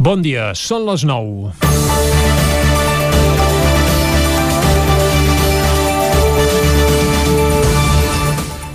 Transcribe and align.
Bon 0.00 0.22
dia, 0.24 0.54
són 0.56 0.86
les 0.88 1.02
9. 1.04 1.99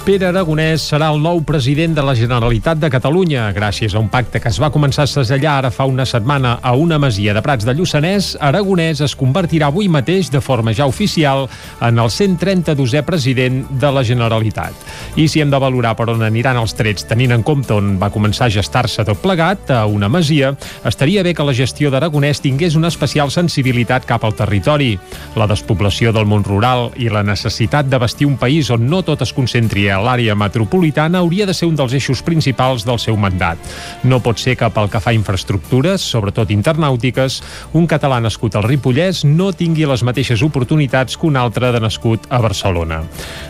Pere 0.05 0.27
Aragonès 0.29 0.83
serà 0.85 1.07
el 1.09 1.17
nou 1.17 1.39
president 1.41 1.95
de 1.97 2.03
la 2.05 2.13
Generalitat 2.13 2.77
de 2.77 2.91
Catalunya. 2.93 3.47
Gràcies 3.55 3.95
a 3.95 3.97
un 3.97 4.05
pacte 4.13 4.37
que 4.37 4.51
es 4.53 4.59
va 4.61 4.67
començar 4.69 5.07
a 5.07 5.09
segellar 5.09 5.55
ara 5.57 5.71
fa 5.73 5.87
una 5.89 6.03
setmana 6.05 6.59
a 6.61 6.75
una 6.77 6.99
masia 7.01 7.33
de 7.33 7.41
Prats 7.41 7.65
de 7.65 7.73
Lluçanès, 7.73 8.35
Aragonès 8.37 9.01
es 9.01 9.15
convertirà 9.17 9.71
avui 9.73 9.89
mateix 9.89 10.29
de 10.29 10.43
forma 10.45 10.75
ja 10.77 10.85
oficial 10.85 11.47
en 11.81 11.97
el 11.97 12.11
132è 12.13 13.01
president 13.07 13.63
de 13.81 13.91
la 13.95 14.03
Generalitat. 14.05 14.77
I 15.17 15.25
si 15.25 15.41
hem 15.41 15.49
de 15.49 15.61
valorar 15.63 15.95
per 15.97 16.11
on 16.13 16.21
aniran 16.21 16.61
els 16.61 16.77
trets 16.77 17.09
tenint 17.09 17.33
en 17.33 17.41
compte 17.41 17.73
on 17.73 17.95
va 17.97 18.11
començar 18.13 18.45
a 18.45 18.53
gestar-se 18.59 19.07
tot 19.09 19.23
plegat, 19.25 19.73
a 19.73 19.87
una 19.89 20.05
masia, 20.05 20.53
estaria 20.85 21.25
bé 21.25 21.33
que 21.33 21.47
la 21.49 21.57
gestió 21.57 21.89
d'Aragonès 21.89 22.43
tingués 22.45 22.77
una 22.77 22.93
especial 22.93 23.33
sensibilitat 23.33 24.05
cap 24.05 24.21
al 24.21 24.37
territori. 24.37 24.93
La 25.33 25.49
despoblació 25.49 26.13
del 26.13 26.29
món 26.29 26.45
rural 26.45 26.91
i 26.93 27.09
la 27.09 27.25
necessitat 27.25 27.89
de 27.89 28.03
vestir 28.05 28.29
un 28.29 28.37
país 28.37 28.69
on 28.69 28.85
no 28.85 29.01
tot 29.01 29.25
es 29.25 29.33
concentri 29.33 29.89
a 29.95 30.01
l'àrea 30.03 30.35
metropolitana 30.35 31.21
hauria 31.23 31.47
de 31.47 31.55
ser 31.55 31.69
un 31.69 31.77
dels 31.79 31.95
eixos 31.95 32.21
principals 32.25 32.85
del 32.85 32.99
seu 32.99 33.17
mandat. 33.17 33.57
No 34.03 34.19
pot 34.23 34.39
ser 34.41 34.57
que 34.59 34.69
pel 34.69 34.91
que 34.91 35.01
fa 35.01 35.13
a 35.13 35.17
infraestructures, 35.17 36.03
sobretot 36.03 36.51
internàutiques, 36.53 37.41
un 37.73 37.87
català 37.87 38.19
nascut 38.23 38.55
al 38.55 38.67
Ripollès 38.67 39.23
no 39.25 39.51
tingui 39.55 39.87
les 39.87 40.03
mateixes 40.03 40.43
oportunitats 40.45 41.17
que 41.17 41.29
un 41.29 41.39
altre 41.39 41.71
de 41.71 41.81
nascut 41.83 42.27
a 42.29 42.41
Barcelona. 42.43 43.01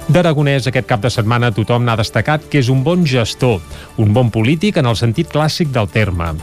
D'Aragonès, 0.08 0.70
aquest 0.70 0.90
cap 0.90 1.02
de 1.04 1.12
setmana 1.14 1.52
tothom 1.56 1.86
n'ha 1.86 1.98
destacat 2.00 2.50
que 2.50 2.62
és 2.62 2.70
un 2.70 2.84
bon 2.86 3.06
gestor, 3.06 3.62
un 3.98 4.14
bon 4.14 4.30
polític 4.32 4.78
en 4.78 4.92
el 4.92 5.00
sentit 5.00 5.32
clàssic 5.34 5.74
del 5.74 5.90
terme. 5.90 6.36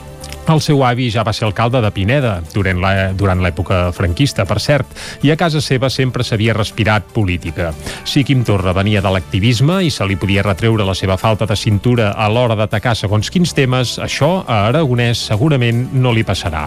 El 0.51 0.59
seu 0.61 0.81
avi 0.83 1.07
ja 1.07 1.23
va 1.23 1.31
ser 1.33 1.45
alcalde 1.47 1.79
de 1.81 1.91
Pineda 1.95 2.33
durant 2.53 3.41
l'època 3.45 3.93
franquista, 3.95 4.43
per 4.45 4.59
cert, 4.61 4.89
i 5.23 5.31
a 5.31 5.37
casa 5.39 5.61
seva 5.62 5.87
sempre 5.91 6.25
s'havia 6.27 6.57
respirat 6.57 7.12
política. 7.15 7.71
Si 8.05 8.25
Quim 8.27 8.43
Torra 8.45 8.75
venia 8.75 9.01
de 9.01 9.12
l'activisme 9.15 9.79
i 9.87 9.91
se 9.95 10.05
li 10.05 10.17
podia 10.19 10.43
retreure 10.43 10.84
la 10.84 10.97
seva 10.99 11.17
falta 11.17 11.47
de 11.47 11.57
cintura 11.57 12.11
a 12.19 12.27
l'hora 12.29 12.57
d'atacar 12.59 12.97
segons 12.99 13.31
quins 13.31 13.55
temes, 13.55 13.95
això 14.03 14.43
a 14.43 14.65
Aragonès 14.67 15.23
segurament 15.31 15.84
no 15.95 16.11
li 16.12 16.25
passarà. 16.27 16.65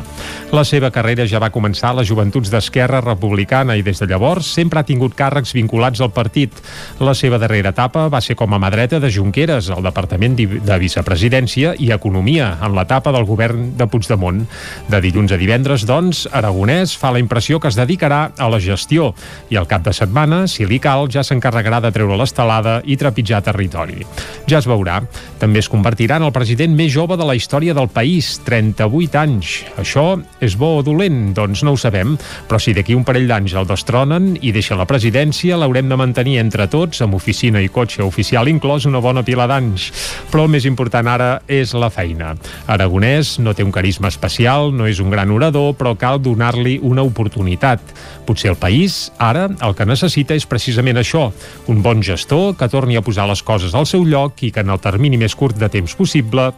La 0.55 0.63
seva 0.63 0.89
carrera 0.95 1.27
ja 1.27 1.43
va 1.43 1.51
començar 1.51 1.91
a 1.91 1.99
les 1.99 2.07
joventuts 2.07 2.49
d'Esquerra 2.53 3.03
Republicana 3.03 3.75
i 3.75 3.83
des 3.83 3.99
de 3.99 4.07
llavors 4.07 4.53
sempre 4.55 4.79
ha 4.79 4.87
tingut 4.87 5.19
càrrecs 5.19 5.51
vinculats 5.53 5.99
al 5.99 6.13
partit. 6.15 6.55
La 7.03 7.13
seva 7.13 7.41
darrera 7.43 7.75
etapa 7.75 8.07
va 8.07 8.23
ser 8.23 8.39
com 8.39 8.55
a 8.55 8.61
mà 8.61 8.71
dreta 8.71 9.03
de 9.03 9.11
Junqueras, 9.11 9.69
al 9.69 9.83
Departament 9.83 10.39
de 10.39 10.79
Vicepresidència 10.79 11.75
i 11.77 11.91
Economia, 11.91 12.53
en 12.63 12.71
l'etapa 12.79 13.11
del 13.11 13.27
govern 13.27 13.64
de 13.77 13.87
Puigdemont. 13.89 14.43
De 14.91 15.01
dilluns 15.03 15.33
a 15.33 15.39
divendres, 15.41 15.85
doncs, 15.87 16.25
Aragonès 16.31 16.95
fa 16.99 17.11
la 17.13 17.21
impressió 17.21 17.59
que 17.59 17.71
es 17.71 17.77
dedicarà 17.79 18.29
a 18.37 18.49
la 18.51 18.59
gestió 18.61 19.13
i 19.49 19.57
al 19.57 19.67
cap 19.67 19.85
de 19.85 19.93
setmana, 19.95 20.45
si 20.51 20.67
li 20.69 20.79
cal, 20.83 21.09
ja 21.11 21.23
s'encarregarà 21.25 21.81
de 21.83 21.91
treure 21.95 22.17
l'estelada 22.19 22.79
i 22.85 22.97
trepitjar 22.99 23.41
territori. 23.45 24.05
Ja 24.49 24.59
es 24.61 24.69
veurà. 24.69 25.01
També 25.41 25.59
es 25.61 25.69
convertirà 25.71 26.19
en 26.19 26.27
el 26.27 26.33
president 26.35 26.75
més 26.77 26.93
jove 26.93 27.17
de 27.17 27.25
la 27.27 27.35
història 27.35 27.73
del 27.75 27.89
país, 27.89 28.35
38 28.45 29.19
anys. 29.19 29.55
Això 29.81 30.05
és 30.43 30.55
bo 30.59 30.75
o 30.79 30.83
dolent? 30.85 31.33
Doncs 31.35 31.63
no 31.65 31.73
ho 31.75 31.79
sabem, 31.79 32.15
però 32.49 32.59
si 32.61 32.75
d'aquí 32.75 32.95
un 32.95 33.05
parell 33.07 33.27
d'anys 33.29 33.55
el 33.57 33.67
destronen 33.69 34.33
i 34.41 34.53
deixa 34.55 34.77
la 34.77 34.87
presidència, 34.89 35.57
l'haurem 35.57 35.89
de 35.89 35.97
mantenir 35.99 36.37
entre 36.41 36.67
tots, 36.71 37.01
amb 37.01 37.17
oficina 37.17 37.61
i 37.63 37.71
cotxe 37.71 38.03
oficial 38.05 38.49
inclòs, 38.51 38.85
una 38.89 39.01
bona 39.03 39.23
pila 39.25 39.47
d'anys. 39.49 39.89
Però 40.31 40.45
el 40.45 40.53
més 40.53 40.67
important 40.69 41.07
ara 41.09 41.29
és 41.47 41.73
la 41.73 41.89
feina. 41.89 42.35
Aragonès 42.71 43.37
no 43.39 43.54
té 43.55 43.63
un 43.65 43.73
carisma 43.73 44.11
especial, 44.11 44.73
no 44.75 44.87
és 44.89 44.99
un 45.03 45.09
gran 45.13 45.31
orador, 45.33 45.73
però 45.79 45.95
cal 45.97 46.21
donar-li 46.21 46.77
una 46.83 47.05
oportunitat. 47.07 47.81
Potser 48.27 48.51
el 48.53 48.59
país, 48.61 49.09
ara, 49.17 49.47
el 49.49 49.75
que 49.75 49.87
necessita 49.87 50.37
és 50.37 50.47
precisament 50.49 50.99
això, 51.01 51.29
un 51.71 51.81
bon 51.85 52.03
gestor 52.05 52.53
que 52.59 52.69
torni 52.69 52.99
a 52.99 53.03
posar 53.05 53.27
les 53.31 53.43
coses 53.43 53.75
al 53.75 53.87
seu 53.89 54.05
lloc 54.05 54.43
i 54.43 54.51
que 54.51 54.65
en 54.65 54.75
el 54.75 54.83
termini 54.83 55.17
més 55.21 55.35
curt 55.35 55.57
de 55.59 55.71
temps 55.71 55.95
possible 55.95 56.51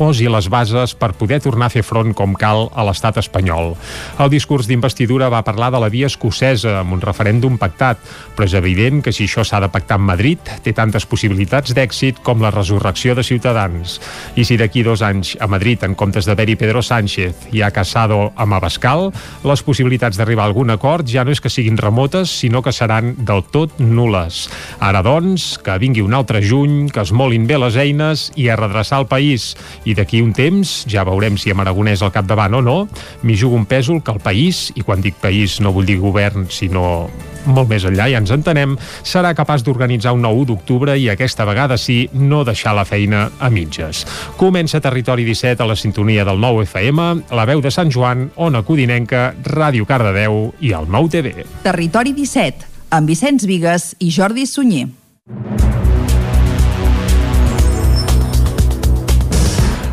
posi 0.00 0.30
les 0.32 0.48
bases 0.48 0.94
per 0.96 1.12
poder 1.18 1.40
tornar 1.44 1.68
a 1.68 1.72
fer 1.72 1.82
front 1.84 2.14
com 2.16 2.32
cal 2.38 2.68
a 2.72 2.84
l'estat 2.86 3.18
espanyol. 3.20 3.74
El 4.22 4.30
discurs 4.32 4.68
d'investidura 4.70 5.28
va 5.28 5.42
parlar 5.44 5.70
de 5.74 5.80
la 5.82 5.90
via 5.92 6.08
escocesa 6.08 6.78
amb 6.80 6.94
un 6.96 7.02
referèndum 7.04 7.58
pactat, 7.60 8.00
però 8.36 8.46
és 8.48 8.54
evident 8.56 9.02
que 9.04 9.12
si 9.12 9.26
això 9.28 9.44
s'ha 9.44 9.60
de 9.60 9.68
pactar 9.68 9.98
amb 9.98 10.08
Madrid 10.08 10.52
té 10.64 10.72
tantes 10.76 11.04
possibilitats 11.04 11.74
d'èxit 11.76 12.22
com 12.24 12.40
la 12.40 12.52
resurrecció 12.54 13.14
de 13.14 13.24
Ciutadans. 13.26 13.98
I 14.40 14.46
si 14.48 14.56
d'aquí 14.56 14.84
dos 14.86 15.02
anys 15.04 15.34
a 15.40 15.50
Madrid, 15.50 15.84
en 15.84 15.94
comptes 15.94 16.24
d'haver-hi 16.24 16.56
Pedro 16.56 16.80
Sánchez, 16.82 17.50
hi 17.52 17.60
ha 17.60 17.72
Casado 17.74 18.32
amb 18.36 18.56
Abascal, 18.56 19.10
les 19.44 19.64
possibilitats 19.66 20.16
d'arribar 20.16 20.46
a 20.46 20.50
algun 20.50 20.72
acord 20.72 21.08
ja 21.08 21.24
no 21.24 21.34
és 21.34 21.44
que 21.44 21.52
siguin 21.52 21.76
remotes, 21.76 22.32
sinó 22.40 22.62
que 22.62 22.72
seran 22.72 23.14
del 23.18 23.44
tot 23.52 23.76
nules. 23.78 24.46
Ara, 24.80 25.04
doncs, 25.04 25.58
que 25.60 25.76
vingui 25.82 26.00
un 26.00 26.16
altre 26.16 26.40
juny, 26.40 26.88
que 26.88 27.04
es 27.04 27.12
molin 27.12 27.46
bé 27.46 27.60
les 27.60 27.76
eines 27.76 28.30
i 28.36 28.48
a 28.48 28.56
redreçar 28.56 29.02
el 29.02 29.10
país 29.10 29.54
i 29.84 29.94
d'aquí 29.96 30.22
un 30.22 30.34
temps 30.36 30.84
ja 30.90 31.04
veurem 31.08 31.38
si 31.40 31.52
amb 31.52 31.64
Aragonès 31.64 32.02
al 32.02 32.14
capdavant 32.14 32.58
o 32.58 32.62
no, 32.64 32.78
m'hi 33.22 33.36
jugo 33.36 33.58
un 33.58 33.66
pèsol 33.66 34.02
que 34.04 34.14
el 34.14 34.22
país, 34.22 34.68
i 34.76 34.84
quan 34.86 35.02
dic 35.02 35.18
país 35.20 35.60
no 35.60 35.74
vull 35.74 35.88
dir 35.88 35.98
govern, 36.00 36.46
sinó 36.50 37.10
molt 37.48 37.70
més 37.70 37.84
enllà, 37.88 38.08
ja 38.12 38.20
ens 38.20 38.32
entenem, 38.34 38.76
serà 39.06 39.32
capaç 39.36 39.64
d'organitzar 39.64 40.12
un 40.16 40.24
9 40.24 40.46
d'octubre 40.50 40.96
i 40.98 41.08
aquesta 41.12 41.46
vegada 41.48 41.78
sí, 41.80 42.02
no 42.12 42.42
deixar 42.44 42.74
la 42.76 42.84
feina 42.88 43.28
a 43.40 43.50
mitges. 43.50 44.04
Comença 44.40 44.80
Territori 44.80 45.24
17 45.28 45.64
a 45.64 45.68
la 45.70 45.76
sintonia 45.76 46.24
del 46.28 46.40
9 46.40 46.66
FM, 46.68 47.10
la 47.36 47.46
veu 47.48 47.62
de 47.64 47.72
Sant 47.72 47.92
Joan, 47.92 48.28
Ona 48.36 48.64
Codinenca, 48.66 49.30
Ràdio 49.44 49.88
Cardedeu 49.88 50.50
i 50.60 50.74
el 50.76 50.90
9 50.90 51.14
TV. 51.16 51.46
Territori 51.64 52.14
17, 52.16 52.68
amb 52.96 53.08
Vicenç 53.08 53.48
Vigues 53.48 53.94
i 54.00 54.12
Jordi 54.14 54.46
Sunyer. 54.46 54.88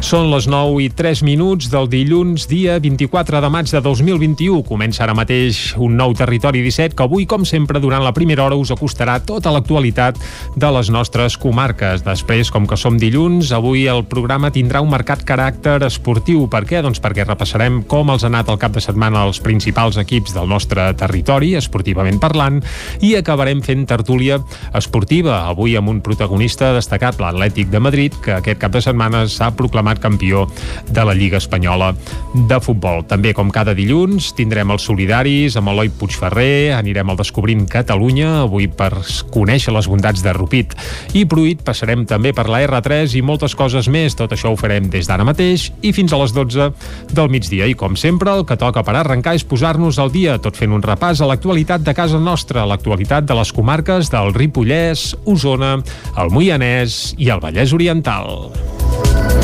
Són 0.08 0.30
les 0.32 0.46
9 0.48 0.78
i 0.80 0.88
3 0.88 1.20
minuts 1.28 1.68
del 1.68 1.90
dilluns, 1.92 2.46
dia 2.48 2.78
24 2.80 3.42
de 3.44 3.48
maig 3.52 3.68
de 3.68 3.80
2021. 3.84 4.62
Comença 4.64 5.02
ara 5.04 5.12
mateix 5.12 5.74
un 5.84 5.98
nou 6.00 6.14
Territori 6.16 6.62
17 6.64 6.96
que 6.96 7.04
avui, 7.04 7.26
com 7.28 7.44
sempre, 7.44 7.82
durant 7.84 8.06
la 8.06 8.14
primera 8.16 8.46
hora 8.46 8.56
us 8.56 8.72
acostarà 8.72 9.18
tota 9.20 9.52
l'actualitat 9.52 10.16
de 10.56 10.70
les 10.72 10.88
nostres 10.96 11.36
comarques. 11.36 12.06
Després, 12.06 12.48
com 12.56 12.64
que 12.64 12.78
som 12.80 12.96
dilluns, 12.96 13.52
avui 13.52 13.84
el 13.92 14.06
programa 14.08 14.48
tindrà 14.56 14.80
un 14.80 14.94
marcat 14.94 15.26
caràcter 15.28 15.82
esportiu. 15.90 16.46
Per 16.48 16.64
què? 16.70 16.80
Doncs 16.86 17.04
perquè 17.04 17.28
repassarem 17.28 17.82
com 17.84 18.08
els 18.16 18.24
ha 18.24 18.32
anat 18.32 18.48
el 18.48 18.62
cap 18.64 18.80
de 18.80 18.86
setmana 18.88 19.26
els 19.28 19.44
principals 19.44 20.00
equips 20.00 20.38
del 20.38 20.48
nostre 20.48 20.88
territori, 20.96 21.52
esportivament 21.60 22.24
parlant, 22.24 22.62
i 23.04 23.12
acabarem 23.20 23.60
fent 23.60 23.84
tertúlia 23.92 24.40
esportiva, 24.72 25.44
avui 25.52 25.76
amb 25.76 25.92
un 25.92 26.00
protagonista 26.00 26.72
destacat, 26.80 27.20
l'Atlètic 27.20 27.76
de 27.76 27.84
Madrid, 27.84 28.16
que 28.24 28.40
aquest 28.40 28.64
cap 28.64 28.72
de 28.72 28.86
setmana 28.88 29.28
s'ha 29.28 29.52
proclamat 29.60 29.97
proclamat 29.98 30.08
campió 30.08 30.48
de 30.90 31.04
la 31.04 31.14
Lliga 31.14 31.38
Espanyola 31.38 31.96
de 32.34 32.60
Futbol. 32.62 33.04
També, 33.08 33.34
com 33.34 33.50
cada 33.52 33.74
dilluns, 33.74 34.34
tindrem 34.38 34.72
els 34.72 34.86
solidaris 34.88 35.58
amb 35.58 35.70
Eloi 35.70 35.90
Puigferrer, 35.90 36.74
anirem 36.78 37.10
al 37.10 37.18
Descobrint 37.18 37.68
Catalunya, 37.68 38.44
avui 38.44 38.68
per 38.68 38.92
conèixer 39.32 39.74
les 39.74 39.88
bondats 39.88 40.24
de 40.24 40.34
Rupit 40.34 40.76
i 41.14 41.26
Pruit, 41.26 41.62
passarem 41.64 42.06
també 42.06 42.34
per 42.34 42.48
la 42.48 42.62
R3 42.66 43.18
i 43.18 43.22
moltes 43.22 43.56
coses 43.56 43.88
més. 43.90 44.16
Tot 44.16 44.32
això 44.32 44.52
ho 44.52 44.58
farem 44.58 44.90
des 44.90 45.08
d'ara 45.08 45.26
mateix 45.28 45.72
i 45.82 45.94
fins 45.94 46.14
a 46.14 46.22
les 46.22 46.34
12 46.34 46.72
del 47.12 47.30
migdia. 47.30 47.68
I, 47.68 47.76
com 47.76 47.98
sempre, 47.98 48.32
el 48.32 48.46
que 48.46 48.58
toca 48.58 48.84
per 48.84 48.96
arrencar 48.96 49.36
és 49.36 49.46
posar-nos 49.48 50.00
al 50.00 50.12
dia, 50.14 50.38
tot 50.40 50.58
fent 50.58 50.74
un 50.74 50.84
repàs 50.84 51.22
a 51.22 51.30
l'actualitat 51.30 51.84
de 51.84 51.96
casa 51.98 52.20
nostra, 52.20 52.66
l'actualitat 52.66 53.28
de 53.28 53.38
les 53.38 53.52
comarques 53.54 54.12
del 54.14 54.34
Ripollès, 54.34 55.14
Osona, 55.26 55.78
el 56.18 56.32
Moianès 56.34 57.16
i 57.18 57.32
el 57.34 57.44
Vallès 57.44 57.74
Oriental. 57.76 59.37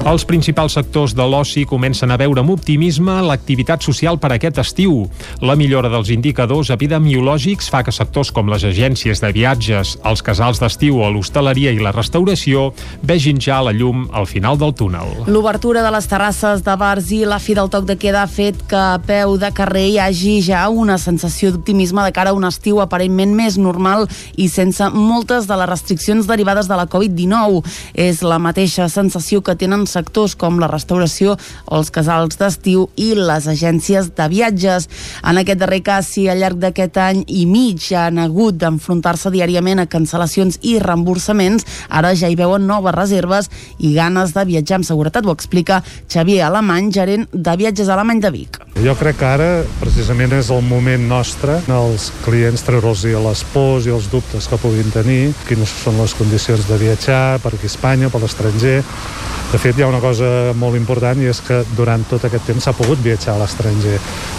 Els 0.00 0.22
principals 0.24 0.72
sectors 0.72 1.12
de 1.12 1.24
l'oci 1.28 1.66
comencen 1.68 2.08
a 2.08 2.16
veure 2.16 2.40
amb 2.40 2.54
optimisme 2.54 3.18
l'activitat 3.20 3.84
social 3.84 4.16
per 4.18 4.30
aquest 4.32 4.56
estiu. 4.62 5.02
La 5.44 5.52
millora 5.60 5.90
dels 5.92 6.08
indicadors 6.14 6.70
epidemiològics 6.72 7.68
fa 7.68 7.82
que 7.84 7.92
sectors 7.92 8.30
com 8.32 8.48
les 8.48 8.64
agències 8.64 9.20
de 9.20 9.28
viatges, 9.36 9.98
els 10.08 10.22
casals 10.24 10.62
d'estiu 10.62 11.02
o 11.04 11.10
l'hostaleria 11.12 11.74
i 11.76 11.82
la 11.84 11.92
restauració 11.92 12.70
vegin 13.04 13.42
ja 13.44 13.58
la 13.60 13.74
llum 13.76 14.06
al 14.16 14.24
final 14.24 14.56
del 14.56 14.72
túnel. 14.72 15.12
L'obertura 15.28 15.82
de 15.84 15.92
les 15.92 16.08
terrasses 16.08 16.64
de 16.64 16.78
bars 16.80 17.12
i 17.12 17.20
la 17.28 17.38
fi 17.38 17.58
del 17.60 17.68
toc 17.68 17.84
de 17.84 17.98
queda 18.00 18.24
ha 18.24 18.32
fet 18.32 18.64
que 18.72 18.80
a 18.80 18.96
peu 19.04 19.36
de 19.36 19.52
carrer 19.52 19.84
hi 19.90 20.00
hagi 20.00 20.38
ja 20.48 20.64
una 20.72 20.96
sensació 20.96 21.52
d'optimisme 21.52 22.06
de 22.08 22.16
cara 22.16 22.32
a 22.32 22.38
un 22.38 22.48
estiu 22.48 22.80
aparentment 22.80 23.36
més 23.36 23.60
normal 23.60 24.08
i 24.40 24.48
sense 24.48 24.88
moltes 24.96 25.44
de 25.44 25.60
les 25.60 25.68
restriccions 25.68 26.24
derivades 26.24 26.72
de 26.72 26.80
la 26.80 26.88
Covid-19. 26.88 27.60
És 27.92 28.24
la 28.24 28.40
mateixa 28.40 28.88
sensació 28.88 29.44
que 29.44 29.58
tenen 29.60 29.89
sectors 29.92 30.36
com 30.38 30.60
la 30.62 30.68
restauració 30.70 31.36
els 31.70 31.90
casals 31.94 32.38
d'estiu 32.40 32.86
i 32.96 33.12
les 33.18 33.48
agències 33.50 34.12
de 34.16 34.28
viatges. 34.32 34.88
En 35.26 35.40
aquest 35.40 35.60
darrer 35.60 35.82
cas, 35.86 36.08
si 36.14 36.28
al 36.28 36.40
llarg 36.42 36.60
d'aquest 36.62 37.00
any 37.02 37.24
i 37.26 37.44
mig 37.50 37.82
ja 37.90 38.06
han 38.08 38.20
hagut 38.22 38.58
d'enfrontar-se 38.60 39.32
diàriament 39.34 39.82
a 39.82 39.88
cancel·lacions 39.90 40.60
i 40.62 40.78
reemborsaments, 40.82 41.66
ara 41.88 42.14
ja 42.14 42.30
hi 42.30 42.38
veuen 42.38 42.66
noves 42.66 42.96
reserves 42.96 43.50
i 43.78 43.94
ganes 43.96 44.34
de 44.36 44.46
viatjar 44.46 44.80
amb 44.80 44.88
seguretat, 44.88 45.26
ho 45.26 45.34
explica 45.34 45.82
Xavier 46.08 46.46
Alemany, 46.46 46.90
gerent 46.94 47.28
de 47.32 47.56
viatges 47.58 47.90
alemany 47.90 48.22
de 48.22 48.30
Vic. 48.34 48.60
Jo 48.80 48.94
crec 48.96 49.18
que 49.20 49.26
ara 49.28 49.48
precisament 49.80 50.32
és 50.38 50.48
el 50.54 50.62
moment 50.64 51.02
nostre 51.10 51.58
els 51.80 52.10
clients 52.24 52.62
treure'ls 52.64 53.04
les 53.24 53.42
pors 53.52 53.86
i 53.86 53.94
els 53.94 54.08
dubtes 54.12 54.46
que 54.48 54.58
puguin 54.60 54.90
tenir, 54.94 55.32
quines 55.48 55.72
són 55.84 55.98
les 56.00 56.14
condicions 56.18 56.66
de 56.68 56.78
viatjar 56.80 57.40
per 57.42 57.54
aquí 57.54 57.68
a 57.68 57.72
Espanya, 57.72 58.10
per 58.12 58.22
l'estranger. 58.22 58.80
De 59.50 59.58
fet, 59.58 59.79
hi 59.80 59.82
ha 59.82 59.88
una 59.88 60.02
cosa 60.04 60.52
molt 60.60 60.76
important 60.76 61.22
i 61.24 61.30
és 61.30 61.38
que 61.40 61.62
durant 61.72 62.02
tot 62.10 62.26
aquest 62.28 62.44
temps 62.50 62.66
s'ha 62.66 62.74
pogut 62.76 63.00
viatjar 63.00 63.32
a 63.32 63.40
l'estranger 63.40 63.94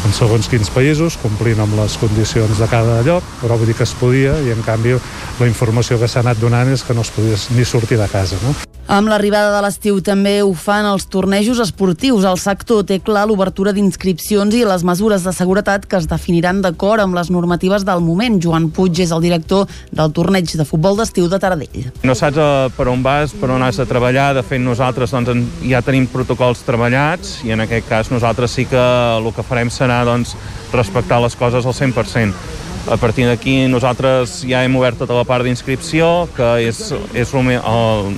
en 0.05 0.13
segons 0.13 0.45
quins 0.51 0.69
països, 0.69 1.17
complint 1.23 1.63
amb 1.63 1.79
les 1.79 1.97
condicions 1.97 2.61
de 2.61 2.67
cada 2.69 2.99
lloc, 3.07 3.25
però 3.41 3.57
vull 3.57 3.71
dir 3.71 3.79
que 3.79 3.87
es 3.89 3.95
podia 3.97 4.37
i 4.45 4.53
en 4.53 4.61
canvi 4.61 4.93
la 5.39 5.49
informació 5.49 5.97
que 5.97 6.11
s'ha 6.11 6.21
anat 6.21 6.37
donant 6.37 6.69
és 6.69 6.85
que 6.85 6.93
no 6.93 7.01
es 7.01 7.09
podia 7.15 7.41
ni 7.57 7.65
sortir 7.65 7.97
de 7.97 8.11
casa. 8.11 8.37
No? 8.45 8.53
Amb 8.91 9.07
l'arribada 9.07 9.53
de 9.53 9.59
l'estiu 9.63 10.01
també 10.03 10.33
ho 10.43 10.49
fan 10.57 10.83
els 10.89 11.05
tornejos 11.07 11.61
esportius. 11.63 12.25
El 12.27 12.35
sector 12.41 12.81
té 12.83 12.97
clar 12.99 13.23
l'obertura 13.29 13.71
d'inscripcions 13.71 14.57
i 14.57 14.65
les 14.67 14.83
mesures 14.83 15.23
de 15.23 15.31
seguretat 15.31 15.85
que 15.87 15.95
es 15.95 16.09
definiran 16.11 16.59
d'acord 16.65 16.99
amb 16.99 17.15
les 17.15 17.29
normatives 17.31 17.85
del 17.87 18.03
moment. 18.03 18.35
Joan 18.43 18.67
Puig 18.75 18.99
és 18.99 19.13
el 19.15 19.23
director 19.23 19.69
del 19.95 20.11
torneig 20.11 20.51
de 20.59 20.65
futbol 20.67 20.99
d'estiu 20.99 21.29
de 21.31 21.39
Taradell. 21.39 21.87
No 22.03 22.17
saps 22.19 22.41
eh, 22.41 22.67
per 22.75 22.89
on 22.91 23.05
vas, 23.05 23.31
per 23.31 23.53
on 23.55 23.63
has 23.63 23.79
de 23.79 23.87
treballar. 23.87 24.33
De 24.35 24.43
fet, 24.43 24.59
nosaltres 24.59 25.15
doncs, 25.15 25.30
ja 25.67 25.81
tenim 25.85 26.07
protocols 26.11 26.63
treballats 26.67 27.39
i 27.45 27.53
en 27.55 27.63
aquest 27.63 27.87
cas 27.89 28.11
nosaltres 28.11 28.53
sí 28.57 28.65
que 28.69 28.81
el 28.81 29.29
que 29.35 29.45
farem 29.45 29.71
serà 29.73 30.01
doncs, 30.07 30.35
respectar 30.73 31.21
les 31.23 31.35
coses 31.35 31.65
al 31.65 31.77
100%. 31.77 32.33
A 32.91 32.97
partir 32.97 33.27
d'aquí 33.29 33.67
nosaltres 33.69 34.41
ja 34.49 34.63
hem 34.65 34.75
obert 34.79 34.97
tota 35.03 35.13
la 35.13 35.25
part 35.27 35.45
d'inscripció, 35.45 36.27
que 36.35 36.49
és, 36.65 36.81
és 37.13 37.33
el, 37.37 37.53
el, 37.59 38.11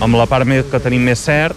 amb 0.00 0.16
la 0.16 0.26
part 0.30 0.48
més, 0.48 0.64
que 0.70 0.80
tenim 0.80 1.04
més 1.04 1.20
cert, 1.20 1.56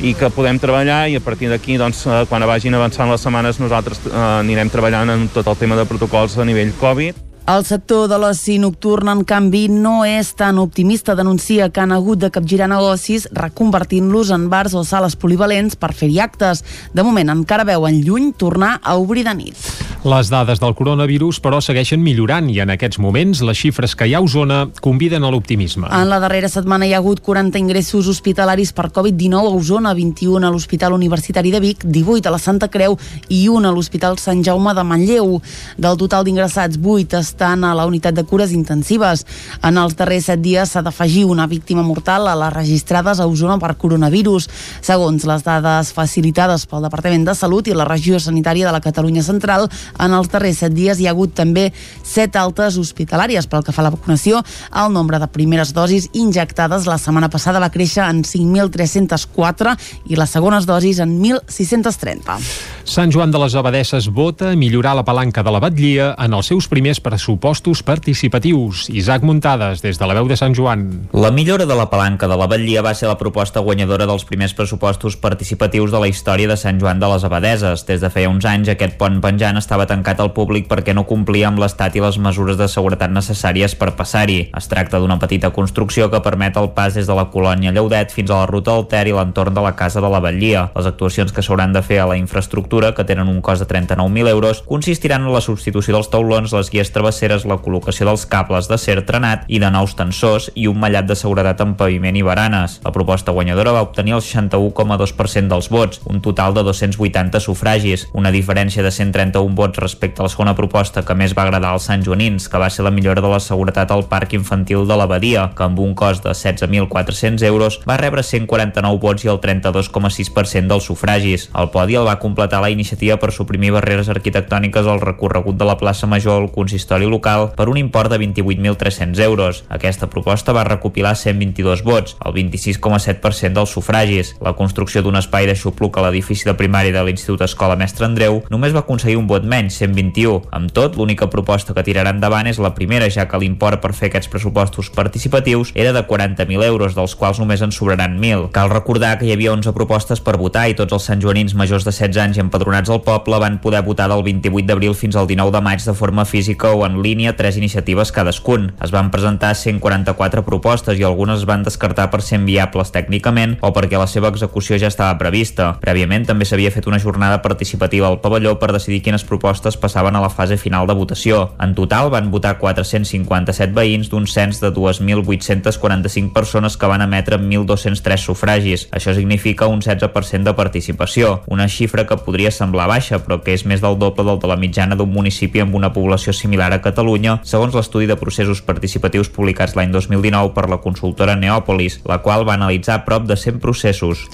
i 0.00 0.12
que 0.14 0.30
podem 0.30 0.58
treballar 0.60 1.06
i 1.08 1.16
a 1.16 1.24
partir 1.24 1.48
d'aquí, 1.50 1.78
doncs, 1.80 2.04
eh, 2.06 2.24
quan 2.28 2.44
vagin 2.46 2.76
avançant 2.76 3.10
les 3.10 3.22
setmanes, 3.24 3.60
nosaltres 3.62 4.02
eh, 4.06 4.16
anirem 4.42 4.70
treballant 4.70 5.16
en 5.16 5.28
tot 5.32 5.48
el 5.48 5.56
tema 5.56 5.78
de 5.78 5.88
protocols 5.88 6.36
a 6.38 6.44
nivell 6.44 6.74
Covid 6.80 7.25
el 7.46 7.64
sector 7.64 8.08
de 8.10 8.16
l'oci 8.18 8.56
nocturn, 8.58 9.06
en 9.12 9.20
canvi, 9.22 9.68
no 9.70 10.00
és 10.02 10.32
tan 10.34 10.58
optimista. 10.58 11.14
Denuncia 11.14 11.68
que 11.70 11.78
han 11.78 11.92
hagut 11.94 12.18
de 12.18 12.32
capgirar 12.34 12.66
negocis 12.66 13.28
reconvertint-los 13.30 14.32
en 14.34 14.48
bars 14.50 14.74
o 14.74 14.82
sales 14.82 15.14
polivalents 15.14 15.78
per 15.78 15.92
fer-hi 15.94 16.18
actes. 16.24 16.64
De 16.92 17.04
moment, 17.06 17.30
encara 17.30 17.62
veuen 17.62 18.00
lluny 18.02 18.32
tornar 18.34 18.80
a 18.82 18.96
obrir 18.98 19.22
de 19.28 19.34
nit. 19.38 19.68
Les 20.06 20.28
dades 20.30 20.58
del 20.62 20.74
coronavirus, 20.74 21.38
però, 21.42 21.60
segueixen 21.62 22.02
millorant 22.02 22.50
i 22.50 22.58
en 22.62 22.70
aquests 22.74 22.98
moments 23.02 23.40
les 23.46 23.58
xifres 23.58 23.94
que 23.94 24.06
hi 24.06 24.14
ha 24.14 24.18
a 24.18 24.26
Osona 24.26 24.58
conviden 24.82 25.22
a 25.22 25.30
l'optimisme. 25.30 25.86
En 25.90 26.10
la 26.10 26.18
darrera 26.22 26.50
setmana 26.50 26.86
hi 26.86 26.94
ha 26.94 27.00
hagut 27.02 27.22
40 27.22 27.58
ingressos 27.62 28.10
hospitalaris 28.10 28.74
per 28.74 28.90
Covid-19 28.90 29.50
a 29.50 29.54
Osona, 29.54 29.94
21 29.94 30.46
a 30.46 30.50
l'Hospital 30.50 30.94
Universitari 30.98 31.54
de 31.54 31.62
Vic, 31.62 31.86
18 31.86 32.26
a 32.26 32.34
la 32.34 32.42
Santa 32.42 32.68
Creu 32.70 32.98
i 33.28 33.46
1 33.50 33.66
a 33.66 33.74
l'Hospital 33.74 34.18
Sant 34.18 34.42
Jaume 34.46 34.74
de 34.74 34.86
Manlleu. 34.86 35.40
Del 35.78 35.98
total 35.98 36.26
d'ingressats, 36.26 36.78
8 36.82 37.18
estan 37.18 37.35
a 37.42 37.74
la 37.74 37.86
unitat 37.86 38.14
de 38.14 38.24
cures 38.24 38.52
intensives. 38.52 39.24
En 39.62 39.76
els 39.78 39.96
darrers 39.96 40.28
set 40.30 40.40
dies 40.40 40.70
s'ha 40.70 40.82
d'afegir 40.82 41.24
una 41.26 41.46
víctima 41.46 41.82
mortal 41.82 42.28
a 42.28 42.36
les 42.38 42.52
registrades 42.54 43.20
a 43.20 43.26
Osona 43.26 43.58
per 43.58 43.74
coronavirus. 43.76 44.48
Segons 44.80 45.26
les 45.28 45.44
dades 45.44 45.92
facilitades 45.92 46.66
pel 46.66 46.86
Departament 46.86 47.26
de 47.26 47.34
Salut 47.34 47.68
i 47.68 47.74
la 47.74 47.84
regió 47.84 48.20
sanitària 48.22 48.66
de 48.66 48.72
la 48.72 48.80
Catalunya 48.80 49.22
Central, 49.26 49.68
en 49.98 50.14
els 50.16 50.30
darrers 50.32 50.62
set 50.62 50.74
dies 50.76 51.00
hi 51.00 51.08
ha 51.08 51.12
hagut 51.12 51.34
també 51.36 51.72
set 52.02 52.36
altes 52.36 52.78
hospitalàries. 52.78 53.46
Pel 53.50 53.64
que 53.66 53.74
fa 53.74 53.82
a 53.84 53.88
la 53.88 53.94
vacunació, 53.94 54.42
el 54.72 54.92
nombre 54.92 55.18
de 55.18 55.28
primeres 55.28 55.74
dosis 55.76 56.08
injectades 56.14 56.86
la 56.86 56.98
setmana 56.98 57.28
passada 57.28 57.60
va 57.60 57.72
créixer 57.74 58.06
en 58.06 58.22
5.304 58.24 59.76
i 60.08 60.16
les 60.16 60.30
segones 60.30 60.66
dosis 60.66 61.02
en 61.04 61.18
1.630. 61.20 62.40
Sant 62.86 63.10
Joan 63.12 63.32
de 63.34 63.42
les 63.42 63.54
Abadesses 63.58 64.08
vota 64.08 64.54
millorar 64.56 64.94
la 64.96 65.04
palanca 65.04 65.42
de 65.42 65.50
la 65.50 65.60
batllia 65.60 66.14
en 66.22 66.34
els 66.38 66.46
seus 66.46 66.68
primers 66.70 67.00
pressupostos 67.02 67.25
pressupostos 67.26 67.82
participatius. 67.82 68.88
Isaac 68.88 69.24
Muntades, 69.24 69.82
des 69.82 69.98
de 69.98 70.06
la 70.06 70.14
veu 70.14 70.28
de 70.30 70.36
Sant 70.38 70.54
Joan. 70.54 71.08
La 71.10 71.32
millora 71.34 71.66
de 71.66 71.74
la 71.74 71.88
palanca 71.90 72.28
de 72.30 72.36
la 72.38 72.46
Batllia 72.46 72.84
va 72.86 72.92
ser 72.94 73.08
la 73.08 73.18
proposta 73.18 73.58
guanyadora 73.58 74.06
dels 74.06 74.22
primers 74.24 74.54
pressupostos 74.54 75.16
participatius 75.16 75.90
de 75.90 75.98
la 75.98 76.06
història 76.06 76.46
de 76.46 76.56
Sant 76.56 76.78
Joan 76.78 77.00
de 77.02 77.08
les 77.10 77.24
Abadeses. 77.26 77.82
Des 77.88 78.00
de 78.00 78.10
feia 78.14 78.30
uns 78.30 78.46
anys, 78.46 78.70
aquest 78.70 78.94
pont 78.94 79.18
penjant 79.18 79.58
estava 79.58 79.88
tancat 79.90 80.22
al 80.22 80.30
públic 80.36 80.68
perquè 80.70 80.94
no 80.94 81.02
complia 81.02 81.48
amb 81.48 81.58
l'estat 81.58 81.96
i 81.98 82.04
les 82.04 82.20
mesures 82.22 82.60
de 82.60 82.68
seguretat 82.70 83.10
necessàries 83.10 83.74
per 83.74 83.96
passar-hi. 83.98 84.52
Es 84.54 84.70
tracta 84.70 85.02
d'una 85.02 85.18
petita 85.18 85.50
construcció 85.50 86.06
que 86.06 86.22
permet 86.22 86.54
el 86.62 86.70
pas 86.78 86.94
des 86.94 87.10
de 87.10 87.18
la 87.18 87.26
colònia 87.34 87.74
Lleudet 87.74 88.14
fins 88.14 88.30
a 88.30 88.44
la 88.44 88.46
ruta 88.46 88.70
del 88.70 88.86
Ter 88.86 89.08
i 89.10 89.16
l'entorn 89.18 89.58
de 89.58 89.66
la 89.66 89.74
casa 89.74 89.98
de 90.00 90.12
la 90.14 90.22
Batllia. 90.22 90.68
Les 90.78 90.86
actuacions 90.86 91.34
que 91.34 91.42
s'hauran 91.42 91.74
de 91.74 91.82
fer 91.82 91.98
a 92.04 92.06
la 92.06 92.20
infraestructura, 92.22 92.94
que 92.94 93.02
tenen 93.02 93.26
un 93.26 93.42
cost 93.42 93.66
de 93.66 93.70
39.000 93.74 94.30
euros, 94.30 94.62
consistiran 94.62 95.26
en 95.26 95.34
la 95.34 95.42
substitució 95.42 95.98
dels 95.98 96.14
taulons, 96.14 96.54
les 96.54 96.70
guies 96.70 96.94
travessades 96.94 97.15
travesseres 97.16 97.46
la 97.48 97.56
col·locació 97.62 98.06
dels 98.06 98.26
cables 98.28 98.68
d'acer 98.68 99.00
trenat 99.06 99.46
i 99.48 99.58
de 99.58 99.70
nous 99.72 99.94
tensors 99.96 100.50
i 100.54 100.66
un 100.68 100.78
mallat 100.78 101.06
de 101.08 101.16
seguretat 101.16 101.60
en 101.64 101.74
paviment 101.78 102.16
i 102.16 102.22
baranes. 102.22 102.80
La 102.84 102.92
proposta 102.92 103.32
guanyadora 103.32 103.72
va 103.72 103.84
obtenir 103.86 104.16
el 104.16 104.20
61,2% 104.20 105.48
dels 105.48 105.70
vots, 105.70 106.00
un 106.04 106.20
total 106.20 106.54
de 106.54 106.62
280 106.66 107.40
sufragis, 107.40 108.06
una 108.12 108.30
diferència 108.30 108.82
de 108.82 108.90
131 108.90 109.54
vots 109.56 109.78
respecte 109.78 110.20
a 110.20 110.26
la 110.26 110.32
segona 110.32 110.54
proposta 110.54 111.02
que 111.02 111.14
més 111.14 111.34
va 111.36 111.46
agradar 111.46 111.72
als 111.72 111.88
Sant 111.88 112.04
Joanins, 112.04 112.48
que 112.48 112.60
va 112.60 112.68
ser 112.70 112.84
la 112.84 112.92
millora 112.92 113.22
de 113.22 113.30
la 113.32 113.40
seguretat 113.40 113.90
al 113.90 114.04
parc 114.10 114.34
infantil 114.36 114.86
de 114.86 114.96
l'Abadia, 114.96 115.50
que 115.56 115.64
amb 115.64 115.80
un 115.80 115.94
cost 115.94 116.24
de 116.24 116.34
16.400 116.34 117.46
euros 117.46 117.80
va 117.88 117.96
rebre 117.96 118.22
149 118.22 119.00
vots 119.00 119.24
i 119.24 119.32
el 119.32 119.40
32,6% 119.40 120.68
dels 120.68 120.84
sufragis. 120.84 121.48
El 121.56 121.70
podi 121.72 121.96
el 121.96 122.08
va 122.08 122.18
completar 122.20 122.60
la 122.60 122.70
iniciativa 122.70 123.16
per 123.16 123.32
suprimir 123.32 123.72
barreres 123.72 124.10
arquitectòniques 124.12 124.86
al 124.86 125.00
recorregut 125.00 125.56
de 125.56 125.68
la 125.68 125.78
plaça 125.80 126.06
Major 126.10 126.42
al 126.42 126.50
consistori 126.52 126.95
territori 126.96 127.10
local 127.10 127.52
per 127.56 127.68
un 127.68 127.76
import 127.76 128.10
de 128.10 128.18
28.300 128.18 129.20
euros. 129.20 129.64
Aquesta 129.68 130.08
proposta 130.08 130.52
va 130.52 130.64
recopilar 130.64 131.16
122 131.16 131.82
vots, 131.82 132.16
el 132.24 132.32
26,7% 132.32 133.52
dels 133.52 133.70
sufragis. 133.70 134.34
La 134.40 134.54
construcció 134.54 135.02
d'un 135.02 135.16
espai 135.16 135.46
de 135.46 135.54
xupluc 135.54 135.96
a 135.98 136.06
l'edifici 136.06 136.46
de 136.48 136.56
primària 136.56 136.92
de 136.92 137.02
l'Institut 137.04 137.42
Escola 137.42 137.76
Mestre 137.76 138.06
Andreu 138.06 138.42
només 138.50 138.74
va 138.74 138.84
aconseguir 138.84 139.16
un 139.16 139.26
vot 139.26 139.44
menys, 139.44 139.78
121. 139.78 140.42
Amb 140.52 140.72
tot, 140.72 140.96
l'única 140.96 141.28
proposta 141.30 141.74
que 141.74 141.84
tirarà 141.86 142.12
endavant 142.14 142.46
és 142.46 142.60
la 142.62 142.74
primera, 142.74 143.08
ja 143.10 143.26
que 143.28 143.40
l'import 143.40 143.80
per 143.82 143.92
fer 143.94 144.10
aquests 144.10 144.30
pressupostos 144.32 144.90
participatius 144.90 145.72
era 145.74 145.92
de 145.92 146.04
40.000 146.06 146.64
euros, 146.64 146.94
dels 146.96 147.16
quals 147.16 147.40
només 147.40 147.62
en 147.62 147.72
sobraran 147.72 148.18
1.000. 148.18 148.50
Cal 148.52 148.70
recordar 148.72 149.16
que 149.18 149.26
hi 149.28 149.34
havia 149.34 149.52
11 149.52 149.74
propostes 149.76 150.20
per 150.20 150.36
votar 150.40 150.68
i 150.70 150.76
tots 150.78 150.96
els 150.96 151.08
santjoanins 151.10 151.54
majors 151.54 151.84
de 151.84 151.92
16 151.92 152.22
anys 152.22 152.40
i 152.40 152.44
empadronats 152.44 152.90
al 152.90 153.02
poble 153.04 153.40
van 153.42 153.60
poder 153.60 153.82
votar 153.84 154.08
del 154.12 154.24
28 154.26 154.66
d'abril 154.66 154.94
fins 154.96 155.16
al 155.16 155.28
19 155.28 155.52
de 155.52 155.62
maig 155.64 155.84
de 155.84 155.94
forma 155.94 156.24
física 156.24 156.72
o 156.72 156.84
en 156.86 157.02
línia 157.02 157.36
tres 157.36 157.56
iniciatives 157.60 158.12
cadascun. 158.12 158.72
Es 158.82 158.92
van 158.94 159.10
presentar 159.10 159.54
144 159.54 160.44
propostes 160.46 160.98
i 160.98 161.04
algunes 161.04 161.42
es 161.42 161.46
van 161.48 161.64
descartar 161.66 162.08
per 162.10 162.22
ser 162.22 162.38
inviables 162.40 162.92
tècnicament 162.94 163.56
o 163.60 163.72
perquè 163.76 163.98
la 164.00 164.08
seva 164.10 164.30
execució 164.32 164.78
ja 164.80 164.88
estava 164.88 165.18
prevista. 165.20 165.74
Prèviament 165.82 166.26
també 166.28 166.48
s'havia 166.48 166.72
fet 166.72 166.88
una 166.88 167.00
jornada 167.02 167.42
participativa 167.44 168.08
al 168.08 168.20
pavelló 168.24 168.56
per 168.58 168.72
decidir 168.72 169.02
quines 169.04 169.26
propostes 169.28 169.76
passaven 169.76 170.16
a 170.16 170.22
la 170.24 170.30
fase 170.32 170.56
final 170.56 170.86
de 170.86 170.96
votació. 170.96 171.52
En 171.60 171.74
total 171.74 172.10
van 172.14 172.30
votar 172.30 172.56
457 172.58 173.76
veïns 173.76 174.10
d'un 174.10 174.26
cens 174.26 174.62
de 174.62 174.72
2.845 174.72 176.32
persones 176.32 176.76
que 176.76 176.90
van 176.90 177.04
emetre 177.04 177.38
1.203 177.38 178.26
sufragis. 178.30 178.88
Això 178.96 179.14
significa 179.14 179.68
un 179.68 179.82
16% 179.84 180.42
de 180.46 180.56
participació, 180.56 181.42
una 181.46 181.68
xifra 181.68 182.06
que 182.06 182.16
podria 182.16 182.50
semblar 182.50 182.88
baixa 182.88 183.20
però 183.26 183.40
que 183.42 183.54
és 183.56 183.66
més 183.66 183.82
del 183.82 183.98
doble 183.98 184.24
del 184.26 184.40
de 184.40 184.50
la 184.50 184.56
mitjana 184.60 184.96
d'un 184.96 185.12
municipi 185.12 185.62
amb 185.62 185.74
una 185.74 185.92
població 185.92 186.32
similar 186.32 186.72
a 186.72 186.75
Catalunya, 186.84 187.38
segons 187.44 187.74
l'estudi 187.76 188.06
de 188.08 188.16
processos 188.20 188.62
participatius 188.64 189.30
publicats 189.32 189.76
l'any 189.76 189.92
2019 189.94 190.52
per 190.56 190.68
la 190.70 190.80
consultora 190.82 191.36
Neòpolis, 191.38 192.00
la 192.08 192.18
qual 192.24 192.46
va 192.48 192.56
analitzar 192.56 193.02
prop 193.04 193.26
de 193.28 193.36
100 193.36 193.60
processos. 193.62 194.26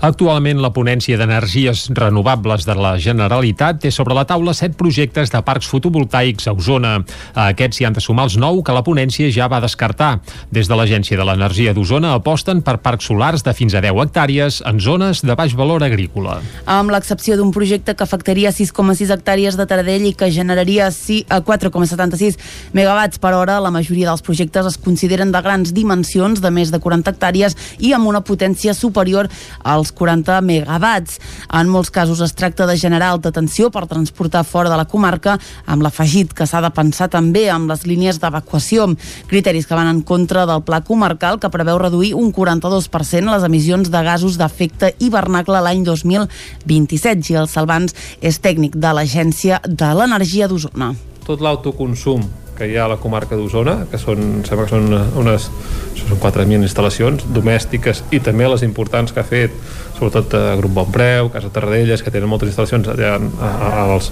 Actualment, 0.00 0.60
la 0.62 0.72
ponència 0.72 1.18
d'energies 1.20 1.88
renovables 1.96 2.64
de 2.68 2.76
la 2.78 2.94
Generalitat 2.98 3.82
té 3.84 3.90
sobre 3.92 4.16
la 4.16 4.24
taula 4.28 4.54
set 4.56 4.76
projectes 4.78 5.32
de 5.32 5.42
parcs 5.44 5.68
fotovoltaics 5.68 6.48
a 6.48 6.54
Osona. 6.56 6.94
A 7.34 7.50
aquests 7.52 7.80
s'hi 7.80 7.88
han 7.88 7.96
de 7.96 8.04
sumar 8.04 8.26
els 8.28 8.38
nou 8.40 8.62
que 8.64 8.74
la 8.74 8.84
ponència 8.86 9.28
ja 9.34 9.48
va 9.50 9.60
descartar. 9.60 10.20
Des 10.50 10.68
de 10.68 10.78
l'Agència 10.78 11.18
de 11.18 11.26
l'Energia 11.26 11.74
d'Osona 11.76 12.14
aposten 12.16 12.62
per 12.64 12.78
parcs 12.84 13.10
solars 13.10 13.44
de 13.44 13.54
fins 13.56 13.74
a 13.74 13.82
10 13.84 14.00
hectàrees 14.06 14.60
en 14.66 14.80
zones 14.80 15.20
de 15.26 15.36
baix 15.36 15.54
valor 15.56 15.84
agrícola. 15.84 16.38
Amb 16.64 16.92
l'excepció 16.94 17.36
d'un 17.36 17.52
projecte 17.52 17.94
que 17.94 18.06
afectaria 18.06 18.52
6,6 18.54 19.12
hectàrees 19.14 19.58
de 19.58 19.66
Taradell 19.68 20.08
i 20.08 20.14
que 20.16 20.30
generaria 20.32 20.90
4,76 21.90 22.38
megawatts 22.72 23.18
per 23.18 23.34
hora, 23.34 23.58
la 23.60 23.70
majoria 23.70 24.08
dels 24.08 24.22
projectes 24.22 24.66
es 24.66 24.78
consideren 24.78 25.32
de 25.32 25.42
grans 25.42 25.72
dimensions, 25.74 26.40
de 26.40 26.50
més 26.50 26.70
de 26.70 26.80
40 26.80 27.10
hectàrees 27.10 27.56
i 27.78 27.92
amb 27.96 28.08
una 28.08 28.22
potència 28.22 28.74
superior 28.74 29.28
als 29.64 29.92
40 29.92 30.40
megawatts. 30.46 31.18
En 31.52 31.70
molts 31.70 31.90
casos 31.90 32.20
es 32.20 32.34
tracta 32.34 32.66
de 32.66 32.76
generar 32.78 33.10
alta 33.10 33.32
tensió 33.32 33.70
per 33.70 33.86
transportar 33.90 34.44
fora 34.44 34.70
de 34.70 34.78
la 34.78 34.86
comarca, 34.86 35.38
amb 35.66 35.82
l'afegit 35.82 36.34
que 36.34 36.46
s'ha 36.46 36.62
de 36.62 36.70
pensar 36.74 37.10
també 37.10 37.48
amb 37.50 37.70
les 37.70 37.86
línies 37.86 38.20
d'evacuació. 38.20 38.88
Criteris 39.30 39.66
que 39.66 39.78
van 39.78 39.90
en 39.90 40.02
contra 40.02 40.46
del 40.46 40.62
pla 40.62 40.82
comarcal 40.86 41.40
que 41.40 41.50
preveu 41.50 41.78
reduir 41.78 42.14
un 42.14 42.32
42% 42.32 43.30
les 43.30 43.46
emissions 43.46 43.90
de 43.90 44.04
gasos 44.04 44.38
d'efecte 44.38 44.94
hivernacle 44.98 45.60
l'any 45.60 45.84
2027. 45.84 47.20
Gil 47.26 47.48
Salvans 47.50 47.94
és 48.20 48.40
tècnic 48.40 48.76
de 48.76 48.96
l'Agència 48.96 49.60
de 49.66 49.94
l'Energia 49.96 50.48
d'Osona. 50.48 50.94
Tot 51.26 51.42
l'autoconsum 51.44 52.24
que 52.60 52.66
hi 52.68 52.76
ha 52.76 52.84
a 52.84 52.90
la 52.92 52.98
comarca 53.00 53.38
d'Osona, 53.38 53.86
que 53.88 53.96
són, 53.96 54.42
sembla 54.44 54.66
que 54.66 54.74
són 54.74 54.92
unes 55.22 55.46
són 55.96 56.18
4.000 56.20 56.66
instal·lacions 56.66 57.24
domèstiques 57.32 58.02
i 58.12 58.20
també 58.24 58.48
les 58.52 58.64
importants 58.66 59.14
que 59.14 59.22
ha 59.22 59.26
fet 59.26 59.54
sobretot 59.96 60.34
a 60.36 60.56
Grup 60.60 60.74
Bon 60.76 60.90
Preu, 60.92 61.30
Casa 61.32 61.48
Tarradellas, 61.52 62.04
que 62.04 62.12
tenen 62.12 62.28
moltes 62.28 62.52
instal·lacions 62.52 62.90
allà 62.92 63.14
als, 63.86 64.10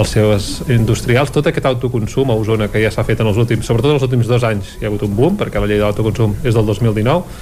als 0.00 0.14
seus 0.16 0.50
industrials, 0.72 1.32
tot 1.34 1.48
aquest 1.50 1.68
autoconsum 1.68 2.32
a 2.32 2.38
Osona 2.40 2.70
que 2.72 2.82
ja 2.82 2.92
s'ha 2.94 3.04
fet 3.08 3.20
en 3.20 3.28
els 3.32 3.40
últims, 3.40 3.68
sobretot 3.68 3.96
els 3.96 4.06
últims 4.08 4.30
dos 4.30 4.46
anys, 4.48 4.76
hi 4.78 4.86
ha 4.86 4.92
hagut 4.92 5.04
un 5.08 5.16
boom, 5.16 5.36
perquè 5.40 5.60
la 5.60 5.68
llei 5.68 5.80
de 5.80 5.84
l'autoconsum 5.84 6.38
és 6.40 6.56
del 6.56 6.68
2019, 6.72 7.36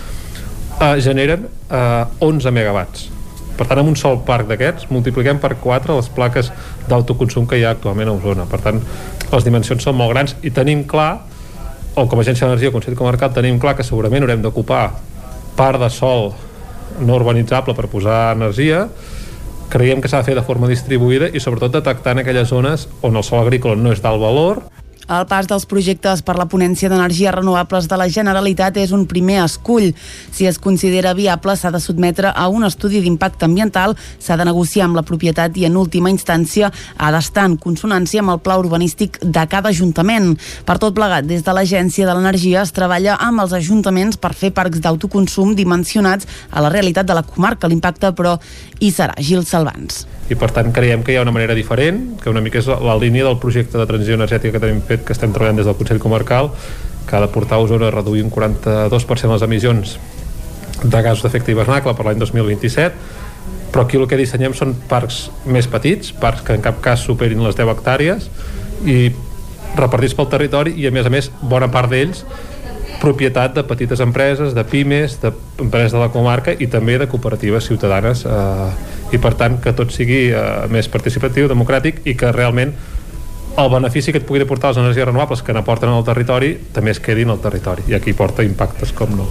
eh, 0.79 0.95
generen 1.07 1.47
eh, 1.47 2.29
11 2.31 2.55
megawatts. 2.59 3.18
Per 3.59 3.67
tant, 3.67 3.81
amb 3.83 3.91
un 3.91 3.97
sol 3.99 4.21
parc 4.27 4.47
d'aquests, 4.49 4.87
multipliquem 4.95 5.41
per 5.43 5.57
4 5.59 5.97
les 5.99 6.09
plaques 6.15 6.53
d'autoconsum 6.88 7.49
que 7.50 7.59
hi 7.59 7.65
ha 7.67 7.75
actualment 7.75 8.12
a 8.12 8.15
Osona. 8.15 8.47
Per 8.47 8.61
tant, 8.62 8.79
les 9.33 9.47
dimensions 9.47 9.83
són 9.83 9.99
molt 9.99 10.15
grans 10.15 10.37
i 10.47 10.53
tenim 10.55 10.85
clar, 10.87 11.11
o 11.99 12.07
com 12.07 12.21
a 12.21 12.23
agència 12.23 12.47
d'energia 12.47 12.71
Consell 12.71 12.97
Comarcal, 12.99 13.35
tenim 13.35 13.59
clar 13.59 13.75
que 13.75 13.87
segurament 13.87 14.23
haurem 14.23 14.45
d'ocupar 14.45 14.85
part 15.59 15.83
de 15.83 15.91
sol 15.91 16.31
no 17.03 17.19
urbanitzable 17.19 17.75
per 17.75 17.91
posar 17.91 18.37
energia, 18.37 18.87
creiem 19.69 20.00
que 20.00 20.09
s'ha 20.09 20.23
de 20.23 20.31
fer 20.31 20.37
de 20.38 20.47
forma 20.47 20.71
distribuïda 20.71 21.29
i 21.35 21.43
sobretot 21.43 21.75
detectant 21.75 22.23
aquelles 22.23 22.49
zones 22.49 22.87
on 23.03 23.19
el 23.19 23.27
sol 23.27 23.43
agrícola 23.43 23.77
no 23.77 23.93
és 23.93 24.00
d'alt 24.05 24.23
valor 24.23 24.62
el 25.09 25.25
pas 25.29 25.47
dels 25.49 25.65
projectes 25.69 26.23
per 26.23 26.37
la 26.38 26.47
ponència 26.50 26.91
d'energies 26.91 27.35
renovables 27.35 27.88
de 27.88 27.97
la 28.00 28.09
Generalitat 28.12 28.77
és 28.81 28.93
un 28.93 29.07
primer 29.09 29.38
escull. 29.45 29.95
Si 30.33 30.47
es 30.47 30.59
considera 30.61 31.15
viable, 31.17 31.57
s'ha 31.57 31.73
de 31.73 31.81
sotmetre 31.81 32.33
a 32.35 32.49
un 32.53 32.67
estudi 32.69 33.00
d'impacte 33.05 33.47
ambiental, 33.49 33.97
s'ha 34.19 34.37
de 34.37 34.47
negociar 34.49 34.88
amb 34.88 34.99
la 35.00 35.07
propietat 35.07 35.57
i, 35.57 35.65
en 35.69 35.79
última 35.81 36.12
instància, 36.12 36.73
ha 36.97 37.12
d'estar 37.15 37.47
en 37.49 37.57
consonància 37.57 38.23
amb 38.23 38.35
el 38.37 38.43
pla 38.45 38.59
urbanístic 38.61 39.19
de 39.23 39.47
cada 39.49 39.73
ajuntament. 39.73 40.35
Per 40.69 40.79
tot 40.83 40.97
plegat, 40.97 41.27
des 41.29 41.45
de 41.47 41.57
l'Agència 41.57 42.07
de 42.07 42.15
l'Energia 42.15 42.62
es 42.67 42.75
treballa 42.77 43.17
amb 43.25 43.47
els 43.47 43.57
ajuntaments 43.57 44.21
per 44.21 44.35
fer 44.37 44.53
parcs 44.53 44.85
d'autoconsum 44.85 45.57
dimensionats 45.57 46.29
a 46.50 46.65
la 46.65 46.73
realitat 46.75 47.09
de 47.09 47.17
la 47.17 47.25
comarca. 47.25 47.69
L'impacte, 47.69 48.12
però, 48.12 48.37
hi 48.81 48.93
serà. 48.93 49.17
Gil 49.19 49.45
Salvans 49.47 50.07
i 50.29 50.37
per 50.37 50.51
tant 50.53 50.73
creiem 50.77 51.03
que 51.05 51.15
hi 51.15 51.19
ha 51.19 51.25
una 51.25 51.33
manera 51.33 51.57
diferent 51.57 52.19
que 52.21 52.31
una 52.31 52.43
mica 52.45 52.61
és 52.61 52.69
la 52.69 52.97
línia 53.01 53.25
del 53.25 53.39
projecte 53.41 53.79
de 53.81 53.87
transició 53.89 54.19
energètica 54.19 54.57
que 54.57 54.65
tenim 54.65 54.83
fet, 54.85 55.05
que 55.05 55.15
estem 55.17 55.33
treballant 55.33 55.61
des 55.61 55.69
del 55.69 55.77
Consell 55.79 56.03
Comarcal 56.03 56.51
que 57.09 57.17
ha 57.17 57.23
de 57.25 57.31
portar 57.33 57.57
a 57.57 57.65
Osona 57.65 57.89
a 57.89 57.95
reduir 57.95 58.25
un 58.27 58.31
42% 58.31 59.33
les 59.33 59.47
emissions 59.47 59.97
de 60.83 61.01
gasos 61.03 61.25
d'efecte 61.25 61.53
hivernacle 61.53 61.95
per 61.97 62.07
l'any 62.07 62.21
2027 62.21 62.93
però 63.73 63.85
aquí 63.85 63.97
el 64.01 64.07
que 64.09 64.19
dissenyem 64.21 64.55
són 64.57 64.75
parcs 64.89 65.29
més 65.47 65.69
petits, 65.69 66.13
parcs 66.13 66.45
que 66.45 66.57
en 66.57 66.65
cap 66.65 66.81
cas 66.85 67.05
superin 67.05 67.43
les 67.45 67.57
10 67.57 67.73
hectàrees 67.75 68.29
i 68.85 69.09
repartits 69.77 70.17
pel 70.17 70.31
territori 70.33 70.77
i 70.81 70.87
a 70.89 70.93
més 70.95 71.09
a 71.09 71.13
més 71.13 71.31
bona 71.41 71.69
part 71.73 71.93
d'ells 71.93 72.25
propietat 73.00 73.55
de 73.55 73.64
petites 73.64 74.00
empreses, 74.00 74.55
de 74.55 74.64
pimes, 74.67 75.19
d'empreses 75.23 75.95
de 75.95 76.00
la 76.02 76.11
comarca 76.14 76.55
i 76.59 76.67
també 76.71 76.99
de 76.99 77.09
cooperatives 77.11 77.69
ciutadanes 77.71 78.25
eh, 78.26 78.71
i 79.14 79.21
per 79.23 79.35
tant 79.38 79.59
que 79.62 79.75
tot 79.76 79.95
sigui 79.95 80.28
eh, 80.31 80.47
més 80.73 80.90
participatiu, 80.90 81.49
democràtic 81.50 82.02
i 82.07 82.17
que 82.19 82.33
realment 82.35 82.75
el 83.59 83.71
benefici 83.73 84.14
que 84.14 84.23
et 84.23 84.26
pugui 84.26 84.47
portar 84.47 84.73
les 84.73 84.83
energies 84.85 85.07
renovables 85.07 85.43
que 85.43 85.55
n'aporten 85.55 85.90
al 85.90 86.07
territori 86.07 86.55
també 86.75 86.95
es 86.95 87.02
quedin 87.02 87.35
al 87.35 87.43
territori 87.43 87.87
i 87.90 87.99
aquí 87.99 88.14
porta 88.14 88.47
impactes 88.47 88.95
com 88.95 89.17
no. 89.19 89.31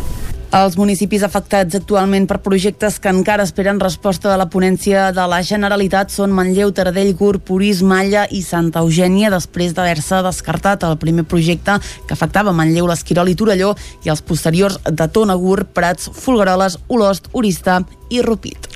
Els 0.55 0.77
municipis 0.79 1.25
afectats 1.27 1.75
actualment 1.75 2.23
per 2.23 2.37
projectes 2.39 3.01
que 3.03 3.11
encara 3.11 3.43
esperen 3.43 3.81
resposta 3.81 4.29
de 4.31 4.37
la 4.39 4.45
ponència 4.47 5.09
de 5.11 5.25
la 5.27 5.41
Generalitat 5.43 6.13
són 6.15 6.31
Manlleu, 6.31 6.71
Taradell, 6.71 7.11
Gur, 7.19 7.41
Purís, 7.43 7.81
Malla 7.83 8.23
i 8.31 8.39
Santa 8.45 8.79
Eugènia 8.79 9.27
després 9.33 9.75
d'haver-se 9.75 10.21
descartat 10.23 10.85
el 10.87 10.95
primer 11.01 11.25
projecte 11.27 11.75
que 12.07 12.15
afectava 12.15 12.55
Manlleu, 12.55 12.87
l'Esquirol 12.87 13.27
i 13.27 13.35
Torelló 13.35 13.73
i 14.07 14.13
els 14.13 14.23
posteriors 14.23 14.79
de 14.87 15.09
Tona, 15.11 15.35
Gur, 15.35 15.65
Prats, 15.67 16.07
Fulgaroles, 16.15 16.79
Olost, 16.87 17.27
Orista 17.33 17.81
i 18.07 18.23
Rupit. 18.23 18.71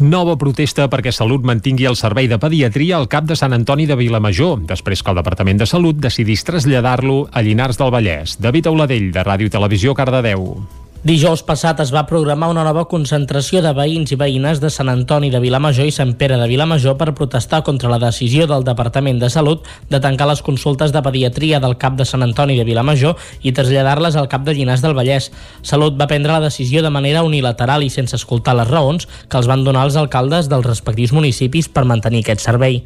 Nova 0.00 0.38
protesta 0.40 0.88
perquè 0.88 1.12
Salut 1.12 1.44
mantingui 1.44 1.84
el 1.84 2.00
servei 2.00 2.32
de 2.32 2.40
pediatria 2.40 2.96
al 2.96 3.10
cap 3.12 3.28
de 3.28 3.36
Sant 3.36 3.52
Antoni 3.52 3.84
de 3.84 4.00
Vilamajor, 4.00 4.64
després 4.64 5.04
que 5.04 5.12
el 5.12 5.20
Departament 5.20 5.60
de 5.60 5.68
Salut 5.68 6.00
decidís 6.00 6.48
traslladar-lo 6.48 7.26
a 7.28 7.44
Llinars 7.44 7.76
del 7.76 7.92
Vallès. 7.92 8.40
David 8.40 8.72
Auladell, 8.72 9.10
de 9.12 9.26
Ràdio 9.28 9.52
Televisió, 9.52 9.92
Cardedeu. 9.92 10.54
Dijous 11.00 11.40
passat 11.40 11.78
es 11.80 11.88
va 11.94 12.02
programar 12.04 12.50
una 12.52 12.60
nova 12.60 12.82
concentració 12.84 13.62
de 13.64 13.70
veïns 13.72 14.10
i 14.12 14.18
veïnes 14.20 14.58
de 14.60 14.68
Sant 14.68 14.90
Antoni 14.92 15.30
de 15.32 15.40
Vilamajor 15.40 15.88
i 15.88 15.94
Sant 15.96 16.12
Pere 16.20 16.36
de 16.36 16.48
Vilamajor 16.50 16.98
per 17.00 17.14
protestar 17.16 17.62
contra 17.64 17.88
la 17.88 17.96
decisió 18.02 18.44
del 18.44 18.66
Departament 18.68 19.16
de 19.16 19.30
Salut 19.32 19.64
de 19.88 20.02
tancar 20.04 20.28
les 20.28 20.44
consultes 20.44 20.92
de 20.92 21.00
pediatria 21.00 21.56
del 21.64 21.78
CAP 21.80 21.96
de 22.02 22.04
Sant 22.04 22.20
Antoni 22.28 22.58
de 22.60 22.68
Vilamajor 22.68 23.16
i 23.40 23.56
traslladar-les 23.56 24.20
al 24.20 24.28
CAP 24.28 24.44
de 24.44 24.58
Llinars 24.60 24.84
del 24.84 24.92
Vallès. 24.92 25.32
Salut 25.62 25.96
va 25.96 26.10
prendre 26.10 26.36
la 26.36 26.44
decisió 26.50 26.84
de 26.84 26.92
manera 26.92 27.24
unilateral 27.24 27.80
i 27.80 27.88
sense 27.88 28.20
escoltar 28.20 28.58
les 28.60 28.68
raons 28.68 29.08
que 29.08 29.40
els 29.40 29.48
van 29.48 29.64
donar 29.64 29.88
els 29.88 29.96
alcaldes 29.96 30.52
dels 30.52 30.68
respectius 30.68 31.16
municipis 31.16 31.72
per 31.72 31.88
mantenir 31.88 32.26
aquest 32.26 32.44
servei. 32.44 32.82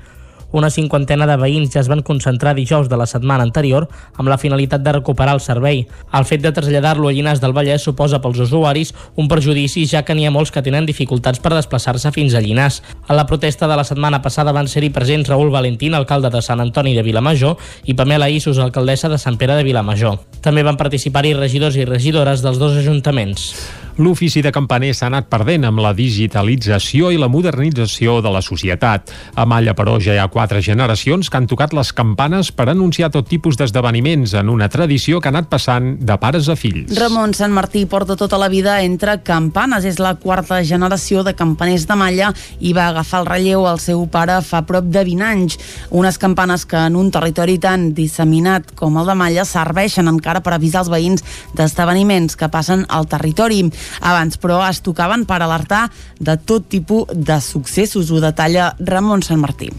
Una 0.55 0.69
cinquantena 0.71 1.27
de 1.27 1.35
veïns 1.35 1.73
ja 1.75 1.81
es 1.81 1.89
van 1.91 2.05
concentrar 2.07 2.53
dijous 2.55 2.87
de 2.87 2.95
la 2.95 3.09
setmana 3.11 3.43
anterior 3.43 3.89
amb 4.15 4.31
la 4.31 4.37
finalitat 4.39 4.85
de 4.87 4.93
recuperar 4.95 5.33
el 5.35 5.41
servei. 5.43 5.81
El 6.15 6.29
fet 6.29 6.45
de 6.45 6.53
traslladar-lo 6.55 7.09
a 7.11 7.15
Llinars 7.17 7.43
del 7.43 7.57
Vallès 7.57 7.83
suposa 7.83 8.21
pels 8.23 8.39
usuaris 8.45 8.95
un 9.19 9.27
perjudici 9.27 9.83
ja 9.91 10.05
que 10.07 10.15
n'hi 10.15 10.29
ha 10.29 10.35
molts 10.35 10.55
que 10.55 10.63
tenen 10.63 10.87
dificultats 10.87 11.43
per 11.43 11.57
desplaçar-se 11.57 12.15
fins 12.15 12.39
a 12.39 12.45
Llinars. 12.45 12.85
A 13.09 13.19
la 13.19 13.27
protesta 13.27 13.67
de 13.67 13.81
la 13.81 13.89
setmana 13.89 14.23
passada 14.23 14.55
van 14.55 14.71
ser-hi 14.71 14.93
presents 14.95 15.33
Raül 15.33 15.51
Valentín, 15.51 15.99
alcalde 15.99 16.31
de 16.31 16.43
Sant 16.43 16.63
Antoni 16.63 16.95
de 16.95 17.03
Vilamajor, 17.03 17.59
i 17.83 17.99
Pamela 17.99 18.31
Issos, 18.31 18.63
alcaldessa 18.63 19.11
de 19.11 19.19
Sant 19.19 19.43
Pere 19.43 19.59
de 19.59 19.67
Vilamajor. 19.67 20.21
També 20.45 20.63
van 20.67 20.77
participar-hi 20.77 21.33
regidors 21.39 21.79
i 21.81 21.89
regidores 21.89 22.45
dels 22.45 22.61
dos 22.61 22.77
ajuntaments. 22.83 23.49
L'ofici 23.95 24.41
de 24.43 24.51
campaner 24.51 24.91
s'ha 24.91 25.07
anat 25.07 25.29
perdent 25.31 25.69
amb 25.69 25.79
la 25.79 25.93
digitalització 25.95 27.13
i 27.15 27.19
la 27.21 27.29
modernització 27.31 28.17
de 28.25 28.31
la 28.35 28.41
societat. 28.43 29.13
A 29.39 29.45
Malla, 29.47 29.71
però, 29.79 30.01
ja 30.03 30.17
hi 30.17 30.19
ha 30.19 30.27
quatre 30.33 30.59
generacions 30.67 31.31
que 31.31 31.39
han 31.39 31.47
tocat 31.47 31.77
les 31.77 31.93
campanes 31.95 32.51
per 32.51 32.67
anunciar 32.73 33.13
tot 33.15 33.29
tipus 33.31 33.55
d'esdeveniments 33.61 34.35
en 34.41 34.51
una 34.51 34.67
tradició 34.69 35.21
que 35.21 35.31
ha 35.31 35.35
anat 35.35 35.47
passant 35.53 35.93
de 36.03 36.17
pares 36.19 36.49
a 36.51 36.57
fills. 36.59 36.91
Ramon 36.99 37.37
Sant 37.39 37.55
Martí 37.55 37.85
porta 37.87 38.17
tota 38.19 38.41
la 38.41 38.49
vida 38.51 38.81
entre 38.83 39.21
campanes. 39.23 39.87
És 39.87 40.01
la 40.03 40.17
quarta 40.19 40.59
generació 40.65 41.23
de 41.23 41.37
campaners 41.39 41.87
de 41.87 41.95
Malla 41.95 42.33
i 42.59 42.73
va 42.75 42.89
agafar 42.89 43.23
el 43.23 43.31
relleu 43.31 43.69
al 43.69 43.79
seu 43.79 44.03
pare 44.11 44.41
fa 44.43 44.65
prop 44.67 44.91
de 44.91 45.05
20 45.07 45.23
anys. 45.29 45.59
Unes 45.95 46.19
campanes 46.19 46.67
que 46.67 46.83
en 46.89 46.99
un 46.99 47.13
territori 47.15 47.61
tan 47.63 47.93
disseminat 47.95 48.75
com 48.75 48.99
el 48.99 49.07
de 49.07 49.15
Malla 49.15 49.47
serveixen 49.47 50.11
encara 50.11 50.34
per 50.43 50.57
avisar 50.57 50.85
els 50.85 50.93
veïns 50.93 51.25
d'esdeveniments 51.55 52.39
que 52.41 52.51
passen 52.51 52.87
al 52.89 53.07
territori. 53.11 53.63
Abans, 54.01 54.41
però, 54.41 54.63
es 54.69 54.83
tocaven 54.85 55.27
per 55.29 55.43
alertar 55.43 55.89
de 56.19 56.37
tot 56.37 56.69
tipus 56.69 57.11
de 57.15 57.41
successos. 57.41 58.11
Ho 58.11 58.23
detalla 58.23 58.73
Ramon 58.81 59.23
Sant 59.23 59.43
Martí. 59.43 59.71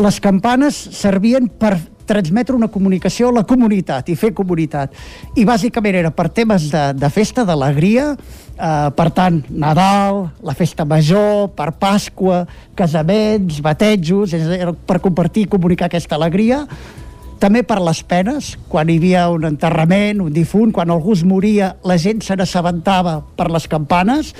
Les 0.00 0.20
campanes 0.24 0.76
servien 0.96 1.48
per 1.48 1.76
transmetre 2.06 2.56
una 2.56 2.68
comunicació 2.68 3.30
a 3.30 3.36
la 3.38 3.44
comunitat 3.48 4.08
i 4.12 4.16
fer 4.18 4.32
comunitat. 4.36 4.94
I 5.38 5.44
bàsicament 5.48 5.98
era 6.02 6.12
per 6.14 6.28
temes 6.34 6.68
de, 6.72 6.84
de 6.98 7.10
festa, 7.12 7.44
d'alegria, 7.48 8.12
eh, 8.12 8.88
per 8.96 9.08
tant, 9.14 9.42
Nadal, 9.50 10.24
la 10.44 10.56
festa 10.58 10.86
major, 10.88 11.50
per 11.56 11.70
Pasqua, 11.80 12.42
casaments, 12.78 13.60
batejos, 13.64 14.34
era 14.34 14.72
per 14.72 15.00
compartir 15.04 15.46
i 15.46 15.52
comunicar 15.52 15.88
aquesta 15.88 16.18
alegria, 16.18 16.64
també 17.42 17.64
per 17.66 17.80
les 17.82 18.04
penes, 18.06 18.52
quan 18.70 18.90
hi 18.90 19.00
havia 19.00 19.26
un 19.34 19.48
enterrament, 19.48 20.20
un 20.22 20.30
difunt, 20.34 20.70
quan 20.74 20.92
algú 20.94 21.16
es 21.16 21.24
moria, 21.26 21.72
la 21.82 21.98
gent 21.98 22.22
se 22.22 22.36
n'assabentava 22.38 23.18
per 23.34 23.48
les 23.50 23.66
campanes, 23.66 24.30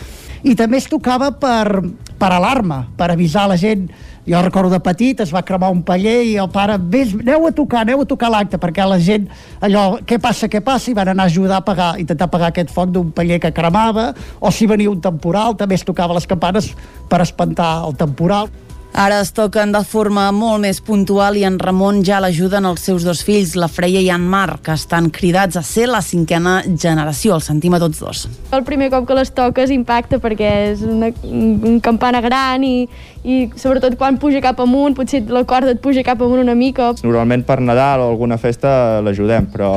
i 0.46 0.54
també 0.58 0.78
es 0.78 0.86
tocava 0.90 1.32
per, 1.42 1.82
per 2.18 2.30
alarma, 2.30 2.84
per 2.98 3.10
avisar 3.10 3.48
la 3.50 3.58
gent 3.58 3.88
Jo 4.22 4.38
recordo 4.38 4.70
de 4.70 4.78
petit, 4.78 5.18
es 5.18 5.32
va 5.34 5.40
cremar 5.42 5.72
un 5.74 5.80
paller 5.82 6.20
i 6.22 6.36
el 6.38 6.46
pare, 6.54 6.76
vés, 6.78 7.10
aneu 7.18 7.48
a 7.48 7.50
tocar, 7.50 7.80
aneu 7.82 8.04
a 8.04 8.06
tocar 8.06 8.28
l'acte, 8.30 8.58
perquè 8.62 8.84
la 8.86 9.00
gent, 9.02 9.24
allò, 9.58 9.96
què 10.06 10.20
passa, 10.22 10.46
què 10.46 10.60
passa, 10.62 10.92
i 10.92 10.94
van 10.94 11.10
anar 11.10 11.26
a 11.26 11.32
ajudar 11.32 11.56
a 11.58 11.64
pagar, 11.66 11.88
intentar 11.98 12.28
pagar 12.30 12.52
aquest 12.52 12.70
foc 12.70 12.92
d'un 12.94 13.10
paller 13.10 13.40
que 13.42 13.50
cremava, 13.50 14.12
o 14.38 14.52
si 14.54 14.68
venia 14.70 14.92
un 14.92 15.00
temporal, 15.02 15.58
també 15.58 15.74
es 15.74 15.82
tocava 15.82 16.14
les 16.14 16.30
campanes 16.30 16.70
per 17.10 17.18
espantar 17.26 17.80
el 17.88 17.98
temporal. 17.98 18.46
Ara 18.92 19.22
es 19.22 19.30
toquen 19.32 19.70
de 19.72 19.80
forma 19.88 20.26
molt 20.36 20.60
més 20.60 20.76
puntual 20.84 21.38
i 21.40 21.46
en 21.48 21.54
Ramon 21.58 22.02
ja 22.04 22.18
l'ajuden 22.20 22.66
els 22.68 22.82
seus 22.84 23.06
dos 23.08 23.22
fills, 23.24 23.54
la 23.56 23.70
Freia 23.72 24.02
i 24.04 24.10
en 24.12 24.26
Marc, 24.28 24.60
que 24.66 24.74
estan 24.76 25.08
cridats 25.08 25.56
a 25.56 25.62
ser 25.64 25.86
la 25.88 26.02
cinquena 26.04 26.58
generació. 26.66 27.38
El 27.38 27.44
sentim 27.46 27.72
a 27.72 27.80
tots 27.80 28.02
dos. 28.04 28.26
El 28.52 28.66
primer 28.68 28.90
cop 28.92 29.08
que 29.08 29.16
les 29.16 29.32
toques 29.32 29.72
impacta 29.72 30.20
perquè 30.20 30.52
és 30.74 30.84
una, 30.84 31.08
un 31.24 31.80
campana 31.80 32.20
gran 32.20 32.68
i, 32.68 32.84
i 33.24 33.40
sobretot 33.56 33.96
quan 33.96 34.20
puja 34.20 34.44
cap 34.44 34.60
amunt, 34.60 34.92
potser 34.98 35.24
la 35.32 35.46
corda 35.48 35.72
et 35.72 35.80
puja 35.80 36.04
cap 36.04 36.20
amunt 36.20 36.44
una 36.44 36.54
mica. 36.54 36.92
Normalment 37.00 37.48
per 37.48 37.62
Nadal 37.64 38.04
o 38.04 38.12
alguna 38.12 38.36
festa 38.36 39.00
l'ajudem, 39.00 39.48
però 39.54 39.72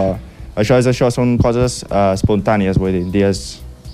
això 0.59 0.75
és 0.75 0.91
això, 0.91 1.07
són 1.07 1.37
coses 1.39 1.85
uh, 1.87 2.11
espontànies, 2.17 2.81
vull 2.81 2.99
dir, 2.99 3.07
dies... 3.15 3.45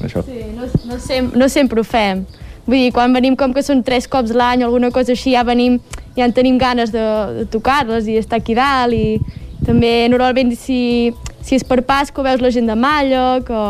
Això. 0.02 0.24
Sí, 0.26 0.40
no, 0.58 0.66
no, 0.90 0.96
sem 0.98 1.28
no 1.38 1.46
sempre 1.46 1.78
ho 1.78 1.86
fem. 1.86 2.24
Vull 2.66 2.78
dir, 2.78 2.92
quan 2.94 3.14
venim 3.14 3.36
com 3.36 3.54
que 3.54 3.64
són 3.66 3.82
tres 3.84 4.08
cops 4.08 4.34
l'any 4.38 4.64
o 4.64 4.70
alguna 4.70 4.92
cosa 4.94 5.16
així, 5.16 5.34
ja 5.36 5.44
venim, 5.48 5.80
ja 6.18 6.28
en 6.28 6.34
tenim 6.34 6.60
ganes 6.62 6.94
de, 6.94 7.06
de 7.40 7.46
tocar-les 7.52 8.08
i 8.08 8.18
estar 8.22 8.42
aquí 8.42 8.56
dalt 8.58 8.94
i 8.94 9.20
també 9.66 10.08
normalment 10.10 10.54
si, 10.58 11.12
si 11.42 11.58
és 11.58 11.66
per 11.68 11.82
Pasco 11.86 12.26
veus 12.26 12.42
la 12.42 12.52
gent 12.54 12.70
de 12.70 12.78
Malla, 12.78 13.42
que 13.46 13.62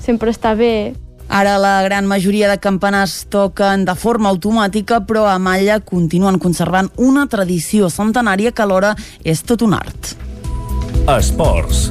sempre 0.00 0.32
està 0.32 0.54
bé. 0.56 0.92
Ara 1.30 1.60
la 1.62 1.76
gran 1.86 2.08
majoria 2.10 2.48
de 2.50 2.58
campanars 2.58 3.28
toquen 3.30 3.84
de 3.86 3.94
forma 3.94 4.32
automàtica, 4.32 4.98
però 5.06 5.28
a 5.30 5.38
Malla 5.38 5.78
continuen 5.78 6.40
conservant 6.42 6.90
una 6.98 7.28
tradició 7.30 7.86
centenària 7.88 8.50
que 8.50 8.66
alhora 8.66 8.96
és 9.22 9.44
tot 9.46 9.62
un 9.62 9.78
art. 9.78 10.16
Esports. 11.06 11.88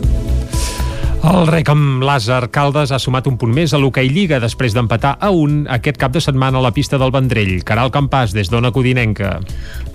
El 1.29 1.45
rec 1.45 1.67
amb 1.69 2.01
Làser 2.01 2.47
Caldes 2.49 2.89
ha 2.89 2.97
sumat 2.97 3.27
un 3.29 3.35
punt 3.37 3.51
més 3.53 3.69
a 3.75 3.77
l'Hockey 3.77 4.07
Lliga 4.09 4.39
després 4.41 4.73
d'empatar 4.73 5.11
a 5.21 5.27
un 5.29 5.59
aquest 5.69 5.99
cap 6.01 6.13
de 6.15 6.21
setmana 6.25 6.57
a 6.57 6.63
la 6.65 6.71
pista 6.73 6.97
del 6.97 7.11
Vendrell. 7.13 7.59
Caral 7.61 7.91
Campàs, 7.93 8.31
des 8.33 8.49
d'Ona 8.49 8.71
Codinenca. 8.73 9.35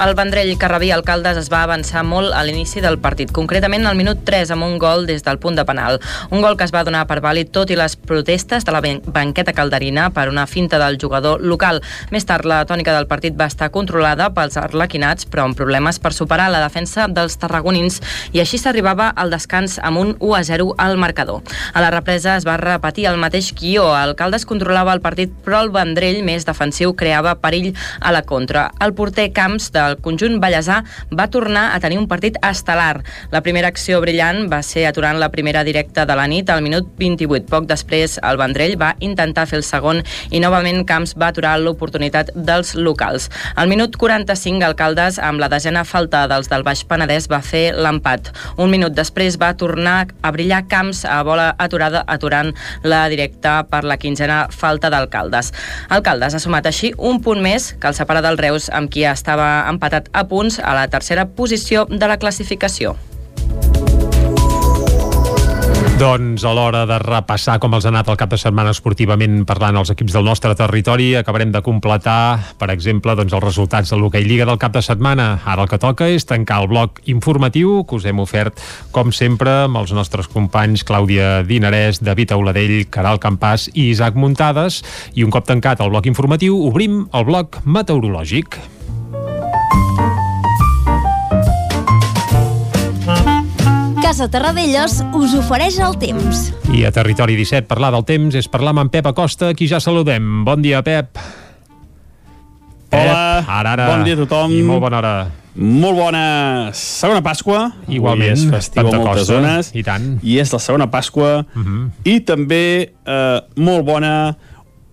El 0.05 0.15
Vendrell 0.15 0.53
que 0.61 0.69
rebia 0.71 1.01
Caldes 1.03 1.41
es 1.41 1.49
va 1.51 1.65
avançar 1.67 2.05
molt 2.07 2.31
a 2.31 2.45
l'inici 2.47 2.79
del 2.85 3.01
partit, 3.03 3.33
concretament 3.35 3.83
al 3.91 3.99
minut 3.99 4.23
3 4.29 4.53
amb 4.55 4.63
un 4.63 4.77
gol 4.79 5.09
des 5.09 5.27
del 5.27 5.41
punt 5.43 5.59
de 5.59 5.65
penal. 5.67 5.99
Un 6.31 6.45
gol 6.45 6.55
que 6.57 6.69
es 6.69 6.75
va 6.75 6.85
donar 6.87 7.03
per 7.11 7.19
vàlid 7.25 7.51
tot 7.51 7.73
i 7.75 7.81
les 7.81 7.99
protestes 7.99 8.63
de 8.63 8.77
la 8.77 8.85
banqueta 8.85 9.57
calderina 9.59 10.13
per 10.15 10.29
una 10.31 10.47
finta 10.47 10.79
del 10.79 11.01
jugador 11.03 11.43
local. 11.43 11.83
Més 12.15 12.31
tard, 12.31 12.47
la 12.47 12.63
tònica 12.63 12.95
del 12.95 13.11
partit 13.11 13.35
va 13.35 13.51
estar 13.51 13.73
controlada 13.75 14.31
pels 14.39 14.61
arlequinats, 14.63 15.27
però 15.27 15.49
amb 15.49 15.59
problemes 15.59 15.99
per 15.99 16.15
superar 16.15 16.47
la 16.55 16.63
defensa 16.63 17.11
dels 17.11 17.41
tarragonins 17.43 17.99
i 18.31 18.45
així 18.45 18.63
s'arribava 18.63 19.11
al 19.11 19.35
descans 19.35 19.81
amb 19.83 19.99
un 19.99 20.17
1 20.21 20.39
a 20.39 20.45
0 20.55 20.71
al 20.79 20.95
marcador 20.97 21.24
marcador. 21.25 21.43
A 21.73 21.81
la 21.81 21.91
represa 21.91 22.37
es 22.37 22.47
va 22.47 22.57
repetir 22.57 23.07
el 23.07 23.19
mateix 23.19 23.53
guió. 23.55 23.97
El 23.97 24.15
Caldes 24.15 24.45
controlava 24.47 24.93
el 24.93 25.01
partit, 25.01 25.33
però 25.45 25.63
el 25.63 25.71
Vendrell, 25.71 26.23
més 26.25 26.45
defensiu, 26.45 26.95
creava 26.95 27.35
perill 27.41 27.75
a 28.01 28.13
la 28.13 28.23
contra. 28.23 28.71
El 28.81 28.95
porter 28.95 29.33
Camps 29.33 29.71
del 29.73 29.99
conjunt 30.03 30.41
Vallèsà 30.41 30.83
va 31.13 31.29
tornar 31.31 31.75
a 31.75 31.81
tenir 31.81 31.99
un 31.99 32.09
partit 32.09 32.37
estel·lar. 32.43 33.03
La 33.33 33.43
primera 33.43 33.69
acció 33.69 34.01
brillant 34.01 34.49
va 34.53 34.63
ser 34.63 34.87
aturant 34.87 35.19
la 35.19 35.31
primera 35.31 35.65
directa 35.65 36.05
de 36.05 36.17
la 36.17 36.27
nit 36.27 36.51
al 36.51 36.63
minut 36.63 36.89
28. 36.99 37.49
Poc 37.51 37.67
després, 37.67 38.19
el 38.23 38.39
Vendrell 38.39 38.77
va 38.81 38.95
intentar 39.01 39.47
fer 39.49 39.59
el 39.59 39.67
segon 39.67 40.03
i 40.31 40.41
novament 40.41 40.85
Camps 40.87 41.15
va 41.19 41.31
aturar 41.33 41.57
l'oportunitat 41.61 42.33
dels 42.35 42.75
locals. 42.75 43.31
Al 43.57 43.69
minut 43.69 43.97
45, 43.97 44.65
el 44.65 44.77
Caldes, 44.77 45.19
amb 45.19 45.41
la 45.41 45.49
desena 45.49 45.85
falta 45.85 46.27
dels 46.29 46.51
del 46.51 46.65
Baix 46.67 46.85
Penedès, 46.89 47.29
va 47.31 47.41
fer 47.45 47.73
l'empat. 47.75 48.31
Un 48.59 48.71
minut 48.71 48.95
després 48.95 49.39
va 49.41 49.55
tornar 49.57 50.07
a 50.23 50.33
brillar 50.35 50.65
Camps 50.69 51.04
a 51.05 51.23
bola 51.27 51.55
aturada 51.59 52.05
aturant 52.07 52.53
la 52.83 53.05
directa 53.09 53.63
per 53.71 53.85
la 53.85 53.97
quinzena 53.97 54.45
falta 54.51 54.91
d'alcaldes. 54.91 55.53
Alcaldes 55.89 56.35
ha 56.35 56.43
sumat 56.43 56.67
així 56.71 56.95
un 56.99 57.23
punt 57.23 57.43
més 57.45 57.73
que 57.79 57.91
el 57.91 57.97
separa 57.97 58.25
del 58.25 58.39
Reus 58.41 58.71
amb 58.73 58.91
qui 58.91 59.07
estava 59.09 59.65
empatat 59.71 60.11
a 60.13 60.27
punts 60.29 60.61
a 60.61 60.77
la 60.77 60.89
tercera 60.89 61.27
posició 61.27 61.87
de 61.91 62.07
la 62.09 62.19
classificació. 62.19 62.97
Doncs 65.95 66.43
a 66.43 66.51
l'hora 66.51 66.81
de 66.91 66.97
repassar 66.99 67.61
com 67.63 67.77
els 67.77 67.85
ha 67.87 67.91
anat 67.93 68.09
el 68.11 68.17
cap 68.19 68.33
de 68.33 68.39
setmana 68.41 68.73
esportivament 68.75 69.45
parlant 69.47 69.77
els 69.79 69.93
equips 69.93 70.17
del 70.17 70.27
nostre 70.27 70.51
territori, 70.59 71.13
acabarem 71.15 71.53
de 71.55 71.63
completar, 71.63 72.55
per 72.59 72.67
exemple, 72.75 73.15
doncs 73.15 73.31
els 73.31 73.45
resultats 73.45 73.93
de 73.95 74.01
l'Hockey 74.01 74.27
Lliga 74.27 74.49
del 74.49 74.59
cap 74.59 74.75
de 74.75 74.83
setmana. 74.83 75.29
Ara 75.47 75.63
el 75.63 75.71
que 75.71 75.79
toca 75.79 76.09
és 76.11 76.27
tancar 76.27 76.65
el 76.65 76.69
bloc 76.73 76.99
informatiu 77.07 77.85
que 77.87 77.95
us 78.01 78.09
hem 78.11 78.19
ofert, 78.25 78.59
com 78.91 79.15
sempre, 79.15 79.55
amb 79.69 79.79
els 79.85 79.95
nostres 79.95 80.27
companys 80.27 80.83
Clàudia 80.83 81.45
Dinarès, 81.47 82.03
David 82.03 82.35
Auladell, 82.35 82.81
Caral 82.91 83.23
Campàs 83.23 83.69
i 83.71 83.93
Isaac 83.93 84.19
Muntades. 84.19 84.83
I 85.15 85.23
un 85.23 85.31
cop 85.31 85.47
tancat 85.47 85.79
el 85.79 85.95
bloc 85.95 86.11
informatiu, 86.11 86.59
obrim 86.67 87.05
el 87.15 87.31
bloc 87.31 87.63
meteorològic. 87.63 88.59
Casa 94.05 94.27
Terradellos 94.29 94.99
us 95.17 95.33
ofereix 95.33 95.79
el 95.81 95.95
temps. 95.97 96.51
I 96.77 96.83
a 96.85 96.91
Territori 96.93 97.39
17 97.39 97.65
parlar 97.71 97.89
del 97.95 98.05
temps 98.05 98.35
és 98.37 98.49
parlar 98.53 98.75
amb 98.75 98.83
en 98.85 98.91
Pep 98.93 99.07
Acosta, 99.09 99.55
qui 99.57 99.65
ja 99.71 99.79
saludem. 99.81 100.43
Bon 100.45 100.61
dia, 100.61 100.83
Pep. 100.85 101.17
Pep, 102.93 102.99
Hola, 103.01 103.41
ara, 103.49 103.73
ara. 103.73 103.87
bon 103.89 104.05
dia 104.05 104.13
a 104.19 104.21
tothom. 104.21 104.53
I 104.53 104.61
molt 104.67 104.83
bona 104.85 104.99
hora. 105.01 105.15
Molt 105.57 105.97
bona 105.97 106.25
segona 106.77 107.23
Pasqua. 107.25 107.63
Igualment. 107.89 108.35
Avui 108.37 108.45
és 108.45 108.53
festiu 108.53 108.91
a 108.91 108.93
moltes 108.99 109.31
zones. 109.31 109.71
I 109.73 109.85
tant. 109.87 110.07
I 110.23 110.37
és 110.43 110.53
la 110.53 110.61
segona 110.61 110.91
Pasqua. 110.91 111.47
Uh 111.55 111.59
Mhm. 111.59 111.65
-huh. 111.65 111.91
I 112.05 112.21
també 112.21 112.93
eh, 113.07 113.41
molt 113.57 113.85
bona 113.87 114.37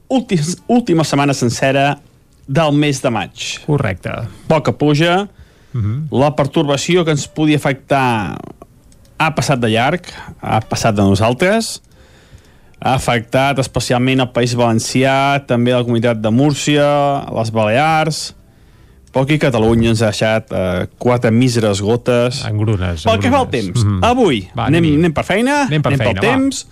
última, 0.07 0.41
última 0.67 1.03
setmana 1.03 1.33
sencera 1.33 1.99
del 2.47 2.71
mes 2.71 3.01
de 3.01 3.09
maig. 3.09 3.59
Correcte. 3.65 4.09
Poca 4.47 4.71
puja. 4.71 5.27
Uh 5.73 5.81
-huh. 5.81 6.19
La 6.19 6.33
pertorbació 6.35 7.03
que 7.03 7.11
ens 7.11 7.27
podia 7.27 7.57
afectar 7.57 8.37
ha 9.21 9.31
passat 9.37 9.61
de 9.61 9.69
llarg, 9.71 10.07
ha 10.41 10.59
passat 10.65 10.95
de 10.97 11.05
nosaltres, 11.05 11.79
ha 12.81 12.95
afectat 12.97 13.59
especialment 13.61 14.23
el 14.23 14.31
País 14.33 14.55
Valencià, 14.57 15.43
també 15.45 15.73
la 15.75 15.83
comunitat 15.85 16.21
de 16.23 16.31
Múrcia, 16.33 16.87
les 17.37 17.51
Balears, 17.53 18.21
però 19.11 19.25
aquí 19.27 19.37
Catalunya 19.43 19.91
ens 19.91 20.01
ha 20.01 20.09
deixat 20.13 20.51
eh, 20.55 20.87
quatre 20.97 21.29
míseres 21.35 21.81
gotes. 21.83 22.41
Engrunes. 22.47 23.03
Pel 23.05 23.19
que 23.19 23.29
fa 23.33 23.41
al 23.43 23.49
temps, 23.51 23.83
Mhm. 23.83 23.99
avui 24.07 24.45
Va, 24.55 24.65
anem, 24.69 24.79
anem-hi. 24.85 24.95
anem 25.01 25.13
per 25.13 25.25
feina, 25.27 25.57
Anem 25.67 25.81
per 25.83 25.91
anem 25.91 25.99
feina, 26.05 26.13
pel 26.21 26.29
va. 26.29 26.35
temps. 26.35 26.65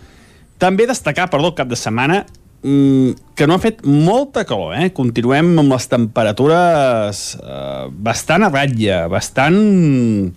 També 0.58 0.88
destacar, 0.88 1.30
perdó, 1.30 1.48
el 1.52 1.56
cap 1.56 1.68
de 1.68 1.76
setmana, 1.76 2.26
mm, 2.64 3.12
que 3.36 3.46
no 3.48 3.54
ha 3.56 3.60
fet 3.60 3.84
molta 3.86 4.46
calor, 4.46 4.74
eh? 4.76 4.90
Continuem 4.92 5.54
amb 5.60 5.72
les 5.72 5.88
temperatures 5.88 7.38
eh, 7.44 7.88
bastant 7.92 8.44
a 8.44 8.50
ratlla, 8.50 9.08
bastant... 9.12 10.34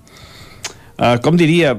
Uh, 1.02 1.16
com 1.18 1.34
diria, 1.34 1.72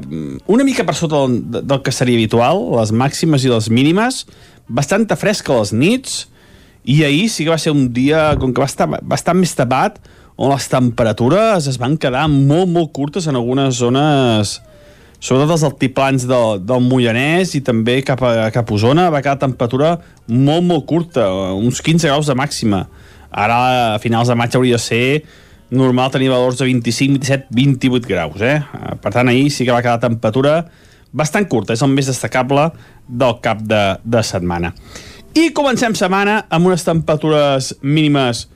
una 0.52 0.66
mica 0.68 0.84
per 0.84 0.98
sota 1.00 1.22
del, 1.24 1.64
del 1.64 1.80
que 1.80 1.94
seria 1.96 2.20
habitual, 2.20 2.60
les 2.76 2.92
màximes 2.92 3.46
i 3.48 3.52
les 3.54 3.70
mínimes, 3.72 4.26
bastant 4.68 5.08
fresca 5.16 5.54
a 5.54 5.62
les 5.62 5.72
nits, 5.72 6.18
i 6.84 7.06
ahir 7.08 7.30
sí 7.32 7.46
que 7.46 7.54
va 7.54 7.62
ser 7.62 7.72
un 7.72 7.86
dia 7.96 8.34
com 8.36 8.52
que 8.52 8.60
va 8.60 8.68
estar 8.68 8.90
bastant 9.00 9.40
més 9.40 9.56
tapat, 9.56 10.02
on 10.36 10.52
les 10.52 10.68
temperatures 10.68 11.70
es 11.72 11.80
van 11.80 11.96
quedar 11.96 12.26
molt, 12.28 12.68
molt 12.68 12.92
curtes 12.92 13.30
en 13.32 13.40
algunes 13.40 13.80
zones, 13.80 14.58
sobretot 15.24 15.56
els 15.56 15.64
altiplans 15.70 16.28
del, 16.28 16.60
del 16.68 16.84
Moianès 16.84 17.54
i 17.56 17.64
també 17.64 18.02
cap 18.04 18.20
a, 18.28 18.50
cap 18.52 18.68
a 18.68 18.76
Osona, 18.76 19.08
va 19.14 19.24
quedar 19.24 19.40
temperatura 19.46 19.94
molt, 20.28 20.68
molt 20.68 20.84
curta, 20.90 21.30
uns 21.56 21.80
15 21.80 22.12
graus 22.12 22.28
de 22.28 22.36
màxima. 22.36 22.84
Ara, 23.32 23.62
a 23.96 24.04
finals 24.04 24.28
de 24.28 24.36
maig, 24.36 24.52
hauria 24.60 24.76
de 24.76 24.84
ser 24.84 25.06
normal 25.74 26.12
tenir 26.14 26.30
valors 26.32 26.60
de 26.62 26.68
25, 26.70 27.20
27, 27.20 27.48
28 27.52 28.10
graus, 28.10 28.42
eh? 28.42 28.60
Per 29.02 29.12
tant, 29.14 29.30
ahir 29.30 29.50
sí 29.52 29.66
que 29.66 29.74
va 29.76 29.82
quedar 29.84 30.00
temperatura 30.04 30.62
bastant 31.14 31.46
curta, 31.50 31.76
és 31.76 31.84
el 31.86 31.92
més 31.94 32.10
destacable 32.10 32.70
del 33.08 33.38
cap 33.44 33.62
de, 33.66 33.84
de 34.04 34.24
setmana. 34.26 34.74
I 35.38 35.50
comencem 35.58 35.96
setmana 35.98 36.44
amb 36.54 36.70
unes 36.70 36.86
temperatures 36.86 37.72
mínimes 37.82 38.48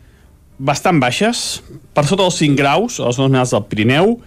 bastant 0.58 1.00
baixes, 1.02 1.62
per 1.94 2.06
sota 2.06 2.24
dels 2.24 2.38
5 2.42 2.58
graus, 2.58 3.00
a 3.00 3.10
les 3.10 3.18
zones 3.18 3.54
del 3.54 3.66
Pirineu, 3.70 4.18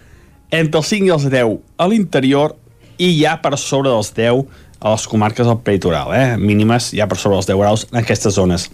entre 0.50 0.83
els 0.83 0.90
5 0.90 1.07
i 1.07 1.14
els 1.14 1.26
10 1.31 1.57
a 1.79 1.88
l'interior 1.90 2.57
i 2.98 3.12
ja 3.20 3.37
per 3.42 3.57
sobre 3.59 3.90
dels 3.90 4.12
10 4.16 4.44
a 4.81 4.94
les 4.94 5.07
comarques 5.11 5.46
del 5.46 5.59
peritoral, 5.64 6.14
eh? 6.16 6.37
mínimes 6.40 6.90
ja 6.96 7.07
per 7.11 7.18
sobre 7.18 7.38
dels 7.38 7.50
10 7.50 7.61
graus 7.61 7.87
en 7.90 8.00
aquestes 8.03 8.35
zones. 8.38 8.68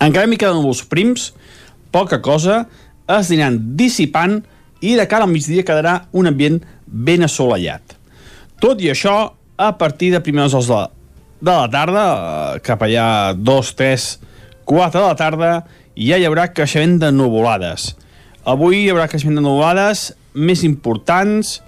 Encara 0.00 0.26
m'hi 0.30 0.38
queden 0.40 0.62
els 0.64 0.82
prims, 0.88 1.30
poca 1.92 2.20
cosa, 2.24 2.64
es 3.18 3.30
aniran 3.30 3.58
dissipant 3.78 4.40
i 4.80 4.94
de 4.96 5.06
cara 5.08 5.26
al 5.26 5.32
migdia 5.32 5.64
quedarà 5.66 6.06
un 6.16 6.30
ambient 6.30 6.60
ben 6.86 7.26
assolellat. 7.26 7.96
Tot 8.60 8.80
i 8.84 8.90
això, 8.92 9.32
a 9.56 9.70
partir 9.78 10.10
de 10.14 10.22
primeres 10.24 10.54
hores 10.54 10.68
de 10.68 10.76
la, 10.76 10.90
de 11.40 11.54
la 11.54 11.68
tarda, 11.72 12.04
eh, 12.56 12.60
cap 12.64 12.82
allà 12.84 13.32
2, 13.36 13.74
3, 13.76 14.08
4 14.68 15.00
de 15.00 15.06
la 15.06 15.16
tarda, 15.16 15.50
ja 15.96 16.18
hi 16.18 16.26
haurà 16.28 16.48
creixement 16.52 16.98
de 17.00 17.10
nuvolades. 17.12 17.94
Avui 18.48 18.84
hi 18.84 18.92
haurà 18.92 19.08
creixement 19.08 19.36
de 19.36 19.44
nuvolades 19.44 20.10
més 20.34 20.64
importants 20.64 21.58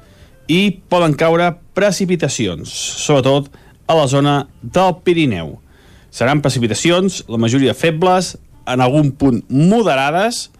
i 0.48 0.78
poden 0.92 1.16
caure 1.18 1.50
precipitacions, 1.76 2.70
sobretot 3.05 3.50
a 3.88 3.96
la 3.96 4.07
zona 4.09 4.37
del 4.62 4.96
Pirineu. 5.05 5.57
Seran 6.12 6.42
precipitacions, 6.44 7.22
la 7.28 7.40
majoria 7.40 7.74
febles, 7.74 8.37
en 8.68 8.81
algun 8.85 9.11
punt 9.18 9.40
moderades, 9.48 10.50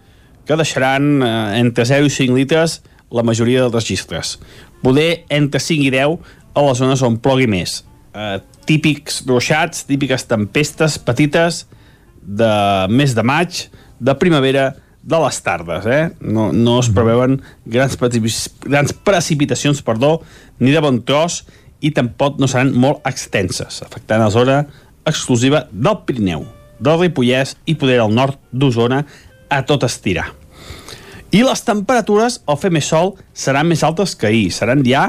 que 0.47 0.59
deixaran 0.59 1.23
eh, 1.23 1.33
entre 1.61 1.87
0 1.89 2.09
i 2.09 2.13
5 2.13 2.37
litres 2.37 2.81
la 3.13 3.25
majoria 3.27 3.65
dels 3.65 3.75
registres. 3.77 4.39
Poder 4.83 5.25
entre 5.31 5.61
5 5.61 5.89
i 5.89 5.93
10 5.95 6.17
a 6.55 6.65
les 6.67 6.81
zones 6.81 7.03
on 7.07 7.19
plogui 7.23 7.49
més. 7.51 7.83
Eh, 8.13 8.39
típics 8.69 9.23
ruixats, 9.27 9.85
típiques 9.89 10.25
tempestes 10.29 10.99
petites 11.03 11.67
de 12.23 12.53
mes 12.93 13.15
de 13.15 13.25
maig, 13.27 13.67
de 14.03 14.15
primavera, 14.19 14.73
de 15.03 15.19
les 15.19 15.43
tardes. 15.43 15.87
Eh? 15.87 16.11
No, 16.21 16.53
no 16.53 16.79
es 16.81 16.89
preveuen 16.95 17.41
grans, 17.67 17.99
grans 18.63 18.95
precipitacions 19.05 19.83
perdó, 19.83 20.21
ni 20.63 20.71
de 20.71 20.83
bon 20.83 21.01
tros 21.03 21.43
i 21.83 21.91
tampoc 21.91 22.39
no 22.39 22.47
seran 22.47 22.71
molt 22.79 23.03
extenses, 23.09 23.83
afectant 23.83 24.23
la 24.23 24.31
zona 24.31 24.61
exclusiva 25.09 25.67
del 25.73 25.99
Pirineu, 26.07 26.47
del 26.79 27.01
Ripollès 27.01 27.57
i 27.67 27.75
poder 27.79 27.99
al 28.03 28.15
nord 28.15 28.39
d'Osona 28.53 29.03
a 29.53 29.61
tot 29.69 29.85
estirar. 29.85 30.31
I 31.33 31.43
les 31.47 31.63
temperatures, 31.65 32.41
al 32.45 32.59
fer 32.61 32.73
més 32.73 32.89
sol, 32.89 33.15
seran 33.33 33.69
més 33.69 33.85
altes 33.87 34.17
que 34.17 34.29
ahir. 34.29 34.51
Seran 34.53 34.83
ja 34.85 35.07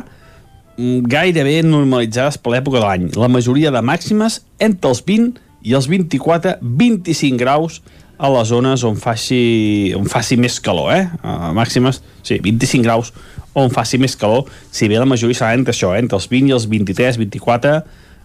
mm, 0.78 1.02
gairebé 1.12 1.58
normalitzades 1.68 2.40
per 2.40 2.54
l'època 2.54 2.80
de 2.80 2.86
l'any. 2.86 3.10
La 3.20 3.32
majoria 3.32 3.74
de 3.76 3.82
màximes 3.84 4.42
entre 4.64 4.94
els 4.94 5.04
20 5.04 5.42
i 5.68 5.76
els 5.76 5.90
24-25 5.92 7.40
graus 7.40 7.82
a 8.24 8.30
les 8.32 8.48
zones 8.48 8.84
on 8.88 8.96
faci, 9.00 9.92
on 9.98 10.08
faci 10.08 10.38
més 10.40 10.60
calor, 10.64 10.94
eh? 10.96 11.08
Uh, 11.24 11.52
màximes, 11.58 12.00
sí, 12.24 12.38
25 12.44 12.86
graus 12.86 13.12
on 13.58 13.72
faci 13.74 14.00
més 14.02 14.16
calor, 14.18 14.48
si 14.74 14.88
bé 14.90 14.98
la 15.02 15.08
majoria 15.10 15.38
serà 15.38 15.58
entre 15.58 15.76
això, 15.76 15.92
eh? 15.94 16.02
entre 16.02 16.18
els 16.18 16.30
20 16.32 16.50
i 16.50 16.56
els 16.56 16.70
23, 16.72 17.20
24, 17.22 17.74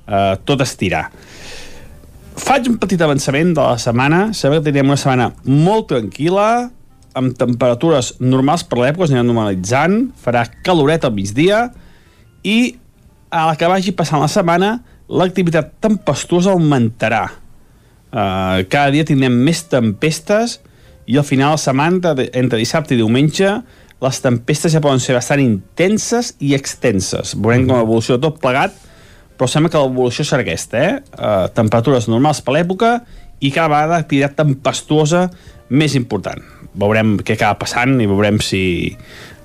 uh, 0.07 0.37
tot 0.49 0.63
estirar. 0.65 1.09
Faig 2.39 2.69
un 2.71 2.77
petit 2.79 3.01
avançament 3.03 3.51
de 3.57 3.63
la 3.63 3.79
setmana, 3.83 4.29
sabeu 4.37 4.61
que 4.61 4.71
teníem 4.71 4.93
una 4.93 4.99
setmana 5.01 5.33
molt 5.45 5.89
tranquil·la, 5.91 6.69
amb 7.19 7.35
temperatures 7.39 8.13
normals 8.23 8.63
per 8.69 8.79
l'època, 8.79 9.09
es 9.09 9.13
aniran 9.13 9.27
normalitzant, 9.33 9.97
farà 10.23 10.45
caloret 10.67 11.07
al 11.07 11.17
migdia, 11.17 11.65
i 12.47 12.77
a 13.35 13.49
la 13.51 13.57
que 13.59 13.69
vagi 13.71 13.95
passant 13.97 14.23
la 14.23 14.31
setmana, 14.31 14.77
l'activitat 15.09 15.75
tempestuosa 15.83 16.55
augmentarà. 16.55 17.25
Uh, 18.09 18.63
cada 18.71 18.93
dia 18.95 19.05
tindrem 19.09 19.35
més 19.45 19.65
tempestes 19.69 20.61
i 21.11 21.19
al 21.19 21.27
final 21.27 21.57
de 21.57 21.63
setmana, 21.65 22.15
entre 22.39 22.61
dissabte 22.61 22.95
i 22.95 23.01
diumenge, 23.01 23.57
les 23.99 24.21
tempestes 24.23 24.77
ja 24.77 24.83
poden 24.85 25.03
ser 25.03 25.17
bastant 25.19 25.43
intenses 25.43 26.37
i 26.39 26.55
extenses. 26.55 27.35
Veurem 27.35 27.67
com 27.67 27.81
l'evolució 27.81 28.17
de 28.17 28.29
tot 28.29 28.39
plegat, 28.43 28.77
però 29.39 29.47
sembla 29.51 29.71
que 29.71 29.81
l'evolució 29.81 30.27
serà 30.27 30.43
aquesta, 30.43 30.83
eh? 30.83 30.95
Uh, 31.15 31.47
temperatures 31.55 32.09
normals 32.11 32.43
per 32.43 32.57
l'època 32.57 32.93
i 33.39 33.53
cada 33.55 33.71
vegada 33.71 34.01
activitat 34.03 34.35
tempestuosa 34.41 35.29
més 35.71 35.95
important. 35.99 36.43
Veurem 36.79 37.17
què 37.23 37.37
acaba 37.37 37.61
passant 37.63 37.97
i 38.03 38.09
veurem 38.11 38.43
si 38.43 38.63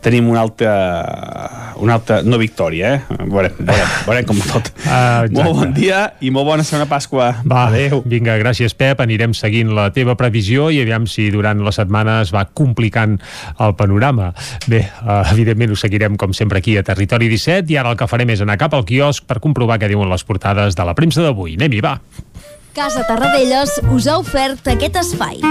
tenim 0.04 0.28
una 0.30 0.42
altra, 0.44 0.74
una 1.82 1.96
altra 1.98 2.20
no 2.28 2.38
victòria, 2.38 2.94
eh? 2.96 3.18
Veurem, 3.24 3.56
veurem, 3.58 3.94
veurem 4.08 4.30
com 4.30 4.44
tot. 4.52 4.72
Uh, 4.94 5.26
molt 5.34 5.56
bon 5.58 5.72
dia 5.74 6.00
i 6.22 6.30
molt 6.30 6.46
bona 6.46 6.62
segona 6.68 6.86
Pasqua. 6.86 7.30
Va, 7.50 7.64
Adéu. 7.72 8.04
vinga, 8.06 8.36
gràcies 8.38 8.76
Pep, 8.78 9.00
anirem 9.02 9.32
seguint 9.34 9.72
la 9.74 9.88
teva 9.96 10.14
previsió 10.20 10.68
i 10.70 10.82
aviam 10.84 11.08
si 11.10 11.30
durant 11.34 11.64
la 11.66 11.72
setmana 11.74 12.20
es 12.22 12.34
va 12.36 12.44
complicant 12.46 13.16
el 13.64 13.74
panorama. 13.80 14.30
Bé, 14.68 14.84
uh, 15.02 15.24
evidentment 15.34 15.74
ho 15.74 15.80
seguirem 15.80 16.20
com 16.20 16.36
sempre 16.38 16.62
aquí 16.62 16.76
a 16.78 16.86
Territori 16.86 17.32
17 17.32 17.74
i 17.74 17.80
ara 17.82 17.96
el 17.96 17.98
que 17.98 18.10
farem 18.12 18.36
és 18.36 18.44
anar 18.46 18.60
cap 18.62 18.76
al 18.78 18.86
quiosc 18.86 19.26
per 19.26 19.42
comprovar 19.42 19.80
què 19.82 19.90
diuen 19.90 20.12
les 20.14 20.28
portades 20.28 20.78
de 20.78 20.86
la 20.86 20.94
premsa 21.00 21.26
d'avui. 21.26 21.58
Anem-hi, 21.58 21.82
va. 21.82 21.98
Casa 22.74 23.08
Tarradellas 23.08 23.80
us 23.94 24.08
ha 24.10 24.20
ofert 24.22 24.68
aquest 24.76 25.02
espai. 25.02 25.42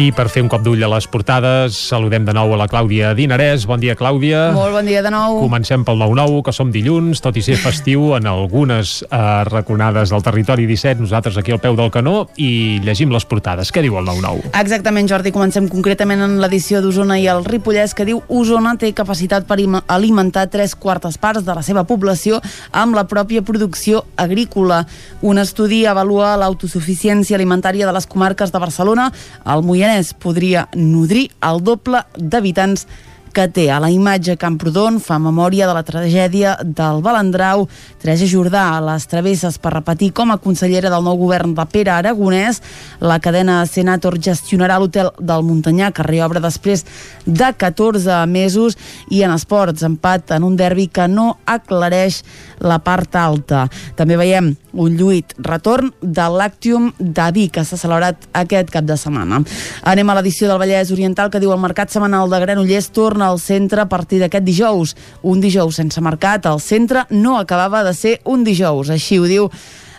I 0.00 0.06
per 0.16 0.24
fer 0.32 0.40
un 0.40 0.48
cop 0.48 0.62
d'ull 0.64 0.80
a 0.80 0.88
les 0.88 1.04
portades, 1.04 1.76
saludem 1.76 2.24
de 2.24 2.32
nou 2.32 2.54
a 2.54 2.56
la 2.56 2.64
Clàudia 2.64 3.10
Dinarès. 3.12 3.66
Bon 3.68 3.76
dia, 3.78 3.92
Clàudia. 3.92 4.46
Molt 4.56 4.72
bon 4.72 4.86
dia 4.88 5.02
de 5.04 5.10
nou. 5.12 5.36
Comencem 5.42 5.82
pel 5.84 5.98
9-9, 6.00 6.38
que 6.46 6.54
som 6.56 6.70
dilluns, 6.72 7.20
tot 7.20 7.36
i 7.36 7.42
ser 7.44 7.58
festiu 7.60 8.14
en 8.16 8.24
algunes 8.30 9.02
eh, 9.04 9.20
raconades 9.50 10.08
del 10.14 10.24
territori 10.24 10.64
17, 10.66 11.04
nosaltres 11.04 11.36
aquí 11.36 11.52
al 11.52 11.60
peu 11.60 11.76
del 11.76 11.92
canó, 11.92 12.24
i 12.40 12.80
llegim 12.80 13.12
les 13.12 13.26
portades. 13.28 13.68
Què 13.68 13.82
diu 13.84 13.98
el 14.00 14.08
9-9? 14.08 14.54
Exactament, 14.62 15.10
Jordi. 15.12 15.34
Comencem 15.34 15.68
concretament 15.68 16.24
en 16.24 16.38
l'edició 16.40 16.80
d'Osona 16.80 17.20
i 17.20 17.28
el 17.28 17.44
Ripollès, 17.44 17.92
que 17.92 18.08
diu 18.08 18.24
Osona 18.32 18.72
té 18.80 18.94
capacitat 18.96 19.44
per 19.44 19.60
alimentar 19.92 20.46
tres 20.48 20.72
quartes 20.74 21.20
parts 21.20 21.44
de 21.44 21.52
la 21.52 21.62
seva 21.62 21.84
població 21.84 22.40
amb 22.72 22.96
la 22.96 23.04
pròpia 23.04 23.44
producció 23.44 24.06
agrícola. 24.16 24.86
Un 25.20 25.44
estudi 25.44 25.84
avalua 25.84 26.32
l'autosuficiència 26.40 27.36
alimentària 27.36 27.84
de 27.84 27.92
les 27.92 28.08
comarques 28.08 28.56
de 28.56 28.66
Barcelona, 28.66 29.10
el 29.44 29.60
Mollà 29.68 29.91
Moianès 29.92 30.14
podria 30.16 30.62
nodrir 30.72 31.26
el 31.44 31.58
doble 31.60 32.00
d'habitants 32.16 32.86
que 33.32 33.48
té 33.48 33.66
a 33.72 33.78
la 33.80 33.88
imatge 33.90 34.36
Camprodon 34.40 34.98
fa 35.00 35.16
memòria 35.18 35.66
de 35.68 35.74
la 35.76 35.82
tragèdia 35.82 36.54
del 36.62 37.00
Balandrau. 37.02 37.64
Teresa 38.02 38.28
Jordà 38.28 38.64
a 38.76 38.80
les 38.84 39.06
travesses 39.08 39.56
per 39.58 39.72
repetir 39.74 40.10
com 40.12 40.30
a 40.30 40.38
consellera 40.42 40.90
del 40.92 41.04
nou 41.06 41.16
govern 41.20 41.54
de 41.56 41.64
Pere 41.72 41.94
Aragonès. 41.94 42.60
La 43.00 43.18
cadena 43.24 43.62
Senator 43.66 44.18
gestionarà 44.20 44.78
l'hotel 44.78 45.10
del 45.18 45.46
Muntanyà 45.46 45.92
que 45.96 46.06
reobre 46.06 46.42
després 46.44 46.84
de 47.26 47.52
14 47.56 48.22
mesos 48.28 48.76
i 49.10 49.22
en 49.24 49.32
esports 49.32 49.86
empat 49.88 50.36
en 50.36 50.44
un 50.44 50.56
derbi 50.56 50.88
que 50.92 51.08
no 51.08 51.38
aclareix 51.46 52.22
la 52.60 52.78
part 52.84 53.16
alta. 53.16 53.66
També 53.96 54.20
veiem 54.20 54.52
un 54.72 54.96
lluit 54.96 55.34
retorn 55.38 55.92
de 56.00 56.28
l'Actium 56.32 56.92
de 56.98 57.28
Vic 57.34 57.56
que 57.56 57.64
s'ha 57.64 57.76
celebrat 57.76 58.28
aquest 58.38 58.70
cap 58.72 58.86
de 58.88 58.96
setmana. 58.96 59.42
Anem 59.88 60.08
a 60.08 60.16
l'edició 60.16 60.48
del 60.48 60.60
Vallès 60.62 60.92
Oriental 60.94 61.30
que 61.30 61.40
diu 61.42 61.52
el 61.52 61.60
mercat 61.60 61.92
setmanal 61.92 62.30
de 62.32 62.40
Granollers 62.40 62.88
torna 62.94 63.21
torna 63.22 63.30
al 63.30 63.38
centre 63.38 63.80
a 63.80 63.86
partir 63.86 64.18
d'aquest 64.18 64.44
dijous. 64.44 64.96
Un 65.22 65.40
dijous 65.40 65.76
sense 65.76 66.00
mercat 66.02 66.46
al 66.46 66.60
centre 66.60 67.06
no 67.10 67.38
acabava 67.38 67.84
de 67.84 67.94
ser 67.94 68.20
un 68.24 68.42
dijous, 68.42 68.90
així 68.90 69.18
ho 69.18 69.26
diu 69.26 69.50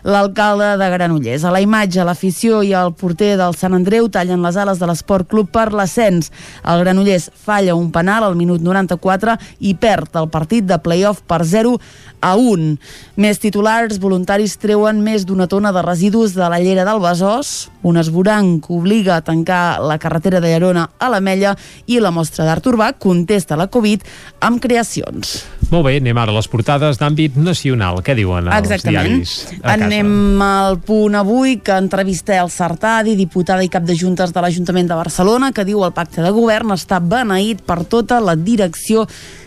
l'alcalde 0.04 0.78
de 0.78 0.90
Granollers. 0.94 1.44
A 1.48 1.52
la 1.52 1.62
imatge, 1.64 2.04
l'afició 2.06 2.62
i 2.64 2.74
el 2.76 2.94
porter 3.00 3.34
del 3.40 3.56
Sant 3.58 3.74
Andreu 3.78 4.10
tallen 4.12 4.44
les 4.44 4.58
ales 4.60 4.80
de 4.82 4.88
l'Esport 4.90 5.28
Club 5.32 5.50
per 5.54 5.72
l'ascens. 5.74 6.32
El 6.64 6.84
Granollers 6.84 7.30
falla 7.34 7.76
un 7.76 7.92
penal 7.96 8.24
al 8.28 8.36
minut 8.40 8.62
94 8.62 9.38
i 9.64 9.74
perd 9.76 10.16
el 10.20 10.30
partit 10.34 10.68
de 10.68 10.78
playoff 10.84 11.24
per 11.28 11.44
0 11.48 11.78
a 12.24 12.36
1. 12.40 12.78
Més 13.20 13.40
titulars, 13.44 14.00
voluntaris 14.00 14.56
treuen 14.62 15.02
més 15.04 15.26
d'una 15.28 15.48
tona 15.52 15.74
de 15.76 15.82
residus 15.84 16.36
de 16.38 16.48
la 16.50 16.60
llera 16.64 16.86
del 16.88 17.02
Besòs, 17.04 17.70
un 17.84 17.98
esboranc 18.00 18.70
obliga 18.72 19.18
a 19.18 19.24
tancar 19.26 19.82
la 19.84 19.98
carretera 20.00 20.40
de 20.40 20.48
Llerona 20.54 20.88
a 21.00 21.10
l'Ametlla 21.12 21.56
i 21.92 22.00
la 22.00 22.14
mostra 22.16 22.46
d'art 22.48 22.66
urbà 22.72 22.94
contesta 22.96 23.58
la 23.60 23.68
Covid 23.68 24.06
amb 24.40 24.62
creacions. 24.64 25.42
Molt 25.74 25.88
bé, 25.88 25.98
anem 26.00 26.18
ara 26.22 26.32
a 26.32 26.38
les 26.38 26.48
portades 26.48 27.00
d'àmbit 27.02 27.36
nacional. 27.36 28.00
Què 28.06 28.16
diuen 28.16 28.48
els 28.48 28.70
Exactament. 28.72 29.20
diaris? 29.20 29.36
A 29.64 29.74
Anem 29.94 30.42
al 30.42 30.80
punt 30.82 31.14
avui 31.14 31.60
que 31.62 31.76
entrevista 31.78 32.34
el 32.42 32.48
Sartadi, 32.50 33.14
diputada 33.14 33.62
i 33.62 33.70
cap 33.70 33.84
de 33.86 33.94
juntes 33.94 34.32
de 34.34 34.42
l'Ajuntament 34.42 34.88
de 34.90 34.98
Barcelona, 34.98 35.52
que 35.54 35.68
diu 35.68 35.84
el 35.86 35.94
pacte 35.94 36.24
de 36.26 36.32
govern 36.34 36.74
està 36.74 36.98
beneït 36.98 37.62
per 37.62 37.84
tota 37.86 38.18
la 38.18 38.34
direcció 38.34 39.04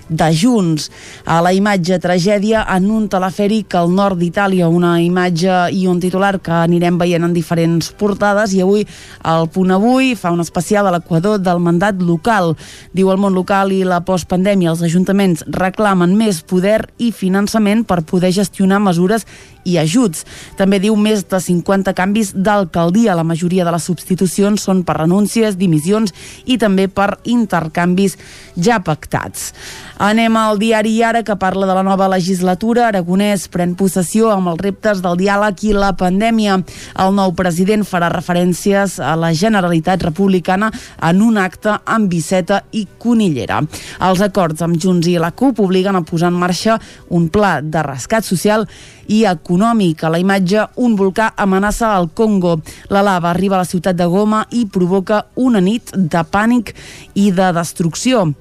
de 0.08 0.28
Junts. 0.34 0.90
A 1.24 1.40
la 1.42 1.52
imatge 1.52 1.98
tragèdia 2.02 2.64
en 2.76 2.88
un 2.90 3.08
telefèric 3.10 3.74
al 3.74 3.90
nord 3.94 4.20
d'Itàlia, 4.20 4.68
una 4.68 4.96
imatge 5.02 5.66
i 5.74 5.86
un 5.90 6.00
titular 6.00 6.36
que 6.40 6.54
anirem 6.54 6.98
veient 6.98 7.26
en 7.26 7.34
diferents 7.34 7.90
portades 7.98 8.54
i 8.54 8.62
avui 8.64 8.86
el 9.26 9.48
punt 9.52 9.74
avui 9.74 10.14
fa 10.14 10.32
un 10.34 10.44
especial 10.44 10.86
a 10.86 10.94
l'equador 10.94 11.40
del 11.42 11.60
mandat 11.62 12.00
local. 12.02 12.54
Diu 12.94 13.10
el 13.12 13.20
món 13.20 13.34
local 13.34 13.74
i 13.74 13.82
la 13.84 14.02
postpandèmia 14.06 14.72
els 14.72 14.84
ajuntaments 14.86 15.44
reclamen 15.48 16.16
més 16.16 16.42
poder 16.42 16.86
i 16.98 17.12
finançament 17.12 17.84
per 17.86 18.02
poder 18.06 18.32
gestionar 18.36 18.80
mesures 18.82 19.26
i 19.66 19.76
ajuts. 19.82 20.22
També 20.56 20.78
diu 20.82 20.96
més 20.96 21.24
de 21.26 21.40
50 21.42 21.92
canvis 21.98 22.32
d'alcaldia. 22.34 23.16
La 23.18 23.26
majoria 23.26 23.66
de 23.66 23.74
les 23.74 23.86
substitucions 23.90 24.62
són 24.62 24.84
per 24.86 25.00
renúncies, 25.00 25.58
dimissions 25.58 26.14
i 26.46 26.58
també 26.62 26.86
per 26.88 27.16
intercanvis 27.24 28.16
ja 28.54 28.78
pactats. 28.86 29.50
Anem 29.96 30.34
al 30.36 30.58
diari 30.60 30.98
Ara, 31.00 31.22
que 31.24 31.38
parla 31.40 31.64
de 31.64 31.72
la 31.72 31.82
nova 31.82 32.04
legislatura. 32.12 32.90
Aragonès 32.90 33.46
pren 33.48 33.72
possessió 33.80 34.28
amb 34.28 34.50
els 34.52 34.60
reptes 34.60 35.00
del 35.00 35.16
diàleg 35.16 35.62
i 35.64 35.72
la 35.72 35.94
pandèmia. 35.96 36.58
El 37.00 37.16
nou 37.16 37.32
president 37.38 37.80
farà 37.80 38.10
referències 38.12 38.98
a 39.00 39.14
la 39.16 39.32
Generalitat 39.32 40.04
Republicana 40.04 40.68
en 41.00 41.24
un 41.24 41.40
acte 41.40 41.78
amb 41.88 42.12
Biceta 42.12 42.60
i 42.76 42.84
Conillera. 43.00 43.62
Els 44.04 44.20
acords 44.20 44.60
amb 44.60 44.76
Junts 44.76 45.08
i 45.08 45.16
la 45.16 45.32
CUP 45.32 45.64
obliguen 45.64 45.96
a 45.96 46.04
posar 46.04 46.28
en 46.28 46.40
marxa 46.44 46.76
un 47.08 47.30
pla 47.32 47.62
de 47.64 47.88
rescat 47.88 48.28
social 48.28 48.68
i 49.08 49.24
econòmic. 49.24 50.04
A 50.04 50.12
la 50.12 50.20
imatge, 50.20 50.68
un 50.76 51.00
volcà 51.00 51.32
amenaça 51.40 51.96
el 51.96 52.10
Congo. 52.12 52.58
La 52.92 53.00
lava 53.00 53.32
arriba 53.32 53.56
a 53.56 53.64
la 53.64 53.70
ciutat 53.72 53.96
de 53.96 54.04
Goma 54.04 54.44
i 54.52 54.66
provoca 54.68 55.24
una 55.36 55.64
nit 55.64 55.96
de 55.96 56.20
pànic 56.28 56.76
i 57.14 57.30
de 57.32 57.54
destrucció. 57.56 58.34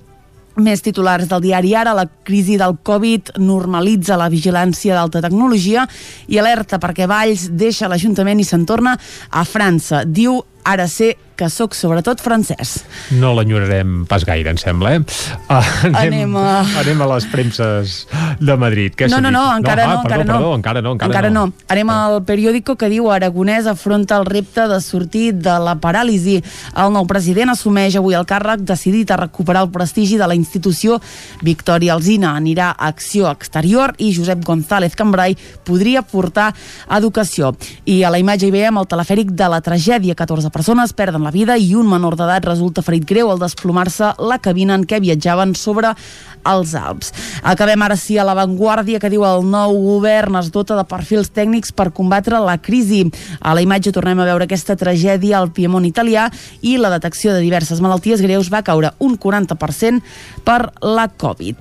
Més 0.56 0.80
titulars 0.80 1.28
del 1.28 1.42
diari 1.44 1.74
Ara, 1.76 1.92
la 1.92 2.06
crisi 2.08 2.56
del 2.56 2.78
Covid 2.88 3.34
normalitza 3.44 4.16
la 4.16 4.30
vigilància 4.32 4.96
d'alta 4.96 5.20
tecnologia 5.26 5.84
i 6.32 6.40
alerta 6.40 6.80
perquè 6.80 7.10
Valls 7.12 7.50
deixa 7.52 7.90
l'Ajuntament 7.92 8.40
i 8.40 8.48
se'n 8.48 8.64
torna 8.64 8.94
a 8.96 9.44
França. 9.44 10.06
Diu 10.08 10.40
ara 10.66 10.88
sé 10.90 11.16
que 11.36 11.50
sóc 11.52 11.74
sobretot 11.76 12.22
francès. 12.24 12.86
No 13.20 13.34
l'enyorarem 13.36 14.06
pas 14.08 14.24
gaire, 14.24 14.54
em 14.54 14.58
sembla, 14.58 14.94
eh? 14.96 15.02
Uh, 15.50 15.58
anem, 16.00 16.32
Anem 16.32 16.36
a- 16.40 16.80
anem 16.80 17.02
a 17.04 17.08
les 17.12 17.26
premses 17.28 17.96
de 18.40 18.56
Madrid. 18.56 18.96
Què 18.96 19.10
No, 19.12 19.20
no, 19.20 19.34
no, 19.36 19.42
encara 19.52 19.84
ah, 19.84 19.98
no, 19.98 20.04
perdó, 20.06 20.08
encara 20.08 20.24
no. 20.24 20.32
Perdó, 20.32 20.54
encara 20.56 20.82
no, 20.82 20.94
encara, 20.96 21.10
Encara 21.12 21.32
no. 21.36 21.44
Anem 21.76 21.92
al 21.92 22.16
periòdico 22.24 22.78
que 22.80 22.88
diu 22.88 23.10
Aragonès 23.12 23.68
afronta 23.68 24.16
el 24.22 24.26
repte 24.30 24.64
de 24.72 24.80
sortir 24.80 25.34
de 25.36 25.58
la 25.60 25.76
paràlisi. 25.84 26.38
El 26.72 26.96
nou 26.96 27.04
president 27.10 27.52
assumeix 27.52 28.00
avui 28.00 28.16
el 28.16 28.24
càrrec 28.30 28.64
decidit 28.64 29.12
a 29.12 29.20
recuperar 29.26 29.66
el 29.68 29.74
prestigi 29.76 30.16
de 30.16 30.32
la 30.32 30.40
institució. 30.40 31.02
Victòria 31.44 31.98
Alzina 32.00 32.32
anirà 32.40 32.72
a 32.72 32.88
Acció 32.94 33.28
Exterior 33.34 33.92
i 34.00 34.14
Josep 34.16 34.40
González 34.48 34.96
Cambrai 34.96 35.36
podria 35.68 36.00
portar 36.02 36.54
educació. 36.96 37.52
I 37.84 38.06
a 38.08 38.16
la 38.16 38.24
imatge 38.24 38.48
hi 38.48 38.56
veiem 38.56 38.80
el 38.80 38.88
telefèric 38.88 39.36
de 39.36 39.52
la 39.52 39.60
tragèdia. 39.60 40.16
14 40.16 40.55
persones 40.56 40.94
perden 40.96 41.26
la 41.28 41.34
vida 41.36 41.58
i 41.60 41.74
un 41.76 41.90
menor 41.92 42.16
d'edat 42.16 42.46
resulta 42.48 42.84
ferit 42.86 43.04
greu 43.08 43.28
al 43.32 43.42
desplomar-se 43.42 44.14
la 44.24 44.40
cabina 44.40 44.78
en 44.80 44.86
què 44.88 45.02
viatjaven 45.04 45.52
sobre 45.60 45.92
els 46.46 46.76
Alps. 46.78 47.12
Acabem 47.44 47.82
ara 47.82 47.98
sí 48.00 48.20
a 48.22 48.26
l'avantguàrdia 48.28 49.02
que 49.02 49.10
diu 49.12 49.26
el 49.26 49.44
nou 49.50 49.74
govern 49.82 50.38
es 50.40 50.52
dota 50.54 50.78
de 50.78 50.86
perfils 50.88 51.32
tècnics 51.34 51.74
per 51.76 51.90
combatre 51.96 52.40
la 52.40 52.58
crisi. 52.62 53.02
A 53.42 53.56
la 53.58 53.64
imatge 53.66 53.92
tornem 53.96 54.22
a 54.22 54.28
veure 54.30 54.46
aquesta 54.46 54.78
tragèdia 54.80 55.40
al 55.40 55.52
Piemont 55.56 55.88
italià 55.88 56.28
i 56.62 56.76
la 56.78 56.94
detecció 56.94 57.34
de 57.34 57.42
diverses 57.44 57.82
malalties 57.82 58.22
greus 58.24 58.52
va 58.54 58.64
caure 58.64 58.94
un 59.00 59.18
40% 59.18 60.04
per 60.46 60.60
la 60.86 61.08
Covid. 61.10 61.58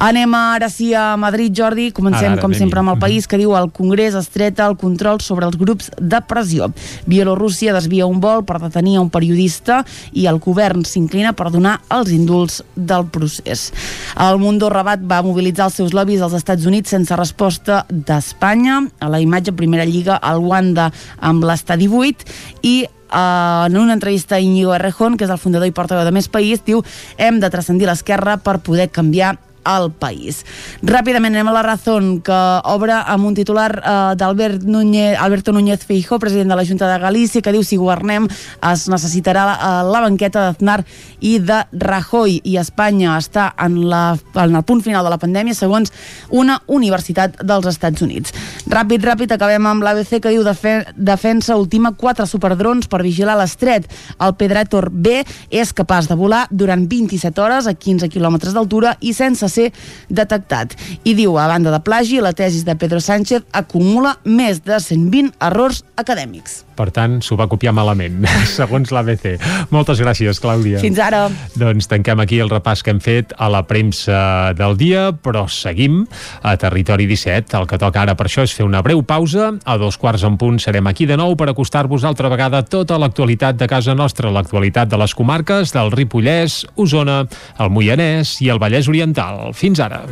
Anem 0.00 0.34
ara 0.38 0.70
sí 0.72 0.92
a 0.96 1.12
Madrid, 1.20 1.52
Jordi. 1.54 1.90
Comencem, 1.92 2.32
Ara, 2.32 2.40
ara, 2.40 2.42
com 2.42 2.56
sempre, 2.56 2.80
amb 2.80 2.94
el 2.94 3.00
país 3.02 3.28
que 3.28 3.38
diu 3.40 3.52
el 3.58 3.68
Congrés 3.76 4.16
estreta 4.16 4.66
el 4.66 4.78
control 4.80 5.20
sobre 5.20 5.46
els 5.46 5.60
grups 5.60 5.92
de 6.00 6.22
pressió. 6.24 6.72
Bielorússia 7.06 7.76
desvia 7.76 8.08
un 8.08 8.22
vol 8.24 8.31
per 8.46 8.58
detenir 8.62 8.96
un 9.02 9.10
periodista 9.12 9.82
i 10.16 10.24
el 10.30 10.40
govern 10.42 10.86
s'inclina 10.88 11.34
per 11.36 11.50
donar 11.52 11.76
els 11.92 12.12
indults 12.14 12.62
del 12.74 13.04
procés. 13.12 13.68
El 14.16 14.40
Mundo 14.40 14.70
Rabat 14.72 15.04
va 15.04 15.20
mobilitzar 15.26 15.68
els 15.68 15.78
seus 15.82 15.92
lobbies 15.92 16.24
als 16.24 16.38
Estats 16.40 16.66
Units 16.66 16.96
sense 16.96 17.16
resposta 17.20 17.84
d'Espanya. 17.90 18.80
A 19.04 19.12
la 19.12 19.20
imatge, 19.20 19.52
primera 19.52 19.84
lliga, 19.84 20.18
el 20.22 20.40
Wanda 20.40 20.88
amb 21.20 21.44
l'estadi 21.44 21.90
8 21.92 22.34
i 22.62 22.76
Uh, 23.12 23.66
en 23.66 23.76
una 23.76 23.92
entrevista 23.92 24.36
a 24.36 24.40
Íñigo 24.40 24.72
Errejón, 24.72 25.18
que 25.20 25.26
és 25.26 25.30
el 25.30 25.36
fundador 25.36 25.68
i 25.68 25.74
portaveu 25.76 26.06
de 26.08 26.14
Més 26.16 26.30
País, 26.32 26.62
diu 26.64 26.80
hem 27.20 27.42
de 27.42 27.50
transcendir 27.52 27.84
l'esquerra 27.84 28.38
per 28.40 28.62
poder 28.64 28.86
canviar 28.88 29.34
al 29.64 29.90
país. 29.92 30.42
Ràpidament 30.82 31.34
anem 31.34 31.48
a 31.48 31.54
la 31.54 31.62
Razón, 31.62 32.20
que 32.24 32.38
obre 32.70 32.94
amb 32.94 33.26
un 33.26 33.34
titular 33.34 33.70
uh, 33.78 34.14
d'Albert 34.18 34.64
Núñez, 34.64 35.16
Alberto 35.18 35.52
Núñez 35.52 35.84
Feijó, 35.86 36.18
president 36.18 36.50
de 36.50 36.56
la 36.56 36.66
Junta 36.66 36.90
de 36.90 36.98
Galícia, 36.98 37.42
que 37.42 37.52
diu 37.52 37.62
si 37.64 37.78
governem 37.80 38.28
es 38.72 38.86
necessitarà 38.90 39.44
uh, 39.52 39.70
la 39.88 40.02
banqueta 40.04 40.48
d'Aznar 40.48 40.82
i 41.20 41.38
de 41.38 41.62
Rajoy 41.72 42.40
i 42.44 42.56
Espanya 42.60 43.16
està 43.18 43.52
en, 43.60 43.78
la, 43.90 44.16
en 44.34 44.56
el 44.56 44.64
punt 44.66 44.82
final 44.82 45.04
de 45.06 45.12
la 45.12 45.20
pandèmia 45.22 45.54
segons 45.54 45.92
una 46.30 46.58
universitat 46.66 47.38
dels 47.42 47.68
Estats 47.70 48.02
Units. 48.02 48.34
Ràpid, 48.72 49.04
ràpid, 49.06 49.34
acabem 49.34 49.66
amb 49.68 49.84
l'ABC 49.84 50.18
que 50.22 50.32
diu 50.32 50.44
defe 50.46 50.80
defensa 50.96 51.56
ultima 51.60 51.92
quatre 51.98 52.26
superdrons 52.26 52.88
per 52.90 53.02
vigilar 53.04 53.36
l'estret. 53.38 53.86
El 54.18 54.34
Predator 54.40 54.90
B 54.90 55.20
és 55.50 55.72
capaç 55.76 56.08
de 56.10 56.18
volar 56.18 56.46
durant 56.50 56.86
27 56.88 57.42
hores 57.42 57.68
a 57.68 57.74
15 57.74 58.10
quilòmetres 58.12 58.56
d'altura 58.56 58.96
i 59.00 59.14
sense 59.16 59.48
ser 59.52 59.68
detectat. 60.08 60.74
I 61.04 61.14
diu, 61.18 61.36
a 61.38 61.46
banda 61.52 61.74
de 61.74 61.82
plagi, 61.84 62.22
la 62.24 62.34
tesis 62.36 62.66
de 62.66 62.76
Pedro 62.80 63.00
Sánchez 63.04 63.44
acumula 63.52 64.16
més 64.24 64.64
de 64.64 64.80
120 64.80 65.36
errors 65.52 65.84
acadèmics. 66.00 66.62
Per 66.76 66.88
tant, 66.94 67.20
s'ho 67.24 67.36
va 67.38 67.48
copiar 67.50 67.74
malament, 67.76 68.22
segons 68.56 68.92
l'ABC. 68.94 69.36
Moltes 69.74 70.00
gràcies, 70.02 70.40
Clàudia. 70.42 70.80
Fins 70.82 71.00
ara. 71.02 71.26
Doncs 71.58 71.88
tanquem 71.90 72.22
aquí 72.24 72.40
el 72.42 72.52
repàs 72.52 72.84
que 72.84 72.94
hem 72.94 73.02
fet 73.02 73.34
a 73.36 73.50
la 73.52 73.62
premsa 73.68 74.52
del 74.58 74.76
dia, 74.80 75.10
però 75.12 75.44
seguim 75.50 76.02
a 76.42 76.56
Territori 76.60 77.06
17. 77.10 77.56
El 77.60 77.68
que 77.70 77.80
toca 77.80 78.02
ara 78.02 78.16
per 78.18 78.28
això 78.28 78.46
és 78.46 78.54
fer 78.56 78.66
una 78.66 78.82
breu 78.84 79.04
pausa. 79.06 79.52
A 79.64 79.78
dos 79.80 79.98
quarts 80.00 80.24
en 80.28 80.38
punt 80.40 80.60
serem 80.62 80.88
aquí 80.90 81.06
de 81.08 81.18
nou 81.20 81.36
per 81.36 81.50
acostar-vos 81.52 82.06
altra 82.08 82.30
vegada 82.32 82.62
tota 82.64 82.98
l'actualitat 83.00 83.60
de 83.60 83.68
casa 83.70 83.96
nostra, 83.98 84.32
l'actualitat 84.32 84.90
de 84.90 85.00
les 85.00 85.14
comarques 85.14 85.74
del 85.76 85.92
Ripollès, 85.92 86.62
Osona, 86.76 87.22
el 87.58 87.72
Moianès 87.72 88.38
i 88.42 88.52
el 88.52 88.62
Vallès 88.62 88.88
Oriental. 88.88 89.50
Fins 89.56 89.82
ara. 89.82 90.04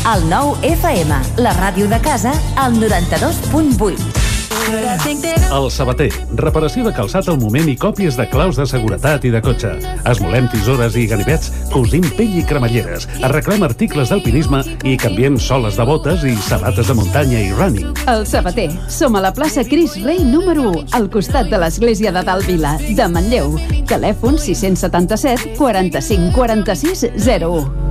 El 0.00 0.22
nou 0.30 0.54
FM, 0.64 1.12
la 1.44 1.50
ràdio 1.58 1.84
de 1.90 1.98
casa, 2.00 2.30
al 2.56 2.72
92.8. 2.80 4.20
El 5.50 5.66
Sabater. 5.70 6.08
Reparació 6.40 6.86
de 6.86 6.92
calçat 6.96 7.28
al 7.28 7.36
moment 7.40 7.68
i 7.68 7.74
còpies 7.76 8.16
de 8.16 8.24
claus 8.32 8.56
de 8.56 8.64
seguretat 8.68 9.26
i 9.28 9.32
de 9.34 9.42
cotxe. 9.44 9.74
Esmolem 10.08 10.48
tisores 10.48 10.96
i 10.96 11.04
ganivets, 11.10 11.50
cosim 11.68 12.06
pell 12.16 12.38
i 12.40 12.44
cremalleres, 12.48 13.04
arreglem 13.28 13.66
articles 13.66 14.08
d'alpinisme 14.08 14.62
i 14.88 14.96
canviem 15.00 15.36
soles 15.36 15.76
de 15.76 15.84
botes 15.84 16.24
i 16.24 16.32
sabates 16.48 16.88
de 16.88 16.96
muntanya 16.96 17.44
i 17.44 17.52
running. 17.52 17.92
El 18.08 18.24
Sabater. 18.30 18.70
Som 18.88 19.20
a 19.20 19.24
la 19.26 19.34
plaça 19.36 19.66
Cris 19.68 19.98
Rei 20.00 20.24
número 20.24 20.70
1, 20.70 20.86
al 20.96 21.10
costat 21.12 21.52
de 21.52 21.60
l'església 21.60 22.14
de 22.16 22.24
Dalt 22.24 22.48
Vila, 22.48 22.78
de 22.80 23.12
Manlleu. 23.12 23.58
Telèfon 23.90 24.40
677 24.40 25.58
45 25.60 26.32
46 26.40 27.10
01. 27.20 27.90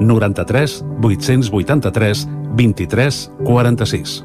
93 0.00 0.84
883 1.00 2.26
23 2.56 3.30
46. 3.44 4.24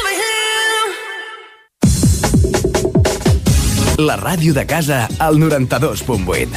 La 4.01 4.15
ràdio 4.17 4.55
de 4.55 4.63
casa 4.65 5.03
al 5.19 5.35
92.8. 5.37 6.47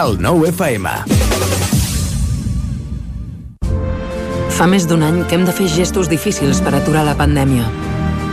El 0.00 0.14
9 0.16 0.48
FM. 0.48 0.92
Fa 4.56 4.68
més 4.72 4.86
d'un 4.88 5.04
any 5.04 5.18
que 5.28 5.36
hem 5.36 5.44
de 5.44 5.52
fer 5.52 5.66
gestos 5.68 6.08
difícils 6.08 6.62
per 6.64 6.72
aturar 6.78 7.02
la 7.04 7.18
pandèmia. 7.18 7.66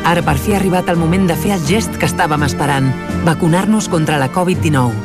Ara 0.08 0.24
per 0.24 0.38
fi 0.40 0.54
ha 0.54 0.62
arribat 0.62 0.88
el 0.94 1.02
moment 1.02 1.28
de 1.28 1.36
fer 1.36 1.52
el 1.58 1.66
gest 1.68 2.00
que 2.00 2.08
estàvem 2.08 2.46
esperant, 2.48 2.88
vacunar-nos 3.28 3.90
contra 3.92 4.22
la 4.22 4.32
Covid-19. 4.32 4.96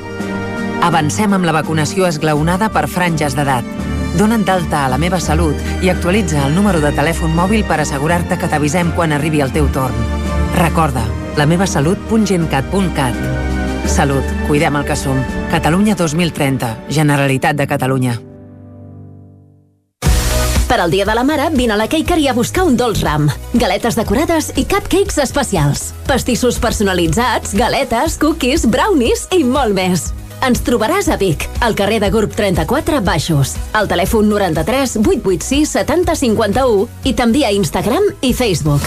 Avancem 0.86 1.34
amb 1.34 1.48
la 1.48 1.56
vacunació 1.56 2.06
esglaonada 2.06 2.70
per 2.70 2.86
franges 2.86 3.34
d'edat. 3.34 3.66
Dona't 4.20 4.46
d'alta 4.46 4.84
a 4.84 4.92
la 4.92 5.00
meva 5.02 5.18
salut 5.18 5.58
i 5.82 5.90
actualitza 5.90 6.46
el 6.46 6.54
número 6.54 6.78
de 6.78 6.94
telèfon 6.94 7.34
mòbil 7.34 7.66
per 7.66 7.80
assegurar-te 7.82 8.38
que 8.38 8.52
t'avisem 8.54 8.94
quan 8.94 9.10
arribi 9.18 9.42
el 9.42 9.50
teu 9.50 9.66
torn. 9.74 9.98
Recorda, 10.60 11.02
lamevasalut.gencat.cat 11.36 13.14
Salut, 13.90 14.24
cuidem 14.46 14.76
el 14.76 14.84
que 14.84 14.96
som. 14.96 15.18
Catalunya 15.50 15.94
2030, 15.98 16.76
Generalitat 16.88 17.56
de 17.56 17.66
Catalunya. 17.66 18.20
Per 20.70 20.78
al 20.78 20.92
Dia 20.92 21.04
de 21.04 21.14
la 21.16 21.24
Mare, 21.24 21.48
vine 21.50 21.72
a 21.74 21.76
la 21.76 21.88
Cakery 21.90 22.28
a 22.30 22.32
buscar 22.32 22.62
un 22.62 22.76
dolç 22.78 23.02
ram. 23.02 23.26
Galetes 23.58 23.96
decorades 23.98 24.52
i 24.54 24.62
cupcakes 24.70 25.18
especials. 25.18 25.88
Pastissos 26.06 26.60
personalitzats, 26.62 27.56
galetes, 27.58 28.14
cookies, 28.22 28.68
brownies 28.70 29.26
i 29.34 29.42
molt 29.42 29.74
més. 29.74 30.12
Ens 30.46 30.62
trobaràs 30.62 31.10
a 31.10 31.18
Vic, 31.18 31.48
al 31.60 31.74
carrer 31.74 31.98
de 32.00 32.12
Gurb 32.14 32.38
34 32.38 33.02
Baixos, 33.02 33.56
al 33.74 33.90
telèfon 33.90 34.30
93 34.30 35.00
886 35.02 35.74
70 35.74 36.16
51 36.22 36.86
i 37.02 37.18
també 37.18 37.44
a 37.44 37.50
Instagram 37.50 38.06
i 38.22 38.32
Facebook. 38.32 38.86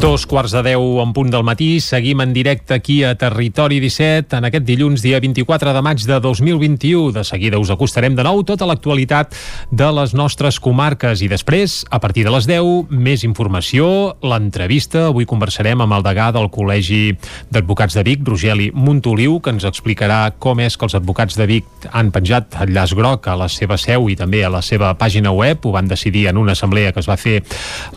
Dos 0.00 0.22
quarts 0.24 0.54
de 0.56 0.62
deu 0.64 0.96
en 1.02 1.10
punt 1.12 1.28
del 1.28 1.42
matí, 1.44 1.74
seguim 1.84 2.22
en 2.24 2.30
directe 2.32 2.72
aquí 2.72 3.02
a 3.04 3.10
Territori 3.20 3.82
17 3.82 4.38
en 4.38 4.46
aquest 4.48 4.64
dilluns, 4.64 5.02
dia 5.04 5.18
24 5.20 5.74
de 5.76 5.82
maig 5.84 6.06
de 6.08 6.16
2021. 6.24 7.10
De 7.12 7.20
seguida 7.20 7.58
us 7.60 7.68
acostarem 7.68 8.16
de 8.16 8.24
nou 8.24 8.40
tota 8.48 8.64
l'actualitat 8.64 9.36
de 9.68 9.88
les 9.92 10.14
nostres 10.16 10.56
comarques 10.56 11.20
i 11.20 11.28
després, 11.28 11.82
a 11.92 12.00
partir 12.00 12.24
de 12.24 12.32
les 12.32 12.48
10, 12.48 12.88
més 12.88 13.26
informació, 13.28 14.14
l'entrevista. 14.24 15.10
Avui 15.10 15.28
conversarem 15.28 15.84
amb 15.84 15.98
el 15.98 16.06
degà 16.08 16.30
del 16.32 16.48
Col·legi 16.48 17.02
d'Advocats 17.52 18.00
de 18.00 18.06
Vic, 18.08 18.24
Rogeli 18.24 18.70
Montoliu, 18.72 19.36
que 19.44 19.52
ens 19.52 19.68
explicarà 19.68 20.22
com 20.40 20.64
és 20.64 20.80
que 20.80 20.88
els 20.88 20.96
advocats 20.96 21.36
de 21.36 21.44
Vic 21.44 21.90
han 21.92 22.08
penjat 22.08 22.56
el 22.64 22.72
llaç 22.72 22.96
groc 22.96 23.28
a 23.28 23.36
la 23.36 23.50
seva 23.52 23.76
seu 23.76 24.08
i 24.08 24.16
també 24.16 24.46
a 24.48 24.54
la 24.56 24.64
seva 24.64 24.94
pàgina 24.96 25.36
web. 25.36 25.60
Ho 25.60 25.76
van 25.76 25.92
decidir 25.92 26.30
en 26.32 26.40
una 26.40 26.56
assemblea 26.56 26.96
que 26.96 27.04
es 27.04 27.12
va 27.12 27.20
fer 27.20 27.42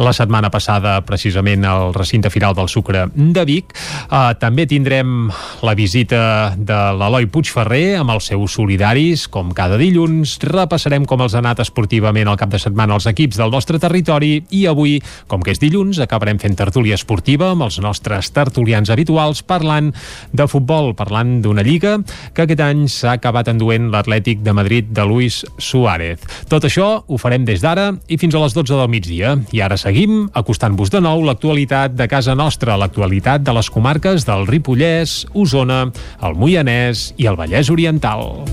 la 0.04 0.12
setmana 0.12 0.52
passada 0.52 1.00
precisament 1.08 1.64
al 1.64 1.93
recinte 1.96 2.32
firal 2.34 2.56
del 2.58 2.70
Sucre 2.72 3.06
de 3.14 3.46
Vic. 3.48 3.74
Uh, 4.10 4.34
també 4.40 4.66
tindrem 4.70 5.30
la 5.64 5.76
visita 5.78 6.54
de 6.58 6.80
l'Eloi 6.98 7.28
Puigferrer 7.32 8.00
amb 8.02 8.14
els 8.16 8.30
seus 8.32 8.56
solidaris, 8.58 9.28
com 9.32 9.52
cada 9.56 9.78
dilluns. 9.82 10.38
Repassarem 10.44 11.08
com 11.10 11.24
els 11.26 11.36
ha 11.36 11.42
anat 11.44 11.64
esportivament 11.64 12.30
al 12.30 12.40
cap 12.40 12.52
de 12.54 12.62
setmana 12.62 12.98
els 12.98 13.08
equips 13.10 13.40
del 13.40 13.54
nostre 13.54 13.80
territori 13.82 14.36
i 14.52 14.66
avui, 14.70 15.00
com 15.28 15.44
que 15.44 15.54
és 15.54 15.62
dilluns, 15.62 16.00
acabarem 16.04 16.40
fent 16.42 16.58
tertúlia 16.60 16.98
esportiva 17.00 17.52
amb 17.54 17.68
els 17.68 17.80
nostres 17.84 18.32
tertulians 18.34 18.92
habituals 18.94 19.44
parlant 19.46 19.92
de 20.32 20.48
futbol, 20.50 20.94
parlant 20.98 21.40
d'una 21.44 21.66
lliga 21.66 21.98
que 22.34 22.46
aquest 22.46 22.64
any 22.64 22.86
s'ha 22.92 23.18
acabat 23.18 23.52
enduent 23.52 23.90
l'Atlètic 23.94 24.42
de 24.44 24.54
Madrid 24.56 24.90
de 24.96 25.06
Luis 25.08 25.42
Suárez. 25.58 26.24
Tot 26.50 26.66
això 26.68 27.04
ho 27.06 27.20
farem 27.20 27.46
des 27.46 27.62
d'ara 27.64 27.92
i 28.08 28.18
fins 28.22 28.36
a 28.36 28.42
les 28.44 28.56
12 28.56 28.78
del 28.80 28.90
migdia. 28.92 29.36
I 29.52 29.62
ara 29.66 29.78
seguim 29.78 30.30
acostant-vos 30.34 30.92
de 30.94 31.02
nou 31.04 31.24
l'actualitat 31.28 31.83
de 31.92 32.08
casa 32.08 32.36
nostra, 32.40 32.78
l'actualitat 32.80 33.44
de 33.44 33.54
les 33.60 33.70
comarques 33.70 34.24
del 34.24 34.48
Ripollès, 34.48 35.26
Osona, 35.36 35.84
el 36.24 36.40
Moianès 36.40 37.10
i 37.20 37.28
el 37.28 37.36
Vallès 37.36 37.74
Oriental. 37.74 38.44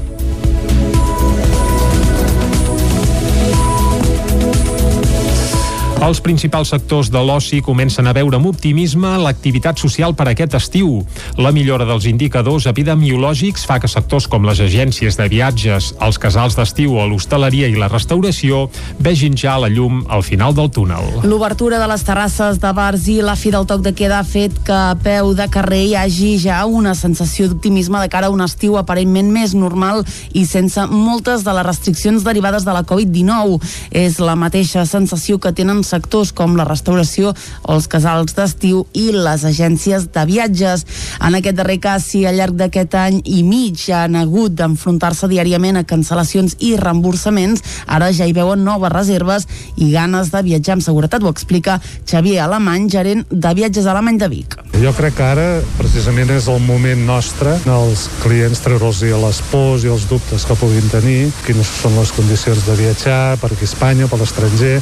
Els 6.01 6.17
principals 6.25 6.71
sectors 6.73 7.11
de 7.13 7.21
l'oci 7.21 7.59
comencen 7.61 8.07
a 8.09 8.15
veure 8.17 8.39
amb 8.39 8.49
optimisme 8.49 9.11
l'activitat 9.21 9.77
social 9.77 10.15
per 10.17 10.31
aquest 10.31 10.55
estiu. 10.57 11.03
La 11.37 11.51
millora 11.53 11.85
dels 11.85 12.07
indicadors 12.09 12.65
epidemiològics 12.71 13.67
fa 13.69 13.77
que 13.83 13.89
sectors 13.91 14.25
com 14.33 14.47
les 14.49 14.63
agències 14.65 15.19
de 15.21 15.27
viatges, 15.29 15.91
els 16.01 16.19
casals 16.19 16.57
d'estiu 16.57 16.95
o 16.97 17.05
l'hostaleria 17.05 17.69
i 17.69 17.77
la 17.77 17.91
restauració 17.93 18.63
vegin 18.97 19.37
ja 19.37 19.59
la 19.61 19.69
llum 19.69 19.99
al 20.09 20.25
final 20.25 20.57
del 20.57 20.71
túnel. 20.73 21.21
L'obertura 21.21 21.77
de 21.83 21.91
les 21.93 22.07
terrasses 22.09 22.63
de 22.65 22.73
bars 22.73 23.05
i 23.13 23.19
la 23.21 23.37
fi 23.37 23.53
del 23.53 23.69
toc 23.69 23.85
de 23.85 23.93
queda 23.93 24.23
ha 24.23 24.25
fet 24.25 24.57
que 24.65 24.73
a 24.73 24.97
peu 24.97 25.35
de 25.37 25.51
carrer 25.53 25.83
hi 25.85 25.95
hagi 26.01 26.33
ja 26.47 26.63
una 26.65 26.97
sensació 26.97 27.51
d'optimisme 27.51 28.01
de 28.01 28.09
cara 28.09 28.33
a 28.33 28.35
un 28.35 28.41
estiu 28.41 28.81
aparentment 28.81 29.29
més 29.37 29.53
normal 29.53 30.07
i 30.33 30.47
sense 30.49 30.89
moltes 30.89 31.45
de 31.45 31.59
les 31.61 31.69
restriccions 31.69 32.25
derivades 32.25 32.65
de 32.65 32.73
la 32.73 32.87
Covid-19. 32.89 33.61
És 33.93 34.17
la 34.17 34.39
mateixa 34.49 34.89
sensació 34.89 35.37
que 35.37 35.53
tenen 35.53 35.85
sectors 35.91 36.33
com 36.37 36.57
la 36.59 36.67
restauració 36.69 37.35
els 37.69 37.89
casals 37.91 38.37
d'estiu 38.37 38.85
i 38.95 39.11
les 39.15 39.45
agències 39.49 40.07
de 40.15 40.25
viatges. 40.29 40.87
En 41.21 41.37
aquest 41.39 41.59
darrer 41.59 41.81
cas, 41.83 42.07
si 42.07 42.25
al 42.27 42.39
llarg 42.39 42.57
d'aquest 42.59 42.95
any 42.99 43.21
i 43.25 43.43
mig 43.47 43.79
ja 43.87 44.05
han 44.05 44.19
hagut 44.21 44.55
d'enfrontar-se 44.59 45.29
diàriament 45.31 45.81
a 45.81 45.85
cancel·lacions 45.85 46.57
i 46.61 46.75
reemborsaments, 46.81 47.65
ara 47.87 48.11
ja 48.17 48.29
hi 48.29 48.37
veuen 48.37 48.65
noves 48.65 48.93
reserves 48.95 49.49
i 49.77 49.91
ganes 49.93 50.31
de 50.33 50.45
viatjar 50.47 50.79
amb 50.79 50.87
seguretat. 50.87 51.23
Ho 51.25 51.33
explica 51.35 51.81
Xavier 52.07 52.45
Alemany, 52.47 52.89
gerent 52.91 53.27
de 53.31 53.55
viatges 53.55 53.87
Alemany 53.91 54.19
de 54.21 54.31
Vic. 54.33 54.59
Jo 54.81 54.95
crec 54.97 55.19
que 55.19 55.27
ara 55.27 55.49
precisament 55.77 56.31
és 56.33 56.47
el 56.49 56.61
moment 56.65 57.05
nostre 57.07 57.59
els 57.71 58.07
clients 58.23 58.61
treure'ls 58.63 59.03
les 59.03 59.41
pors 59.51 59.85
i 59.85 59.91
els 59.93 60.07
dubtes 60.09 60.45
que 60.47 60.57
puguin 60.59 60.87
tenir, 60.93 61.31
quines 61.47 61.69
són 61.81 61.97
les 61.99 62.13
condicions 62.15 62.65
de 62.67 62.77
viatjar 62.79 63.37
per 63.41 63.53
aquí 63.53 63.67
a 63.67 63.71
Espanya, 63.71 64.09
per 64.11 64.21
l'estranger. 64.21 64.77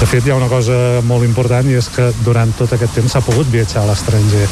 De 0.00 0.08
fet, 0.08 0.24
hi 0.30 0.32
ha 0.32 0.36
una 0.38 0.46
cosa 0.46 1.00
molt 1.02 1.26
important 1.26 1.66
i 1.66 1.72
és 1.74 1.88
que 1.90 2.04
durant 2.22 2.52
tot 2.54 2.70
aquest 2.76 2.92
temps 2.94 3.16
s'ha 3.16 3.22
pogut 3.26 3.48
viatjar 3.50 3.80
a 3.82 3.88
l'estranger 3.88 4.44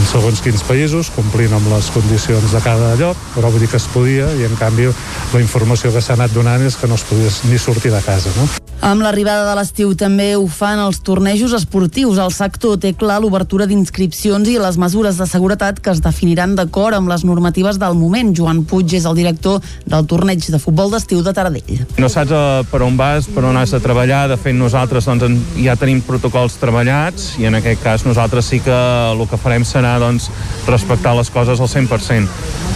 en 0.00 0.06
segons 0.08 0.40
quins 0.40 0.62
països, 0.64 1.10
complint 1.12 1.52
amb 1.52 1.68
les 1.74 1.90
condicions 1.92 2.54
de 2.56 2.62
cada 2.64 2.94
lloc, 2.96 3.20
però 3.34 3.50
vull 3.52 3.60
dir 3.60 3.68
que 3.68 3.76
es 3.76 3.88
podia 3.92 4.30
i 4.32 4.46
en 4.48 4.56
canvi 4.56 4.88
la 4.88 5.42
informació 5.44 5.92
que 5.92 6.00
s'ha 6.00 6.16
anat 6.16 6.32
donant 6.32 6.64
és 6.64 6.80
que 6.80 6.88
no 6.88 6.96
es 6.96 7.04
podia 7.04 7.28
ni 7.50 7.60
sortir 7.60 7.92
de 7.92 8.00
casa. 8.06 8.32
No? 8.38 8.48
Amb 8.84 9.00
l'arribada 9.00 9.46
de 9.48 9.54
l'estiu 9.56 9.94
també 9.96 10.34
ho 10.36 10.44
fan 10.52 10.78
els 10.82 10.98
tornejos 11.04 11.54
esportius. 11.56 12.18
El 12.20 12.32
sector 12.34 12.76
té 12.82 12.92
clar 12.94 13.18
l'obertura 13.22 13.66
d'inscripcions 13.66 14.48
i 14.52 14.58
les 14.60 14.76
mesures 14.78 15.16
de 15.16 15.26
seguretat 15.26 15.80
que 15.80 15.94
es 15.94 16.02
definiran 16.04 16.54
d'acord 16.58 16.98
amb 16.98 17.08
les 17.08 17.24
normatives 17.24 17.80
del 17.80 17.96
moment. 17.96 18.34
Joan 18.36 18.64
Puig 18.68 18.92
és 18.98 19.08
el 19.08 19.16
director 19.16 19.64
del 19.86 20.06
torneig 20.06 20.44
de 20.52 20.60
futbol 20.60 20.92
d'estiu 20.92 21.24
de 21.24 21.32
Taradell. 21.32 21.86
No 21.96 22.10
saps 22.12 22.34
uh, 22.36 22.60
per 22.70 22.82
on 22.84 22.98
vas, 23.00 23.30
per 23.32 23.46
on 23.48 23.56
has 23.56 23.72
de 23.72 23.80
treballar. 23.80 24.26
De 24.28 24.36
fet, 24.36 24.54
nosaltres 24.54 25.08
doncs, 25.08 25.56
ja 25.62 25.78
tenim 25.80 26.04
protocols 26.04 26.60
treballats 26.60 27.32
i 27.40 27.48
en 27.48 27.56
aquest 27.58 27.82
cas 27.82 28.04
nosaltres 28.06 28.52
sí 28.52 28.60
que 28.60 28.76
el 28.76 29.24
que 29.30 29.40
farem 29.40 29.64
serà 29.64 29.96
doncs, 30.02 30.28
respectar 30.68 31.16
les 31.16 31.32
coses 31.32 31.60
al 31.64 31.72
100%. 31.72 32.28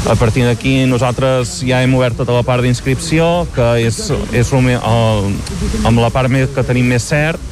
A 0.09 0.17
partir 0.17 0.47
d'aquí 0.49 0.87
nosaltres 0.89 1.59
ja 1.61 1.83
hem 1.85 1.93
obert 1.95 2.17
tota 2.17 2.33
la 2.33 2.43
part 2.43 2.65
d'inscripció, 2.65 3.45
que 3.53 3.67
és, 3.85 3.99
és 4.33 4.53
el, 4.57 4.71
el, 4.81 5.27
amb 5.91 6.03
la 6.03 6.13
part 6.15 6.31
més, 6.33 6.51
que 6.55 6.67
tenim 6.67 6.89
més 6.89 7.05
cert, 7.11 7.43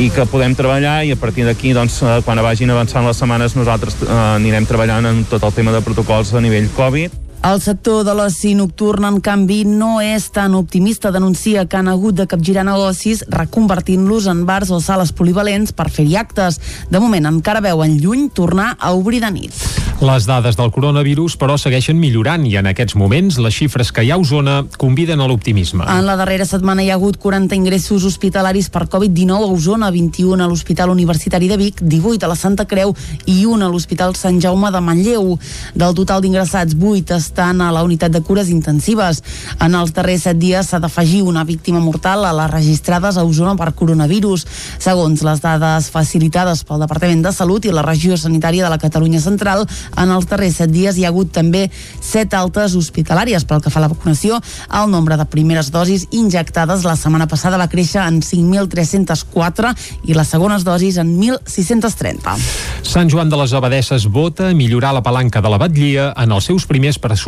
i 0.00 0.08
que 0.12 0.24
podem 0.24 0.54
treballar 0.56 1.02
i 1.04 1.12
a 1.12 1.18
partir 1.20 1.44
d'aquí 1.44 1.74
doncs, 1.76 2.00
eh, 2.02 2.20
quan 2.24 2.40
vagin 2.40 2.72
avançant 2.72 3.04
les 3.04 3.18
setmanes 3.20 3.56
nosaltres 3.58 3.98
eh, 4.00 4.12
anirem 4.38 4.64
treballant 4.68 5.10
en 5.10 5.24
tot 5.28 5.44
el 5.44 5.52
tema 5.52 5.74
de 5.74 5.82
protocols 5.84 6.32
a 6.32 6.40
nivell 6.40 6.70
Covid 6.76 7.21
el 7.42 7.60
sector 7.60 8.04
de 8.06 8.12
l'oci 8.14 8.52
nocturn, 8.54 9.02
en 9.08 9.16
canvi, 9.18 9.64
no 9.66 9.96
és 9.98 10.28
tan 10.30 10.54
optimista. 10.54 11.10
Denuncia 11.10 11.64
que 11.66 11.76
han 11.76 11.88
hagut 11.90 12.14
de 12.14 12.28
capgirar 12.30 12.62
negocis 12.62 13.24
reconvertint-los 13.26 14.28
en 14.30 14.44
bars 14.46 14.70
o 14.70 14.78
sales 14.80 15.10
polivalents 15.10 15.74
per 15.74 15.88
fer-hi 15.90 16.14
actes. 16.20 16.60
De 16.90 17.00
moment, 17.02 17.26
encara 17.26 17.60
veuen 17.64 17.96
lluny 17.98 18.28
tornar 18.30 18.76
a 18.78 18.92
obrir 18.94 19.24
de 19.24 19.32
nit. 19.34 19.64
Les 20.02 20.26
dades 20.26 20.56
del 20.58 20.70
coronavirus, 20.74 21.34
però, 21.38 21.56
segueixen 21.58 21.98
millorant 21.98 22.46
i 22.46 22.54
en 22.58 22.70
aquests 22.70 22.94
moments 22.98 23.40
les 23.42 23.54
xifres 23.54 23.90
que 23.90 24.06
hi 24.06 24.12
ha 24.12 24.18
a 24.18 24.22
Osona 24.22 24.62
conviden 24.78 25.20
a 25.20 25.26
l'optimisme. 25.26 25.82
En 25.86 26.06
la 26.06 26.16
darrera 26.18 26.46
setmana 26.46 26.82
hi 26.82 26.90
ha 26.90 26.98
hagut 26.98 27.18
40 27.22 27.58
ingressos 27.58 28.06
hospitalaris 28.06 28.70
per 28.70 28.86
Covid-19 28.86 29.50
a 29.50 29.50
Osona, 29.50 29.90
21 29.90 30.42
a 30.42 30.48
l'Hospital 30.50 30.94
Universitari 30.94 31.50
de 31.50 31.58
Vic, 31.58 31.82
18 31.82 32.22
a 32.22 32.30
la 32.30 32.38
Santa 32.38 32.66
Creu 32.70 32.94
i 33.26 33.44
1 33.46 33.66
a 33.66 33.70
l'Hospital 33.70 34.14
Sant 34.18 34.40
Jaume 34.42 34.70
de 34.70 34.80
Manlleu. 34.82 35.36
Del 35.74 35.94
total 35.98 36.22
d'ingressats, 36.22 36.78
8 36.78 37.18
estan 37.18 37.31
a 37.38 37.70
la 37.72 37.82
unitat 37.82 38.12
de 38.12 38.20
cures 38.20 38.48
intensives. 38.50 39.22
En 39.60 39.74
els 39.74 39.92
darrers 39.92 40.26
7 40.28 40.38
dies 40.38 40.68
s'ha 40.68 40.80
d'afegir 40.82 41.22
una 41.22 41.44
víctima 41.44 41.80
mortal 41.80 42.24
a 42.24 42.32
les 42.32 42.50
registrades 42.50 43.16
a 43.16 43.24
Osona 43.24 43.56
per 43.56 43.72
coronavirus. 43.74 44.46
Segons 44.78 45.22
les 45.22 45.40
dades 45.40 45.88
facilitades 45.90 46.64
pel 46.64 46.82
Departament 46.82 47.22
de 47.22 47.32
Salut 47.32 47.64
i 47.64 47.72
la 47.72 47.82
regió 47.86 48.16
sanitària 48.16 48.64
de 48.64 48.70
la 48.70 48.80
Catalunya 48.82 49.20
Central, 49.20 49.66
En 49.96 50.10
els 50.10 50.26
darrers 50.28 50.56
set 50.60 50.70
dies 50.72 50.96
hi 50.98 51.04
ha 51.04 51.10
hagut 51.12 51.32
també 51.32 51.66
set 52.00 52.34
altes 52.34 52.76
hospitalàries. 52.78 53.44
Pel 53.48 53.62
que 53.62 53.70
fa 53.70 53.80
a 53.80 53.84
la 53.84 53.90
vacunació, 53.92 54.40
el 54.80 54.90
nombre 54.90 55.16
de 55.16 55.26
primeres 55.30 55.70
dosis 55.72 56.06
injectades 56.10 56.84
la 56.84 56.96
setmana 56.96 57.28
passada 57.30 57.60
va 57.60 57.68
créixer 57.72 58.02
en 58.02 58.20
5.304 58.24 59.72
i 60.08 60.16
les 60.16 60.28
segones 60.28 60.64
dosis 60.64 60.98
en 61.02 61.14
1.630. 61.20 62.36
Sant 62.82 63.10
Joan 63.12 63.30
de 63.30 63.38
les 63.40 63.52
Abadesses 63.54 64.08
vota 64.10 64.52
millorar 64.56 64.94
la 64.96 65.04
palanca 65.04 65.40
de 65.40 65.52
la 65.52 65.60
batllia 65.60 66.12
en 66.16 66.32
els 66.32 66.50
seus 66.50 66.66
primers 66.66 66.98
pressupostos 66.98 67.21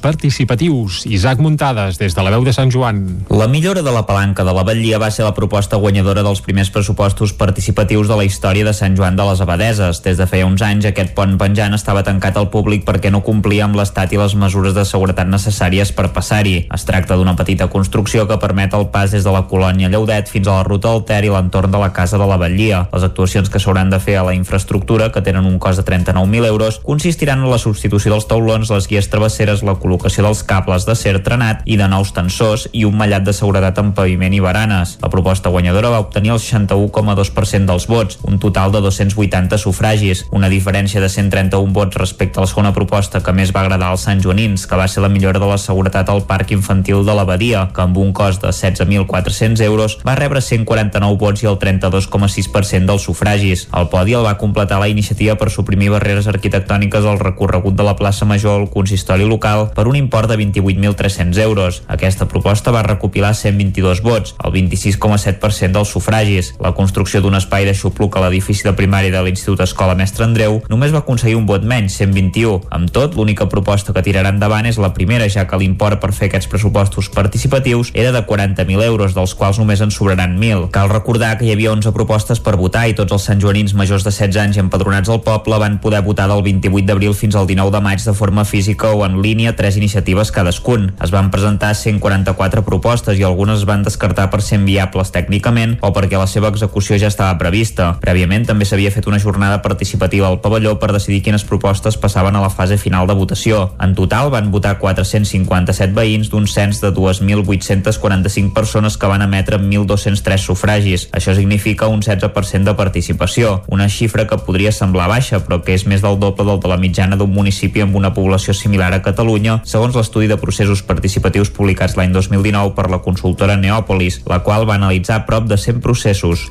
participatius. 0.00 1.06
Isaac 1.06 1.38
Muntades, 1.38 1.98
des 1.98 2.14
de 2.14 2.22
la 2.22 2.30
veu 2.30 2.44
de 2.44 2.52
Sant 2.52 2.70
Joan. 2.70 3.24
La 3.30 3.48
millora 3.48 3.82
de 3.82 3.92
la 3.92 4.06
palanca 4.06 4.44
de 4.44 4.52
la 4.52 4.62
batllia 4.62 4.98
va 4.98 5.10
ser 5.10 5.24
la 5.24 5.34
proposta 5.34 5.76
guanyadora 5.76 6.22
dels 6.22 6.40
primers 6.40 6.70
pressupostos 6.70 7.32
participatius 7.32 8.08
de 8.08 8.16
la 8.16 8.24
història 8.24 8.64
de 8.64 8.72
Sant 8.72 8.96
Joan 8.96 9.16
de 9.16 9.24
les 9.24 9.40
Abadeses. 9.40 10.02
Des 10.02 10.18
de 10.18 10.26
feia 10.26 10.46
uns 10.46 10.62
anys, 10.62 10.84
aquest 10.86 11.14
pont 11.14 11.38
penjant 11.38 11.74
estava 11.74 12.02
tancat 12.02 12.36
al 12.36 12.50
públic 12.50 12.84
perquè 12.84 13.10
no 13.10 13.22
complia 13.24 13.64
amb 13.64 13.76
l'estat 13.76 14.12
i 14.12 14.20
les 14.20 14.34
mesures 14.34 14.74
de 14.74 14.84
seguretat 14.84 15.28
necessàries 15.28 15.92
per 15.96 16.10
passar-hi. 16.12 16.66
Es 16.74 16.84
tracta 16.84 17.16
d'una 17.16 17.36
petita 17.36 17.70
construcció 17.72 18.26
que 18.28 18.38
permet 18.38 18.74
el 18.74 18.88
pas 18.92 19.10
des 19.10 19.24
de 19.24 19.32
la 19.32 19.46
colònia 19.48 19.88
Lleudet 19.88 20.28
fins 20.28 20.48
a 20.48 20.60
la 20.60 20.66
ruta 20.68 20.92
del 20.92 21.04
Ter 21.08 21.24
i 21.24 21.32
l'entorn 21.32 21.70
de 21.70 21.80
la 21.80 21.92
Casa 21.92 22.18
de 22.18 22.26
la 22.28 22.36
Batllia. 22.36 22.86
Les 22.92 23.06
actuacions 23.06 23.48
que 23.50 23.60
s'hauran 23.60 23.90
de 23.90 24.00
fer 24.00 24.18
a 24.20 24.26
la 24.26 24.34
infraestructura, 24.34 25.10
que 25.12 25.22
tenen 25.22 25.46
un 25.48 25.58
cost 25.58 25.80
de 25.80 25.86
39.000 25.88 26.46
euros, 26.46 26.80
consistiran 26.84 27.40
en 27.40 27.50
la 27.50 27.58
substitució 27.58 28.12
dels 28.12 28.28
taulons, 28.28 28.70
les 28.70 28.88
guies 28.88 29.08
travesseres, 29.30 29.62
la 29.62 29.76
col·locació 29.78 30.24
dels 30.24 30.42
cables 30.42 30.84
d'acer 30.86 31.20
trenat 31.22 31.62
i 31.64 31.76
de 31.78 31.86
nous 31.88 32.10
tensors 32.12 32.66
i 32.72 32.84
un 32.84 32.96
mallat 32.98 33.22
de 33.22 33.32
seguretat 33.32 33.78
en 33.78 33.92
paviment 33.94 34.32
i 34.34 34.40
baranes. 34.40 34.96
La 35.02 35.10
proposta 35.10 35.50
guanyadora 35.50 35.90
va 35.90 36.00
obtenir 36.02 36.32
el 36.34 36.40
61,2% 36.42 37.66
dels 37.66 37.86
vots, 37.86 38.18
un 38.26 38.38
total 38.38 38.72
de 38.72 38.80
280 38.80 39.58
sufragis, 39.58 40.24
una 40.32 40.48
diferència 40.48 41.00
de 41.00 41.08
131 41.08 41.72
vots 41.72 41.96
respecte 41.96 42.40
a 42.40 42.44
la 42.44 42.50
segona 42.50 42.72
proposta 42.74 43.22
que 43.22 43.32
més 43.32 43.54
va 43.54 43.62
agradar 43.62 43.92
als 43.92 44.06
Sant 44.08 44.20
Joanins, 44.20 44.66
que 44.66 44.76
va 44.76 44.88
ser 44.88 45.04
la 45.04 45.12
millora 45.12 45.38
de 45.38 45.46
la 45.46 45.58
seguretat 45.58 46.10
al 46.10 46.24
parc 46.26 46.50
infantil 46.50 47.04
de 47.06 47.14
l'Abadia, 47.14 47.68
que 47.74 47.84
amb 47.84 47.98
un 47.98 48.12
cost 48.12 48.42
de 48.42 48.50
16.400 48.50 49.62
euros 49.64 49.98
va 50.06 50.16
rebre 50.18 50.42
149 50.42 51.18
vots 51.20 51.44
i 51.44 51.50
el 51.50 51.58
32,6% 51.60 52.90
dels 52.90 53.06
sufragis. 53.06 53.68
El 53.76 53.88
podi 53.92 54.18
el 54.18 54.26
va 54.26 54.38
completar 54.40 54.80
la 54.80 54.90
iniciativa 54.90 55.36
per 55.38 55.50
suprimir 55.54 55.92
barreres 55.94 56.26
arquitectòniques 56.26 57.06
al 57.06 57.20
recorregut 57.22 57.76
de 57.78 57.86
la 57.86 57.96
plaça 57.96 58.26
Major 58.26 58.58
al 58.60 58.70
consistori 58.72 59.19
local 59.28 59.70
per 59.74 59.86
un 59.88 59.96
import 59.96 60.30
de 60.30 60.38
28.300 60.38 61.38
euros. 61.42 61.82
Aquesta 61.88 62.28
proposta 62.28 62.70
va 62.70 62.82
recopilar 62.86 63.34
122 63.34 64.02
vots, 64.02 64.34
el 64.44 64.52
26,7% 64.52 65.72
dels 65.76 65.92
sufragis. 65.92 66.54
La 66.60 66.72
construcció 66.72 67.20
d'un 67.20 67.36
espai 67.38 67.66
de 67.68 67.74
xupluc 67.74 68.16
a 68.16 68.24
l'edifici 68.24 68.64
de 68.66 68.74
primària 68.76 69.12
de 69.12 69.22
l'Institut 69.24 69.60
Escola 69.64 69.96
Mestre 69.98 70.24
Andreu 70.24 70.60
només 70.70 70.94
va 70.94 71.02
aconseguir 71.04 71.36
un 71.38 71.46
vot 71.48 71.64
menys, 71.66 71.98
121. 72.00 72.70
Amb 72.70 72.90
tot, 72.94 73.16
l'única 73.18 73.48
proposta 73.50 73.94
que 73.96 74.04
tirarà 74.06 74.32
endavant 74.32 74.68
és 74.68 74.78
la 74.80 74.92
primera, 74.96 75.28
ja 75.28 75.46
que 75.48 75.58
l'import 75.60 76.00
per 76.00 76.12
fer 76.16 76.30
aquests 76.30 76.50
pressupostos 76.50 77.10
participatius 77.12 77.90
era 77.94 78.12
de 78.12 78.22
40.000 78.26 78.84
euros, 78.86 79.14
dels 79.16 79.34
quals 79.34 79.58
només 79.60 79.82
en 79.84 79.90
sobraran 79.94 80.38
1.000. 80.38 80.70
Cal 80.74 80.90
recordar 80.92 81.36
que 81.38 81.48
hi 81.48 81.54
havia 81.54 81.72
11 81.72 81.92
propostes 81.96 82.40
per 82.40 82.56
votar 82.60 82.86
i 82.88 82.96
tots 82.98 83.12
els 83.16 83.26
santjoanins 83.28 83.74
majors 83.74 84.06
de 84.06 84.12
16 84.14 84.40
anys 84.42 84.58
i 84.58 84.64
empadronats 84.64 85.10
al 85.10 85.22
poble 85.26 85.58
van 85.60 85.80
poder 85.82 86.02
votar 86.06 86.28
del 86.30 86.42
28 86.46 86.86
d'abril 86.86 87.14
fins 87.16 87.36
al 87.36 87.48
19 87.48 87.74
de 87.74 87.82
maig 87.84 88.04
de 88.04 88.14
forma 88.14 88.44
física 88.44 88.92
o 88.94 89.04
en 89.06 89.09
línia, 89.18 89.56
tres 89.58 89.74
iniciatives 89.76 90.30
cadascun. 90.30 90.92
Es 91.02 91.10
van 91.10 91.32
presentar 91.34 91.74
144 91.74 92.62
propostes 92.62 93.18
i 93.18 93.24
algunes 93.26 93.60
es 93.60 93.66
van 93.66 93.82
descartar 93.82 94.28
per 94.30 94.38
ser 94.46 94.60
inviables 94.60 95.10
tècnicament 95.10 95.74
o 95.82 95.90
perquè 95.96 96.20
la 96.20 96.28
seva 96.30 96.52
execució 96.54 96.98
ja 97.02 97.10
estava 97.10 97.34
prevista. 97.42 97.96
Prèviament 98.04 98.46
també 98.46 98.68
s'havia 98.68 98.92
fet 98.94 99.08
una 99.10 99.18
jornada 99.18 99.58
participativa 99.64 100.28
al 100.30 100.38
pavelló 100.44 100.76
per 100.78 100.92
decidir 100.94 101.22
quines 101.26 101.44
propostes 101.48 101.98
passaven 101.98 102.38
a 102.38 102.44
la 102.44 102.52
fase 102.54 102.78
final 102.78 103.10
de 103.10 103.18
votació. 103.18 103.72
En 103.82 103.96
total 103.98 104.30
van 104.30 104.52
votar 104.54 104.76
457 104.78 105.90
veïns 105.96 106.30
d'un 106.30 106.46
cens 106.46 106.80
de 106.80 106.92
2.845 106.94 108.54
persones 108.54 108.96
que 108.96 109.10
van 109.10 109.26
emetre 109.26 109.58
1.203 109.58 110.46
sufragis. 110.46 111.08
Això 111.16 111.34
significa 111.34 111.90
un 111.90 112.04
16% 112.06 112.70
de 112.70 112.76
participació, 112.78 113.62
una 113.66 113.88
xifra 113.88 114.26
que 114.30 114.38
podria 114.38 114.72
semblar 114.72 115.08
baixa, 115.10 115.42
però 115.44 115.60
que 115.64 115.74
és 115.74 115.86
més 115.88 116.04
del 116.04 116.18
doble 116.20 116.46
del 116.46 116.60
de 116.60 116.70
la 116.70 116.78
mitjana 116.80 117.16
d'un 117.16 117.32
municipi 117.32 117.82
amb 117.84 117.96
una 117.96 118.12
població 118.14 118.54
similar 118.54 118.89
a 118.94 119.02
Catalunya, 119.04 119.60
segons 119.64 119.96
l'estudi 119.96 120.28
de 120.30 120.38
processos 120.40 120.82
participatius 120.86 121.50
publicats 121.54 121.96
l'any 121.98 122.12
2019 122.14 122.74
per 122.76 122.88
la 122.90 123.00
consultora 123.04 123.56
Neòpolis, 123.60 124.20
la 124.30 124.40
qual 124.44 124.66
va 124.68 124.76
analitzar 124.78 125.24
prop 125.26 125.46
de 125.50 125.58
100 125.58 125.80
processos. 125.84 126.46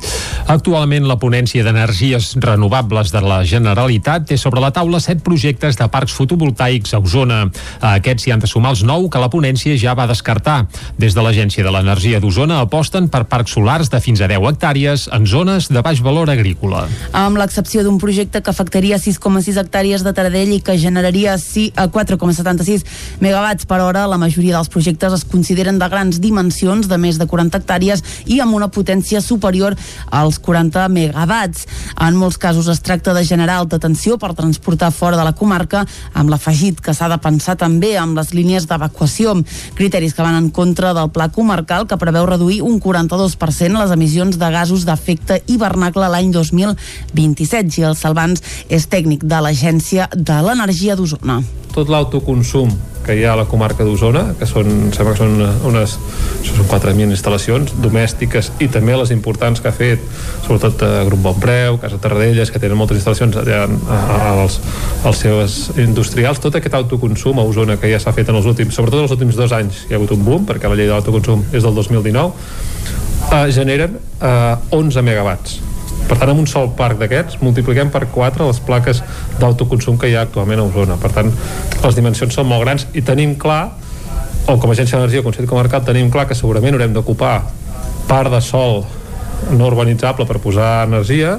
Actualment, 0.50 1.08
la 1.10 1.20
ponència 1.22 1.64
d'energies 1.66 2.32
renovables 2.42 3.12
de 3.14 3.22
la 3.24 3.42
Generalitat 3.48 4.28
té 4.30 4.38
sobre 4.38 4.64
la 4.64 4.72
taula 4.76 5.02
set 5.04 5.24
projectes 5.26 5.78
de 5.80 5.88
parcs 5.92 6.16
fotovoltaics 6.18 6.94
a 6.94 7.02
Osona. 7.04 7.42
A 7.80 7.96
aquests 8.00 8.26
s'hi 8.26 8.34
han 8.34 8.44
de 8.44 8.50
sumar 8.50 8.74
els 8.76 8.84
nou 8.88 9.10
que 9.10 9.22
la 9.22 9.30
ponència 9.32 9.78
ja 9.80 9.96
va 9.98 10.08
descartar. 10.10 10.66
Des 11.00 11.16
de 11.16 11.24
l'Agència 11.26 11.64
de 11.66 11.74
l'Energia 11.74 12.20
d'Osona 12.20 12.62
aposten 12.64 13.10
per 13.10 13.26
parcs 13.30 13.56
solars 13.58 13.90
de 13.90 14.02
fins 14.04 14.22
a 14.22 14.30
10 14.32 14.50
hectàrees 14.52 15.08
en 15.16 15.26
zones 15.30 15.70
de 15.70 15.82
baix 15.86 16.02
valor 16.06 16.30
agrícola. 16.32 16.86
Amb 17.14 17.40
l'excepció 17.40 17.84
d'un 17.86 18.00
projecte 18.02 18.42
que 18.44 18.52
afectaria 18.52 19.00
6,6 19.02 19.60
hectàrees 19.62 20.04
de 20.06 20.14
Taradell 20.14 20.56
i 20.58 20.62
que 20.66 20.78
generaria 20.82 21.38
4,76 22.30 22.86
megawatts 23.20 23.66
per 23.66 23.82
hora, 23.82 24.06
la 24.08 24.18
majoria 24.18 24.56
dels 24.56 24.70
projectes 24.70 25.14
es 25.14 25.26
consideren 25.26 25.80
de 25.80 25.88
grans 25.90 26.20
dimensions, 26.22 26.88
de 26.88 26.98
més 26.98 27.18
de 27.20 27.28
40 27.28 27.58
hectàrees 27.60 28.04
i 28.30 28.40
amb 28.44 28.56
una 28.56 28.70
potència 28.70 29.22
superior 29.22 29.76
als 30.12 30.40
40 30.40 30.88
megawatts. 30.94 31.66
En 32.00 32.18
molts 32.20 32.38
casos 32.38 32.70
es 32.72 32.82
tracta 32.86 33.14
de 33.14 33.26
generar 33.26 33.60
alta 33.60 33.80
tensió 33.80 34.18
per 34.18 34.34
transportar 34.38 34.92
fora 34.92 35.18
de 35.18 35.26
la 35.26 35.34
comarca, 35.34 35.86
amb 36.14 36.30
l'afegit 36.30 36.82
que 36.82 36.94
s'ha 36.94 37.10
de 37.10 37.20
pensar 37.22 37.58
també 37.60 37.96
amb 37.98 38.18
les 38.18 38.34
línies 38.34 38.68
d'evacuació, 38.70 39.36
criteris 39.76 40.16
que 40.16 40.26
van 40.26 40.38
en 40.38 40.50
contra 40.54 40.94
del 40.94 41.12
pla 41.12 41.30
comarcal 41.34 41.88
que 41.88 42.00
preveu 42.00 42.28
reduir 42.30 42.62
un 42.66 42.80
42% 42.80 43.80
les 43.80 43.96
emissions 43.96 44.38
de 44.40 44.52
gasos 44.54 44.86
d'efecte 44.86 45.42
hivernacle 45.48 46.10
l'any 46.10 46.32
2027. 46.36 47.70
Gil 47.70 47.96
Salvans 47.96 48.44
és 48.70 48.88
tècnic 48.90 49.26
de 49.26 49.42
l'Agència 49.44 50.10
de 50.16 50.42
l'Energia 50.46 50.98
d'Osona. 51.00 51.40
Tot 51.70 51.90
l'autoconsum 52.20 52.70
que 53.06 53.16
hi 53.16 53.24
ha 53.24 53.32
a 53.34 53.38
la 53.40 53.46
comarca 53.48 53.86
d'Osona, 53.88 54.36
que 54.38 54.46
són, 54.46 54.92
sembla 54.94 55.14
que 55.16 55.22
són 55.22 55.40
unes 55.66 55.96
són 56.46 56.68
4.000 56.68 57.10
instal·lacions 57.16 57.72
domèstiques 57.82 58.52
i 58.62 58.68
també 58.70 58.94
les 59.00 59.14
importants 59.16 59.62
que 59.64 59.70
ha 59.72 59.74
fet, 59.74 60.04
sobretot 60.46 60.84
a 60.84 61.06
Grup 61.08 61.24
Bon 61.24 61.40
Preu, 61.40 61.80
Casa 61.82 61.98
Tarradellas, 61.98 62.52
que 62.52 62.60
tenen 62.60 62.78
moltes 62.78 63.00
instal·lacions 63.00 63.40
allà 63.40 63.64
als, 64.36 64.60
als 65.08 65.24
seus 65.24 65.58
industrials, 65.80 66.44
tot 66.44 66.60
aquest 66.60 66.76
autoconsum 66.76 67.40
a 67.40 67.48
Osona 67.48 67.80
que 67.80 67.90
ja 67.90 68.02
s'ha 68.04 68.14
fet 68.14 68.30
en 68.30 68.38
els 68.38 68.52
últims, 68.52 68.76
sobretot 68.76 69.08
els 69.08 69.16
últims 69.16 69.40
dos 69.40 69.56
anys, 69.58 69.88
hi 69.88 69.96
ha 69.96 69.98
hagut 69.98 70.14
un 70.14 70.28
boom, 70.28 70.46
perquè 70.46 70.70
la 70.70 70.78
llei 70.78 70.92
de 70.92 70.94
l'autoconsum 70.94 71.48
és 71.50 71.66
del 71.66 71.74
2019, 71.82 72.32
eh, 73.32 73.44
generen 73.56 73.98
eh, 74.20 74.80
11 74.84 75.08
megawatts 75.08 75.60
per 76.10 76.18
tant, 76.18 76.32
amb 76.34 76.42
un 76.42 76.48
sol 76.50 76.72
parc 76.78 76.98
d'aquests 77.00 77.38
multipliquem 77.46 77.92
per 77.94 78.08
4 78.10 78.48
les 78.50 78.60
plaques 78.66 79.04
d'autoconsum 79.40 80.00
que 80.02 80.10
hi 80.10 80.16
ha 80.18 80.26
actualment 80.26 80.64
a 80.64 80.66
Osona. 80.66 80.98
Per 80.98 81.12
tant, 81.14 81.30
les 81.84 81.98
dimensions 81.98 82.34
són 82.34 82.50
molt 82.50 82.66
grans 82.66 82.88
i 82.98 83.06
tenim 83.06 83.36
clar, 83.38 83.70
o 84.50 84.58
com 84.58 84.72
a 84.72 84.74
agència 84.74 84.98
d'energia 84.98 85.24
Consell 85.24 85.48
Comarcal, 85.50 85.86
tenim 85.86 86.10
clar 86.10 86.26
que 86.26 86.38
segurament 86.38 86.74
haurem 86.74 86.96
d'ocupar 86.98 87.36
part 88.10 88.34
de 88.34 88.42
sol 88.42 88.82
no 89.54 89.70
urbanitzable 89.70 90.26
per 90.28 90.42
posar 90.42 90.88
energia, 90.90 91.38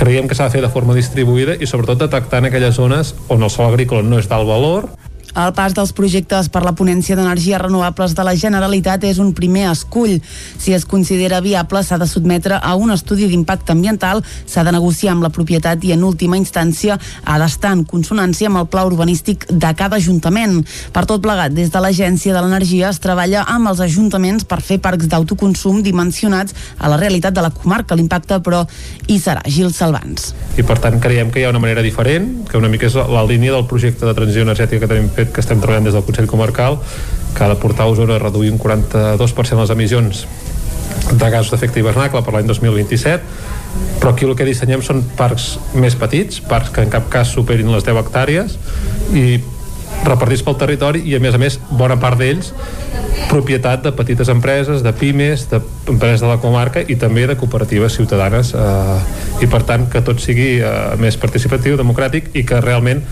creiem 0.00 0.26
que 0.26 0.34
s'ha 0.34 0.48
de 0.48 0.56
fer 0.56 0.64
de 0.64 0.72
forma 0.72 0.96
distribuïda 0.96 1.54
i 1.60 1.68
sobretot 1.70 2.00
detectant 2.06 2.48
aquelles 2.48 2.74
zones 2.74 3.14
on 3.28 3.44
el 3.44 3.52
sol 3.52 3.68
agrícola 3.68 4.02
no 4.02 4.18
és 4.18 4.26
d'alt 4.30 4.48
valor 4.48 4.88
el 5.34 5.52
pas 5.54 5.74
dels 5.74 5.92
projectes 5.96 6.48
per 6.52 6.62
la 6.64 6.74
ponència 6.78 7.16
d'energies 7.18 7.60
renovables 7.60 8.14
de 8.14 8.24
la 8.26 8.34
Generalitat 8.38 9.04
és 9.08 9.18
un 9.22 9.32
primer 9.34 9.66
escull. 9.70 10.20
Si 10.58 10.74
es 10.74 10.86
considera 10.86 11.40
viable, 11.44 11.82
s'ha 11.82 11.98
de 11.98 12.06
sotmetre 12.06 12.58
a 12.60 12.74
un 12.78 12.92
estudi 12.94 13.26
d'impacte 13.30 13.72
ambiental, 13.72 14.22
s'ha 14.46 14.64
de 14.64 14.74
negociar 14.74 15.14
amb 15.14 15.26
la 15.26 15.32
propietat 15.34 15.84
i, 15.84 15.92
en 15.94 16.04
última 16.04 16.38
instància, 16.38 16.98
ha 17.24 17.38
d'estar 17.42 17.72
en 17.74 17.84
consonància 17.88 18.50
amb 18.50 18.62
el 18.62 18.68
pla 18.70 18.84
urbanístic 18.86 19.48
de 19.50 19.72
cada 19.74 19.98
ajuntament. 19.98 20.62
Per 20.94 21.04
tot 21.10 21.22
plegat, 21.24 21.54
des 21.56 21.72
de 21.72 21.82
l'Agència 21.82 22.34
de 22.34 22.42
l'Energia 22.44 22.90
es 22.90 23.00
treballa 23.02 23.44
amb 23.50 23.72
els 23.72 23.82
ajuntaments 23.84 24.46
per 24.46 24.60
fer 24.62 24.78
parcs 24.82 25.08
d'autoconsum 25.10 25.82
dimensionats 25.82 26.54
a 26.78 26.90
la 26.92 27.00
realitat 27.00 27.34
de 27.34 27.42
la 27.42 27.50
comarca. 27.54 27.96
L'impacte, 27.98 28.40
però, 28.44 28.64
hi 29.08 29.18
serà. 29.18 29.42
Gil 29.46 29.72
Salvans. 29.74 30.32
I, 30.58 30.62
per 30.66 30.78
tant, 30.82 31.00
creiem 31.02 31.30
que 31.30 31.40
hi 31.40 31.44
ha 31.46 31.52
una 31.52 31.62
manera 31.62 31.82
diferent, 31.82 32.44
que 32.48 32.58
una 32.58 32.70
mica 32.72 32.86
és 32.88 32.96
la 32.96 33.24
línia 33.26 33.52
del 33.54 33.66
projecte 33.70 34.06
de 34.06 34.14
transició 34.16 34.44
energètica 34.46 34.84
que 34.84 34.90
tenim 34.90 35.08
fet 35.14 35.23
fet 35.24 35.34
que 35.34 35.44
estem 35.44 35.60
treballant 35.62 35.88
des 35.88 35.96
del 35.96 36.04
Consell 36.06 36.30
Comarcal 36.30 36.78
que 37.34 37.44
ha 37.44 37.50
de 37.50 37.58
portar 37.60 37.86
a 37.86 37.92
Osona 37.92 38.16
a 38.16 38.22
reduir 38.22 38.52
un 38.52 38.60
42% 38.60 39.60
les 39.60 39.72
emissions 39.74 40.26
de 41.10 41.30
gasos 41.30 41.50
d'efecte 41.50 41.80
hivernacle 41.80 42.22
per 42.22 42.36
l'any 42.36 42.46
2027 42.48 43.22
però 44.00 44.12
aquí 44.12 44.28
el 44.28 44.36
que 44.38 44.46
dissenyem 44.46 44.84
són 44.84 45.02
parcs 45.18 45.54
més 45.74 45.96
petits, 45.98 46.40
parcs 46.44 46.70
que 46.74 46.84
en 46.84 46.92
cap 46.92 47.10
cas 47.10 47.32
superin 47.34 47.72
les 47.72 47.84
10 47.86 48.00
hectàrees 48.04 48.58
i 49.16 49.40
repartits 50.04 50.44
pel 50.44 50.58
territori 50.60 51.02
i 51.08 51.16
a 51.16 51.22
més 51.22 51.34
a 51.34 51.40
més 51.40 51.58
bona 51.70 51.96
part 52.00 52.20
d'ells 52.20 52.52
propietat 53.30 53.82
de 53.82 53.92
petites 53.96 54.28
empreses, 54.28 54.82
de 54.84 54.92
pimes, 54.94 55.46
d'empreses 55.50 56.22
de 56.22 56.28
la 56.28 56.38
comarca 56.42 56.82
i 56.86 56.96
també 57.00 57.26
de 57.26 57.36
cooperatives 57.40 57.96
ciutadanes 57.96 58.52
eh, 58.54 58.98
i 59.42 59.48
per 59.50 59.62
tant 59.66 59.86
que 59.90 60.02
tot 60.06 60.20
sigui 60.22 60.58
eh, 60.60 60.74
més 61.00 61.18
participatiu, 61.20 61.78
democràtic 61.80 62.30
i 62.34 62.44
que 62.46 62.60
realment 62.62 63.02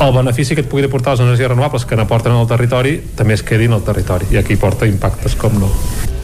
el 0.00 0.12
benefici 0.14 0.54
que 0.54 0.62
et 0.62 0.68
pugui 0.70 0.86
portar 0.88 1.16
les 1.16 1.24
energies 1.24 1.48
renovables 1.50 1.84
que 1.84 1.96
n'aporten 1.98 2.32
al 2.32 2.46
territori 2.50 2.98
també 3.18 3.34
es 3.34 3.42
quedin 3.42 3.74
al 3.74 3.82
territori 3.82 4.28
i 4.30 4.38
aquí 4.38 4.56
porta 4.56 4.86
impactes 4.86 5.34
com 5.38 5.58
no. 5.58 5.72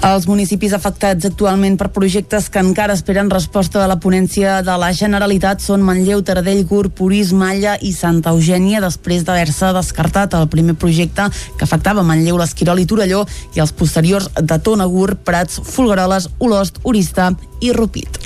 Els 0.04 0.26
municipis 0.28 0.74
afectats 0.76 1.24
actualment 1.24 1.78
per 1.80 1.86
projectes 1.88 2.50
que 2.52 2.60
encara 2.60 2.92
esperen 2.92 3.30
resposta 3.32 3.80
de 3.80 3.86
la 3.88 3.96
ponència 3.96 4.58
de 4.66 4.74
la 4.76 4.90
Generalitat 4.92 5.64
són 5.64 5.80
Manlleu, 5.80 6.20
Taradell, 6.20 6.60
Gur, 6.68 6.90
Purís, 6.92 7.32
Malla 7.32 7.78
i 7.80 7.94
Santa 7.96 8.34
Eugènia 8.36 8.82
després 8.84 9.24
d'haver-se 9.24 9.72
descartat 9.72 10.36
el 10.36 10.50
primer 10.52 10.76
projecte 10.76 11.30
que 11.56 11.64
afectava 11.64 12.04
Manlleu, 12.04 12.36
l'Esquirol 12.36 12.84
i 12.84 12.86
Torelló 12.90 13.24
i 13.56 13.64
els 13.64 13.72
posteriors 13.72 14.28
de 14.36 14.60
Tona, 14.60 14.84
Gur, 14.84 15.14
Prats, 15.24 15.62
Fulgaroles, 15.64 16.28
Olost, 16.38 16.82
Orista 16.84 17.32
i 17.64 17.72
Rupit. 17.72 18.20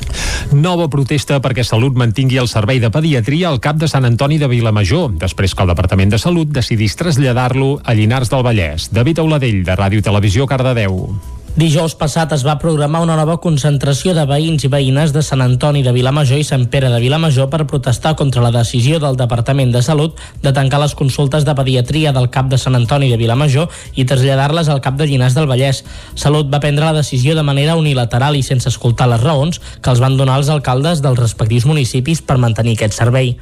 Nova 0.52 0.86
protesta 0.88 1.42
perquè 1.44 1.60
Salut 1.60 1.98
mantingui 2.00 2.38
el 2.40 2.48
servei 2.48 2.80
de 2.80 2.88
pediatria 2.88 3.50
al 3.50 3.60
cap 3.60 3.76
de 3.76 3.88
Sant 3.90 4.08
Antoni 4.08 4.38
de 4.40 4.48
Vilamajor, 4.48 5.12
després 5.20 5.52
que 5.52 5.66
el 5.66 5.72
Departament 5.74 6.14
de 6.14 6.20
Salut 6.22 6.48
decidís 6.48 6.96
traslladar-lo 6.96 7.74
a 7.84 7.92
Llinars 7.92 8.32
del 8.32 8.46
Vallès. 8.46 8.88
David 8.88 9.20
Auladell, 9.20 9.60
de 9.66 9.76
Ràdio 9.76 10.00
Televisió, 10.04 10.48
Cardedeu. 10.48 11.04
Dijous 11.58 11.96
passat 11.98 12.30
es 12.36 12.44
va 12.46 12.52
programar 12.62 13.00
una 13.02 13.16
nova 13.18 13.34
concentració 13.42 14.12
de 14.14 14.22
veïns 14.30 14.62
i 14.62 14.68
veïnes 14.70 15.10
de 15.10 15.24
Sant 15.26 15.40
Antoni 15.42 15.80
de 15.82 15.90
Vilamajor 15.96 16.38
i 16.38 16.46
Sant 16.46 16.68
Pere 16.70 16.86
de 16.92 17.00
Vilamajor 17.02 17.48
per 17.50 17.66
protestar 17.66 18.12
contra 18.20 18.44
la 18.44 18.52
decisió 18.54 19.00
del 19.02 19.18
Departament 19.18 19.74
de 19.74 19.82
Salut 19.82 20.22
de 20.44 20.54
tancar 20.54 20.78
les 20.84 20.94
consultes 20.94 21.42
de 21.48 21.56
pediatria 21.58 22.14
del 22.14 22.30
CAP 22.30 22.54
de 22.54 22.62
Sant 22.62 22.78
Antoni 22.78 23.10
de 23.10 23.18
Vilamajor 23.18 23.74
i 23.98 24.06
traslladar-les 24.06 24.70
al 24.70 24.84
CAP 24.86 25.02
de 25.02 25.10
Llinars 25.10 25.34
del 25.34 25.50
Vallès. 25.50 25.82
Salut 26.14 26.46
va 26.46 26.62
prendre 26.62 26.86
la 26.86 27.02
decisió 27.02 27.34
de 27.34 27.42
manera 27.42 27.74
unilateral 27.74 28.38
i 28.38 28.46
sense 28.46 28.70
escoltar 28.70 29.10
les 29.10 29.26
raons 29.26 29.58
que 29.82 29.90
els 29.90 29.98
van 29.98 30.14
donar 30.14 30.38
els 30.38 30.54
alcaldes 30.54 31.02
dels 31.02 31.18
respectius 31.18 31.66
municipis 31.66 32.22
per 32.22 32.38
mantenir 32.38 32.78
aquest 32.78 33.02
servei. 33.02 33.34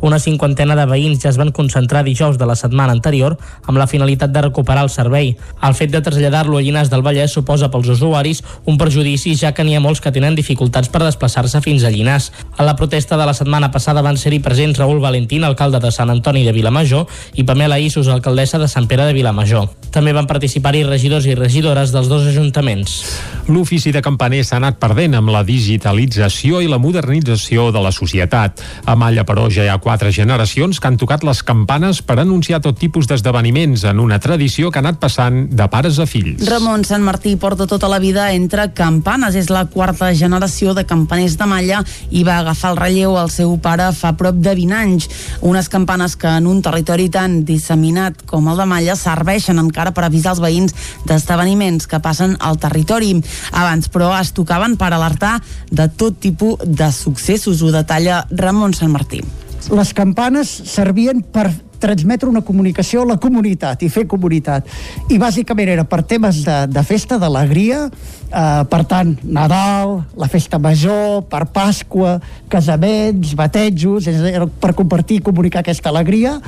Una 0.00 0.20
cinquantena 0.22 0.76
de 0.78 0.84
veïns 0.86 1.18
ja 1.24 1.32
es 1.32 1.38
van 1.40 1.50
concentrar 1.50 2.04
dijous 2.06 2.36
de 2.38 2.46
la 2.46 2.54
setmana 2.54 2.92
anterior 2.94 3.34
amb 3.66 3.78
la 3.80 3.88
finalitat 3.90 4.30
de 4.30 4.42
recuperar 4.44 4.84
el 4.86 4.92
servei. 4.94 5.32
El 5.62 5.74
fet 5.74 5.90
de 5.90 6.00
traslladar-lo 6.04 6.58
a 6.58 6.62
Llinars 6.62 6.90
del 6.92 7.02
Vallès 7.02 7.34
suposa 7.34 7.70
pels 7.72 7.90
usuaris 7.96 8.44
un 8.64 8.78
perjudici 8.78 9.34
ja 9.34 9.50
que 9.52 9.64
n'hi 9.66 9.74
ha 9.74 9.82
molts 9.82 10.00
que 10.00 10.12
tenen 10.14 10.38
dificultats 10.38 10.88
per 10.92 11.02
desplaçar-se 11.02 11.60
fins 11.64 11.82
a 11.82 11.90
Llinars. 11.90 12.30
A 12.56 12.62
la 12.62 12.76
protesta 12.76 13.18
de 13.18 13.26
la 13.26 13.34
setmana 13.34 13.72
passada 13.74 14.04
van 14.06 14.16
ser-hi 14.16 14.38
presents 14.38 14.78
Raül 14.78 15.02
Valentín, 15.02 15.42
alcalde 15.42 15.80
de 15.82 15.90
Sant 15.90 16.14
Antoni 16.14 16.44
de 16.46 16.54
Vilamajor, 16.54 17.08
i 17.34 17.42
Pamela 17.42 17.80
Issos, 17.82 18.06
alcaldessa 18.06 18.62
de 18.62 18.68
Sant 18.70 18.86
Pere 18.86 19.08
de 19.08 19.16
Vilamajor. 19.18 19.66
També 19.90 20.12
van 20.14 20.30
participar-hi 20.30 20.84
regidors 20.86 21.26
i 21.26 21.34
regidores 21.34 21.90
dels 21.90 22.06
dos 22.06 22.26
ajuntaments. 22.30 23.00
L'ofici 23.48 23.90
de 23.90 24.02
campaner 24.04 24.44
s'ha 24.44 24.58
anat 24.60 24.78
perdent 24.78 25.16
amb 25.18 25.32
la 25.32 25.42
digitalització 25.42 26.62
i 26.62 26.68
la 26.70 26.78
modernització 26.78 27.70
de 27.72 27.82
la 27.82 27.90
societat. 27.90 28.62
A 28.84 28.94
Malla, 28.94 29.24
però, 29.26 29.48
ja 29.50 29.64
hi 29.64 29.72
ha 29.72 29.78
quatre 29.88 30.10
generacions 30.12 30.82
que 30.82 30.88
han 30.90 30.98
tocat 31.00 31.22
les 31.24 31.38
campanes 31.40 32.02
per 32.04 32.18
anunciar 32.20 32.58
tot 32.60 32.76
tipus 32.76 33.06
d'esdeveniments 33.08 33.86
en 33.88 34.02
una 34.02 34.18
tradició 34.20 34.68
que 34.68 34.76
ha 34.76 34.82
anat 34.84 34.98
passant 35.00 35.46
de 35.48 35.64
pares 35.72 35.96
a 35.96 36.04
fills. 36.04 36.44
Ramon 36.44 36.84
Sant 36.84 37.06
Martí 37.06 37.32
porta 37.40 37.64
tota 37.70 37.88
la 37.88 37.96
vida 38.02 38.26
entre 38.34 38.66
campanes. 38.76 39.38
És 39.38 39.48
la 39.48 39.64
quarta 39.72 40.10
generació 40.12 40.74
de 40.76 40.84
campaners 40.84 41.38
de 41.40 41.48
Malla 41.48 41.80
i 42.10 42.26
va 42.28 42.36
agafar 42.42 42.74
el 42.74 42.82
relleu 42.82 43.16
al 43.16 43.32
seu 43.32 43.56
pare 43.64 43.88
fa 43.96 44.12
prop 44.20 44.36
de 44.36 44.52
20 44.60 44.76
anys. 44.76 45.08
Unes 45.40 45.72
campanes 45.72 46.18
que 46.20 46.36
en 46.36 46.52
un 46.52 46.60
territori 46.60 47.08
tan 47.08 47.40
disseminat 47.48 48.26
com 48.28 48.52
el 48.52 48.60
de 48.60 48.68
Malla 48.68 48.98
serveixen 48.98 49.56
encara 49.64 49.96
per 49.96 50.04
avisar 50.04 50.36
els 50.36 50.44
veïns 50.44 50.76
d'esdeveniments 51.08 51.88
que 51.88 52.04
passen 52.04 52.36
al 52.44 52.60
territori. 52.60 53.14
Abans, 53.56 53.88
però, 53.88 54.12
es 54.20 54.36
tocaven 54.36 54.76
per 54.76 54.92
alertar 54.92 55.38
de 55.72 55.88
tot 55.88 56.20
tipus 56.20 56.60
de 56.66 56.92
successos. 56.92 57.64
Ho 57.64 57.72
detalla 57.72 58.26
Ramon 58.28 58.76
Sant 58.76 58.92
Martí. 58.92 59.24
Les 59.68 59.90
campanes 59.92 60.48
servien 60.48 61.20
per 61.20 61.50
transmetre 61.78 62.28
una 62.30 62.40
comunicació 62.42 63.02
a 63.02 63.08
la 63.10 63.18
comunitat 63.20 63.82
i 63.84 63.90
fer 63.92 64.06
comunitat. 64.08 64.66
I 65.12 65.18
bàsicament 65.20 65.68
era 65.74 65.84
per 65.86 66.00
temes 66.08 66.40
de, 66.46 66.56
de 66.72 66.82
festa, 66.88 67.18
d'alegria, 67.20 67.84
eh, 67.86 68.64
per 68.70 68.80
tant, 68.88 69.12
Nadal, 69.22 70.00
la 70.18 70.30
festa 70.32 70.58
major, 70.58 71.22
per 71.30 71.44
Pasqua, 71.52 72.16
casaments, 72.48 73.36
batejos, 73.38 74.08
era 74.08 74.48
per 74.48 74.74
compartir 74.74 75.20
i 75.20 75.26
comunicar 75.28 75.62
aquesta 75.62 75.92
alegria 75.92 76.38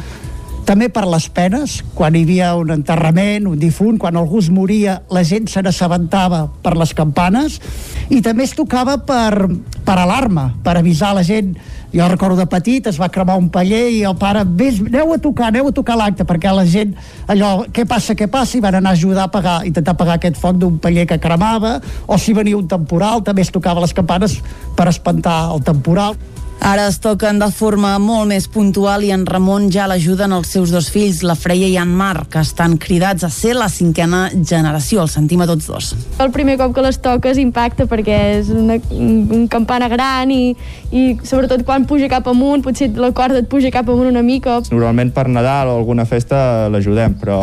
també 0.70 0.86
per 0.92 1.02
les 1.08 1.24
penes, 1.34 1.80
quan 1.98 2.14
hi 2.14 2.20
havia 2.22 2.52
un 2.54 2.70
enterrament, 2.70 3.48
un 3.50 3.58
difunt, 3.58 3.96
quan 3.98 4.14
algú 4.14 4.38
es 4.38 4.50
moria, 4.54 5.00
la 5.10 5.24
gent 5.26 5.48
se 5.50 5.62
n'assabentava 5.66 6.44
per 6.62 6.76
les 6.78 6.92
campanes, 6.94 7.58
i 8.06 8.20
també 8.22 8.46
es 8.46 8.54
tocava 8.54 8.94
per, 9.02 9.48
per 9.86 9.96
alarma, 9.98 10.50
per 10.62 10.76
avisar 10.78 11.10
la 11.16 11.24
gent. 11.26 11.56
Jo 11.92 12.06
recordo 12.08 12.36
de 12.38 12.46
petit, 12.46 12.86
es 12.86 12.98
va 13.00 13.08
cremar 13.10 13.34
un 13.40 13.48
paller 13.50 13.88
i 13.90 14.02
el 14.06 14.14
pare, 14.18 14.44
vés, 14.46 14.78
aneu 14.84 15.14
a 15.14 15.18
tocar, 15.18 15.48
aneu 15.50 15.70
a 15.70 15.74
tocar 15.74 15.96
l'acte, 15.98 16.26
perquè 16.26 16.52
la 16.54 16.62
gent, 16.62 16.92
allò, 17.26 17.64
què 17.74 17.82
passa, 17.88 18.14
què 18.14 18.28
passa, 18.30 18.58
i 18.58 18.62
van 18.62 18.78
anar 18.78 18.92
a 18.94 18.98
ajudar 18.98 19.26
a 19.26 19.32
pagar, 19.34 19.56
intentar 19.66 19.96
pagar 19.98 20.20
aquest 20.20 20.38
foc 20.38 20.60
d'un 20.60 20.78
paller 20.78 21.08
que 21.10 21.18
cremava, 21.18 21.80
o 22.06 22.18
si 22.18 22.34
venia 22.36 22.58
un 22.58 22.68
temporal, 22.70 23.24
també 23.26 23.42
es 23.42 23.50
tocava 23.50 23.82
les 23.82 23.94
campanes 23.96 24.38
per 24.78 24.86
espantar 24.92 25.40
el 25.50 25.66
temporal. 25.66 26.14
Ara 26.60 26.86
es 26.90 26.98
toquen 27.00 27.38
de 27.40 27.46
forma 27.56 27.94
molt 27.98 28.28
més 28.28 28.44
puntual 28.52 29.00
i 29.06 29.10
en 29.14 29.22
Ramon 29.24 29.70
ja 29.72 29.86
l'ajuden 29.88 30.34
els 30.36 30.50
seus 30.52 30.68
dos 30.74 30.90
fills, 30.92 31.22
la 31.24 31.32
Freia 31.32 31.70
i 31.70 31.78
en 31.80 31.88
Marc, 31.96 32.28
que 32.34 32.42
estan 32.44 32.76
cridats 32.76 33.24
a 33.24 33.30
ser 33.32 33.54
la 33.56 33.70
cinquena 33.72 34.26
generació. 34.34 35.00
El 35.00 35.08
sentim 35.08 35.40
a 35.40 35.48
tots 35.48 35.70
dos. 35.70 35.88
El 36.20 36.28
primer 36.34 36.58
cop 36.60 36.74
que 36.76 36.84
les 36.84 37.00
toques 37.00 37.40
impacta 37.40 37.88
perquè 37.88 38.20
és 38.36 38.52
una, 38.52 38.76
un 38.92 39.48
campana 39.48 39.88
gran 39.88 40.28
i, 40.30 40.52
i 40.92 41.06
sobretot 41.24 41.64
quan 41.64 41.88
puja 41.88 42.12
cap 42.12 42.28
amunt, 42.28 42.60
potser 42.66 42.92
la 42.92 43.14
corda 43.16 43.40
et 43.40 43.48
puja 43.48 43.72
cap 43.72 43.88
amunt 43.88 44.12
una 44.12 44.22
mica. 44.22 44.60
Normalment 44.68 45.16
per 45.16 45.30
Nadal 45.32 45.72
o 45.72 45.80
alguna 45.80 46.04
festa 46.04 46.68
l'ajudem, 46.68 47.16
però 47.24 47.40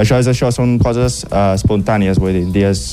això 0.00 0.16
és 0.16 0.32
això, 0.32 0.48
són 0.48 0.78
coses 0.80 1.26
uh, 1.28 1.52
espontànies, 1.58 2.16
vull 2.22 2.40
dir, 2.40 2.46
dies... 2.56 2.86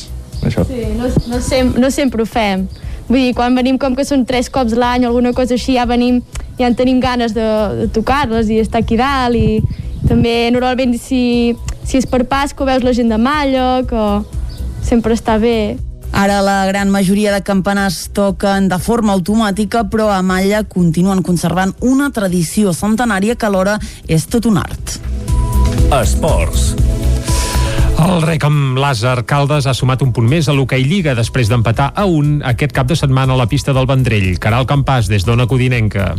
Això. 0.44 0.66
Sí, 0.68 0.82
no, 1.00 1.08
no, 1.32 1.38
sem 1.40 1.70
no 1.80 1.88
sempre 1.88 2.20
ho 2.20 2.28
fem. 2.28 2.66
Vull 3.08 3.20
dir, 3.20 3.34
quan 3.36 3.56
venim 3.56 3.78
com 3.80 3.96
que 3.96 4.06
són 4.08 4.26
tres 4.26 4.50
cops 4.50 4.76
l'any 4.80 5.06
o 5.06 5.12
alguna 5.12 5.34
cosa 5.36 5.58
així, 5.58 5.76
ja 5.78 5.86
venim, 5.90 6.22
ja 6.60 6.70
en 6.70 6.76
tenim 6.76 7.02
ganes 7.04 7.36
de, 7.36 7.48
de 7.82 7.88
tocar-les 7.94 8.50
i 8.50 8.62
estar 8.64 8.84
aquí 8.84 8.98
dalt 9.00 9.36
i 9.36 9.60
també 10.08 10.52
normalment 10.52 10.96
si, 11.00 11.56
si 11.84 12.00
és 12.00 12.08
per 12.10 12.24
Pasco 12.30 12.68
veus 12.68 12.84
la 12.84 12.94
gent 12.96 13.12
de 13.12 13.20
Malla, 13.20 13.84
que 13.88 14.06
sempre 14.84 15.16
està 15.18 15.38
bé. 15.40 15.76
Ara 16.14 16.44
la 16.46 16.60
gran 16.70 16.92
majoria 16.94 17.34
de 17.34 17.42
campanes 17.42 18.12
toquen 18.14 18.68
de 18.70 18.78
forma 18.78 19.16
automàtica, 19.18 19.82
però 19.90 20.12
a 20.14 20.22
Malla 20.22 20.62
continuen 20.70 21.24
conservant 21.26 21.74
una 21.82 22.12
tradició 22.14 22.74
centenària 22.78 23.36
que 23.36 23.50
alhora 23.50 23.80
és 24.08 24.30
tot 24.30 24.46
un 24.46 24.62
art. 24.62 25.00
Esports. 25.90 26.74
El 28.04 28.20
rec 28.20 28.44
amb 28.44 28.76
Làser 28.76 29.22
Caldes 29.24 29.64
ha 29.64 29.74
sumat 29.78 30.02
un 30.04 30.10
punt 30.12 30.26
més 30.28 30.50
a 30.52 30.54
l'Hockey 30.56 30.84
Lliga 30.84 31.14
després 31.16 31.48
d'empatar 31.48 31.86
a 31.96 32.04
un 32.04 32.42
aquest 32.44 32.74
cap 32.76 32.88
de 32.90 32.98
setmana 33.00 33.32
a 33.32 33.40
la 33.40 33.46
pista 33.48 33.72
del 33.72 33.88
Vendrell. 33.88 34.34
Caral 34.44 34.66
Campàs, 34.68 35.08
des 35.08 35.24
d'Ona 35.24 35.46
Codinenca. 35.48 36.10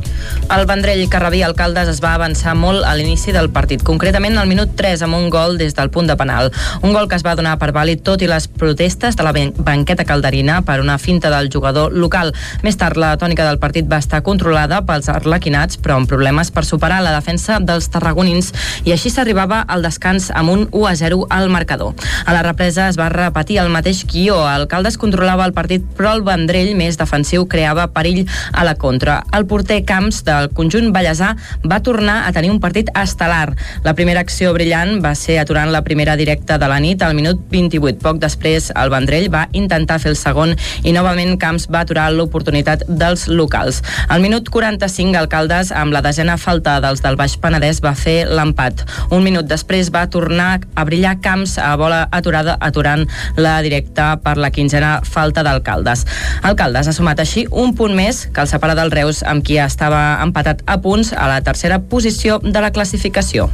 El 0.55 0.65
Vendrell 0.71 1.03
Carrabí 1.13 1.43
Alcaldes 1.45 1.91
es 1.93 2.01
va 2.01 2.15
avançar 2.17 2.55
molt 2.57 2.87
a 2.89 2.95
l'inici 2.97 3.35
del 3.37 3.51
partit, 3.53 3.85
concretament 3.85 4.39
al 4.41 4.49
minut 4.49 4.73
3 4.79 5.03
amb 5.05 5.19
un 5.19 5.29
gol 5.35 5.59
des 5.61 5.77
del 5.77 5.91
punt 5.93 6.09
de 6.09 6.17
penal. 6.17 6.49
Un 6.81 6.97
gol 6.97 7.05
que 7.11 7.19
es 7.21 7.27
va 7.27 7.37
donar 7.37 7.59
per 7.61 7.75
vàlid 7.77 8.01
tot 8.07 8.25
i 8.25 8.31
les 8.33 8.49
protestes 8.49 9.21
de 9.21 9.29
la 9.29 9.35
banqueta 9.37 10.09
calderina 10.09 10.63
per 10.65 10.79
una 10.81 10.97
finta 10.97 11.29
del 11.37 11.53
jugador 11.53 11.93
local. 11.93 12.33
Més 12.65 12.81
tard, 12.81 12.97
la 12.97 13.13
tònica 13.21 13.45
del 13.45 13.61
partit 13.61 13.93
va 13.93 14.01
estar 14.01 14.23
controlada 14.25 14.81
pels 14.89 15.13
arlequinats, 15.13 15.77
però 15.77 16.01
amb 16.01 16.09
problemes 16.09 16.49
per 16.49 16.65
superar 16.65 17.05
la 17.05 17.13
defensa 17.19 17.61
dels 17.61 17.93
tarragonins 17.93 18.55
i 18.89 18.97
així 18.97 19.13
s'arribava 19.13 19.61
al 19.69 19.85
descans 19.85 20.33
amb 20.33 20.57
un 20.57 20.67
1 20.73 20.89
a 20.89 20.97
0 21.05 21.23
al 21.29 21.53
marcador 21.53 21.74
marcador. 21.75 21.95
A 22.27 22.33
la 22.33 22.43
represa 22.43 22.89
es 22.89 22.97
va 22.99 23.09
repetir 23.09 23.59
el 23.59 23.71
mateix 23.71 24.05
guió. 24.07 24.39
El 24.49 24.67
Caldes 24.69 24.99
controlava 24.99 25.45
el 25.45 25.53
partit, 25.53 25.85
però 25.97 26.15
el 26.15 26.23
Vendrell, 26.23 26.75
més 26.77 26.97
defensiu, 26.99 27.47
creava 27.47 27.89
perill 27.93 28.27
a 28.53 28.65
la 28.65 28.75
contra. 28.75 29.23
El 29.33 29.47
porter 29.47 29.83
Camps 29.85 30.23
del 30.25 30.51
conjunt 30.55 30.93
Vallèsà 30.95 31.35
va 31.65 31.81
tornar 31.83 32.25
a 32.27 32.33
tenir 32.33 32.51
un 32.51 32.61
partit 32.61 32.91
estel·lar. 32.95 33.55
La 33.85 33.95
primera 33.95 34.21
acció 34.21 34.53
brillant 34.55 35.01
va 35.05 35.15
ser 35.15 35.39
aturant 35.41 35.73
la 35.73 35.83
primera 35.85 36.17
directa 36.17 36.59
de 36.59 36.69
la 36.69 36.81
nit 36.81 37.03
al 37.03 37.15
minut 37.15 37.41
28. 37.51 38.01
Poc 38.05 38.21
després, 38.23 38.71
el 38.75 38.93
Vendrell 38.93 39.31
va 39.33 39.49
intentar 39.53 39.99
fer 40.01 40.15
el 40.15 40.19
segon 40.19 40.55
i 40.83 40.93
novament 40.93 41.37
Camps 41.41 41.69
va 41.73 41.85
aturar 41.85 42.11
l'oportunitat 42.13 42.87
dels 42.89 43.27
locals. 43.29 43.83
Al 44.09 44.23
minut 44.23 44.49
45, 44.51 45.19
el 45.19 45.29
Caldes, 45.29 45.73
amb 45.73 45.93
la 45.93 46.03
desena 46.05 46.39
falta 46.39 46.79
dels 46.85 47.03
del 47.05 47.19
Baix 47.21 47.37
Penedès, 47.41 47.83
va 47.85 47.95
fer 47.99 48.25
l'empat. 48.29 48.85
Un 49.11 49.25
minut 49.25 49.49
després 49.49 49.91
va 49.93 50.07
tornar 50.11 50.61
a 50.75 50.85
brillar 50.87 51.17
Camps 51.25 51.57
a 51.65 51.75
bola 51.81 52.05
aturada 52.13 52.57
aturant 52.61 53.07
la 53.41 53.57
directa 53.65 54.13
per 54.23 54.37
la 54.37 54.53
quinzena 54.55 54.99
falta 55.05 55.43
d'alcaldes. 55.47 56.05
Alcaldes 56.45 56.89
ha 56.89 56.97
sumat 56.97 57.25
així 57.25 57.47
un 57.51 57.75
punt 57.75 57.97
més 57.97 58.27
que 58.29 58.45
el 58.45 58.51
separa 58.51 58.77
del 58.79 58.93
Reus 58.95 59.25
amb 59.25 59.45
qui 59.45 59.59
estava 59.59 60.05
empatat 60.23 60.63
a 60.67 60.79
punts 60.85 61.15
a 61.17 61.31
la 61.33 61.41
tercera 61.47 61.81
posició 61.81 62.41
de 62.45 62.61
la 62.61 62.73
classificació. 62.75 63.51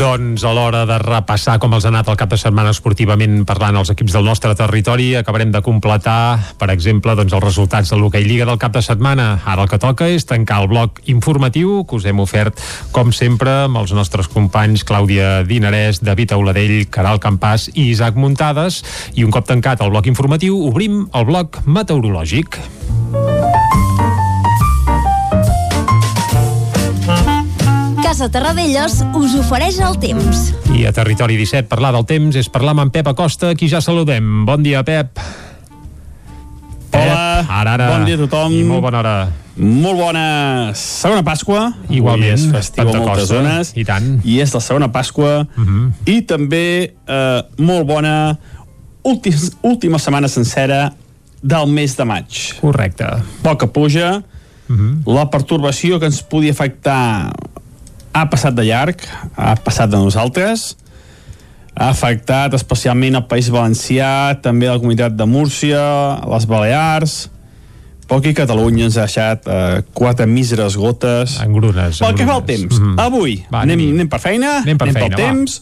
Doncs 0.00 0.46
a 0.48 0.50
l'hora 0.56 0.86
de 0.88 0.96
repassar 0.96 1.58
com 1.60 1.74
els 1.76 1.84
ha 1.84 1.90
anat 1.90 2.08
el 2.08 2.16
cap 2.16 2.30
de 2.32 2.38
setmana 2.40 2.70
esportivament 2.72 3.42
parlant 3.44 3.76
els 3.76 3.90
equips 3.92 4.14
del 4.16 4.24
nostre 4.24 4.54
territori, 4.56 5.10
acabarem 5.18 5.50
de 5.52 5.60
completar, 5.60 6.54
per 6.56 6.70
exemple, 6.72 7.12
doncs 7.18 7.34
els 7.36 7.44
resultats 7.44 7.92
de 7.92 7.98
l'Hockey 8.00 8.24
Lliga 8.24 8.46
del 8.48 8.56
cap 8.62 8.72
de 8.72 8.80
setmana. 8.80 9.26
Ara 9.44 9.66
el 9.66 9.68
que 9.68 9.76
toca 9.82 10.08
és 10.08 10.24
tancar 10.24 10.62
el 10.62 10.70
bloc 10.72 11.02
informatiu 11.12 11.82
que 11.84 11.98
us 12.00 12.08
hem 12.08 12.24
ofert, 12.24 12.56
com 12.96 13.12
sempre, 13.12 13.66
amb 13.66 13.82
els 13.82 13.92
nostres 13.92 14.32
companys 14.32 14.86
Clàudia 14.88 15.42
Dinarès, 15.44 16.00
David 16.00 16.32
Auladell, 16.32 16.78
Caral 16.88 17.20
Campàs 17.20 17.68
i 17.74 17.90
Isaac 17.90 18.16
Muntades. 18.16 18.80
I 19.20 19.28
un 19.28 19.36
cop 19.36 19.52
tancat 19.52 19.84
el 19.84 19.92
bloc 19.92 20.08
informatiu, 20.08 20.56
obrim 20.72 21.10
el 21.12 21.28
bloc 21.28 21.60
meteorològic. 21.68 22.56
Casa 28.10 28.26
Terradellos 28.26 29.04
us 29.14 29.36
ofereix 29.38 29.76
el 29.86 29.94
temps. 30.02 30.48
I 30.74 30.80
a 30.88 30.90
Territori 30.90 31.36
17 31.38 31.68
parlar 31.70 31.92
del 31.94 32.02
temps 32.08 32.34
és 32.40 32.48
parlar 32.50 32.72
amb 32.74 32.82
en 32.82 32.88
Pep 32.90 33.06
Acosta, 33.06 33.52
qui 33.54 33.68
ja 33.70 33.78
saludem. 33.78 34.40
Bon 34.48 34.64
dia, 34.64 34.80
Pep. 34.82 35.20
Hola, 36.90 37.44
ara, 37.46 37.76
ara. 37.76 37.86
bon 37.92 38.08
dia 38.08 38.16
a 38.18 38.20
tothom. 38.24 38.50
I 38.50 38.64
molt 38.66 38.82
bona 38.82 38.98
hora. 38.98 39.12
Molt 39.62 40.00
bona 40.00 40.24
segona 40.74 41.22
Pasqua. 41.22 41.68
Igualment, 41.86 42.32
Avui 42.34 42.48
és 42.48 42.48
festiu 42.50 42.90
a 42.90 42.96
moltes 42.98 43.30
zones. 43.30 43.70
I 43.78 43.84
tant. 43.86 44.02
Mhm. 44.16 44.26
I 44.26 44.40
és 44.42 44.56
la 44.58 44.60
segona 44.66 44.90
Pasqua. 44.90 45.46
Uh 45.54 45.62
-huh. 45.62 45.92
I 46.10 46.22
també 46.22 46.94
eh, 47.06 47.42
molt 47.58 47.86
bona 47.86 48.36
última, 49.04 49.36
última 49.62 49.98
setmana 50.00 50.26
sencera 50.26 50.92
del 51.42 51.68
mes 51.68 51.96
de 51.96 52.04
maig. 52.04 52.58
Correcte. 52.60 53.06
Poca 53.42 53.68
puja. 53.68 54.24
Uh 54.68 54.72
Mhm. 54.74 55.02
-huh. 55.04 55.14
La 55.14 55.30
pertorbació 55.30 56.00
que 56.00 56.06
ens 56.06 56.22
podia 56.22 56.50
afectar 56.50 57.30
ha 58.12 58.24
passat 58.30 58.54
de 58.56 58.64
llarg, 58.66 59.02
ha 59.36 59.54
passat 59.62 59.90
de 59.92 59.98
nosaltres, 60.00 60.76
ha 61.74 61.90
afectat 61.92 62.54
especialment 62.58 63.16
el 63.20 63.26
País 63.30 63.48
Valencià, 63.52 64.36
també 64.42 64.68
la 64.68 64.78
comunitat 64.82 65.14
de 65.16 65.26
Múrcia, 65.30 65.82
les 66.28 66.46
Balears, 66.50 67.18
aquí 68.10 68.32
a 68.34 68.38
Catalunya 68.40 68.88
ens 68.88 68.96
ha 68.98 69.04
deixat 69.06 69.46
eh, 69.46 69.82
quatre 69.94 70.26
míseres 70.26 70.74
gotes. 70.76 71.36
Engrunes. 71.44 72.00
Pel 72.02 72.16
que 72.18 72.26
fa 72.26 72.34
al 72.40 72.44
temps, 72.44 72.80
Mhm. 72.80 72.96
avui 72.98 73.36
Va, 73.52 73.60
anem, 73.62 73.78
anem 73.94 74.08
per 74.10 74.18
feina, 74.18 74.56
Anem 74.64 74.76
per 74.78 74.88
feina, 74.90 75.00
pel 75.06 75.10
va. 75.10 75.16
temps. 75.16 75.60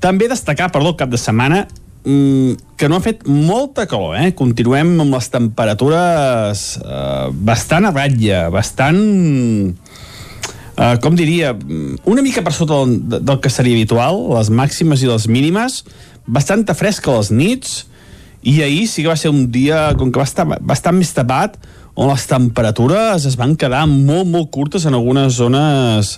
També 0.00 0.26
destacar, 0.28 0.70
perdó, 0.72 0.88
el 0.94 0.96
cap 0.96 1.10
de 1.12 1.18
setmana, 1.20 1.66
mm, 2.04 2.52
que 2.76 2.88
no 2.88 2.96
ha 2.96 3.00
fet 3.00 3.26
molta 3.28 3.86
calor, 3.86 4.16
eh? 4.16 4.32
Continuem 4.34 4.98
amb 5.00 5.12
les 5.12 5.28
temperatures 5.30 6.78
eh, 6.82 7.28
bastant 7.32 7.84
a 7.84 7.92
ratlla, 7.92 8.48
bastant... 8.50 9.76
Uh, 10.74 10.96
com 10.98 11.14
diria, 11.14 11.52
mm, 11.54 12.02
una 12.10 12.22
mica 12.22 12.42
per 12.42 12.52
sota 12.52 12.80
del, 12.82 13.22
del 13.22 13.38
que 13.38 13.50
seria 13.50 13.76
habitual, 13.78 14.18
les 14.34 14.50
màximes 14.50 15.04
i 15.04 15.10
les 15.10 15.28
mínimes, 15.30 15.84
bastanta 16.26 16.74
fresca 16.74 17.12
a 17.12 17.20
les 17.20 17.30
nits, 17.30 17.84
i 18.42 18.58
ahir 18.62 18.88
sí 18.90 19.04
que 19.04 19.12
va 19.12 19.16
ser 19.16 19.30
un 19.30 19.46
dia, 19.54 19.92
com 19.94 20.10
que 20.10 20.18
va 20.18 20.26
estar 20.26 20.44
bastant 20.60 20.98
més 20.98 21.14
tapat, 21.14 21.56
on 21.94 22.10
les 22.10 22.26
temperatures 22.26 23.24
es 23.24 23.36
van 23.38 23.54
quedar 23.54 23.84
molt, 23.86 24.26
molt 24.26 24.50
curtes 24.50 24.84
en 24.84 24.98
algunes 24.98 25.38
zones, 25.38 26.16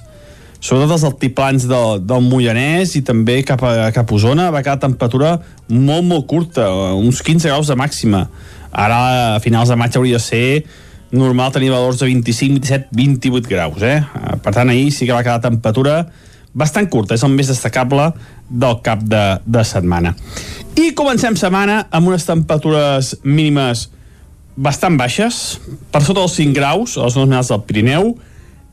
sobretot 0.57 0.97
els 0.97 1.05
altiplans 1.05 1.69
del, 1.69 2.01
del 2.01 2.25
Moianès 2.25 2.97
i 2.97 3.05
també 3.05 3.43
cap 3.47 3.61
a, 3.61 3.91
cap 3.95 4.09
a 4.09 4.17
Osona, 4.17 4.49
va 4.51 4.65
quedar 4.65 4.81
temperatura 4.83 5.37
molt, 5.69 6.07
molt 6.09 6.27
curta, 6.31 6.71
uns 6.97 7.21
15 7.21 7.53
graus 7.53 7.69
de 7.69 7.77
màxima. 7.77 8.25
Ara, 8.73 9.37
a 9.37 9.41
finals 9.45 9.69
de 9.69 9.77
maig 9.79 9.95
hauria 9.97 10.17
de 10.17 10.25
ser 10.25 10.49
normal 11.19 11.53
tenir 11.55 11.73
valors 11.73 11.99
de 12.01 12.07
25, 12.09 12.61
27, 12.61 12.89
28 12.97 13.51
graus, 13.51 13.83
eh? 13.83 14.01
Per 14.43 14.53
tant, 14.55 14.71
ahir 14.71 14.91
sí 14.95 15.07
que 15.07 15.15
va 15.17 15.25
quedar 15.25 15.43
temperatura 15.45 16.05
bastant 16.57 16.89
curta, 16.89 17.17
és 17.17 17.25
el 17.27 17.35
més 17.35 17.51
destacable 17.53 18.11
del 18.49 18.79
cap 18.85 19.03
de, 19.05 19.25
de 19.45 19.65
setmana. 19.67 20.15
I 20.77 20.93
comencem 20.97 21.37
setmana 21.37 21.83
amb 21.95 22.09
unes 22.13 22.25
temperatures 22.29 23.15
mínimes 23.25 23.89
bastant 24.57 24.97
baixes, 24.97 25.59
per 25.93 26.01
sota 26.01 26.23
dels 26.23 26.37
5 26.39 26.57
graus 26.57 26.97
a 26.97 27.05
les 27.05 27.17
zones 27.17 27.33
més 27.37 27.53
del 27.53 27.63
Pirineu, 27.69 28.15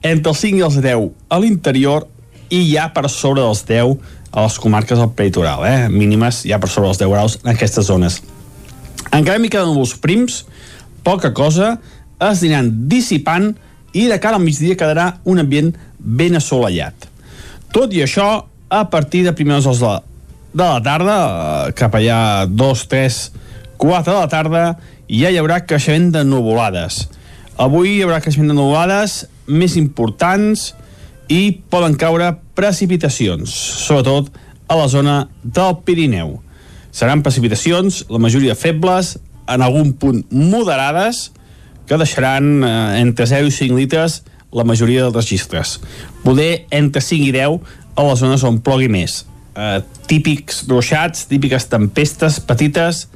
entre 0.03 0.31
els 0.31 0.43
5 0.43 0.59
i 0.59 0.65
els 0.67 0.79
10 0.83 1.09
a 1.31 1.39
l'interior 1.43 2.07
i 2.53 2.61
ja 2.69 2.89
per 2.95 3.09
sobre 3.11 3.43
dels 3.43 3.63
10 3.67 3.97
a 4.33 4.45
les 4.45 4.55
comarques 4.59 4.99
del 4.99 5.11
peritoral, 5.15 5.65
eh? 5.67 5.89
mínimes 5.91 6.43
ja 6.47 6.59
per 6.59 6.71
sobre 6.71 6.89
dels 6.89 7.01
10 7.03 7.11
graus 7.11 7.37
en 7.43 7.51
aquestes 7.53 7.87
zones. 7.91 8.21
Encara 9.11 9.41
m'hi 9.41 9.51
queden 9.51 9.75
els 9.77 9.93
prims, 10.01 10.43
poca 11.03 11.33
cosa, 11.35 11.75
es 12.20 12.43
aniran 12.43 12.72
dissipant 12.89 13.53
i 13.93 14.07
de 14.09 14.20
cara 14.20 14.39
al 14.39 14.43
migdia 14.43 14.78
quedarà 14.78 15.20
un 15.30 15.41
ambient 15.41 15.74
ben 15.97 16.36
assolellat. 16.38 17.07
Tot 17.74 17.93
i 17.93 18.03
això, 18.05 18.45
a 18.70 18.84
partir 18.89 19.24
de 19.26 19.34
primers 19.38 19.66
hores 19.66 19.82
de 19.82 19.89
la, 19.89 20.01
de 20.53 20.64
la 20.64 20.82
tarda, 20.86 21.18
eh, 21.68 21.74
cap 21.78 21.95
allà 21.97 22.45
2, 22.49 22.86
3, 22.89 23.20
4 23.78 24.14
de 24.14 24.20
la 24.20 24.30
tarda, 24.30 24.64
ja 25.09 25.30
hi 25.30 25.38
haurà 25.41 25.64
creixement 25.66 26.11
de 26.14 26.24
nuvolades. 26.26 27.07
Avui 27.57 27.97
hi 27.97 28.03
haurà 28.05 28.22
creixement 28.22 28.49
de 28.49 28.57
nuvolades 28.57 29.24
més 29.47 29.78
importants 29.78 30.72
i 31.30 31.59
poden 31.70 31.97
caure 31.99 32.32
precipitacions, 32.57 33.51
sobretot 33.86 34.32
a 34.68 34.78
la 34.80 34.88
zona 34.89 35.18
del 35.43 35.78
Pirineu. 35.86 36.39
Seran 36.93 37.24
precipitacions, 37.26 38.03
la 38.09 38.22
majoria 38.22 38.55
febles, 38.55 39.18
en 39.49 39.61
algun 39.66 39.93
punt 39.99 40.24
moderades, 40.32 41.32
que 41.88 41.99
deixaran 41.99 42.63
eh, 42.63 43.01
entre 43.01 43.27
0 43.29 43.49
i 43.49 43.55
5 43.55 43.77
litres 43.77 44.21
la 44.53 44.65
majoria 44.67 45.03
dels 45.05 45.15
registres. 45.17 45.79
Poder 46.23 46.65
entre 46.71 47.01
5 47.01 47.29
i 47.29 47.31
10 47.36 47.59
a 47.95 48.05
les 48.07 48.21
zones 48.21 48.43
on 48.47 48.59
plogui 48.63 48.89
més. 48.91 49.23
Eh, 49.53 49.79
típics 50.09 50.63
ruixats, 50.69 51.27
típiques 51.29 51.67
tempestes 51.69 52.39
petites 52.41 53.07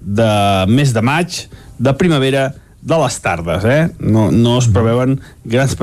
de 0.00 0.32
mes 0.70 0.94
de 0.94 1.02
maig, 1.04 1.44
de 1.78 1.94
primavera, 1.98 2.50
de 2.80 2.96
les 2.96 3.20
tardes, 3.20 3.64
eh? 3.64 3.90
No, 4.00 4.30
no 4.32 4.56
es 4.58 4.68
preveuen 4.72 5.18
grans, 5.44 5.76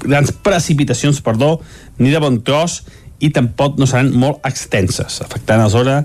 grans 0.00 0.32
precipitacions, 0.32 1.20
perdó, 1.20 1.58
ni 1.98 2.08
de 2.08 2.20
bon 2.22 2.38
tros, 2.40 2.80
i 3.20 3.28
tampoc 3.34 3.76
no 3.76 3.88
seran 3.88 4.14
molt 4.16 4.40
extenses, 4.48 5.20
afectant 5.20 5.60
la 5.60 5.68
zona 5.68 5.98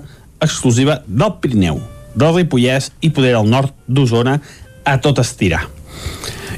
exclusiva 0.44 1.00
del 1.08 1.38
Pirineu, 1.40 1.80
del 2.16 2.34
Ripollès 2.36 2.90
i 3.00 3.10
poder 3.16 3.32
al 3.38 3.48
nord 3.48 3.72
d'Osona 3.88 4.36
a 4.86 4.96
tot 5.02 5.18
estirar. 5.22 5.66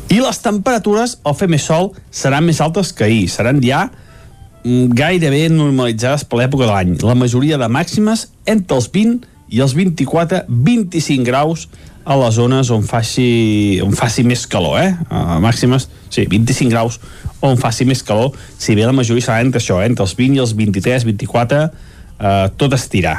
I 0.08 0.20
les 0.24 0.38
temperatures, 0.40 1.18
al 1.24 1.36
fer 1.36 1.48
més 1.52 1.64
sol, 1.68 1.90
seran 2.14 2.46
més 2.46 2.60
altes 2.64 2.94
que 2.96 3.04
ahir. 3.08 3.26
Seran 3.32 3.60
ja 3.64 3.86
mm, 3.88 4.94
gairebé 4.96 5.48
normalitzades 5.52 6.24
per 6.28 6.40
l'època 6.42 6.64
de 6.64 6.72
l'any. 6.72 6.94
La 7.04 7.16
majoria 7.18 7.58
de 7.60 7.68
màximes 7.72 8.28
entre 8.48 8.78
els 8.78 8.88
20 8.94 9.26
i 9.52 9.60
els 9.64 9.74
24-25 9.76 11.24
graus 11.28 11.66
a 12.08 12.16
les 12.16 12.38
zones 12.40 12.70
on 12.72 12.84
faci, 12.88 13.80
on 13.84 13.92
faci 13.96 14.24
més 14.24 14.46
calor, 14.48 14.78
eh? 14.80 14.94
Uh, 15.12 15.36
màximes, 15.44 15.90
sí, 16.08 16.24
25 16.24 16.72
graus 16.72 16.96
on 17.44 17.60
faci 17.60 17.84
més 17.84 18.00
calor, 18.02 18.32
si 18.58 18.72
bé 18.74 18.86
la 18.88 18.96
majoria 18.96 19.26
serà 19.26 19.42
entre 19.44 19.60
això, 19.60 19.76
eh? 19.82 19.90
entre 19.90 20.06
els 20.06 20.16
20 20.16 20.38
i 20.38 20.42
els 20.42 20.54
23, 20.56 21.04
24, 21.04 21.60
uh, 21.68 22.48
tot 22.56 22.72
estirar. 22.74 23.18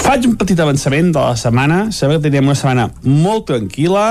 Faig 0.00 0.26
un 0.26 0.34
petit 0.40 0.58
avançament 0.60 1.12
de 1.14 1.20
la 1.20 1.36
setmana. 1.38 1.88
Sabeu 1.94 2.18
que 2.18 2.26
teníem 2.28 2.48
una 2.50 2.58
setmana 2.58 2.88
molt 3.04 3.46
tranquil·la, 3.50 4.06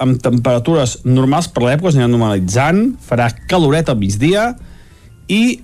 amb 0.00 0.20
temperatures 0.24 0.98
normals 1.04 1.50
per 1.52 1.66
l'època, 1.66 1.90
es 1.90 1.98
aniran 1.98 2.14
normalitzant, 2.16 2.80
farà 3.04 3.28
caloret 3.50 3.90
al 3.92 3.98
migdia, 4.00 4.54
i 5.28 5.60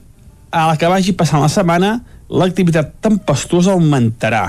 a 0.53 0.69
la 0.71 0.77
que 0.79 0.91
vagi 0.93 1.17
passant 1.17 1.43
la 1.43 1.51
setmana, 1.53 1.97
l'activitat 2.29 2.95
tempestuosa 3.05 3.73
augmentarà. 3.75 4.47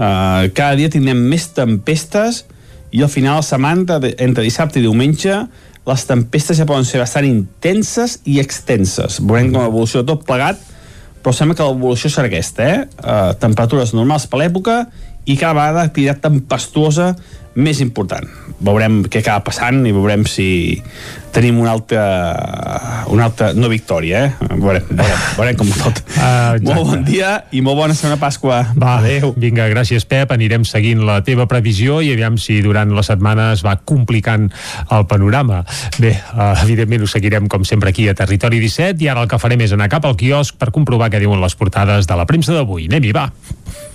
Uh, 0.00 0.48
cada 0.56 0.76
dia 0.78 0.90
tindrem 0.92 1.18
més 1.28 1.48
tempestes 1.56 2.44
i 2.90 3.02
al 3.04 3.10
final 3.12 3.40
de 3.40 3.48
setmana, 3.48 4.00
entre 4.18 4.44
dissabte 4.44 4.80
i 4.80 4.84
diumenge, 4.84 5.42
les 5.88 6.04
tempestes 6.06 6.58
ja 6.60 6.66
poden 6.68 6.86
ser 6.86 7.00
bastant 7.00 7.26
intenses 7.26 8.18
i 8.28 8.38
extenses. 8.42 9.18
Veurem 9.24 9.50
com 9.54 9.64
evolució 9.64 10.04
tot 10.06 10.26
plegat, 10.28 10.60
però 11.20 11.34
sembla 11.36 11.56
que 11.58 11.66
l'evolució 11.68 12.10
serà 12.12 12.30
aquesta, 12.30 12.66
eh? 12.66 12.82
Uh, 13.00 13.32
temperatures 13.40 13.94
normals 13.96 14.26
per 14.30 14.40
l'època 14.40 14.80
i 15.28 15.36
cada 15.36 15.54
vegada 15.56 15.84
activitat 15.84 16.22
tempestuosa 16.24 17.12
més 17.58 17.80
important. 17.82 18.26
Veurem 18.60 19.00
què 19.08 19.22
acaba 19.24 19.42
passant 19.48 19.80
i 19.88 19.92
veurem 19.94 20.26
si 20.28 20.78
tenim 21.34 21.60
una 21.62 21.72
altra, 21.72 22.02
una 23.10 23.28
altra 23.28 23.50
no 23.54 23.70
victòria, 23.70 24.24
eh? 24.26 24.48
Veurem, 24.50 24.84
veurem, 24.90 25.24
veurem 25.38 25.58
com 25.58 25.72
tot. 25.78 26.02
Ah, 26.20 26.58
molt 26.60 26.84
bon 26.84 27.00
dia 27.06 27.30
i 27.56 27.62
molt 27.64 27.78
bona 27.78 27.94
setmana 27.96 28.18
Pasqua. 28.20 28.58
Va, 28.76 28.98
Adéu. 28.98 29.30
vinga, 29.40 29.64
gràcies 29.72 30.04
Pep, 30.04 30.34
anirem 30.34 30.66
seguint 30.68 31.00
la 31.06 31.20
teva 31.24 31.46
previsió 31.48 32.00
i 32.04 32.10
aviam 32.12 32.36
si 32.36 32.58
durant 32.60 32.92
la 32.92 33.04
setmana 33.06 33.48
es 33.54 33.64
va 33.64 33.78
complicant 33.88 34.50
el 34.92 35.06
panorama. 35.08 35.62
Bé, 35.96 36.12
uh, 36.34 36.52
evidentment 36.66 37.06
ho 37.06 37.08
seguirem 37.08 37.48
com 37.48 37.64
sempre 37.64 37.94
aquí 37.94 38.10
a 38.10 38.14
Territori 38.18 38.60
17 38.60 39.00
i 39.06 39.08
ara 39.08 39.24
el 39.24 39.32
que 39.32 39.40
farem 39.40 39.64
és 39.64 39.72
anar 39.72 39.88
cap 39.88 40.04
al 40.04 40.18
quiosc 40.20 40.60
per 40.60 40.68
comprovar 40.74 41.08
què 41.08 41.22
diuen 41.24 41.40
les 41.40 41.56
portades 41.56 42.10
de 42.10 42.20
la 42.20 42.28
premsa 42.28 42.58
d'avui. 42.58 42.90
Anem-hi, 42.92 43.16
va. 43.16 43.30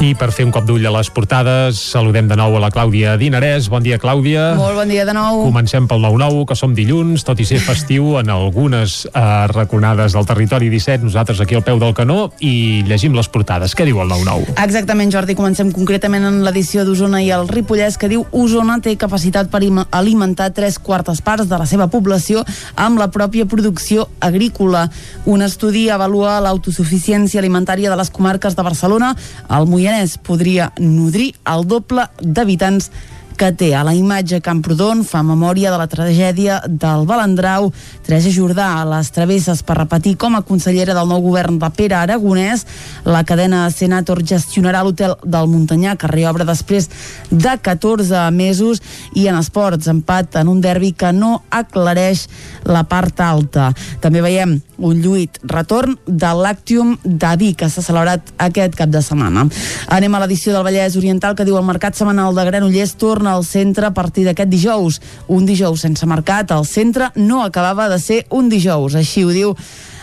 I 0.00 0.14
per 0.16 0.30
fer 0.32 0.46
un 0.46 0.52
cop 0.54 0.64
d'ull 0.64 0.86
a 0.88 0.90
les 0.94 1.10
portades, 1.12 1.76
saludem 1.92 2.24
de 2.24 2.36
nou 2.38 2.54
a 2.56 2.60
la 2.62 2.70
Clàudia 2.72 3.18
Dinarès. 3.20 3.66
Bon 3.68 3.84
dia, 3.84 3.98
Clàudia. 4.00 4.54
Molt 4.56 4.78
bon 4.78 4.88
dia 4.88 5.02
de 5.04 5.12
nou. 5.12 5.42
Comencem 5.44 5.84
pel 5.90 6.00
9-9, 6.00 6.46
que 6.48 6.54
som 6.56 6.72
dilluns, 6.72 7.20
tot 7.28 7.36
i 7.36 7.44
ser 7.44 7.58
festiu 7.60 8.14
en 8.16 8.32
algunes 8.32 9.02
eh, 9.10 9.24
raconades 9.52 10.16
del 10.16 10.24
territori 10.24 10.70
17, 10.72 11.04
nosaltres 11.04 11.42
aquí 11.44 11.58
al 11.58 11.64
peu 11.66 11.76
del 11.82 11.92
canó, 11.92 12.30
i 12.40 12.80
llegim 12.88 13.12
les 13.12 13.28
portades. 13.28 13.74
Què 13.76 13.84
diu 13.84 14.00
el 14.00 14.08
9-9? 14.08 14.54
Exactament, 14.64 15.12
Jordi. 15.12 15.36
Comencem 15.36 15.68
concretament 15.76 16.24
en 16.30 16.40
l'edició 16.46 16.86
d'Osona 16.88 17.20
i 17.20 17.28
el 17.36 17.44
Ripollès, 17.52 18.00
que 18.00 18.08
diu 18.08 18.24
Osona 18.32 18.78
té 18.80 18.96
capacitat 18.96 19.52
per 19.52 19.60
alimentar 19.68 20.48
tres 20.56 20.80
quartes 20.80 21.20
parts 21.20 21.50
de 21.52 21.60
la 21.60 21.68
seva 21.68 21.90
població 21.92 22.46
amb 22.72 23.04
la 23.04 23.10
pròpia 23.12 23.44
producció 23.44 24.08
agrícola. 24.24 24.86
Un 25.28 25.44
estudi 25.44 25.90
avalua 25.92 26.40
l'autosuficiència 26.40 27.44
alimentària 27.44 27.92
de 27.92 28.00
les 28.00 28.08
comarques 28.08 28.56
de 28.56 28.64
Barcelona, 28.64 29.12
el 29.52 29.68
Moianès 29.68 29.89
Moianès 29.90 30.12
podria 30.22 30.68
nodrir 30.78 31.32
el 31.50 31.64
doble 31.66 32.04
d'habitants 32.22 32.92
que 33.40 33.48
té 33.56 33.70
a 33.72 33.80
la 33.86 33.94
imatge 33.96 34.42
Camprodon 34.44 35.00
fa 35.08 35.22
memòria 35.24 35.70
de 35.72 35.78
la 35.80 35.86
tragèdia 35.88 36.58
del 36.68 37.06
Balandrau 37.08 37.70
Teresa 38.04 38.28
Jordà 38.34 38.66
a 38.76 38.84
les 38.84 39.08
travesses 39.16 39.62
per 39.64 39.78
repetir 39.78 40.12
com 40.20 40.36
a 40.36 40.42
consellera 40.44 40.92
del 40.92 41.08
nou 41.08 41.22
govern 41.24 41.56
de 41.62 41.70
Pere 41.72 41.96
Aragonès 41.96 42.66
la 43.08 43.22
cadena 43.24 43.62
Senator 43.72 44.20
gestionarà 44.28 44.82
l'hotel 44.84 45.16
del 45.24 45.48
Muntanyà 45.48 45.96
que 45.96 46.12
reobre 46.12 46.44
després 46.44 46.90
de 47.30 47.56
14 47.56 48.26
mesos 48.36 48.84
i 49.16 49.24
en 49.32 49.40
esports 49.40 49.88
empat 49.88 50.36
en 50.42 50.52
un 50.52 50.60
derbi 50.60 50.92
que 50.92 51.14
no 51.16 51.38
aclareix 51.48 52.26
la 52.68 52.84
part 52.92 53.24
alta 53.24 53.70
també 54.04 54.20
veiem 54.20 54.58
un 54.80 55.00
lluit 55.00 55.38
retorn 55.44 55.96
del 56.06 56.42
Lactium 56.42 56.96
de 57.04 57.30
Vic, 57.36 57.58
que 57.60 57.68
s'ha 57.68 57.84
celebrat 57.84 58.32
aquest 58.40 58.76
cap 58.78 58.90
de 58.90 59.02
setmana. 59.04 59.44
Anem 59.92 60.14
a 60.14 60.22
l'edició 60.22 60.54
del 60.54 60.64
Vallès 60.64 60.96
Oriental, 60.96 61.36
que 61.36 61.44
diu 61.44 61.58
el 61.60 61.66
mercat 61.68 61.98
setmanal 61.98 62.34
de 62.34 62.46
Granollers 62.48 62.96
torna 63.00 63.29
al 63.30 63.44
centre 63.46 63.86
a 63.86 63.94
partir 63.94 64.24
d'aquest 64.26 64.50
dijous. 64.50 65.00
Un 65.28 65.46
dijous 65.46 65.86
sense 65.86 66.06
mercat 66.06 66.52
al 66.52 66.66
centre 66.66 67.10
no 67.16 67.44
acabava 67.44 67.88
de 67.88 67.98
ser 68.02 68.24
un 68.30 68.50
dijous, 68.50 68.98
així 68.98 69.24
ho 69.24 69.32
diu 69.34 69.54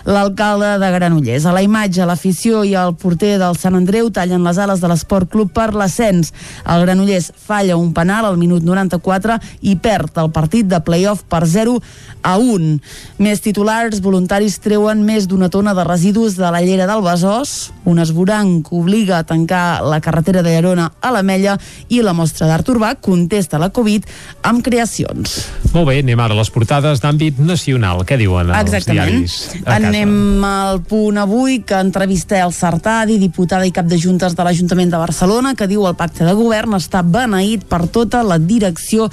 l'alcalde 0.08 0.78
de 0.80 0.90
Granollers. 0.96 1.46
A 1.46 1.52
la 1.54 1.62
imatge, 1.62 2.06
l'afició 2.08 2.64
i 2.64 2.72
el 2.80 2.94
porter 2.96 3.36
del 3.42 3.58
Sant 3.60 3.76
Andreu 3.76 4.08
tallen 4.16 4.46
les 4.48 4.58
ales 4.64 4.80
de 4.80 4.88
l'Esport 4.88 5.28
Club 5.30 5.52
per 5.54 5.74
l'ascens. 5.76 6.32
El 6.64 6.86
Granollers 6.86 7.34
falla 7.36 7.76
un 7.78 7.92
penal 7.94 8.26
al 8.26 8.40
minut 8.40 8.64
94 8.64 9.36
i 9.68 9.76
perd 9.76 10.18
el 10.24 10.32
partit 10.32 10.70
de 10.72 10.80
playoff 10.88 11.26
per 11.28 11.44
0 11.46 11.76
a 12.24 12.38
1. 12.40 12.78
Més 13.20 13.44
titulars, 13.44 14.00
voluntaris 14.04 14.58
treuen 14.64 15.04
més 15.04 15.28
d'una 15.28 15.52
tona 15.52 15.76
de 15.76 15.84
residus 15.84 16.38
de 16.40 16.48
la 16.56 16.64
llera 16.64 16.88
del 16.88 17.04
Besòs, 17.04 17.74
un 17.86 18.00
esborang 18.00 18.62
que 18.64 18.76
obliga 18.80 19.20
a 19.20 19.28
tancar 19.28 19.84
la 19.84 20.00
carretera 20.02 20.42
de 20.42 20.56
Llerona 20.56 20.88
a 21.02 21.12
l'Ametlla 21.12 21.58
i 21.92 22.00
la 22.02 22.16
mostra 22.16 22.48
d'art 22.48 22.68
urbà 22.72 22.94
contesta 23.04 23.60
la 23.60 23.70
Covid 23.76 24.08
amb 24.48 24.64
creacions. 24.64 25.36
Molt 25.74 25.92
bé, 25.92 26.00
anem 26.00 26.20
ara 26.24 26.34
a 26.36 26.40
les 26.40 26.52
portades 26.54 27.04
d'àmbit 27.04 27.44
nacional. 27.44 28.06
Què 28.08 28.16
diuen 28.18 28.54
els 28.56 28.64
Exactament. 28.72 29.12
diaris? 29.12 29.38
Casa? 29.58 29.76
Anem 29.98 30.44
al 30.46 30.84
punt 30.86 31.18
avui 31.18 31.64
que 31.66 31.74
entrevista 31.82 32.38
el 32.38 32.52
Sartadi, 32.54 33.16
diputada 33.18 33.66
i 33.66 33.72
cap 33.74 33.88
de 33.90 33.98
juntes 33.98 34.36
de 34.38 34.46
l'Ajuntament 34.46 34.92
de 34.94 35.00
Barcelona, 35.02 35.56
que 35.58 35.66
diu 35.66 35.88
el 35.90 35.98
pacte 35.98 36.22
de 36.28 36.36
govern 36.38 36.78
està 36.78 37.02
beneït 37.02 37.66
per 37.66 37.88
tota 37.90 38.22
la 38.22 38.38
direcció 38.38 39.10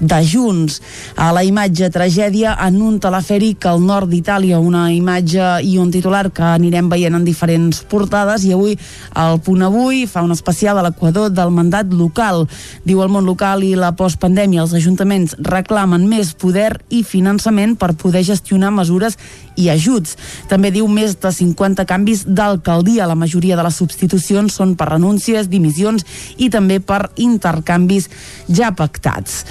de 0.00 0.22
Junts. 0.22 0.80
A 1.16 1.32
la 1.34 1.42
imatge 1.44 1.90
tragèdia 1.90 2.54
en 2.62 2.78
un 2.82 2.98
telefèric 3.02 3.66
al 3.66 3.82
nord 3.82 4.10
d'Itàlia, 4.10 4.60
una 4.62 4.88
imatge 4.94 5.58
i 5.66 5.76
un 5.78 5.90
titular 5.90 6.28
que 6.34 6.44
anirem 6.46 6.88
veient 6.90 7.18
en 7.18 7.26
diferents 7.26 7.82
portades 7.90 8.44
i 8.46 8.54
avui 8.54 8.76
el 9.18 9.40
punt 9.42 9.64
avui 9.66 10.04
fa 10.06 10.22
un 10.22 10.32
especial 10.34 10.78
a 10.78 10.84
l'equador 10.86 11.32
del 11.34 11.50
mandat 11.54 11.90
local. 11.92 12.46
Diu 12.86 13.02
el 13.02 13.10
món 13.12 13.26
local 13.26 13.64
i 13.66 13.74
la 13.74 13.90
postpandèmia 13.98 14.62
els 14.62 14.76
ajuntaments 14.78 15.34
reclamen 15.42 16.06
més 16.08 16.34
poder 16.38 16.76
i 16.90 17.02
finançament 17.02 17.74
per 17.78 17.96
poder 17.98 18.22
gestionar 18.22 18.70
mesures 18.70 19.18
i 19.58 19.68
ajuts. 19.74 20.14
També 20.48 20.70
diu 20.74 20.88
més 20.88 21.16
de 21.20 21.32
50 21.32 21.84
canvis 21.88 22.24
d'alcaldia. 22.26 23.06
La 23.08 23.18
majoria 23.18 23.56
de 23.56 23.64
les 23.66 23.78
substitucions 23.78 24.54
són 24.54 24.74
per 24.78 24.90
renúncies, 24.92 25.48
dimissions 25.48 26.04
i 26.36 26.50
també 26.50 26.78
per 26.80 27.08
intercanvis 27.16 28.08
ja 28.48 28.70
pactats. 28.76 29.44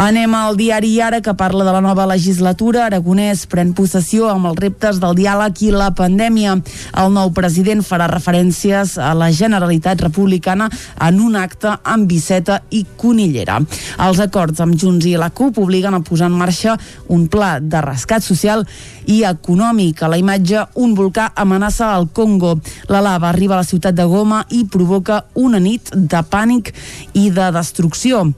Anem 0.00 0.34
al 0.34 0.58
diari 0.58 0.92
Ara, 1.00 1.20
que 1.20 1.34
parla 1.34 1.64
de 1.64 1.72
la 1.72 1.82
nova 1.84 2.06
legislatura. 2.06 2.86
Aragonès 2.86 3.46
pren 3.50 3.74
possessió 3.74 4.28
amb 4.30 4.50
els 4.50 4.60
reptes 4.60 5.00
del 5.02 5.16
diàleg 5.18 5.62
i 5.66 5.70
la 5.74 5.90
pandèmia. 5.96 6.56
El 7.00 7.12
nou 7.14 7.32
president 7.36 7.82
farà 7.84 8.08
referències 8.10 8.96
a 8.98 9.12
la 9.14 9.30
Generalitat 9.34 10.02
Republicana 10.04 10.70
en 11.02 11.20
un 11.20 11.36
acte 11.36 11.76
amb 11.82 12.08
Viceta 12.10 12.60
i 12.70 12.84
Conillera. 12.96 13.60
Els 14.04 14.20
acords 14.22 14.60
amb 14.64 14.78
Junts 14.80 15.06
i 15.06 15.16
la 15.20 15.30
CUP 15.30 15.58
obliguen 15.62 15.94
a 15.94 16.02
posar 16.04 16.30
en 16.30 16.38
marxa 16.38 16.76
un 17.08 17.26
pla 17.28 17.58
de 17.60 17.80
rescat 17.84 18.24
social 18.24 18.64
i 19.06 19.22
econòmic. 19.28 20.02
A 20.02 20.10
la 20.14 20.20
imatge, 20.20 20.62
un 20.78 20.94
volcà 20.94 21.32
amenaça 21.34 21.90
el 21.98 22.06
Congo. 22.14 22.54
La 22.88 23.02
lava 23.02 23.28
arriba 23.28 23.56
a 23.56 23.62
la 23.62 23.66
ciutat 23.66 23.96
de 23.98 24.06
Goma 24.06 24.44
i 24.54 24.62
provoca 24.70 25.24
una 25.34 25.58
nit 25.58 25.90
de 25.94 26.22
pànic 26.30 26.70
i 27.18 27.30
de 27.34 27.50
destrucció. 27.54 28.28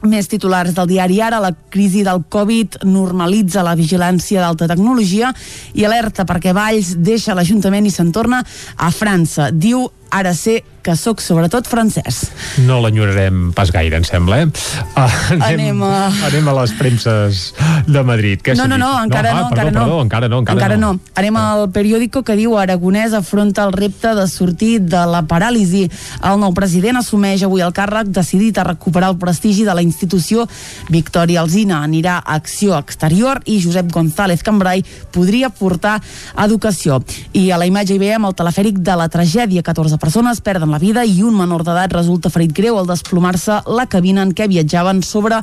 Més 0.00 0.30
titulars 0.32 0.72
del 0.72 0.88
diari 0.88 1.18
Ara, 1.20 1.42
la 1.44 1.52
crisi 1.52 2.00
del 2.06 2.22
Covid 2.32 2.78
normalitza 2.88 3.60
la 3.66 3.76
vigilància 3.76 4.40
d'alta 4.40 4.70
tecnologia 4.70 5.28
i 5.76 5.84
alerta 5.84 6.24
perquè 6.24 6.54
Valls 6.56 6.94
deixa 6.96 7.36
l'Ajuntament 7.36 7.84
i 7.84 7.92
se'n 7.92 8.14
torna 8.16 8.40
a 8.40 8.88
França. 8.90 9.50
Diu 9.52 9.84
ara 10.08 10.32
sé 10.32 10.62
que 10.82 10.94
sóc 10.96 11.20
sobretot 11.20 11.66
francès. 11.68 12.30
No 12.66 12.80
l'enyorarem 12.80 13.52
pas 13.56 13.70
gaire, 13.72 13.96
em 14.00 14.04
sembla, 14.04 14.42
eh? 14.42 14.46
Uh, 14.96 15.06
anem, 15.40 15.60
Anem 15.70 15.82
a- 15.84 16.12
anem 16.30 16.48
a 16.48 16.54
les 16.60 16.72
premses 16.78 17.54
de 17.86 18.02
Madrid. 18.02 18.40
Què 18.42 18.56
No, 18.56 18.66
no, 18.68 18.78
no, 18.78 18.90
encara 19.04 19.30
ah, 19.32 19.40
no, 19.42 19.48
perdó, 19.50 19.60
encara 19.60 19.70
no. 19.70 19.80
Perdó, 19.80 20.02
encara 20.02 20.28
no, 20.28 20.38
encara, 20.40 20.58
encara 20.58 20.76
no. 20.76 20.90
Anem 21.14 21.36
al 21.36 21.66
periòdico 21.70 22.22
que 22.24 22.36
diu 22.36 22.56
Aragonès 22.58 23.12
afronta 23.16 23.64
el 23.68 23.72
repte 23.72 24.14
de 24.14 24.26
sortir 24.28 24.80
de 24.80 25.04
la 25.06 25.22
paràlisi. 25.28 25.86
El 26.24 26.40
nou 26.40 26.54
president 26.56 26.96
assumeix 27.00 27.42
avui 27.46 27.60
el 27.64 27.72
càrrec 27.76 28.08
decidit 28.08 28.58
a 28.58 28.64
recuperar 28.64 29.10
el 29.12 29.18
prestigi 29.18 29.64
de 29.64 29.74
la 29.74 29.82
institució. 29.82 30.46
Victòria 30.88 31.40
Alzina 31.42 31.82
anirà 31.84 32.18
a 32.24 32.34
Acció 32.40 32.76
Exterior 32.78 33.40
i 33.46 33.60
Josep 33.62 33.90
González 33.92 34.42
Cambrai 34.42 34.84
podria 35.12 35.50
portar 35.50 36.00
educació. 36.38 37.00
I 37.32 37.50
a 37.50 37.58
la 37.60 37.66
imatge 37.68 37.94
hi 37.94 38.00
veiem 38.02 38.24
el 38.24 38.34
telefèric 38.38 38.78
de 38.80 38.96
la 38.96 39.08
tragèdia. 39.12 39.62
14 39.62 39.98
persones 39.98 40.40
perden 40.40 40.69
la 40.72 40.78
vida 40.82 41.04
i 41.04 41.22
un 41.22 41.36
menor 41.36 41.64
d'edat 41.66 41.92
resulta 41.92 42.30
ferit 42.32 42.52
greu 42.56 42.78
al 42.78 42.88
desplomar-se 42.88 43.60
la 43.66 43.86
cabina 43.90 44.22
en 44.22 44.34
què 44.36 44.48
viatjaven 44.50 45.02
sobre 45.06 45.42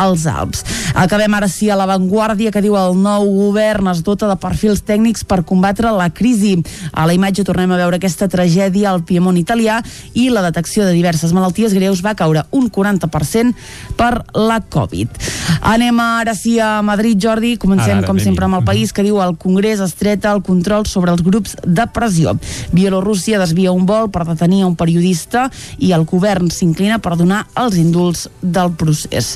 els 0.00 0.26
Alps. 0.26 0.64
Acabem 0.94 1.34
ara 1.34 1.48
sí 1.50 1.70
a 1.70 1.76
l'avantguàrdia 1.78 2.52
que 2.54 2.62
diu 2.64 2.76
el 2.78 2.96
nou 2.98 3.26
govern 3.34 3.88
es 3.92 4.02
dota 4.06 4.28
de 4.30 4.36
perfils 4.40 4.82
tècnics 4.86 5.24
per 5.26 5.42
combatre 5.46 5.92
la 5.94 6.10
crisi. 6.10 6.56
A 6.92 7.06
la 7.06 7.14
imatge 7.14 7.44
tornem 7.46 7.72
a 7.74 7.78
veure 7.80 7.98
aquesta 7.98 8.28
tragèdia 8.30 8.90
al 8.90 9.04
Piemont 9.06 9.38
italià 9.38 9.80
i 10.14 10.28
la 10.30 10.42
detecció 10.46 10.86
de 10.86 10.94
diverses 10.96 11.32
malalties 11.34 11.74
greus 11.74 12.02
va 12.04 12.16
caure 12.18 12.44
un 12.52 12.70
40% 12.70 13.54
per 13.98 14.12
la 14.34 14.60
Covid. 14.60 15.10
Anem 15.64 16.00
ara 16.00 16.34
sí 16.38 16.58
a 16.60 16.82
Madrid, 16.82 17.18
Jordi. 17.20 17.54
Comencem, 17.60 17.98
Ara, 17.98 18.02
ara, 18.02 18.08
com 18.08 18.18
sempre, 18.18 18.44
amb 18.46 18.58
el 18.58 18.66
país 18.66 18.92
que 18.92 19.04
diu 19.06 19.20
el 19.22 19.36
Congrés 19.40 19.80
estreta 19.84 20.32
el 20.34 20.42
control 20.42 20.86
sobre 20.90 21.12
els 21.14 21.22
grups 21.24 21.56
de 21.64 21.86
pressió. 21.94 22.34
Bielorússia 22.74 23.40
desvia 23.40 23.72
un 23.72 23.86
vol 23.86 24.10
per 24.12 24.26
detenir 24.28 24.63
a 24.64 24.70
un 24.70 24.76
periodista 24.80 25.46
i 25.78 25.92
el 25.96 26.06
govern 26.08 26.50
s'inclina 26.50 26.98
per 26.98 27.14
donar 27.20 27.44
els 27.60 27.78
indults 27.80 28.26
del 28.42 28.72
procés. 28.80 29.34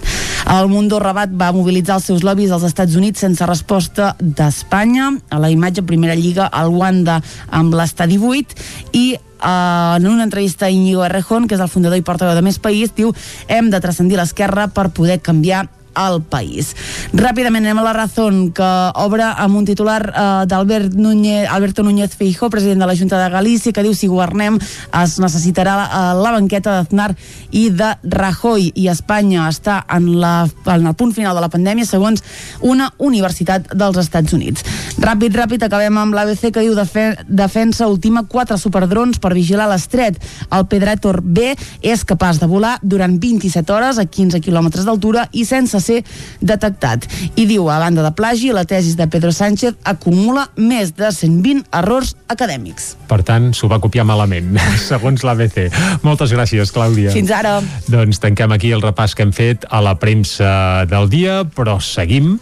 El 0.49 0.68
Mundo 0.72 0.99
Rabat 1.03 1.33
va 1.37 1.53
mobilitzar 1.53 1.99
els 2.01 2.09
seus 2.11 2.24
lobbies 2.26 2.53
als 2.55 2.66
Estats 2.68 2.97
Units 2.99 3.20
sense 3.24 3.47
resposta 3.47 4.14
d'Espanya. 4.18 5.12
A 5.31 5.39
la 5.39 5.53
imatge, 5.53 5.87
primera 5.87 6.16
lliga, 6.18 6.51
el 6.57 6.74
Wanda 6.74 7.20
amb 7.51 7.74
l'estadi 7.79 8.18
8 8.18 8.95
i 8.99 9.09
Uh, 9.39 9.95
en 9.95 10.09
una 10.09 10.24
entrevista 10.24 10.66
a 10.66 10.70
Íñigo 10.70 11.05
Errejón, 11.05 11.47
que 11.47 11.55
és 11.55 11.61
el 11.62 11.70
fundador 11.70 11.95
i 12.01 12.03
portaveu 12.03 12.35
de 12.35 12.43
Més 12.43 12.57
País, 12.59 12.91
diu 12.97 13.12
hem 13.47 13.68
de 13.70 13.79
transcendir 13.79 14.18
l'esquerra 14.18 14.64
per 14.66 14.89
poder 14.91 15.20
canviar 15.22 15.68
al 15.99 16.20
país. 16.22 16.74
Ràpidament 17.12 17.66
anem 17.66 17.82
a 17.82 17.86
la 17.88 17.94
Razón, 17.96 18.53
que 18.55 18.68
obre 19.03 19.26
amb 19.26 19.59
un 19.59 19.66
titular 19.66 20.01
eh, 20.09 20.26
d'Albert 20.46 20.94
Núñez, 20.94 21.49
Alberto 21.51 21.82
Núñez 21.82 22.14
Feijó, 22.14 22.51
president 22.51 22.80
de 22.80 22.86
la 22.86 22.96
Junta 22.96 23.18
de 23.18 23.30
Galícia, 23.30 23.72
que 23.72 23.82
diu 23.82 23.96
si 23.99 24.07
governem 24.07 24.59
es 24.59 25.18
necessitarà 25.18 25.76
eh, 25.84 26.03
la 26.22 26.32
banqueta 26.36 26.78
d'Aznar 26.78 27.11
i 27.51 27.68
de 27.74 27.90
Rajoy 28.05 28.70
i 28.78 28.88
Espanya 28.92 29.49
està 29.49 29.80
en, 29.90 30.11
la, 30.20 30.46
en 30.66 30.86
el 30.86 30.94
punt 30.99 31.14
final 31.16 31.34
de 31.36 31.42
la 31.42 31.51
pandèmia 31.53 31.88
segons 31.88 32.22
una 32.61 32.90
universitat 32.99 33.72
dels 33.74 33.99
Estats 34.01 34.36
Units. 34.36 34.64
Ràpid, 35.03 35.34
ràpid, 35.34 35.64
acabem 35.64 35.99
amb 35.99 36.14
l'ABC 36.14 36.53
que 36.53 36.64
diu 36.64 36.76
defe, 36.76 37.11
defensa 37.26 37.88
ultima 37.90 38.24
quatre 38.28 38.59
superdrons 38.61 39.18
per 39.22 39.34
vigilar 39.36 39.68
l'estret. 39.70 40.18
El 40.55 40.66
Predator 40.70 41.20
B 41.22 41.53
és 41.82 42.05
capaç 42.07 42.40
de 42.42 42.49
volar 42.51 42.76
durant 42.82 43.18
27 43.18 43.74
hores 43.74 43.99
a 43.99 44.07
15 44.07 44.42
quilòmetres 44.44 44.86
d'altura 44.86 45.28
i 45.32 45.44
sense 45.49 45.80
ser 45.89 46.03
detectat. 46.41 47.09
I 47.34 47.47
diu, 47.49 47.68
a 47.72 47.80
banda 47.82 48.05
de 48.05 48.12
plagi, 48.16 48.53
la 48.55 48.66
tesis 48.68 48.97
de 48.99 49.09
Pedro 49.11 49.32
Sánchez 49.34 49.78
acumula 49.89 50.49
més 50.57 50.95
de 50.99 51.11
120 51.14 51.66
errors 51.80 52.14
acadèmics. 52.28 52.93
Per 53.09 53.20
tant, 53.26 53.51
s'ho 53.57 53.70
va 53.70 53.80
copiar 53.82 54.07
malament, 54.09 54.57
segons 54.91 55.24
l'ABC. 55.26 55.68
Moltes 56.07 56.34
gràcies, 56.36 56.72
Clàudia. 56.74 57.12
Fins 57.16 57.32
ara. 57.34 57.59
Doncs 57.89 58.20
tanquem 58.22 58.55
aquí 58.57 58.72
el 58.76 58.84
repàs 58.84 59.16
que 59.16 59.26
hem 59.26 59.34
fet 59.34 59.68
a 59.70 59.82
la 59.84 59.97
premsa 60.01 60.84
del 60.91 61.09
dia, 61.12 61.43
però 61.57 61.78
seguim 61.82 62.36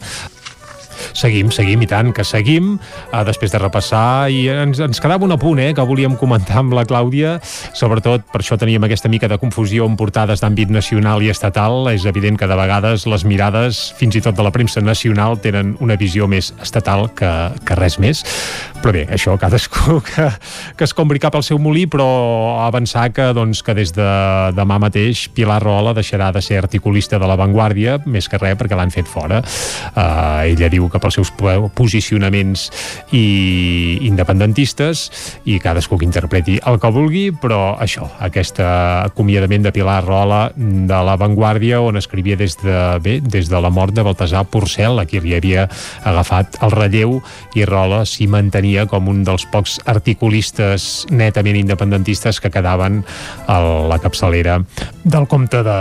Seguim, 1.12 1.50
seguim, 1.54 1.82
i 1.82 1.88
tant, 1.90 2.12
que 2.16 2.24
seguim, 2.26 2.74
uh, 3.12 3.22
després 3.26 3.52
de 3.52 3.60
repassar, 3.62 4.30
i 4.32 4.46
ens, 4.52 4.80
ens 4.82 5.02
quedava 5.02 5.26
un 5.26 5.34
apunt, 5.36 5.60
eh, 5.62 5.72
que 5.76 5.86
volíem 5.86 6.16
comentar 6.18 6.60
amb 6.62 6.76
la 6.76 6.86
Clàudia, 6.88 7.36
sobretot 7.76 8.26
per 8.32 8.42
això 8.42 8.58
teníem 8.58 8.84
aquesta 8.86 9.10
mica 9.12 9.28
de 9.30 9.38
confusió 9.42 9.86
amb 9.86 9.98
portades 9.98 10.42
d'àmbit 10.42 10.72
nacional 10.72 11.22
i 11.22 11.30
estatal, 11.32 11.90
és 11.92 12.06
evident 12.08 12.38
que 12.38 12.48
de 12.48 12.58
vegades 12.58 13.06
les 13.06 13.26
mirades, 13.28 13.92
fins 13.98 14.16
i 14.16 14.24
tot 14.24 14.36
de 14.36 14.44
la 14.46 14.52
premsa 14.54 14.82
nacional, 14.84 15.38
tenen 15.42 15.76
una 15.84 15.96
visió 16.00 16.28
més 16.30 16.52
estatal 16.62 17.08
que, 17.16 17.32
que 17.66 17.78
res 17.78 17.98
més, 18.02 18.24
però 18.82 18.94
bé, 18.94 19.06
això 19.12 19.36
cadascú 19.40 20.00
que, 20.08 20.28
que 20.76 20.86
es 20.86 20.94
compri 20.96 21.20
cap 21.22 21.36
al 21.36 21.44
seu 21.46 21.60
molí, 21.62 21.86
però 21.90 22.06
avançar 22.66 23.08
que, 23.14 23.30
doncs, 23.36 23.62
que 23.66 23.74
des 23.76 23.92
de 23.96 24.06
demà 24.56 24.78
mateix 24.82 25.26
Pilar 25.34 25.60
Rola 25.62 25.94
deixarà 25.96 26.30
de 26.34 26.42
ser 26.44 26.60
articulista 26.62 27.18
de 27.18 27.28
La 27.28 27.38
Vanguardia, 27.38 27.98
més 28.06 28.28
que 28.30 28.40
res 28.40 28.56
perquè 28.58 28.78
l'han 28.78 28.92
fet 28.94 29.08
fora. 29.10 29.42
Uh, 29.92 30.46
ella 30.46 30.70
diu 30.72 30.88
que 30.92 30.95
pels 31.02 31.18
seus 31.18 31.32
posicionaments 31.76 32.68
i 33.16 33.98
independentistes 34.06 35.06
i 35.44 35.58
cadascú 35.62 35.98
que 35.98 36.06
interpreti 36.08 36.58
el 36.66 36.80
que 36.82 36.90
vulgui, 36.92 37.24
però 37.32 37.76
això, 37.82 38.08
aquest 38.24 38.60
acomiadament 38.62 39.66
de 39.66 39.72
Pilar 39.74 40.02
Rola 40.04 40.40
de 40.56 41.00
La 41.08 41.16
Vanguardia, 41.20 41.80
on 41.84 41.98
escrivia 42.00 42.38
des 42.38 42.56
de, 42.62 42.76
bé, 43.02 43.18
des 43.20 43.50
de 43.50 43.60
la 43.60 43.70
mort 43.70 43.94
de 43.94 44.04
Baltasar 44.06 44.44
Porcel, 44.50 45.00
a 45.00 45.06
qui 45.08 45.20
li 45.20 45.36
havia 45.36 45.66
agafat 46.04 46.60
el 46.64 46.74
relleu, 46.74 47.20
i 47.56 47.64
Rola 47.68 48.04
s'hi 48.08 48.28
mantenia 48.30 48.86
com 48.90 49.08
un 49.12 49.22
dels 49.26 49.46
pocs 49.52 49.78
articulistes 49.86 51.06
netament 51.10 51.58
independentistes 51.60 52.40
que 52.40 52.52
quedaven 52.52 53.02
a 53.46 53.60
la 53.90 54.00
capçalera 54.02 54.60
del 55.04 55.26
comte 55.30 55.62
de, 55.66 55.78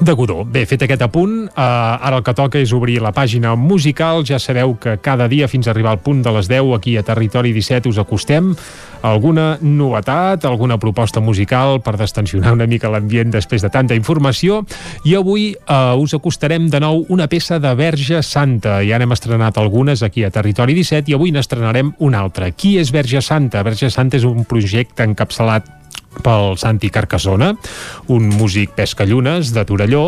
de 0.00 0.12
Godó. 0.12 0.44
Bé, 0.44 0.64
fet 0.66 0.82
aquest 0.86 1.02
apunt, 1.04 1.44
eh, 1.48 1.60
ara 1.60 2.16
el 2.16 2.24
que 2.24 2.34
toca 2.34 2.58
és 2.58 2.72
obrir 2.72 2.98
la 3.00 3.12
pàgina 3.12 3.54
musical. 3.56 4.24
Ja 4.24 4.38
sabeu 4.38 4.76
que 4.80 4.96
cada 4.98 5.28
dia 5.28 5.48
fins 5.48 5.68
a 5.68 5.70
arribar 5.70 5.92
al 5.92 6.00
punt 6.00 6.22
de 6.22 6.32
les 6.32 6.48
10 6.48 6.74
aquí 6.76 6.96
a 6.96 7.02
Territori 7.02 7.52
17 7.52 7.88
us 7.88 7.98
acostem 7.98 8.54
alguna 9.02 9.58
novetat, 9.60 10.44
alguna 10.44 10.78
proposta 10.78 11.20
musical 11.20 11.80
per 11.82 11.96
destensionar 12.00 12.52
una 12.52 12.66
mica 12.70 12.90
l'ambient 12.90 13.32
després 13.32 13.64
de 13.64 13.70
tanta 13.72 13.96
informació 13.96 14.60
i 15.08 15.16
avui 15.18 15.50
eh, 15.54 15.94
us 15.96 16.14
acostarem 16.16 16.68
de 16.70 16.80
nou 16.82 17.04
una 17.08 17.28
peça 17.30 17.58
de 17.62 17.74
Verge 17.78 18.22
Santa. 18.26 18.80
Ja 18.86 19.00
n'hem 19.00 19.16
estrenat 19.16 19.58
algunes 19.58 20.04
aquí 20.06 20.24
a 20.24 20.32
Territori 20.34 20.76
17 20.76 21.10
i 21.10 21.18
avui 21.18 21.32
n'estrenarem 21.34 21.94
una 21.98 22.20
altra. 22.20 22.52
Qui 22.52 22.76
és 22.80 22.92
Verge 22.92 23.22
Santa? 23.24 23.64
Verge 23.66 23.90
Santa 23.90 24.20
és 24.20 24.26
un 24.28 24.44
projecte 24.48 25.06
encapçalat 25.06 25.80
pel 26.24 26.56
Santi 26.58 26.90
Carcassona, 26.90 27.52
un 28.10 28.28
músic 28.34 28.74
pescallunes 28.74 29.52
de 29.54 29.64
Torelló, 29.64 30.04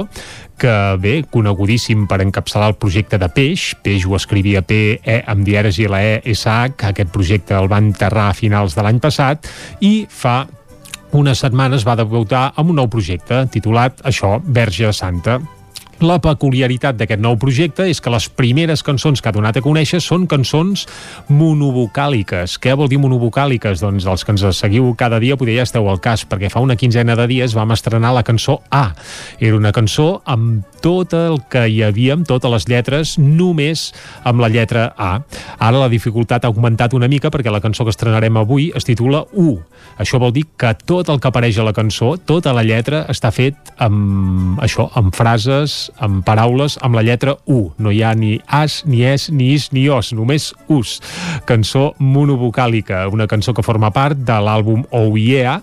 que 0.63 0.97
bé, 1.03 1.15
conegudíssim 1.27 2.05
per 2.07 2.21
encapçalar 2.23 2.69
el 2.71 2.77
projecte 2.79 3.19
de 3.19 3.27
Peix, 3.35 3.73
Peix 3.83 4.05
ho 4.07 4.15
escrivia 4.15 4.63
P, 4.63 5.01
E, 5.03 5.17
amb 5.27 5.43
dieres 5.43 5.81
i 5.83 5.89
la 5.91 6.03
E, 6.07 6.21
S, 6.31 6.47
H, 6.47 6.87
aquest 6.93 7.11
projecte 7.11 7.57
el 7.59 7.67
va 7.71 7.81
enterrar 7.83 8.29
a 8.31 8.37
finals 8.39 8.77
de 8.79 8.85
l'any 8.87 9.01
passat, 9.03 9.49
i 9.83 10.07
fa 10.07 10.45
unes 11.19 11.43
setmanes 11.43 11.83
va 11.85 11.99
debutar 11.99 12.53
amb 12.55 12.71
un 12.71 12.79
nou 12.79 12.87
projecte 12.93 13.43
titulat 13.51 14.05
això, 14.07 14.37
Verge 14.47 14.93
Santa, 14.95 15.41
la 16.01 16.19
peculiaritat 16.23 16.97
d'aquest 16.99 17.21
nou 17.23 17.37
projecte 17.39 17.85
és 17.91 18.01
que 18.03 18.11
les 18.11 18.29
primeres 18.33 18.83
cançons 18.83 19.21
que 19.23 19.29
ha 19.31 19.35
donat 19.35 19.59
a 19.59 19.63
conèixer 19.63 20.01
són 20.03 20.27
cançons 20.31 20.87
monovocàliques. 21.29 22.57
Què 22.63 22.75
vol 22.79 22.91
dir 22.91 22.99
monovocàliques? 23.03 23.83
Doncs 23.85 24.09
els 24.11 24.25
que 24.25 24.35
ens 24.35 24.47
seguiu 24.59 24.89
cada 24.99 25.21
dia 25.23 25.37
poder 25.39 25.61
ja 25.61 25.67
esteu 25.69 25.87
al 25.91 26.01
cas, 26.03 26.25
perquè 26.27 26.51
fa 26.51 26.63
una 26.65 26.77
quinzena 26.77 27.17
de 27.19 27.29
dies 27.31 27.55
vam 27.55 27.75
estrenar 27.75 28.15
la 28.17 28.25
cançó 28.27 28.61
A. 28.71 28.93
Era 29.39 29.57
una 29.57 29.73
cançó 29.73 30.23
amb 30.25 30.67
tot 30.83 31.15
el 31.15 31.39
que 31.53 31.69
hi 31.71 31.83
havia, 31.87 32.17
amb 32.17 32.27
totes 32.27 32.51
les 32.51 32.67
lletres, 32.71 33.15
només 33.19 33.93
amb 34.27 34.43
la 34.43 34.51
lletra 34.51 34.89
A. 34.99 35.13
Ara 35.59 35.85
la 35.85 35.91
dificultat 35.93 36.45
ha 36.45 36.51
augmentat 36.51 36.97
una 36.99 37.09
mica 37.09 37.31
perquè 37.31 37.53
la 37.55 37.63
cançó 37.63 37.87
que 37.87 37.95
estrenarem 37.95 38.41
avui 38.41 38.73
es 38.75 38.89
titula 38.89 39.23
U. 39.39 39.61
Això 40.03 40.19
vol 40.19 40.35
dir 40.35 40.49
que 40.59 40.75
tot 40.75 41.11
el 41.13 41.21
que 41.21 41.31
apareix 41.31 41.59
a 41.59 41.67
la 41.67 41.77
cançó, 41.77 42.17
tota 42.19 42.55
la 42.57 42.65
lletra, 42.67 43.05
està 43.13 43.31
fet 43.31 43.75
amb 43.79 44.59
això, 44.63 44.89
amb 44.99 45.15
frases, 45.15 45.92
amb 45.99 46.25
paraules 46.27 46.79
amb 46.83 46.97
la 46.97 47.03
lletra 47.07 47.37
U. 47.47 47.73
No 47.79 47.93
hi 47.93 48.03
ha 48.03 48.15
ni 48.15 48.37
as, 48.47 48.83
ni 48.87 49.05
es, 49.05 49.29
ni 49.31 49.53
is, 49.55 49.71
ni 49.73 49.89
os, 49.93 50.13
només 50.17 50.53
us. 50.73 50.99
Cançó 51.49 51.93
monovocàlica, 51.99 53.07
una 53.13 53.29
cançó 53.29 53.55
que 53.55 53.65
forma 53.67 53.93
part 53.93 54.19
de 54.19 54.39
l'àlbum 54.41 54.87
Oh 54.91 55.17
Yeah, 55.17 55.61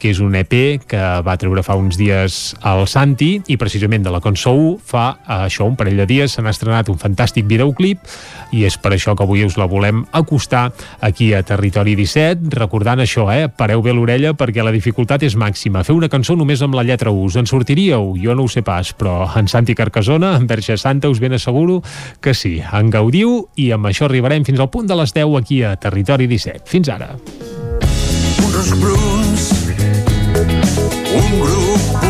que 0.00 0.10
és 0.14 0.20
un 0.24 0.34
EP 0.38 0.80
que 0.88 1.02
va 1.26 1.36
treure 1.40 1.62
fa 1.66 1.76
uns 1.78 1.98
dies 2.00 2.40
al 2.66 2.86
Santi 2.90 3.34
i 3.52 3.58
precisament 3.60 4.02
de 4.06 4.12
la 4.14 4.22
cançó 4.24 4.54
1 4.56 4.78
fa 4.90 5.06
eh, 5.20 5.38
això 5.50 5.68
un 5.68 5.76
parell 5.78 6.00
de 6.00 6.08
dies 6.08 6.34
s'ha 6.34 6.46
estrenat 6.50 6.88
un 6.90 6.98
fantàstic 6.98 7.46
videoclip 7.50 8.02
i 8.56 8.64
és 8.66 8.76
per 8.80 8.94
això 8.96 9.14
que 9.14 9.26
avui 9.26 9.44
us 9.44 9.58
la 9.60 9.68
volem 9.70 10.02
acostar 10.16 10.70
aquí 11.04 11.32
a 11.34 11.42
Territori 11.46 11.94
17 11.98 12.50
recordant 12.56 13.00
això, 13.02 13.28
eh? 13.32 13.48
Pareu 13.48 13.82
bé 13.84 13.94
l'orella 13.94 14.32
perquè 14.38 14.64
la 14.64 14.74
dificultat 14.74 15.22
és 15.26 15.36
màxima. 15.38 15.84
Fer 15.86 15.96
una 15.96 16.10
cançó 16.12 16.36
només 16.38 16.62
amb 16.62 16.76
la 16.78 16.84
lletra 16.86 17.12
U. 17.12 17.26
Us 17.30 17.36
en 17.36 17.48
sortiríeu? 17.50 18.14
Jo 18.20 18.34
no 18.34 18.46
ho 18.46 18.50
sé 18.50 18.64
pas, 18.66 18.92
però 18.96 19.24
en 19.36 19.48
Santi 19.48 19.76
Carcassona, 19.78 20.34
en 20.38 20.48
Verge 20.50 20.78
Santa, 20.80 21.10
us 21.10 21.20
ben 21.20 21.36
asseguro 21.36 21.80
que 22.20 22.34
sí. 22.34 22.58
En 22.60 22.90
gaudiu 22.90 23.44
i 23.56 23.70
amb 23.76 23.90
això 23.90 24.08
arribarem 24.08 24.46
fins 24.48 24.60
al 24.60 24.70
punt 24.70 24.90
de 24.90 24.98
les 24.98 25.14
10 25.14 25.38
aquí 25.40 25.62
a 25.62 25.76
Territori 25.76 26.30
17. 26.30 26.66
Fins 26.70 26.92
ara. 26.92 27.14
Uns 28.50 28.74
bruns 28.80 29.59
un 31.32 31.38
grup 31.38 32.09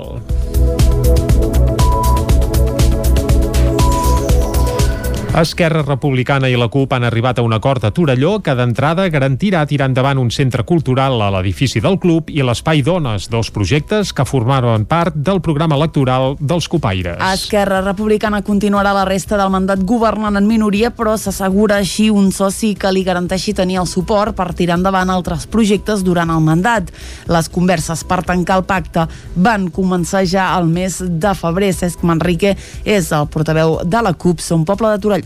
Esquerra 5.31 5.79
Republicana 5.81 6.49
i 6.51 6.57
la 6.59 6.65
CUP 6.67 6.91
han 6.91 7.05
arribat 7.07 7.37
a 7.39 7.43
un 7.45 7.53
acord 7.55 7.85
a 7.87 7.93
Torelló 7.95 8.41
que 8.43 8.51
d'entrada 8.51 9.05
garantirà 9.07 9.61
tirar 9.63 9.85
endavant 9.87 10.19
un 10.19 10.27
centre 10.27 10.65
cultural 10.67 11.21
a 11.23 11.29
l'edifici 11.31 11.79
del 11.79 11.95
club 12.03 12.27
i 12.27 12.43
l'Espai 12.43 12.81
Dones, 12.83 13.29
dos 13.31 13.47
projectes 13.55 14.11
que 14.11 14.25
formaven 14.27 14.83
part 14.91 15.15
del 15.15 15.39
programa 15.39 15.77
electoral 15.79 16.35
dels 16.35 16.67
copaires. 16.67 17.15
Esquerra 17.23 17.79
Republicana 17.85 18.41
continuarà 18.43 18.91
la 18.91 19.05
resta 19.07 19.39
del 19.39 19.53
mandat 19.53 19.85
governant 19.87 20.35
en 20.35 20.49
minoria, 20.49 20.91
però 20.91 21.15
s'assegura 21.15 21.79
així 21.79 22.09
un 22.11 22.27
soci 22.35 22.73
que 22.75 22.91
li 22.91 23.05
garanteixi 23.07 23.55
tenir 23.55 23.79
el 23.79 23.87
suport 23.87 24.35
per 24.35 24.49
tirar 24.51 24.81
endavant 24.81 25.15
altres 25.15 25.47
projectes 25.47 26.03
durant 26.03 26.35
el 26.35 26.43
mandat. 26.43 26.91
Les 27.31 27.47
converses 27.47 28.03
per 28.03 28.19
tancar 28.27 28.59
el 28.59 28.67
pacte 28.67 29.07
van 29.39 29.71
començar 29.71 30.25
ja 30.27 30.51
al 30.57 30.67
mes 30.67 30.99
de 30.99 31.33
febrer. 31.39 31.71
Cesc 31.71 32.03
Manrique 32.03 32.57
és 32.83 33.11
el 33.15 33.31
portaveu 33.31 33.79
de 33.87 34.03
la 34.03 34.11
CUP, 34.11 34.43
Som 34.43 34.67
Poble 34.67 34.91
de 34.91 34.99
Torelló. 34.99 35.20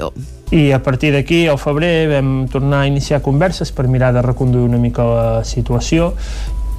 I 0.52 0.72
a 0.72 0.82
partir 0.84 1.12
d'aquí, 1.16 1.46
al 1.48 1.58
febrer, 1.58 2.08
vam 2.12 2.46
tornar 2.52 2.84
a 2.84 2.88
iniciar 2.88 3.24
converses 3.26 3.72
per 3.72 3.88
mirar 3.88 4.14
de 4.14 4.22
reconduir 4.22 4.68
una 4.68 4.78
mica 4.78 5.08
la 5.08 5.44
situació 5.44 6.14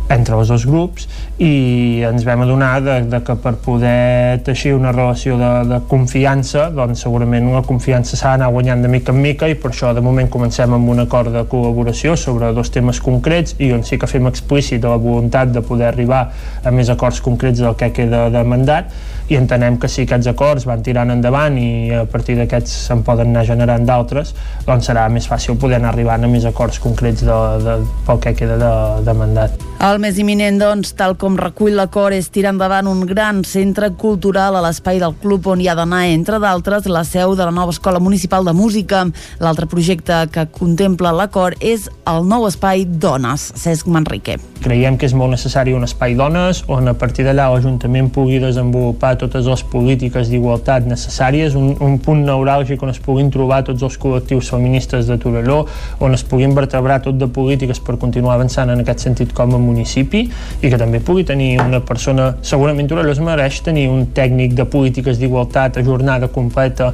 entre 0.09 0.37
els 0.39 0.49
dos 0.49 0.65
grups 0.67 1.07
i 1.43 2.03
ens 2.07 2.25
vam 2.27 2.45
adonar 2.45 2.79
de, 2.85 2.95
de 3.11 3.21
que 3.27 3.35
per 3.43 3.57
poder 3.63 4.39
teixir 4.47 4.75
una 4.77 4.93
relació 4.93 5.37
de, 5.41 5.51
de 5.67 5.81
confiança 5.91 6.69
doncs 6.75 7.03
segurament 7.03 7.49
la 7.53 7.65
confiança 7.67 8.17
s'ha 8.17 8.37
d'anar 8.37 8.53
guanyant 8.55 8.85
de 8.87 8.93
mica 8.93 9.15
en 9.15 9.21
mica 9.23 9.51
i 9.51 9.57
per 9.59 9.73
això 9.73 9.93
de 9.97 10.05
moment 10.05 10.31
comencem 10.31 10.73
amb 10.79 10.93
un 10.95 11.03
acord 11.03 11.35
de 11.35 11.43
col·laboració 11.51 12.15
sobre 12.21 12.53
dos 12.55 12.71
temes 12.75 13.03
concrets 13.03 13.57
i 13.59 13.73
on 13.75 13.83
sí 13.87 13.99
que 13.99 14.11
fem 14.11 14.31
explícit 14.31 14.87
la 14.87 14.97
voluntat 14.97 15.51
de 15.53 15.65
poder 15.67 15.91
arribar 15.91 16.29
a 16.63 16.71
més 16.71 16.91
acords 16.93 17.21
concrets 17.25 17.63
del 17.63 17.75
que 17.77 17.91
queda 17.97 18.29
de 18.31 18.47
mandat 18.47 18.95
i 19.29 19.39
entenem 19.39 19.79
que 19.83 19.89
si 19.91 20.05
aquests 20.07 20.31
acords 20.31 20.67
van 20.69 20.83
tirant 20.87 21.11
endavant 21.11 21.57
i 21.59 21.91
a 21.95 22.05
partir 22.11 22.37
d'aquests 22.39 22.75
se'n 22.89 23.03
poden 23.07 23.33
anar 23.35 23.47
generant 23.49 23.87
d'altres 23.89 24.35
doncs 24.67 24.91
serà 24.91 25.07
més 25.13 25.27
fàcil 25.31 25.59
poder 25.61 25.81
anar 25.81 25.93
arribant 25.95 26.25
a 26.25 26.31
més 26.31 26.47
acords 26.49 26.79
concrets 26.83 27.25
de, 27.27 27.39
de, 27.65 27.79
pel 28.07 28.21
que 28.23 28.35
queda 28.39 28.59
de, 28.61 28.75
de 29.07 29.15
mandat. 29.17 29.67
El 29.77 30.01
més 30.01 30.17
imminent, 30.17 30.57
doncs, 30.57 30.95
tal 30.97 31.19
com 31.21 31.35
recull 31.37 31.75
l'acord, 31.77 32.17
és 32.17 32.31
tirar 32.33 32.55
endavant 32.55 32.89
un 32.89 33.03
gran 33.09 33.43
centre 33.45 33.91
cultural 34.01 34.57
a 34.57 34.63
l'espai 34.65 34.99
del 35.03 35.13
club 35.21 35.47
on 35.53 35.61
hi 35.61 35.69
ha 35.69 35.75
d'anar, 35.77 36.07
entre 36.15 36.41
d'altres, 36.41 36.89
la 36.89 37.05
seu 37.05 37.35
de 37.37 37.45
la 37.45 37.53
nova 37.53 37.75
Escola 37.75 38.01
Municipal 38.01 38.49
de 38.49 38.55
Música. 38.57 39.05
L'altre 39.43 39.69
projecte 39.69 40.23
que 40.33 40.47
contempla 40.49 41.13
l'acord 41.13 41.61
és 41.61 41.91
el 42.09 42.25
nou 42.25 42.47
espai 42.49 42.87
Dones, 42.89 43.51
Cesc 43.61 43.91
Manrique. 43.93 44.39
Creiem 44.65 44.97
que 44.97 45.07
és 45.07 45.15
molt 45.15 45.37
necessari 45.37 45.77
un 45.77 45.85
espai 45.85 46.17
dones 46.17 46.63
on 46.73 46.89
a 46.89 46.97
partir 46.97 47.27
d'allà 47.27 47.51
l'Ajuntament 47.53 48.09
pugui 48.15 48.41
desenvolupar 48.41 49.16
totes 49.21 49.47
les 49.49 49.63
polítiques 49.73 50.31
d'igualtat 50.31 50.87
necessàries, 50.89 51.57
un, 51.59 51.75
un 51.81 51.97
punt 52.03 52.23
neuràlgic 52.27 52.83
on 52.83 52.93
es 52.93 53.01
puguin 53.03 53.31
trobar 53.35 53.63
tots 53.67 53.83
els 53.87 53.99
col·lectius 54.03 54.53
feministes 54.55 55.11
de 55.11 55.19
Torelló, 55.23 55.63
on 56.01 56.15
es 56.17 56.25
puguin 56.27 56.55
vertebrar 56.57 57.01
tot 57.05 57.19
de 57.21 57.29
polítiques 57.29 57.81
per 57.81 57.99
continuar 58.03 58.37
avançant 58.37 58.71
en 58.73 58.85
aquest 58.85 59.07
sentit 59.09 59.35
com 59.37 59.57
a 59.57 59.61
municipi 59.63 60.27
i 60.61 60.71
que 60.71 60.79
també 60.81 61.01
pugui 61.01 61.27
tenir 61.27 61.57
una 61.65 61.83
persona, 61.85 62.35
segurament 62.43 62.89
Torelló 62.91 63.17
es 63.17 63.21
mereix 63.23 63.61
tenir 63.67 63.89
un 63.91 64.09
tècnic 64.17 64.57
de 64.57 64.69
polítiques 64.71 65.21
d'igualtat 65.21 65.77
a 65.77 65.87
jornada 65.87 66.33
completa 66.33 66.93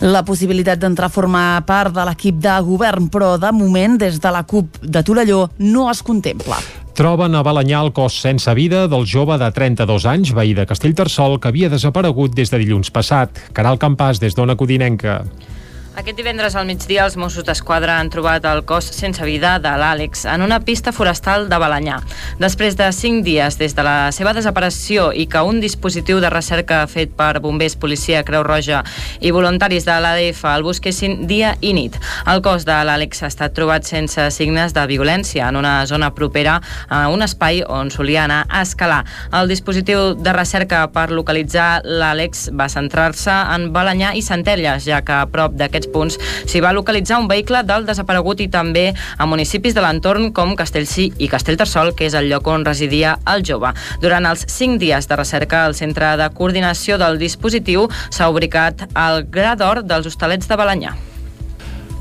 la 0.00 0.22
possibilitat 0.24 0.80
d'entrar 0.80 1.10
a 1.10 1.12
formar 1.12 1.60
part 1.68 1.92
de 1.92 2.04
l'equip 2.08 2.38
de 2.40 2.54
govern, 2.64 3.10
però 3.12 3.34
de 3.36 3.52
moment, 3.52 3.98
des 4.00 4.16
de 4.20 4.30
la 4.32 4.46
CUP 4.48 4.80
de 4.80 5.02
Torelló, 5.04 5.50
no 5.58 5.90
es 5.90 6.00
contempla. 6.02 6.56
Troben 6.98 7.36
a 7.38 7.42
Balanyà 7.46 7.80
el 7.84 7.92
cos 7.94 8.16
sense 8.22 8.52
vida 8.58 8.86
del 8.90 9.06
jove 9.06 9.36
de 9.40 9.50
32 9.54 10.06
anys, 10.10 10.32
veí 10.36 10.56
de 10.58 10.66
Castellterçol, 10.66 11.38
que 11.40 11.48
havia 11.48 11.70
desaparegut 11.70 12.34
des 12.34 12.50
de 12.50 12.58
dilluns 12.60 12.90
passat. 12.90 13.38
Caral 13.54 13.78
Campàs, 13.78 14.18
des 14.20 14.34
d'Ona 14.34 14.56
Codinenca. 14.58 15.20
Aquest 15.98 16.14
divendres 16.14 16.54
al 16.54 16.68
migdia 16.68 17.02
els 17.02 17.16
Mossos 17.18 17.42
d'Esquadra 17.42 17.96
han 17.98 18.08
trobat 18.14 18.44
el 18.46 18.60
cos 18.62 18.86
sense 18.94 19.24
vida 19.26 19.56
de 19.58 19.72
l'Àlex 19.74 20.22
en 20.30 20.44
una 20.44 20.60
pista 20.62 20.92
forestal 20.94 21.48
de 21.50 21.58
Balanyà. 21.58 21.96
Després 22.38 22.76
de 22.78 22.86
cinc 22.94 23.24
dies 23.26 23.58
des 23.58 23.74
de 23.74 23.82
la 23.82 24.12
seva 24.14 24.30
desaparició 24.32 25.08
i 25.10 25.26
que 25.26 25.42
un 25.42 25.58
dispositiu 25.60 26.20
de 26.22 26.30
recerca 26.30 26.84
fet 26.86 27.10
per 27.18 27.40
bombers, 27.42 27.74
policia, 27.74 28.22
Creu 28.22 28.44
Roja 28.46 28.84
i 29.18 29.32
voluntaris 29.34 29.88
de 29.88 29.96
l'ADF 29.98 30.44
el 30.52 30.62
busquessin 30.68 31.26
dia 31.26 31.56
i 31.60 31.74
nit. 31.74 31.98
El 32.30 32.38
cos 32.46 32.64
de 32.70 32.78
l'Àlex 32.86 33.24
ha 33.24 33.32
estat 33.34 33.58
trobat 33.58 33.82
sense 33.84 34.28
signes 34.30 34.72
de 34.78 34.86
violència 34.86 35.50
en 35.50 35.58
una 35.58 35.74
zona 35.90 36.12
propera 36.14 36.60
a 36.88 37.02
un 37.10 37.26
espai 37.26 37.64
on 37.66 37.90
solia 37.90 38.28
anar 38.28 38.44
a 38.48 38.62
escalar. 38.62 39.02
El 39.34 39.50
dispositiu 39.50 40.14
de 40.14 40.38
recerca 40.38 40.86
per 40.94 41.08
localitzar 41.10 41.82
l'Àlex 41.82 42.46
va 42.54 42.70
centrar-se 42.70 43.34
en 43.58 43.72
Balanyà 43.74 44.14
i 44.14 44.22
Centelles, 44.22 44.86
ja 44.86 45.02
que 45.02 45.18
a 45.18 45.26
prop 45.26 45.58
d'aquest 45.58 45.79
aquests 45.80 45.92
punts 45.92 46.18
s'hi 46.46 46.60
va 46.60 46.74
localitzar 46.76 47.20
un 47.20 47.28
vehicle 47.30 47.62
del 47.64 47.86
desaparegut 47.88 48.40
i 48.44 48.48
també 48.52 48.90
a 48.92 49.26
municipis 49.26 49.74
de 49.74 49.84
l'entorn 49.84 50.30
com 50.36 50.56
Castellcí 50.56 51.10
i 51.18 51.28
Castellterçol, 51.32 51.94
que 51.96 52.06
és 52.06 52.14
el 52.14 52.28
lloc 52.30 52.46
on 52.50 52.66
residia 52.66 53.16
el 53.32 53.44
jove. 53.46 53.72
Durant 54.02 54.28
els 54.28 54.46
cinc 54.48 54.80
dies 54.80 55.08
de 55.08 55.16
recerca, 55.16 55.66
el 55.66 55.78
Centre 55.78 56.16
de 56.20 56.30
Coordinació 56.36 56.98
del 57.00 57.20
Dispositiu 57.20 57.88
s'ha 58.10 58.30
ubicat 58.30 58.88
al 58.94 59.24
Gra 59.30 59.56
d'Or 59.56 59.84
dels 59.86 60.10
Hostalets 60.10 60.50
de 60.50 60.60
Balanyà. 60.60 60.96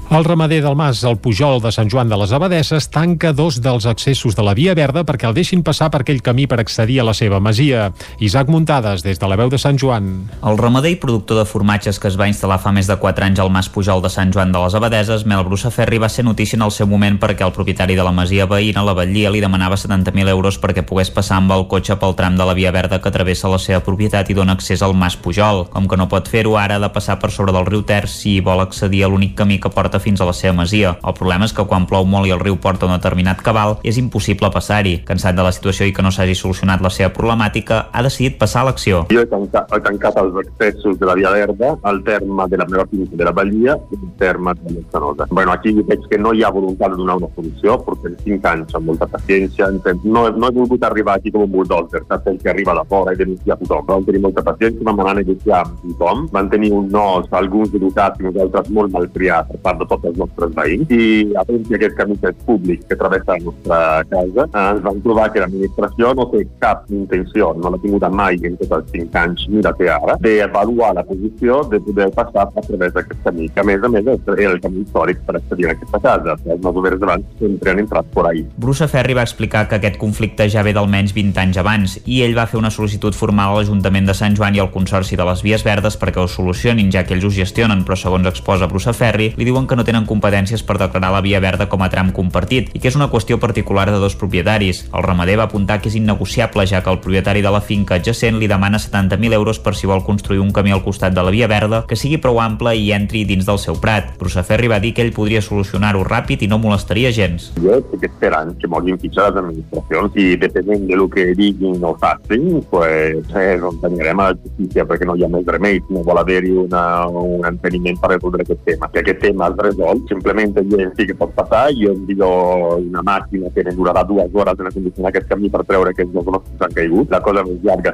El 0.09 0.25
ramader 0.25 0.63
del 0.63 0.75
Mas, 0.75 1.03
el 1.03 1.19
Pujol 1.21 1.59
de 1.61 1.69
Sant 1.69 1.89
Joan 1.93 2.09
de 2.09 2.17
les 2.17 2.31
Abadesses, 2.33 2.87
tanca 2.89 3.29
dos 3.31 3.59
dels 3.61 3.85
accessos 3.85 4.33
de 4.33 4.41
la 4.41 4.55
Via 4.57 4.73
Verda 4.73 5.03
perquè 5.05 5.27
el 5.29 5.35
deixin 5.37 5.61
passar 5.61 5.91
per 5.93 5.99
aquell 6.01 6.23
camí 6.25 6.47
per 6.49 6.57
accedir 6.63 6.95
a 6.97 7.03
la 7.05 7.13
seva 7.13 7.37
masia. 7.37 7.91
Isaac 8.17 8.49
Muntades, 8.49 9.03
des 9.05 9.21
de 9.21 9.29
la 9.29 9.37
veu 9.37 9.51
de 9.53 9.59
Sant 9.61 9.77
Joan. 9.77 10.07
El 10.41 10.57
ramader 10.57 10.95
i 10.95 10.97
productor 10.97 11.37
de 11.37 11.43
formatges 11.45 12.01
que 12.01 12.09
es 12.09 12.17
va 12.17 12.25
instal·lar 12.25 12.57
fa 12.57 12.71
més 12.73 12.89
de 12.89 12.97
4 12.97 13.27
anys 13.27 13.41
al 13.43 13.51
Mas 13.53 13.69
Pujol 13.69 14.01
de 14.01 14.09
Sant 14.09 14.33
Joan 14.33 14.49
de 14.49 14.63
les 14.63 14.77
Abadeses, 14.79 15.27
Mel 15.29 15.43
Brusaferri, 15.45 16.01
va 16.01 16.09
ser 16.09 16.25
notícia 16.25 16.57
en 16.57 16.65
el 16.65 16.73
seu 16.73 16.89
moment 16.89 17.21
perquè 17.21 17.45
el 17.45 17.53
propietari 17.53 17.93
de 17.93 18.07
la 18.07 18.11
masia 18.11 18.49
veïna, 18.49 18.81
la 18.81 18.97
Batllia, 18.97 19.29
li 19.29 19.45
demanava 19.45 19.77
70.000 19.77 20.33
euros 20.33 20.57
perquè 20.57 20.81
pogués 20.81 21.13
passar 21.13 21.37
amb 21.37 21.53
el 21.53 21.67
cotxe 21.69 21.99
pel 22.01 22.17
tram 22.17 22.33
de 22.33 22.49
la 22.49 22.57
Via 22.57 22.73
Verda 22.73 22.97
que 22.97 23.13
travessa 23.13 23.53
la 23.53 23.61
seva 23.61 23.85
propietat 23.85 24.33
i 24.33 24.39
dona 24.41 24.57
accés 24.57 24.81
al 24.81 24.97
Mas 24.97 25.19
Pujol. 25.21 25.67
Com 25.69 25.85
que 25.85 26.01
no 26.01 26.09
pot 26.09 26.33
fer-ho 26.33 26.57
ara, 26.57 26.81
ha 26.81 26.85
de 26.87 26.89
passar 26.97 27.21
per 27.21 27.29
sobre 27.29 27.53
del 27.53 27.69
riu 27.69 27.85
Ter 27.85 28.07
si 28.09 28.39
vol 28.41 28.65
accedir 28.65 29.05
a 29.05 29.13
l'únic 29.13 29.37
camí 29.37 29.61
que 29.61 29.69
porta 29.69 29.98
fins 30.03 30.21
a 30.21 30.27
la 30.27 30.33
seva 30.33 30.55
masia. 30.57 30.95
El 31.03 31.15
problema 31.17 31.45
és 31.45 31.53
que 31.55 31.65
quan 31.69 31.87
plou 31.89 32.05
molt 32.05 32.27
i 32.27 32.33
el 32.35 32.41
riu 32.41 32.57
porta 32.61 32.87
un 32.87 32.95
determinat 32.95 33.41
cabal, 33.45 33.77
és 33.83 33.99
impossible 34.01 34.51
passar-hi. 34.53 34.99
Cansat 35.07 35.37
de 35.37 35.45
la 35.45 35.53
situació 35.55 35.87
i 35.87 35.93
que 35.93 36.05
no 36.05 36.11
s'hagi 36.11 36.35
solucionat 36.35 36.81
la 36.81 36.91
seva 36.93 37.11
problemàtica, 37.15 37.87
ha 37.91 38.03
decidit 38.05 38.37
passar 38.39 38.63
a 38.63 38.69
l'acció. 38.69 39.05
Jo 39.11 39.23
he 39.23 39.29
tancat, 39.29 39.71
he 39.75 39.81
tancat 39.85 40.17
els 40.21 40.35
accessos 40.45 40.99
de 40.99 41.09
la 41.09 41.15
Via 41.19 41.31
Verda 41.35 41.75
al 41.83 42.03
terme 42.03 42.47
de 42.49 42.57
la 42.57 42.67
meva 42.69 42.85
finca 42.91 43.15
de 43.15 43.27
la 43.27 43.35
Balia 43.35 43.77
i 43.91 43.99
al 43.99 44.11
terme 44.19 44.53
de 44.61 44.75
la 44.75 44.85
Canosa. 44.91 45.27
Bueno, 45.31 45.51
aquí 45.51 45.73
veig 45.73 46.07
que 46.09 46.17
no 46.17 46.33
hi 46.33 46.43
ha 46.43 46.51
voluntat 46.51 46.91
de 46.93 47.01
donar 47.01 47.17
una 47.19 47.29
solució, 47.35 47.77
perquè 47.85 48.13
5 48.23 48.49
anys 48.53 48.75
amb 48.75 48.91
molta 48.91 49.07
paciència. 49.07 49.69
No, 50.03 50.27
no 50.29 50.47
he 50.47 50.55
volgut 50.55 50.83
arribar 50.83 51.17
aquí 51.17 51.31
com 51.31 51.45
un 51.45 51.51
bulldozer, 51.51 52.03
saps? 52.07 52.27
El 52.31 52.39
que 52.39 52.49
arriba 52.49 52.73
a 52.73 52.79
la 52.81 52.85
fora 52.89 53.13
i 53.13 53.19
denunciar 53.19 53.57
tothom. 53.61 53.85
Vam 53.89 54.05
tenir 54.07 54.23
molta 54.23 54.43
paciència, 54.45 54.85
vam 54.85 54.99
anar 55.03 55.15
a 55.15 55.19
negociar 55.21 55.63
amb 55.65 55.83
tothom. 55.85 56.25
Van 56.33 56.49
tenir 56.49 56.71
un 56.75 56.89
nos, 56.93 57.27
alguns 57.31 57.73
educats 57.75 58.21
i 58.21 58.27
nosaltres 58.29 58.69
molt 58.75 58.93
mal 58.93 59.09
triats 59.15 59.49
per 59.49 59.61
part 59.65 59.81
de 59.81 59.88
tots 59.89 60.09
els 60.11 60.19
nostres 60.21 60.53
veïns 60.57 60.93
i 60.95 61.09
havent 61.39 61.65
aquest 61.79 61.97
camí 61.97 62.17
que 62.21 62.31
és 62.33 62.45
públic 62.45 62.85
que 62.89 62.97
travessa 62.99 63.37
la 63.37 63.45
nostra 63.45 63.79
casa, 64.09 64.45
eh, 64.47 64.65
ens 64.73 64.83
vam 64.85 65.01
trobar 65.05 65.29
que 65.33 65.43
l'administració 65.43 66.13
no 66.17 66.27
té 66.33 66.45
cap 66.63 66.85
intenció, 66.89 67.53
no 67.57 67.73
l'ha 67.73 67.81
tingut 67.83 68.07
mai 68.09 68.39
en 68.43 68.57
tots 68.59 68.77
els 68.79 68.91
cinc 68.93 69.15
anys 69.21 69.45
ni 69.49 69.63
la 69.65 69.73
té 69.77 69.89
ara, 69.91 70.17
d'avaluar 70.23 70.93
la 70.97 71.03
posició 71.07 71.61
de 71.71 71.79
poder 71.85 72.09
passar 72.15 72.47
a 72.47 72.63
través 72.65 72.93
d'aquest 72.93 73.23
camí, 73.25 73.49
que 73.49 73.61
a 73.61 73.67
més 73.67 73.83
a 73.83 73.89
més 73.89 74.07
era 74.09 74.51
el 74.51 74.61
camí 74.61 74.83
històric 74.85 75.21
per 75.27 75.37
accedir 75.37 75.69
a 75.69 75.73
aquesta 75.75 75.99
casa. 76.03 76.35
Els 76.45 76.63
masovers 76.63 76.99
d'abans 77.01 77.25
sempre 77.39 77.71
han 77.71 77.83
entrat 77.83 78.07
por 78.13 78.27
ahí. 78.29 78.45
Bruce 78.57 78.87
Ferri 78.87 79.15
va 79.17 79.25
explicar 79.27 79.67
que 79.67 79.79
aquest 79.79 79.99
conflicte 80.01 80.49
ja 80.49 80.63
ve 80.65 80.73
d'almenys 80.75 81.13
20 81.15 81.41
anys 81.43 81.59
abans 81.61 81.97
i 82.05 82.21
ell 82.25 82.35
va 82.37 82.47
fer 82.49 82.59
una 82.59 82.71
sol·licitud 82.73 83.15
formal 83.17 83.53
a 83.53 83.59
l'Ajuntament 83.59 84.09
de 84.09 84.15
Sant 84.17 84.37
Joan 84.37 84.55
i 84.55 84.63
al 84.63 84.71
Consorci 84.73 85.17
de 85.19 85.27
les 85.27 85.43
Vies 85.45 85.65
Verdes 85.65 85.97
perquè 85.99 86.21
ho 86.23 86.27
solucionin, 86.27 86.91
ja 86.93 87.03
que 87.03 87.15
ells 87.15 87.27
ho 87.27 87.33
gestionen, 87.33 87.83
però 87.85 87.97
segons 87.99 88.27
exposa 88.29 88.69
Bruce 88.71 88.93
Ferri, 88.93 89.31
li 89.37 89.47
diuen 89.47 89.67
que 89.67 89.77
no 89.77 89.78
tenen 89.87 90.07
competències 90.09 90.63
per 90.63 90.77
declarar 90.79 91.11
la 91.13 91.21
via 91.25 91.39
verda 91.43 91.69
com 91.69 91.83
a 91.83 91.89
tram 91.89 92.11
compartit 92.15 92.71
i 92.73 92.79
que 92.79 92.89
és 92.89 92.97
una 92.97 93.09
qüestió 93.11 93.39
particular 93.39 93.89
de 93.91 93.99
dos 94.01 94.15
propietaris. 94.19 94.85
El 94.93 95.03
ramader 95.03 95.37
va 95.39 95.49
apuntar 95.49 95.79
que 95.81 95.89
és 95.89 95.97
innegociable 95.99 96.65
ja 96.67 96.83
que 96.83 96.91
el 96.91 97.01
propietari 97.03 97.41
de 97.41 97.51
la 97.51 97.61
finca 97.61 97.99
adjacent 97.99 98.39
li 98.39 98.47
demana 98.47 98.79
70.000 98.79 99.33
euros 99.33 99.59
per 99.59 99.75
si 99.75 99.87
vol 99.87 100.03
construir 100.05 100.41
un 100.41 100.53
camí 100.53 100.71
al 100.71 100.83
costat 100.83 101.13
de 101.13 101.23
la 101.23 101.33
via 101.33 101.47
verda 101.47 101.83
que 101.87 101.97
sigui 101.99 102.19
prou 102.21 102.39
ample 102.41 102.75
i 102.75 102.91
entri 102.95 103.25
dins 103.25 103.45
del 103.47 103.59
seu 103.59 103.79
prat. 103.81 104.13
Brusaferri 104.19 104.69
va 104.71 104.79
dir 104.79 104.93
que 104.93 105.03
ell 105.05 105.13
podria 105.15 105.41
solucionar-ho 105.41 106.03
ràpid 106.07 106.43
i 106.45 106.49
no 106.51 106.59
molestaria 106.61 107.11
gens. 107.15 107.51
Jo 107.59 107.77
estic 107.79 108.07
esperant 108.09 108.55
que 108.59 108.69
moguin 108.71 108.99
fitxar 108.99 109.29
les 109.29 109.41
administracions 109.43 110.17
i 110.19 110.27
depenent 110.41 110.87
de 110.89 110.99
lo 110.99 111.09
que 111.09 111.29
diguin 111.37 111.83
o 111.83 111.95
facin, 111.99 112.63
pues, 112.71 113.25
eh, 113.35 113.57
doncs 113.61 113.83
anirem 113.89 114.19
a 114.19 114.29
la 114.31 114.37
justícia 114.37 114.85
perquè 114.85 115.07
no 115.07 115.15
hi 115.15 115.25
ha 115.25 115.31
més 115.31 115.45
remei, 115.45 115.81
no 115.89 116.03
vol 116.07 116.21
haver-hi 116.21 116.55
un 116.65 117.45
enteniment 117.47 117.99
per 117.99 118.13
resoldre 118.15 118.45
aquest 118.45 118.63
tema. 118.65 118.89
Que 118.93 119.03
aquest 119.03 119.21
tema 119.25 119.49
es 119.59 119.65
resolt. 119.67 120.07
Simplemente 120.09 120.63
sí 120.63 121.05
que 121.05 121.15
pot 121.15 121.33
passar, 121.35 121.69
jo 121.75 121.93
envio 121.93 122.29
una 122.77 123.03
màquina 123.05 123.51
que 123.53 123.63
ne 123.63 123.75
durarà 123.75 124.03
dues 124.07 124.31
hores 124.33 124.59
en 124.59 124.71
acondicionar 124.71 125.11
aquest 125.11 125.27
camí 125.29 125.51
per 125.51 125.63
treure 125.67 125.93
aquests 125.93 126.13
dos 126.13 126.25
grossos 126.25 126.55
que 126.57 126.65
han 126.65 126.77
caigut. 126.77 127.11
La 127.11 127.21
cosa 127.21 127.43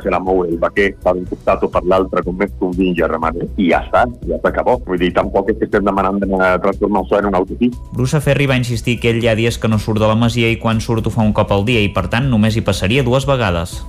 serà 0.03 0.19
moure 0.19 0.49
el 0.49 0.59
vaquer 0.61 0.91
per 1.03 1.15
un 1.17 1.25
costat 1.29 1.63
o 1.63 1.69
per 1.69 1.83
més 1.85 2.55
convingui 2.59 3.03
a 3.03 3.11
remenar. 3.11 3.49
I 3.57 3.69
ja 3.71 3.81
està, 3.85 4.05
ja 4.27 4.39
s'acabó. 4.43 4.77
Vull 4.85 5.01
dir, 5.01 5.11
tampoc 5.15 5.49
és 5.51 5.59
que 5.59 5.69
estem 5.69 5.85
demanant 5.85 6.19
de 6.21 6.29
transformar 6.63 7.03
això 7.03 7.19
en 7.19 7.29
un 7.31 7.39
autopista. 7.41 7.81
Bruce 7.93 8.21
Ferri 8.21 8.47
va 8.47 8.59
insistir 8.59 8.99
que 8.99 9.11
ell 9.11 9.23
hi 9.23 9.29
ha 9.31 9.35
dies 9.35 9.57
que 9.57 9.71
no 9.71 9.79
surt 9.79 9.99
de 9.99 10.09
la 10.09 10.15
masia 10.19 10.51
i 10.51 10.59
quan 10.61 10.81
surt 10.81 11.07
ho 11.07 11.13
fa 11.13 11.25
un 11.25 11.33
cop 11.33 11.51
al 11.51 11.65
dia 11.65 11.83
i 11.83 11.91
per 11.93 12.07
tant 12.11 12.29
només 12.29 12.55
hi 12.55 12.65
passaria 12.65 13.03
dues 13.03 13.27
vegades. 13.29 13.79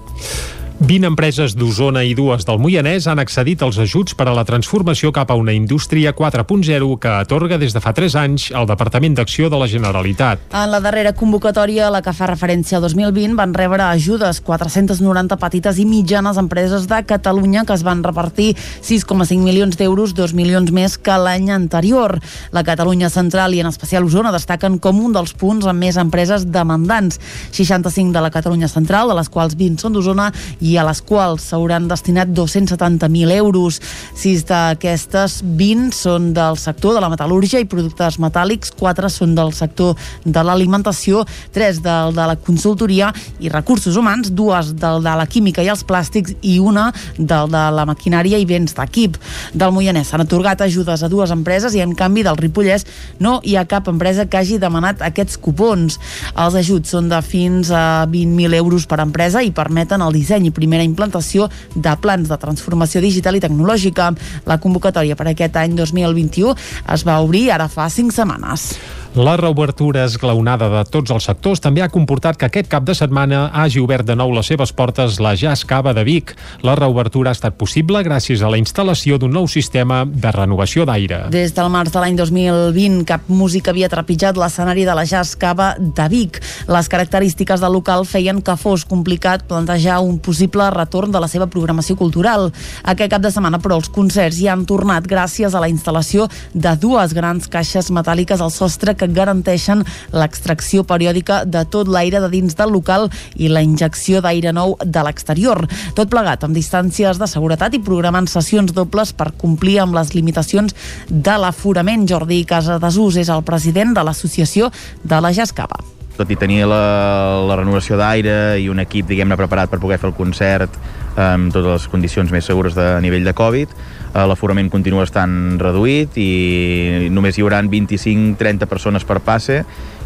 20 0.77 1.07
empreses 1.09 1.55
d'Osona 1.57 2.03
i 2.05 2.11
dues 2.13 2.45
del 2.45 2.59
Moianès 2.61 3.07
han 3.09 3.17
accedit 3.23 3.63
als 3.65 3.79
ajuts 3.81 4.13
per 4.13 4.27
a 4.29 4.35
la 4.37 4.43
transformació 4.45 5.09
cap 5.09 5.31
a 5.33 5.37
una 5.41 5.55
indústria 5.57 6.11
4.0 6.13 6.99
que 7.01 7.09
atorga 7.09 7.57
des 7.57 7.73
de 7.73 7.81
fa 7.81 7.95
3 7.97 8.17
anys 8.21 8.51
el 8.53 8.67
Departament 8.69 9.17
d'Acció 9.17 9.49
de 9.49 9.57
la 9.57 9.71
Generalitat. 9.73 10.43
En 10.53 10.69
la 10.69 10.83
darrera 10.85 11.15
convocatòria, 11.17 11.89
la 11.89 12.03
que 12.05 12.13
fa 12.13 12.29
referència 12.29 12.77
al 12.77 12.85
2020, 12.85 13.39
van 13.39 13.55
rebre 13.57 13.87
ajudes 13.87 14.43
490 14.45 15.39
petites 15.41 15.81
i 15.81 15.87
mitjanes 15.89 16.37
empreses 16.37 16.85
de 16.91 17.01
Catalunya 17.09 17.65
que 17.65 17.73
es 17.73 17.87
van 17.87 18.05
repartir 18.05 18.51
6,5 18.85 19.41
milions 19.41 19.81
d'euros, 19.81 20.13
2 20.13 20.37
milions 20.37 20.75
més 20.77 20.99
que 21.01 21.17
l'any 21.17 21.49
anterior. 21.57 22.19
La 22.53 22.67
Catalunya 22.69 23.09
central 23.09 23.57
i 23.57 23.65
en 23.65 23.73
especial 23.73 24.05
Osona 24.05 24.35
destaquen 24.37 24.77
com 24.77 25.01
un 25.01 25.17
dels 25.17 25.33
punts 25.33 25.65
amb 25.65 25.81
més 25.89 25.97
empreses 25.97 26.45
demandants. 26.53 27.17
65 27.57 28.13
de 28.13 28.27
la 28.29 28.35
Catalunya 28.35 28.69
central, 28.69 29.09
de 29.09 29.17
les 29.23 29.33
quals 29.33 29.57
20 29.57 29.81
són 29.81 29.97
d'Osona 29.97 30.29
i 30.61 30.66
a 30.75 30.85
les 30.89 31.01
quals 31.07 31.47
s'hauran 31.51 31.87
destinat 31.87 32.33
270.000 32.35 33.37
euros. 33.37 33.79
Sis 34.19 34.43
d'aquestes 34.49 35.39
20 35.47 35.95
són 35.95 36.33
del 36.35 36.59
sector 36.59 36.97
de 36.97 37.03
la 37.05 37.11
metal·lúrgia 37.13 37.63
i 37.63 37.69
productes 37.71 38.19
metàl·lics, 38.23 38.75
quatre 38.75 39.11
són 39.13 39.37
del 39.39 39.55
sector 39.55 39.95
de 40.25 40.43
l'alimentació, 40.43 41.23
tres 41.55 41.79
del 41.85 42.15
de 42.17 42.27
la 42.27 42.37
consultoria 42.37 43.13
i 43.39 43.53
recursos 43.53 43.97
humans, 43.97 44.33
dues 44.35 44.73
del 44.75 45.05
de 45.07 45.15
la 45.21 45.29
química 45.31 45.63
i 45.63 45.71
els 45.71 45.85
plàstics 45.87 46.35
i 46.43 46.59
una 46.59 46.89
del 47.19 47.53
de 47.53 47.65
la 47.77 47.87
maquinària 47.89 48.41
i 48.43 48.49
béns 48.49 48.75
d'equip. 48.77 49.21
Del 49.55 49.75
Moianès 49.77 50.11
s'han 50.11 50.27
atorgat 50.27 50.65
ajudes 50.67 51.03
a 51.03 51.13
dues 51.13 51.31
empreses 51.35 51.75
i 51.77 51.85
en 51.85 51.95
canvi 51.95 52.25
del 52.27 52.39
Ripollès 52.41 52.87
no 53.21 53.39
hi 53.45 53.57
ha 53.57 53.67
cap 53.69 53.89
empresa 53.93 54.27
que 54.27 54.41
hagi 54.41 54.59
demanat 54.59 55.03
aquests 55.05 55.39
cupons. 55.43 55.99
Els 56.35 56.59
ajuts 56.63 56.97
són 56.97 57.11
de 57.13 57.21
fins 57.23 57.71
a 57.71 58.07
20.000 58.11 58.59
euros 58.59 58.87
per 58.89 59.01
empresa 59.05 59.43
i 59.45 59.53
permeten 59.55 60.03
el 60.03 60.15
disseny 60.17 60.49
i 60.49 60.55
primera 60.57 60.87
implantació 60.87 61.51
de 61.75 61.97
plans 62.03 62.29
de 62.33 62.41
transformació 62.41 63.05
digital 63.05 63.39
i 63.39 63.45
tecnològica. 63.45 64.11
La 64.49 64.61
convocatòria 64.63 65.17
per 65.17 65.31
aquest 65.31 65.61
any 65.63 65.77
2021 65.79 66.57
es 66.97 67.07
va 67.07 67.21
obrir 67.25 67.51
ara 67.55 67.69
fa 67.73 67.91
5 67.93 68.17
setmanes. 68.17 68.71
La 69.17 69.39
reobertura 69.39 70.03
esglaonada 70.05 70.67
de 70.69 70.83
tots 70.93 71.09
els 71.15 71.25
sectors 71.25 71.63
també 71.65 71.81
ha 71.81 71.89
comportat 71.89 72.37
que 72.37 72.51
aquest 72.51 72.67
cap 72.69 72.85
de 72.85 72.93
setmana 72.93 73.47
hagi 73.49 73.81
obert 73.81 74.05
de 74.05 74.13
nou 74.13 74.29
les 74.37 74.51
seves 74.51 74.75
portes 74.77 75.15
la 75.25 75.31
Jazz 75.33 75.65
Cava 75.65 75.95
de 75.97 76.03
Vic. 76.05 76.35
La 76.61 76.75
reobertura 76.77 77.33
ha 77.33 77.37
estat 77.39 77.57
possible 77.57 78.03
gràcies 78.05 78.43
a 78.45 78.51
la 78.53 78.59
instal·lació 78.61 79.17
d'un 79.17 79.33
nou 79.33 79.49
sistema 79.49 80.03
de 80.05 80.33
renovació 80.37 80.85
d'aire. 80.85 81.23
Des 81.33 81.55
del 81.57 81.71
març 81.73 81.95
de 81.95 82.03
l'any 82.03 82.19
2020, 82.19 83.07
cap 83.09 83.31
músic 83.33 83.71
havia 83.73 83.89
trepitjat 83.89 84.37
l'escenari 84.37 84.85
de 84.85 84.99
la 84.99 85.07
Jazz 85.09 85.33
Cava 85.41 85.71
de 85.81 86.09
Vic. 86.13 86.43
Les 86.69 86.93
característiques 86.93 87.65
del 87.65 87.73
local 87.73 88.05
feien 88.05 88.45
que 88.45 88.59
fos 88.61 88.85
complicat 88.85 89.49
plantejar 89.49 90.03
un 90.05 90.21
possible 90.21 90.69
retorn 90.77 91.17
de 91.17 91.25
la 91.25 91.31
seva 91.33 91.49
programació 91.49 91.97
cultural. 91.97 92.51
Aquest 92.85 93.17
cap 93.17 93.25
de 93.25 93.33
setmana, 93.33 93.63
però, 93.65 93.81
els 93.81 93.89
concerts 93.89 94.43
hi 94.45 94.53
han 94.53 94.69
tornat 94.69 95.09
gràcies 95.09 95.57
a 95.57 95.65
la 95.65 95.73
instal·lació 95.73 96.29
de 96.53 96.77
dues 96.77 97.17
grans 97.17 97.49
caixes 97.49 97.89
metàl·liques 97.89 98.45
al 98.45 98.53
sostre 98.53 98.93
que 98.93 99.06
garanteixen 99.15 99.85
l'extracció 100.13 100.85
periòdica 100.89 101.45
de 101.45 101.65
tot 101.71 101.89
l'aire 101.89 102.21
de 102.25 102.31
dins 102.33 102.57
del 102.59 102.73
local 102.75 103.09
i 103.37 103.51
la 103.53 103.63
injecció 103.63 104.23
d'aire 104.25 104.53
nou 104.57 104.77
de 104.83 105.05
l'exterior. 105.07 105.67
Tot 105.95 106.11
plegat 106.11 106.45
amb 106.45 106.57
distàncies 106.57 107.21
de 107.21 107.31
seguretat 107.31 107.75
i 107.75 107.83
programant 107.83 108.29
sessions 108.31 108.73
dobles 108.75 109.13
per 109.13 109.33
complir 109.39 109.79
amb 109.83 109.95
les 109.97 110.15
limitacions 110.15 110.75
de 111.09 111.37
l'aforament. 111.39 112.07
Jordi 112.07 112.45
Casadesús 112.49 113.21
és 113.23 113.31
el 113.33 113.45
president 113.47 113.95
de 113.97 114.07
l'associació 114.07 114.71
de 115.05 115.21
la 115.21 115.35
Jascava 115.35 115.83
tot 116.17 116.31
i 116.33 116.37
tenir 116.41 116.63
la, 116.65 117.45
la 117.45 117.59
renovació 117.61 117.99
d'aire 118.01 118.57
i 118.57 118.71
un 118.73 118.81
equip, 118.81 119.05
diguem-ne, 119.11 119.37
preparat 119.37 119.69
per 119.69 119.83
poder 119.83 119.99
fer 120.01 120.09
el 120.09 120.17
concert 120.17 120.79
amb 121.17 121.53
totes 121.53 121.71
les 121.73 121.89
condicions 121.91 122.31
més 122.33 122.45
segures 122.45 122.77
de 122.77 122.87
a 122.97 123.01
nivell 123.01 123.25
de 123.25 123.35
Covid, 123.37 123.73
eh, 123.73 124.25
l'aforament 124.29 124.71
continua 124.73 125.07
estant 125.09 125.59
reduït 125.61 126.17
i 126.21 127.11
només 127.11 127.37
hi 127.37 127.45
haurà 127.45 127.63
25-30 127.65 128.69
persones 128.71 129.05
per 129.05 129.21
passe 129.25 129.63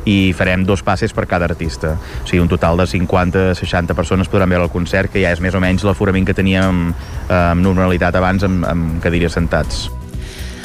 i 0.09 0.33
farem 0.33 0.65
dos 0.65 0.83
passes 0.83 1.13
per 1.13 1.27
cada 1.29 1.51
artista. 1.51 1.97
O 2.25 2.27
sigui, 2.27 2.41
un 2.41 2.49
total 2.49 2.81
de 2.81 2.89
50-60 2.89 3.95
persones 3.95 4.33
podran 4.33 4.49
veure 4.49 4.65
el 4.65 4.73
concert, 4.73 5.13
que 5.13 5.21
ja 5.21 5.35
és 5.35 5.45
més 5.45 5.55
o 5.55 5.61
menys 5.61 5.85
l'aforament 5.85 6.27
que 6.27 6.37
teníem 6.37 6.91
eh, 6.93 7.35
amb 7.35 7.65
normalitat 7.67 8.17
abans 8.17 8.47
amb, 8.47 8.65
amb 8.65 9.03
cadires 9.05 9.37
sentats. 9.37 9.89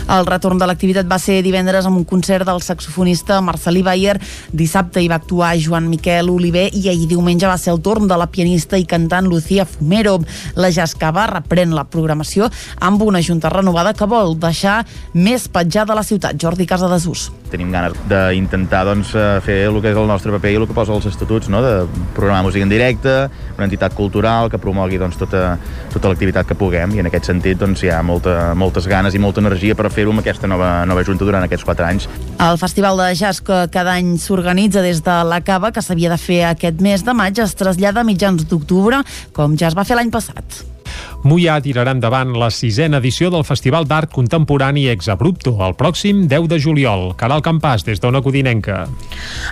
El 0.05 0.27
retorn 0.27 0.59
de 0.61 0.67
l'activitat 0.69 1.07
va 1.09 1.17
ser 1.17 1.39
divendres 1.41 1.87
amb 1.89 1.97
un 1.97 2.03
concert 2.05 2.45
del 2.45 2.59
saxofonista 2.61 3.39
Marcelí 3.41 3.81
Bayer. 3.81 4.19
Dissabte 4.53 5.01
hi 5.01 5.07
va 5.09 5.17
actuar 5.17 5.55
Joan 5.57 5.87
Miquel 5.89 6.29
Oliver 6.29 6.67
i 6.77 6.83
ahir 6.91 7.07
diumenge 7.09 7.49
va 7.49 7.57
ser 7.57 7.73
el 7.73 7.81
torn 7.81 8.05
de 8.07 8.17
la 8.21 8.27
pianista 8.29 8.77
i 8.77 8.85
cantant 8.85 9.25
Lucía 9.25 9.65
Fumero. 9.65 10.19
La 10.61 10.69
Jascava 10.69 11.25
reprèn 11.31 11.73
la 11.73 11.87
programació 11.89 12.51
amb 12.85 13.01
una 13.01 13.23
junta 13.25 13.49
renovada 13.49 13.95
que 13.97 14.05
vol 14.05 14.37
deixar 14.37 14.83
més 15.13 15.47
petjada 15.49 15.97
la 15.97 16.05
ciutat. 16.05 16.37
Jordi 16.37 16.69
Casa 16.69 16.91
Desús. 16.91 17.31
Tenim 17.49 17.73
ganes 17.73 17.97
d'intentar 18.05 18.83
doncs, 18.85 19.15
eh, 19.17 19.41
fer 19.41 19.57
el 19.71 19.81
que 19.81 19.89
és 19.89 19.97
el 19.97 20.05
nostre 20.05 20.33
paper 20.37 20.53
i 20.53 20.61
el 20.61 20.67
que 20.69 20.77
posa 20.77 20.93
els 20.93 21.09
estatuts, 21.09 21.49
no? 21.49 21.63
de 21.65 21.87
programar 22.13 22.43
música 22.45 22.61
en 22.61 22.69
directe, 22.69 23.15
una 23.57 23.67
entitat 23.69 23.95
cultural 23.95 24.49
que 24.51 24.59
promogui 24.61 24.99
doncs, 25.01 25.17
tota, 25.19 25.55
tota 25.93 26.11
l'activitat 26.11 26.47
que 26.49 26.57
puguem 26.59 26.95
i 26.95 27.03
en 27.03 27.09
aquest 27.09 27.31
sentit 27.31 27.59
doncs, 27.61 27.83
hi 27.85 27.91
ha 27.93 28.01
molta, 28.05 28.53
moltes 28.57 28.89
ganes 28.91 29.15
i 29.15 29.21
molta 29.21 29.43
energia 29.43 29.75
per 29.77 29.89
fer-ho 29.93 30.13
amb 30.13 30.23
aquesta 30.23 30.49
nova, 30.51 30.71
nova 30.89 31.05
junta 31.07 31.27
durant 31.27 31.47
aquests 31.47 31.65
quatre 31.67 31.87
anys. 31.87 32.09
El 32.39 32.59
Festival 32.61 32.99
de 33.01 33.09
Jazz 33.15 33.43
que 33.45 33.65
cada 33.71 33.95
any 33.95 34.15
s'organitza 34.21 34.83
des 34.85 35.03
de 35.05 35.17
la 35.27 35.41
Cava, 35.45 35.71
que 35.71 35.83
s'havia 35.85 36.11
de 36.11 36.21
fer 36.21 36.43
aquest 36.51 36.83
mes 36.83 37.05
de 37.05 37.15
maig, 37.17 37.39
es 37.39 37.55
trasllada 37.55 38.03
a 38.03 38.07
mitjans 38.07 38.47
d'octubre, 38.49 39.03
com 39.33 39.57
ja 39.59 39.71
es 39.71 39.77
va 39.77 39.87
fer 39.87 39.99
l'any 39.99 40.13
passat. 40.13 40.74
Mollà 41.25 41.55
tirarà 41.57 41.95
endavant 41.95 42.35
la 42.37 42.51
sisena 42.53 42.99
edició 43.01 43.31
del 43.33 43.41
Festival 43.47 43.87
d'Art 43.89 44.11
Contemporani 44.13 44.83
Exabrupto 44.91 45.55
el 45.65 45.73
pròxim 45.73 46.27
10 46.29 46.45
de 46.51 46.59
juliol. 46.61 47.15
Caral 47.17 47.41
Campàs, 47.41 47.81
des 47.87 48.01
d'Ona 48.03 48.21
Codinenca. 48.21 48.83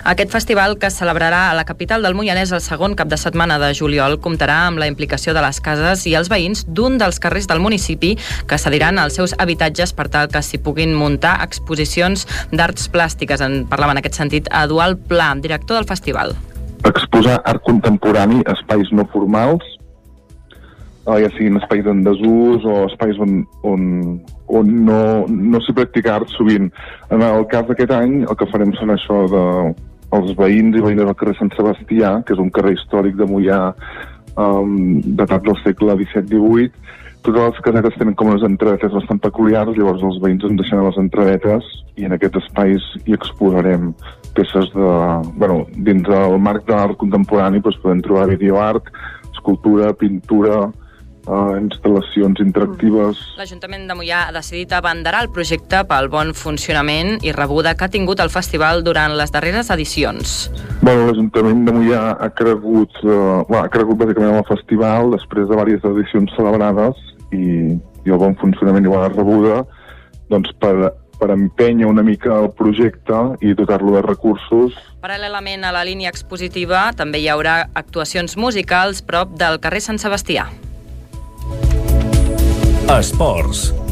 Aquest 0.06 0.30
festival, 0.30 0.78
que 0.78 0.86
es 0.86 1.00
celebrarà 1.00 1.48
a 1.50 1.56
la 1.58 1.66
capital 1.66 2.06
del 2.06 2.14
Moianès 2.14 2.54
el 2.54 2.62
segon 2.62 2.94
cap 2.94 3.10
de 3.10 3.18
setmana 3.18 3.58
de 3.58 3.72
juliol, 3.74 4.20
comptarà 4.22 4.60
amb 4.68 4.78
la 4.78 4.86
implicació 4.86 5.34
de 5.34 5.42
les 5.42 5.58
cases 5.58 6.06
i 6.06 6.14
els 6.14 6.30
veïns 6.30 6.62
d'un 6.68 6.98
dels 7.02 7.18
carrers 7.18 7.50
del 7.50 7.62
municipi 7.64 8.14
que 8.46 8.58
cediran 8.60 9.02
els 9.02 9.18
seus 9.18 9.34
habitatges 9.38 9.96
per 9.98 10.06
tal 10.14 10.30
que 10.30 10.46
s'hi 10.46 10.62
puguin 10.62 10.94
muntar 10.94 11.40
exposicions 11.42 12.28
d'arts 12.52 12.86
plàstiques. 12.94 13.42
En 13.42 13.64
parlava 13.66 13.98
en 13.98 14.04
aquest 14.04 14.22
sentit 14.22 14.46
Eduard 14.62 15.08
Pla, 15.10 15.32
director 15.42 15.82
del 15.82 15.90
festival. 15.90 16.36
exposar 16.84 17.40
art 17.48 17.62
contemporani 17.64 18.42
a 18.44 18.52
espais 18.52 18.90
no 18.92 19.06
formals, 19.12 19.64
ja 21.04 21.30
siguin 21.34 21.58
espais 21.60 21.86
en 21.90 22.02
desús 22.06 22.64
o 22.64 22.76
espais 22.88 23.18
on, 23.20 23.42
on, 23.62 23.82
on 24.48 24.70
no, 24.86 25.00
no 25.28 25.60
s'hi 25.60 25.74
practica 25.76 26.14
art 26.16 26.32
sovint. 26.32 26.70
En 27.12 27.24
el 27.24 27.44
cas 27.52 27.66
d'aquest 27.68 27.92
any, 27.92 28.22
el 28.24 28.38
que 28.40 28.48
farem 28.52 28.72
són 28.78 28.94
això 28.94 29.24
de 29.32 29.44
els 30.14 30.34
veïns 30.38 30.76
i 30.78 30.82
veïnes 30.84 31.04
del 31.04 31.16
carrer 31.18 31.36
Sant 31.38 31.52
Sebastià, 31.56 32.16
que 32.24 32.36
és 32.36 32.42
un 32.42 32.52
carrer 32.54 32.76
històric 32.76 33.16
de 33.18 33.26
Mollà 33.28 33.60
um, 34.38 35.00
datat 35.18 35.44
del 35.46 35.58
segle 35.64 35.96
XVII-XVIII, 36.00 36.70
totes 37.24 37.40
les 37.40 37.60
casetes 37.64 37.94
tenen 37.96 38.14
com 38.20 38.28
unes 38.28 38.44
entrevetes 38.44 38.92
bastant 38.92 39.20
peculiars, 39.24 39.72
llavors 39.78 40.02
els 40.04 40.18
veïns 40.20 40.44
ens 40.44 40.58
deixen 40.60 40.82
les 40.84 40.98
entrevetes 41.00 41.68
i 41.96 42.04
en 42.04 42.12
aquests 42.12 42.42
espais 42.42 42.88
hi 43.06 43.16
exposarem 43.16 43.94
peces 44.36 44.68
de... 44.74 44.90
Bueno, 45.40 45.62
dins 45.86 46.04
del 46.04 46.36
marc 46.44 46.66
de 46.68 46.76
l'art 46.76 46.98
contemporani 47.00 47.62
doncs 47.64 47.80
podem 47.80 48.02
trobar 48.04 48.26
videoart, 48.34 48.90
escultura, 49.32 49.94
pintura, 49.96 50.66
uh, 51.26 51.54
instal·lacions 51.58 52.40
interactives... 52.44 53.20
L'Ajuntament 53.38 53.86
de 53.88 53.96
Mollà 53.98 54.24
ha 54.28 54.34
decidit 54.34 54.72
abanderar 54.76 55.24
el 55.24 55.30
projecte 55.34 55.82
pel 55.88 56.10
bon 56.12 56.32
funcionament 56.36 57.18
i 57.26 57.34
rebuda 57.36 57.74
que 57.74 57.86
ha 57.86 57.92
tingut 57.92 58.22
el 58.24 58.32
festival 58.32 58.84
durant 58.86 59.16
les 59.18 59.32
darreres 59.34 59.70
edicions. 59.74 60.34
Bueno, 60.82 61.08
l'Ajuntament 61.08 61.64
de 61.68 61.76
Mollà 61.76 62.02
ha 62.18 62.30
cregut, 62.36 62.98
uh, 63.04 63.44
bueno, 63.48 63.62
ha 63.64 63.72
cregut 63.72 64.00
bàsicament 64.02 64.34
en 64.34 64.42
el 64.42 64.50
festival 64.50 65.14
després 65.14 65.48
de 65.48 65.60
diverses 65.60 65.90
edicions 65.94 66.34
celebrades 66.38 67.00
i, 67.32 67.78
i 68.04 68.12
el 68.12 68.20
bon 68.20 68.36
funcionament 68.40 68.84
i 68.84 68.92
bona 68.92 69.08
rebuda 69.12 69.62
doncs 70.32 70.52
per, 70.60 70.92
per 71.20 71.30
empènyer 71.34 71.88
una 71.88 72.04
mica 72.06 72.32
el 72.40 72.50
projecte 72.56 73.20
i 73.44 73.54
dotar-lo 73.56 73.96
de 73.96 74.02
recursos 74.06 74.76
Paral·lelament 75.04 75.66
a 75.68 75.72
la 75.74 75.82
línia 75.84 76.08
expositiva, 76.08 76.86
també 76.96 77.20
hi 77.20 77.26
haurà 77.28 77.58
actuacions 77.76 78.38
musicals 78.40 79.02
prop 79.04 79.34
del 79.36 79.58
carrer 79.60 79.82
Sant 79.84 80.00
Sebastià. 80.00 80.46
Esports. 82.88 83.83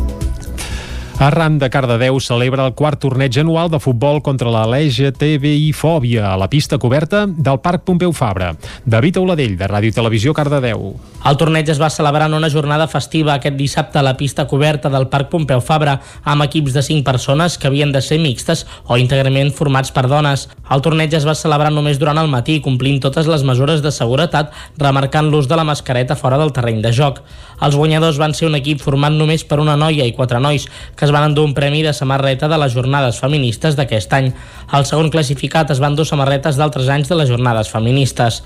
Arran 1.19 1.59
de 1.59 1.69
Cardedeu 1.71 2.19
celebra 2.21 2.65
el 2.67 2.75
quart 2.75 2.99
torneig 3.03 3.37
anual 3.39 3.69
de 3.71 3.79
futbol 3.79 4.23
contra 4.25 4.51
la 4.51 4.65
LGTBI-fòbia 4.67 6.33
a 6.33 6.37
la 6.41 6.49
pista 6.51 6.79
coberta 6.79 7.27
del 7.27 7.61
Parc 7.61 7.85
Pompeu 7.85 8.13
Fabra. 8.13 8.57
David 8.85 9.19
Auladell, 9.21 9.57
de 9.59 9.69
Ràdio 9.69 9.95
Televisió 9.95 10.35
Cardedeu. 10.35 10.97
El 11.23 11.39
torneig 11.39 11.69
es 11.71 11.79
va 11.79 11.93
celebrar 11.95 12.27
en 12.27 12.35
una 12.35 12.51
jornada 12.51 12.89
festiva 12.91 13.37
aquest 13.37 13.55
dissabte 13.55 14.01
a 14.01 14.03
la 14.03 14.17
pista 14.17 14.49
coberta 14.51 14.91
del 14.91 15.07
Parc 15.13 15.29
Pompeu 15.31 15.61
Fabra 15.63 16.01
amb 16.25 16.43
equips 16.49 16.75
de 16.75 16.83
5 16.83 17.07
persones 17.07 17.59
que 17.59 17.69
havien 17.71 17.93
de 17.93 18.03
ser 18.03 18.19
mixtes 18.19 18.67
o 18.89 18.99
íntegrament 18.99 19.53
formats 19.55 19.93
per 19.95 20.09
dones. 20.11 20.49
El 20.73 20.83
torneig 20.83 21.15
es 21.15 21.29
va 21.29 21.37
celebrar 21.39 21.71
només 21.71 22.01
durant 22.01 22.19
el 22.19 22.33
matí, 22.33 22.59
complint 22.65 22.99
totes 23.05 23.31
les 23.31 23.45
mesures 23.47 23.85
de 23.85 23.93
seguretat, 23.95 24.51
remarcant 24.79 25.31
l'ús 25.31 25.47
de 25.47 25.61
la 25.61 25.69
mascareta 25.69 26.17
fora 26.17 26.41
del 26.41 26.51
terreny 26.57 26.83
de 26.83 26.91
joc. 26.97 27.23
Els 27.63 27.77
guanyadors 27.79 28.19
van 28.19 28.35
ser 28.35 28.49
un 28.49 28.57
equip 28.59 28.81
format 28.83 29.15
només 29.15 29.45
per 29.47 29.61
una 29.63 29.77
noia 29.79 30.09
i 30.09 30.17
quatre 30.17 30.41
nois, 30.43 30.67
que 30.97 31.02
es 31.03 31.11
van 31.15 31.31
endur 31.31 31.45
un 31.49 31.55
premi 31.55 31.83
de 31.83 31.93
samarreta 31.97 32.49
de 32.49 32.59
les 32.62 32.74
jornades 32.74 33.19
feministes 33.19 33.79
d'aquest 33.79 34.12
any. 34.19 34.31
El 34.77 34.87
segon 34.87 35.11
classificat 35.11 35.73
es 35.74 35.81
van 35.83 35.97
dur 35.99 36.07
samarretes 36.07 36.61
d'altres 36.61 36.89
anys 36.93 37.11
de 37.11 37.19
les 37.19 37.31
jornades 37.33 37.73
feministes. 37.73 38.43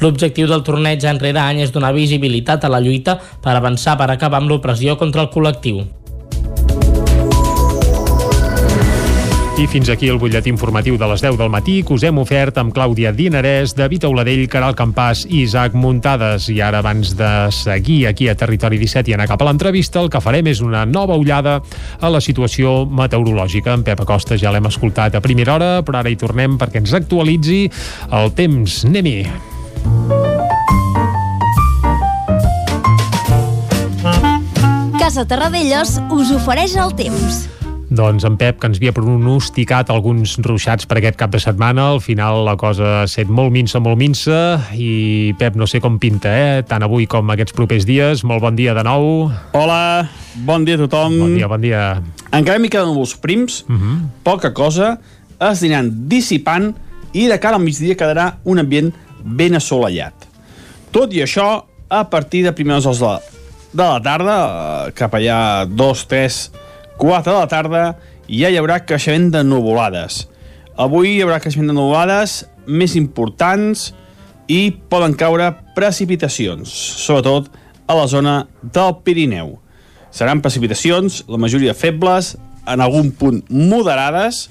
L'objectiu 0.00 0.46
del 0.46 0.62
torneig 0.62 1.04
any 1.10 1.18
rere 1.20 1.42
any 1.42 1.62
és 1.64 1.74
donar 1.74 1.92
visibilitat 1.96 2.64
a 2.64 2.72
la 2.72 2.80
lluita 2.80 3.18
per 3.42 3.56
avançar 3.56 3.98
per 3.98 4.12
acabar 4.12 4.40
amb 4.42 4.52
l'opressió 4.52 4.96
contra 4.96 5.26
el 5.26 5.32
col·lectiu. 5.34 5.82
I 9.58 9.66
fins 9.66 9.88
aquí 9.90 10.06
el 10.06 10.20
butlletí 10.22 10.52
informatiu 10.52 10.94
de 10.94 11.06
les 11.10 11.18
10 11.24 11.34
del 11.34 11.48
matí 11.50 11.80
que 11.82 11.96
us 11.96 12.04
hem 12.06 12.20
ofert 12.22 12.60
amb 12.60 12.70
Clàudia 12.70 13.10
Dinarès, 13.10 13.72
David 13.74 14.04
Auladell, 14.06 14.44
Caral 14.46 14.76
Campàs 14.78 15.24
i 15.26 15.40
Isaac 15.42 15.74
Muntades. 15.74 16.46
I 16.54 16.60
ara, 16.62 16.78
abans 16.78 17.16
de 17.18 17.30
seguir 17.50 18.06
aquí 18.06 18.28
a 18.30 18.36
Territori 18.38 18.78
17 18.78 19.10
i 19.10 19.16
anar 19.16 19.26
cap 19.26 19.42
a 19.42 19.48
l'entrevista, 19.48 19.98
el 19.98 20.12
que 20.14 20.22
farem 20.22 20.46
és 20.46 20.62
una 20.62 20.84
nova 20.86 21.18
ullada 21.18 21.56
a 21.98 22.12
la 22.14 22.22
situació 22.22 22.86
meteorològica. 22.86 23.74
En 23.74 23.82
Pep 23.82 24.06
Acosta 24.06 24.38
ja 24.38 24.54
l'hem 24.54 24.70
escoltat 24.70 25.18
a 25.18 25.24
primera 25.26 25.58
hora, 25.58 25.74
però 25.82 26.04
ara 26.04 26.14
hi 26.14 26.22
tornem 26.22 26.54
perquè 26.54 26.78
ens 26.78 26.94
actualitzi 26.94 27.64
el 28.14 28.30
temps. 28.38 28.84
Anem-hi. 28.86 29.26
Casa 35.02 35.26
Terradellos 35.26 35.98
us 36.14 36.36
ofereix 36.38 36.78
el 36.78 36.94
temps. 36.94 37.48
Doncs 37.88 38.24
en 38.28 38.36
Pep, 38.36 38.58
que 38.60 38.68
ens 38.68 38.76
havia 38.76 38.92
pronosticat 38.92 39.88
alguns 39.88 40.34
ruixats 40.44 40.84
per 40.88 40.98
aquest 41.00 41.16
cap 41.16 41.32
de 41.32 41.40
setmana, 41.40 41.86
al 41.94 42.02
final 42.04 42.42
la 42.44 42.52
cosa 42.60 42.90
ha 43.00 43.06
set 43.08 43.30
molt 43.32 43.54
minsa, 43.54 43.80
molt 43.80 43.96
minsa, 43.96 44.58
i 44.76 45.32
Pep, 45.40 45.56
no 45.56 45.64
sé 45.66 45.80
com 45.80 45.96
pinta, 46.00 46.28
eh? 46.28 46.64
Tant 46.68 46.84
avui 46.84 47.08
com 47.08 47.32
aquests 47.32 47.56
propers 47.56 47.86
dies. 47.88 48.24
Molt 48.28 48.44
bon 48.44 48.58
dia 48.58 48.74
de 48.76 48.84
nou. 48.84 49.30
Hola, 49.56 50.08
bon 50.44 50.68
dia 50.68 50.76
a 50.76 50.82
tothom. 50.84 51.16
Bon 51.24 51.32
dia, 51.32 51.48
bon 51.48 51.64
dia. 51.64 51.86
Encara 52.28 52.60
m'hi 52.60 52.68
queden 52.68 52.92
els 52.92 53.16
prims, 53.16 53.64
uh 53.64 53.72
-huh. 53.72 53.96
poca 54.22 54.52
cosa, 54.52 54.98
es 55.40 55.62
aniran 55.62 55.90
dissipant 56.08 56.74
i 57.12 57.26
de 57.26 57.38
cara 57.40 57.56
al 57.56 57.62
migdia 57.62 57.96
quedarà 57.96 58.38
un 58.44 58.58
ambient 58.58 58.92
ben 59.24 59.54
assolellat. 59.54 60.28
Tot 60.92 61.12
i 61.14 61.22
això, 61.22 61.64
a 61.88 62.04
partir 62.10 62.44
de 62.44 62.52
primers 62.52 62.84
hores 62.84 63.00
de 63.00 63.06
la, 63.06 63.20
de 63.72 63.82
la 63.82 64.00
tarda, 64.02 64.36
eh, 64.88 64.92
cap 64.92 65.14
allà 65.14 65.64
dos, 65.64 66.06
tres, 66.06 66.50
4 66.98 67.32
de 67.32 67.38
la 67.38 67.48
tarda, 67.48 67.84
ja 68.28 68.50
hi 68.50 68.58
haurà 68.58 68.80
creixement 68.84 69.30
de 69.32 69.44
nuvolades. 69.46 70.26
Avui 70.78 71.14
hi 71.14 71.22
haurà 71.24 71.38
creixement 71.42 71.70
de 71.70 71.76
nuvolades 71.76 72.42
més 72.66 72.94
importants 72.98 73.92
i 74.50 74.70
poden 74.90 75.14
caure 75.18 75.48
precipitacions, 75.76 76.68
sobretot 77.06 77.48
a 77.88 77.96
la 77.96 78.06
zona 78.10 78.36
del 78.62 78.98
Pirineu. 79.04 79.56
Seran 80.10 80.42
precipitacions, 80.44 81.22
la 81.28 81.40
majoria 81.40 81.74
febles, 81.76 82.34
en 82.68 82.82
algun 82.84 83.12
punt 83.16 83.42
moderades, 83.48 84.48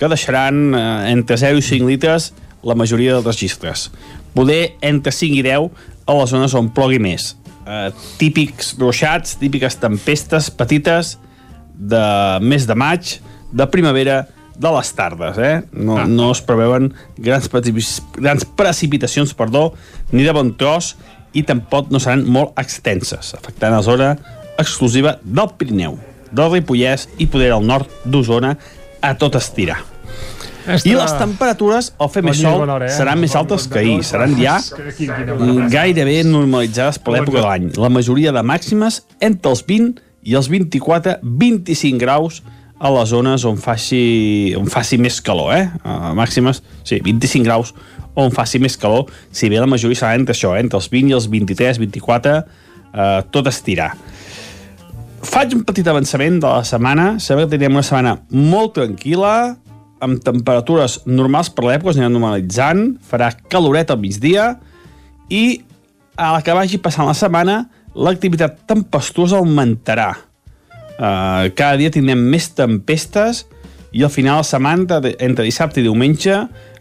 que 0.00 0.08
deixaran 0.08 0.72
eh, 0.72 1.10
entre 1.12 1.36
0 1.36 1.60
i 1.60 1.64
5 1.64 1.88
litres 1.88 2.30
la 2.64 2.76
majoria 2.76 3.16
dels 3.16 3.26
registres. 3.26 3.88
Poder 4.34 4.76
entre 4.80 5.12
5 5.12 5.40
i 5.40 5.42
10 5.44 5.68
a 6.06 6.16
les 6.16 6.32
zones 6.32 6.54
on 6.56 6.70
plogui 6.72 7.00
més. 7.02 7.34
Eh, 7.66 7.90
típics 8.20 8.74
ruixats, 8.80 9.36
típiques 9.40 9.76
tempestes 9.80 10.48
petites, 10.56 11.18
de 11.80 12.04
mes 12.44 12.66
de 12.68 12.76
maig, 12.76 13.16
de 13.50 13.66
primavera, 13.72 14.26
de 14.60 14.70
les 14.76 14.92
tardes, 14.92 15.38
eh? 15.38 15.62
No, 15.72 15.96
ah. 15.96 16.04
no 16.04 16.28
es 16.34 16.42
preveuen 16.44 16.90
grans, 17.16 17.48
grans 18.20 18.44
precipitacions, 18.44 19.32
perdó, 19.34 19.70
ni 20.12 20.26
de 20.26 20.34
bon 20.36 20.52
tros, 20.60 20.92
i 21.32 21.44
tampoc 21.46 21.88
no 21.94 22.00
seran 22.02 22.26
molt 22.28 22.58
extenses, 22.60 23.32
afectant 23.38 23.72
la 23.72 23.80
zona 23.86 24.10
exclusiva 24.60 25.16
del 25.24 25.54
Pirineu, 25.56 25.96
del 26.30 26.52
Ripollès 26.52 27.08
i 27.22 27.30
poder 27.30 27.54
al 27.54 27.64
nord 27.64 27.88
d'Osona 28.04 28.56
a 29.00 29.14
tot 29.16 29.38
estirar. 29.40 29.80
I 30.84 30.92
les 30.92 31.14
temperatures, 31.16 31.88
al 31.96 32.10
fer 32.12 32.20
més 32.22 32.42
sol, 32.42 32.68
eh? 32.84 32.90
seran 32.92 33.18
més 33.22 33.32
altes 33.38 33.64
que 33.70 33.80
ahir. 33.80 34.02
Seran 34.04 34.36
ja 34.38 34.58
gairebé 35.72 36.20
normalitzades 36.28 37.00
per 37.00 37.16
l'època 37.16 37.40
de 37.40 37.46
l'any. 37.46 37.70
La 37.80 37.88
majoria 37.90 38.34
de 38.36 38.44
màximes 38.44 39.00
entre 39.24 39.54
els 39.54 39.64
20 39.66 40.09
i 40.26 40.36
els 40.36 40.50
24-25 40.52 42.00
graus 42.00 42.40
a 42.80 42.88
les 42.94 43.10
zones 43.12 43.44
on 43.44 43.58
faci, 43.60 44.54
on 44.56 44.68
faci 44.72 44.96
més 45.00 45.20
calor, 45.24 45.52
eh? 45.52 45.66
Uh, 45.84 46.12
màximes, 46.16 46.62
sí, 46.80 47.00
25 47.04 47.44
graus 47.44 47.74
on 48.18 48.32
faci 48.34 48.58
més 48.62 48.76
calor, 48.80 49.10
si 49.32 49.50
bé 49.52 49.60
la 49.60 49.68
majoria 49.68 50.00
serà 50.00 50.14
entre 50.18 50.34
això, 50.34 50.54
eh? 50.56 50.64
entre 50.64 50.80
els 50.80 50.88
20 50.92 51.12
i 51.12 51.16
els 51.18 51.28
23, 51.30 51.80
24, 51.84 52.36
uh, 52.40 53.20
tot 53.32 53.50
estirar. 53.52 53.92
Faig 55.20 55.52
un 55.52 55.64
petit 55.68 55.86
avançament 55.92 56.40
de 56.40 56.48
la 56.48 56.64
setmana, 56.64 57.12
sabeu 57.20 57.46
que 57.46 57.58
teníem 57.58 57.76
una 57.76 57.84
setmana 57.84 58.16
molt 58.32 58.78
tranquil·la, 58.78 59.34
amb 60.00 60.22
temperatures 60.24 61.02
normals 61.04 61.52
per 61.52 61.66
l'època, 61.66 61.92
es 61.92 62.00
aniran 62.00 62.16
normalitzant, 62.16 62.86
farà 63.04 63.28
caloret 63.52 63.92
al 63.92 64.00
migdia, 64.00 64.54
i 65.28 65.60
a 66.16 66.32
la 66.34 66.40
que 66.44 66.56
vagi 66.56 66.80
passant 66.80 67.08
la 67.08 67.16
setmana, 67.16 67.62
l'activitat 67.94 68.60
tempestuosa 68.70 69.40
augmentarà. 69.40 70.10
Uh, 71.00 71.48
cada 71.56 71.78
dia 71.80 71.92
tindrem 71.92 72.20
més 72.30 72.50
tempestes 72.52 73.46
i 73.96 74.04
al 74.04 74.12
final 74.12 74.42
de 74.42 74.48
setmana, 74.50 75.00
entre 75.18 75.46
dissabte 75.46 75.80
i 75.80 75.86
diumenge, 75.86 76.36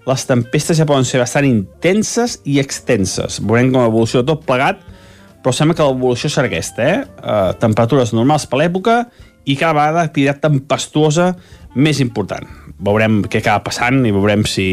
les 0.10 0.26
tempestes 0.27 0.80
ja 0.80 0.88
poden 0.90 1.07
ser 1.07 1.22
bastant 1.22 1.48
intenses 1.48 2.40
i 2.49 2.60
extenses. 2.61 3.40
Veurem 3.41 3.72
com 3.73 3.86
evolució 3.86 4.23
tot 4.27 4.45
plegat, 4.48 4.81
però 5.44 5.53
sembla 5.56 5.77
que 5.77 5.88
l'evolució 5.88 6.31
serà 6.31 6.49
aquesta, 6.49 6.86
eh? 6.86 7.02
Uh, 7.23 7.52
temperatures 7.61 8.14
normals 8.15 8.48
per 8.49 8.61
l'època 8.61 9.03
i 9.45 9.56
cada 9.60 9.76
vegada 9.77 10.03
activitat 10.06 10.44
tempestuosa 10.44 11.31
més 11.76 12.02
important. 12.03 12.45
Veurem 12.80 13.22
què 13.28 13.42
acaba 13.44 13.66
passant 13.68 14.04
i 14.08 14.14
veurem 14.16 14.46
si 14.48 14.68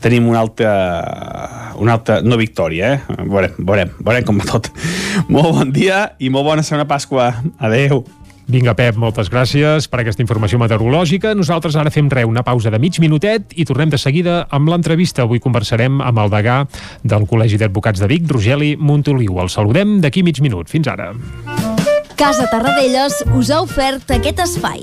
tenim 0.00 0.28
una 0.30 0.40
altra, 0.44 1.74
una 1.76 1.98
altra 1.98 2.20
no 2.22 2.38
victòria, 2.40 2.94
eh? 2.94 3.18
Veurem, 3.24 3.58
veurem, 3.58 3.92
veurem 3.98 4.28
com 4.28 4.38
va 4.40 4.48
tot. 4.48 4.70
Molt 5.34 5.52
bon 5.58 5.74
dia 5.74 6.06
i 6.18 6.30
molt 6.32 6.46
bona 6.46 6.64
segona 6.64 6.88
Pasqua. 6.88 7.32
Adeu. 7.58 8.04
Vinga, 8.48 8.72
Pep, 8.72 8.96
moltes 8.96 9.28
gràcies 9.28 9.90
per 9.92 10.00
aquesta 10.00 10.24
informació 10.24 10.56
meteorològica. 10.62 11.34
Nosaltres 11.36 11.76
ara 11.76 11.92
fem 11.92 12.08
re, 12.08 12.22
una 12.24 12.40
pausa 12.46 12.72
de 12.72 12.80
mig 12.80 12.96
minutet 13.02 13.52
i 13.60 13.66
tornem 13.68 13.92
de 13.92 14.00
seguida 14.00 14.38
amb 14.48 14.72
l'entrevista. 14.72 15.26
Avui 15.26 15.42
conversarem 15.44 16.00
amb 16.00 16.22
el 16.24 16.32
degà 16.32 16.62
del 17.04 17.28
Col·legi 17.28 17.60
d'Advocats 17.60 18.00
de 18.00 18.08
Vic, 18.08 18.24
Rogeli 18.32 18.72
Montoliu. 18.80 19.36
El 19.44 19.52
saludem 19.52 19.98
d'aquí 20.00 20.24
mig 20.24 20.40
minut. 20.40 20.72
Fins 20.72 20.88
ara. 20.88 21.12
Casa 22.16 22.48
Tarradellas 22.48 23.20
us 23.36 23.52
ha 23.52 23.60
ofert 23.68 24.16
aquest 24.16 24.40
espai. 24.48 24.82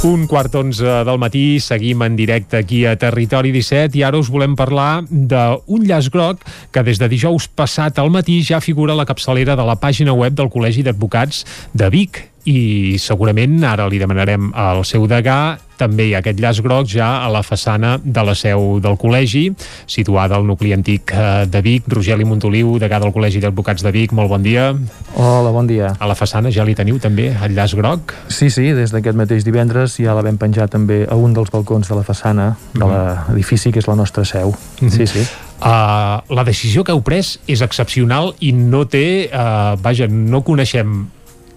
Un 0.00 0.22
quart 0.24 0.54
onze 0.56 1.02
del 1.04 1.18
matí, 1.20 1.60
seguim 1.60 2.00
en 2.06 2.14
directe 2.16 2.56
aquí 2.56 2.86
a 2.88 2.94
Territori 2.96 3.50
17 3.52 3.98
i 4.00 4.04
ara 4.08 4.16
us 4.16 4.30
volem 4.32 4.54
parlar 4.56 5.02
d'un 5.10 5.84
llaç 5.84 6.08
groc 6.08 6.40
que 6.72 6.80
des 6.86 6.96
de 6.96 7.08
dijous 7.12 7.50
passat 7.52 8.00
al 8.00 8.08
matí 8.08 8.38
ja 8.40 8.62
figura 8.64 8.96
a 8.96 8.96
la 8.96 9.04
capçalera 9.04 9.58
de 9.60 9.66
la 9.68 9.76
pàgina 9.76 10.16
web 10.16 10.32
del 10.40 10.48
Col·legi 10.48 10.86
d'Advocats 10.86 11.44
de 11.76 11.92
Vic 11.92 12.29
i 12.48 12.96
segurament 12.98 13.58
ara 13.64 13.88
li 13.90 13.98
demanarem 14.00 14.52
al 14.56 14.84
seu 14.88 15.06
degà 15.10 15.58
també 15.80 16.10
hi 16.10 16.14
ha 16.14 16.20
aquest 16.20 16.40
llaç 16.40 16.60
groc 16.64 16.88
ja 16.92 17.08
a 17.24 17.28
la 17.32 17.40
façana 17.46 17.94
de 18.02 18.24
la 18.26 18.34
seu 18.36 18.78
del 18.84 18.98
col·legi, 19.00 19.46
situada 19.88 20.36
al 20.36 20.44
nucli 20.48 20.74
antic 20.76 21.14
eh, 21.14 21.46
de 21.48 21.62
Vic. 21.64 21.88
Rogeli 21.90 22.26
Montoliu, 22.28 22.74
degà 22.82 23.00
del 23.00 23.14
Col·legi 23.14 23.40
d'Advocats 23.40 23.84
de 23.86 23.92
Vic, 23.94 24.12
molt 24.16 24.28
bon 24.32 24.44
dia. 24.44 24.70
Hola, 25.16 25.52
bon 25.54 25.70
dia. 25.70 25.94
A 25.98 26.08
la 26.10 26.16
façana 26.18 26.52
ja 26.52 26.66
li 26.68 26.76
teniu 26.76 27.00
també 27.00 27.30
el 27.32 27.56
llaç 27.56 27.74
groc? 27.78 28.14
Sí, 28.28 28.50
sí, 28.52 28.70
des 28.76 28.92
d'aquest 28.92 29.16
mateix 29.16 29.46
divendres 29.46 29.96
ja 30.00 30.16
la 30.16 30.24
vam 30.26 30.36
penjar 30.40 30.68
també 30.68 31.06
a 31.08 31.16
un 31.16 31.32
dels 31.36 31.52
balcons 31.52 31.88
de 31.88 31.96
la 31.96 32.04
façana 32.04 32.52
de 32.74 32.84
l'edifici, 32.84 33.72
que 33.72 33.80
és 33.80 33.88
la 33.88 33.96
nostra 33.96 34.26
seu. 34.28 34.52
Sí, 34.80 35.06
sí. 35.08 35.24
Uh, 35.60 36.20
la 36.32 36.44
decisió 36.46 36.84
que 36.84 36.92
heu 36.94 37.02
pres 37.04 37.34
és 37.50 37.60
excepcional 37.60 38.34
i 38.40 38.52
no 38.56 38.86
té, 38.88 39.28
uh, 39.28 39.76
vaja, 39.80 40.08
no 40.08 40.40
coneixem 40.44 41.02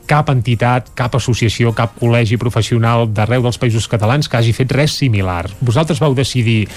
cap 0.07 0.29
entitat, 0.33 0.91
cap 0.97 1.15
associació, 1.15 1.71
cap 1.75 1.95
col·legi 1.99 2.37
professional 2.41 3.07
d'arreu 3.07 3.43
dels 3.45 3.59
països 3.61 3.87
catalans 3.91 4.27
que 4.29 4.37
hagi 4.39 4.53
fet 4.55 4.71
res 4.75 4.97
similar. 4.99 5.47
Vosaltres 5.63 6.01
vau 6.03 6.15
decidir 6.15 6.67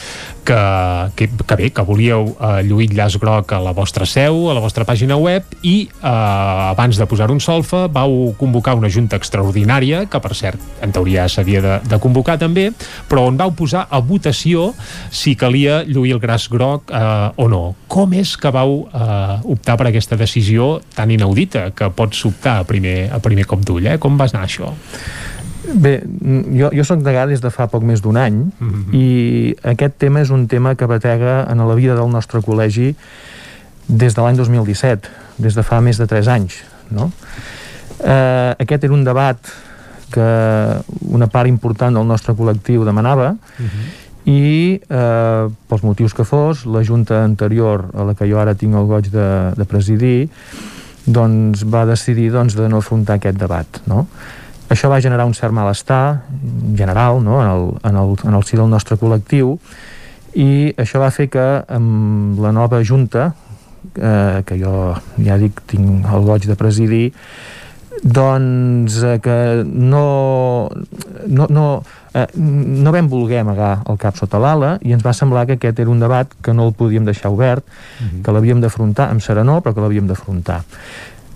que, 0.47 0.59
que, 1.19 1.28
que 1.28 1.57
bé, 1.59 1.70
que 1.74 1.85
volíeu 1.86 2.31
uh, 2.36 2.61
lluir 2.62 2.93
llaç 2.94 3.19
groc 3.20 3.53
a 3.53 3.61
la 3.62 3.74
vostra 3.77 4.07
seu, 4.07 4.47
a 4.51 4.55
la 4.57 4.62
vostra 4.62 4.86
pàgina 4.86 5.19
web 5.19 5.57
i 5.66 5.89
uh, 5.89 6.70
abans 6.70 6.98
de 6.98 7.07
posar 7.11 7.28
un 7.35 7.43
solfa 7.43 7.86
vau 7.93 8.32
convocar 8.39 8.77
una 8.78 8.90
junta 8.93 9.19
extraordinària, 9.19 10.05
que 10.11 10.20
per 10.23 10.32
cert, 10.39 10.62
en 10.82 10.94
teoria 10.94 11.27
s'havia 11.28 11.62
de, 11.65 11.74
de 11.90 12.01
convocar 12.03 12.39
també, 12.40 12.70
però 13.11 13.27
on 13.31 13.39
vau 13.40 13.53
posar 13.59 13.86
a 13.90 14.01
votació 14.01 14.70
si 15.11 15.35
calia 15.39 15.82
lluir 15.86 16.16
el 16.16 16.23
gras 16.23 16.47
groc 16.53 16.93
uh, 16.94 17.35
o 17.36 17.48
no. 17.51 17.65
Com 17.90 18.15
és 18.16 18.36
que 18.39 18.53
vau 18.55 18.85
uh, 18.86 19.39
optar 19.51 19.77
per 19.81 19.90
aquesta 19.90 20.19
decisió 20.19 20.77
tan 20.94 21.11
inaudita 21.11 21.70
que 21.77 21.90
pots 21.90 22.23
optar 22.28 22.61
a 22.61 22.69
primer, 22.69 23.11
a 23.11 23.20
primer 23.27 23.47
cop 23.51 23.65
d'ull, 23.66 23.86
eh? 23.90 23.98
Com 24.03 24.16
vas 24.20 24.35
anar 24.35 24.47
això? 24.47 24.73
Bé, 25.66 25.98
jo, 26.55 26.70
jo 26.70 26.85
sóc 26.86 27.03
degà 27.03 27.24
des 27.27 27.43
de 27.43 27.51
fa 27.51 27.66
poc 27.66 27.82
més 27.82 28.03
d'un 28.05 28.16
any 28.20 28.36
i 28.94 29.07
aquest 29.66 29.97
tema 29.98 30.23
és 30.23 30.31
un 30.31 30.44
tema 30.47 30.77
que 30.78 30.86
batega 30.86 31.40
en 31.51 31.59
la 31.66 31.74
vida 31.74 31.97
del 31.98 32.12
nostre 32.12 32.39
col·legi 32.44 32.93
des 33.89 34.15
de 34.15 34.23
l'any 34.23 34.39
2017, 34.39 35.11
des 35.43 35.55
de 35.55 35.65
fa 35.66 35.81
més 35.82 35.98
de 35.98 36.07
3 36.07 36.31
anys. 36.36 36.61
No? 36.94 37.11
Eh, 37.98 38.55
aquest 38.62 38.85
era 38.85 38.94
un 38.94 39.03
debat 39.07 39.39
que 40.15 40.27
una 41.11 41.27
part 41.27 41.51
important 41.51 41.94
del 41.98 42.07
nostre 42.07 42.35
col·lectiu 42.39 42.85
demanava 42.86 43.35
i 44.27 44.78
eh, 44.78 45.47
pels 45.70 45.82
motius 45.82 46.15
que 46.15 46.24
fos, 46.27 46.65
la 46.66 46.82
junta 46.86 47.24
anterior 47.24 47.89
a 47.94 48.07
la 48.07 48.15
que 48.15 48.27
jo 48.31 48.39
ara 48.43 48.55
tinc 48.55 48.74
el 48.74 48.86
goig 48.86 49.11
de, 49.11 49.28
de 49.57 49.65
presidir 49.65 50.28
doncs 51.06 51.62
va 51.70 51.86
decidir 51.86 52.30
doncs, 52.34 52.56
de 52.58 52.68
no 52.68 52.82
afrontar 52.82 53.16
aquest 53.20 53.38
debat 53.38 53.80
no? 53.86 54.06
això 54.68 54.90
va 54.90 55.00
generar 55.00 55.26
un 55.26 55.34
cert 55.38 55.54
malestar 55.54 56.22
general 56.76 57.22
no? 57.22 57.40
en, 57.42 57.50
el, 57.50 57.66
en, 57.90 58.00
el, 58.02 58.16
en 58.26 58.38
el 58.38 58.46
si 58.46 58.58
del 58.58 58.70
nostre 58.70 58.98
col·lectiu 58.98 59.56
i 60.36 60.74
això 60.76 61.00
va 61.00 61.12
fer 61.14 61.28
que 61.32 61.44
amb 61.72 62.40
la 62.42 62.52
nova 62.52 62.82
junta 62.84 63.30
eh, 63.94 64.42
que 64.46 64.58
jo 64.60 64.96
ja 65.22 65.38
dic 65.40 65.62
tinc 65.70 66.10
el 66.10 66.26
goig 66.26 66.48
de 66.50 66.58
presidir 66.58 67.06
doncs 68.02 68.98
eh, 69.02 69.18
que 69.22 69.38
no 69.64 70.68
no, 71.26 71.46
no, 71.48 71.66
eh, 72.16 72.26
no 72.36 72.93
vam 72.94 73.10
voler 73.12 73.43
amagar 73.43 73.82
el 73.90 73.98
cap 74.01 74.16
sota 74.16 74.40
l'ala 74.40 74.76
i 74.82 74.94
ens 74.97 75.05
va 75.05 75.12
semblar 75.16 75.44
que 75.47 75.59
aquest 75.59 75.82
era 75.82 75.93
un 75.93 76.01
debat 76.01 76.32
que 76.43 76.55
no 76.56 76.68
el 76.68 76.72
podíem 76.78 77.05
deixar 77.05 77.32
obert, 77.34 77.66
que 78.24 78.32
l'havíem 78.32 78.62
d'afrontar 78.64 79.10
amb 79.12 79.24
serenor, 79.24 79.62
però 79.62 79.74
que 79.76 79.84
l'havíem 79.84 80.09
d'afrontar. 80.09 80.62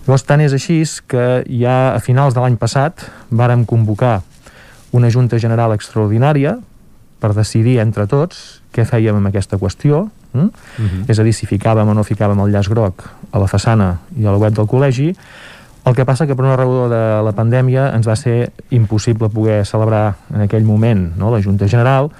Llavors 0.06 0.24
tant 0.24 0.40
és 0.40 0.54
així 0.56 0.80
que 1.06 1.44
ja 1.46 1.92
a 1.92 2.00
finals 2.00 2.34
de 2.34 2.40
l'any 2.40 2.56
passat 2.56 3.04
vàrem 3.30 3.66
convocar 3.68 4.22
una 4.96 5.10
Junta 5.12 5.38
General 5.38 5.74
Extraordinària 5.76 6.56
per 7.20 7.34
decidir 7.36 7.78
entre 7.82 8.08
tots 8.08 8.62
què 8.74 8.86
fèiem 8.88 9.18
amb 9.18 9.28
aquesta 9.28 9.58
qüestió 9.60 10.08
mm? 10.32 10.48
és 11.12 11.18
a 11.18 11.26
dir, 11.26 11.34
si 11.36 11.46
ficàvem 11.46 11.88
o 11.88 11.94
no 11.94 12.06
ficàvem 12.06 12.40
el 12.40 12.50
llaç 12.54 12.70
groc 12.72 13.04
a 13.30 13.42
la 13.42 13.50
façana 13.50 13.98
i 14.16 14.24
a 14.24 14.32
la 14.32 14.40
web 14.40 14.56
del 14.56 14.66
col·legi 14.70 15.12
el 15.90 15.96
que 15.96 16.06
passa 16.06 16.26
que 16.26 16.36
per 16.38 16.46
una 16.46 16.56
raó 16.58 16.86
de 16.90 17.02
la 17.26 17.32
pandèmia 17.36 17.90
ens 17.96 18.06
va 18.06 18.16
ser 18.18 18.52
impossible 18.70 19.30
poder 19.34 19.64
celebrar 19.66 20.14
en 20.30 20.46
aquell 20.46 20.66
moment 20.66 21.08
no, 21.18 21.32
la 21.34 21.42
Junta 21.42 21.68
General 21.68 22.10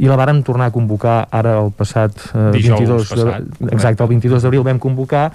i 0.00 0.08
la 0.08 0.16
vàrem 0.16 0.44
tornar 0.46 0.70
a 0.70 0.74
convocar 0.74 1.24
ara 1.34 1.58
el 1.60 1.72
passat 1.76 2.14
eh, 2.30 2.50
Dijous 2.54 2.78
22 2.78 3.10
de, 3.10 3.24
passat, 3.24 3.72
exacte, 3.74 4.06
el 4.06 4.12
22 4.14 4.46
d'abril 4.46 4.64
vam 4.64 4.78
convocar 4.80 5.30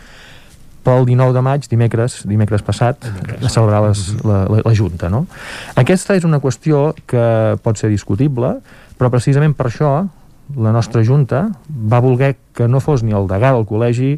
pel 0.86 1.08
19 1.10 1.34
de 1.34 1.42
maig, 1.42 1.66
dimecres, 1.66 2.20
dimecres 2.30 2.62
passat, 2.62 3.08
a 3.42 3.50
celebrar 3.50 3.82
les, 3.88 4.04
la, 4.22 4.44
la, 4.46 4.60
la 4.62 4.74
Junta. 4.78 5.10
No? 5.10 5.24
Aquesta 5.82 6.14
és 6.14 6.28
una 6.30 6.38
qüestió 6.44 6.92
que 7.10 7.24
pot 7.66 7.82
ser 7.82 7.90
discutible, 7.90 8.52
però 9.00 9.10
precisament 9.10 9.56
per 9.58 9.72
això 9.72 9.96
la 10.54 10.74
nostra 10.76 11.02
Junta 11.02 11.48
va 11.66 12.04
voler 12.06 12.36
que 12.54 12.70
no 12.70 12.84
fos 12.86 13.02
ni 13.02 13.18
el 13.18 13.26
degà 13.26 13.56
del 13.56 13.66
col·legi 13.66 14.12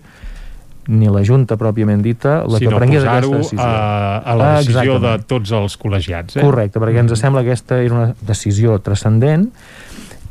ni 0.88 1.10
la 1.12 1.24
Junta 1.28 1.58
pròpiament 1.60 2.02
dita 2.02 2.40
la 2.48 2.60
sinó 2.62 2.72
que 2.72 2.82
prengués 2.82 3.04
aquesta 3.04 3.38
decisió. 3.38 3.66
a, 3.66 4.18
a 4.20 4.36
la 4.40 4.50
decisió 4.58 4.82
de 4.82 4.92
Exactament. 4.96 5.26
tots 5.28 5.52
els 5.52 5.78
col·legiats. 5.82 6.38
Eh? 6.38 6.46
Correcte, 6.46 6.80
perquè 6.80 7.04
ens 7.04 7.16
sembla 7.20 7.44
que 7.44 7.52
aquesta 7.52 7.82
era 7.84 7.94
una 7.96 8.08
decisió 8.22 8.80
transcendent 8.80 9.50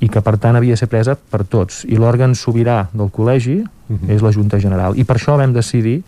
i 0.00 0.08
que 0.12 0.20
per 0.20 0.36
tant 0.40 0.56
havia 0.56 0.76
de 0.76 0.80
ser 0.80 0.88
presa 0.92 1.16
per 1.16 1.44
tots 1.48 1.84
i 1.88 1.96
l'òrgan 1.96 2.34
sobirà 2.36 2.86
del 2.92 3.08
col·legi 3.12 3.62
és 4.12 4.24
la 4.24 4.32
Junta 4.34 4.58
General 4.60 4.96
i 4.98 5.04
per 5.08 5.16
això 5.16 5.36
vam 5.38 5.52
decidir 5.56 6.02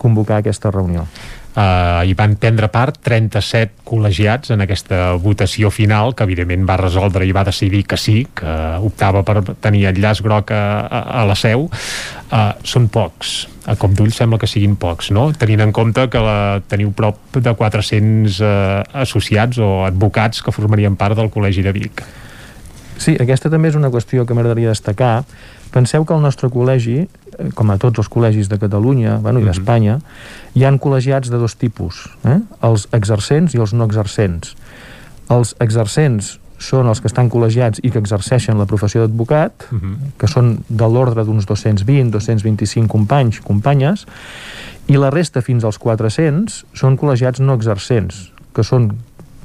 convocar 0.00 0.38
aquesta 0.40 0.70
reunió. 0.72 1.04
Uh, 1.50 2.06
hi 2.06 2.12
van 2.14 2.36
prendre 2.38 2.68
part 2.70 3.00
37 3.02 3.82
col·legiats 3.82 4.52
en 4.54 4.62
aquesta 4.62 5.16
votació 5.18 5.72
final 5.74 6.14
que 6.14 6.22
evidentment 6.22 6.62
va 6.68 6.76
resoldre 6.78 7.26
i 7.26 7.34
va 7.34 7.42
decidir 7.48 7.80
que 7.90 7.98
sí, 7.98 8.20
que 8.38 8.52
optava 8.86 9.24
per 9.26 9.42
tenir 9.58 9.88
el 9.90 9.98
llaç 9.98 10.22
groc 10.22 10.52
a, 10.54 10.62
a, 10.86 11.00
a 11.22 11.24
la 11.26 11.34
seu 11.34 11.66
uh, 11.66 12.38
són 12.62 12.86
pocs 12.94 13.34
a 13.66 13.74
cop 13.74 13.98
d'ull 13.98 14.14
sembla 14.14 14.38
que 14.38 14.46
siguin 14.46 14.78
pocs 14.78 15.10
no? 15.10 15.26
tenint 15.34 15.66
en 15.66 15.74
compte 15.74 16.06
que 16.12 16.22
la, 16.22 16.38
teniu 16.70 16.94
prop 16.94 17.18
de 17.42 17.56
400 17.58 18.38
uh, 18.38 18.54
associats 19.02 19.58
o 19.58 19.72
advocats 19.90 20.46
que 20.46 20.54
formarien 20.54 20.94
part 20.94 21.18
del 21.18 21.34
Col·legi 21.34 21.66
de 21.66 21.74
Vic 21.74 22.06
Sí, 23.00 23.14
aquesta 23.16 23.48
també 23.48 23.70
és 23.70 23.76
una 23.78 23.88
qüestió 23.88 24.26
que 24.28 24.34
m'agradaria 24.36 24.74
destacar. 24.74 25.22
Penseu 25.72 26.04
que 26.04 26.12
al 26.12 26.20
nostre 26.20 26.50
col·legi, 26.52 26.98
eh, 27.06 27.19
com 27.54 27.72
a 27.72 27.78
tots 27.80 28.02
els 28.02 28.10
col·legis 28.12 28.50
de 28.50 28.58
Catalunya 28.60 29.18
bueno, 29.22 29.40
i 29.40 29.48
d'Espanya, 29.48 29.98
hi 30.54 30.66
han 30.66 30.78
col·legiats 30.82 31.32
de 31.32 31.40
dos 31.40 31.56
tipus, 31.60 32.04
eh? 32.24 32.40
els 32.66 32.86
exercents 32.96 33.56
i 33.56 33.62
els 33.62 33.74
no 33.76 33.86
exercents. 33.88 34.54
Els 35.30 35.54
exercents 35.62 36.36
són 36.60 36.90
els 36.92 37.00
que 37.00 37.08
estan 37.08 37.30
col·legiats 37.32 37.80
i 37.82 37.90
que 37.90 38.00
exerceixen 38.02 38.58
la 38.60 38.68
professió 38.68 39.06
d'advocat, 39.06 39.70
que 40.20 40.28
són 40.28 40.58
de 40.68 40.88
l'ordre 40.92 41.24
d'uns 41.24 41.48
220, 41.48 42.10
225 42.12 42.90
companys, 42.92 43.40
companyes, 43.40 44.04
i 44.90 44.98
la 45.00 45.10
resta 45.10 45.40
fins 45.40 45.64
als 45.64 45.78
400 45.80 46.64
són 46.76 46.98
col·legiats 47.00 47.40
no 47.40 47.56
exercents, 47.56 48.28
que 48.52 48.66
són 48.66 48.90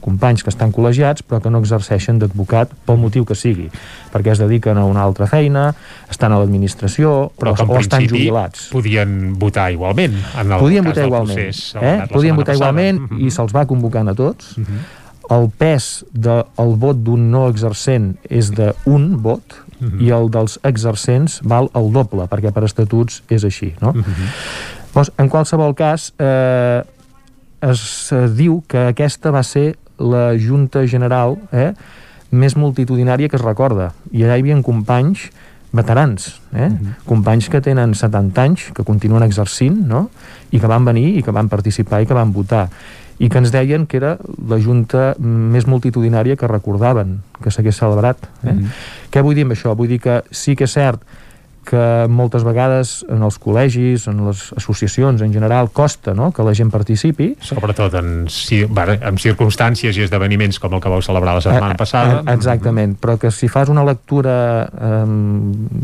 companys 0.06 0.46
que 0.46 0.52
estan 0.54 0.72
col·legiats 0.76 1.26
però 1.26 1.42
que 1.42 1.52
no 1.52 1.60
exerceixen 1.64 2.20
d'advocat 2.22 2.72
pel 2.86 3.00
motiu 3.02 3.26
que 3.26 3.36
sigui, 3.38 3.68
perquè 4.14 4.36
es 4.36 4.42
dediquen 4.44 4.78
a 4.78 4.86
una 4.86 5.04
altra 5.04 5.28
feina, 5.32 5.72
estan 6.12 6.36
a 6.36 6.40
l'administració 6.42 7.32
però 7.40 7.54
o, 7.54 7.58
que 7.58 7.66
en 7.66 7.74
o 7.74 7.80
estan 7.82 8.06
jubilats. 8.10 8.70
podien 8.74 9.34
votar 9.42 9.72
igualment 9.74 10.16
en 10.36 10.52
el 10.52 10.60
podien 10.62 10.84
cas 10.86 10.92
votar 10.94 11.02
del 11.02 11.12
igualment, 11.12 11.40
procés 11.42 11.76
eh? 11.82 11.98
podien 12.14 12.36
votar 12.38 12.54
passada. 12.54 12.72
igualment 12.72 13.02
Mhm. 13.10 13.26
i 13.26 13.32
se'ls 13.34 13.56
va 13.56 13.66
convocant 13.66 14.10
a 14.10 14.16
tots. 14.16 14.56
El 15.26 15.48
pes 15.58 16.06
del 16.14 16.76
vot 16.78 17.00
d'un 17.02 17.32
no 17.32 17.48
exercent 17.50 18.12
és 18.30 18.52
d'un 18.54 19.08
vot 19.24 19.56
i 20.00 20.12
el 20.14 20.30
dels 20.32 20.60
exercents 20.64 21.40
val 21.44 21.70
el 21.76 21.90
doble, 21.94 22.28
perquè 22.30 22.52
per 22.54 22.64
estatuts 22.68 23.24
és 23.30 23.44
així, 23.44 23.74
no? 23.82 23.94
Doncs, 24.94 25.12
en 25.18 25.30
qualsevol 25.30 25.74
cas, 25.76 26.14
eh, 26.20 26.84
es 27.66 28.14
diu 28.38 28.62
que 28.68 28.86
aquesta 28.94 29.34
va 29.34 29.44
ser 29.44 29.76
la 30.00 30.34
Junta 30.40 30.86
General 30.88 31.38
eh, 31.52 31.72
més 32.36 32.58
multitudinària 32.60 33.30
que 33.30 33.40
es 33.40 33.46
recorda. 33.46 33.94
I 34.12 34.26
allà 34.26 34.38
hi 34.38 34.46
havia 34.46 34.60
companys 34.66 35.30
veterans, 35.76 36.30
eh? 36.56 36.70
companys 37.08 37.50
que 37.52 37.60
tenen 37.60 37.96
70 38.00 38.44
anys, 38.44 38.70
que 38.76 38.86
continuen 38.88 39.26
exercint, 39.26 39.82
no? 39.90 40.08
i 40.52 40.62
que 40.62 40.70
van 40.72 40.86
venir 40.88 41.18
i 41.20 41.24
que 41.24 41.34
van 41.36 41.50
participar 41.52 42.02
i 42.02 42.08
que 42.08 42.16
van 42.16 42.32
votar 42.32 42.70
i 43.20 43.30
que 43.32 43.40
ens 43.40 43.52
deien 43.52 43.86
que 43.88 43.98
era 44.00 44.16
la 44.50 44.58
junta 44.60 45.14
més 45.20 45.68
multitudinària 45.72 46.36
que 46.36 46.50
recordaven 46.52 47.22
que 47.42 47.52
s'hagués 47.52 47.78
celebrat. 47.80 48.28
Eh? 48.44 48.58
Què 49.12 49.24
vull 49.24 49.38
dir 49.38 49.46
amb 49.48 49.56
això? 49.56 49.72
Vull 49.78 49.94
dir 49.94 50.02
que 50.04 50.20
sí 50.36 50.56
que 50.60 50.68
és 50.68 50.76
cert 50.76 51.04
que 51.66 52.06
moltes 52.10 52.44
vegades 52.46 53.04
en 53.10 53.24
els 53.26 53.40
col·legis, 53.42 54.08
en 54.12 54.22
les 54.28 54.46
associacions 54.56 55.22
en 55.26 55.34
general, 55.34 55.72
costa 55.74 56.14
no? 56.14 56.32
que 56.32 56.44
la 56.46 56.54
gent 56.56 56.72
participi. 56.72 57.34
Sobretot 57.42 57.94
en, 58.00 58.28
en 58.30 59.18
circumstàncies 59.22 59.98
i 59.98 60.06
esdeveniments 60.06 60.60
com 60.62 60.74
el 60.78 60.82
que 60.84 60.92
vau 60.94 61.02
celebrar 61.02 61.36
la 61.40 61.42
setmana 61.42 61.74
Eh, 61.76 61.78
passada. 61.78 62.22
eh, 62.26 62.34
Exactament, 62.36 62.96
però 63.02 63.18
que 63.20 63.32
si 63.32 63.48
fas 63.50 63.70
una 63.70 63.84
lectura, 63.84 64.70
eh, 64.70 65.04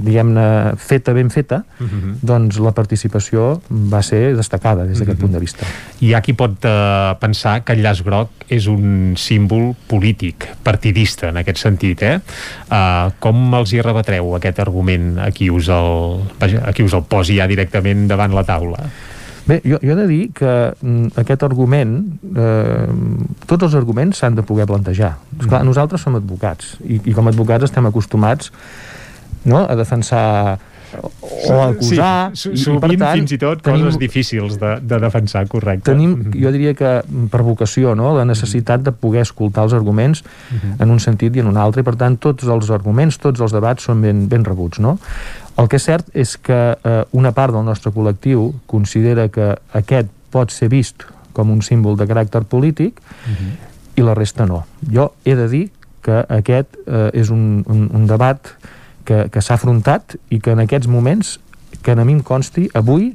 diguem-ne, 0.06 0.76
feta, 0.78 1.14
ben 1.14 1.30
feta, 1.30 1.64
Mhm. 1.80 2.18
doncs 2.22 2.60
la 2.60 2.72
participació 2.72 3.62
va 3.70 4.02
ser 4.04 4.36
destacada 4.38 4.86
des 4.86 5.00
d'aquest 5.00 5.20
punt 5.20 5.32
de 5.34 5.40
vista. 5.40 5.66
Hi 6.02 6.14
ha 6.14 6.22
qui 6.22 6.34
pot 6.34 6.58
eh, 6.64 7.16
pensar 7.20 7.64
que 7.64 7.74
el 7.74 7.82
llaç 7.84 8.04
groc 8.04 8.30
és 8.50 8.68
un 8.68 9.14
símbol 9.18 9.76
polític, 9.88 10.48
partidista 10.64 11.30
en 11.30 11.38
aquest 11.38 11.58
sentit, 11.58 12.02
eh? 12.04 12.20
Uh, 12.72 13.12
com 13.20 13.54
els 13.56 13.72
hi 13.74 13.82
rebatreu 13.82 14.36
aquest 14.36 14.60
argument 14.60 15.18
a 15.20 15.30
qui 15.32 15.50
us 15.52 15.68
el, 15.72 16.22
vaja, 16.42 16.62
a 16.68 16.74
qui 16.76 16.84
us 16.86 16.94
el 16.98 17.04
posi 17.10 17.40
ja 17.40 17.48
directament 17.50 18.08
davant 18.12 18.36
la 18.36 18.44
taula? 18.48 18.86
Bé, 19.48 19.58
jo, 19.66 19.80
jo 19.82 19.96
he 19.96 19.98
de 19.98 20.06
dir 20.08 20.22
que 20.38 20.52
mm, 20.78 21.16
aquest 21.18 21.44
argument, 21.44 21.96
eh, 22.38 22.86
tots 23.50 23.66
els 23.66 23.76
arguments 23.76 24.22
s'han 24.22 24.38
de 24.38 24.46
poder 24.46 24.68
plantejar. 24.70 25.16
Esclar, 25.40 25.64
nosaltres 25.66 26.04
som 26.06 26.16
advocats 26.20 26.76
i, 26.86 27.02
i 27.10 27.16
com 27.18 27.26
a 27.26 27.34
advocats 27.34 27.66
estem 27.66 27.90
acostumats 27.90 28.52
no, 29.50 29.64
a 29.66 29.76
defensar 29.76 30.60
o 30.92 31.54
a 31.56 31.70
acusar 31.72 32.32
sí, 32.36 32.52
sovint 32.60 32.82
i 32.94 32.98
per 32.98 33.08
tant 33.08 33.22
fins 33.22 33.32
i 33.32 33.38
tot 33.40 33.62
tenim, 33.64 33.86
coses 33.88 33.98
difícils 34.00 34.58
de, 34.60 34.74
de 34.84 34.98
defensar, 35.00 35.46
correcte. 35.48 35.86
tenim, 35.88 36.18
jo 36.36 36.52
diria 36.52 36.74
que 36.76 36.90
mm, 37.00 37.30
per 37.32 37.42
vocació, 37.48 37.94
no? 37.96 38.12
la 38.18 38.26
necessitat 38.28 38.84
de 38.84 38.92
poder 38.92 39.24
escoltar 39.24 39.66
els 39.70 39.74
arguments 39.78 40.24
Mhm. 40.52 40.82
en 40.84 40.92
un 40.92 41.00
sentit 41.00 41.36
i 41.36 41.40
en 41.40 41.48
un 41.48 41.58
altre, 41.58 41.82
i 41.82 41.88
per 41.88 41.96
tant 41.96 42.18
tots 42.20 42.44
els 42.44 42.70
arguments, 42.70 43.18
tots 43.18 43.40
els 43.40 43.54
debats 43.56 43.88
són 43.88 44.02
ben, 44.04 44.28
ben 44.28 44.44
rebuts. 44.44 44.80
No? 44.84 44.98
El 45.60 45.68
que 45.68 45.78
és 45.78 45.86
cert 45.86 46.08
és 46.18 46.38
que 46.40 46.60
eh, 46.74 47.04
una 47.18 47.34
part 47.36 47.54
del 47.54 47.66
nostre 47.68 47.92
col·lectiu 47.92 48.52
considera 48.72 49.28
que 49.30 49.54
aquest 49.78 50.10
pot 50.32 50.52
ser 50.54 50.70
vist 50.72 51.06
com 51.36 51.52
un 51.52 51.62
símbol 51.62 51.98
de 52.00 52.08
caràcter 52.08 52.44
polític 52.48 53.00
i 53.96 54.04
la 54.04 54.16
resta 54.16 54.48
no. 54.48 54.64
Jo 54.88 55.12
he 55.26 55.36
de 55.36 55.48
dir 55.52 55.66
que 56.02 56.24
aquest 56.30 56.78
eh, 56.88 57.10
és 57.14 57.30
un, 57.30 57.64
un, 57.68 57.88
un 57.94 58.08
debat 58.08 58.40
que, 59.06 59.28
que 59.32 59.42
s'ha 59.42 59.58
afrontat 59.60 60.16
i 60.30 60.40
que 60.40 60.56
en 60.56 60.64
aquests 60.64 60.90
moments, 60.92 61.40
que 61.82 61.92
a 61.92 62.06
mi 62.06 62.14
em 62.14 62.22
consti, 62.26 62.70
avui, 62.74 63.12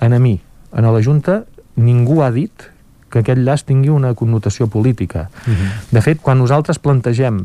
en 0.00 0.12
a 0.12 0.18
mi, 0.18 0.38
en 0.72 0.88
la 0.88 1.02
Junta, 1.02 1.42
ningú 1.76 2.22
ha 2.22 2.30
dit 2.32 2.70
que 3.12 3.20
aquest 3.20 3.40
llaç 3.44 3.66
tingui 3.68 3.92
una 3.92 4.14
connotació 4.16 4.66
política. 4.72 5.28
De 5.92 6.00
fet, 6.00 6.20
quan 6.24 6.40
nosaltres 6.40 6.80
plantegem 6.80 7.44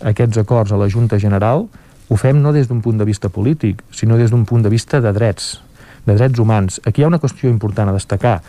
aquests 0.00 0.40
acords 0.40 0.72
a 0.72 0.78
la 0.80 0.88
Junta 0.88 1.18
General, 1.20 1.66
ho 2.08 2.16
fem 2.16 2.40
no 2.42 2.52
des 2.52 2.68
d'un 2.68 2.80
punt 2.82 2.98
de 2.98 3.04
vista 3.04 3.28
polític, 3.28 3.82
sinó 3.90 4.16
des 4.16 4.30
d'un 4.30 4.44
punt 4.44 4.62
de 4.62 4.70
vista 4.70 5.00
de 5.00 5.12
drets, 5.12 5.60
de 6.06 6.14
drets 6.14 6.38
humans. 6.38 6.80
Aquí 6.86 7.02
hi 7.02 7.04
ha 7.04 7.10
una 7.10 7.20
qüestió 7.20 7.50
important 7.50 7.90
a 7.90 7.96
destacar, 7.96 8.40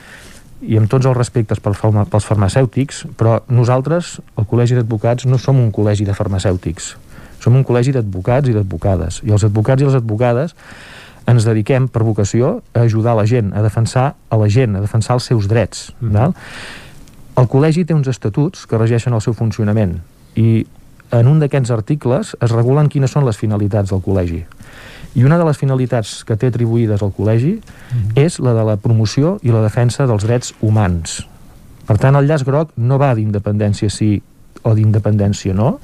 i 0.61 0.77
amb 0.77 0.89
tots 0.89 1.05
els 1.05 1.17
respectes 1.17 1.59
pels, 1.61 1.77
farma, 1.77 2.05
pels 2.09 2.25
farmacèutics, 2.25 3.03
però 3.17 3.39
nosaltres, 3.49 4.17
el 4.37 4.47
Col·legi 4.49 4.77
d'Advocats, 4.77 5.27
no 5.29 5.37
som 5.37 5.59
un 5.61 5.71
col·legi 5.71 6.05
de 6.05 6.15
farmacèutics. 6.17 6.95
Som 7.37 7.55
un 7.55 7.65
col·legi 7.65 7.93
d'advocats 7.93 8.49
i 8.49 8.55
d'advocades. 8.55 9.21
I 9.27 9.33
els 9.35 9.45
advocats 9.45 9.83
i 9.83 9.85
les 9.85 9.97
advocades 9.99 10.55
ens 11.29 11.45
dediquem, 11.45 11.85
per 11.91 12.01
vocació, 12.07 12.61
a 12.73 12.87
ajudar 12.87 13.13
la 13.19 13.27
gent, 13.29 13.51
a 13.53 13.61
defensar 13.61 14.07
a 14.29 14.39
la 14.41 14.47
gent, 14.49 14.75
a 14.75 14.81
defensar 14.81 15.19
els 15.19 15.27
seus 15.29 15.47
drets. 15.47 15.91
Mm 15.99 16.15
-hmm. 16.15 16.33
El 17.37 17.45
col·legi 17.45 17.85
té 17.85 17.93
uns 17.93 18.07
estatuts 18.07 18.65
que 18.65 18.77
regeixen 18.77 19.13
el 19.13 19.21
seu 19.21 19.33
funcionament 19.33 20.01
i 20.35 20.65
en 21.11 21.27
un 21.27 21.39
d'aquests 21.39 21.71
articles 21.71 22.35
es 22.41 22.53
regulen 22.53 22.89
quines 22.91 23.11
són 23.13 23.25
les 23.27 23.39
finalitats 23.39 23.93
del 23.93 24.03
col·legi. 24.03 24.43
I 25.17 25.23
una 25.25 25.39
de 25.39 25.45
les 25.47 25.57
finalitats 25.57 26.21
que 26.27 26.35
té 26.37 26.51
atribuïdes 26.51 27.01
al 27.01 27.13
col·legi 27.15 27.55
és 28.19 28.37
la 28.43 28.53
de 28.53 28.65
la 28.67 28.77
promoció 28.77 29.37
i 29.41 29.53
la 29.53 29.63
defensa 29.63 30.05
dels 30.09 30.27
drets 30.27 30.53
humans. 30.61 31.23
Per 31.87 31.97
tant, 31.97 32.17
el 32.19 32.27
llaç 32.27 32.43
groc 32.45 32.73
no 32.77 32.99
va 32.99 33.13
d'independència 33.15 33.89
sí 33.89 34.17
o 34.67 34.73
d'independència 34.75 35.55
no, 35.55 35.77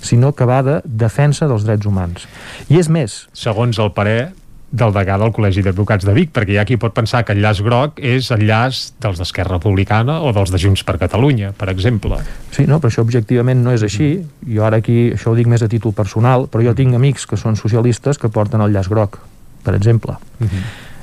sinó 0.00 0.32
que 0.32 0.46
va 0.48 0.62
de 0.64 0.80
defensa 0.84 1.48
dels 1.50 1.66
drets 1.66 1.86
humans. 1.86 2.26
I 2.70 2.78
és 2.80 2.88
més... 2.88 3.24
Segons 3.36 3.80
el 3.82 3.92
parer 3.96 4.30
del 4.70 4.92
degà 4.94 5.16
del 5.18 5.32
Col·legi 5.34 5.64
d'Advocats 5.66 6.06
de 6.06 6.12
Vic, 6.14 6.30
perquè 6.34 6.54
hi 6.54 6.58
ha 6.60 6.64
qui 6.66 6.78
pot 6.78 6.94
pensar 6.94 7.24
que 7.26 7.34
el 7.34 7.40
llaç 7.42 7.60
groc 7.66 7.98
és 7.98 8.30
el 8.34 8.44
llaç 8.46 8.82
dels 9.02 9.18
d'Esquerra 9.18 9.56
Republicana 9.56 10.20
o 10.22 10.30
dels 10.36 10.52
de 10.54 10.60
Junts 10.62 10.84
per 10.86 10.94
Catalunya, 11.00 11.50
per 11.58 11.68
exemple. 11.72 12.20
Sí, 12.54 12.68
no, 12.70 12.78
però 12.78 12.92
això 12.92 13.02
objectivament 13.02 13.64
no 13.64 13.74
és 13.74 13.82
així. 13.86 14.12
Jo 14.46 14.68
ara 14.68 14.78
aquí, 14.78 15.10
això 15.16 15.32
ho 15.32 15.38
dic 15.38 15.50
més 15.50 15.64
a 15.66 15.70
títol 15.70 15.94
personal, 15.96 16.46
però 16.50 16.62
jo 16.68 16.76
tinc 16.78 16.94
amics 16.94 17.26
que 17.26 17.40
són 17.40 17.58
socialistes 17.58 18.22
que 18.22 18.30
porten 18.30 18.62
el 18.62 18.70
llaç 18.76 18.88
groc, 18.92 19.18
per 19.66 19.74
exemple. 19.74 20.14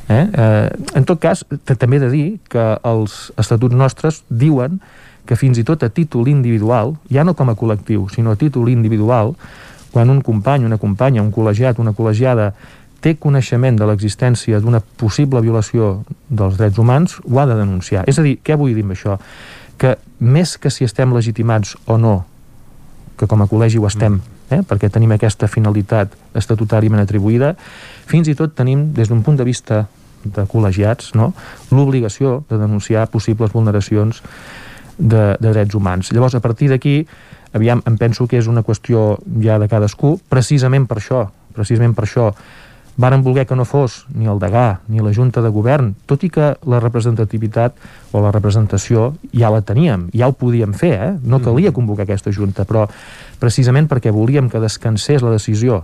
Eh? 0.08 0.24
Eh, 0.24 0.70
en 0.96 1.04
tot 1.04 1.20
cas, 1.20 1.44
també 1.68 2.00
he 2.00 2.06
de 2.06 2.12
dir 2.14 2.28
que 2.48 2.70
els 2.88 3.20
estatuts 3.36 3.76
nostres 3.76 4.24
diuen 4.30 4.80
que 5.28 5.36
fins 5.36 5.60
i 5.60 5.68
tot 5.68 5.84
a 5.84 5.92
títol 5.92 6.30
individual, 6.32 6.96
ja 7.12 7.28
no 7.28 7.36
com 7.36 7.52
a 7.52 7.58
col·lectiu, 7.60 8.08
sinó 8.14 8.32
a 8.32 8.40
títol 8.40 8.72
individual, 8.72 9.36
quan 9.92 10.10
un 10.10 10.22
company, 10.24 10.64
una 10.64 10.80
companya, 10.80 11.22
un 11.22 11.34
col·legiat, 11.36 11.82
una 11.84 11.92
col·legiada 11.92 12.54
té 13.08 13.16
coneixement 13.16 13.78
de 13.80 13.88
l'existència 13.88 14.60
d'una 14.60 14.82
possible 15.00 15.40
violació 15.44 16.02
dels 16.28 16.58
drets 16.60 16.80
humans, 16.82 17.20
ho 17.24 17.40
ha 17.40 17.46
de 17.48 17.56
denunciar. 17.56 18.04
És 18.12 18.20
a 18.20 18.26
dir, 18.26 18.36
què 18.44 18.58
vull 18.60 18.76
dir 18.76 18.84
amb 18.84 18.96
això? 18.98 19.16
Que 19.80 19.96
més 20.20 20.58
que 20.60 20.72
si 20.74 20.84
estem 20.84 21.14
legitimats 21.16 21.78
o 21.88 21.96
no, 22.02 22.18
que 23.18 23.30
com 23.32 23.42
a 23.42 23.48
col·legi 23.48 23.80
ho 23.80 23.88
estem, 23.88 24.20
eh, 24.52 24.60
perquè 24.68 24.90
tenim 24.92 25.14
aquesta 25.16 25.48
finalitat 25.48 26.18
estatutàriament 26.36 27.04
atribuïda, 27.04 27.54
fins 28.10 28.28
i 28.28 28.36
tot 28.36 28.58
tenim, 28.58 28.90
des 28.98 29.08
d'un 29.08 29.24
punt 29.24 29.40
de 29.40 29.48
vista 29.48 29.86
de 30.26 30.44
col·legiats, 30.50 31.14
no? 31.16 31.32
l'obligació 31.72 32.42
de 32.50 32.60
denunciar 32.60 33.08
possibles 33.14 33.54
vulneracions 33.54 34.22
de, 34.98 35.38
de 35.40 35.50
drets 35.54 35.76
humans. 35.78 36.12
Llavors, 36.12 36.36
a 36.36 36.44
partir 36.44 36.74
d'aquí, 36.74 37.00
aviam, 37.56 37.86
em 37.88 37.98
penso 37.98 38.28
que 38.28 38.42
és 38.42 38.52
una 38.52 38.66
qüestió 38.68 39.14
ja 39.40 39.62
de 39.62 39.72
cadascú, 39.72 40.18
precisament 40.28 40.90
per 40.90 41.00
això, 41.00 41.28
precisament 41.56 41.96
per 41.96 42.10
això, 42.10 42.32
varen 42.98 43.22
voler 43.24 43.46
que 43.46 43.56
no 43.56 43.64
fos 43.66 44.06
ni 44.14 44.26
el 44.28 44.42
degà 44.42 44.82
ni 44.90 45.00
la 45.00 45.14
Junta 45.14 45.42
de 45.46 45.52
Govern, 45.54 45.94
tot 46.10 46.26
i 46.26 46.32
que 46.34 46.56
la 46.66 46.82
representativitat 46.82 47.78
o 48.12 48.22
la 48.24 48.34
representació 48.34 49.12
ja 49.32 49.52
la 49.54 49.62
teníem, 49.62 50.10
ja 50.18 50.28
ho 50.28 50.34
podíem 50.34 50.74
fer, 50.74 50.94
eh? 50.98 51.12
no 51.22 51.40
calia 51.46 51.72
convocar 51.72 52.08
aquesta 52.08 52.34
Junta, 52.34 52.66
però 52.66 52.88
precisament 53.40 53.88
perquè 53.88 54.12
volíem 54.12 54.50
que 54.50 54.62
descansés 54.64 55.22
la 55.22 55.36
decisió 55.38 55.84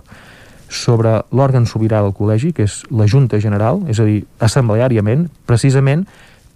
sobre 0.68 1.20
l'òrgan 1.30 1.68
sobirà 1.70 2.02
del 2.02 2.16
col·legi, 2.16 2.50
que 2.52 2.66
és 2.66 2.82
la 2.90 3.06
Junta 3.06 3.38
General, 3.38 3.84
és 3.86 4.00
a 4.02 4.08
dir, 4.08 4.24
assembleàriament, 4.42 5.28
precisament 5.46 6.02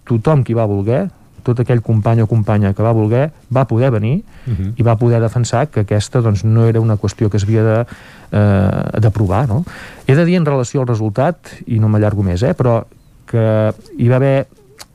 tothom 0.09 0.43
qui 0.43 0.57
va 0.57 0.67
voler, 0.67 1.07
tot 1.43 1.59
aquell 1.59 1.81
company 1.81 2.21
o 2.21 2.27
companya 2.27 2.73
que 2.73 2.83
va 2.83 2.91
voler, 2.91 3.31
va 3.53 3.65
poder 3.67 3.91
venir 3.91 4.23
Mhm. 4.45 4.73
i 4.77 4.83
va 4.83 4.95
poder 4.97 5.21
defensar 5.21 5.67
que 5.67 5.81
aquesta 5.81 6.21
doncs, 6.21 6.43
no 6.45 6.65
era 6.67 6.79
una 6.81 6.97
qüestió 6.97 7.29
que 7.29 7.37
es 7.37 7.43
havia 7.43 7.63
de, 7.63 7.85
eh, 8.31 8.99
d'aprovar. 8.99 9.47
No? 9.47 9.63
He 10.07 10.15
de 10.15 10.25
dir 10.25 10.35
en 10.35 10.45
relació 10.45 10.81
al 10.81 10.87
resultat, 10.87 11.37
i 11.67 11.79
no 11.79 11.89
m'allargo 11.89 12.23
més, 12.23 12.41
eh, 12.43 12.53
però 12.55 12.85
que 13.25 13.73
hi 13.97 14.07
va 14.09 14.15
haver 14.15 14.47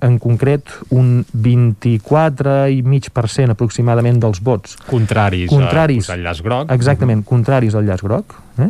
en 0.04 0.18
concret 0.20 0.68
un 0.92 1.24
24,5% 1.32 3.54
aproximadament 3.54 4.18
dels 4.20 4.42
vots 4.44 4.76
Contraris, 4.88 5.50
contraris 5.50 6.04
a 6.04 6.06
posar 6.06 6.18
el 6.18 6.24
llaç 6.28 6.42
groc. 6.44 6.72
exactament, 6.74 7.24
contraris 7.24 7.74
al 7.74 7.84
llaç 7.88 8.02
groc 8.04 8.24
eh? 8.60 8.68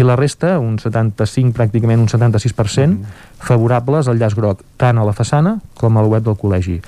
i 0.00 0.02
la 0.06 0.16
resta, 0.16 0.58
un 0.58 0.78
75 0.80 1.52
pràcticament 1.56 2.00
un 2.00 2.08
76% 2.08 2.96
favorables 3.44 4.08
al 4.08 4.18
llaç 4.20 4.34
groc, 4.38 4.58
tant 4.80 4.98
a 4.98 5.04
la 5.04 5.12
façana 5.16 5.60
com 5.76 5.96
al 6.00 6.06
web 6.08 6.24
del 6.24 6.36
col·legi 6.40 6.80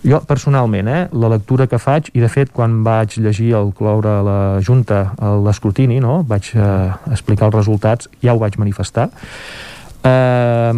jo 0.00 0.16
personalment, 0.24 0.88
eh, 0.88 1.08
la 1.12 1.28
lectura 1.28 1.66
que 1.68 1.78
faig 1.78 2.08
i 2.16 2.20
de 2.22 2.28
fet 2.32 2.48
quan 2.52 2.84
vaig 2.84 3.18
llegir 3.20 3.52
el 3.58 3.72
cloure 3.76 4.08
a 4.08 4.22
la 4.24 4.60
Junta 4.64 5.12
a 5.18 5.36
l'escrutini 5.44 6.00
no? 6.00 6.24
vaig 6.26 6.56
eh, 6.56 6.90
explicar 7.12 7.46
els 7.50 7.56
resultats 7.60 8.08
ja 8.24 8.34
ho 8.34 8.38
vaig 8.40 8.56
manifestar 8.58 9.10
eh, 10.02 10.72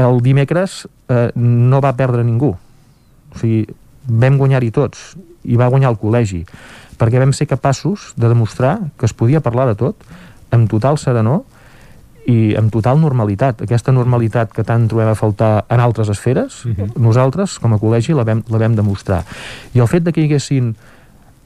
el 0.00 0.20
dimecres 0.24 0.84
eh, 1.08 1.30
no 1.34 1.80
va 1.84 1.96
perdre 1.98 2.24
ningú 2.26 2.54
o 2.54 3.38
sigui, 3.38 3.66
vam 4.06 4.38
guanyar-hi 4.40 4.70
tots 4.74 5.14
i 5.44 5.56
va 5.58 5.70
guanyar 5.72 5.92
el 5.94 6.00
col·legi 6.00 6.44
perquè 7.00 7.22
vam 7.22 7.32
ser 7.36 7.48
capaços 7.48 8.12
de 8.16 8.28
demostrar 8.28 8.78
que 8.98 9.08
es 9.08 9.16
podia 9.16 9.40
parlar 9.40 9.70
de 9.70 9.78
tot 9.78 10.04
amb 10.52 10.68
total 10.70 10.98
serenor 11.00 11.44
i 12.28 12.54
amb 12.58 12.70
total 12.72 13.00
normalitat. 13.00 13.64
Aquesta 13.64 13.94
normalitat 13.94 14.52
que 14.54 14.64
tant 14.66 14.86
trobem 14.90 15.08
a 15.08 15.16
faltar 15.18 15.64
en 15.72 15.80
altres 15.80 16.10
esferes, 16.12 16.60
nosaltres, 17.00 17.56
com 17.62 17.74
a 17.74 17.80
col·legi, 17.80 18.14
la 18.16 18.26
vam, 18.28 18.42
la 18.52 18.60
vam 18.60 18.76
demostrar. 18.78 19.22
I 19.74 19.80
el 19.80 19.88
fet 19.90 20.04
de 20.06 20.12
que 20.12 20.22
hi 20.22 20.28
haguessin 20.28 20.74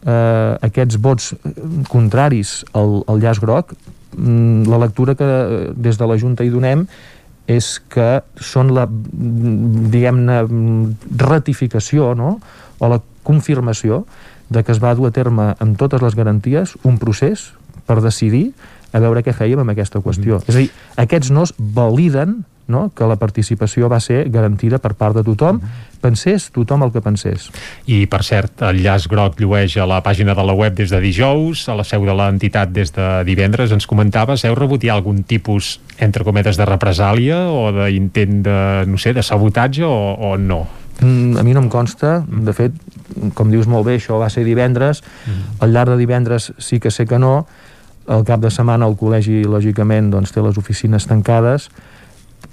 eh, 0.04 0.58
aquests 0.68 0.98
vots 1.00 1.32
eh, 1.34 1.54
contraris 1.90 2.62
al, 2.76 3.02
al 3.08 3.22
llaç 3.22 3.40
groc, 3.42 3.74
mm, 4.16 4.66
la 4.70 4.80
lectura 4.82 5.16
que 5.18 5.28
eh, 5.30 5.60
des 5.76 6.00
de 6.00 6.10
la 6.10 6.18
Junta 6.20 6.44
hi 6.44 6.52
donem 6.52 6.86
és 7.50 7.78
que 7.92 8.22
són 8.40 8.72
la, 8.74 8.86
mm, 8.86 9.90
diguem-ne, 9.92 10.42
mm, 10.42 11.18
ratificació, 11.20 12.14
no?, 12.14 12.38
o 12.78 12.88
la 12.88 13.00
confirmació 13.22 14.04
de 14.50 14.62
que 14.62 14.72
es 14.72 14.80
va 14.82 14.94
dur 14.94 15.08
a 15.08 15.14
terme 15.14 15.54
amb 15.58 15.76
totes 15.78 16.02
les 16.02 16.14
garanties 16.14 16.76
un 16.84 16.98
procés 16.98 17.52
per 17.86 18.00
decidir 18.02 18.52
a 18.92 19.00
veure 19.02 19.22
què 19.26 19.34
fèiem 19.34 19.60
amb 19.60 19.72
aquesta 19.72 20.00
qüestió. 20.00 20.40
És 20.46 20.54
a 20.54 20.58
dir, 20.58 20.70
aquests 20.96 21.30
nos 21.34 21.54
validen 21.58 22.44
no? 22.66 22.90
que 22.96 23.06
la 23.08 23.16
participació 23.20 23.88
va 23.92 24.00
ser 24.00 24.24
garantida 24.32 24.78
per 24.82 24.94
part 24.98 25.16
de 25.16 25.24
tothom, 25.26 25.60
pensés 26.04 26.50
tothom 26.54 26.84
el 26.86 26.92
que 26.92 27.02
pensés. 27.04 27.48
I, 27.86 28.04
per 28.10 28.22
cert, 28.26 28.62
el 28.68 28.82
llaç 28.84 29.08
groc 29.10 29.40
llueix 29.40 29.76
a 29.80 29.88
la 29.88 30.00
pàgina 30.04 30.36
de 30.36 30.44
la 30.44 30.56
web 30.56 30.76
des 30.76 30.92
de 30.92 31.00
dijous, 31.00 31.66
a 31.68 31.76
la 31.78 31.84
seu 31.84 32.04
de 32.06 32.14
l'entitat 32.16 32.72
des 32.72 32.92
de 32.94 33.08
divendres. 33.28 33.72
Ens 33.72 33.88
comentaves, 33.90 34.44
heu 34.44 34.56
rebut 34.58 34.84
ja 34.84 34.94
algun 34.96 35.22
tipus, 35.28 35.78
entre 35.98 36.24
cometes, 36.24 36.60
de 36.60 36.68
represàlia 36.68 37.44
o 37.50 37.68
d'intent 37.74 38.40
de, 38.44 38.58
no 38.88 39.00
sé, 39.00 39.14
de 39.16 39.24
sabotatge 39.24 39.84
o, 39.84 39.98
o 40.14 40.36
no? 40.38 40.64
Mm, 41.00 41.36
a 41.40 41.42
mi 41.42 41.54
no 41.54 41.64
em 41.64 41.70
consta, 41.72 42.20
de 42.24 42.52
fet, 42.54 42.74
com 43.34 43.50
dius 43.50 43.66
molt 43.70 43.88
bé, 43.88 43.98
això 43.98 44.20
va 44.20 44.30
ser 44.30 44.44
divendres, 44.46 45.02
al 45.60 45.74
llarg 45.74 45.94
de 45.94 45.98
divendres 45.98 46.52
sí 46.62 46.78
que 46.80 46.92
sé 46.94 47.06
que 47.10 47.18
no, 47.18 47.46
al 48.06 48.24
cap 48.24 48.40
de 48.40 48.50
setmana 48.52 48.86
el 48.86 48.96
col·legi, 49.00 49.42
lògicament, 49.48 50.10
doncs, 50.12 50.32
té 50.34 50.44
les 50.44 50.58
oficines 50.60 51.08
tancades, 51.10 51.70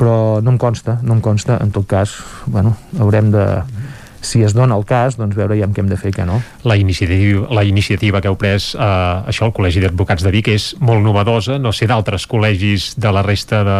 però 0.01 0.41
no 0.41 0.55
em 0.55 0.57
consta, 0.57 0.97
no 1.05 1.13
em 1.13 1.21
consta, 1.21 1.59
en 1.61 1.69
tot 1.69 1.85
cas, 1.85 2.17
bueno, 2.49 2.73
haurem 2.97 3.29
de 3.29 3.45
si 4.21 4.43
es 4.45 4.53
dona 4.53 4.77
el 4.77 4.85
cas, 4.85 5.17
doncs 5.17 5.35
veure 5.35 5.57
ja 5.57 5.67
què 5.73 5.81
hem 5.81 5.89
de 5.89 5.97
fer 5.97 6.11
i 6.11 6.15
què 6.15 6.25
no. 6.29 6.37
La 6.65 6.77
iniciativa, 6.77 7.47
la 7.53 7.63
iniciativa 7.65 8.21
que 8.21 8.29
heu 8.29 8.37
pres, 8.39 8.71
eh, 8.75 9.29
això, 9.31 9.47
el 9.49 9.53
Col·legi 9.57 9.81
d'Advocats 9.81 10.23
de 10.23 10.31
Vic, 10.33 10.51
és 10.53 10.67
molt 10.79 11.01
novedosa. 11.03 11.57
No 11.61 11.73
sé 11.73 11.89
d'altres 11.89 12.27
col·legis 12.29 12.91
de 13.01 13.13
la 13.13 13.25
resta 13.25 13.63
de, 13.65 13.79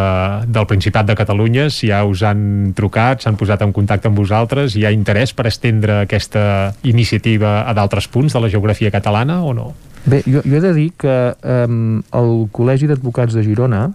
del 0.50 0.66
Principat 0.66 1.06
de 1.06 1.16
Catalunya, 1.18 1.68
si 1.70 1.92
ja 1.92 2.02
us 2.04 2.24
han 2.26 2.74
trucat, 2.76 3.22
s'han 3.22 3.38
posat 3.38 3.62
en 3.62 3.72
contacte 3.72 4.10
amb 4.10 4.18
vosaltres, 4.18 4.76
hi 4.76 4.84
ha 4.84 4.92
interès 4.94 5.32
per 5.32 5.46
estendre 5.50 6.02
aquesta 6.08 6.74
iniciativa 6.82 7.62
a 7.62 7.74
d'altres 7.78 8.10
punts 8.10 8.34
de 8.34 8.42
la 8.42 8.50
geografia 8.50 8.90
catalana 8.90 9.42
o 9.46 9.54
no? 9.54 9.72
Bé, 10.04 10.24
jo, 10.26 10.42
jo 10.42 10.58
he 10.58 10.60
de 10.60 10.72
dir 10.74 10.88
que 10.98 11.16
um, 11.46 12.00
el 12.18 12.32
Col·legi 12.50 12.90
d'Advocats 12.90 13.38
de 13.38 13.46
Girona, 13.46 13.92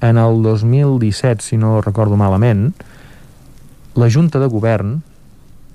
en 0.00 0.18
el 0.18 0.42
2017, 0.42 1.42
si 1.42 1.56
no 1.56 1.80
recordo 1.80 2.16
malament, 2.16 2.72
la 3.98 4.08
Junta 4.10 4.38
de 4.38 4.46
Govern, 4.46 5.00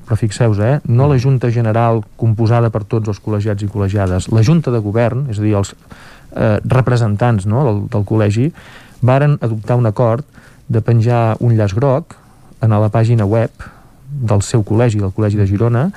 però 0.08 0.18
fixeu-vos, 0.20 0.60
eh, 0.60 0.80
no 0.86 1.08
la 1.08 1.20
Junta 1.20 1.52
General 1.52 2.04
composada 2.20 2.70
per 2.72 2.84
tots 2.84 3.12
els 3.12 3.20
col·legiats 3.24 3.64
i 3.64 3.70
col·legiades, 3.72 4.30
la 4.32 4.44
Junta 4.44 4.72
de 4.72 4.80
Govern, 4.84 5.28
és 5.32 5.40
a 5.40 5.44
dir, 5.44 5.56
els 5.60 5.74
eh, 5.74 6.60
representants 6.64 7.48
no, 7.48 7.64
del, 7.68 7.84
del 7.91 8.08
col·legi, 8.08 8.50
varen 9.04 9.38
adoptar 9.41 9.80
un 9.80 9.88
acord 9.88 10.26
de 10.68 10.82
penjar 10.82 11.36
un 11.44 11.56
llaç 11.58 11.76
groc 11.76 12.16
en 12.64 12.72
la 12.72 12.90
pàgina 12.90 13.28
web 13.28 13.52
del 14.08 14.44
seu 14.45 14.64
col·legi, 14.64 15.02
del 15.02 15.12
Col·legi 15.12 15.40
de 15.40 15.48
Girona, 15.50 15.88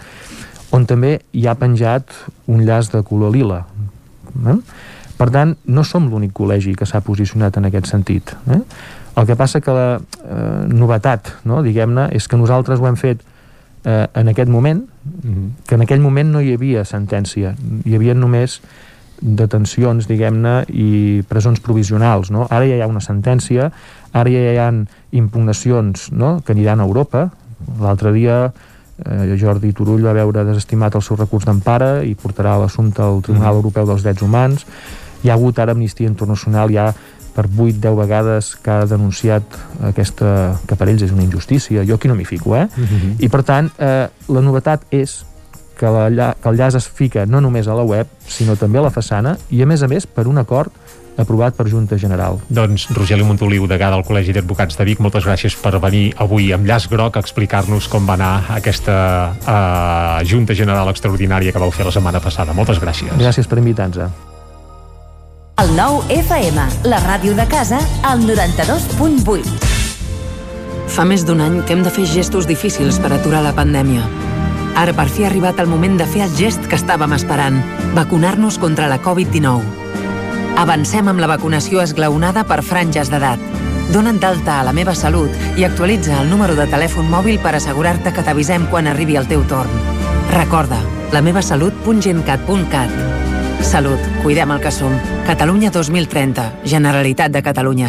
on 0.75 0.87
també 0.89 1.21
hi 1.37 1.47
ha 1.47 1.55
penjat 1.59 2.11
un 2.51 2.65
llaç 2.67 2.91
de 2.91 3.03
color 3.07 3.35
lila. 3.35 3.63
Eh? 4.35 4.57
Per 5.17 5.31
tant, 5.33 5.55
no 5.73 5.85
som 5.85 6.11
l'únic 6.11 6.35
col·legi 6.37 6.75
que 6.77 6.89
s'ha 6.89 7.01
posicionat 7.05 7.57
en 7.57 7.69
aquest 7.71 7.89
sentit. 7.89 8.35
Eh? 8.53 8.61
El 9.17 9.29
que 9.29 9.37
passa 9.37 9.63
que 9.65 9.73
la 9.73 9.87
eh, 9.97 10.67
novetat, 10.69 11.33
no, 11.49 11.63
diguem-ne, 11.65 12.11
és 12.17 12.29
que 12.29 12.37
nosaltres 12.37 12.83
ho 12.83 12.89
hem 12.89 12.99
fet 13.01 13.23
eh, 13.87 14.05
en 14.13 14.29
aquest 14.29 14.53
moment, 14.53 14.83
que 15.67 15.79
en 15.79 15.87
aquell 15.87 16.03
moment 16.05 16.35
no 16.35 16.43
hi 16.45 16.53
havia 16.57 16.85
sentència, 16.85 17.55
hi 17.87 17.97
havia 17.97 18.17
només 18.19 18.61
detencions, 19.23 20.05
diguem-ne, 20.11 20.67
i 20.69 21.23
presons 21.31 21.63
provisionals, 21.65 22.29
no? 22.35 22.45
Ara 22.51 22.69
ja 22.69 22.77
hi 22.77 22.85
ha 22.85 22.91
una 22.91 23.01
sentència, 23.01 23.71
ara 24.13 24.33
ja 24.33 24.53
hi 24.53 24.61
ha 24.61 24.69
impugnacions, 25.17 26.11
no?, 26.13 26.41
que 26.45 26.53
aniran 26.53 26.83
a 26.83 26.89
Europa. 26.89 27.31
L'altre 27.81 28.13
dia 28.13 28.51
eh, 28.51 29.37
Jordi 29.41 29.73
Turull 29.73 30.05
va 30.05 30.13
veure 30.17 30.45
desestimat 30.45 30.99
el 30.99 31.05
seu 31.07 31.17
recurs 31.17 31.49
d'empara 31.49 32.03
i 32.05 32.15
portarà 32.19 32.59
l'assumpte 32.61 33.03
al 33.03 33.23
Tribunal 33.25 33.63
Europeu 33.63 33.89
dels 33.89 34.05
Drets 34.05 34.25
Humans. 34.27 34.69
Hi 35.27 35.31
ha 35.33 35.35
hagut 35.35 35.59
ara 35.59 35.75
Amnistia 35.75 36.07
Internacional 36.07 36.71
ja 36.71 36.93
per 37.35 37.49
8-10 37.51 37.97
vegades 37.99 38.51
que 38.63 38.71
ha 38.71 38.85
denunciat 38.89 39.57
aquesta, 39.91 40.29
que 40.69 40.77
per 40.79 40.87
ells 40.89 41.03
és 41.05 41.13
una 41.13 41.25
injustícia. 41.27 41.83
Jo 41.85 41.99
aquí 41.99 42.09
no 42.09 42.15
m'hi 42.15 42.25
fico, 42.25 42.55
eh? 42.57 42.69
Mhm. 42.77 42.85
Uh 42.85 43.01
-huh. 43.01 43.25
I 43.25 43.29
per 43.29 43.43
tant, 43.43 43.71
eh, 43.79 44.07
la 44.29 44.41
novetat 44.41 44.87
és 44.91 45.25
que, 45.77 45.87
la, 45.87 46.35
que 46.41 46.49
el 46.49 46.57
llaç 46.57 46.77
es 46.77 46.89
fica 46.89 47.27
no 47.27 47.41
només 47.41 47.67
a 47.69 47.75
la 47.75 47.83
web, 47.83 48.07
sinó 48.27 48.57
també 48.57 48.79
a 48.79 48.83
la 48.83 48.91
façana, 48.91 49.37
i 49.51 49.63
a 49.63 49.67
més 49.67 49.83
a 49.83 49.89
més 49.89 50.07
per 50.07 50.27
un 50.27 50.39
acord 50.39 50.73
aprovat 51.17 51.55
per 51.57 51.69
Junta 51.69 51.99
General. 51.99 52.39
Doncs 52.49 52.89
Rogeli 52.91 53.25
Montoliu, 53.25 53.67
degà 53.67 53.91
del 53.91 54.05
Col·legi 54.05 54.33
d'Advocats 54.33 54.77
de 54.77 54.85
Vic, 54.85 55.01
moltes 55.01 55.25
gràcies 55.25 55.57
per 55.57 55.79
venir 55.81 56.13
avui 56.17 56.53
amb 56.53 56.67
llaç 56.67 56.89
groc 56.93 57.17
a 57.17 57.21
explicar-nos 57.21 57.89
com 57.89 58.07
va 58.07 58.15
anar 58.15 58.45
aquesta 58.51 59.33
uh, 59.33 60.25
Junta 60.29 60.55
General 60.55 60.89
Extraordinària 60.89 61.53
que 61.53 61.59
vau 61.59 61.71
fer 61.71 61.85
la 61.85 61.93
setmana 61.93 62.21
passada. 62.21 62.53
Moltes 62.53 62.81
gràcies. 62.81 63.17
Gràcies 63.17 63.49
per 63.49 63.59
invitar-nos. 63.59 64.36
El 65.57 65.71
nou 65.73 66.03
FM, 66.13 66.61
la 66.85 66.99
ràdio 67.01 67.33
de 67.33 67.47
casa, 67.49 67.79
al 68.05 68.21
92.8. 68.29 69.55
Fa 70.93 71.07
més 71.09 71.25
d'un 71.25 71.41
any 71.41 71.63
que 71.65 71.73
hem 71.73 71.81
de 71.81 71.89
fer 71.89 72.05
gestos 72.11 72.45
difícils 72.45 72.99
per 73.01 73.09
aturar 73.17 73.41
la 73.41 73.55
pandèmia. 73.57 74.05
Ara 74.77 74.93
per 74.93 75.09
fi 75.09 75.25
ha 75.25 75.31
arribat 75.31 75.57
el 75.65 75.73
moment 75.73 75.97
de 75.97 76.05
fer 76.13 76.27
el 76.27 76.35
gest 76.37 76.69
que 76.69 76.77
estàvem 76.77 77.09
esperant, 77.17 77.57
vacunar-nos 77.97 78.61
contra 78.61 78.85
la 78.93 79.01
Covid-19. 79.01 79.65
Avancem 80.61 81.09
amb 81.09 81.25
la 81.25 81.33
vacunació 81.33 81.81
esglaonada 81.81 82.45
per 82.45 82.61
franges 82.61 83.09
d'edat. 83.09 83.41
Dona't 83.97 84.21
d'alta 84.21 84.61
a 84.61 84.69
la 84.69 84.77
meva 84.77 84.93
salut 84.93 85.33
i 85.57 85.65
actualitza 85.65 86.21
el 86.21 86.29
número 86.29 86.53
de 86.59 86.69
telèfon 86.69 87.09
mòbil 87.09 87.41
per 87.41 87.57
assegurar-te 87.57 88.13
que 88.13 88.29
t'avisem 88.29 88.69
quan 88.69 88.93
arribi 88.93 89.17
el 89.17 89.25
teu 89.33 89.41
torn. 89.49 89.73
Recorda, 90.37 90.85
lamevasalut.gencat.cat 91.17 93.36
Salut, 93.67 93.99
cuidem 94.23 94.53
el 94.55 94.61
que 94.63 94.71
som. 94.71 94.93
Catalunya 95.27 95.73
2030, 95.75 96.63
Generalitat 96.65 97.33
de 97.35 97.43
Catalunya. 97.43 97.89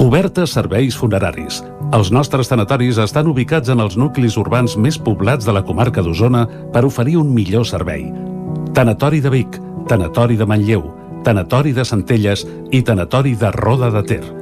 Cobertes 0.00 0.54
serveis 0.56 0.96
funeraris. 0.96 1.60
Els 1.92 2.08
nostres 2.08 2.48
tanatoris 2.48 2.96
estan 3.04 3.28
ubicats 3.28 3.68
en 3.68 3.84
els 3.84 3.98
nuclis 4.00 4.38
urbans 4.40 4.78
més 4.80 4.96
poblats 4.96 5.44
de 5.44 5.52
la 5.52 5.60
comarca 5.60 6.00
d'Osona 6.00 6.46
per 6.72 6.86
oferir 6.88 7.18
un 7.20 7.34
millor 7.36 7.68
servei. 7.68 8.08
Tanatori 8.72 9.20
de 9.20 9.36
Vic, 9.36 9.60
Tanatori 9.92 10.40
de 10.40 10.48
Manlleu, 10.48 10.88
Tanatori 11.22 11.76
de 11.76 11.84
Centelles 11.84 12.46
i 12.72 12.80
Tanatori 12.80 13.36
de 13.36 13.52
Roda 13.52 13.92
de 13.92 14.08
Ter. 14.08 14.41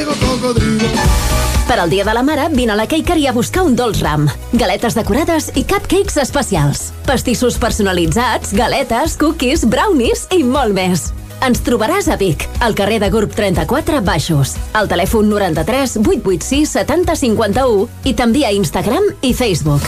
Per 1.71 1.79
al 1.79 1.89
Dia 1.89 2.03
de 2.03 2.11
la 2.11 2.21
Mare, 2.21 2.49
vine 2.51 2.73
a 2.73 2.75
la 2.75 2.83
Cakery 2.83 3.29
a 3.29 3.31
buscar 3.31 3.61
un 3.63 3.77
dolç 3.79 4.01
ram. 4.03 4.25
Galetes 4.51 4.91
decorades 4.97 5.45
i 5.55 5.63
cupcakes 5.63 6.17
especials. 6.19 6.81
Pastissos 7.05 7.55
personalitzats, 7.63 8.51
galetes, 8.51 9.15
cookies, 9.15 9.63
brownies 9.63 10.25
i 10.35 10.41
molt 10.43 10.75
més. 10.75 11.05
Ens 11.47 11.63
trobaràs 11.63 12.11
a 12.11 12.19
Vic, 12.19 12.43
al 12.59 12.75
carrer 12.75 12.99
de 12.99 13.07
Gurb 13.13 13.31
34 13.39 14.03
Baixos, 14.03 14.57
al 14.75 14.91
telèfon 14.91 15.31
93 15.31 15.95
886 16.03 16.75
70 16.75 17.15
51 17.23 17.87
i 18.03 18.17
també 18.19 18.43
a 18.43 18.51
Instagram 18.51 19.07
i 19.23 19.31
Facebook. 19.31 19.87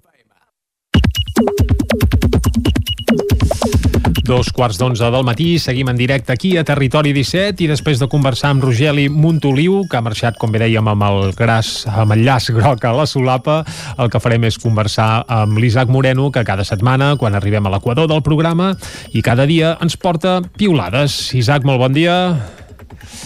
Dos 4.31 4.47
quarts 4.55 4.77
d'onze 4.79 5.09
del 5.11 5.25
matí, 5.27 5.57
seguim 5.59 5.89
en 5.91 5.97
directe 5.99 6.31
aquí 6.31 6.53
a 6.55 6.63
Territori 6.63 7.11
17 7.11 7.65
i 7.65 7.67
després 7.67 7.99
de 7.99 8.07
conversar 8.07 8.53
amb 8.53 8.63
Rogeli 8.63 9.09
Montoliu, 9.11 9.81
que 9.91 9.99
ha 9.99 10.03
marxat, 10.05 10.37
com 10.39 10.53
bé 10.53 10.61
dèiem, 10.63 10.87
amb 10.87 11.03
el 11.09 11.33
gras, 11.35 11.73
amb 11.89 12.15
el 12.15 12.23
llaç 12.23 12.51
groc 12.55 12.85
a 12.87 12.93
la 12.95 13.09
solapa, 13.09 13.59
el 13.97 14.13
que 14.13 14.23
farem 14.23 14.47
és 14.47 14.61
conversar 14.61 15.25
amb 15.27 15.59
l'Isaac 15.59 15.91
Moreno, 15.91 16.29
que 16.31 16.45
cada 16.47 16.63
setmana, 16.63 17.17
quan 17.19 17.35
arribem 17.35 17.67
a 17.67 17.75
l'equador 17.75 18.07
del 18.07 18.23
programa, 18.23 18.71
i 19.11 19.25
cada 19.25 19.49
dia 19.49 19.75
ens 19.83 19.99
porta 19.99 20.39
piulades. 20.55 21.33
Isaac, 21.35 21.67
molt 21.67 21.83
bon 21.83 21.99
dia. 21.99 22.17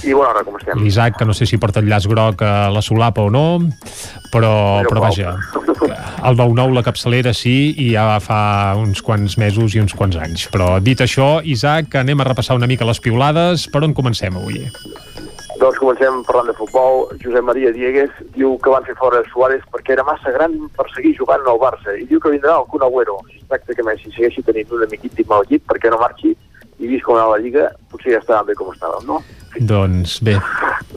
I 0.06 0.14
bona 0.14 0.30
hora, 0.32 0.44
com 0.46 0.58
estem? 0.60 0.80
L'Isaac, 0.82 1.18
que 1.20 1.26
no 1.26 1.34
sé 1.34 1.48
si 1.50 1.60
porta 1.62 1.82
el 1.82 1.90
llaç 1.90 2.08
groc 2.12 2.42
a 2.46 2.70
la 2.74 2.82
solapa 2.86 3.24
o 3.26 3.32
no, 3.34 3.46
però, 4.34 4.84
però 4.88 5.04
vaja, 5.04 5.36
el 6.26 6.38
9-9 6.38 6.76
la 6.76 6.84
capçalera 6.86 7.34
sí, 7.38 7.74
i 7.82 7.92
ja 7.94 8.20
fa 8.24 8.76
uns 8.80 9.02
quants 9.06 9.38
mesos 9.42 9.76
i 9.76 9.82
uns 9.84 9.96
quants 9.98 10.18
anys. 10.22 10.48
Però 10.54 10.76
dit 10.84 11.02
això, 11.02 11.40
Isaac, 11.44 11.98
anem 12.02 12.22
a 12.22 12.30
repassar 12.30 12.58
una 12.60 12.70
mica 12.70 12.88
les 12.88 13.02
piulades. 13.02 13.70
Per 13.72 13.84
on 13.86 13.96
comencem 13.98 14.38
avui? 14.38 14.64
Doncs 15.56 15.78
comencem 15.80 16.18
parlant 16.28 16.50
de 16.52 16.58
futbol. 16.58 17.06
Josep 17.24 17.46
Maria 17.48 17.72
Diegues 17.72 18.12
diu 18.36 18.58
que 18.60 18.74
van 18.74 18.84
fer 18.88 18.98
fora 19.00 19.22
Suárez 19.32 19.64
perquè 19.72 19.96
era 19.96 20.04
massa 20.08 20.34
gran 20.36 20.58
per 20.76 20.90
seguir 20.92 21.14
jugant 21.16 21.46
al 21.48 21.62
Barça 21.62 21.96
i 21.96 22.04
diu 22.10 22.20
que 22.20 22.34
vindrà 22.34 22.58
el 22.60 22.68
Kun 22.72 22.84
Agüero. 22.84 23.22
Si 23.30 23.40
es 23.40 23.48
tracta 23.48 23.78
que 23.78 23.86
Messi 23.88 24.12
segueixi 24.12 24.44
tenint 24.44 24.74
un 24.76 24.84
amic 24.84 25.08
íntim 25.08 25.32
al 25.32 25.48
llit 25.50 25.64
perquè 25.70 25.94
no 25.94 26.02
marxi 26.02 26.34
i 26.80 26.90
vist 26.90 27.06
com 27.06 27.16
anava 27.16 27.38
la 27.38 27.44
Lliga, 27.44 27.70
potser 27.92 28.16
ja 28.16 28.22
estàvem 28.22 28.52
bé 28.52 28.56
com 28.60 28.72
estàvem, 28.74 29.06
no? 29.08 29.22
Doncs 29.56 30.18
bé, 30.26 30.34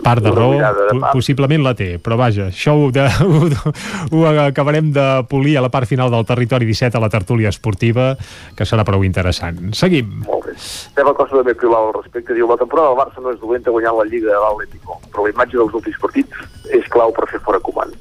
part 0.03 0.25
de 0.25 0.33
raó 0.35 0.57
de 0.59 0.97
possiblement 1.13 1.63
la 1.63 1.75
té, 1.79 1.93
però 2.03 2.17
vaja, 2.19 2.49
això 2.51 2.75
ho, 2.75 2.89
de, 2.95 3.05
ho, 3.23 3.51
ho 4.19 4.25
acabarem 4.49 4.91
de 4.95 5.07
polir 5.31 5.55
a 5.59 5.63
la 5.63 5.71
part 5.71 5.87
final 5.87 6.11
del 6.11 6.27
Territori 6.27 6.67
17 6.67 6.99
a 6.99 7.03
la 7.05 7.11
tertúlia 7.13 7.53
esportiva, 7.55 8.11
que 8.59 8.67
serà 8.67 8.87
prou 8.89 9.07
interessant. 9.07 9.71
Seguim. 9.79 10.25
Molt 10.27 10.51
bé. 10.51 10.57
Teva 10.99 11.15
Costa 11.15 11.39
també 11.39 11.55
piulava 11.55 11.93
al 11.93 12.01
respecte. 12.01 12.35
Diu, 12.35 12.51
la 12.51 12.59
temporada 12.59 12.91
del 12.91 13.01
Barça 13.05 13.23
no 13.23 13.35
és 13.35 13.41
dolenta 13.43 13.75
guanyant 13.75 14.01
la 14.01 14.09
Lliga 14.11 14.35
de 14.35 14.43
l'Atlético, 14.43 14.99
però 15.13 15.27
la 15.29 15.35
imatge 15.37 15.61
dels 15.61 15.79
últims 15.79 16.03
partits 16.03 16.75
és 16.75 16.91
clau 16.91 17.15
per 17.15 17.29
fer 17.31 17.43
fora 17.47 17.63
Coman. 17.63 17.95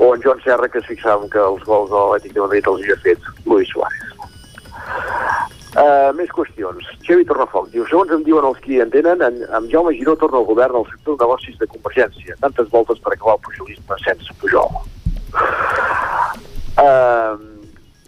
O 0.00 0.14
en 0.14 0.24
Joan 0.24 0.40
Serra, 0.46 0.70
que 0.72 0.80
es 0.80 0.88
fixava 0.88 1.28
que 1.28 1.44
els 1.44 1.68
gols 1.68 1.92
de 1.92 1.98
l'Atlètic 1.98 2.38
de 2.38 2.46
Madrid 2.46 2.72
els 2.72 2.86
havia 2.86 3.00
fet 3.04 3.32
Luis 3.44 3.68
Suárez. 3.68 4.08
Uh, 5.72 6.10
més 6.12 6.28
qüestions. 6.36 6.84
Xevi 7.06 7.24
Tornafoc 7.24 7.70
diu, 7.72 7.86
segons 7.88 8.10
em 8.12 8.24
diuen 8.26 8.44
els 8.44 8.58
que 8.60 8.74
hi 8.74 8.82
entenen, 8.84 9.22
en, 9.24 9.38
en 9.56 9.68
Jaume 9.72 9.94
Giró 9.96 10.12
torna 10.20 10.42
al 10.42 10.48
govern 10.50 10.76
al 10.76 10.84
sector 10.90 11.16
de 11.16 11.24
negocis 11.24 11.56
de 11.56 11.68
Convergència. 11.70 12.36
Tantes 12.42 12.68
voltes 12.74 13.00
per 13.00 13.14
acabar 13.14 13.38
el 13.38 13.44
pujolisme 13.46 13.96
sense 14.04 14.36
Pujol. 14.42 14.68
Uh, 16.76 17.40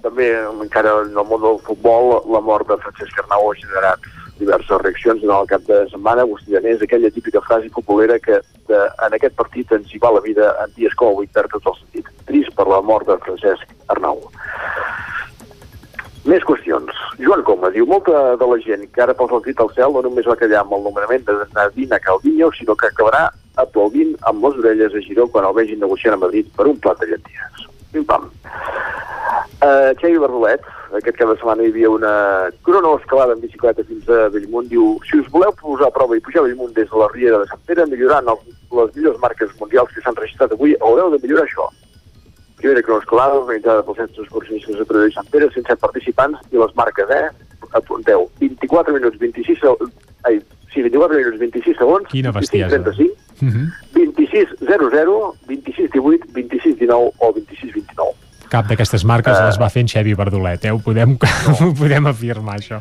també, 0.05 0.29
encara 0.67 0.93
en 1.07 1.17
el 1.17 1.25
món 1.31 1.41
del 1.41 1.57
futbol, 1.65 2.19
la 2.35 2.43
mort 2.45 2.69
de 2.69 2.77
Francesc 2.85 3.25
Arnau 3.25 3.49
ha 3.49 3.57
generat 3.63 4.05
diverses 4.37 4.83
reaccions 4.83 5.25
en 5.25 5.33
el 5.33 5.49
cap 5.49 5.65
de 5.65 5.81
setmana. 5.89 6.29
Agustí 6.29 6.53
Danés, 6.53 6.85
aquella 6.85 7.11
típica 7.17 7.41
frase 7.49 7.73
populera 7.73 8.19
que 8.19 8.43
de, 8.69 8.81
en 9.09 9.17
aquest 9.17 9.41
partit 9.41 9.73
ens 9.73 9.89
hi 9.89 10.03
va 10.05 10.13
la 10.13 10.25
vida 10.25 10.53
en 10.61 10.77
dies 10.77 10.93
com 11.01 11.15
avui 11.15 11.33
perd 11.33 11.57
tot 11.57 11.73
el 11.73 11.81
sentit. 11.81 12.13
Trist 12.29 12.53
per 12.61 12.69
la 12.69 12.85
mort 12.85 13.09
de 13.09 13.17
Francesc 13.25 13.73
Arnau. 13.89 14.21
Més 16.25 16.45
qüestions. 16.49 17.01
Joan 17.21 17.43
Coma 17.45 17.69
diu, 17.75 17.85
molta 17.85 18.37
de 18.41 18.47
la 18.49 18.57
gent 18.65 18.87
que 18.95 19.03
ara 19.05 19.13
posa 19.17 19.37
el 19.37 19.43
crit 19.45 19.59
al 19.61 19.69
cel 19.77 19.93
no 19.93 20.01
només 20.07 20.29
va 20.31 20.39
callar 20.41 20.63
amb 20.63 20.73
el 20.73 20.87
nomenament 20.87 21.27
de 21.27 21.35
Nadina 21.53 21.99
Calviño, 22.01 22.49
sinó 22.57 22.77
que 22.81 22.89
acabarà 22.89 23.27
aplaudint 23.61 24.15
amb 24.31 24.47
les 24.47 24.57
orelles 24.63 24.97
a 24.97 25.03
Giró 25.05 25.29
quan 25.29 25.45
el 25.45 25.53
vegin 25.59 25.85
negociant 25.85 26.17
a 26.17 26.23
Madrid 26.23 26.49
per 26.57 26.67
un 26.71 26.81
plat 26.81 26.97
de 27.03 27.11
llenties. 27.13 27.69
Pim-pam. 27.93 28.31
Uh, 29.61 29.93
Xavi 30.01 30.17
Bardolet, 30.23 30.65
aquest 30.97 31.21
cap 31.21 31.29
de 31.29 31.37
setmana 31.37 31.65
hi 31.65 31.71
havia 31.75 31.93
una 31.93 32.17
cronoescalada 32.65 33.37
en 33.37 33.45
bicicleta 33.45 33.85
fins 33.85 34.09
a 34.09 34.27
Bellmunt, 34.33 34.73
diu, 34.73 34.95
si 35.05 35.21
us 35.21 35.31
voleu 35.33 35.53
posar 35.61 35.93
a 35.93 35.95
prova 35.95 36.17
i 36.17 36.25
pujar 36.25 36.41
a 36.41 36.49
Bellmunt 36.49 36.73
des 36.73 36.89
de 36.89 37.05
la 37.05 37.13
Riera 37.13 37.45
de 37.45 37.53
Sant 37.53 37.63
Pere, 37.69 37.85
millorant 37.93 38.33
els, 38.33 38.45
les 38.81 38.97
millors 38.97 39.21
marques 39.21 39.57
mundials 39.61 39.93
que 39.93 40.01
s'han 40.01 40.17
registrat 40.17 40.57
avui, 40.57 40.73
haureu 40.81 41.13
de 41.13 41.21
millorar 41.21 41.45
això. 41.45 41.69
Primera 42.65 42.81
cronoescalada 42.81 43.35
organitzada 43.37 43.83
pels 43.85 43.99
centres 44.01 44.25
excursionistes 44.25 44.79
de 44.81 44.85
Pedro 44.89 45.05
i 45.05 45.13
Sant 45.13 45.27
Pere, 45.29 45.51
107 45.53 45.77
participants, 45.83 46.39
i 46.49 46.57
les 46.57 46.71
marques, 46.79 47.11
eh? 47.13 47.27
Apunteu, 47.77 48.31
24 48.41 48.95
minuts 48.95 49.19
26 49.21 49.59
segons, 49.61 49.91
ai, 50.25 50.39
sí, 50.73 50.81
24 50.81 51.13
minuts 51.19 51.37
26 51.43 51.77
segons, 51.77 52.09
Quina 52.09 52.33
25 52.33 52.41
bestiesa. 52.41 52.81
35, 52.81 53.21
Mm 53.45 53.51
-hmm. 53.51 53.67
26 53.93 54.49
00, 54.65 55.35
26 55.47 55.91
18, 55.93 56.25
26 56.33 56.79
19 56.79 57.13
o 57.19 57.33
26 57.35 57.75
29. 57.75 58.15
Cap 58.49 58.67
d'aquestes 58.67 59.05
marques 59.05 59.37
Eh. 59.39 59.45
les 59.45 59.59
va 59.61 59.69
fer 59.69 59.81
en 59.83 59.89
Xevi 59.89 60.15
Verdolet, 60.15 60.65
eh? 60.65 60.71
Ho 60.73 60.79
podem, 60.79 61.19
ho 61.61 61.75
podem 61.75 62.07
afirmar, 62.07 62.57
això. 62.61 62.81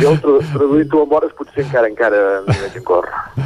Jo, 0.00 0.16
tra 0.18 0.38
traduint-ho 0.58 1.02
amb 1.02 1.12
hores, 1.12 1.32
potser 1.38 1.62
encara, 1.64 1.86
encara 1.86 2.42
m'hi 2.48 2.58
veig 2.58 2.76
en 2.76 2.82
cor. 2.84 3.06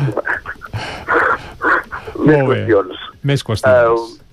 Més 2.27 2.43
qüestions. 2.49 2.97
Més 3.23 3.43
qüestions. 3.45 4.01
Uh, 4.01 4.26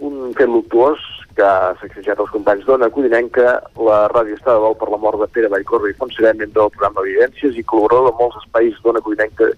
un 0.00 0.32
fet 0.34 0.48
luctuós 0.48 0.98
que 1.36 1.42
ha 1.42 1.74
sacsejat 1.80 2.18
els 2.20 2.30
companys 2.30 2.64
d'Ona 2.66 2.90
Codinenca, 2.90 3.60
la 3.76 4.08
ràdio 4.12 4.36
està 4.36 4.52
de 4.54 4.60
dol 4.60 4.76
per 4.76 4.88
la 4.92 4.98
mort 5.00 5.18
de 5.20 5.28
Pere 5.32 5.48
Vallcorba 5.48 5.88
i 5.88 5.94
Fontserè, 5.98 6.34
membre 6.36 6.60
del 6.60 6.70
programa 6.74 7.00
Evidències 7.06 7.56
i 7.56 7.64
col·laborador 7.64 8.10
de 8.10 8.16
molts 8.20 8.36
espais 8.44 8.74
d'Ona 8.84 9.00
Codinenca, 9.00 9.48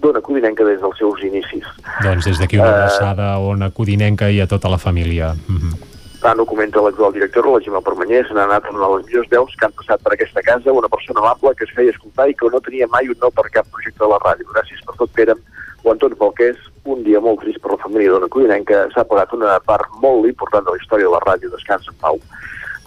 d'Ona 0.00 0.20
Codinenca 0.24 0.64
des 0.64 0.80
dels 0.80 0.98
seus 0.98 1.22
inicis. 1.22 1.64
Doncs 2.02 2.24
des 2.24 2.38
d'aquí 2.38 2.56
una 2.56 2.70
Eh. 2.70 2.74
abraçada 2.74 3.34
a 3.34 3.38
Ona 3.38 3.70
Codinenca 3.70 4.30
i 4.30 4.40
a 4.40 4.46
tota 4.46 4.68
la 4.68 4.78
família. 4.78 5.34
Mm 5.48 5.56
-hmm. 5.56 5.74
Tant 6.20 6.38
ho 6.38 6.44
comenta 6.44 6.80
l'actual 6.80 7.12
director, 7.12 7.46
la 7.46 7.60
Gemma 7.60 7.80
Permanyer, 7.80 8.26
se 8.26 8.34
n'ha 8.34 8.44
anat 8.44 8.64
una 8.70 8.86
de 8.86 8.96
les 8.96 9.06
millors 9.06 9.28
veus 9.30 9.54
que 9.56 9.64
han 9.64 9.72
passat 9.72 10.02
per 10.02 10.12
aquesta 10.12 10.42
casa, 10.42 10.72
una 10.72 10.88
persona 10.88 11.20
amable 11.20 11.54
que 11.56 11.64
es 11.64 11.70
feia 11.74 11.90
escoltar 11.90 12.28
i 12.28 12.34
que 12.34 12.46
no 12.52 12.60
tenia 12.60 12.86
mai 12.88 13.08
un 13.08 13.16
no 13.22 13.30
per 13.30 13.48
cap 13.50 13.66
projecte 13.72 14.04
de 14.04 14.10
la 14.10 14.18
ràdio. 14.18 14.44
Gràcies 14.52 14.84
per 14.84 14.94
tot, 14.96 15.10
Pere. 15.12 15.34
O 15.82 15.90
Antoni 15.92 16.14
Falqués, 16.14 16.56
un 16.84 17.02
dia 17.04 17.20
molt 17.20 17.42
trist 17.42 17.60
per 17.60 17.74
la 17.74 17.82
família 17.82 18.12
d'Ona 18.12 18.28
Codinenca, 18.32 18.86
s'ha 18.94 19.04
pagat 19.04 19.32
una 19.36 19.58
part 19.66 19.88
molt 20.02 20.28
important 20.28 20.64
de 20.64 20.74
la 20.74 20.80
història 20.80 21.08
de 21.08 21.14
la 21.14 21.24
ràdio. 21.26 21.50
Descansa 21.52 21.92
en 21.92 21.98
pau. 22.00 22.20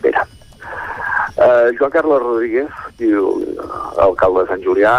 Pere. 0.02 0.24
Uh, 1.34 1.74
Joan 1.78 1.92
Carles 1.94 2.22
Rodríguez, 2.22 2.82
diu, 3.00 3.30
alcalde 4.02 4.44
de 4.44 4.52
Sant 4.52 4.66
Julià, 4.66 4.96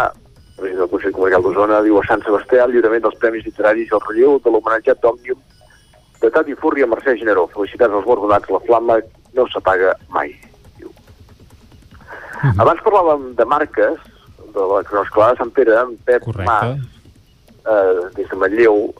president 0.55 0.81
del 0.83 0.91
Consell 0.91 1.15
Comarcal 1.15 1.43
d'Osona, 1.43 1.81
diu 1.83 1.99
a 1.99 2.05
Sant 2.07 2.23
Sebastià 2.23 2.65
el 2.65 2.75
lliurament 2.75 3.03
dels 3.03 3.19
Premis 3.21 3.45
Literaris 3.47 3.91
i 3.91 3.95
el 3.95 4.03
relleu 4.07 4.39
de 4.43 4.51
l'homenatjat 4.51 5.03
d'Òmnium 5.03 5.43
de 6.21 6.31
Tati 6.31 6.55
Furri 6.59 6.83
a 6.83 6.89
Mercè 6.91 7.15
Generó. 7.19 7.45
Felicitats 7.53 7.93
als 7.93 8.07
guardonats, 8.07 8.51
la 8.51 8.63
flama 8.63 8.99
no 9.35 9.47
s'apaga 9.51 9.93
mai. 10.15 10.33
Diu. 10.79 10.91
Abans 12.55 12.83
parlàvem 12.87 13.31
de 13.39 13.47
marques, 13.51 14.11
de 14.55 14.67
la 14.71 14.83
cronoscalada 14.87 15.35
de 15.35 15.43
Sant 15.43 15.55
Pere, 15.55 15.79
en 15.81 15.95
Pep 16.07 16.23
Correcte. 16.23 16.47
Mas, 16.47 16.94
eh, 17.65 18.09
des 18.15 18.29
de 18.29 18.35
Manlleu, 18.37 18.93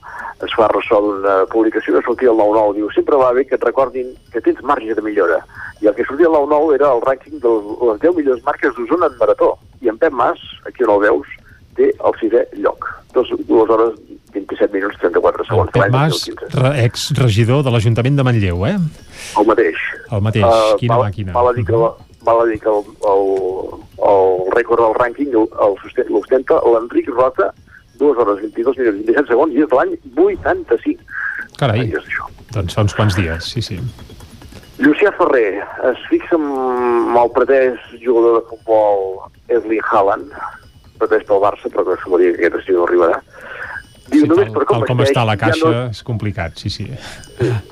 es 0.46 0.52
fa 0.58 0.68
ressò 0.68 1.00
d'una 1.02 1.46
publicació 1.52 1.96
que 1.96 2.04
sortia 2.06 2.30
al 2.30 2.38
9-9. 2.42 2.74
Diu, 2.80 2.90
sempre 2.92 3.16
va 3.22 3.32
bé 3.34 3.46
que 3.46 3.56
et 3.56 3.64
recordin 3.64 4.14
que 4.34 4.42
tens 4.42 4.62
marge 4.64 4.94
de 4.96 5.02
millora. 5.02 5.40
I 5.82 5.88
el 5.88 5.96
que 5.96 6.06
sortia 6.06 6.28
al 6.28 6.36
9-9 6.50 6.76
era 6.80 6.92
el 6.96 7.02
rànquing 7.02 7.40
de 7.44 7.54
les 7.92 8.02
10 8.02 8.16
millors 8.18 8.44
marques 8.44 8.74
d'Osona 8.76 9.08
en 9.12 9.18
marató. 9.20 9.54
I 9.82 9.90
en 9.90 9.98
Pep 9.98 10.14
Mas, 10.14 10.40
aquí 10.66 10.84
on 10.84 10.96
el 10.96 11.02
veus, 11.08 11.28
té 11.76 11.92
el 11.94 12.14
sisè 12.20 12.46
lloc. 12.60 12.86
Dos, 13.16 13.30
dues 13.48 13.70
hores 13.70 13.94
27 14.36 14.74
minuts 14.74 14.98
34 15.00 15.44
El 15.44 15.48
segons. 15.48 15.72
Pep 15.72 15.82
l'any 15.84 15.92
Mas, 15.92 16.26
2015. 16.26 16.60
re- 16.60 16.84
ex-regidor 16.86 17.64
de 17.64 17.72
l'Ajuntament 17.72 18.18
de 18.18 18.24
Manlleu, 18.28 18.66
eh? 18.68 18.76
El 19.40 19.46
mateix. 19.48 19.78
El 20.12 20.22
mateix, 20.22 20.44
Eh, 20.44 20.76
quina 20.80 20.98
val, 20.98 21.06
màquina. 21.10 21.32
Val 21.34 21.48
a 21.50 21.54
dir 21.54 21.66
que, 21.66 21.72
la- 21.80 21.94
val 22.28 22.42
a 22.42 22.46
dir 22.50 22.60
que 22.60 22.70
el, 22.70 22.84
el, 23.14 23.24
el 24.12 24.52
rècord 24.56 24.82
del 24.84 24.96
rànquing 25.00 25.32
el, 25.32 25.48
el 25.64 26.10
l'ostenta 26.12 26.60
l'Enric 26.66 27.08
Rota, 27.10 27.54
2 28.00 28.18
hores 28.18 28.42
22 28.42 28.78
minuts 28.78 28.98
27 29.06 29.28
segons, 29.32 29.54
i 29.56 29.64
és 29.66 29.72
l'any 29.78 29.96
85. 30.16 31.00
Carai, 31.60 31.88
doncs 32.52 32.76
fa 32.76 32.84
uns 32.86 32.96
quants 32.98 33.16
dies, 33.16 33.44
sí, 33.54 33.62
sí. 33.64 33.80
Llucià 34.82 35.14
Ferrer 35.16 35.62
es 35.92 36.02
fixa 36.10 36.36
amb 36.36 37.16
el 37.16 37.30
pretès 37.36 37.80
jugador 38.04 38.42
de 38.42 38.48
futbol 38.50 39.06
Erling 39.48 39.86
Haaland, 39.92 40.34
pretès 41.00 41.24
pel 41.30 41.40
Barça, 41.44 41.72
però 41.72 41.86
que 41.88 41.96
sumaria 42.04 42.34
que 42.36 42.44
aquest 42.44 42.60
estiu 42.64 42.82
no 42.82 42.88
arribarà. 42.90 43.22
Diu, 44.12 44.22
Sí, 44.22 44.28
només 44.30 44.50
tal, 44.52 44.54
per 44.60 44.66
com 44.70 44.78
tal 44.84 44.88
com 44.92 44.98
vesteix, 45.00 45.16
està 45.16 45.24
la 45.26 45.34
ja 45.38 45.46
caixa 45.48 45.70
no- 45.72 45.86
és 45.90 46.04
complicat, 46.06 46.60
sí, 46.62 46.70
sí. 46.70 46.86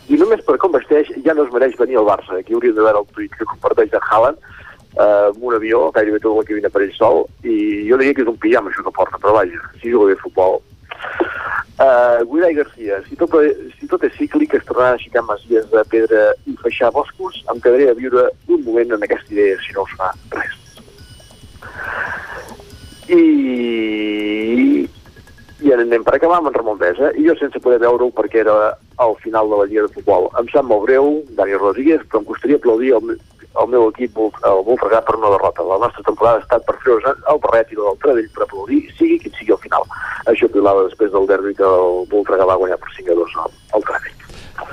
I 0.10 0.18
només 0.18 0.42
per 0.48 0.56
com 0.58 0.72
vesteix 0.74 1.12
ja 1.26 1.34
no 1.38 1.44
es 1.46 1.52
mereix 1.54 1.76
venir 1.78 2.00
al 2.00 2.08
Barça. 2.08 2.40
Aquí 2.40 2.56
hauríem 2.56 2.74
de 2.74 2.82
veure 2.82 3.04
el 3.04 3.06
tuit 3.14 3.36
que 3.38 3.46
comparteix 3.46 3.92
de 3.92 4.00
Haaland 4.02 4.38
eh, 4.98 5.30
amb 5.30 5.44
un 5.44 5.56
avió, 5.58 5.88
gairebé 5.96 6.20
tot 6.24 6.46
que 6.48 6.58
vine 6.58 6.70
per 6.70 6.84
ell 6.86 6.94
sol, 6.98 7.26
i 7.44 7.88
jo 7.90 7.98
diria 7.98 8.14
que 8.14 8.24
és 8.26 8.32
un 8.32 8.40
pijama 8.42 8.72
això 8.72 8.86
que 8.86 8.96
porta, 8.96 9.20
però 9.22 9.40
vaja, 9.40 9.60
si 9.82 9.92
juga 9.94 10.12
bé 10.12 10.18
a 10.18 10.24
futbol. 10.24 10.62
Uh, 11.74 12.22
Guidai 12.30 12.54
Garcia, 12.54 13.00
si 13.10 13.16
tot, 13.18 13.34
si 13.80 13.88
tot 13.90 14.04
és 14.06 14.14
cíclic, 14.14 14.54
es 14.54 14.66
tornaran 14.68 14.94
a 14.94 15.00
aixecar 15.00 15.24
masies 15.26 15.66
de 15.72 15.82
pedra 15.90 16.28
i 16.46 16.54
feixar 16.62 16.92
boscos, 16.94 17.40
em 17.50 17.62
quedaré 17.64 17.90
a 17.90 17.96
viure 17.98 18.28
un 18.48 18.62
moment 18.68 18.94
en 18.94 19.06
aquesta 19.08 19.34
idea, 19.34 19.58
si 19.66 19.74
no 19.74 19.88
us 19.88 19.96
fa 19.98 20.12
res. 20.38 20.60
I, 23.10 23.24
i 25.66 25.74
ara 25.74 25.82
anem 25.82 26.06
per 26.06 26.14
acabar 26.16 26.38
amb 26.40 26.52
en 26.52 26.56
Ramon 26.60 26.78
Besa, 26.78 27.10
i 27.18 27.26
jo 27.26 27.34
sense 27.42 27.60
poder 27.60 27.82
veure-ho 27.82 28.14
perquè 28.14 28.44
era 28.46 28.56
al 29.02 29.18
final 29.26 29.50
de 29.50 29.60
la 29.64 29.68
Lliga 29.68 29.88
de 29.88 29.96
Futbol. 29.98 30.30
Em 30.40 30.48
sap 30.54 30.70
molt 30.70 30.86
greu, 30.86 31.24
Dani 31.34 31.58
Rodríguez, 31.58 32.06
però 32.06 32.22
em 32.22 32.30
costaria 32.30 32.62
aplaudir 32.62 32.94
el, 33.00 33.18
el 33.62 33.70
meu 33.70 33.90
equip, 33.92 34.18
el 34.18 34.64
Voltregà, 34.66 35.04
per 35.06 35.18
una 35.20 35.32
derrota. 35.36 35.66
La 35.68 35.80
nostra 35.86 36.04
temporada 36.08 36.40
ha 36.40 36.46
estat 36.46 36.66
per 36.66 36.78
fer 36.82 36.98
el 36.98 37.44
barret 37.44 37.72
i 37.74 37.78
del 37.80 38.02
Tradell 38.02 38.32
per 38.34 38.48
aplaudir, 38.48 38.82
sigui 38.98 39.20
quin 39.22 39.38
sigui 39.38 39.54
al 39.56 39.62
final. 39.62 39.86
Això 40.32 40.50
pilava 40.50 40.88
després 40.88 41.14
del 41.14 41.30
derbi 41.30 41.54
que 41.58 41.68
el 41.68 42.04
Voltregà 42.12 42.50
va 42.50 42.58
guanyar 42.60 42.80
per 42.82 42.92
5 42.98 43.14
a 43.14 43.22
2 43.22 43.38
al, 43.44 43.86
Tradell. 43.86 44.20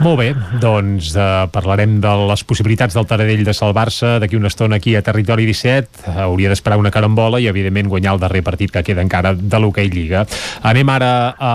Molt 0.00 0.16
bé, 0.20 0.28
doncs 0.60 1.10
eh, 1.16 1.28
parlarem 1.52 1.98
de 2.00 2.12
les 2.30 2.42
possibilitats 2.48 2.96
del 2.96 3.08
Taradell 3.08 3.42
de 3.44 3.54
salvar-se 3.56 4.14
d'aquí 4.20 4.38
una 4.38 4.48
estona 4.48 4.78
aquí 4.80 4.94
a 4.96 5.02
Territori 5.04 5.44
17. 5.48 6.14
Hauria 6.24 6.52
d'esperar 6.52 6.78
una 6.80 6.92
carambola 6.94 7.40
i, 7.40 7.48
evidentment, 7.52 7.88
guanyar 7.92 8.16
el 8.16 8.22
darrer 8.22 8.44
partit 8.46 8.72
que 8.72 8.84
queda 8.86 9.04
encara 9.04 9.34
de 9.36 9.60
l'hoquei 9.60 9.92
Lliga. 9.92 10.24
Anem 10.64 10.92
ara 10.96 11.12
a 11.36 11.54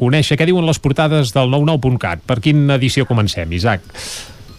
conèixer 0.00 0.40
què 0.40 0.48
diuen 0.48 0.68
les 0.68 0.80
portades 0.80 1.36
del 1.36 1.52
99.cat. 1.52 2.24
Per 2.28 2.40
quina 2.44 2.80
edició 2.80 3.08
comencem, 3.08 3.52
Isaac? 3.52 3.84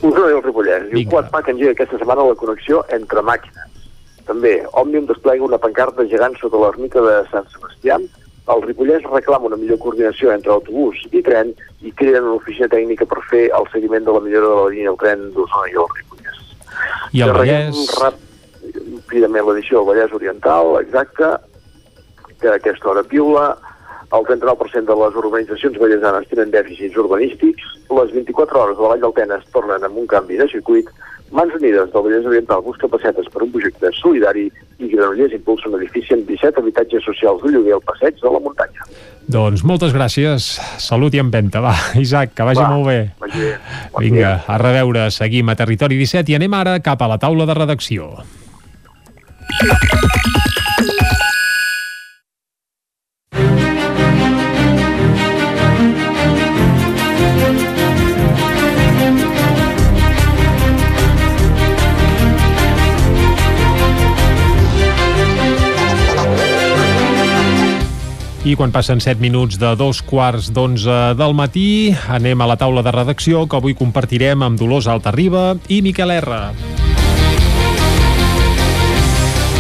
Osona 0.03 0.31
i 0.31 0.35
el 0.37 0.43
Ripollès. 0.43 0.89
Diu, 0.91 1.05
Quad 1.11 1.29
Pack 1.33 1.53
engega 1.53 1.75
aquesta 1.75 1.99
setmana 2.01 2.25
la 2.27 2.39
connexió 2.39 2.83
entre 2.95 3.23
màquines. 3.25 3.87
També, 4.27 4.57
Òmnium 4.79 5.07
desplega 5.09 5.43
una 5.43 5.59
pancarta 5.59 6.05
gegant 6.11 6.35
sota 6.39 6.59
l'ermita 6.59 7.03
de 7.03 7.15
Sant 7.31 7.47
Sebastià. 7.53 7.99
El 8.53 8.63
Ripollès 8.65 9.05
reclama 9.07 9.47
una 9.51 9.59
millor 9.59 9.79
coordinació 9.83 10.33
entre 10.33 10.51
autobús 10.51 10.99
i 11.11 11.23
tren 11.23 11.53
i 11.81 11.91
creen 11.95 12.27
una 12.27 12.39
oficina 12.41 12.67
tècnica 12.71 13.07
per 13.07 13.23
fer 13.29 13.45
el 13.55 13.67
seguiment 13.71 14.03
de 14.07 14.15
la 14.15 14.23
millora 14.23 14.51
de 14.51 14.59
la 14.59 14.69
línia 14.75 14.91
del 14.91 14.99
tren 14.99 15.25
d'Osona 15.35 15.71
i 15.71 15.79
el 15.79 15.89
Ripollès. 15.95 16.43
I 17.13 17.25
el 17.27 17.35
Vallès? 17.39 17.83
Rap... 18.03 18.21
Ràpidament 19.13 19.45
l'edició 19.45 19.77
del 19.79 19.87
Vallès 19.91 20.13
Oriental, 20.17 20.71
exacte, 20.79 21.27
que 22.41 22.47
a 22.49 22.55
aquesta 22.57 22.89
hora 22.89 23.03
piula. 23.05 23.43
El 24.13 24.25
39% 24.29 24.85
de 24.85 24.95
les 24.99 25.15
urbanitzacions 25.17 25.77
vallesanes 25.81 26.27
tenen 26.29 26.51
dèficits 26.53 26.97
urbanístics. 27.01 27.63
Les 27.97 28.11
24 28.13 28.59
hores 28.61 28.77
de 28.77 28.83
la 28.83 28.91
Vall 28.91 29.01
del 29.01 29.15
Tenes 29.17 29.47
tornen 29.55 29.87
amb 29.87 29.97
un 29.97 30.05
canvi 30.11 30.37
de 30.37 30.45
circuit. 30.51 30.91
Mans 31.33 31.55
Unides 31.57 31.89
del 31.89 32.03
Vallès 32.05 32.27
Oriental 32.29 32.61
busca 32.61 32.87
pessetes 32.93 33.25
per 33.33 33.41
un 33.41 33.49
projecte 33.55 33.89
solidari 33.97 34.45
i 34.77 34.89
Granollers 34.91 35.33
impulsa 35.33 35.65
un 35.71 35.79
edifici 35.79 36.13
amb 36.13 36.29
17 36.29 36.61
habitatges 36.61 37.07
socials 37.09 37.41
de 37.41 37.55
lloguer 37.55 37.73
al 37.73 37.81
passeig 37.89 38.21
de 38.21 38.35
la 38.35 38.43
muntanya. 38.43 38.85
Doncs 39.33 39.65
moltes 39.65 39.97
gràcies. 39.97 40.51
Salut 40.77 41.17
i 41.17 41.23
empenta. 41.23 41.63
Va, 41.65 41.73
Isaac, 42.05 42.37
que 42.37 42.45
vagi 42.45 42.61
Va, 42.61 42.69
molt 42.69 42.85
bé. 42.91 42.99
Vagi 43.23 43.47
bé. 43.47 43.57
Vinga, 43.97 44.35
a 44.45 44.61
reveure. 44.61 45.09
Seguim 45.09 45.49
a 45.49 45.57
Territori 45.57 45.97
17 45.97 46.35
i 46.35 46.37
anem 46.37 46.53
ara 46.61 46.77
cap 46.85 47.01
a 47.01 47.09
la 47.09 47.17
taula 47.17 47.49
de 47.49 47.57
redacció. 47.63 48.13
I 68.43 68.57
quan 68.59 68.73
passen 68.75 68.99
7 68.99 69.23
minuts 69.23 69.55
de 69.55 69.69
dos 69.79 70.01
quarts 70.03 70.49
d'onze 70.51 71.13
del 71.15 71.31
matí, 71.31 71.95
anem 72.11 72.43
a 72.43 72.49
la 72.51 72.57
taula 72.59 72.83
de 72.83 72.91
redacció 72.91 73.45
que 73.47 73.55
avui 73.55 73.71
compartirem 73.71 74.43
amb 74.43 74.59
Dolors 74.59 74.91
Altarriba 74.91 75.53
i 75.71 75.79
Miquel 75.85 76.11
R. 76.19 76.92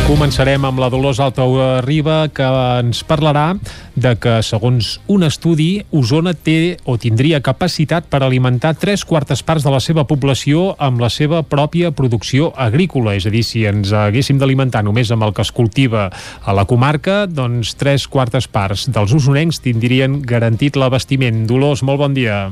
Començarem 0.03 0.65
amb 0.67 0.81
la 0.83 0.89
Dolors 0.91 1.21
Altarriba 1.23 2.25
que 2.35 2.43
ens 2.81 2.99
parlarà 3.07 3.53
de 3.95 4.11
que, 4.19 4.33
segons 4.43 4.97
un 5.07 5.23
estudi, 5.23 5.85
Osona 5.95 6.33
té 6.35 6.75
o 6.83 6.97
tindria 6.99 7.39
capacitat 7.45 8.09
per 8.11 8.19
alimentar 8.25 8.73
tres 8.81 9.05
quartes 9.07 9.39
parts 9.47 9.63
de 9.63 9.71
la 9.71 9.79
seva 9.79 10.03
població 10.09 10.73
amb 10.75 10.99
la 10.99 11.07
seva 11.07 11.39
pròpia 11.47 11.93
producció 11.95 12.51
agrícola. 12.59 13.15
És 13.15 13.29
a 13.29 13.31
dir, 13.31 13.45
si 13.47 13.63
ens 13.69 13.93
haguéssim 13.95 14.41
d'alimentar 14.41 14.83
només 14.83 15.11
amb 15.15 15.23
el 15.23 15.31
que 15.31 15.45
es 15.47 15.53
cultiva 15.55 16.09
a 16.11 16.57
la 16.57 16.67
comarca, 16.67 17.23
doncs 17.25 17.71
tres 17.79 18.03
quartes 18.11 18.49
parts 18.51 18.89
dels 18.91 19.15
usonencs 19.15 19.63
tindrien 19.63 20.19
garantit 20.19 20.75
l'abastiment. 20.75 21.45
Dolors, 21.47 21.79
molt 21.79 22.03
bon 22.03 22.19
dia. 22.19 22.49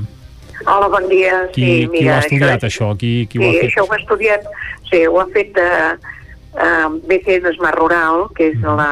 Hola, 0.64 0.88
bon 0.88 1.12
dia. 1.12 1.44
Qui, 1.52 1.68
sí, 1.68 1.76
qui 1.84 1.92
mira, 2.00 2.16
ho 2.16 2.16
ha 2.16 2.24
estudiat, 2.24 2.66
això? 2.72 2.94
Qui, 2.96 3.14
qui 3.28 3.42
sí, 3.42 3.44
ho 3.44 3.52
ha 3.52 3.60
fet? 3.60 3.70
això 3.70 3.86
ho 3.86 3.92
ha 3.92 4.00
estudiat, 4.00 4.50
sí, 4.88 5.04
ho 5.10 5.20
ha 5.20 5.28
fet 5.36 5.60
uh, 5.60 6.12
uh, 6.56 6.90
BC 7.10 7.40
d'Esmar 7.44 7.74
Rural, 7.78 8.28
que 8.38 8.52
és 8.52 8.60
la, 8.64 8.90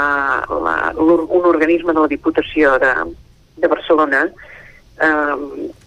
la, 0.49 0.75
l'or- 0.97 1.27
un 1.29 1.45
organisme 1.49 1.93
de 1.93 1.99
la 2.05 2.11
Diputació 2.11 2.77
de, 2.81 2.93
de 3.57 3.67
Barcelona, 3.71 4.25
um, 5.03 5.43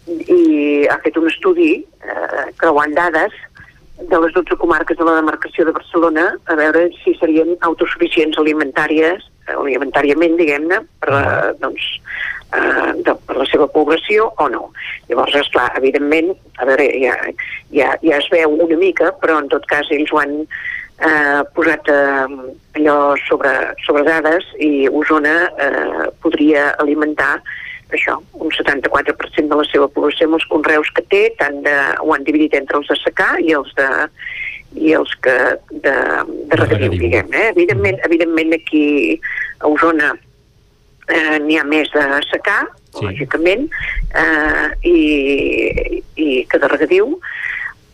i 0.09 0.87
ha 0.91 0.99
fet 1.05 1.17
un 1.21 1.29
estudi 1.31 1.73
uh, 2.03 2.45
creuant 2.61 2.95
dades 2.97 3.35
de 4.03 4.19
les 4.19 4.33
12 4.35 4.57
comarques 4.59 4.99
de 4.99 5.05
la 5.07 5.19
demarcació 5.21 5.65
de 5.69 5.75
Barcelona 5.77 6.25
a 6.51 6.57
veure 6.59 6.89
si 7.05 7.13
serien 7.21 7.53
autosuficients 7.69 8.39
alimentàries, 8.41 9.23
eh, 9.47 9.55
alimentàriament, 9.55 10.35
diguem-ne, 10.41 10.81
per, 10.99 11.13
uh, 11.15 11.53
doncs, 11.61 11.85
eh, 12.57 12.89
de, 13.07 13.15
per 13.29 13.37
la 13.39 13.47
seva 13.47 13.69
població 13.71 14.33
o 14.43 14.49
no. 14.51 14.65
Llavors, 15.11 15.37
esclar, 15.45 15.69
evidentment, 15.79 16.33
a 16.59 16.67
veure, 16.67 16.89
ja, 17.05 17.15
ja, 17.71 17.93
ja 18.03 18.19
es 18.19 18.27
veu 18.33 18.57
una 18.57 18.81
mica, 18.81 19.13
però 19.23 19.39
en 19.39 19.47
tot 19.53 19.69
cas 19.71 19.87
ells 19.95 20.11
ho 20.11 20.19
han 20.25 20.35
eh, 21.03 21.43
posat 21.57 21.89
eh, 21.89 22.39
allò 22.79 22.97
sobre, 23.27 23.53
sobre 23.85 24.07
dades 24.07 24.47
i 24.63 24.87
Osona 24.89 25.37
eh, 25.59 26.07
podria 26.23 26.71
alimentar 26.83 27.35
això, 27.93 28.17
un 28.41 28.49
74% 28.55 29.51
de 29.51 29.59
la 29.59 29.67
seva 29.69 29.89
població 29.93 30.29
amb 30.29 30.39
els 30.39 30.49
conreus 30.49 30.89
que 30.97 31.05
té, 31.13 31.23
tant 31.41 31.61
de, 31.67 31.75
ho 32.01 32.15
han 32.15 32.25
dividit 32.25 32.57
entre 32.57 32.81
els 32.81 32.89
de 32.89 32.97
secà 33.03 33.35
i 33.45 33.53
els 33.59 33.75
de 33.77 33.89
i 34.73 34.95
els 34.97 35.11
que 35.21 35.35
de, 35.85 35.95
de 36.49 36.57
regadiu, 36.57 36.95
diguem. 36.97 37.29
Eh? 37.37 37.49
Evidentment, 37.51 37.99
evidentment 38.07 38.55
aquí 38.57 39.19
a 39.61 39.69
Osona 39.69 40.15
eh, 41.13 41.39
n'hi 41.45 41.59
ha 41.61 41.65
més 41.69 41.91
de 41.93 42.07
secà, 42.31 42.63
sí. 42.95 43.05
lògicament, 43.05 43.67
eh, 44.17 44.67
i, 44.89 46.01
i 46.17 46.29
que 46.49 46.63
de 46.63 46.71
regadiu, 46.73 47.19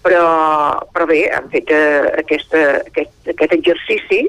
però, 0.08 0.88
però 0.94 1.06
bé, 1.06 1.22
han 1.36 1.48
fet 1.52 1.68
eh, 1.68 2.08
aquesta, 2.22 2.60
aquest, 2.88 3.16
aquest 3.28 3.54
exercici 3.58 4.22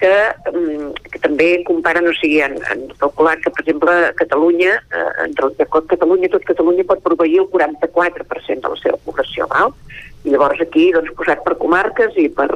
que, 0.00 0.14
mm, 0.50 0.88
que 1.12 1.20
també 1.22 1.48
comparen, 1.68 2.08
o 2.10 2.14
sigui, 2.18 2.40
han, 2.42 2.56
han 2.66 2.82
calculat 2.98 3.44
que, 3.44 3.52
per 3.54 3.62
exemple, 3.62 3.94
Catalunya, 4.18 4.72
eh, 4.90 5.12
entre 5.26 5.46
el- 5.46 5.86
Catalunya, 5.92 6.32
tot 6.32 6.46
Catalunya 6.48 6.86
pot 6.88 7.04
proveir 7.04 7.38
el 7.44 7.50
44% 7.52 8.66
de 8.66 8.72
la 8.74 8.80
seva 8.82 8.98
població, 9.04 9.46
val? 9.52 9.70
I 10.24 10.32
llavors 10.34 10.60
aquí, 10.64 10.88
doncs, 10.92 11.12
posat 11.14 11.44
per 11.46 11.54
comarques 11.62 12.18
i 12.18 12.26
per, 12.28 12.50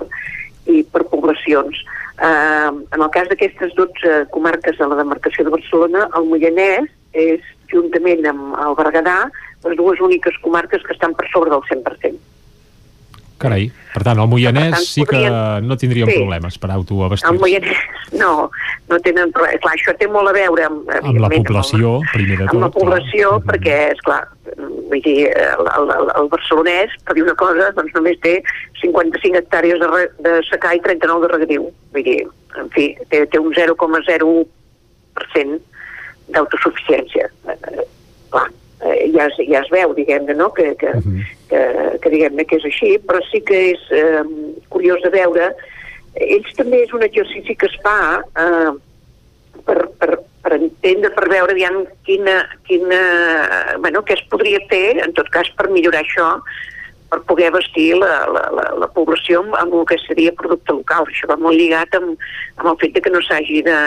i 0.67 0.83
per 0.83 1.05
poblacions. 1.13 1.79
Eh, 2.19 2.71
en 2.75 3.05
el 3.05 3.11
cas 3.15 3.29
d'aquestes 3.31 3.77
12 3.79 4.25
comarques 4.35 4.81
de 4.81 4.89
la 4.91 4.99
demarcació 4.99 5.47
de 5.47 5.55
Barcelona, 5.55 6.09
el 6.19 6.27
Moianès 6.27 6.91
és, 7.15 7.45
juntament 7.71 8.27
amb 8.27 8.59
el 8.65 8.75
Berguedà, 8.75 9.29
les 9.63 9.77
dues 9.79 10.01
úniques 10.01 10.35
comarques 10.43 10.83
que 10.83 10.97
estan 10.97 11.15
per 11.15 11.29
sobre 11.31 11.55
del 11.55 11.63
100%. 11.71 12.19
Carai, 13.39 13.69
per 13.94 14.02
tant, 14.02 14.19
el 14.19 14.27
Moianès 14.31 14.73
tant, 14.74 14.82
sí 14.82 15.05
que 15.06 15.15
podrien- 15.16 15.62
no 15.69 15.77
tindríem 15.78 16.09
sí. 16.10 16.16
problemes 16.19 16.59
per 16.59 16.70
autoabastir 16.74 17.31
El 17.31 17.39
Moianès, 17.39 17.78
no, 18.23 18.51
no 18.90 18.97
tenen 19.05 19.31
problema. 19.35 19.59
Clar, 19.62 19.74
això 19.78 19.93
té 20.01 20.06
molt 20.10 20.28
a 20.32 20.35
veure 20.35 20.62
amb, 20.66 20.81
amb 20.98 21.19
la 21.23 21.31
població, 21.31 22.01
primer 22.12 22.36
de 22.40 22.44
tot. 22.44 22.51
amb 22.55 22.62
la 22.66 22.70
població, 22.74 23.23
perquè, 23.47 23.77
és 23.94 24.01
clar, 24.06 24.23
vull 24.90 25.02
dir, 25.05 25.19
el, 25.31 25.65
el, 25.77 25.86
el, 25.94 26.06
el 26.19 26.27
barcelonès, 26.35 26.90
per 27.06 27.12
dir 27.15 27.23
una 27.28 27.36
cosa, 27.39 27.65
doncs 27.78 27.93
només 27.94 28.16
té 28.24 28.35
55 28.82 29.36
hectàrees 29.44 29.78
de, 29.82 29.89
re, 29.94 30.05
de 30.27 30.32
secà 30.51 30.69
i 30.74 30.81
39 30.85 31.20
de 31.27 31.31
regadiu. 31.36 31.62
Vull 31.94 32.06
dir, 32.10 32.20
en 32.59 32.66
fi, 32.74 32.85
té, 33.12 33.19
té 33.31 33.36
un 33.39 33.51
0,01% 33.55 35.60
d'autosuficiència. 36.35 37.24
Eh, 37.48 37.56
eh, 37.73 37.85
clar, 38.32 38.48
eh, 38.89 39.10
ja, 39.15 39.28
es, 39.28 39.39
ja 39.48 39.62
es 39.62 39.70
veu, 39.74 39.94
diguem-ne, 39.97 40.36
no?, 40.39 40.51
que, 40.56 40.73
que, 40.81 40.94
que, 41.51 41.62
que 42.02 42.15
diguem-ne 42.15 42.47
que 42.48 42.59
és 42.60 42.69
així, 42.69 42.94
però 43.09 43.23
sí 43.28 43.43
que 43.47 43.62
és 43.74 43.85
eh, 43.94 44.24
curiós 44.73 45.05
de 45.05 45.12
veure. 45.15 45.52
Ells 46.19 46.56
també 46.59 46.82
és 46.86 46.94
un 46.97 47.05
exercici 47.06 47.55
que 47.55 47.69
es 47.69 47.77
fa 47.85 47.98
eh, 48.24 48.73
per, 49.66 49.81
per, 50.01 50.19
per 50.43 50.56
entendre 50.56 50.78
entendre, 50.89 51.12
per 51.15 51.28
veure 51.28 51.52
aviam 51.52 51.85
quina, 52.06 52.40
quina, 52.66 52.98
bueno, 53.82 54.02
què 54.02 54.16
es 54.16 54.24
podria 54.31 54.60
fer, 54.70 54.98
en 55.05 55.12
tot 55.16 55.28
cas, 55.35 55.48
per 55.56 55.69
millorar 55.70 56.02
això, 56.05 56.39
per 57.09 57.23
poder 57.28 57.51
vestir 57.52 57.94
la, 57.97 58.27
la, 58.28 58.44
la, 58.52 58.66
la 58.82 58.89
població 58.93 59.43
amb, 59.43 59.55
amb 59.56 59.74
el 59.74 59.86
que 59.89 59.98
seria 60.05 60.35
producte 60.36 60.77
local. 60.77 61.09
Això 61.09 61.28
va 61.31 61.39
molt 61.40 61.56
lligat 61.56 61.94
amb, 61.97 62.16
amb 62.59 62.73
el 62.73 62.78
fet 62.82 62.94
de 62.97 63.05
que 63.05 63.12
no 63.12 63.23
s'hagi 63.24 63.62
de, 63.65 63.78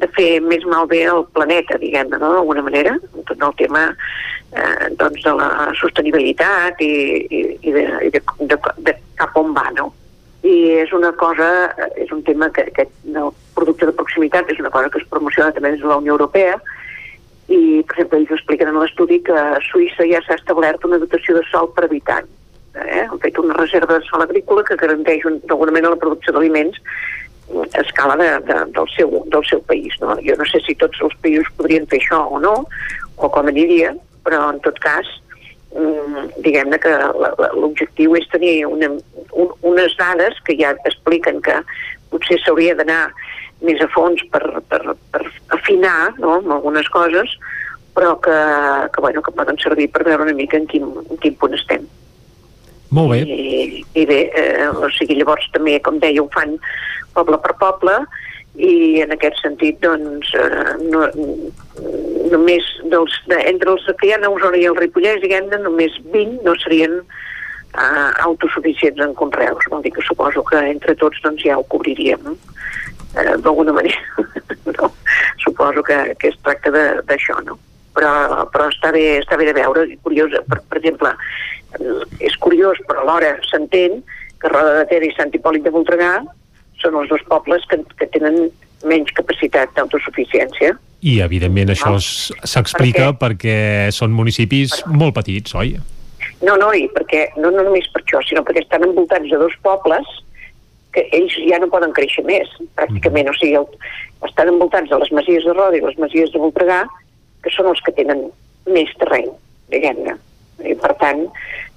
de 0.00 0.08
fer 0.16 0.40
més 0.44 0.64
malbé 0.68 1.04
al 1.08 1.24
planeta, 1.36 1.78
diguem-ne, 1.80 2.18
no? 2.18 2.32
d'alguna 2.36 2.64
manera, 2.66 2.96
tot 3.28 3.36
el 3.36 3.54
tema 3.60 3.86
eh, 3.90 4.90
doncs 5.00 5.24
de 5.26 5.34
la 5.36 5.70
sostenibilitat 5.78 6.80
i, 6.84 6.92
i, 7.28 7.40
i, 7.60 7.74
de, 7.76 7.86
i 8.08 8.12
de, 8.16 8.22
de, 8.40 8.58
de 8.88 8.96
cap 9.20 9.36
on 9.40 9.54
va, 9.56 9.68
no? 9.76 9.90
I 10.46 10.56
és 10.80 10.92
una 10.96 11.12
cosa, 11.20 11.46
és 12.00 12.12
un 12.16 12.22
tema 12.24 12.48
que 12.56 12.64
aquest 12.70 12.92
no, 13.12 13.28
producte 13.56 13.90
de 13.90 13.96
proximitat 13.96 14.48
és 14.48 14.60
una 14.62 14.72
cosa 14.72 14.88
que 14.88 15.02
es 15.02 15.08
promociona 15.10 15.52
també 15.52 15.74
des 15.74 15.82
de 15.82 15.90
la 15.90 16.00
Unió 16.00 16.16
Europea 16.16 16.56
i, 17.50 17.82
per 17.84 17.98
exemple, 17.98 18.22
ells 18.22 18.36
expliquen 18.38 18.70
en 18.70 18.78
l'estudi 18.80 19.20
que 19.26 19.36
a 19.36 19.58
Suïssa 19.68 20.06
ja 20.08 20.22
s'ha 20.24 20.38
establert 20.38 20.86
una 20.88 21.00
dotació 21.02 21.36
de 21.36 21.44
sol 21.50 21.68
per 21.76 21.88
habitant. 21.88 22.28
Eh? 22.78 23.02
Han 23.02 23.18
fet 23.20 23.38
una 23.42 23.56
reserva 23.58 23.98
de 23.98 24.06
sol 24.06 24.22
agrícola 24.22 24.64
que 24.64 24.78
garanteix 24.80 25.26
d'alguna 25.42 25.74
manera 25.74 25.96
la 25.96 26.00
producció 26.00 26.32
d'aliments 26.32 26.78
a 27.72 27.80
escala 27.80 28.16
de, 28.16 28.30
de, 28.46 28.58
del, 28.76 28.88
seu, 28.96 29.24
del 29.26 29.44
seu 29.48 29.62
país. 29.68 29.94
No? 30.00 30.16
Jo 30.24 30.36
no 30.38 30.46
sé 30.50 30.62
si 30.66 30.76
tots 30.78 31.00
els 31.04 31.16
països 31.24 31.50
podrien 31.58 31.88
fer 31.90 32.00
això 32.02 32.22
o 32.30 32.40
no, 32.42 32.54
o 33.16 33.30
com 33.32 33.50
aniria, 33.50 33.94
però 34.24 34.46
en 34.52 34.60
tot 34.64 34.78
cas 34.82 35.08
mm, 35.74 36.42
diguem-ne 36.44 36.78
que 36.82 36.94
l'objectiu 37.56 38.16
és 38.18 38.28
tenir 38.32 38.64
una, 38.68 38.92
un, 39.32 39.54
unes 39.72 39.96
dades 39.98 40.38
que 40.46 40.56
ja 40.60 40.74
expliquen 40.88 41.42
que 41.44 41.60
potser 42.10 42.40
s'hauria 42.42 42.76
d'anar 42.78 43.04
més 43.66 43.80
a 43.84 43.88
fons 43.92 44.22
per, 44.32 44.42
per, 44.70 44.82
per 45.12 45.22
afinar 45.56 46.14
no, 46.18 46.38
amb 46.38 46.54
algunes 46.56 46.88
coses, 46.92 47.36
però 47.94 48.14
que, 48.24 48.36
que, 48.94 49.02
bueno, 49.04 49.22
que 49.22 49.34
poden 49.36 49.58
servir 49.60 49.90
per 49.92 50.06
veure 50.06 50.28
una 50.28 50.36
mica 50.36 50.56
en 50.56 50.68
quin, 50.70 50.86
en 50.86 51.20
quin 51.20 51.36
punt 51.40 51.56
estem. 51.58 51.84
Molt 52.90 53.12
bé. 53.12 53.20
I, 53.22 53.84
i 53.94 54.06
bé, 54.06 54.20
eh, 54.34 54.66
o 54.70 54.90
sigui, 54.96 55.20
llavors 55.20 55.46
també, 55.54 55.78
com 55.84 56.00
deia, 56.02 56.22
ho 56.22 56.28
fan 56.34 56.56
poble 57.14 57.38
per 57.42 57.54
poble 57.60 57.96
i 58.58 59.00
en 59.04 59.14
aquest 59.14 59.38
sentit, 59.44 59.78
doncs, 59.84 60.32
eh, 60.34 60.74
no, 60.90 61.06
només 62.32 62.66
dels, 62.92 63.14
de, 63.30 63.38
entre 63.50 63.74
els 63.76 63.86
que 64.00 64.08
hi 64.08 64.14
ha 64.14 64.20
a 64.20 64.30
Osona 64.30 64.58
i 64.58 64.66
el 64.68 64.78
Ripollès, 64.78 65.20
diguem-ne, 65.22 65.62
només 65.62 65.96
20 66.10 66.42
no 66.46 66.56
serien 66.58 66.98
eh, 67.00 68.10
autosuficients 68.26 69.00
en 69.06 69.14
conreus. 69.14 69.70
Vol 69.70 69.86
dir 69.86 69.94
que 69.94 70.04
suposo 70.06 70.44
que 70.50 70.60
entre 70.72 70.96
tots 70.98 71.22
doncs, 71.24 71.46
ja 71.46 71.58
ho 71.58 71.66
cobriríem 71.70 72.32
eh, 72.34 73.36
d'alguna 73.38 73.76
manera. 73.78 74.26
no? 74.78 74.92
Suposo 75.44 75.86
que, 75.86 76.02
que 76.18 76.34
es 76.34 76.38
tracta 76.42 76.74
d'això, 76.74 77.38
no? 77.46 77.58
Però, 77.94 78.10
però 78.52 78.68
està, 78.70 78.92
bé, 78.94 79.18
està 79.18 79.38
bé 79.38 79.48
de 79.48 79.54
veure, 79.56 79.86
curiós, 80.04 80.34
per, 80.46 80.60
per 80.70 80.78
exemple, 80.78 81.10
és 82.20 82.36
curiós, 82.42 82.80
però 82.88 83.04
alhora 83.04 83.36
s'entén 83.48 84.00
que 84.40 84.48
Roda 84.48 84.78
de 84.80 84.86
Ter 84.90 85.02
i 85.04 85.12
Sant 85.16 85.32
Hipòlit 85.36 85.66
de 85.66 85.72
Voltregà 85.74 86.18
són 86.80 86.96
els 86.96 87.10
dos 87.12 87.22
pobles 87.28 87.66
que, 87.68 87.80
que 88.00 88.08
tenen 88.14 88.48
menys 88.88 89.12
capacitat 89.16 89.74
d'autosuficiència. 89.76 90.72
I, 91.00 91.20
evidentment, 91.24 91.72
això 91.72 91.94
s'explica 92.00 93.12
perquè... 93.12 93.20
perquè 93.20 93.96
són 93.96 94.12
municipis 94.16 94.80
per... 94.80 94.96
molt 95.02 95.16
petits, 95.16 95.54
oi? 95.56 95.76
No, 96.44 96.56
no, 96.56 96.70
i 96.72 96.86
perquè, 96.92 97.26
no, 97.36 97.52
no 97.52 97.64
només 97.66 97.88
per 97.92 98.02
això, 98.02 98.20
sinó 98.24 98.44
perquè 98.44 98.64
estan 98.64 98.84
envoltats 98.86 99.28
de 99.28 99.40
dos 99.40 99.56
pobles 99.64 100.08
que 100.94 101.04
ells 101.16 101.36
ja 101.46 101.60
no 101.62 101.68
poden 101.70 101.92
créixer 101.96 102.24
més, 102.26 102.48
pràcticament. 102.78 103.28
Mm. 103.28 103.36
O 103.36 103.38
sigui, 103.38 103.54
el, 103.60 103.68
estan 104.28 104.50
envoltats 104.52 104.90
de 104.90 104.98
les 105.02 105.12
masies 105.14 105.46
de 105.46 105.54
Roda 105.54 105.78
i 105.78 105.84
les 105.84 106.00
masies 106.00 106.32
de 106.32 106.40
Voltregà, 106.42 106.82
que 107.44 107.52
són 107.54 107.70
els 107.70 107.80
que 107.84 107.94
tenen 107.96 108.26
més 108.72 108.90
terreny, 109.00 109.30
diguem-ne. 109.72 110.16
I, 110.64 110.76
per 110.78 110.94
tant, 111.00 111.26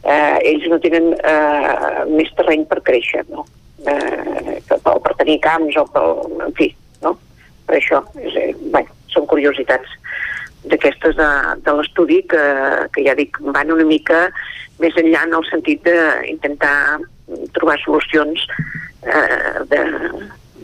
eh, 0.04 0.38
ells 0.52 0.68
no 0.72 0.80
tenen 0.84 1.14
eh, 1.18 2.06
més 2.12 2.32
terreny 2.38 2.66
per 2.70 2.82
créixer, 2.86 3.26
no? 3.30 3.46
eh, 3.88 4.62
o 4.84 5.00
per 5.04 5.16
tenir 5.20 5.40
camps 5.44 5.78
o 5.80 5.86
per, 5.92 6.04
en 6.46 6.56
fi, 6.58 6.70
no? 7.04 7.16
Per 7.68 7.78
això, 7.80 8.02
és, 8.20 8.36
eh, 8.40 8.52
bé, 8.74 8.84
són 9.14 9.28
curiositats 9.30 9.98
d'aquestes 10.70 11.18
de, 11.20 11.30
de 11.66 11.74
l'estudi 11.78 12.22
que, 12.32 12.44
que 12.96 13.04
ja 13.08 13.16
dic, 13.20 13.40
van 13.56 13.72
una 13.74 13.88
mica 13.88 14.28
més 14.82 14.96
enllà 15.00 15.26
en 15.28 15.36
el 15.38 15.46
sentit 15.50 15.84
d'intentar 15.86 16.76
trobar 17.56 17.76
solucions 17.84 18.48
eh, 19.04 19.60
de, 19.72 19.84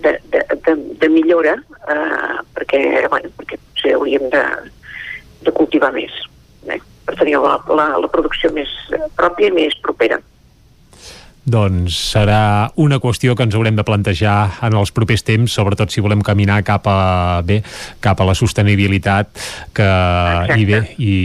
de, 0.03 0.15
de, 0.31 0.43
de, 0.65 0.75
de 1.03 1.09
millora 1.11 1.57
eh, 1.59 2.39
perquè, 2.55 2.81
bueno, 3.11 3.31
perquè 3.37 3.59
potser 3.59 3.95
hauríem 3.97 4.27
de, 4.33 4.43
de 5.45 5.55
cultivar 5.55 5.91
més 5.95 6.15
per 7.09 7.17
tenir 7.17 7.39
la, 7.41 7.57
la, 7.73 7.91
la 7.97 8.11
producció 8.11 8.53
més 8.53 8.69
pròpia 9.17 9.49
i 9.49 9.57
més 9.57 9.79
propera 9.81 10.21
doncs 11.49 11.95
serà 12.11 12.69
una 12.77 12.99
qüestió 13.01 13.33
que 13.33 13.45
ens 13.47 13.55
haurem 13.57 13.77
de 13.77 13.85
plantejar 13.87 14.59
en 14.67 14.75
els 14.77 14.91
propers 14.93 15.23
temps, 15.25 15.53
sobretot 15.55 15.89
si 15.89 16.03
volem 16.03 16.21
caminar 16.25 16.59
cap 16.67 16.85
a, 16.91 17.41
bé, 17.45 17.61
cap 18.03 18.19
a 18.21 18.27
la 18.27 18.35
sostenibilitat 18.37 19.31
que 19.73 19.87
Exacte. 19.87 20.59
i 20.59 20.67
bé, 20.69 20.81
i 21.01 21.15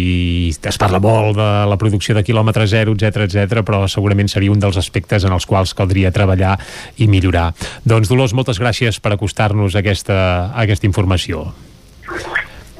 es 0.55 0.81
parla 0.81 1.02
molt 1.02 1.36
de 1.36 1.51
la 1.69 1.78
producció 1.81 2.16
de 2.16 2.24
quilòmetre 2.24 2.66
zero, 2.70 2.94
etc 2.97 3.27
etc, 3.27 3.61
però 3.66 3.85
segurament 3.90 4.31
seria 4.32 4.55
un 4.55 4.62
dels 4.62 4.81
aspectes 4.81 5.27
en 5.28 5.36
els 5.36 5.48
quals 5.51 5.74
caldria 5.77 6.15
treballar 6.15 6.56
i 6.97 7.11
millorar. 7.11 7.51
Doncs 7.85 8.09
Dolors, 8.09 8.36
moltes 8.39 8.62
gràcies 8.62 9.02
per 9.05 9.15
acostar-nos 9.15 9.77
a 9.77 9.85
aquesta, 9.85 10.19
a 10.55 10.65
aquesta 10.65 10.89
informació. 10.89 11.51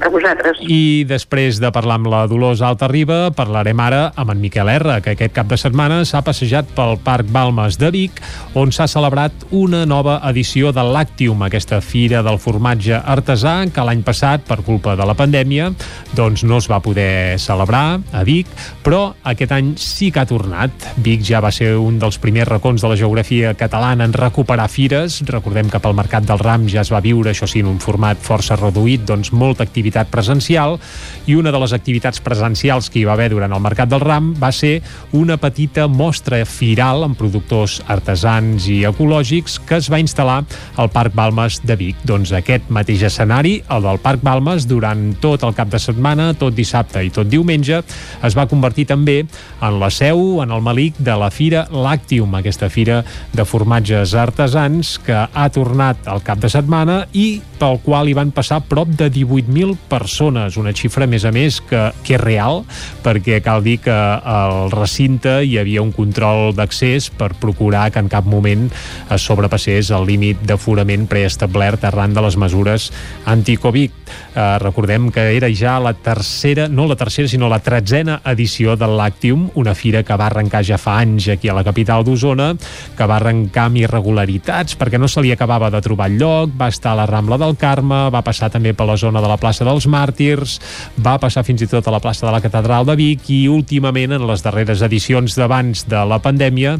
A 0.05 0.11
vosaltres. 0.13 0.59
I 0.69 1.07
després 1.09 1.57
de 1.63 1.71
parlar 1.73 1.95
amb 1.97 2.11
la 2.13 2.27
Dolors 2.29 2.61
Alta 2.61 2.91
Riba, 2.91 3.31
parlarem 3.33 3.79
ara 3.81 4.03
amb 4.21 4.35
en 4.35 4.41
Miquel 4.43 4.69
R, 4.69 4.99
que 5.01 5.15
aquest 5.15 5.33
cap 5.33 5.49
de 5.49 5.57
setmana 5.57 6.03
s'ha 6.05 6.21
passejat 6.27 6.69
pel 6.77 6.99
Parc 7.01 7.31
Balmes 7.33 7.79
de 7.81 7.89
Vic, 7.95 8.21
on 8.53 8.69
s'ha 8.69 8.85
celebrat 8.91 9.47
una 9.57 9.87
nova 9.89 10.19
edició 10.29 10.75
de 10.77 10.85
l'Actium, 10.85 11.41
aquesta 11.47 11.79
fira 11.81 12.21
del 12.27 12.37
formatge 12.37 12.99
artesà, 13.01 13.55
que 13.73 13.87
l'any 13.89 14.03
passat, 14.05 14.45
per 14.45 14.59
culpa 14.67 14.93
de 14.93 15.07
la 15.09 15.15
pandèmia, 15.17 15.71
doncs 16.13 16.45
no 16.45 16.61
es 16.61 16.69
va 16.69 16.83
poder 16.85 17.41
celebrar 17.41 18.03
a 18.13 18.27
Vic, 18.29 18.53
però 18.85 19.15
aquest 19.25 19.57
any 19.57 19.73
sí 19.81 20.11
que 20.13 20.21
ha 20.21 20.29
tornat. 20.29 20.91
Vic 21.01 21.25
ja 21.25 21.41
va 21.41 21.53
ser 21.55 21.79
un 21.81 21.97
dels 22.03 22.21
primers 22.21 22.51
racons 22.51 22.85
de 22.85 22.93
la 22.93 23.01
geografia 23.01 23.55
catalana 23.57 24.05
en 24.05 24.13
recuperar 24.13 24.69
fires. 24.69 25.23
Recordem 25.33 25.73
que 25.73 25.81
pel 25.81 25.97
Mercat 25.97 26.29
del 26.29 26.45
Ram 26.45 26.69
ja 26.69 26.85
es 26.85 26.93
va 26.93 27.01
viure, 27.01 27.33
això 27.33 27.49
sí, 27.49 27.65
en 27.65 27.73
un 27.73 27.81
format 27.81 28.21
força 28.21 28.61
reduït, 28.61 29.09
doncs 29.09 29.33
molta 29.33 29.65
activitat 29.65 29.94
activitat 29.95 30.11
presencial 30.11 30.79
i 31.27 31.37
una 31.39 31.53
de 31.53 31.61
les 31.63 31.73
activitats 31.73 32.21
presencials 32.21 32.91
que 32.91 33.01
hi 33.01 33.05
va 33.07 33.15
haver 33.15 33.31
durant 33.31 33.53
el 33.53 33.63
Mercat 33.63 33.89
del 33.89 34.03
Ram 34.03 34.35
va 34.41 34.51
ser 34.53 34.83
una 35.13 35.37
petita 35.39 35.87
mostra 35.89 36.43
firal 36.45 37.05
amb 37.05 37.17
productors 37.17 37.81
artesans 37.87 38.67
i 38.69 38.83
ecològics 38.85 39.61
que 39.69 39.79
es 39.79 39.91
va 39.91 40.01
instal·lar 40.03 40.43
al 40.77 40.91
Parc 40.91 41.15
Balmes 41.15 41.61
de 41.65 41.77
Vic. 41.77 41.97
Doncs 42.05 42.33
aquest 42.35 42.69
mateix 42.71 43.05
escenari, 43.07 43.63
el 43.71 43.87
del 43.87 44.01
Parc 44.03 44.23
Balmes, 44.25 44.67
durant 44.67 45.15
tot 45.23 45.45
el 45.45 45.55
cap 45.55 45.71
de 45.71 45.79
setmana, 45.79 46.33
tot 46.35 46.55
dissabte 46.55 47.03
i 47.05 47.13
tot 47.15 47.31
diumenge, 47.31 47.83
es 48.25 48.37
va 48.37 48.49
convertir 48.51 48.87
també 48.91 49.23
en 49.25 49.79
la 49.81 49.91
seu, 49.95 50.43
en 50.43 50.51
el 50.51 50.65
malic 50.65 50.99
de 50.99 51.15
la 51.17 51.31
Fira 51.31 51.67
Lactium, 51.71 52.35
aquesta 52.35 52.69
fira 52.69 53.03
de 53.33 53.47
formatges 53.47 54.15
artesans 54.19 54.99
que 55.05 55.25
ha 55.25 55.49
tornat 55.55 56.09
al 56.11 56.25
cap 56.25 56.43
de 56.43 56.51
setmana 56.51 57.05
i 57.13 57.41
pel 57.61 57.79
qual 57.85 58.11
hi 58.11 58.17
van 58.17 58.33
passar 58.35 58.61
prop 58.69 58.91
de 58.99 59.09
18.000 59.13 59.84
persones, 59.89 60.59
una 60.61 60.73
xifra, 60.77 61.07
a 61.07 61.11
més 61.11 61.25
a 61.25 61.33
més, 61.35 61.61
que, 61.65 61.81
que 62.05 62.17
és 62.17 62.21
real, 62.21 62.63
perquè 63.05 63.41
cal 63.45 63.65
dir 63.65 63.79
que 63.85 63.95
al 63.95 64.71
recinte 64.73 65.41
hi 65.45 65.57
havia 65.61 65.83
un 65.83 65.93
control 65.95 66.55
d'accés 66.57 67.11
per 67.15 67.33
procurar 67.41 67.89
que 67.93 68.03
en 68.03 68.11
cap 68.13 68.27
moment 68.29 68.69
es 69.15 69.25
sobrepassés 69.25 69.91
el 69.95 70.07
límit 70.09 70.43
d'aforament 70.47 71.09
preestablert 71.11 71.85
arran 71.89 72.15
de 72.15 72.25
les 72.25 72.39
mesures 72.41 72.91
anti-Covid. 73.31 74.03
Eh, 74.35 74.45
recordem 74.63 75.11
que 75.15 75.25
era 75.37 75.51
ja 75.55 75.79
la 75.83 75.95
tercera, 75.95 76.69
no 76.69 76.87
la 76.91 76.99
tercera, 77.01 77.29
sinó 77.29 77.49
la 77.51 77.61
tretzena 77.65 78.21
edició 78.31 78.77
del 78.77 78.97
Lactium, 78.99 79.49
una 79.55 79.75
fira 79.75 80.05
que 80.05 80.19
va 80.19 80.29
arrencar 80.29 80.65
ja 80.67 80.79
fa 80.79 80.99
anys 81.01 81.29
aquí 81.35 81.49
a 81.49 81.57
la 81.57 81.65
capital 81.67 82.05
d'Osona, 82.05 82.53
que 82.97 83.09
va 83.09 83.19
arrencar 83.19 83.69
amb 83.71 83.83
irregularitats 83.83 84.79
perquè 84.79 85.01
no 85.01 85.09
se 85.09 85.23
li 85.25 85.33
acabava 85.33 85.71
de 85.73 85.81
trobar 85.85 86.11
lloc, 86.13 86.53
va 86.61 86.69
estar 86.73 86.93
a 86.93 87.01
la 87.03 87.09
Rambla 87.11 87.39
del 87.41 87.57
Carme, 87.57 88.09
va 88.15 88.23
passar 88.27 88.51
també 88.53 88.75
per 88.75 88.87
la 88.89 88.99
zona 89.01 89.23
de 89.25 89.31
la 89.31 89.39
plaça 89.41 89.55
plaça 89.55 89.65
dels 89.75 89.89
Màrtirs, 89.91 90.57
va 91.03 91.19
passar 91.21 91.45
fins 91.47 91.65
i 91.65 91.71
tot 91.71 91.87
a 91.87 91.95
la 91.95 92.01
plaça 92.03 92.27
de 92.27 92.33
la 92.33 92.43
Catedral 92.45 92.87
de 92.89 92.97
Vic 92.99 93.29
i 93.35 93.45
últimament 93.51 94.17
en 94.17 94.27
les 94.29 94.47
darreres 94.47 94.83
edicions 94.87 95.37
d'abans 95.37 95.85
de 95.91 96.05
la 96.09 96.21
pandèmia 96.23 96.77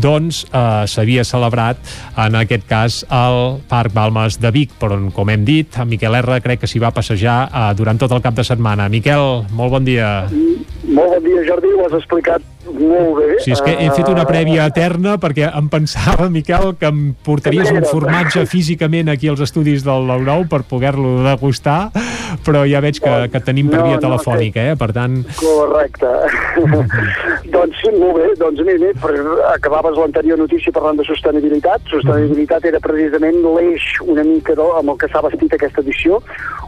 doncs 0.00 0.44
eh, 0.48 0.84
s'havia 0.88 1.24
celebrat 1.28 1.80
en 2.18 2.38
aquest 2.40 2.66
cas 2.68 3.00
al 3.12 3.58
Parc 3.68 3.94
Balmes 3.94 4.38
de 4.40 4.52
Vic, 4.54 4.74
però 4.80 4.98
com 5.14 5.30
hem 5.32 5.44
dit, 5.46 5.78
en 5.78 5.88
Miquel 5.90 6.18
R 6.22 6.40
crec 6.44 6.64
que 6.64 6.70
s'hi 6.70 6.82
va 6.82 6.94
passejar 6.94 7.38
eh, 7.48 7.70
durant 7.78 8.00
tot 8.00 8.12
el 8.14 8.24
cap 8.24 8.36
de 8.36 8.46
setmana. 8.46 8.88
Miquel, 8.92 9.44
molt 9.52 9.76
bon 9.76 9.86
dia. 9.86 10.12
Molt 10.88 11.18
bon 11.18 11.26
dia, 11.26 11.44
Jordi, 11.48 11.74
ho 11.76 11.86
has 11.86 11.98
explicat 12.00 12.44
molt 12.74 13.18
bé. 13.18 13.38
Sí, 13.44 13.52
és 13.54 13.62
que 13.64 13.74
he 13.74 13.88
fet 13.94 14.08
una 14.10 14.26
prèvia 14.28 14.68
eterna 14.70 15.16
perquè 15.20 15.48
em 15.48 15.68
pensava, 15.72 16.28
Miquel, 16.32 16.74
que 16.80 16.90
em 16.90 17.12
portaries 17.26 17.72
un 17.74 17.86
formatge 17.88 18.44
físicament 18.50 19.10
aquí 19.12 19.30
als 19.30 19.42
estudis 19.44 19.86
del 19.86 20.08
9 20.08 20.48
per 20.50 20.64
poder-lo 20.68 21.22
degustar 21.26 21.80
però 22.44 22.64
ja 22.68 22.80
veig 22.84 22.98
que, 23.02 23.14
que 23.32 23.40
tenim 23.44 23.70
per 23.72 23.82
via 23.84 23.98
telefònica, 24.02 24.64
eh? 24.72 24.76
Per 24.78 24.88
tant... 24.96 25.18
Correcte. 25.38 26.10
doncs 27.54 27.82
molt 27.96 28.18
bé. 28.18 28.28
Doncs 28.40 28.62
mira, 28.66 28.92
per, 29.02 29.14
acabaves 29.54 29.98
l'anterior 29.98 30.40
notícia 30.40 30.74
parlant 30.74 31.00
de 31.00 31.06
sostenibilitat. 31.08 31.84
Sostenibilitat 31.92 32.68
era 32.70 32.82
precisament 32.84 33.40
l'eix 33.46 33.88
una 34.04 34.26
mica 34.26 34.56
amb 34.58 34.94
el 34.94 35.00
que 35.00 35.10
s'ha 35.12 35.24
vestit 35.24 35.56
aquesta 35.56 35.84
edició. 35.84 36.20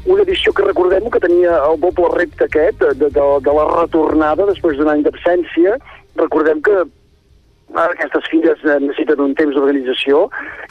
Una 0.06 0.24
edició 0.24 0.55
que 0.56 0.66
recordem 0.66 1.09
que 1.12 1.22
tenia 1.22 1.59
el 1.68 1.81
doble 1.82 2.10
repte 2.14 2.47
aquest, 2.47 2.85
de, 3.01 3.10
de, 3.10 3.27
de 3.44 3.56
la 3.56 3.66
retornada 3.74 4.48
després 4.48 4.78
d'un 4.78 4.93
any 4.93 5.05
d'absència. 5.06 5.77
Recordem 6.16 6.62
que 6.62 6.82
aquestes 7.74 8.27
fires 8.31 8.59
eh, 8.65 8.78
necessiten 8.82 9.20
un 9.23 9.35
temps 9.39 9.55
d'organització 9.55 10.24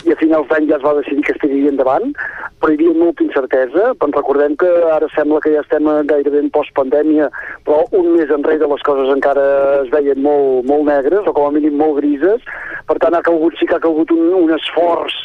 i 0.08 0.12
a 0.12 0.18
finals 0.20 0.50
d'any 0.50 0.68
ja 0.70 0.78
es 0.78 0.84
va 0.84 0.96
decidir 0.98 1.24
que 1.26 1.34
es 1.36 1.42
tiraria 1.42 1.72
endavant, 1.72 2.12
però 2.60 2.72
hi 2.74 2.80
havia 2.80 2.96
molta 2.98 3.24
incertesa. 3.24 3.94
Però 4.00 4.12
recordem 4.16 4.58
que 4.60 4.70
ara 4.92 5.08
sembla 5.16 5.42
que 5.44 5.54
ja 5.56 5.64
estem 5.64 5.88
gairebé 6.12 6.44
en 6.44 6.52
postpandèmia, 6.56 7.30
però 7.68 7.86
un 7.96 8.12
mes 8.18 8.34
enrere 8.36 8.68
les 8.68 8.84
coses 8.88 9.12
encara 9.14 9.46
es 9.84 9.92
veien 9.94 10.22
molt, 10.26 10.66
molt 10.68 10.90
negres, 10.92 11.28
o 11.28 11.36
com 11.36 11.48
a 11.48 11.56
mínim 11.56 11.80
molt 11.80 12.02
grises. 12.02 12.44
Per 12.90 12.98
tant, 13.00 13.16
ha 13.16 13.24
calgut, 13.26 13.56
sí 13.60 13.70
que 13.70 13.78
ha 13.78 13.84
calgut 13.84 14.12
un, 14.16 14.34
un 14.44 14.56
esforç 14.56 15.16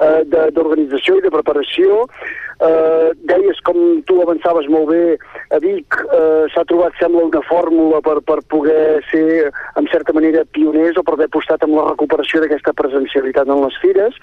eh, 0.00 0.22
d'organització 0.54 1.18
i 1.18 1.24
de 1.24 1.32
preparació. 1.34 2.04
Eh, 2.64 3.10
deies, 3.28 3.58
com 3.66 3.78
tu 4.08 4.20
avançaves 4.22 4.68
molt 4.70 4.88
bé, 4.92 5.16
a 5.50 5.58
Vic 5.62 5.98
eh, 6.04 6.46
s'ha 6.54 6.64
trobat, 6.70 6.94
sembla, 7.00 7.26
una 7.26 7.42
fórmula 7.48 8.00
per, 8.04 8.20
per 8.26 8.40
poder 8.52 9.02
ser, 9.10 9.50
en 9.80 9.88
certa 9.92 10.14
manera, 10.16 10.46
pioners 10.54 10.98
o 11.00 11.02
per 11.02 11.16
haver 11.16 11.30
apostat 11.30 11.66
amb 11.66 11.76
la 11.78 11.88
recuperació 11.90 12.44
d'aquesta 12.44 12.76
presencialitat 12.78 13.50
en 13.50 13.64
les 13.66 13.80
fires. 13.82 14.20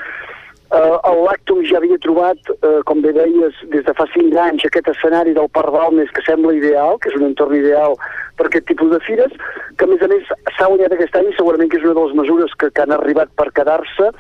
Uh, 0.72 0.96
el 1.04 1.18
Lactum 1.26 1.58
ja 1.68 1.82
havia 1.82 1.98
trobat, 2.00 2.38
uh, 2.64 2.80
com 2.88 3.02
bé 3.04 3.12
deies, 3.12 3.58
des 3.74 3.84
de 3.84 3.94
fa 3.98 4.06
5 4.14 4.38
anys 4.40 4.64
aquest 4.64 4.88
escenari 4.88 5.34
del 5.36 5.50
Parc 5.52 5.74
Balmes 5.76 6.14
que 6.16 6.24
sembla 6.24 6.54
ideal, 6.56 6.96
que 7.04 7.12
és 7.12 7.18
un 7.18 7.26
entorn 7.28 7.58
ideal 7.58 7.98
per 8.40 8.46
aquest 8.48 8.70
tipus 8.70 8.94
de 8.94 9.02
fires, 9.04 9.36
que 9.76 9.84
a 9.84 9.92
més 9.92 10.06
a 10.06 10.08
més 10.08 10.32
s'ha 10.56 10.70
guanyat 10.72 10.96
aquest 10.96 11.18
any 11.20 11.28
segurament 11.36 11.74
que 11.74 11.82
és 11.82 11.84
una 11.84 11.98
de 11.98 12.06
les 12.06 12.16
mesures 12.22 12.56
que, 12.56 12.72
que 12.72 12.86
han 12.86 12.96
arribat 12.96 13.36
per 13.36 13.50
quedar-se, 13.52 14.14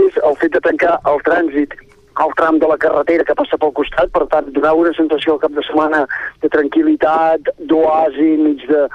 que 0.00 0.08
és 0.08 0.16
el 0.24 0.40
fet 0.40 0.56
de 0.56 0.64
tancar 0.64 0.96
el 1.12 1.20
trànsit 1.28 1.76
al 2.24 2.32
tram 2.40 2.56
de 2.58 2.72
la 2.72 2.80
carretera 2.80 3.28
que 3.28 3.36
passa 3.36 3.60
pel 3.60 3.76
costat, 3.76 4.08
per 4.16 4.24
tant, 4.32 4.48
donar 4.56 4.72
una 4.80 4.96
sensació 4.96 5.36
al 5.36 5.44
cap 5.44 5.52
de 5.60 5.66
setmana 5.68 6.06
de 6.40 6.48
tranquil·litat, 6.56 7.52
d'oasi 7.68 8.32
enmig 8.38 8.64
de, 8.72 8.86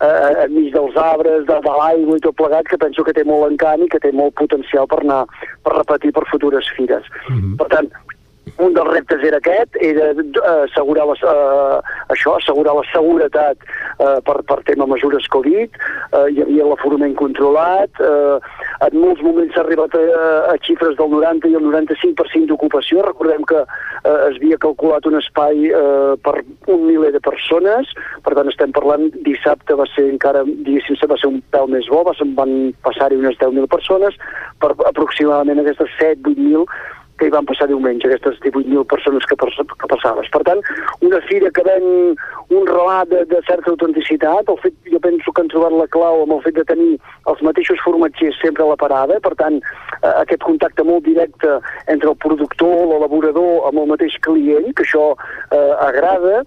eh, 0.00 0.44
enmig 0.44 0.72
dels 0.74 0.96
arbres, 1.00 1.46
de, 1.48 1.60
de 1.68 1.76
l'aigua 1.80 2.18
i 2.18 2.24
tot 2.24 2.36
plegat, 2.36 2.68
que 2.70 2.80
penso 2.80 3.04
que 3.06 3.14
té 3.16 3.24
molt 3.24 3.50
encant 3.50 3.84
i 3.84 3.90
que 3.92 4.02
té 4.02 4.12
molt 4.12 4.36
potencial 4.40 4.88
per 4.90 5.00
anar, 5.04 5.24
per 5.64 5.76
repetir 5.78 6.12
per 6.16 6.26
futures 6.30 6.68
fires. 6.76 7.08
Per 7.60 7.68
tant, 7.72 7.90
un 8.58 8.72
dels 8.76 8.88
reptes 8.88 9.24
era 9.26 9.40
aquest, 9.42 9.76
era 9.84 10.10
eh, 10.12 10.24
assegurar, 10.64 11.06
les, 11.10 11.22
eh, 11.22 11.96
això, 12.14 12.36
assegurar 12.38 12.76
la 12.78 12.84
seguretat 12.88 13.66
eh, 13.66 14.18
per, 14.24 14.38
per 14.48 14.60
tema 14.68 14.86
mesures 14.88 15.28
Covid, 15.32 15.76
eh, 15.76 16.24
hi 16.32 16.42
havia 16.44 16.68
l'aforament 16.70 17.16
controlat, 17.18 18.00
eh, 18.00 18.38
en 18.86 18.98
molts 19.00 19.22
moments 19.24 19.54
s'ha 19.54 19.64
arribat 19.64 19.96
a, 19.98 20.04
a 20.52 20.56
xifres 20.64 20.96
del 20.96 21.12
90 21.12 21.52
i 21.52 21.58
el 21.60 21.68
95% 21.68 22.50
d'ocupació, 22.52 23.04
recordem 23.04 23.44
que 23.48 23.60
eh, 23.60 24.16
es 24.30 24.40
havia 24.40 24.60
calculat 24.62 25.08
un 25.10 25.20
espai 25.20 25.68
eh, 25.68 26.16
per 26.24 26.38
un 26.72 26.86
miler 26.88 27.12
de 27.16 27.22
persones, 27.24 27.92
per 28.24 28.36
tant 28.38 28.52
estem 28.52 28.72
parlant, 28.76 29.10
dissabte 29.26 29.76
va 29.76 29.88
ser 29.92 30.08
encara, 30.08 30.44
diguéssim, 30.46 30.98
va 31.06 31.20
ser 31.20 31.28
un 31.30 31.42
pèl 31.52 31.68
més 31.72 31.88
bo, 31.92 32.02
va, 32.08 32.16
van 32.40 32.56
passar-hi 32.86 33.20
unes 33.20 33.36
10.000 33.40 33.68
persones, 33.70 34.16
per 34.62 34.72
aproximadament 34.88 35.60
aquestes 35.60 35.92
7-8.000 36.00 36.64
que 37.18 37.28
hi 37.28 37.32
van 37.32 37.46
passar 37.48 37.68
diumenge, 37.70 38.08
aquestes 38.08 38.38
18.000 38.44 38.84
persones 38.90 39.26
que, 39.28 39.36
pas, 39.40 39.56
que 39.56 39.90
passaves. 39.90 40.28
Per 40.32 40.42
tant, 40.48 40.62
una 41.06 41.20
fira 41.28 41.50
que 41.54 41.64
ven 41.66 41.86
un 42.56 42.68
relat 42.68 43.10
de, 43.10 43.24
de 43.30 43.40
certa 43.48 43.72
autenticitat, 43.72 44.50
el 44.52 44.60
fet, 44.62 44.76
jo 44.92 45.00
penso 45.02 45.32
que 45.32 45.44
han 45.44 45.50
trobat 45.52 45.74
la 45.74 45.88
clau 45.96 46.22
amb 46.24 46.36
el 46.36 46.42
fet 46.44 46.58
de 46.58 46.66
tenir 46.68 46.92
els 47.32 47.42
mateixos 47.46 47.80
formatgers 47.84 48.38
sempre 48.42 48.64
a 48.64 48.70
la 48.70 48.78
parada, 48.80 49.18
per 49.24 49.34
tant, 49.40 49.58
eh, 50.02 50.14
aquest 50.22 50.44
contacte 50.46 50.86
molt 50.86 51.06
directe 51.08 51.58
entre 51.92 52.12
el 52.12 52.18
productor, 52.22 52.86
l'elaborador, 52.92 53.66
amb 53.70 53.82
el 53.82 53.90
mateix 53.94 54.18
client, 54.26 54.72
que 54.76 54.86
això 54.86 55.12
eh, 55.16 55.72
agrada. 55.88 56.44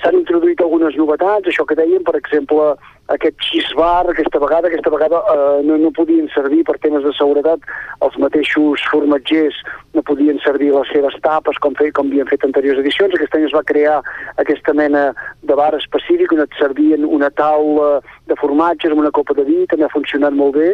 S'han 0.00 0.16
introduït 0.20 0.60
algunes 0.64 0.96
novetats, 0.96 1.48
això 1.50 1.66
que 1.68 1.76
dèiem, 1.78 2.02
per 2.06 2.16
exemple, 2.18 2.72
aquest 3.10 3.36
cheese 3.42 3.74
bar, 3.74 4.06
aquesta 4.08 4.38
vegada, 4.38 4.68
aquesta 4.68 4.90
vegada 4.92 5.18
eh, 5.32 5.62
no, 5.66 5.76
no 5.82 5.90
podien 5.96 6.28
servir 6.34 6.62
per 6.64 6.76
temes 6.78 7.02
de 7.02 7.12
seguretat, 7.18 7.64
els 8.06 8.16
mateixos 8.22 8.84
formatgers 8.92 9.58
no 9.96 10.04
podien 10.06 10.38
servir 10.44 10.70
les 10.72 10.92
seves 10.94 11.16
tapes 11.24 11.58
com, 11.64 11.74
fe, 11.74 11.90
com 11.96 12.08
havien 12.12 12.30
fet 12.30 12.46
anteriors 12.46 12.78
edicions. 12.82 13.16
Aquest 13.16 13.34
any 13.34 13.48
es 13.48 13.56
va 13.56 13.64
crear 13.66 13.98
aquesta 14.42 14.74
mena 14.78 15.10
de 15.42 15.58
bar 15.58 15.72
específic 15.78 16.32
on 16.36 16.44
et 16.44 16.54
servien 16.60 17.04
una 17.04 17.32
taula 17.34 17.98
de 18.30 18.38
formatges 18.38 18.94
amb 18.94 19.02
una 19.02 19.14
copa 19.14 19.34
de 19.34 19.44
vi, 19.48 19.64
també 19.66 19.88
ha 19.88 19.92
funcionat 19.92 20.36
molt 20.38 20.56
bé. 20.60 20.72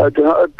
Eh, 0.00 0.10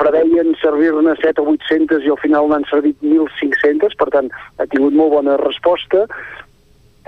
preveien 0.00 0.52
servir-ne 0.60 1.16
7 1.24 1.40
o 1.40 1.56
800 1.56 2.04
i 2.04 2.12
al 2.12 2.20
final 2.20 2.52
n'han 2.52 2.68
servit 2.68 3.00
1.500, 3.00 3.96
per 3.96 4.12
tant 4.12 4.28
ha 4.60 4.68
tingut 4.68 4.92
molt 4.92 5.16
bona 5.16 5.40
resposta 5.40 6.04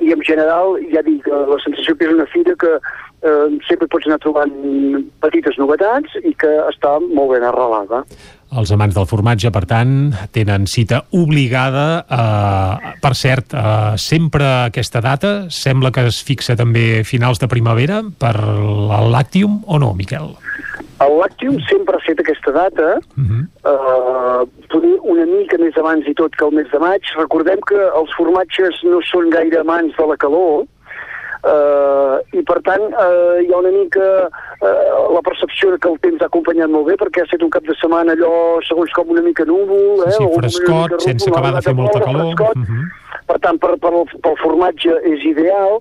i 0.05 0.12
en 0.12 0.23
general 0.27 0.77
ja 0.93 1.02
dic, 1.06 1.27
eh, 1.27 1.43
la 1.48 1.59
sensació 1.64 1.97
que 1.97 2.09
és 2.09 2.14
una 2.14 2.27
fira 2.32 2.55
que 2.60 2.73
eh, 2.77 3.59
sempre 3.68 3.89
pots 3.89 4.09
anar 4.09 4.18
trobant 4.23 4.52
petites 5.24 5.59
novetats 5.60 6.18
i 6.23 6.35
que 6.39 6.52
està 6.68 6.97
molt 7.02 7.35
ben 7.35 7.47
arrelada. 7.47 8.02
Els 8.56 8.70
amants 8.70 8.94
del 8.94 9.09
formatge, 9.10 9.51
per 9.51 9.64
tant, 9.66 10.12
tenen 10.32 10.68
cita 10.70 11.02
obligada. 11.18 12.05
Eh, 12.06 12.93
per 13.02 13.14
cert, 13.18 13.55
eh, 13.55 13.97
sempre 13.98 14.47
aquesta 14.68 15.02
data 15.02 15.35
sembla 15.51 15.90
que 15.90 16.06
es 16.06 16.23
fixa 16.23 16.56
també 16.56 17.02
finals 17.05 17.43
de 17.43 17.48
primavera 17.51 18.02
per 18.18 18.36
el 18.36 19.10
Lactium 19.10 19.62
o 19.66 19.81
no, 19.82 19.94
Miquel? 19.94 20.36
El 21.05 21.18
Lactium 21.20 21.59
sempre 21.68 21.97
ha 21.97 22.01
fet 22.06 22.20
aquesta 22.23 22.52
data, 22.56 22.94
eh, 23.20 24.40
poder 24.73 24.94
una 25.05 25.27
mica 25.28 25.59
més 25.60 25.77
abans 25.77 26.06
i 26.09 26.14
tot 26.14 26.32
que 26.36 26.44
el 26.47 26.55
mes 26.56 26.70
de 26.73 26.78
maig. 26.81 27.02
Recordem 27.18 27.60
que 27.68 27.77
els 28.01 28.14
formatges 28.16 28.81
no 28.85 29.02
són 29.05 29.28
gaire 29.31 29.60
amants 29.60 29.93
de 29.98 30.06
la 30.09 30.16
calor, 30.16 30.64
eh, 31.44 32.39
i 32.39 32.43
per 32.48 32.59
tant 32.64 32.81
eh, 32.89 33.44
hi 33.44 33.52
ha 33.52 33.59
una 33.60 33.73
mica 33.74 34.06
eh, 34.27 34.89
la 35.14 35.20
percepció 35.23 35.77
que 35.78 35.89
el 35.93 35.98
temps 36.01 36.23
ha 36.24 36.31
acompanyat 36.31 36.73
molt 36.73 36.89
bé 36.90 36.97
perquè 37.01 37.23
ha 37.23 37.28
estat 37.28 37.44
un 37.44 37.52
cap 37.55 37.62
de 37.68 37.77
setmana 37.81 38.16
allò 38.16 38.32
segons 38.66 38.90
com 38.97 39.12
una 39.14 39.23
mica 39.23 39.44
núvol 39.44 40.01
eh, 40.06 40.14
Sí, 40.16 40.24
una 40.24 40.40
frescot, 40.48 40.97
mica 40.97 41.01
sense 41.05 41.28
acabar 41.31 41.52
de 41.59 41.62
fer 41.68 41.74
molta 41.77 42.01
calor. 42.01 42.32
frescot. 42.32 42.56
Mhm. 42.56 42.89
per 43.27 43.39
tant 43.43 43.59
per, 43.59 43.73
per, 43.82 43.93
pel 44.23 44.36
formatge 44.43 44.97
és 45.12 45.24
ideal 45.28 45.78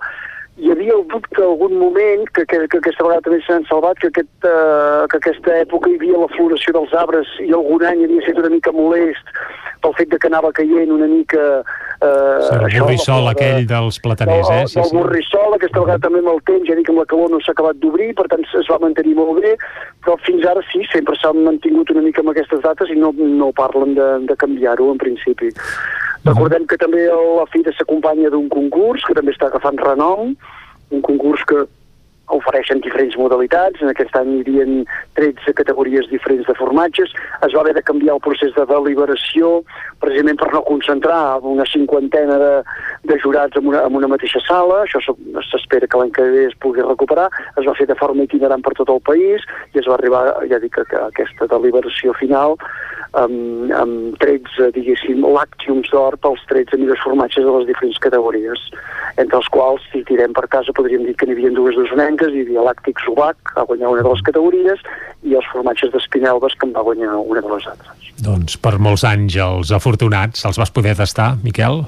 hi 0.55 0.71
havia 0.71 0.93
el 0.95 1.03
dubte 1.11 1.41
algun 1.43 1.73
moment 1.77 2.23
que, 2.31 2.45
que, 2.47 2.61
que 2.71 2.79
aquesta 2.79 3.03
vegada 3.03 3.25
també 3.25 3.41
s'han 3.43 3.65
salvat 3.67 3.99
que, 3.99 4.07
aquest, 4.13 4.31
uh, 4.47 5.03
que 5.11 5.19
aquesta 5.19 5.57
època 5.65 5.91
hi 5.91 5.97
havia 5.99 6.21
la 6.21 6.29
floració 6.31 6.71
dels 6.77 6.93
arbres 6.95 7.31
i 7.43 7.51
algun 7.51 7.83
any 7.83 8.05
havia 8.05 8.23
estat 8.23 8.39
una 8.39 8.53
mica 8.53 8.71
molest 8.75 9.33
pel 9.83 9.95
fet 9.99 10.13
de 10.13 10.19
que 10.21 10.29
anava 10.31 10.53
caient 10.55 10.93
una 10.95 11.09
mica 11.11 11.41
uh, 11.59 12.39
Sí, 12.47 12.55
el 12.55 12.77
borrissol 12.85 13.27
aquell 13.33 13.67
dels 13.67 13.99
plataners, 13.99 14.47
eh? 14.53 14.63
Sí, 14.71 14.79
del 14.79 14.87
sí. 14.93 14.95
borrissol, 14.95 15.57
aquesta 15.57 15.83
vegada 15.83 16.05
també 16.07 16.23
amb 16.23 16.31
el 16.37 16.41
temps, 16.47 16.63
ja 16.69 16.79
dic, 16.79 16.93
amb 16.93 17.03
la 17.03 17.07
calor 17.11 17.35
no 17.35 17.41
s'ha 17.43 17.51
acabat 17.57 17.83
d'obrir, 17.83 18.13
per 18.15 18.29
tant 18.31 18.47
es 18.47 18.71
va 18.71 18.79
mantenir 18.85 19.17
molt 19.19 19.43
bé, 19.43 19.53
però 20.07 20.15
fins 20.23 20.47
ara 20.47 20.63
sí, 20.71 20.85
sempre 20.93 21.19
s'han 21.19 21.43
mantingut 21.43 21.91
una 21.91 22.05
mica 22.07 22.23
amb 22.23 22.31
aquestes 22.31 22.63
dates 22.63 22.95
i 22.95 22.97
no, 23.01 23.11
no 23.11 23.51
parlen 23.59 23.95
de, 23.99 24.09
de 24.31 24.39
canviar-ho 24.39 24.89
en 24.95 25.03
principi. 25.03 25.51
Recordem 26.25 26.65
que 26.65 26.77
també 26.81 27.05
la 27.07 27.45
fira 27.53 27.71
s'acompanya 27.77 28.31
d'un 28.33 28.49
concurs 28.49 29.05
que 29.05 29.13
també 29.13 29.31
està 29.35 29.47
agafant 29.51 29.77
renom, 29.77 30.35
un 30.91 31.01
concurs 31.05 31.43
que 31.45 31.65
ofereixen 32.33 32.79
diferents 32.81 33.13
modalitats, 33.21 33.77
en 33.85 33.91
aquest 33.91 34.15
any 34.17 34.31
hi 34.39 34.39
havia 34.41 34.63
13 35.19 35.53
categories 35.59 36.07
diferents 36.09 36.47
de 36.49 36.55
formatges, 36.57 37.11
es 37.45 37.53
va 37.53 37.61
haver 37.61 37.75
de 37.77 37.83
canviar 37.85 38.15
el 38.15 38.23
procés 38.25 38.55
de 38.55 38.65
deliberació 38.65 39.59
precisament 40.01 40.39
per 40.41 40.47
no 40.55 40.63
concentrar 40.65 41.37
una 41.45 41.67
cinquantena 41.69 42.39
de, 42.41 42.49
de 43.11 43.19
jurats 43.21 43.61
en 43.61 43.69
una, 43.69 43.83
en 43.85 43.99
una 44.01 44.09
mateixa 44.09 44.41
sala, 44.47 44.81
això 44.87 45.03
se- 45.05 45.45
s'espera 45.51 45.85
que 45.85 46.01
l'any 46.01 46.09
que 46.17 46.25
ve 46.33 46.47
es 46.49 46.57
pugui 46.65 46.81
recuperar, 46.81 47.29
es 47.61 47.69
va 47.69 47.77
fer 47.77 47.85
de 47.85 47.99
forma 48.01 48.25
itinerant 48.25 48.65
per 48.65 48.73
tot 48.81 48.89
el 48.89 49.03
país 49.05 49.45
i 49.75 49.83
es 49.83 49.85
va 49.85 49.99
arribar, 49.99 50.25
ja 50.49 50.57
dic, 50.65 50.81
a, 50.81 50.87
a 50.97 51.05
aquesta 51.13 51.45
deliberació 51.53 52.17
final 52.17 52.57
amb, 53.21 53.71
amb 53.75 54.19
13, 54.21 54.71
diguéssim, 54.75 55.23
làctiums 55.23 55.89
d'or 55.93 56.17
pels 56.23 56.43
13 56.51 56.79
millors 56.81 57.03
formatges 57.03 57.47
de 57.47 57.55
les 57.57 57.67
diferents 57.69 57.99
categories, 58.03 58.61
entre 59.21 59.39
els 59.39 59.49
quals, 59.55 59.83
si 59.91 60.03
tirem 60.07 60.35
per 60.35 60.47
casa, 60.51 60.75
podríem 60.75 61.05
dir 61.07 61.15
que 61.17 61.27
n'hi 61.27 61.37
havia 61.37 61.53
dues 61.55 61.77
d'osonenques, 61.79 62.33
hi 62.33 62.45
havia 62.45 62.65
làctic 62.69 63.01
subac, 63.05 63.39
que 63.47 63.57
va 63.59 63.67
guanyar 63.71 63.93
una 63.95 64.05
de 64.05 64.13
les 64.13 64.23
categories, 64.29 64.87
i 65.23 65.35
els 65.39 65.51
formatges 65.51 65.93
d'espinelves, 65.95 66.57
que 66.59 66.67
en 66.67 66.73
va 66.75 66.85
guanyar 66.85 67.17
una 67.21 67.43
de 67.45 67.53
les 67.53 67.69
altres. 67.71 68.09
Doncs 68.25 68.59
per 68.61 68.77
molts 68.79 69.05
anys 69.07 69.37
els 69.41 69.71
afortunats 69.75 70.47
els 70.47 70.59
vas 70.61 70.73
poder 70.73 70.97
tastar, 70.99 71.35
Miquel? 71.43 71.83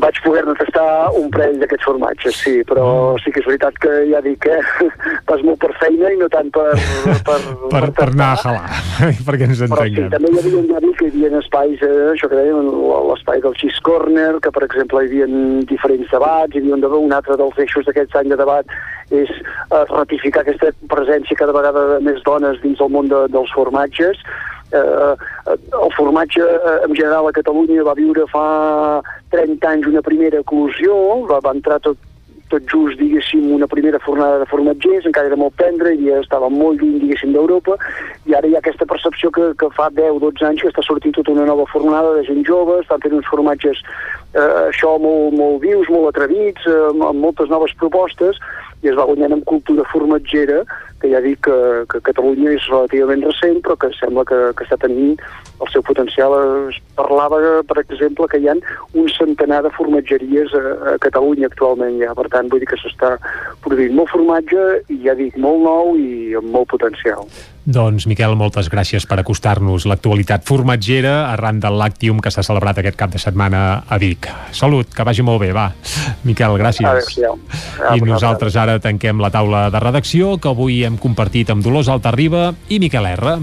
Vaig 0.00 0.18
poder-ne 0.24 0.54
tastar 0.58 0.86
un 1.18 1.28
parell 1.34 1.58
d'aquests 1.60 1.84
formatges, 1.88 2.36
sí, 2.44 2.54
però 2.68 2.86
Mm. 2.90 3.20
sí 3.24 3.30
que 3.32 3.40
és 3.40 3.46
veritat 3.46 3.78
que 3.82 3.90
ja 4.10 4.20
dic 4.24 4.38
que 4.46 4.56
vas 5.28 5.42
molt 5.44 5.58
per 5.60 5.70
feina 5.80 6.10
i 6.12 6.16
no 6.20 6.28
tant 6.32 6.50
per... 6.54 6.70
per, 7.28 7.38
Per, 7.70 7.82
per 7.94 8.08
anar 8.10 8.30
a 8.34 8.48
halar, 8.48 8.80
perquè 9.28 9.46
ens 9.48 9.60
Però 9.62 9.84
sí, 9.84 9.94
entenguem. 9.94 10.10
també 10.14 10.30
hi 10.32 10.38
havia, 10.40 10.62
ja 10.72 10.80
dic, 10.86 10.96
que 10.98 11.08
hi 11.10 11.24
havia 11.26 11.38
espais, 11.44 11.82
eh, 11.86 12.10
això 12.14 12.28
que 12.32 12.38
dèiem, 12.40 12.70
l'espai 13.10 13.40
del 13.44 13.54
Cheese 13.60 13.80
Corner, 13.86 14.32
que 14.42 14.50
per 14.56 14.64
exemple 14.66 15.04
hi 15.04 15.10
havia 15.10 15.28
diferents 15.70 16.10
debats, 16.10 16.54
hi 16.56 16.62
havia 16.64 16.74
un, 16.78 16.80
debat, 16.86 16.98
un 17.10 17.12
altre 17.20 17.36
dels 17.40 17.58
eixos 17.66 17.86
d'aquest 17.86 18.16
any 18.16 18.32
de 18.32 18.40
debat 18.40 18.66
és 19.10 19.30
eh, 19.30 19.84
ratificar 19.90 20.42
aquesta 20.44 20.70
presència 20.90 21.36
cada 21.38 21.52
vegada 21.56 21.86
de 21.94 21.98
més 22.06 22.22
dones 22.26 22.60
dins 22.62 22.78
del 22.78 22.90
món 22.94 23.08
de, 23.10 23.24
dels 23.34 23.50
formatges. 23.54 24.18
Eh, 24.70 25.14
el 25.56 25.92
formatge 25.96 26.42
eh, 26.42 26.76
en 26.86 26.94
general 26.94 27.26
a 27.26 27.34
Catalunya 27.34 27.82
va 27.82 27.96
viure 27.98 28.26
fa 28.30 29.02
30 29.34 29.66
anys 29.66 29.90
una 29.90 30.02
primera 30.02 30.38
eclosió, 30.44 30.94
va, 31.26 31.40
va 31.42 31.54
entrar 31.56 31.80
tot, 31.82 31.98
tot 32.50 32.62
just, 32.70 32.98
diguéssim, 32.98 33.48
una 33.54 33.66
primera 33.70 33.98
fornada 34.02 34.38
de 34.42 34.46
formatgers, 34.50 35.06
encara 35.06 35.30
era 35.30 35.38
molt 35.38 35.56
tendre, 35.58 35.94
i 35.94 36.10
estava 36.18 36.50
molt 36.52 36.82
lluny, 36.82 36.98
diguéssim, 37.02 37.32
d'Europa, 37.34 37.78
i 38.30 38.34
ara 38.34 38.46
hi 38.46 38.54
ha 38.54 38.62
aquesta 38.62 38.86
percepció 38.90 39.30
que, 39.34 39.50
que 39.58 39.70
fa 39.76 39.88
10-12 39.94 40.46
anys 40.48 40.64
que 40.64 40.72
està 40.72 40.84
sortint 40.86 41.14
tota 41.18 41.34
una 41.34 41.46
nova 41.50 41.66
fornada 41.70 42.14
de 42.18 42.24
gent 42.28 42.42
jove, 42.46 42.80
estan 42.82 43.02
fent 43.02 43.18
uns 43.18 43.30
formatges 43.30 43.82
eh, 43.82 44.68
això 44.68 44.96
molt, 45.02 45.34
molt 45.38 45.62
vius, 45.64 45.90
molt 45.90 46.10
atrevits, 46.12 46.66
eh, 46.66 46.80
amb 46.94 47.22
moltes 47.22 47.50
noves 47.50 47.74
propostes, 47.82 48.38
i 48.82 48.90
es 48.90 48.98
va 48.98 49.06
guanyant 49.08 49.34
amb 49.36 49.46
cultura 49.48 49.86
formatgera, 49.90 50.62
que 51.00 51.10
ja 51.12 51.20
dic 51.24 51.42
que, 51.46 51.56
que 51.90 52.02
Catalunya 52.10 52.54
és 52.56 52.66
relativament 52.70 53.24
recent, 53.26 53.60
però 53.64 53.76
que 53.80 53.92
sembla 53.98 54.24
que, 54.28 54.40
que 54.56 54.66
està 54.66 54.78
tenint 54.80 55.16
el 55.60 55.68
seu 55.72 55.84
potencial. 55.84 56.34
Es 56.70 56.80
parlava, 56.96 57.40
per 57.68 57.78
exemple, 57.82 58.28
que 58.30 58.40
hi 58.40 58.48
ha 58.48 58.56
un 58.56 59.08
centenar 59.16 59.62
de 59.66 59.72
formatgeries 59.76 60.54
a, 60.56 60.64
a 60.94 60.98
Catalunya 61.02 61.50
actualment 61.50 62.00
ja, 62.00 62.14
per 62.16 62.28
tant, 62.32 62.50
vull 62.52 62.62
dir 62.62 62.70
que 62.70 62.80
s'està 62.80 63.16
produint 63.64 63.96
molt 63.96 64.12
formatge 64.12 64.66
i 64.92 65.00
ja 65.06 65.16
dic, 65.18 65.36
molt 65.40 65.64
nou 65.64 65.96
i 66.00 66.36
amb 66.40 66.52
molt 66.54 66.70
potencial. 66.72 67.26
Doncs, 67.70 68.06
Miquel, 68.08 68.32
moltes 68.40 68.70
gràcies 68.72 69.04
per 69.06 69.18
acostar-nos 69.20 69.84
l'actualitat 69.86 70.46
formatgera 70.48 71.28
arran 71.28 71.60
del 71.60 71.76
Lactium 71.78 72.22
que 72.24 72.32
s'ha 72.32 72.42
celebrat 72.42 72.80
aquest 72.80 72.96
cap 72.98 73.12
de 73.12 73.20
setmana 73.20 73.84
a 73.86 73.98
Vic. 74.00 74.26
Salut, 74.56 74.88
que 74.96 75.04
vagi 75.04 75.22
molt 75.22 75.42
bé, 75.44 75.52
va. 75.54 75.68
Miquel, 76.24 76.56
gràcies. 76.58 76.88
Adéu-siau. 76.88 77.36
I 77.94 78.00
nosaltres 78.00 78.56
ara 78.56 78.78
tanquem 78.80 79.20
la 79.20 79.30
taula 79.30 79.68
de 79.70 79.82
redacció 79.82 80.38
que 80.40 80.50
avui 80.50 80.80
hem 80.90 80.98
compartit 80.98 81.50
amb 81.54 81.62
Dolors 81.64 81.88
Altarriba 81.88 82.50
i 82.68 82.82
Miquel 82.82 83.06
R. 83.14 83.38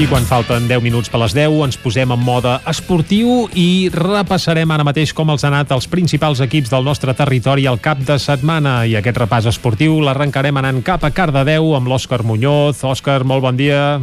I 0.00 0.06
quan 0.08 0.24
falten 0.24 0.64
10 0.64 0.80
minuts 0.80 1.10
per 1.12 1.18
les 1.20 1.34
10 1.36 1.58
ens 1.66 1.76
posem 1.76 2.12
en 2.14 2.22
mode 2.24 2.54
esportiu 2.70 3.50
i 3.52 3.90
repassarem 3.92 4.70
ara 4.72 4.86
mateix 4.86 5.12
com 5.12 5.28
els 5.28 5.44
han 5.44 5.52
anat 5.52 5.74
els 5.76 5.90
principals 5.92 6.40
equips 6.40 6.72
del 6.72 6.86
nostre 6.88 7.12
territori 7.18 7.66
al 7.68 7.82
cap 7.84 8.00
de 8.00 8.16
setmana. 8.16 8.78
I 8.88 8.96
aquest 8.96 9.20
repàs 9.20 9.50
esportiu 9.50 9.98
l'arrencarem 10.00 10.56
anant 10.56 10.80
cap 10.86 11.04
a 11.04 11.12
Cardedeu 11.12 11.74
amb 11.76 11.92
l'Òscar 11.92 12.22
Muñoz. 12.24 12.80
Òscar, 12.80 13.20
molt 13.28 13.44
bon 13.44 13.60
dia. 13.60 14.00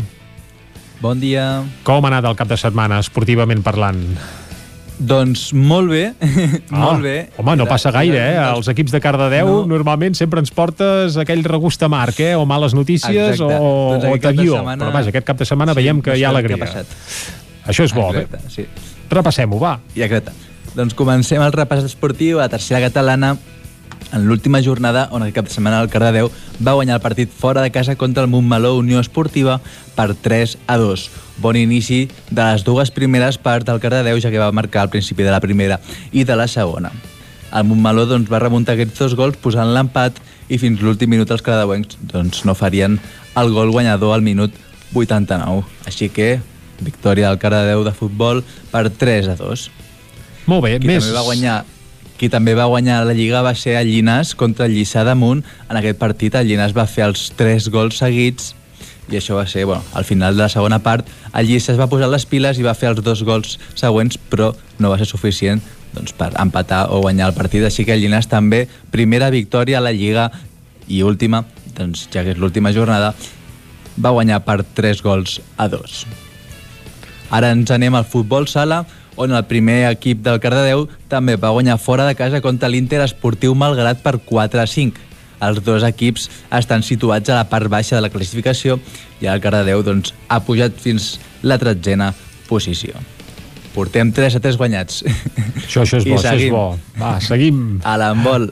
Bon 1.01 1.19
dia. 1.19 1.63
Com 1.85 2.05
ha 2.05 2.09
anat 2.09 2.25
el 2.25 2.35
cap 2.39 2.49
de 2.49 2.57
setmana, 2.57 2.99
esportivament 3.03 3.61
parlant? 3.65 3.99
Doncs 4.97 5.51
molt 5.53 5.91
bé, 5.93 6.05
Ah, 6.73 6.79
molt 6.81 7.03
bé. 7.05 7.15
Home, 7.37 7.53
no 7.59 7.67
passa 7.69 7.91
gaire, 7.93 8.17
eh? 8.17 8.37
Els 8.55 8.65
equips 8.73 8.95
de 8.95 9.01
Cardedeu 9.03 9.45
no. 9.51 9.59
normalment 9.69 10.17
sempre 10.17 10.41
ens 10.41 10.49
portes 10.49 11.19
aquell 11.21 11.43
regust 11.45 11.83
amarg, 11.85 12.17
eh? 12.25 12.31
O 12.33 12.47
males 12.49 12.73
notícies 12.73 13.35
Exacte. 13.35 13.59
o, 13.61 13.99
Doncs 14.01 14.09
o 14.09 14.17
taguió. 14.23 14.55
setmana- 14.57 14.87
Però 14.87 14.95
vaja, 14.95 15.13
aquest 15.13 15.27
cap 15.27 15.37
de 15.37 15.45
setmana 15.45 15.75
Sí, 15.75 15.83
veiem 15.83 16.01
que 16.01 16.17
hi 16.17 16.23
ha 16.25 16.29
alegria. 16.33 16.57
ha 16.57 16.65
passat. 16.65 16.97
Això 17.67 17.85
és 17.85 17.93
bo, 17.93 18.09
Exacte, 18.09 18.37
bé. 18.41 18.49
sí. 18.49 18.65
Repassem-ho, 19.11 19.59
va. 19.61 19.75
Exacte. 19.95 20.31
Doncs 20.73 20.93
comencem 20.97 21.41
el 21.45 21.53
repàs 21.53 21.85
esportiu 21.85 22.39
a 22.39 22.47
la 22.47 22.49
tercera 22.49 22.81
catalana 22.81 23.35
en 24.11 24.27
l'última 24.27 24.61
jornada 24.63 25.07
on 25.11 25.23
aquest 25.23 25.35
cap 25.35 25.47
de 25.47 25.53
setmana 25.53 25.81
el 25.83 25.89
Cardedeu 25.91 26.29
va 26.63 26.75
guanyar 26.77 26.97
el 26.97 27.03
partit 27.03 27.31
fora 27.31 27.61
de 27.61 27.71
casa 27.71 27.95
contra 27.95 28.23
el 28.23 28.29
Montmeló 28.29 28.75
Unió 28.77 28.99
Esportiva 28.99 29.59
per 29.95 30.13
3 30.15 30.57
a 30.67 30.77
2. 30.77 31.09
Bon 31.43 31.55
inici 31.55 32.07
de 32.29 32.41
les 32.41 32.63
dues 32.63 32.91
primeres 32.91 33.37
parts 33.37 33.65
del 33.65 33.81
Cardedeu, 33.83 34.19
ja 34.19 34.31
que 34.31 34.41
va 34.41 34.51
marcar 34.51 34.85
al 34.85 34.93
principi 34.93 35.23
de 35.23 35.31
la 35.31 35.41
primera 35.43 35.79
i 36.11 36.23
de 36.23 36.35
la 36.35 36.47
segona. 36.47 36.91
El 37.53 37.63
Montmeló 37.67 38.05
doncs, 38.07 38.31
va 38.31 38.43
remuntar 38.43 38.75
aquests 38.75 38.99
dos 38.99 39.15
gols 39.15 39.39
posant 39.39 39.71
l'empat 39.73 40.19
i 40.49 40.59
fins 40.59 40.81
l'últim 40.83 41.11
minut 41.11 41.31
els 41.31 41.43
cardedeuencs 41.43 41.99
doncs, 42.11 42.43
no 42.47 42.55
farien 42.55 42.99
el 43.37 43.51
gol 43.55 43.71
guanyador 43.71 44.15
al 44.15 44.23
minut 44.25 44.53
89. 44.93 45.63
Així 45.87 46.09
que 46.09 46.37
victòria 46.79 47.29
del 47.29 47.39
Cardedeu 47.41 47.83
de 47.85 47.93
futbol 47.95 48.43
per 48.71 48.87
3 48.89 49.33
a 49.33 49.37
2. 49.39 49.67
Molt 50.47 50.63
bé, 50.63 50.77
qui 50.79 50.89
més... 50.89 51.03
També 51.03 51.17
va 51.17 51.25
guanyar, 51.27 51.57
qui 52.17 52.29
també 52.33 52.55
va 52.57 52.65
guanyar 52.65 53.03
la 53.05 53.13
Lliga 53.13 53.43
va 53.45 53.53
ser 53.55 53.77
el 53.79 53.91
Llinàs 53.91 54.33
contra 54.35 54.65
el 54.65 54.73
Lliçà 54.73 55.03
damunt. 55.05 55.43
En 55.69 55.77
aquest 55.77 55.99
partit 56.01 56.35
el 56.35 56.49
Llinàs 56.49 56.75
va 56.75 56.87
fer 56.89 57.05
els 57.07 57.29
3 57.37 57.69
gols 57.73 58.01
seguits 58.01 58.53
i 59.07 59.15
això 59.15 59.37
va 59.37 59.45
ser, 59.47 59.63
bueno, 59.63 59.83
al 59.93 60.03
final 60.03 60.35
de 60.35 60.43
la 60.43 60.49
segona 60.51 60.81
part 60.83 61.07
el 61.31 61.47
Lliçà 61.47 61.71
es 61.75 61.79
va 61.79 61.87
posar 61.87 62.09
les 62.11 62.25
piles 62.25 62.59
i 62.59 62.65
va 62.65 62.75
fer 62.75 62.89
els 62.91 63.03
dos 63.05 63.23
gols 63.23 63.55
següents, 63.75 64.17
però 64.17 64.51
no 64.79 64.91
va 64.91 64.97
ser 64.99 65.07
suficient 65.07 65.61
doncs, 65.93 66.11
per 66.17 66.33
empatar 66.41 66.87
o 66.91 67.01
guanyar 67.05 67.29
el 67.31 67.37
partit, 67.37 67.63
així 67.63 67.85
que 67.85 67.95
el 67.95 68.03
Llinàs 68.03 68.27
també, 68.29 68.65
primera 68.91 69.29
victòria 69.31 69.79
a 69.79 69.85
la 69.85 69.93
Lliga 69.95 70.29
i 70.87 71.03
última, 71.03 71.45
doncs, 71.77 72.07
ja 72.11 72.25
que 72.25 72.33
és 72.35 72.41
l'última 72.41 72.73
jornada, 72.75 73.13
va 73.97 74.13
guanyar 74.13 74.43
per 74.45 74.63
3 74.77 75.01
gols 75.05 75.39
a 75.57 75.69
2. 75.71 76.05
Ara 77.31 77.51
ens 77.51 77.71
anem 77.71 77.95
al 77.95 78.05
futbol 78.07 78.47
sala, 78.47 78.85
on 79.17 79.33
el 79.33 79.43
primer 79.49 79.89
equip 79.89 80.21
del 80.23 80.39
Cardedeu 80.39 80.85
també 81.11 81.35
va 81.35 81.51
guanyar 81.55 81.79
fora 81.81 82.05
de 82.07 82.15
casa 82.15 82.41
contra 82.41 82.69
l'Inter 82.69 83.01
Esportiu 83.03 83.55
Malgrat 83.57 83.99
per 84.05 84.19
4 84.23 84.61
a 84.61 84.67
5. 84.69 85.03
Els 85.47 85.59
dos 85.65 85.83
equips 85.85 86.29
estan 86.53 86.85
situats 86.85 87.29
a 87.29 87.41
la 87.41 87.49
part 87.49 87.69
baixa 87.69 87.97
de 87.97 88.05
la 88.05 88.13
classificació 88.13 88.79
i 89.21 89.29
el 89.29 89.41
Cardedeu 89.41 89.83
doncs, 89.85 90.13
ha 90.29 90.39
pujat 90.45 90.77
fins 90.81 91.17
la 91.43 91.59
tretzena 91.61 92.13
posició. 92.47 92.95
Portem 93.75 94.09
3 94.13 94.39
a 94.39 94.41
3 94.41 94.57
guanyats. 94.57 95.03
Això, 95.67 95.83
això 95.83 95.99
és 95.99 96.07
I 96.07 96.13
bo, 96.13 96.17
això 96.17 96.33
és 96.33 96.49
bo. 96.53 96.65
Va, 96.97 97.17
seguim. 97.21 97.59
A 97.85 97.97
l'handbol, 98.01 98.49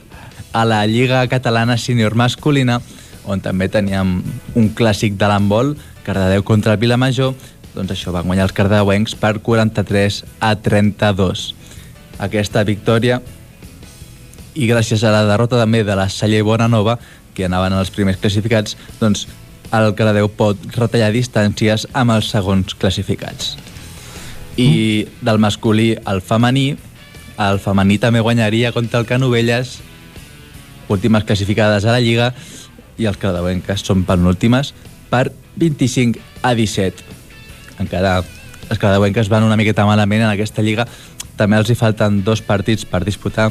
a 0.54 0.62
la 0.68 0.84
Lliga 0.86 1.24
Catalana 1.30 1.74
Sènior 1.80 2.14
Masculina, 2.14 2.78
on 3.26 3.42
també 3.42 3.66
teníem 3.72 4.20
un 4.54 4.68
clàssic 4.78 5.18
de 5.18 5.30
l'handbol, 5.30 5.74
Cardedeu 6.06 6.44
contra 6.46 6.76
el 6.76 6.78
Vilamajor, 6.78 7.34
doncs 7.76 7.92
això, 7.92 8.12
van 8.14 8.26
guanyar 8.26 8.48
els 8.48 8.56
cardedeuencs 8.56 9.14
per 9.20 9.36
43 9.44 10.22
a 10.40 10.54
32. 10.56 11.46
Aquesta 12.26 12.64
victòria 12.64 13.20
i 14.56 14.66
gràcies 14.70 15.04
a 15.04 15.12
la 15.12 15.26
derrota 15.28 15.60
també 15.60 15.82
de 15.84 15.96
la 15.96 16.08
Salle 16.08 16.40
Bonanova, 16.42 16.96
que 17.36 17.44
anaven 17.44 17.76
els 17.76 17.92
primers 17.92 18.16
classificats, 18.16 18.76
doncs 19.00 19.26
el 19.76 19.92
Cardedeu 19.98 20.30
pot 20.32 20.60
retallar 20.76 21.12
distàncies 21.12 21.84
amb 21.92 22.14
els 22.16 22.30
segons 22.32 22.72
classificats. 22.80 23.56
I 24.56 25.04
del 25.20 25.42
masculí 25.42 25.90
al 26.08 26.22
femení, 26.24 26.70
el 27.36 27.60
femení 27.60 27.98
també 28.00 28.22
guanyaria 28.24 28.72
contra 28.72 29.02
el 29.02 29.08
Canovelles, 29.08 29.76
últimes 30.88 31.26
classificades 31.28 31.84
a 31.84 31.92
la 31.92 32.00
Lliga, 32.00 32.30
i 32.96 33.04
els 33.04 33.20
cardedeuenques 33.20 33.84
són 33.84 34.06
penúltimes 34.08 34.72
per 35.10 35.28
25 35.60 36.22
a 36.40 36.54
17. 36.56 37.15
Encara 37.78 38.22
les 38.70 38.78
cardedeuenques 38.78 39.28
van 39.28 39.44
una 39.46 39.56
miqueta 39.56 39.84
malament 39.86 40.22
en 40.24 40.30
aquesta 40.32 40.62
Lliga, 40.62 40.86
també 41.36 41.58
els 41.60 41.68
hi 41.70 41.76
falten 41.76 42.22
dos 42.24 42.40
partits 42.42 42.86
per 42.88 43.02
disputar, 43.04 43.50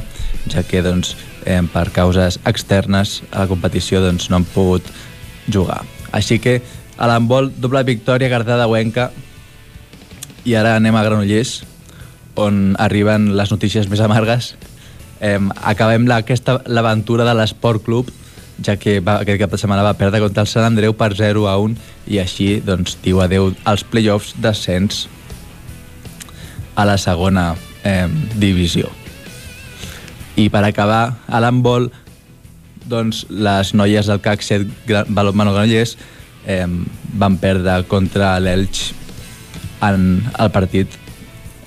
ja 0.52 0.64
que 0.66 0.82
doncs, 0.82 1.16
eh, 1.46 1.62
per 1.72 1.92
causes 1.94 2.40
externes 2.46 3.22
a 3.32 3.44
la 3.44 3.48
competició 3.48 4.02
doncs, 4.02 4.30
no 4.30 4.38
han 4.42 4.48
pogut 4.50 4.84
jugar. 5.48 5.84
Així 6.12 6.40
que 6.40 6.62
a 6.98 7.08
l'handbol, 7.08 7.52
doble 7.62 7.84
victòria 7.84 8.30
cardedeuenca 8.32 9.12
i 10.46 10.56
ara 10.56 10.76
anem 10.78 10.96
a 10.96 11.04
Granollers, 11.04 11.64
on 12.36 12.76
arriben 12.80 13.36
les 13.38 13.52
notícies 13.52 13.88
més 13.88 14.02
amargues. 14.04 14.56
Eh, 15.22 15.40
acabem 15.64 16.08
la- 16.08 16.18
aquesta 16.26 16.62
l'aventura 16.66 17.24
de 17.24 17.34
l'Esport 17.34 17.84
Club, 17.86 18.10
ja 18.64 18.78
que 18.80 19.00
va, 19.04 19.18
aquest 19.22 19.40
cap 19.42 19.52
de 19.52 19.58
setmana 19.60 19.84
va 19.84 19.96
perdre 20.00 20.22
contra 20.24 20.46
el 20.46 20.48
Sant 20.52 20.64
Andreu 20.68 20.94
per 20.96 21.12
0 21.18 21.48
a 21.52 21.58
1 21.60 21.76
i 22.08 22.20
així 22.22 22.62
doncs, 22.64 22.98
diu 23.04 23.20
adeu 23.24 23.52
als 23.68 23.84
play-offs 23.84 24.36
d'ascens 24.40 25.08
a 26.76 26.86
la 26.88 26.98
segona 27.00 27.54
eh, 27.84 28.08
divisió. 28.36 28.90
I 30.36 30.50
per 30.52 30.66
acabar, 30.68 31.16
a 31.28 31.40
l'handbol, 31.40 31.90
doncs, 32.86 33.26
les 33.30 33.74
noies 33.74 34.08
del 34.08 34.20
CAC 34.22 34.44
7 34.44 34.68
Gra- 34.88 35.06
Balonmano 35.08 35.54
Granollers 35.56 35.96
eh, 36.46 36.68
van 37.16 37.38
perdre 37.42 37.82
contra 37.88 38.36
l'Elx 38.40 38.92
en 39.86 40.24
el 40.40 40.52
partit 40.52 40.92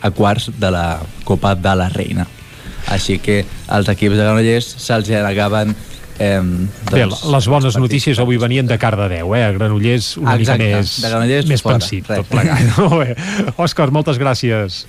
a 0.04 0.10
quarts 0.14 0.50
de 0.60 0.70
la 0.70 1.00
Copa 1.24 1.54
de 1.58 1.74
la 1.76 1.88
Reina. 1.88 2.26
Així 2.88 3.18
que 3.20 3.42
els 3.74 3.88
equips 3.90 4.16
de 4.16 4.24
Granollers 4.24 4.68
se'ls 4.80 5.10
acaben 5.18 5.74
Eh, 6.18 6.40
Bé, 6.90 7.04
les 7.06 7.46
bones 7.46 7.76
notícies 7.78 8.18
avui 8.18 8.38
venien 8.42 8.66
de 8.66 8.78
Cardedeu, 8.78 9.34
eh? 9.38 9.44
A 9.46 9.52
Granollers 9.54 10.16
una 10.18 10.34
Exacte, 10.34 10.64
mica 10.64 10.80
més, 10.82 10.94
de 11.02 11.10
Granollers 11.12 11.46
més 11.46 11.62
fora, 11.62 11.78
pensit, 11.78 12.08
res. 12.10 12.24
tot 12.24 12.32
plegat. 12.32 12.78
Bé. 13.02 13.52
Òscar, 13.56 13.90
moltes 13.94 14.18
gràcies. 14.18 14.82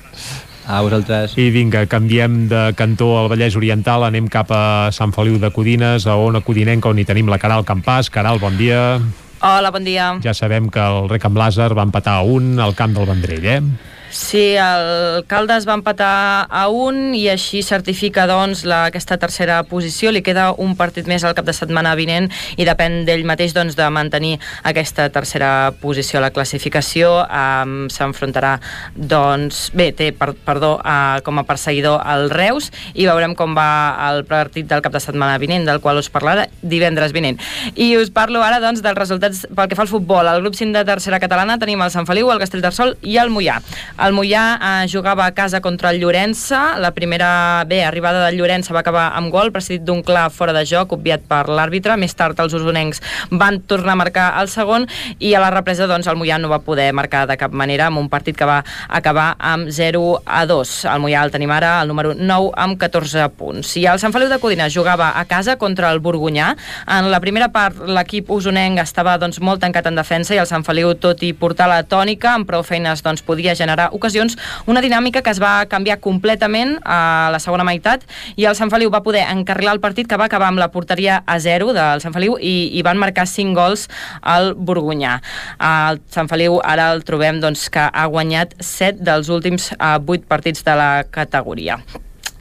A 0.70 0.82
vosaltres. 0.86 1.34
I 1.42 1.48
vinga, 1.54 1.86
canviem 1.90 2.44
de 2.50 2.64
cantó 2.78 3.12
al 3.18 3.30
Vallès 3.32 3.56
Oriental, 3.58 4.04
anem 4.06 4.28
cap 4.30 4.52
a 4.54 4.90
Sant 4.94 5.14
Feliu 5.16 5.40
de 5.42 5.50
Codines, 5.54 6.06
a 6.06 6.18
Ona 6.22 6.42
Codinenca, 6.46 6.90
on 6.90 7.00
hi 7.02 7.06
tenim 7.10 7.30
la 7.30 7.40
Caral 7.42 7.66
Campàs. 7.66 8.10
Caral, 8.14 8.38
bon 8.42 8.58
dia. 8.58 9.00
Hola, 9.42 9.72
bon 9.72 9.86
dia. 9.88 10.12
Ja 10.22 10.34
sabem 10.38 10.68
que 10.70 10.82
el 10.84 11.08
Rec 11.10 11.26
amb 11.26 11.38
Làser 11.42 11.70
va 11.78 11.86
empatar 11.88 12.20
a 12.20 12.26
un 12.28 12.60
al 12.60 12.76
camp 12.78 12.94
del 12.98 13.08
Vendrell, 13.10 13.46
eh? 13.50 13.62
Sí, 14.10 14.56
el 14.58 15.24
Caldes 15.30 15.68
va 15.70 15.76
empatar 15.78 16.48
a 16.50 16.64
un 16.74 17.14
i 17.14 17.28
així 17.30 17.60
certifica 17.62 18.24
doncs, 18.26 18.64
la, 18.66 18.88
aquesta 18.90 19.20
tercera 19.22 19.60
posició. 19.70 20.10
Li 20.10 20.24
queda 20.26 20.48
un 20.58 20.74
partit 20.80 21.06
més 21.06 21.22
al 21.24 21.36
cap 21.38 21.46
de 21.46 21.54
setmana 21.54 21.92
vinent 21.94 22.26
i 22.58 22.66
depèn 22.66 23.04
d'ell 23.06 23.22
mateix 23.30 23.54
doncs, 23.54 23.78
de 23.78 23.86
mantenir 23.94 24.40
aquesta 24.66 25.06
tercera 25.14 25.72
posició 25.82 26.18
a 26.18 26.24
la 26.26 26.32
classificació. 26.34 27.12
Um, 27.30 27.86
S'enfrontarà, 27.94 28.56
doncs, 28.96 29.68
bé, 29.78 29.92
té, 29.94 30.10
per, 30.18 30.32
perdó, 30.48 30.80
uh, 30.82 31.22
com 31.22 31.38
a 31.38 31.46
perseguidor 31.46 32.02
el 32.10 32.32
Reus 32.34 32.72
i 32.96 33.06
veurem 33.06 33.38
com 33.38 33.54
va 33.54 33.70
el 34.10 34.24
partit 34.26 34.66
del 34.72 34.82
cap 34.82 34.98
de 34.98 35.04
setmana 35.06 35.38
vinent, 35.38 35.70
del 35.70 35.84
qual 35.86 36.02
us 36.02 36.10
parlarà 36.10 36.48
divendres 36.64 37.14
vinent. 37.14 37.38
I 37.78 37.92
us 38.02 38.10
parlo 38.10 38.42
ara 38.42 38.58
doncs, 38.64 38.82
dels 38.82 38.98
resultats 38.98 39.46
pel 39.54 39.70
que 39.70 39.78
fa 39.78 39.86
al 39.86 39.94
futbol. 39.94 40.26
Al 40.26 40.42
grup 40.42 40.58
5 40.58 40.74
de 40.74 40.86
tercera 40.90 41.22
catalana 41.22 41.62
tenim 41.62 41.86
el 41.86 41.94
Sant 41.94 42.10
Feliu, 42.10 42.34
el 42.34 42.42
Castellterçol 42.42 42.98
i 43.06 43.22
el 43.22 43.30
Mollà. 43.30 43.62
El 44.00 44.14
Mollà 44.16 44.44
eh, 44.56 44.88
jugava 44.88 45.26
a 45.26 45.34
casa 45.36 45.60
contra 45.60 45.90
el 45.92 46.00
Llorença. 46.00 46.78
La 46.80 46.94
primera, 46.96 47.66
bé, 47.68 47.82
arribada 47.84 48.22
del 48.26 48.38
Llorença 48.40 48.72
va 48.72 48.80
acabar 48.80 49.10
amb 49.18 49.28
gol, 49.34 49.52
precedit 49.52 49.84
d'un 49.84 50.00
clar 50.08 50.30
fora 50.32 50.54
de 50.56 50.62
joc, 50.64 50.94
obviat 50.96 51.26
per 51.28 51.42
l'àrbitre. 51.52 51.98
Més 52.00 52.16
tard 52.16 52.40
els 52.40 52.56
usonencs 52.56 53.02
van 53.32 53.60
tornar 53.68 53.98
a 53.98 54.00
marcar 54.00 54.28
el 54.40 54.48
segon 54.48 54.88
i 55.20 55.34
a 55.36 55.42
la 55.44 55.50
represa 55.52 55.88
doncs, 55.90 56.08
el 56.08 56.16
Mollà 56.16 56.38
no 56.40 56.48
va 56.48 56.62
poder 56.64 56.94
marcar 56.96 57.26
de 57.28 57.36
cap 57.42 57.52
manera 57.52 57.90
amb 57.90 58.00
un 58.00 58.08
partit 58.08 58.38
que 58.40 58.48
va 58.48 58.62
acabar 58.88 59.34
amb 59.36 59.68
0 59.68 60.06
a 60.24 60.46
2. 60.48 60.72
El 60.94 61.04
Mollà 61.04 61.26
el 61.28 61.36
tenim 61.36 61.52
ara 61.52 61.74
el 61.82 61.92
número 61.92 62.16
9 62.16 62.54
amb 62.56 62.80
14 62.80 63.28
punts. 63.36 63.76
I 63.84 63.86
el 63.92 64.00
Sant 64.00 64.16
Feliu 64.16 64.32
de 64.32 64.40
Codina 64.40 64.70
jugava 64.72 65.12
a 65.20 65.26
casa 65.28 65.58
contra 65.60 65.92
el 65.92 66.00
Borgunyà. 66.00 66.54
En 66.88 67.12
la 67.12 67.20
primera 67.20 67.52
part 67.52 67.84
l'equip 67.84 68.32
usonenc 68.32 68.80
estava 68.80 69.18
doncs, 69.20 69.44
molt 69.44 69.60
tancat 69.60 69.92
en 69.92 70.00
defensa 70.00 70.38
i 70.38 70.40
el 70.40 70.48
Sant 70.48 70.64
Feliu, 70.64 70.96
tot 70.96 71.20
i 71.28 71.34
portar 71.36 71.68
la 71.68 71.84
tònica, 71.84 72.38
amb 72.38 72.48
prou 72.48 72.64
feines 72.64 73.04
doncs, 73.04 73.28
podia 73.28 73.58
generar 73.60 73.89
ocasions, 73.96 74.38
una 74.68 74.82
dinàmica 74.82 75.22
que 75.26 75.32
es 75.34 75.42
va 75.42 75.66
canviar 75.70 76.00
completament 76.04 76.78
a 76.84 77.30
la 77.34 77.40
segona 77.44 77.66
meitat 77.68 78.06
i 78.36 78.48
el 78.50 78.58
Sant 78.58 78.72
Feliu 78.74 78.92
va 78.94 79.04
poder 79.06 79.26
encarrilar 79.30 79.76
el 79.78 79.84
partit 79.84 80.10
que 80.10 80.18
va 80.20 80.30
acabar 80.30 80.50
amb 80.50 80.62
la 80.62 80.72
porteria 80.74 81.22
a 81.26 81.40
0 81.40 81.74
del 81.78 82.04
Sant 82.04 82.16
Feliu 82.16 82.38
i, 82.40 82.70
i 82.74 82.84
van 82.86 83.00
marcar 83.02 83.28
5 83.30 83.56
gols 83.58 83.88
al 84.22 84.54
Borgunyà. 84.56 85.20
El 85.60 86.04
Sant 86.14 86.30
Feliu 86.32 86.60
ara 86.64 86.92
el 86.94 87.06
trobem 87.08 87.42
doncs, 87.44 87.70
que 87.74 87.88
ha 87.90 88.06
guanyat 88.12 88.56
7 88.60 89.04
dels 89.06 89.32
últims 89.34 89.72
eh, 89.78 89.98
8 90.00 90.30
partits 90.30 90.64
de 90.66 90.78
la 90.80 90.92
categoria. 91.10 91.80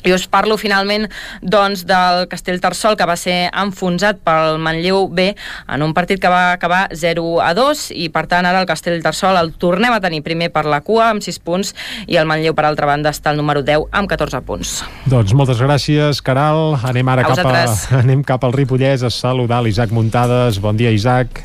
I 0.07 0.13
us 0.15 0.27
parlo 0.31 0.59
finalment 0.61 1.09
doncs, 1.43 1.85
del 1.89 2.27
Castellterçol 2.31 2.97
que 2.99 3.07
va 3.09 3.17
ser 3.19 3.49
enfonsat 3.51 4.21
pel 4.25 4.61
Manlleu 4.63 5.09
B 5.11 5.33
en 5.35 5.83
un 5.83 5.95
partit 5.97 6.21
que 6.23 6.31
va 6.31 6.53
acabar 6.53 6.87
0 6.95 7.41
a 7.45 7.53
2 7.57 7.89
i 7.99 8.09
per 8.15 8.27
tant 8.31 8.47
ara 8.47 8.63
el 8.63 8.69
Castellterçol 8.69 9.39
el 9.41 9.53
tornem 9.59 9.95
a 9.95 10.01
tenir 10.05 10.23
primer 10.27 10.51
per 10.55 10.65
la 10.69 10.81
cua 10.87 11.11
amb 11.11 11.25
6 11.25 11.41
punts 11.45 11.75
i 12.07 12.19
el 12.21 12.29
Manlleu 12.31 12.55
per 12.55 12.69
altra 12.69 12.89
banda 12.91 13.13
està 13.15 13.33
al 13.33 13.41
número 13.41 13.65
10 13.67 13.89
amb 13.93 14.11
14 14.11 14.43
punts. 14.47 14.79
Doncs 15.11 15.35
moltes 15.35 15.63
gràcies, 15.63 16.23
Caral. 16.25 16.79
Anem 16.89 17.09
ara 17.09 17.27
A 17.27 17.35
cap, 17.35 17.47
a, 17.47 17.65
anem 18.03 18.25
cap 18.27 18.45
al 18.45 18.55
Ripollès 18.55 19.05
a 19.07 19.11
saludar 19.11 19.63
l'Isaac 19.65 19.95
Muntades. 19.95 20.61
Bon 20.63 20.77
dia, 20.77 20.93
Isaac. 20.95 21.45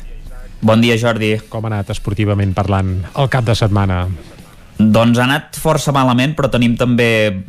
Bon 0.64 0.80
dia, 0.80 0.96
Jordi. 0.96 1.34
Com 1.52 1.66
ha 1.66 1.72
anat 1.74 1.90
esportivament 1.92 2.54
parlant 2.56 2.96
el 3.20 3.28
cap 3.32 3.44
de 3.44 3.56
setmana? 3.58 4.06
Doncs 4.92 5.18
ha 5.20 5.24
anat 5.24 5.56
força 5.60 5.92
malament, 5.94 6.34
però 6.36 6.48
tenim 6.52 6.74
també, 6.76 7.06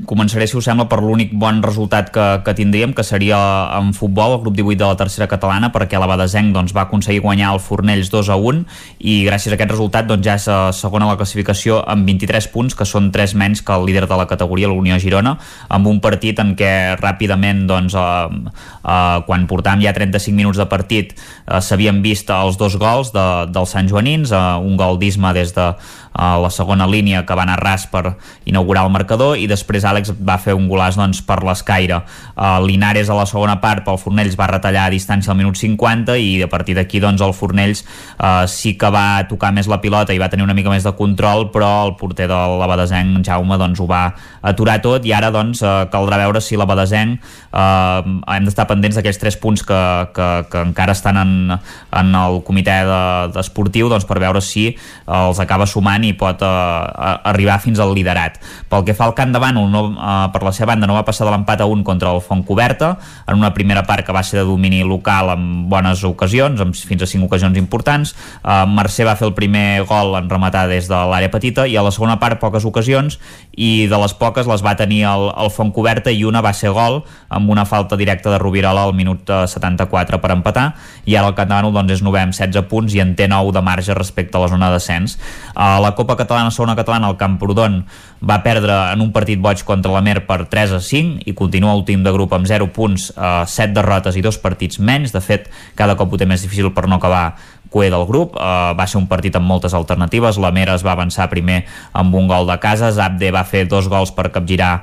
començaré 0.08 0.46
si 0.48 0.56
us 0.60 0.68
sembla, 0.68 0.86
per 0.88 1.02
l'únic 1.04 1.34
bon 1.36 1.62
resultat 1.66 2.12
que, 2.14 2.26
que 2.46 2.54
tindríem, 2.56 2.94
que 2.96 3.04
seria 3.04 3.38
en 3.76 3.92
futbol, 3.98 4.38
el 4.38 4.44
grup 4.44 4.56
18 4.56 4.78
de 4.80 4.86
la 4.86 5.00
tercera 5.00 5.28
catalana, 5.28 5.72
perquè 5.74 6.00
la 6.00 6.08
Badesenc 6.08 6.54
doncs, 6.56 6.72
va 6.76 6.86
aconseguir 6.86 7.24
guanyar 7.26 7.52
el 7.56 7.62
Fornells 7.64 8.12
2 8.14 8.30
a 8.32 8.38
1, 8.38 8.62
i 9.00 9.16
gràcies 9.28 9.52
a 9.52 9.58
aquest 9.58 9.74
resultat 9.74 10.08
doncs, 10.08 10.24
ja 10.28 10.38
és 10.40 10.46
eh, 10.48 10.60
segona 10.78 11.10
a 11.10 11.16
la 11.16 11.20
classificació 11.20 11.82
amb 11.82 12.08
23 12.08 12.48
punts, 12.54 12.78
que 12.78 12.88
són 12.88 13.10
3 13.16 13.36
menys 13.42 13.66
que 13.66 13.76
el 13.76 13.88
líder 13.90 14.06
de 14.08 14.22
la 14.22 14.28
categoria, 14.30 14.70
l'Unió 14.72 15.00
Girona, 15.02 15.36
amb 15.68 15.92
un 15.92 16.00
partit 16.06 16.40
en 16.40 16.54
què 16.56 16.72
ràpidament, 17.02 17.66
doncs, 17.68 17.98
eh, 17.98 18.54
eh, 18.86 19.18
quan 19.28 19.50
portàvem 19.50 19.84
ja 19.84 19.96
35 19.98 20.38
minuts 20.38 20.62
de 20.62 20.70
partit, 20.72 21.18
eh, 21.18 21.60
s'havien 21.60 22.00
vist 22.06 22.32
els 22.32 22.62
dos 22.62 22.80
gols 22.80 23.12
de, 23.16 23.28
dels 23.52 23.76
Sant 23.76 23.92
Joanins, 23.92 24.32
eh, 24.32 24.46
un 24.62 24.80
gol 24.80 25.02
d'Isma 25.02 25.34
des 25.36 25.52
de 25.58 25.74
a 26.16 26.38
la 26.40 26.50
segona 26.50 26.88
línia 26.88 27.26
que 27.28 27.36
va 27.36 27.44
anar 27.44 27.58
ras 27.60 27.86
per 27.92 28.16
inaugurar 28.48 28.86
el 28.88 28.94
marcador 28.94 29.36
i 29.38 29.48
després 29.52 29.84
Àlex 29.86 30.14
va 30.16 30.38
fer 30.40 30.56
un 30.56 30.70
golàs 30.72 30.96
doncs, 30.96 31.22
per 31.28 31.42
l'escaire. 31.44 32.02
Uh, 32.36 32.64
Linares 32.66 33.12
a 33.12 33.18
la 33.18 33.28
segona 33.28 33.58
part 33.62 33.84
pel 33.86 34.00
Fornells 34.00 34.38
va 34.40 34.48
retallar 34.52 34.88
a 34.88 34.94
distància 34.94 35.34
al 35.34 35.40
minut 35.40 35.60
50 35.60 36.16
i 36.18 36.30
a 36.46 36.50
partir 36.52 36.78
d'aquí 36.78 37.02
doncs, 37.04 37.24
el 37.26 37.36
Fornells 37.36 37.84
uh, 37.84 38.46
sí 38.48 38.76
que 38.80 38.92
va 38.92 39.26
tocar 39.30 39.52
més 39.56 39.68
la 39.72 39.82
pilota 39.84 40.16
i 40.16 40.22
va 40.22 40.30
tenir 40.32 40.48
una 40.48 40.56
mica 40.56 40.72
més 40.72 40.88
de 40.88 40.96
control 40.96 41.50
però 41.52 41.72
el 41.90 41.96
porter 42.00 42.30
de 42.32 42.42
l'Abadesenc, 42.60 43.20
Jaume, 43.26 43.60
doncs, 43.60 43.84
ho 43.84 43.90
va 43.90 44.06
aturar 44.46 44.80
tot 44.84 45.06
i 45.06 45.14
ara 45.16 45.32
doncs, 45.36 45.64
uh, 45.66 45.86
caldrà 45.92 46.22
veure 46.24 46.42
si 46.42 46.56
l'Abadesenc 46.56 47.20
uh, 47.56 48.04
hem 48.36 48.46
d'estar 48.46 48.68
pendents 48.70 48.98
d'aquells 49.00 49.20
tres 49.22 49.38
punts 49.40 49.64
que, 49.66 49.80
que, 50.16 50.28
que 50.52 50.64
encara 50.68 50.94
estan 50.96 51.18
en, 51.22 51.34
en 51.56 52.16
el 52.20 52.42
comitè 52.46 52.78
de- 52.86 53.32
d'esportiu 53.36 53.88
de, 53.88 53.96
doncs, 53.96 54.06
per 54.06 54.20
veure 54.22 54.42
si 54.44 54.68
els 55.08 55.40
acaba 55.40 55.66
sumant 55.70 56.04
i 56.04 56.14
pot 56.20 56.44
uh, 56.44 57.22
arribar 57.32 57.58
fins 57.64 57.80
al 57.80 57.96
liderat. 57.96 58.40
Pel 58.70 58.86
que 58.88 58.96
fa 58.98 59.08
al 59.08 59.16
Camp 59.18 59.34
de 59.34 59.42
Bànol, 59.42 59.70
no, 59.72 59.84
uh, 59.96 60.28
per 60.34 60.44
la 60.44 60.54
seva 60.56 60.74
banda 60.74 60.90
no 60.90 60.98
va 60.98 61.06
passar 61.08 61.26
de 61.28 61.34
l'empat 61.34 61.64
a 61.64 61.70
un 61.72 61.84
contra 61.88 62.12
el 62.12 62.22
Fontcoberta, 62.22 62.96
en 63.28 63.40
una 63.40 63.54
primera 63.56 63.86
part 63.88 64.06
que 64.06 64.14
va 64.16 64.24
ser 64.24 64.42
de 64.42 64.46
domini 64.50 64.84
local 64.84 65.32
amb 65.34 65.70
bones 65.72 66.04
ocasions, 66.08 66.62
amb 66.62 66.76
fins 66.76 67.06
a 67.06 67.10
cinc 67.10 67.26
ocasions 67.30 67.58
importants. 67.58 68.16
Uh, 68.44 68.66
Mercè 68.70 69.06
va 69.08 69.16
fer 69.16 69.30
el 69.30 69.36
primer 69.38 69.86
gol 69.88 70.16
en 70.20 70.30
rematar 70.30 70.66
des 70.72 70.90
de 70.90 70.98
l'àrea 71.10 71.32
petita 71.32 71.68
i 71.70 71.78
a 71.78 71.84
la 71.86 71.94
segona 71.94 72.18
part 72.20 72.40
poques 72.42 72.66
ocasions 72.68 73.20
i 73.56 73.88
de 73.88 73.98
les 74.02 74.14
poques 74.18 74.48
les 74.50 74.64
va 74.66 74.76
tenir 74.76 75.04
el, 75.08 75.30
el 75.32 75.52
Fontcoberta 75.54 76.12
i 76.12 76.26
una 76.28 76.42
va 76.44 76.52
ser 76.54 76.74
gol 76.76 77.04
amb 77.30 77.45
una 77.50 77.66
falta 77.66 77.98
directa 77.98 78.32
de 78.32 78.40
Rovirola 78.42 78.84
al 78.84 78.94
minut 78.94 79.30
eh, 79.30 79.44
74 79.48 80.20
per 80.22 80.32
empatar 80.36 80.66
i 81.06 81.16
ara 81.16 81.30
el 81.30 81.36
Bànol 81.36 81.74
doncs, 81.74 81.94
és 81.98 82.04
novè 82.04 82.24
amb 82.26 82.34
16 82.36 82.68
punts 82.70 82.94
i 82.96 83.02
en 83.04 83.14
té 83.16 83.28
9 83.32 83.54
de 83.56 83.62
marge 83.62 83.94
respecte 83.94 84.38
a 84.38 84.42
la 84.44 84.50
zona 84.52 84.70
de 84.70 84.80
descens. 84.80 85.18
A 85.54 85.80
la 85.80 85.94
Copa 85.96 86.18
Catalana, 86.18 86.52
segona 86.52 86.76
catalana, 86.76 87.10
el 87.10 87.18
Camprodon 87.18 87.84
va 88.26 88.40
perdre 88.44 88.74
en 88.94 89.02
un 89.04 89.12
partit 89.14 89.40
boig 89.40 89.62
contra 89.68 89.94
la 89.94 90.02
Mer 90.02 90.26
per 90.26 90.46
3 90.50 90.76
a 90.78 90.82
5 90.82 91.26
i 91.30 91.36
continua 91.38 91.76
últim 91.78 92.04
de 92.04 92.14
grup 92.16 92.34
amb 92.34 92.48
0 92.50 92.72
punts, 92.74 93.12
eh, 93.16 93.44
7 93.46 93.74
derrotes 93.74 94.16
i 94.16 94.24
dos 94.26 94.38
partits 94.42 94.80
menys. 94.80 95.14
De 95.14 95.22
fet, 95.22 95.50
cada 95.76 95.96
cop 95.96 96.14
ho 96.14 96.18
té 96.18 96.26
més 96.26 96.42
difícil 96.42 96.72
per 96.74 96.88
no 96.88 96.98
acabar 96.98 97.36
cué 97.76 97.90
del 97.92 98.06
grup, 98.08 98.38
uh, 98.40 98.72
va 98.72 98.86
ser 98.88 99.02
un 99.02 99.10
partit 99.12 99.36
amb 99.36 99.50
moltes 99.52 99.74
alternatives, 99.76 100.40
la 100.40 100.54
Mera 100.56 100.78
es 100.80 100.84
va 100.88 100.94
avançar 100.96 101.28
primer 101.28 101.66
amb 101.92 102.16
un 102.16 102.30
gol 102.32 102.48
de 102.48 102.56
Casas, 102.64 103.02
Abde 103.04 103.34
va 103.36 103.44
fer 103.44 103.66
dos 103.68 103.90
gols 103.92 104.14
per 104.16 104.30
capgirar 104.32 104.78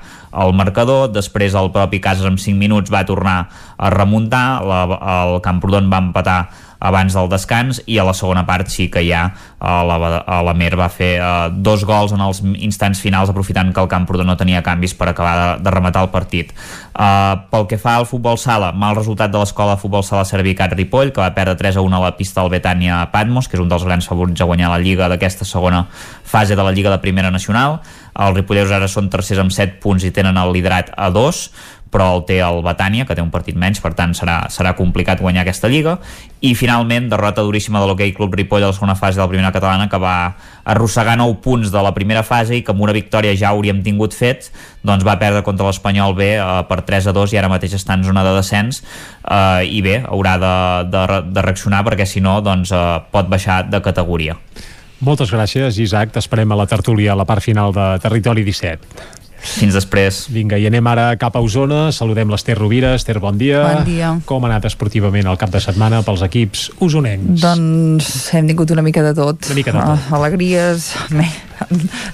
el 0.45 0.53
marcador, 0.53 1.07
després 1.09 1.57
el 1.57 1.73
propi 1.73 2.03
Casas 2.05 2.29
amb 2.29 2.43
5 2.43 2.61
minuts 2.61 2.93
va 2.93 3.07
tornar 3.09 3.39
a 3.79 3.93
remuntar, 3.97 4.45
la, 4.69 4.83
el 5.15 5.41
Camprodon 5.41 5.89
va 5.89 6.03
empatar 6.05 6.37
abans 6.83 7.15
del 7.15 7.31
descans 7.31 7.81
i 7.87 7.99
a 7.99 8.05
la 8.07 8.15
segona 8.17 8.43
part 8.47 8.71
sí 8.73 8.89
que 8.91 9.05
ja 9.07 9.23
uh, 9.31 9.83
la, 9.87 9.99
uh, 10.03 10.41
la 10.43 10.55
Mer 10.59 10.75
va 10.79 10.89
fer 10.91 11.13
uh, 11.23 11.47
dos 11.53 11.87
gols 11.87 12.15
en 12.17 12.23
els 12.25 12.43
instants 12.59 13.01
finals 13.01 13.31
aprofitant 13.31 13.71
que 13.73 13.81
el 13.81 13.91
Camprodon 13.91 14.27
no 14.27 14.37
tenia 14.37 14.65
canvis 14.67 14.97
per 14.99 15.13
acabar 15.13 15.35
de, 15.39 15.49
de 15.63 15.75
rematar 15.75 16.03
el 16.07 16.11
partit. 16.15 16.51
Uh, 16.93 17.39
pel 17.53 17.69
que 17.71 17.79
fa 17.81 17.95
al 18.01 18.09
futbol 18.11 18.37
sala, 18.41 18.73
mal 18.75 18.97
resultat 18.99 19.31
de 19.33 19.39
l'escola 19.41 19.77
de 19.77 19.83
futbol 19.83 20.03
sala 20.05 20.27
Servicat 20.29 20.75
Ripoll, 20.75 21.15
que 21.15 21.23
va 21.23 21.31
perdre 21.37 21.55
3 21.61 21.79
a 21.79 21.87
1 21.87 21.97
a 21.97 22.03
la 22.03 22.15
pista 22.19 22.43
del 22.43 22.53
Betània 22.53 23.05
Patmos, 23.15 23.49
que 23.49 23.57
és 23.57 23.63
un 23.63 23.71
dels 23.71 23.87
grans 23.87 24.09
favorits 24.09 24.43
a 24.43 24.49
guanyar 24.51 24.73
la 24.75 24.81
Lliga 24.83 25.09
d'aquesta 25.13 25.47
segona 25.49 25.87
fase 26.33 26.57
de 26.59 26.65
la 26.67 26.73
Lliga 26.75 26.91
de 26.91 27.01
Primera 27.05 27.31
Nacional. 27.31 27.79
Els 28.13 28.37
ripolleros 28.37 28.75
ara 28.75 28.91
són 28.91 29.09
tercers 29.13 29.41
amb 29.41 29.55
7 29.55 29.79
punts 29.81 30.05
i 30.05 30.13
tenen 30.13 30.37
el 30.37 30.53
liderat 30.53 30.91
a 30.97 31.09
2, 31.15 31.47
però 31.93 32.09
el 32.17 32.23
té 32.29 32.39
el 32.41 32.63
Betània, 32.65 33.05
que 33.05 33.15
té 33.15 33.23
un 33.23 33.31
partit 33.31 33.59
menys, 33.59 33.83
per 33.85 33.93
tant 33.99 34.15
serà, 34.17 34.39
serà 34.51 34.73
complicat 34.79 35.21
guanyar 35.21 35.45
aquesta 35.45 35.69
Lliga. 35.69 35.99
I 36.41 36.55
finalment, 36.59 37.11
derrota 37.13 37.45
duríssima 37.45 37.83
de 37.83 37.91
l'Hockey 37.91 38.15
Club 38.17 38.35
Ripoll 38.35 38.65
a 38.65 38.71
la 38.71 38.77
segona 38.77 38.97
fase 38.99 39.21
de 39.21 39.23
la 39.23 39.29
primera 39.29 39.53
catalana, 39.53 39.91
que 39.93 40.01
va 40.01 40.33
arrossegar 40.65 41.19
9 41.21 41.39
punts 41.45 41.71
de 41.75 41.85
la 41.85 41.93
primera 41.93 42.25
fase 42.25 42.57
i 42.57 42.63
que 42.65 42.73
amb 42.73 42.83
una 42.83 42.97
victòria 42.97 43.37
ja 43.37 43.53
hauríem 43.53 43.83
tingut 43.85 44.17
fet, 44.17 44.49
doncs 44.83 45.05
va 45.05 45.19
perdre 45.21 45.45
contra 45.45 45.69
l'Espanyol 45.69 46.17
B 46.17 46.33
eh, 46.33 46.51
per 46.69 46.81
3 46.89 47.13
a 47.13 47.17
2 47.17 47.37
i 47.37 47.41
ara 47.41 47.53
mateix 47.53 47.77
està 47.77 47.99
en 47.99 48.07
zona 48.09 48.25
de 48.25 48.35
descens 48.39 48.83
eh, 48.83 49.69
i 49.69 49.83
bé, 49.85 50.01
haurà 50.09 50.39
de, 50.41 50.55
de, 50.93 51.23
de 51.29 51.45
reaccionar 51.45 51.85
perquè 51.87 52.09
si 52.09 52.25
no 52.25 52.41
doncs, 52.41 52.73
eh, 52.73 52.85
pot 53.13 53.29
baixar 53.29 53.65
de 53.69 53.83
categoria. 53.85 54.39
Moltes 55.03 55.33
gràcies, 55.35 55.81
Isaac. 55.83 56.13
T'esperem 56.15 56.53
a 56.55 56.57
la 56.61 56.69
tertúlia 56.71 57.11
a 57.13 57.19
la 57.19 57.27
part 57.27 57.43
final 57.43 57.75
de 57.75 57.87
Territori 58.05 58.45
17. 58.47 59.22
Fins 59.43 59.75
després. 59.75 60.25
Vinga, 60.33 60.59
i 60.59 60.67
anem 60.71 60.87
ara 60.87 61.11
cap 61.21 61.37
a 61.37 61.43
Osona. 61.43 61.85
Saludem 61.95 62.31
l'Ester 62.33 62.57
Rovira. 62.59 62.95
Ester, 62.99 63.19
bon 63.23 63.39
dia. 63.41 63.63
Bon 63.67 63.87
dia. 63.89 64.15
Com 64.29 64.47
ha 64.47 64.53
anat 64.53 64.69
esportivament 64.71 65.29
el 65.29 65.39
cap 65.41 65.53
de 65.53 65.63
setmana 65.63 66.03
pels 66.07 66.23
equips 66.29 66.69
usonencs? 66.83 67.43
Doncs 67.43 68.13
hem 68.37 68.51
tingut 68.53 68.71
una 68.75 68.85
mica 68.87 69.05
de 69.05 69.15
tot. 69.19 69.51
Una 69.51 69.59
mica 69.59 69.75
de 69.75 69.83
tot. 69.83 70.07
Uh, 70.11 70.21
alegries, 70.21 70.93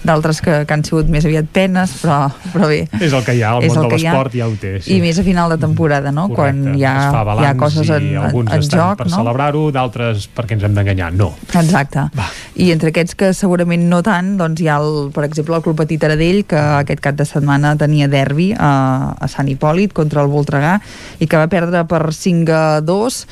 d'altres 0.05 0.41
que, 0.45 0.63
que 0.69 0.77
han 0.77 0.85
sigut 0.87 1.09
més 1.13 1.27
aviat 1.29 1.49
penes, 1.53 1.95
però, 2.03 2.19
però 2.53 2.69
bé. 2.71 2.81
És 3.01 3.13
el 3.13 3.25
que 3.27 3.35
hi 3.39 3.43
ha, 3.43 3.55
el 3.59 3.67
És 3.67 3.75
món 3.75 3.85
el 3.85 3.93
de 3.93 3.99
l'esport 3.99 4.37
ja 4.39 4.49
ho 4.49 4.55
té. 4.61 4.75
Sí. 4.85 4.97
I 4.97 5.01
més 5.05 5.19
a 5.21 5.25
final 5.27 5.53
de 5.55 5.59
temporada, 5.63 6.13
no? 6.15 6.29
Correcte. 6.33 6.65
Quan 6.65 6.79
hi 6.79 6.85
ha, 6.89 6.95
hi 7.39 7.49
ha 7.49 7.55
coses 7.61 7.91
en, 7.91 8.11
en, 8.13 8.21
alguns 8.29 8.53
en 8.55 8.65
estan 8.65 8.83
joc, 8.83 9.03
per 9.03 9.09
no? 9.11 9.17
celebrar-ho, 9.17 9.65
d'altres 9.75 10.29
perquè 10.37 10.59
ens 10.59 10.67
hem 10.69 10.79
d'enganyar. 10.79 11.13
No. 11.19 11.33
Exacte. 11.49 12.09
I 12.59 12.71
entre 12.75 12.93
aquests 12.93 13.19
que 13.19 13.33
segurament 13.37 13.89
no 13.91 14.03
tant, 14.07 14.35
doncs 14.41 14.63
hi 14.63 14.71
ha, 14.71 14.79
el, 14.83 15.13
per 15.15 15.27
exemple, 15.29 15.57
el 15.59 15.65
Club 15.67 15.79
Petit 15.83 16.09
Aradell, 16.09 16.43
que 16.49 16.59
aquest 16.83 17.05
cap 17.05 17.19
de 17.19 17.27
setmana 17.29 17.75
tenia 17.81 18.09
derbi 18.11 18.51
a, 18.55 18.73
a 19.19 19.31
Sant 19.31 19.51
Hipòlit 19.51 19.95
contra 19.97 20.25
el 20.25 20.33
Voltregà 20.33 20.79
i 21.19 21.29
que 21.29 21.41
va 21.41 21.49
perdre 21.53 21.85
per 21.89 22.03
5 22.15 22.55
a 22.55 22.67
2 22.85 23.23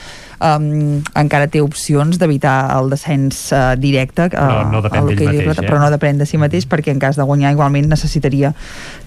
um, 0.40 1.02
encara 1.16 1.48
té 1.50 1.62
opcions 1.64 2.18
d'evitar 2.20 2.56
el 2.76 2.90
descens 2.92 3.40
uh, 3.52 3.74
directe 3.80 4.28
uh, 4.28 4.34
Però 4.36 4.64
no 4.72 4.82
depèn 4.84 5.08
d'ell 5.10 5.22
mateix, 5.22 5.50
eh? 5.52 5.66
però 5.66 5.80
no 5.82 5.90
depèn 5.94 6.22
de 6.22 6.28
si 6.28 6.40
mateix 6.40 6.68
perquè 6.70 6.94
en 6.94 7.02
cas 7.02 7.18
de 7.18 7.26
guanyar 7.28 7.54
igualment 7.56 7.88
necessitaria 7.92 8.52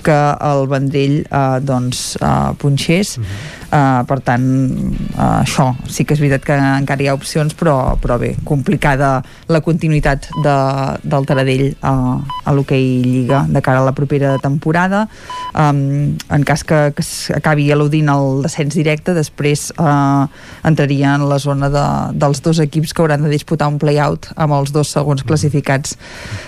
que 0.06 0.20
el 0.50 0.68
Vendrell 0.72 1.22
uh, 1.28 1.60
doncs 1.64 2.18
uh, 2.22 2.54
punxés 2.60 3.18
uh, 3.72 4.02
per 4.08 4.20
tant 4.26 4.46
uh, 5.16 5.42
això 5.42 5.72
sí 5.90 6.06
que 6.06 6.16
és 6.16 6.22
veritat 6.22 6.46
que 6.46 6.58
encara 6.58 7.04
hi 7.04 7.10
ha 7.10 7.16
opcions 7.18 7.56
però, 7.58 7.96
però 8.02 8.20
bé, 8.22 8.34
complicada 8.48 9.20
la 9.52 9.62
continuïtat 9.66 10.30
de, 10.44 10.56
del 11.04 11.28
Taradell 11.30 11.66
uh, 11.80 12.20
a 12.20 12.56
l'hoquei 12.56 12.88
Lliga 13.06 13.44
de 13.50 13.62
cara 13.66 13.82
a 13.84 13.88
la 13.88 13.94
propera 13.98 14.36
temporada. 14.42 15.06
Um, 15.54 16.18
en 16.30 16.46
cas 16.48 16.64
que, 16.68 16.80
que 16.96 17.06
acabi 17.36 17.70
al·ludint 17.74 18.10
el 18.14 18.44
descens 18.46 18.78
directe 18.78 19.16
després 19.18 19.70
uh, 19.78 20.28
entraria 20.68 21.16
en 21.18 21.28
la 21.30 21.40
zona 21.42 21.70
de, 21.74 21.86
dels 22.20 22.44
dos 22.46 22.62
equips 22.64 22.94
que 22.94 23.04
hauran 23.04 23.26
de 23.26 23.34
disputar 23.34 23.70
un 23.72 23.80
play-out 23.82 24.32
amb 24.36 24.58
els 24.60 24.74
dos 24.76 24.92
segons 24.96 25.24
classificats 25.24 25.98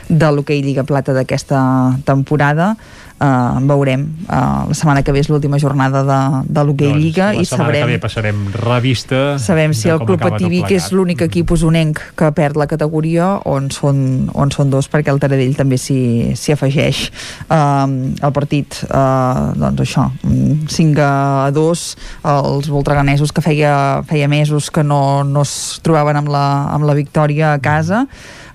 de 0.10 0.31
l'hoquei 0.31 0.61
Lliga 0.65 0.85
Plata 0.88 1.15
d'aquesta 1.15 1.61
temporada 2.07 2.76
uh, 3.22 3.61
veurem 3.69 4.07
uh, 4.26 4.68
la 4.68 4.77
setmana 4.77 5.06
que 5.06 5.14
ve 5.14 5.22
és 5.22 5.30
l'última 5.31 5.61
jornada 5.61 6.03
de, 6.07 6.19
de 6.49 6.65
l'hoquei 6.65 6.93
Lliga 6.98 7.31
Doncs 7.31 7.38
la 7.38 7.45
i 7.45 7.52
sabrem 7.53 7.85
que 7.85 7.93
ve 7.93 8.02
passarem 8.02 8.43
revista 8.57 9.22
Sabem 9.41 9.76
si 9.77 9.93
el 9.93 10.02
Club 10.02 10.22
que 10.68 10.76
és 10.76 10.89
l'únic 10.95 11.22
equip 11.27 11.52
usonenc 11.53 12.02
que 12.18 12.30
perd 12.35 12.57
la 12.60 12.68
categoria, 12.69 13.34
on 13.49 13.69
són, 13.73 14.30
on 14.38 14.52
són 14.53 14.72
dos, 14.73 14.88
perquè 14.91 15.11
el 15.14 15.19
Taradell 15.22 15.56
també 15.57 15.77
s'hi 15.81 16.53
afegeix. 16.53 17.03
Um, 17.52 18.14
el 18.22 18.34
partit, 18.35 18.81
uh, 18.89 19.52
doncs 19.57 19.84
això, 19.85 20.07
mm, 20.23 20.68
5 20.72 21.03
a 21.06 21.49
2, 21.56 21.85
els 22.34 22.69
voltreganesos 22.72 23.34
que 23.35 23.43
feia, 23.45 23.73
feia 24.10 24.30
mesos 24.31 24.72
que 24.72 24.84
no, 24.84 25.23
no 25.27 25.45
es 25.45 25.80
trobaven 25.85 26.22
amb 26.22 26.31
la, 26.31 26.45
amb 26.76 26.88
la 26.88 26.98
victòria 26.98 27.53
a 27.56 27.61
casa, 27.64 28.06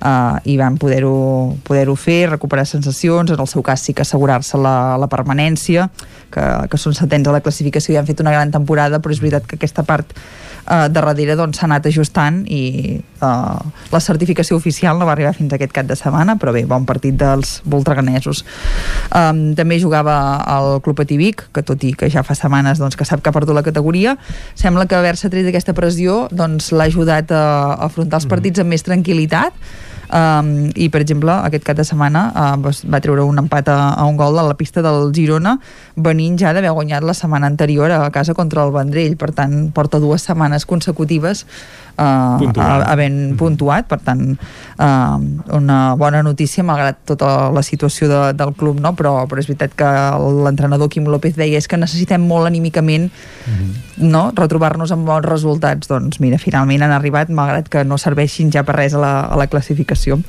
uh, 0.00 0.38
i 0.44 0.56
van 0.60 0.78
poder-ho 0.78 1.56
poder 1.66 1.86
fer, 1.96 2.30
recuperar 2.30 2.66
sensacions, 2.66 3.30
en 3.30 3.40
el 3.40 3.48
seu 3.48 3.62
cas 3.62 3.80
sí 3.80 3.94
que 3.94 4.02
assegurar-se 4.02 4.58
la, 4.58 4.96
la 4.98 5.08
permanència, 5.08 5.88
que, 6.32 6.44
que 6.70 6.80
són 6.80 6.96
setents 6.96 7.28
a 7.28 7.36
la 7.36 7.42
classificació 7.44 7.94
i 7.94 8.00
han 8.00 8.08
fet 8.08 8.20
una 8.24 8.34
gran 8.34 8.50
temporada, 8.50 9.00
però 9.00 9.14
és 9.14 9.22
veritat 9.22 9.46
que 9.46 9.56
aquesta 9.56 9.84
part 9.86 10.12
uh, 10.66 10.86
de 10.88 10.94
darrere 10.96 11.36
doncs, 11.38 11.60
s'ha 11.60 11.66
anat 11.68 11.86
ajustant 11.88 12.42
i 12.50 12.98
uh, 13.22 13.60
la 13.92 14.02
certificació 14.02 14.58
oficial 14.58 14.98
no 14.98 15.06
va 15.08 15.14
arribar 15.16 15.34
fins 15.36 15.54
aquest 15.54 15.72
cap 15.74 15.88
de 15.88 15.96
setmana, 15.98 16.36
però 16.40 16.54
bé, 16.56 16.64
bon 16.68 16.86
partit 16.88 17.16
dels 17.18 17.60
voltreganesos. 17.64 18.44
Um, 19.10 19.54
també 19.58 19.80
jugava 19.82 20.18
el 20.56 20.80
Club 20.84 21.00
Patí 21.00 21.18
Vic, 21.20 21.46
que 21.54 21.64
tot 21.66 21.82
i 21.86 21.94
que 21.96 22.10
ja 22.12 22.24
fa 22.26 22.36
setmanes 22.38 22.82
doncs, 22.82 22.98
que 22.98 23.06
sap 23.08 23.22
que 23.22 23.30
ha 23.30 23.36
perdut 23.36 23.56
la 23.56 23.64
categoria, 23.66 24.16
sembla 24.58 24.86
que 24.90 24.98
haver-se 24.98 25.30
tret 25.32 25.46
d'aquesta 25.46 25.76
pressió 25.76 26.26
doncs, 26.34 26.72
l'ha 26.74 26.90
ajudat 26.90 27.32
a, 27.32 27.44
a 27.76 27.86
afrontar 27.90 28.20
els 28.20 28.30
partits 28.30 28.62
amb 28.62 28.74
més 28.74 28.84
tranquil·litat 28.86 29.54
um, 30.10 30.50
i 30.74 30.88
per 30.92 31.00
exemple 31.04 31.34
aquest 31.46 31.64
cap 31.66 31.78
de 31.78 31.84
setmana 31.86 32.26
uh, 32.32 32.56
va, 32.60 33.00
treure 33.00 33.24
un 33.26 33.38
empat 33.42 33.70
a, 33.72 33.78
a 33.94 34.06
un 34.08 34.16
gol 34.18 34.38
a 34.38 34.44
la 34.46 34.56
pista 34.58 34.82
del 34.84 35.12
Girona 35.16 35.56
venint 35.96 36.38
ja 36.40 36.52
d'haver 36.56 36.74
guanyat 36.76 37.06
la 37.06 37.14
setmana 37.16 37.46
anterior 37.46 37.90
a 37.90 38.10
casa 38.10 38.34
contra 38.34 38.64
el 38.66 38.72
Vendrell. 38.74 39.16
Per 39.16 39.32
tant 39.36 39.70
porta 39.74 40.00
dues 40.02 40.26
setmanes 40.26 40.66
consecutives 40.66 41.46
Puntuant. 41.96 42.82
havent 42.84 43.18
puntuat 43.40 43.86
per 43.88 43.98
tant 44.04 44.22
uh, 44.34 45.16
una 45.56 45.78
bona 45.96 46.22
notícia 46.22 46.64
malgrat 46.66 46.98
tota 47.08 47.48
la 47.54 47.62
situació 47.64 48.08
de, 48.10 48.20
del 48.36 48.52
club 48.58 48.82
no? 48.84 48.92
però, 48.98 49.14
però 49.30 49.40
és 49.40 49.48
veritat 49.48 49.72
que 49.78 49.88
l'entrenador 50.44 50.90
Quim 50.92 51.08
López 51.08 51.38
deia 51.38 51.56
és 51.56 51.68
que 51.68 51.78
necessitem 51.80 52.20
molt 52.20 52.50
anímicament 52.50 53.08
no? 53.96 54.22
retrobar-nos 54.36 54.92
amb 54.92 55.08
bons 55.08 55.24
resultats 55.24 55.88
doncs 55.88 56.20
mira, 56.20 56.36
finalment 56.42 56.84
han 56.84 56.92
arribat 56.92 57.32
malgrat 57.32 57.70
que 57.72 57.84
no 57.88 57.96
serveixin 57.96 58.52
ja 58.52 58.66
per 58.66 58.76
res 58.76 58.94
a 58.94 59.00
la, 59.00 59.14
a 59.24 59.40
la 59.40 59.48
classificació 59.48 60.20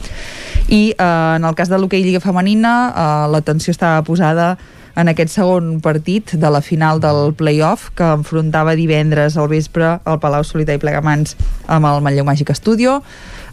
i 0.68 0.94
eh, 0.95 1.35
en 1.35 1.45
el 1.48 1.56
cas 1.56 1.69
de 1.72 1.80
l'hoquei 1.80 2.03
Lliga 2.03 2.23
Femenina 2.23 2.73
eh, 2.89 3.27
l'atenció 3.34 3.76
estava 3.76 4.02
posada 4.07 4.56
en 4.98 5.11
aquest 5.11 5.36
segon 5.36 5.78
partit 5.86 6.34
de 6.34 6.49
la 6.49 6.61
final 6.65 6.99
del 6.99 7.34
play-off 7.38 7.91
que 7.95 8.07
enfrontava 8.18 8.74
divendres 8.76 9.38
al 9.38 9.49
vespre 9.52 9.98
al 10.02 10.19
Palau 10.24 10.45
Solità 10.48 10.74
i 10.74 10.82
Plegamans 10.82 11.38
amb 11.69 11.86
el 11.86 12.02
Manlleu 12.02 12.26
Màgic 12.26 12.49
Estudio. 12.53 13.02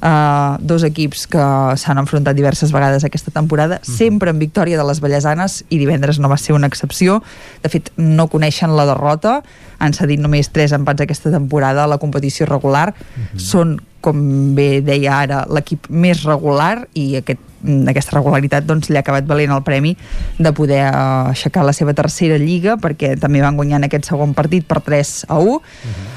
Uh, 0.04 0.58
dos 0.60 0.82
equips 0.84 1.22
que 1.32 1.44
s'han 1.80 2.00
enfrontat 2.00 2.36
diverses 2.36 2.72
vegades 2.74 3.06
aquesta 3.06 3.32
temporada, 3.32 3.78
sempre 3.84 4.32
en 4.34 4.40
victòria 4.40 4.76
de 4.76 4.84
les 4.84 5.00
Vallesanes 5.00 5.62
i 5.72 5.78
divendres 5.80 6.18
no 6.20 6.28
va 6.28 6.36
ser 6.40 6.56
una 6.56 6.68
excepció. 6.68 7.22
De 7.62 7.72
fet 7.72 7.92
no 7.96 8.28
coneixen 8.32 8.74
la 8.76 8.88
derrota 8.88 9.38
han 9.78 9.96
cedit 9.96 10.20
només 10.20 10.50
3 10.52 10.76
empats 10.78 11.04
aquesta 11.04 11.32
temporada 11.32 11.84
a 11.84 11.90
la 11.90 11.98
competició 12.00 12.48
regular. 12.48 12.92
Són 13.36 13.78
com 14.04 14.20
bé 14.56 14.82
deia 14.84 15.16
ara, 15.24 15.42
l'equip 15.48 15.88
més 15.88 16.24
regular 16.28 16.84
i 16.92 17.06
aquest, 17.20 17.40
mm, 17.62 17.88
aquesta 17.92 18.18
regularitat 18.18 18.66
doncs, 18.68 18.90
li 18.90 19.00
ha 19.00 19.04
acabat 19.04 19.26
valent 19.28 19.54
el 19.56 19.64
premi 19.64 19.94
de 20.38 20.52
poder 20.56 20.82
eh, 20.84 21.32
aixecar 21.32 21.64
la 21.64 21.72
seva 21.76 21.96
tercera 21.96 22.36
lliga 22.40 22.76
perquè 22.80 23.14
també 23.20 23.42
van 23.44 23.56
guanyar 23.56 23.80
en 23.80 23.88
aquest 23.88 24.10
segon 24.12 24.36
partit 24.36 24.68
per 24.68 24.82
3 24.84 25.14
a 25.28 25.40
1 25.40 25.56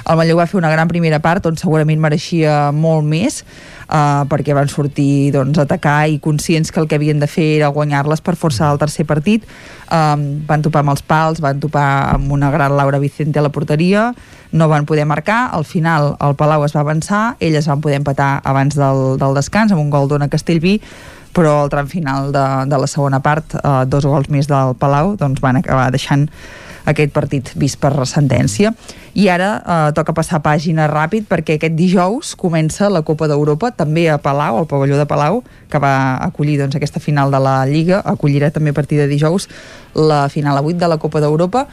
el 0.07 0.19
Manlleu 0.19 0.39
va 0.39 0.47
fer 0.51 0.59
una 0.59 0.71
gran 0.73 0.91
primera 0.91 1.21
part 1.23 1.47
on 1.47 1.57
segurament 1.59 2.03
mereixia 2.03 2.71
molt 2.75 3.07
més 3.07 3.43
uh, 3.87 4.23
perquè 4.29 4.55
van 4.57 4.69
sortir 4.71 5.31
doncs, 5.35 5.57
a 5.57 5.65
atacar 5.67 6.07
i 6.11 6.19
conscients 6.23 6.71
que 6.71 6.79
el 6.79 6.87
que 6.87 6.99
havien 6.99 7.19
de 7.19 7.27
fer 7.27 7.47
era 7.57 7.71
guanyar-les 7.73 8.21
per 8.21 8.35
força 8.39 8.67
del 8.67 8.79
tercer 8.81 9.07
partit. 9.09 9.47
Um, 9.87 10.43
van 10.47 10.63
topar 10.65 10.83
amb 10.83 10.95
els 10.95 11.03
pals, 11.03 11.41
van 11.43 11.61
topar 11.63 12.13
amb 12.15 12.31
una 12.35 12.51
gran 12.51 12.75
Laura 12.77 12.99
Vicente 12.99 13.39
a 13.39 13.45
la 13.45 13.53
porteria. 13.53 14.11
No 14.51 14.69
van 14.71 14.85
poder 14.87 15.05
marcar, 15.05 15.49
al 15.51 15.65
final 15.65 16.15
el 16.23 16.35
Palau 16.39 16.63
es 16.63 16.75
va 16.75 16.85
avançar, 16.85 17.35
elles 17.39 17.67
van 17.67 17.81
poder 17.83 17.99
empatar 17.99 18.41
abans 18.47 18.77
del, 18.79 19.17
del 19.19 19.35
descans 19.35 19.73
amb 19.75 19.83
un 19.83 19.91
gol 19.91 20.07
d'Ona 20.07 20.31
Castellví 20.31 20.79
però 21.37 21.51
al 21.61 21.69
tram 21.69 21.85
final 21.85 22.31
de, 22.33 22.45
de 22.65 22.77
la 22.81 22.87
segona 22.89 23.19
part, 23.21 23.53
eh, 23.59 23.83
dos 23.85 24.07
gols 24.09 24.31
més 24.33 24.47
del 24.49 24.73
Palau 24.79 25.13
doncs 25.19 25.43
van 25.43 25.59
acabar 25.59 25.91
deixant 25.93 26.25
aquest 26.87 27.11
partit 27.13 27.51
vist 27.59 27.79
per 27.81 27.91
sentència. 28.07 28.71
I 29.17 29.27
ara 29.33 29.49
eh, 29.59 29.91
toca 29.97 30.15
passar 30.15 30.39
pàgina 30.45 30.87
ràpid 30.89 31.27
perquè 31.29 31.57
aquest 31.57 31.75
dijous 31.75 32.33
comença 32.39 32.89
la 32.93 33.03
Copa 33.07 33.27
d'Europa, 33.27 33.73
també 33.75 34.07
a 34.09 34.17
Palau, 34.21 34.61
al 34.61 34.69
pavelló 34.69 34.99
de 34.99 35.07
Palau, 35.09 35.43
que 35.69 35.81
va 35.83 36.17
acollir 36.23 36.57
doncs, 36.61 36.77
aquesta 36.79 37.03
final 37.03 37.33
de 37.33 37.41
la 37.43 37.59
Lliga, 37.67 38.01
acollirà 38.05 38.51
també 38.55 38.71
a 38.71 38.77
partir 38.77 39.01
de 39.01 39.07
dijous 39.11 39.49
la 39.97 40.27
final 40.29 40.57
a 40.57 40.63
8 40.63 40.77
de 40.79 40.91
la 40.91 40.99
Copa 41.01 41.21
d'Europa, 41.23 41.67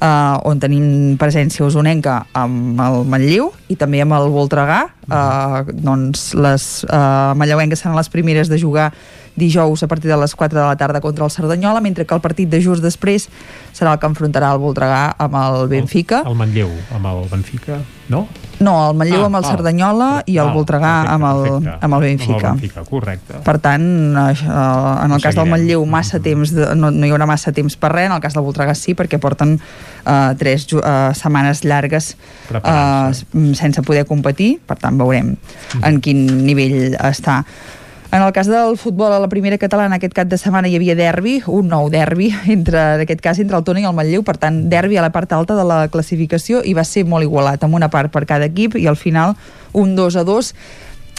eh, 0.00 0.48
on 0.48 0.60
tenim 0.60 1.16
presència 1.20 1.66
usonenca 1.66 2.20
amb 2.36 2.80
el 2.84 3.04
Manlleu 3.10 3.50
i 3.72 3.76
també 3.80 4.02
amb 4.04 4.16
el 4.18 4.30
Voltregà. 4.32 4.82
Eh, 5.10 5.74
doncs 5.74 6.30
les 6.38 6.68
eh, 6.86 7.32
manlleuenques 7.36 7.82
seran 7.82 7.98
les 7.98 8.12
primeres 8.12 8.52
de 8.52 8.60
jugar 8.60 8.90
dijous 9.36 9.82
a 9.82 9.88
partir 9.88 10.10
de 10.10 10.16
les 10.16 10.34
4 10.34 10.58
de 10.58 10.66
la 10.66 10.76
tarda 10.76 11.00
contra 11.00 11.24
el 11.24 11.30
Cerdanyola, 11.30 11.80
mentre 11.80 12.06
que 12.06 12.14
el 12.14 12.20
partit 12.20 12.48
de 12.50 12.60
just 12.62 12.82
després 12.82 13.28
serà 13.72 13.94
el 13.94 14.02
que 14.02 14.10
enfrontarà 14.10 14.52
el 14.52 14.60
Voltregà 14.60 15.14
amb 15.18 15.36
el 15.40 15.68
Benfica. 15.70 16.24
El 16.26 16.36
Manlleu 16.36 16.70
amb 16.96 17.06
el 17.12 17.26
Benfica, 17.30 17.80
no? 18.08 18.26
No, 18.60 18.90
el 18.90 18.96
Manlleu 18.98 19.22
Ah, 19.22 19.28
amb 19.30 19.38
el 19.38 19.44
ah, 19.44 19.50
Cerdanyola 19.54 20.08
i 20.28 20.36
el 20.36 20.50
ah, 20.50 20.52
Voltregà 20.52 20.92
perfecte, 21.00 21.14
amb, 21.14 21.24
el, 21.30 21.40
perfecte. 21.46 21.78
amb 21.86 21.94
el 21.94 22.00
Benfica. 22.04 22.34
Amb 22.34 22.44
el 22.44 22.60
Benfica, 22.60 22.84
correcte. 22.84 23.40
Per 23.46 23.56
tant, 23.64 23.86
eh, 24.20 24.34
en 25.04 25.16
el 25.16 25.22
cas 25.22 25.38
del. 25.38 25.48
Manlleu 25.50 25.86
massa 25.88 26.20
temps 26.20 26.52
de, 26.54 26.68
no, 26.76 26.90
no 26.92 27.08
hi 27.08 27.14
haurà 27.14 27.26
massa 27.30 27.54
temps 27.56 27.76
per 27.80 27.92
res, 27.94 28.10
en 28.10 28.16
el 28.18 28.22
cas 28.22 28.36
del 28.36 28.44
Voltregà 28.44 28.76
sí, 28.76 28.94
perquè 28.98 29.20
porten 29.22 29.56
eh, 29.56 30.32
tres 30.40 30.68
eh, 30.76 30.94
setmanes 31.16 31.64
llargues 31.64 32.14
eh, 32.52 33.54
sense 33.56 33.82
poder 33.86 34.04
competir, 34.08 34.58
per 34.66 34.76
tant 34.82 35.00
veurem 35.00 35.34
en 35.80 36.00
quin 36.04 36.26
nivell 36.44 36.96
està. 37.00 37.42
En 38.12 38.22
el 38.22 38.32
cas 38.32 38.48
del 38.48 38.76
futbol 38.76 39.12
a 39.12 39.20
la 39.20 39.28
primera 39.28 39.56
catalana 39.56 40.00
aquest 40.00 40.16
cap 40.16 40.26
de 40.26 40.34
setmana 40.34 40.66
hi 40.66 40.74
havia 40.74 40.96
derbi, 40.98 41.36
un 41.46 41.68
nou 41.70 41.86
derbi, 41.94 42.32
entre, 42.50 42.80
en 42.96 43.02
aquest 43.04 43.20
cas 43.22 43.38
entre 43.38 43.54
el 43.54 43.62
Tona 43.62 43.84
i 43.84 43.86
el 43.86 43.94
Manlleu, 43.94 44.24
per 44.26 44.34
tant 44.42 44.64
derbi 44.72 44.98
a 44.98 45.04
la 45.04 45.12
part 45.14 45.30
alta 45.30 45.54
de 45.54 45.62
la 45.62 45.84
classificació 45.94 46.64
i 46.66 46.74
va 46.74 46.82
ser 46.82 47.04
molt 47.06 47.22
igualat, 47.22 47.62
amb 47.62 47.78
una 47.78 47.86
part 47.92 48.10
per 48.10 48.24
cada 48.26 48.48
equip 48.50 48.74
i 48.80 48.88
al 48.90 48.98
final 48.98 49.36
un 49.78 49.94
2 49.94 50.18
a 50.18 50.24
2 50.26 50.50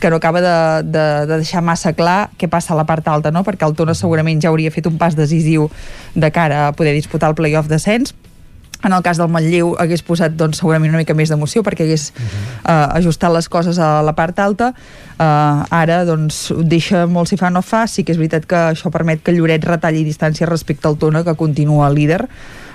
que 0.01 0.09
no 0.09 0.17
acaba 0.17 0.41
de, 0.43 0.89
de, 0.91 1.05
de 1.29 1.37
deixar 1.37 1.63
massa 1.63 1.93
clar 1.95 2.33
què 2.35 2.49
passa 2.51 2.73
a 2.73 2.79
la 2.81 2.83
part 2.89 3.07
alta, 3.07 3.31
no? 3.31 3.45
perquè 3.47 3.63
el 3.69 3.77
Tona 3.79 3.95
segurament 3.95 4.43
ja 4.43 4.51
hauria 4.51 4.73
fet 4.75 4.91
un 4.91 4.99
pas 4.99 5.15
decisiu 5.15 5.69
de 6.15 6.31
cara 6.35 6.65
a 6.67 6.71
poder 6.75 6.91
disputar 6.97 7.31
el 7.31 7.39
playoff 7.39 7.71
descens, 7.71 8.11
en 8.83 8.93
el 8.93 9.03
cas 9.05 9.19
del 9.21 9.29
Manlleu 9.29 9.75
hagués 9.79 10.03
posat 10.05 10.33
doncs, 10.37 10.61
segurament 10.61 10.91
una 10.91 11.01
mica 11.01 11.15
més 11.17 11.29
d'emoció 11.29 11.63
perquè 11.63 11.85
hagués 11.85 12.11
uh 12.11 12.21
-huh. 12.21 12.61
uh, 12.65 12.97
ajustat 12.97 13.31
les 13.33 13.49
coses 13.49 13.79
a 13.79 14.01
la 14.01 14.13
part 14.13 14.39
alta. 14.39 14.73
Uh, 15.19 15.63
ara 15.69 16.03
doncs 16.05 16.53
deixa 16.63 17.05
molt 17.05 17.29
si 17.29 17.37
fa 17.37 17.49
no 17.49 17.61
fa. 17.61 17.87
Sí 17.87 18.03
que 18.03 18.11
és 18.11 18.17
veritat 18.17 18.45
que 18.45 18.55
això 18.55 18.89
permet 18.89 19.21
que 19.23 19.31
Lloret 19.31 19.63
retalli 19.63 20.03
distància 20.03 20.47
respecte 20.47 20.87
al 20.87 20.97
Tona 20.97 21.23
que 21.23 21.35
continua 21.35 21.89
líder 21.89 22.27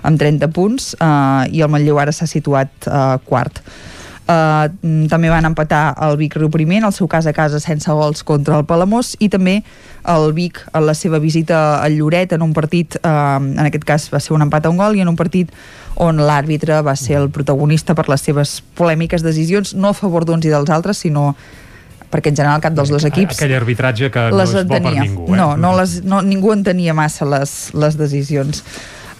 amb 0.02 0.18
30 0.18 0.48
punts 0.48 0.94
uh, 1.00 1.44
i 1.50 1.60
el 1.62 1.68
Manlleu 1.68 1.98
ara 1.98 2.12
s'ha 2.12 2.26
situat 2.26 2.70
uh, 2.86 3.18
quart 3.24 3.60
Uh, 4.26 4.66
també 5.06 5.28
van 5.30 5.46
empatar 5.46 5.92
el 6.02 6.16
Vic 6.18 6.34
Riu 6.34 6.48
Primer, 6.50 6.80
en 6.80 6.88
el 6.88 6.94
seu 6.94 7.06
cas 7.06 7.28
a 7.30 7.32
casa 7.32 7.60
sense 7.62 7.92
gols 7.94 8.24
contra 8.26 8.56
el 8.58 8.64
Palamós, 8.66 9.12
i 9.22 9.28
també 9.30 9.60
el 10.10 10.32
Vic 10.34 10.58
en 10.72 10.82
la 10.88 10.96
seva 10.98 11.20
visita 11.22 11.78
al 11.78 11.94
Lloret 11.94 12.34
en 12.34 12.42
un 12.42 12.54
partit, 12.56 12.98
uh, 13.06 13.38
en 13.38 13.62
aquest 13.68 13.86
cas 13.86 14.08
va 14.10 14.18
ser 14.18 14.34
un 14.34 14.42
empat 14.42 14.66
a 14.66 14.72
un 14.72 14.82
gol, 14.82 14.98
i 14.98 15.04
en 15.04 15.12
un 15.12 15.18
partit 15.18 15.52
on 16.02 16.18
l'àrbitre 16.18 16.80
va 16.82 16.96
ser 16.98 17.20
el 17.20 17.30
protagonista 17.30 17.94
per 17.94 18.08
les 18.10 18.26
seves 18.26 18.58
polèmiques 18.74 19.22
decisions, 19.22 19.76
no 19.78 19.94
a 19.94 19.96
favor 19.96 20.26
d'uns 20.26 20.42
i 20.42 20.50
dels 20.50 20.74
altres, 20.74 21.06
sinó 21.06 21.30
perquè 22.10 22.30
en 22.30 22.38
general 22.38 22.60
cap 22.62 22.74
dels 22.74 22.90
dos 22.90 23.04
equips 23.06 23.38
aquell 23.38 23.56
arbitratge 23.58 24.10
que 24.14 24.28
no 24.30 24.42
és 24.42 24.52
bo 24.66 24.78
per 24.78 24.92
ningú 24.94 25.26
eh? 25.26 25.38
no, 25.38 25.48
no 25.58 25.72
les, 25.78 25.98
no, 26.06 26.20
ningú 26.22 26.52
entenia 26.54 26.94
massa 26.94 27.26
les, 27.26 27.56
les 27.74 27.98
decisions 27.98 28.62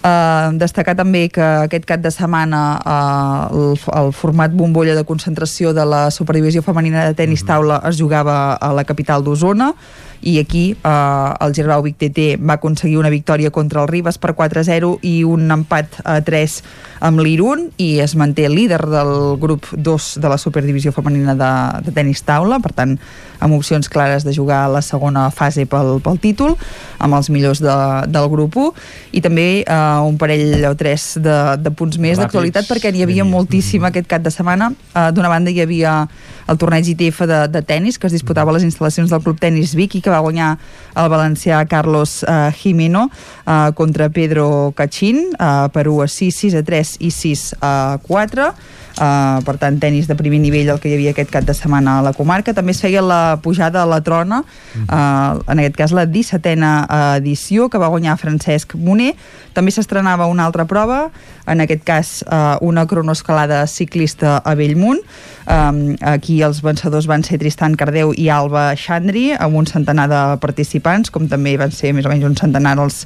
Uh, 0.07 0.53
destacar 0.61 0.93
també 0.95 1.25
que 1.35 1.43
aquest 1.65 1.87
cap 1.89 1.99
de 1.99 2.13
setmana 2.15 2.61
uh, 2.79 3.47
el, 3.51 3.73
el 3.99 4.13
format 4.15 4.53
bombolla 4.55 4.95
de 4.95 5.03
concentració 5.09 5.73
de 5.75 5.83
la 5.83 6.13
Superdivisió 6.15 6.63
Femenina 6.63 7.09
de 7.09 7.17
Tenis 7.19 7.43
Taula 7.49 7.81
es 7.89 7.99
jugava 7.99 8.55
a 8.55 8.69
la 8.77 8.85
capital 8.87 9.25
d'Osona 9.27 9.73
i 10.23 10.39
aquí 10.39 10.65
eh, 10.73 11.35
el 11.41 11.55
Gerbau 11.55 11.83
Vic 11.85 11.99
TT 12.01 12.37
va 12.41 12.57
aconseguir 12.57 12.99
una 12.99 13.13
victòria 13.13 13.51
contra 13.51 13.83
el 13.83 13.89
Ribes 13.89 14.19
per 14.19 14.35
4-0 14.37 14.97
i 15.07 15.23
un 15.25 15.51
empat 15.53 16.01
a 16.05 16.21
3 16.25 16.59
amb 17.07 17.21
l'Irun 17.21 17.69
i 17.83 17.99
es 18.01 18.17
manté 18.17 18.49
líder 18.49 18.81
del 18.89 19.37
grup 19.41 19.69
2 19.73 20.09
de 20.23 20.29
la 20.33 20.39
Superdivisió 20.39 20.93
Femenina 20.97 21.35
de, 21.37 21.53
de 21.87 21.95
tenis 21.95 22.23
taula, 22.27 22.61
per 22.65 22.73
tant 22.77 22.97
amb 23.41 23.57
opcions 23.57 23.89
clares 23.93 24.25
de 24.25 24.33
jugar 24.33 24.65
a 24.65 24.71
la 24.73 24.83
segona 24.83 25.29
fase 25.31 25.67
pel, 25.69 25.99
pel 26.05 26.21
títol, 26.23 26.57
amb 26.99 27.19
els 27.19 27.29
millors 27.31 27.61
de, 27.61 27.77
del 28.09 28.29
grup 28.33 28.57
1 28.57 28.73
i 29.19 29.23
també 29.25 29.49
eh, 29.63 29.77
un 30.07 30.17
parell 30.21 30.65
o 30.71 30.75
tres 30.79 31.15
de, 31.21 31.37
de 31.61 31.73
punts 31.77 32.01
més 32.01 32.21
d'actualitat 32.21 32.69
perquè 32.71 32.93
n'hi 32.93 33.05
havia 33.05 33.27
moltíssim 33.29 33.85
aquest 33.85 34.09
cap 34.11 34.25
de 34.25 34.33
setmana. 34.33 34.73
Eh, 34.95 35.11
D'una 35.17 35.33
banda 35.33 35.53
hi 35.53 35.61
havia 35.65 35.99
el 36.47 36.59
torneig 36.59 36.89
ITF 36.95 37.25
de, 37.27 37.41
de 37.53 37.63
tennis 37.67 37.99
que 37.99 38.09
es 38.09 38.17
disputava 38.17 38.53
a 38.53 38.57
les 38.57 38.67
instal·lacions 38.67 39.11
del 39.13 39.23
Club 39.25 39.41
Tenis 39.43 39.75
Vic 39.79 39.99
i 39.99 40.03
que 40.05 40.13
va 40.13 40.23
guanyar 40.25 40.55
el 40.97 41.11
valencià 41.13 41.65
Carlos 41.71 42.23
uh, 42.25 42.49
Jimeno 42.57 43.09
uh, 43.09 43.73
contra 43.77 44.11
Pedro 44.11 44.73
Cachín 44.77 45.23
uh, 45.35 45.69
per 45.73 45.89
1 45.89 46.03
a 46.03 46.09
6, 46.09 46.43
6 46.47 46.59
a 46.61 46.67
3 46.67 46.97
i 47.07 47.13
6 47.15 47.47
a 47.61 47.77
4 48.07 48.51
Uh, 48.97 49.43
per 49.45 49.59
tant, 49.61 49.75
tennis 49.77 50.07
de 50.09 50.15
primer 50.17 50.39
nivell 50.41 50.71
el 50.73 50.79
que 50.81 50.89
hi 50.89 50.95
havia 50.97 51.11
aquest 51.13 51.29
cap 51.29 51.45
de 51.45 51.53
setmana 51.53 51.99
a 51.99 52.05
la 52.05 52.15
comarca. 52.17 52.55
També 52.57 52.73
es 52.73 52.81
feia 52.81 53.03
la 53.05 53.37
pujada 53.45 53.83
a 53.83 53.89
la 53.89 53.99
trona, 54.01 54.39
uh, 54.41 55.37
en 55.53 55.61
aquest 55.61 55.77
cas 55.77 55.93
la 55.93 56.07
17a 56.09 56.71
edició, 57.19 57.69
que 57.69 57.81
va 57.83 57.91
guanyar 57.93 58.17
Francesc 58.17 58.73
Moner. 58.81 59.13
També 59.53 59.75
s'estrenava 59.75 60.31
una 60.33 60.47
altra 60.49 60.65
prova, 60.65 61.11
en 61.45 61.61
aquest 61.61 61.85
cas 61.85 62.15
uh, 62.25 62.57
una 62.65 62.87
cronoescalada 62.89 63.67
ciclista 63.69 64.39
a 64.41 64.57
Bellmunt. 64.57 65.05
Um, 65.45 65.93
aquí 66.01 66.36
els 66.45 66.63
vencedors 66.65 67.07
van 67.09 67.25
ser 67.27 67.39
Tristan 67.41 67.77
Cardeu 67.79 68.13
i 68.17 68.29
Alba 68.33 68.69
Xandri, 68.77 69.31
amb 69.33 69.57
un 69.57 69.69
centenar 69.69 70.09
de 70.11 70.23
participants, 70.43 71.13
com 71.15 71.29
també 71.31 71.57
van 71.61 71.73
ser 71.73 71.93
més 71.97 72.07
o 72.07 72.13
menys 72.13 72.27
un 72.29 72.37
centenar 72.39 72.77
els, 72.83 73.05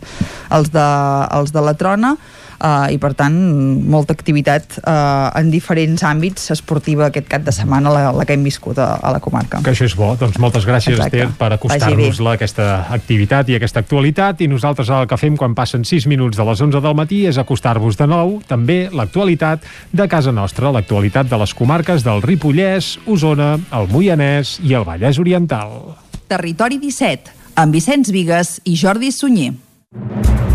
els, 0.51 0.71
de, 0.75 0.87
els 1.39 1.53
de 1.55 1.65
la 1.65 1.77
trona 1.79 2.17
uh, 2.61 2.87
i 2.93 2.99
per 3.01 3.13
tant 3.19 3.37
molta 3.91 4.15
activitat 4.17 4.79
uh, 4.81 5.31
en 5.39 5.51
diferents 5.53 6.03
àmbits 6.07 6.51
esportiva 6.55 7.09
aquest 7.09 7.29
cap 7.31 7.45
de 7.47 7.55
setmana 7.55 7.93
la, 7.93 8.03
la 8.15 8.27
que 8.29 8.37
hem 8.37 8.45
viscut 8.47 8.79
a, 8.79 8.93
a 9.01 9.13
la 9.15 9.21
comarca. 9.25 9.63
Que 9.65 9.73
això 9.75 9.89
és 9.89 9.97
bo, 9.99 10.13
doncs 10.21 10.39
moltes 10.43 10.67
gràcies 10.69 10.99
Exacte. 10.99 11.25
Esther 11.25 11.39
per 11.41 11.51
acostar-nos-la 11.57 12.37
aquesta 12.39 12.69
activitat 12.97 13.51
i 13.51 13.59
aquesta 13.59 13.83
actualitat 13.85 14.45
i 14.45 14.51
nosaltres 14.51 14.93
el 14.95 15.09
que 15.11 15.19
fem 15.21 15.39
quan 15.41 15.57
passen 15.59 15.87
6 15.89 16.09
minuts 16.11 16.39
de 16.39 16.47
les 16.47 16.65
11 16.69 16.85
del 16.85 16.99
matí 16.99 17.25
és 17.31 17.41
acostar-vos 17.41 17.99
de 18.01 18.09
nou 18.11 18.39
també 18.51 18.83
l'actualitat 18.93 19.65
de 19.93 20.09
casa 20.11 20.35
nostra, 20.35 20.73
l'actualitat 20.75 21.31
de 21.31 21.41
les 21.41 21.55
comarques 21.57 22.05
del 22.07 22.23
Ripollès, 22.25 22.97
Osona, 23.07 23.57
el 23.77 23.91
Moianès 23.91 24.59
i 24.67 24.77
el 24.77 24.87
Vallès 24.89 25.21
Oriental. 25.23 25.97
Territori 26.31 26.79
17, 26.79 27.35
amb 27.59 27.75
Vicenç 27.75 28.13
Vigues 28.15 28.59
i 28.65 28.77
Jordi 28.79 29.11
Sunyer. 29.15 30.50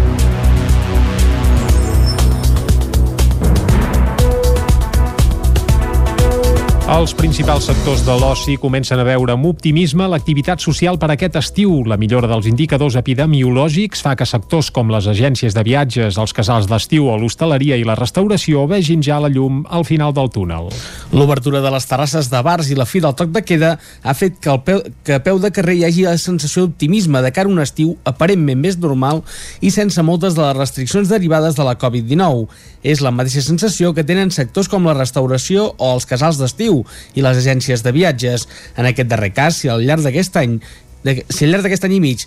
Els 6.86 7.16
principals 7.18 7.66
sectors 7.66 8.04
de 8.06 8.14
l'oci 8.14 8.60
comencen 8.62 9.00
a 9.02 9.04
veure 9.08 9.34
amb 9.34 9.48
optimisme 9.50 10.06
l'activitat 10.06 10.62
social 10.62 11.00
per 11.02 11.08
aquest 11.10 11.40
estiu. 11.40 11.80
La 11.90 11.98
millora 11.98 12.28
dels 12.30 12.46
indicadors 12.46 12.94
epidemiològics 13.00 14.04
fa 14.06 14.12
que 14.14 14.28
sectors 14.30 14.70
com 14.70 14.92
les 14.94 15.08
agències 15.10 15.58
de 15.58 15.64
viatges, 15.66 16.20
els 16.22 16.34
casals 16.38 16.68
d'estiu 16.70 17.08
o 17.10 17.16
l'hostaleria 17.18 17.80
i 17.82 17.88
la 17.88 17.96
restauració 17.98 18.68
vegin 18.70 19.02
ja 19.02 19.18
la 19.18 19.32
llum 19.34 19.64
al 19.66 19.82
final 19.90 20.14
del 20.14 20.30
túnel. 20.30 20.70
L'obertura 21.10 21.64
de 21.66 21.72
les 21.74 21.90
terrasses 21.90 22.30
de 22.30 22.44
bars 22.46 22.70
i 22.70 22.78
la 22.78 22.86
fi 22.86 23.02
del 23.02 23.18
toc 23.18 23.34
de 23.34 23.42
queda 23.42 23.74
ha 24.04 24.14
fet 24.14 24.38
que, 24.38 24.54
el 24.54 24.62
peu, 24.62 24.84
que 25.02 25.18
a 25.18 25.24
peu 25.26 25.42
de 25.42 25.50
carrer 25.50 25.80
hi 25.80 25.84
hagi 25.90 26.06
la 26.06 26.20
sensació 26.22 26.68
d'optimisme 26.68 27.24
de 27.26 27.34
cara 27.34 27.50
a 27.50 27.54
un 27.56 27.66
estiu 27.66 27.96
aparentment 28.06 28.62
més 28.62 28.78
normal 28.78 29.24
i 29.58 29.74
sense 29.74 30.06
moltes 30.06 30.38
de 30.38 30.46
les 30.46 30.58
restriccions 30.62 31.10
derivades 31.10 31.58
de 31.58 31.66
la 31.66 31.80
Covid-19. 31.82 32.46
És 32.86 33.02
la 33.02 33.10
mateixa 33.10 33.42
sensació 33.42 33.96
que 33.98 34.06
tenen 34.06 34.30
sectors 34.30 34.70
com 34.70 34.86
la 34.86 34.94
restauració 34.94 35.72
o 35.82 35.94
els 35.96 36.06
casals 36.06 36.38
d'estiu, 36.38 36.75
i 37.16 37.24
les 37.26 37.40
agències 37.44 37.84
de 37.86 37.94
viatges. 37.96 38.48
En 38.76 38.90
aquest 38.90 39.12
darrer 39.12 39.32
cas, 39.36 39.62
si 39.62 39.72
al 39.72 39.86
llarg 39.86 40.06
d'aquest 40.06 40.42
any 40.42 40.60
si 41.06 41.46
al 41.46 41.54
llarg 41.54 41.66
d'aquest 41.68 41.86
any 41.86 41.98
i 41.98 42.02
mig 42.02 42.26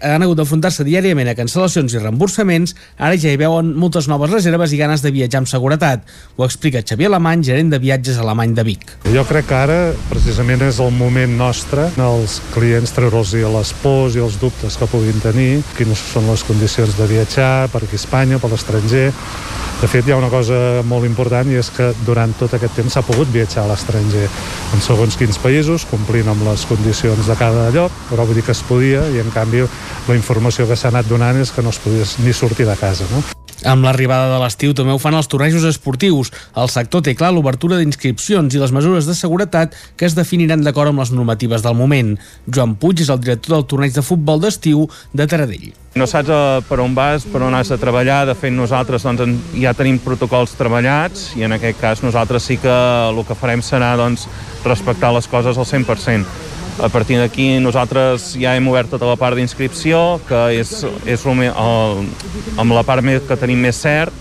han 0.00 0.24
hagut 0.24 0.38
d'enfrontar-se 0.38 0.86
diàriament 0.86 1.28
a 1.28 1.36
cancel·lacions 1.36 1.94
i 1.94 2.02
reemborsaments, 2.02 2.74
ara 2.96 3.18
ja 3.20 3.32
hi 3.32 3.40
veuen 3.40 3.74
moltes 3.76 4.08
noves 4.08 4.30
reserves 4.32 4.72
i 4.72 4.80
ganes 4.80 5.04
de 5.04 5.12
viatjar 5.12 5.42
amb 5.42 5.50
seguretat. 5.50 6.06
Ho 6.36 6.46
explica 6.46 6.82
Xavier 6.82 7.10
Alemany, 7.12 7.44
gerent 7.44 7.70
de 7.70 7.78
viatges 7.82 8.18
alemany 8.18 8.54
de 8.56 8.64
Vic. 8.64 8.86
Jo 9.12 9.24
crec 9.28 9.48
que 9.50 9.58
ara 9.58 9.78
precisament 10.08 10.64
és 10.66 10.80
el 10.80 10.90
moment 10.96 11.36
nostre 11.38 11.88
els 12.08 12.38
clients 12.54 12.92
treure'ls 12.96 13.34
les 13.38 13.72
pors 13.82 14.16
i 14.16 14.22
els 14.24 14.38
dubtes 14.40 14.76
que 14.78 14.88
puguin 14.90 15.20
tenir, 15.22 15.62
quines 15.76 16.00
són 16.12 16.28
les 16.30 16.42
condicions 16.46 16.96
de 16.98 17.06
viatjar 17.10 17.68
per 17.72 17.82
aquí 17.84 17.98
a 17.98 18.00
Espanya, 18.00 18.38
per 18.40 18.50
l'estranger. 18.52 19.10
De 19.78 19.86
fet, 19.86 20.08
hi 20.08 20.12
ha 20.14 20.18
una 20.18 20.30
cosa 20.30 20.82
molt 20.82 21.06
important 21.06 21.50
i 21.52 21.58
és 21.60 21.68
que 21.70 21.92
durant 22.06 22.32
tot 22.40 22.56
aquest 22.56 22.74
temps 22.80 22.96
s'ha 22.96 23.04
pogut 23.06 23.30
viatjar 23.30 23.62
a 23.62 23.70
l'estranger 23.70 24.24
en 24.74 24.82
segons 24.82 25.14
quins 25.20 25.38
països, 25.38 25.86
complint 25.90 26.26
amb 26.32 26.42
les 26.48 26.64
condicions 26.66 27.28
de 27.30 27.36
cada 27.38 27.68
lloc, 27.74 27.97
però 28.08 28.26
vull 28.26 28.38
dir 28.38 28.46
que 28.46 28.54
es 28.56 28.62
podia 28.66 29.04
i 29.12 29.20
en 29.22 29.34
canvi 29.34 29.64
la 30.08 30.16
informació 30.16 30.68
que 30.68 30.78
s'ha 30.78 30.92
anat 30.92 31.10
donant 31.10 31.40
és 31.40 31.52
que 31.52 31.64
no 31.64 31.74
es 31.74 31.82
podia 31.82 32.06
ni 32.24 32.32
sortir 32.32 32.68
de 32.68 32.78
casa. 32.78 33.08
No? 33.12 33.24
Amb 33.66 33.82
l'arribada 33.82 34.28
de 34.30 34.38
l'estiu 34.38 34.74
també 34.76 34.92
ho 34.94 35.00
fan 35.02 35.16
els 35.18 35.26
tornejos 35.30 35.64
esportius. 35.66 36.30
El 36.54 36.70
sector 36.70 37.02
té 37.02 37.16
clar 37.18 37.32
l'obertura 37.34 37.78
d'inscripcions 37.78 38.54
i 38.54 38.60
les 38.62 38.72
mesures 38.74 39.08
de 39.08 39.16
seguretat 39.18 39.74
que 39.98 40.06
es 40.06 40.14
definiran 40.14 40.62
d'acord 40.62 40.92
amb 40.92 41.02
les 41.02 41.10
normatives 41.10 41.64
del 41.64 41.74
moment. 41.74 42.14
Joan 42.46 42.76
Puig 42.78 43.02
és 43.02 43.10
el 43.10 43.18
director 43.24 43.56
del 43.56 43.66
torneig 43.66 43.96
de 43.96 44.04
futbol 44.06 44.38
d'estiu 44.44 44.86
de 45.12 45.26
Taradell. 45.26 45.72
No 45.98 46.06
saps 46.06 46.30
uh, 46.30 46.60
per 46.68 46.78
on 46.84 46.94
vas, 46.94 47.24
per 47.26 47.42
on 47.42 47.56
has 47.58 47.72
de 47.72 47.80
treballar. 47.82 48.20
De 48.28 48.36
fet, 48.38 48.54
nosaltres 48.54 49.02
doncs, 49.02 49.50
ja 49.58 49.74
tenim 49.74 49.98
protocols 50.04 50.54
treballats 50.54 51.32
i 51.34 51.42
en 51.48 51.56
aquest 51.56 51.80
cas 51.80 52.04
nosaltres 52.06 52.46
sí 52.46 52.60
que 52.62 52.76
el 53.08 53.24
que 53.26 53.34
farem 53.38 53.64
serà 53.64 53.96
doncs, 53.98 54.28
respectar 54.62 55.10
les 55.16 55.26
coses 55.26 55.58
al 55.58 55.66
100%. 55.66 56.57
A 56.78 56.88
partir 56.88 57.18
d'aquí 57.18 57.58
nosaltres 57.58 58.36
ja 58.38 58.54
hem 58.54 58.68
obert 58.70 58.92
tota 58.94 59.08
la 59.08 59.16
part 59.18 59.34
d'inscripció, 59.34 60.20
que 60.28 60.44
és, 60.60 60.70
és 61.10 61.26
el, 61.26 61.42
el, 61.50 62.08
amb 62.56 62.74
la 62.76 62.84
part 62.86 63.02
que 63.02 63.38
tenim 63.40 63.66
més 63.66 63.82
cert, 63.82 64.14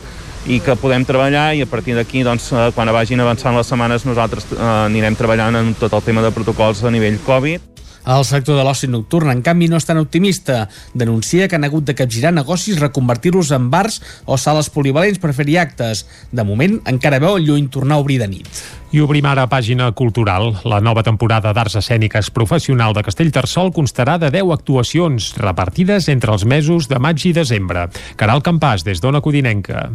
i 0.48 0.62
que 0.64 0.78
podem 0.80 1.04
treballar 1.06 1.52
i 1.58 1.62
a 1.62 1.68
partir 1.68 1.96
d'aquí 1.98 2.24
doncs, 2.24 2.52
eh, 2.56 2.70
quan 2.76 2.90
vagin 2.96 3.20
avançant 3.20 3.56
les 3.58 3.68
setmanes 3.68 4.06
nosaltres 4.08 4.48
eh, 4.56 4.60
anirem 4.88 5.16
treballant 5.20 5.60
en 5.60 5.74
tot 5.76 5.94
el 5.94 6.06
tema 6.06 6.24
de 6.24 6.32
protocols 6.32 6.84
a 6.84 6.92
nivell 6.92 7.20
Covid. 7.26 7.74
El 8.08 8.24
sector 8.24 8.56
de 8.56 8.64
l'oci 8.64 8.88
nocturn, 8.88 9.28
en 9.34 9.42
canvi, 9.44 9.68
no 9.68 9.76
és 9.82 9.84
tan 9.84 10.00
optimista. 10.00 10.62
Denuncia 10.96 11.50
que 11.52 11.58
han 11.58 11.68
hagut 11.68 11.84
de 11.90 11.96
capgirar 11.98 12.32
negocis, 12.32 12.80
reconvertir-los 12.80 13.52
en 13.52 13.66
bars 13.68 14.00
o 14.24 14.38
sales 14.40 14.70
polivalents 14.72 15.20
per 15.20 15.34
fer-hi 15.36 15.58
actes. 15.60 16.06
De 16.32 16.46
moment, 16.48 16.78
encara 16.88 17.20
veu 17.20 17.36
lluny 17.36 17.68
tornar 17.68 17.98
a 17.98 18.06
obrir 18.06 18.22
de 18.24 18.30
nit. 18.32 18.64
I 18.88 19.02
obrim 19.04 19.26
ara 19.28 19.44
pàgina 19.52 19.90
cultural. 19.92 20.54
La 20.64 20.78
nova 20.80 21.02
temporada 21.04 21.52
d'Arts 21.52 21.76
Escèniques 21.82 22.30
Professional 22.32 22.94
de 22.96 23.02
Castellterçol 23.04 23.74
constarà 23.76 24.14
de 24.18 24.30
10 24.32 24.54
actuacions 24.56 25.34
repartides 25.42 26.08
entre 26.08 26.32
els 26.32 26.46
mesos 26.48 26.88
de 26.88 26.96
maig 27.04 27.26
i 27.28 27.34
desembre. 27.36 27.90
Caral 28.16 28.40
Campàs, 28.46 28.86
des 28.88 29.02
d'Ona 29.04 29.20
Codinenca. 29.20 29.90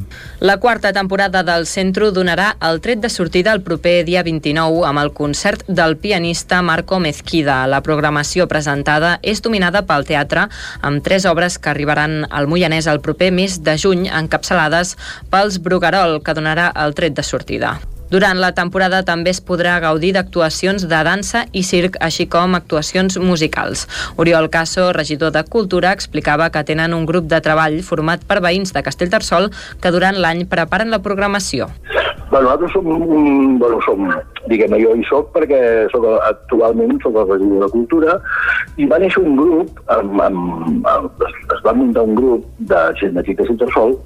La 0.45 0.59
quarta 0.61 0.93
temporada 0.93 1.41
del 1.43 1.65
Centro 1.67 2.11
donarà 2.13 2.51
el 2.61 2.83
tret 2.85 3.01
de 3.01 3.09
sortida 3.09 3.55
el 3.57 3.63
proper 3.65 4.03
dia 4.05 4.23
29 4.27 4.85
amb 4.85 5.01
el 5.01 5.15
concert 5.17 5.65
del 5.69 5.97
pianista 5.97 6.61
Marco 6.61 7.01
Mezquida. 7.01 7.63
La 7.67 7.81
programació 7.81 8.45
presentada 8.45 9.15
és 9.23 9.41
dominada 9.41 9.87
pel 9.89 10.05
teatre 10.05 10.51
amb 10.83 11.01
tres 11.01 11.25
obres 11.25 11.57
que 11.57 11.73
arribaran 11.73 12.27
al 12.29 12.45
Moianès 12.45 12.91
el 12.93 13.01
proper 13.01 13.33
mes 13.33 13.57
de 13.65 13.79
juny 13.81 14.11
encapçalades 14.13 14.99
pels 15.33 15.63
Bruguerol, 15.65 16.21
que 16.21 16.37
donarà 16.37 16.69
el 16.85 16.93
tret 16.93 17.17
de 17.17 17.25
sortida. 17.25 17.79
Durant 18.13 18.37
la 18.37 18.51
temporada 18.53 18.99
també 19.09 19.33
es 19.33 19.39
podrà 19.41 19.79
gaudir 19.81 20.11
d'actuacions 20.13 20.83
de 20.85 20.99
dansa 21.07 21.47
i 21.57 21.63
circ, 21.65 21.97
així 22.05 22.27
com 22.29 22.59
actuacions 22.59 23.17
musicals. 23.17 23.87
Oriol 24.21 24.51
Caso, 24.53 24.91
regidor 24.93 25.33
de 25.33 25.41
Cultura, 25.49 25.95
explicava 25.97 26.51
que 26.53 26.61
tenen 26.69 26.93
un 26.93 27.07
grup 27.09 27.31
de 27.31 27.41
treball 27.41 27.79
format 27.87 28.27
per 28.29 28.43
veïns 28.45 28.77
de 28.77 28.85
Castellterçol 28.85 29.49
que 29.81 29.95
durant 29.97 30.21
l'any 30.21 30.45
preparen 30.45 30.93
la 30.93 31.01
programació. 31.01 31.71
Bueno, 32.29 32.51
nosaltres 32.51 32.73
som, 32.77 32.87
un, 32.93 33.59
bueno, 33.59 33.81
som 33.85 34.05
diguem 34.49 34.77
jo 34.81 34.93
hi 34.97 35.03
soc 35.09 35.33
perquè 35.33 35.89
soc, 35.93 36.05
actualment 36.29 37.01
soc 37.01 37.17
el 37.17 37.29
regidor 37.33 37.65
de 37.65 37.73
Cultura 37.73 38.21
i 38.77 38.89
va 38.93 39.01
néixer 39.01 39.25
un 39.25 39.37
grup, 39.41 39.83
amb, 39.93 40.21
amb, 40.29 40.87
amb, 40.89 41.29
es 41.29 41.61
va 41.65 41.77
muntar 41.77 42.05
un 42.09 42.17
grup 42.17 42.49
de 42.73 42.87
gent 43.01 43.17
d'aquí 43.17 43.33
de 43.33 43.41
Castellterçol 43.41 43.97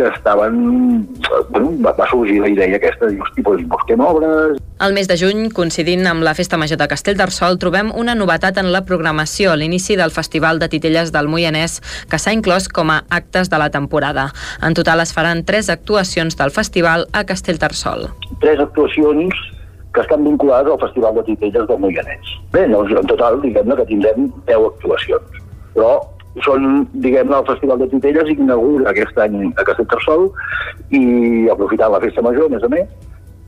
que 0.00 0.08
estaven... 0.08 1.08
Bueno, 1.50 1.72
va, 1.84 1.94
sorgir 2.08 2.40
la 2.40 2.48
idea 2.48 2.76
aquesta, 2.76 3.06
dius, 3.06 3.28
tipus, 3.36 3.62
busquem 3.68 4.00
obres... 4.00 4.58
El 4.80 4.94
mes 4.96 5.08
de 5.10 5.16
juny, 5.20 5.50
coincidint 5.52 6.06
amb 6.08 6.24
la 6.24 6.32
Festa 6.38 6.56
Major 6.56 6.80
de 6.80 6.88
Castellterçol, 6.88 7.58
trobem 7.60 7.90
una 7.92 8.14
novetat 8.16 8.56
en 8.62 8.70
la 8.72 8.80
programació, 8.88 9.52
l'inici 9.60 9.98
del 10.00 10.14
Festival 10.14 10.58
de 10.62 10.70
Titelles 10.72 11.12
del 11.12 11.28
Moianès, 11.28 11.80
que 12.08 12.20
s'ha 12.20 12.32
inclòs 12.32 12.70
com 12.72 12.92
a 12.94 13.02
actes 13.12 13.52
de 13.52 13.60
la 13.60 13.68
temporada. 13.74 14.30
En 14.64 14.76
total 14.78 15.04
es 15.04 15.12
faran 15.12 15.44
tres 15.44 15.68
actuacions 15.68 16.38
del 16.40 16.54
festival 16.54 17.04
a 17.12 17.26
Castellterçol. 17.28 18.08
Tres 18.40 18.62
actuacions 18.64 19.36
que 19.92 20.00
estan 20.00 20.24
vinculades 20.24 20.72
al 20.72 20.80
Festival 20.80 21.14
de 21.18 21.26
Titelles 21.28 21.68
del 21.68 21.82
Moianès. 21.82 22.32
Bé, 22.54 22.64
doncs, 22.70 22.94
en 22.96 23.10
total, 23.10 23.40
diguem-ne 23.42 23.76
que 23.82 23.86
tindrem 23.90 24.30
10 24.48 24.66
actuacions. 24.70 25.44
Però 25.74 25.92
són, 26.44 26.86
diguem-ne, 26.92 27.36
el 27.40 27.46
Festival 27.48 27.80
de 27.82 27.88
Titelles 27.90 28.30
inaugura 28.36 28.90
aquest 28.90 29.18
any 29.18 29.50
a 29.50 29.66
Castellterçol 29.66 30.28
i 30.94 31.48
aprofitant 31.52 31.94
la 31.94 32.02
festa 32.04 32.22
major, 32.22 32.46
a 32.46 32.54
més 32.54 32.66
a 32.66 32.70
més, 32.72 32.86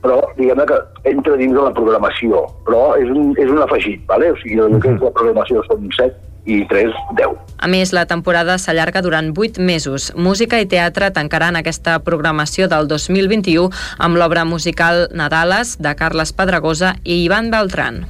però 0.03 0.19
diguem-ne 0.37 0.67
que 0.67 0.81
entra 1.13 1.39
dins 1.39 1.55
de 1.55 1.63
la 1.63 1.71
programació, 1.75 2.43
però 2.67 2.83
és 2.99 3.09
un, 3.09 3.31
és 3.39 3.49
un 3.49 3.63
afegit, 3.63 4.03
vale? 4.09 4.33
o 4.33 4.37
sigui, 4.41 4.59
el 4.59 4.79
que 4.83 4.91
és 4.91 5.01
la 5.01 5.15
programació 5.15 5.63
són 5.69 5.87
7 5.95 6.31
i 6.45 6.65
3, 6.67 6.91
10. 7.15 7.37
A 7.63 7.69
més, 7.71 7.93
la 7.95 8.03
temporada 8.05 8.57
s'allarga 8.59 8.99
durant 9.05 9.31
8 9.31 9.63
mesos. 9.63 10.09
Música 10.19 10.59
i 10.59 10.67
teatre 10.67 11.07
tancaran 11.15 11.55
aquesta 11.55 11.95
programació 12.03 12.67
del 12.67 12.89
2021 12.91 13.71
amb 14.03 14.19
l'obra 14.19 14.43
musical 14.43 15.07
Nadales, 15.15 15.77
de 15.79 15.95
Carles 15.95 16.35
Pedregosa 16.35 16.97
i 17.05 17.23
Ivan 17.23 17.47
Beltran. 17.53 18.03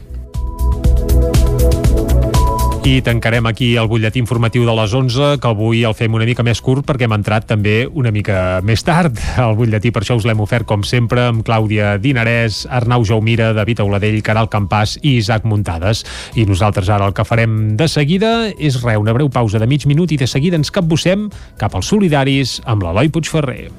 I 2.84 3.00
tancarem 3.00 3.46
aquí 3.48 3.78
el 3.80 3.88
butlletí 3.88 4.20
informatiu 4.20 4.66
de 4.68 4.74
les 4.76 4.92
11, 4.92 5.38
que 5.40 5.48
avui 5.48 5.86
el 5.88 5.94
fem 5.96 6.12
una 6.18 6.26
mica 6.28 6.44
més 6.44 6.60
curt 6.60 6.84
perquè 6.84 7.08
hem 7.08 7.14
entrat 7.16 7.46
també 7.48 7.86
una 7.88 8.12
mica 8.12 8.60
més 8.60 8.84
tard. 8.84 9.16
El 9.40 9.56
butlletí 9.56 9.94
per 9.96 10.02
això 10.04 10.18
us 10.20 10.28
l'hem 10.28 10.42
ofert 10.44 10.68
com 10.68 10.84
sempre 10.84 11.30
amb 11.30 11.46
Clàudia 11.48 11.94
Dinarès, 12.04 12.66
Arnau 12.68 13.06
Jaumira, 13.08 13.54
David 13.56 13.80
Auladell, 13.86 14.20
Caral 14.20 14.52
Campàs 14.52 14.98
i 15.00 15.16
Isaac 15.22 15.48
Muntades. 15.48 16.04
I 16.36 16.44
nosaltres 16.44 16.92
ara 16.92 17.08
el 17.08 17.16
que 17.16 17.24
farem 17.24 17.78
de 17.80 17.88
seguida 17.88 18.34
és 18.60 18.82
re, 18.84 18.98
una 19.00 19.16
breu 19.16 19.32
pausa 19.32 19.64
de 19.64 19.70
mig 19.72 19.88
minut 19.88 20.12
i 20.12 20.20
de 20.20 20.28
seguida 20.28 20.60
ens 20.60 20.74
capbussem 20.74 21.30
cap 21.56 21.80
als 21.80 21.88
solidaris 21.88 22.60
amb 22.68 22.84
l'Eloi 22.84 23.08
Puigferrer. 23.16 23.72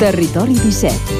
Territori 0.00 0.54
17. 0.54 1.19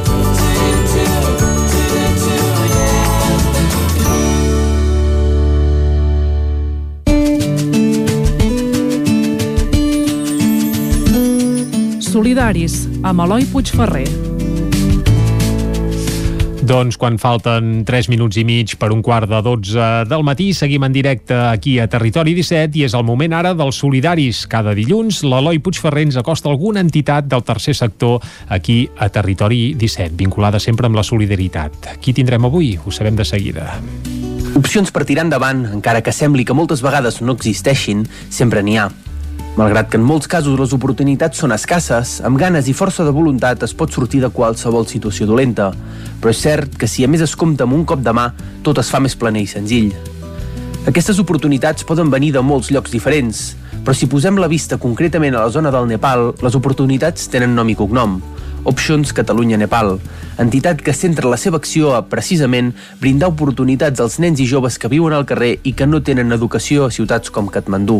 Solidaris, 12.11 12.89
amb 13.07 13.21
Eloi 13.23 13.45
Puigferrer. 13.47 14.03
Doncs 16.67 16.97
quan 16.99 17.15
falten 17.15 17.85
3 17.87 18.09
minuts 18.11 18.35
i 18.35 18.43
mig 18.43 18.73
per 18.79 18.89
un 18.91 18.99
quart 18.99 19.29
de 19.31 19.39
12 19.45 19.85
del 20.09 20.25
matí, 20.27 20.49
seguim 20.51 20.83
en 20.83 20.91
directe 20.91 21.37
aquí 21.39 21.77
a 21.79 21.87
Territori 21.87 22.33
17 22.35 22.81
i 22.81 22.83
és 22.83 22.95
el 22.99 23.05
moment 23.07 23.31
ara 23.37 23.53
dels 23.55 23.79
solidaris. 23.79 24.41
Cada 24.51 24.73
dilluns 24.75 25.21
l'Eloi 25.23 25.61
Puigferrer 25.63 26.03
ens 26.09 26.17
acosta 26.19 26.51
alguna 26.51 26.83
entitat 26.83 27.29
del 27.31 27.45
tercer 27.47 27.77
sector 27.79 28.19
aquí 28.49 28.81
a 28.99 29.07
Territori 29.07 29.61
17, 29.79 30.11
vinculada 30.19 30.59
sempre 30.59 30.91
amb 30.91 30.99
la 30.99 31.05
solidaritat. 31.07 31.93
Qui 32.03 32.11
tindrem 32.17 32.49
avui? 32.49 32.73
Ho 32.75 32.91
sabem 32.91 33.15
de 33.15 33.27
seguida. 33.27 33.69
Opcions 34.59 34.91
per 34.91 35.07
tirar 35.07 35.23
endavant, 35.29 35.63
encara 35.77 36.03
que 36.03 36.11
sembli 36.11 36.43
que 36.43 36.57
moltes 36.57 36.83
vegades 36.83 37.21
no 37.23 37.39
existeixin, 37.39 38.03
sempre 38.27 38.63
n'hi 38.67 38.77
ha. 38.81 38.89
Malgrat 39.59 39.89
que 39.91 39.97
en 39.99 40.03
molts 40.07 40.29
casos 40.31 40.55
les 40.55 40.71
oportunitats 40.71 41.41
són 41.43 41.51
escasses, 41.51 42.21
amb 42.23 42.39
ganes 42.39 42.69
i 42.71 42.73
força 42.73 43.03
de 43.03 43.11
voluntat 43.11 43.65
es 43.67 43.73
pot 43.75 43.91
sortir 43.91 44.21
de 44.23 44.29
qualsevol 44.31 44.87
situació 44.87 45.27
dolenta. 45.27 45.73
Però 46.21 46.31
és 46.31 46.39
cert 46.39 46.77
que 46.79 46.87
si 46.87 47.03
a 47.03 47.09
més 47.11 47.19
es 47.25 47.35
compta 47.35 47.67
amb 47.67 47.75
un 47.75 47.83
cop 47.83 47.99
de 47.99 48.13
mà, 48.15 48.29
tot 48.63 48.79
es 48.79 48.87
fa 48.87 49.01
més 49.03 49.17
planer 49.19 49.43
i 49.43 49.49
senzill. 49.51 49.91
Aquestes 50.87 51.19
oportunitats 51.19 51.83
poden 51.83 52.09
venir 52.09 52.31
de 52.31 52.41
molts 52.41 52.71
llocs 52.71 52.95
diferents, 52.95 53.41
però 53.83 53.93
si 53.97 54.07
posem 54.07 54.39
la 54.39 54.47
vista 54.47 54.79
concretament 54.79 55.35
a 55.35 55.43
la 55.43 55.51
zona 55.51 55.69
del 55.73 55.91
Nepal, 55.91 56.31
les 56.39 56.55
oportunitats 56.55 57.27
tenen 57.27 57.51
nom 57.57 57.67
i 57.67 57.75
cognom. 57.75 58.21
Options 58.71 59.11
Catalunya 59.11 59.59
Nepal, 59.59 59.97
entitat 60.39 60.79
que 60.85 60.95
centra 60.95 61.27
la 61.27 61.37
seva 61.37 61.59
acció 61.59 61.91
a, 61.97 62.05
precisament, 62.07 62.71
brindar 63.03 63.33
oportunitats 63.35 63.99
als 63.99 64.19
nens 64.23 64.39
i 64.39 64.47
joves 64.47 64.79
que 64.79 64.89
viuen 64.89 65.17
al 65.17 65.27
carrer 65.27 65.57
i 65.65 65.75
que 65.75 65.89
no 65.89 65.99
tenen 65.99 66.31
educació 66.31 66.87
a 66.87 66.93
ciutats 66.93 67.33
com 67.33 67.51
Katmandú. 67.51 67.99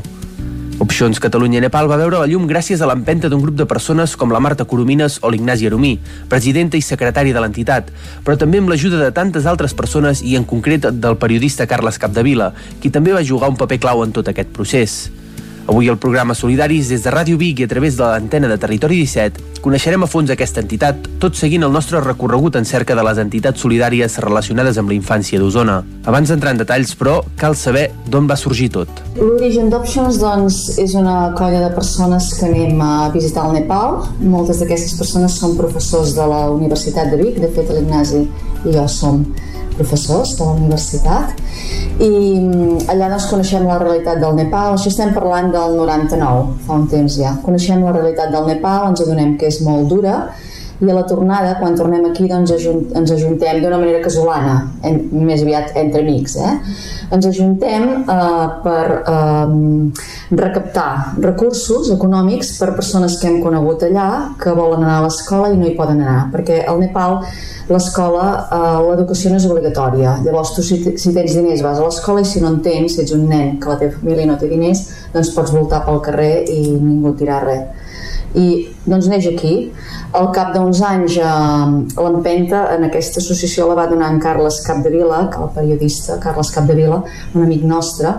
Opcions 0.82 1.20
Catalunya 1.22 1.60
Nepal 1.62 1.86
va 1.86 2.00
veure 2.02 2.18
la 2.18 2.26
llum 2.26 2.48
gràcies 2.50 2.82
a 2.82 2.88
l'empenta 2.90 3.30
d'un 3.30 3.44
grup 3.44 3.54
de 3.60 3.68
persones 3.70 4.16
com 4.18 4.34
la 4.34 4.42
Marta 4.42 4.66
Coromines 4.66 5.20
o 5.22 5.30
l'Ignasi 5.30 5.70
Aromí, 5.70 5.92
presidenta 6.32 6.80
i 6.80 6.82
secretària 6.82 7.38
de 7.38 7.44
l'entitat, 7.44 7.94
però 8.26 8.34
també 8.34 8.58
amb 8.58 8.74
l'ajuda 8.74 8.98
de 8.98 9.14
tantes 9.14 9.46
altres 9.46 9.78
persones 9.78 10.26
i 10.26 10.34
en 10.42 10.50
concret 10.50 10.90
del 10.90 11.22
periodista 11.22 11.70
Carles 11.70 12.02
Capdevila, 12.02 12.50
qui 12.82 12.90
també 12.90 13.14
va 13.14 13.22
jugar 13.22 13.54
un 13.54 13.62
paper 13.62 13.78
clau 13.78 14.02
en 14.02 14.18
tot 14.18 14.34
aquest 14.34 14.50
procés. 14.58 15.04
Avui 15.68 15.88
al 15.90 15.98
programa 15.98 16.34
Solidaris, 16.34 16.90
des 16.90 17.04
de 17.06 17.12
Ràdio 17.14 17.38
Vic 17.38 17.60
i 17.62 17.66
a 17.68 17.70
través 17.70 17.96
de 17.98 18.04
l'antena 18.04 18.48
de 18.50 18.58
Territori 18.58 18.98
17, 19.04 19.62
coneixerem 19.62 20.02
a 20.02 20.08
fons 20.10 20.32
aquesta 20.34 20.60
entitat, 20.64 21.06
tot 21.22 21.38
seguint 21.38 21.64
el 21.68 21.72
nostre 21.72 22.02
recorregut 22.02 22.58
en 22.58 22.66
cerca 22.66 22.96
de 22.98 23.04
les 23.06 23.22
entitats 23.22 23.62
solidàries 23.62 24.18
relacionades 24.26 24.80
amb 24.82 24.90
la 24.90 24.98
infància 24.98 25.40
d'Osona. 25.40 25.78
Abans 26.10 26.34
d'entrar 26.34 26.56
en 26.56 26.64
detalls, 26.64 26.96
però, 26.98 27.20
cal 27.38 27.56
saber 27.56 27.92
d'on 28.10 28.26
va 28.28 28.40
sorgir 28.42 28.72
tot. 28.74 29.04
L'origen 29.20 29.70
d'Options 29.70 30.18
doncs, 30.24 30.64
és 30.82 30.98
una 30.98 31.32
colla 31.38 31.62
de 31.68 31.70
persones 31.78 32.34
que 32.40 32.50
anem 32.50 32.82
a 32.82 33.12
visitar 33.14 33.46
el 33.48 33.62
Nepal. 33.62 34.02
Moltes 34.20 34.64
d'aquestes 34.64 34.98
persones 34.98 35.38
són 35.38 35.56
professors 35.62 36.18
de 36.18 36.26
la 36.34 36.48
Universitat 36.50 37.14
de 37.14 37.22
Vic, 37.22 37.38
de 37.44 37.54
fet 37.54 37.70
l'Ignasi 37.70 38.26
i 38.66 38.74
jo 38.74 38.90
som 38.90 39.22
professors 39.82 40.36
de 40.38 40.46
la 40.46 40.56
universitat 40.60 41.42
i 42.02 42.10
mm, 42.10 42.86
allà 42.94 43.10
doncs 43.12 43.28
coneixem 43.32 43.68
la 43.68 43.80
realitat 43.82 44.22
del 44.22 44.38
Nepal. 44.38 44.78
Això 44.78 44.92
estem 44.94 45.14
parlant 45.18 45.52
del 45.54 45.76
99 45.80 46.56
fa 46.68 46.80
un 46.80 46.88
temps 46.92 47.18
ja. 47.20 47.36
Coneixem 47.44 47.84
la 47.86 47.96
realitat 47.98 48.34
del 48.34 48.48
Nepal 48.54 48.92
ens 48.92 49.04
adonem 49.06 49.36
que 49.42 49.50
és 49.52 49.62
molt 49.66 49.90
dura 49.92 50.16
i 50.82 50.90
a 50.90 50.96
la 50.96 51.04
tornada, 51.06 51.54
quan 51.60 51.76
tornem 51.78 52.08
aquí, 52.10 52.26
doncs 52.30 52.52
ajunt, 52.56 52.88
ens 52.98 53.12
ajuntem 53.14 53.60
d'una 53.62 53.78
manera 53.78 54.02
casolana, 54.02 54.56
en, 54.88 54.98
més 55.14 55.44
aviat 55.46 55.76
entre 55.78 56.02
amics. 56.02 56.38
Eh? 56.42 56.54
Ens 57.14 57.28
ajuntem 57.30 57.86
eh, 58.02 58.48
per 58.64 58.86
eh, 58.98 59.54
recaptar 60.42 61.20
recursos 61.22 61.92
econòmics 61.94 62.56
per 62.58 62.72
persones 62.74 63.20
que 63.22 63.30
hem 63.30 63.42
conegut 63.44 63.86
allà 63.86 64.08
que 64.42 64.56
volen 64.58 64.82
anar 64.82 64.98
a 65.02 65.06
l'escola 65.06 65.52
i 65.52 65.60
no 65.60 65.70
hi 65.70 65.76
poden 65.78 66.02
anar, 66.02 66.32
perquè 66.34 66.64
al 66.66 66.82
Nepal 66.82 67.20
l'escola, 67.70 68.26
eh, 68.50 68.74
l'educació 68.88 69.30
no 69.30 69.38
és 69.38 69.48
obligatòria. 69.52 70.18
Llavors 70.26 70.56
tu 70.58 70.66
si, 70.66 70.82
si 70.98 71.14
tens 71.14 71.38
diners 71.38 71.62
vas 71.68 71.78
a 71.78 71.86
l'escola 71.86 72.26
i 72.26 72.32
si 72.32 72.42
no 72.42 72.56
en 72.56 72.58
tens, 72.66 72.96
si 72.96 73.06
ets 73.06 73.14
un 73.14 73.30
nen 73.30 73.60
que 73.62 73.70
la 73.70 73.78
teva 73.84 73.94
família 74.00 74.26
no 74.26 74.42
té 74.42 74.50
diners, 74.50 74.88
doncs 75.14 75.34
pots 75.38 75.54
voltar 75.54 75.86
pel 75.86 76.02
carrer 76.10 76.34
i 76.50 76.64
ningú 76.74 77.14
tirar 77.22 77.44
res 77.46 77.90
i 78.38 78.48
doncs 78.86 79.10
neix 79.12 79.28
aquí. 79.30 79.56
Al 80.18 80.30
cap 80.36 80.54
d'uns 80.56 80.82
anys 80.88 81.18
eh, 81.20 81.74
l'empenta 82.04 82.64
en 82.76 82.88
aquesta 82.88 83.22
associació 83.24 83.68
la 83.70 83.78
va 83.82 83.90
donar 83.92 84.12
en 84.14 84.22
Carles 84.24 84.62
Capdevila, 84.66 85.26
que 85.34 85.44
el 85.44 85.52
periodista 85.56 86.20
Carles 86.24 86.52
Capdevila, 86.56 87.02
un 87.36 87.46
amic 87.46 87.66
nostre, 87.68 88.16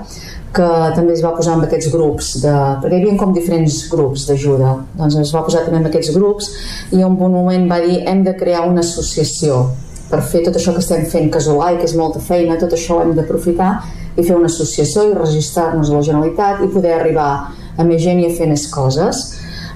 que 0.52 0.68
també 0.96 1.14
es 1.16 1.22
va 1.24 1.32
posar 1.36 1.54
amb 1.56 1.64
aquests 1.64 1.88
grups, 1.92 2.34
de, 2.42 2.52
perquè 2.82 2.98
hi 2.98 3.04
havia 3.06 3.20
com 3.20 3.32
diferents 3.32 3.78
grups 3.92 4.26
d'ajuda, 4.28 4.74
doncs 4.98 5.16
es 5.22 5.32
va 5.32 5.44
posar 5.46 5.64
també 5.64 5.80
amb 5.80 5.88
aquests 5.88 6.12
grups 6.16 6.50
i 6.92 7.00
en 7.00 7.16
un 7.16 7.32
moment 7.32 7.64
va 7.70 7.80
dir 7.80 8.02
hem 8.08 8.20
de 8.26 8.36
crear 8.36 8.66
una 8.68 8.84
associació 8.84 9.62
per 10.10 10.20
fer 10.28 10.42
tot 10.44 10.58
això 10.58 10.74
que 10.76 10.82
estem 10.84 11.06
fent 11.08 11.30
casolà 11.32 11.70
i 11.72 11.78
que 11.80 11.88
és 11.88 11.96
molta 11.96 12.20
feina, 12.20 12.58
tot 12.60 12.74
això 12.76 12.98
ho 12.98 13.04
hem 13.06 13.14
d'aprofitar 13.16 13.72
i 14.12 14.20
fer 14.20 14.36
una 14.36 14.50
associació 14.52 15.06
i 15.08 15.14
registrar-nos 15.16 15.88
a 15.88 15.96
la 15.96 16.04
Generalitat 16.04 16.60
i 16.60 16.68
poder 16.74 16.98
arribar 16.98 17.30
a 17.72 17.86
més 17.88 18.02
gent 18.04 18.20
i 18.20 18.28
a 18.28 18.34
fer 18.36 18.50
més 18.50 18.66
coses 18.68 19.22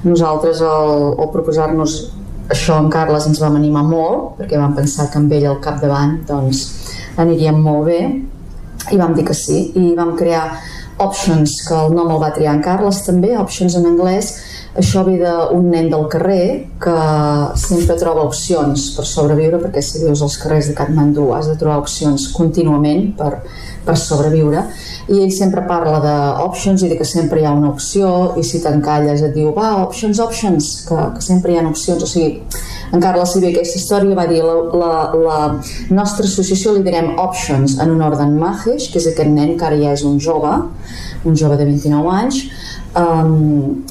nosaltres 0.04 0.60
al, 0.62 1.14
al 1.16 1.30
proposar-nos 1.32 1.98
això 2.52 2.76
en 2.78 2.90
Carles 2.92 3.26
ens 3.26 3.40
vam 3.42 3.56
animar 3.58 3.82
molt 3.86 4.36
perquè 4.38 4.60
vam 4.60 4.76
pensar 4.76 5.08
que 5.10 5.18
amb 5.18 5.32
ell 5.32 5.48
al 5.50 5.60
capdavant 5.62 6.18
doncs 6.28 6.64
aniríem 7.18 7.58
molt 7.62 7.88
bé 7.88 8.00
i 8.92 8.98
vam 8.98 9.14
dir 9.14 9.24
que 9.26 9.34
sí. 9.34 9.70
I 9.74 9.94
vam 9.96 10.16
crear 10.18 10.46
Options, 11.02 11.58
que 11.68 11.74
el 11.76 11.92
nom 11.92 12.08
el 12.14 12.20
va 12.22 12.32
triar 12.32 12.54
en 12.56 12.62
Carles 12.64 13.02
també, 13.04 13.34
Options 13.36 13.74
en 13.76 13.88
anglès 13.90 14.30
això 14.76 15.02
ve 15.06 15.16
d'un 15.20 15.70
nen 15.72 15.88
del 15.90 16.06
carrer 16.12 16.66
que 16.80 16.96
sempre 17.60 17.96
troba 17.98 18.26
opcions 18.28 18.90
per 18.96 19.06
sobreviure 19.08 19.60
perquè 19.62 19.82
si 19.82 20.02
vius 20.02 20.22
als 20.22 20.36
carrers 20.42 20.68
de 20.70 20.76
Katmandú 20.78 21.30
has 21.34 21.48
de 21.50 21.56
trobar 21.60 21.80
opcions 21.80 22.28
contínuament 22.36 23.14
per, 23.18 23.40
per 23.86 23.96
sobreviure. 24.00 24.66
I 25.08 25.22
ell 25.24 25.32
sempre 25.34 25.64
parla 25.68 26.00
d'options 26.04 26.82
i 26.82 26.90
de 26.90 26.98
que 26.98 27.08
sempre 27.08 27.40
hi 27.40 27.46
ha 27.48 27.54
una 27.56 27.70
opció 27.72 28.36
i 28.36 28.44
si 28.44 28.60
t'encalles 28.62 29.22
et 29.22 29.34
diu 29.36 29.52
va, 29.56 29.72
options, 29.84 30.20
options, 30.20 30.70
que, 30.88 31.02
que 31.16 31.24
sempre 31.24 31.52
hi 31.52 31.60
ha 31.60 31.66
opcions. 31.68 32.02
O 32.02 32.10
sigui, 32.10 32.42
en 32.92 33.02
Carles 33.02 33.32
Sibi 33.34 33.50
aquesta 33.50 33.80
història 33.80 34.18
va 34.18 34.28
dir 34.30 34.42
la, 34.44 34.56
la, 34.76 34.92
la 35.16 35.40
nostra 35.94 36.28
associació 36.28 36.76
li 36.76 36.84
direm 36.86 37.14
options 37.22 37.78
en 37.82 37.96
honor 37.96 38.18
d'en 38.20 38.36
Mahesh, 38.38 38.90
que 38.92 39.00
és 39.02 39.10
aquest 39.10 39.32
nen 39.32 39.56
que 39.56 39.66
ara 39.68 39.80
ja 39.80 39.96
és 39.96 40.04
un 40.06 40.20
jove 40.22 40.52
un 41.26 41.34
jove 41.34 41.56
de 41.58 41.66
29 41.66 42.12
anys 42.14 42.42
um, 42.94 43.82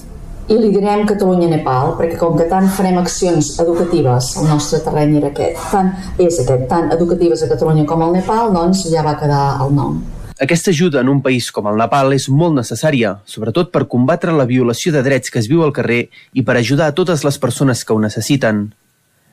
i 0.48 0.58
li 0.60 0.70
direm 0.70 1.06
Catalunya-Nepal, 1.10 1.96
perquè 1.98 2.18
com 2.22 2.36
que 2.38 2.46
tant 2.50 2.68
farem 2.70 3.00
accions 3.02 3.56
educatives, 3.64 4.36
el 4.38 4.50
nostre 4.50 4.82
terreny 4.86 5.18
era 5.18 5.32
aquest, 5.32 5.58
tant, 5.72 5.90
és 6.22 6.38
aquest, 6.44 6.68
tant 6.70 6.92
educatives 6.94 7.42
a 7.42 7.50
Catalunya 7.50 7.86
com 7.90 8.04
al 8.06 8.14
Nepal, 8.14 8.52
doncs 8.54 8.84
ja 8.92 9.02
va 9.06 9.16
quedar 9.18 9.58
el 9.66 9.74
nom. 9.74 9.98
Aquesta 10.36 10.70
ajuda 10.70 11.00
en 11.02 11.10
un 11.10 11.22
país 11.24 11.48
com 11.56 11.70
el 11.72 11.80
Nepal 11.80 12.14
és 12.14 12.28
molt 12.30 12.58
necessària, 12.58 13.16
sobretot 13.26 13.72
per 13.74 13.88
combatre 13.90 14.36
la 14.36 14.46
violació 14.46 14.92
de 14.94 15.02
drets 15.02 15.32
que 15.32 15.40
es 15.42 15.48
viu 15.50 15.64
al 15.64 15.74
carrer 15.74 16.10
i 16.34 16.44
per 16.46 16.58
ajudar 16.60 16.92
a 16.92 16.96
totes 16.98 17.24
les 17.26 17.40
persones 17.40 17.86
que 17.88 17.96
ho 17.96 18.02
necessiten. 18.04 18.68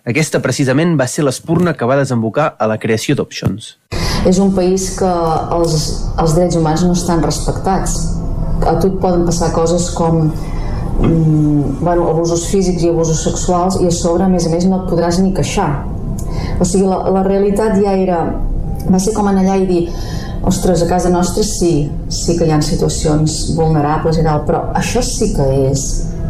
Aquesta 0.09 0.41
precisament 0.43 0.97
va 0.99 1.11
ser 1.11 1.27
l'espurna 1.27 1.75
que 1.77 1.87
va 1.87 1.99
desembocar 1.99 2.55
a 2.59 2.71
la 2.71 2.79
creació 2.79 3.19
d'Options. 3.19 3.75
És 4.31 4.39
un 4.39 4.55
país 4.55 4.89
que 4.97 5.11
els, 5.59 5.77
els 6.23 6.39
drets 6.39 6.57
humans 6.57 6.87
no 6.87 6.97
estan 6.97 7.21
respectats. 7.23 7.99
A 8.63 8.79
tu 8.79 8.89
et 8.89 8.99
poden 9.03 9.27
passar 9.27 9.51
coses 9.55 9.91
com 9.99 10.31
bueno, 11.01 12.09
abusos 12.09 12.47
físics 12.51 12.82
i 12.85 12.90
abusos 12.90 13.23
sexuals 13.24 13.81
i 13.81 13.89
a 13.89 13.94
sobre, 13.94 14.24
a 14.24 14.31
més 14.32 14.47
a 14.47 14.52
més, 14.52 14.66
no 14.69 14.82
et 14.82 14.90
podràs 14.90 15.20
ni 15.23 15.32
queixar. 15.36 15.70
O 16.60 16.64
sigui, 16.64 16.86
la, 16.89 17.02
la 17.10 17.24
realitat 17.27 17.78
ja 17.81 17.97
era... 17.98 18.24
Va 18.82 18.98
ser 18.98 19.12
com 19.14 19.28
anar 19.31 19.44
allà 19.44 19.60
i 19.62 19.66
dir 19.69 19.82
ostres, 20.43 20.82
a 20.82 20.89
casa 20.90 21.10
nostra 21.10 21.44
sí, 21.47 21.90
sí 22.10 22.35
que 22.39 22.48
hi 22.48 22.51
ha 22.51 22.59
situacions 22.66 23.52
vulnerables 23.55 24.19
i 24.19 24.24
tal, 24.27 24.43
però 24.48 24.64
això 24.74 25.02
sí 25.06 25.31
que 25.36 25.47
és 25.69 25.85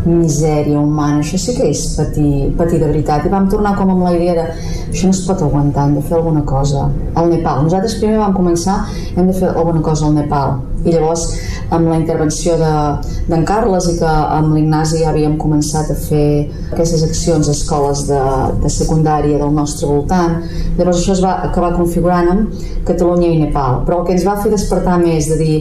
misèria 0.05 0.81
humana, 0.81 1.21
això 1.23 1.39
sí 1.39 1.55
que 1.57 1.69
és 1.71 1.83
patir, 1.97 2.51
patir 2.59 2.81
de 2.83 2.89
veritat. 2.91 3.27
I 3.27 3.33
vam 3.33 3.49
tornar 3.51 3.75
com 3.79 3.93
amb 3.95 4.05
la 4.05 4.13
idea 4.17 4.35
de 4.39 4.47
això 4.91 5.09
no 5.09 5.15
es 5.15 5.23
pot 5.27 5.43
aguantar, 5.47 5.87
hem 5.87 5.97
de 5.97 6.05
fer 6.09 6.19
alguna 6.19 6.43
cosa 6.49 6.89
al 7.15 7.31
Nepal. 7.31 7.63
Nosaltres 7.69 7.97
primer 8.01 8.19
vam 8.21 8.35
començar, 8.37 8.83
hem 9.17 9.31
de 9.31 9.37
fer 9.39 9.53
alguna 9.53 9.83
cosa 9.83 10.09
al 10.09 10.17
Nepal. 10.19 10.59
I 10.83 10.97
llavors, 10.97 11.29
amb 11.73 11.89
la 11.89 11.99
intervenció 12.01 12.57
d'en 12.61 13.33
de, 13.33 13.41
Carles 13.49 13.89
i 13.91 13.97
que 13.99 14.09
amb 14.09 14.53
l'Ignasi 14.55 15.03
ja 15.03 15.11
havíem 15.13 15.39
començat 15.41 15.91
a 15.93 15.97
fer 15.97 16.27
aquestes 16.73 17.05
accions 17.07 17.49
a 17.49 17.57
escoles 17.57 18.05
de, 18.11 18.21
de 18.63 18.73
secundària 18.73 19.41
del 19.41 19.55
nostre 19.57 19.89
voltant, 19.89 20.39
llavors 20.79 21.01
això 21.01 21.17
es 21.17 21.25
va 21.25 21.39
acabar 21.49 21.73
configurant 21.79 22.31
amb 22.35 22.63
Catalunya 22.89 23.33
i 23.33 23.41
Nepal. 23.47 23.83
Però 23.87 24.01
el 24.01 24.09
que 24.09 24.17
ens 24.17 24.27
va 24.27 24.39
fer 24.43 24.53
despertar 24.53 24.99
més 25.01 25.31
de 25.31 25.41
dir 25.41 25.57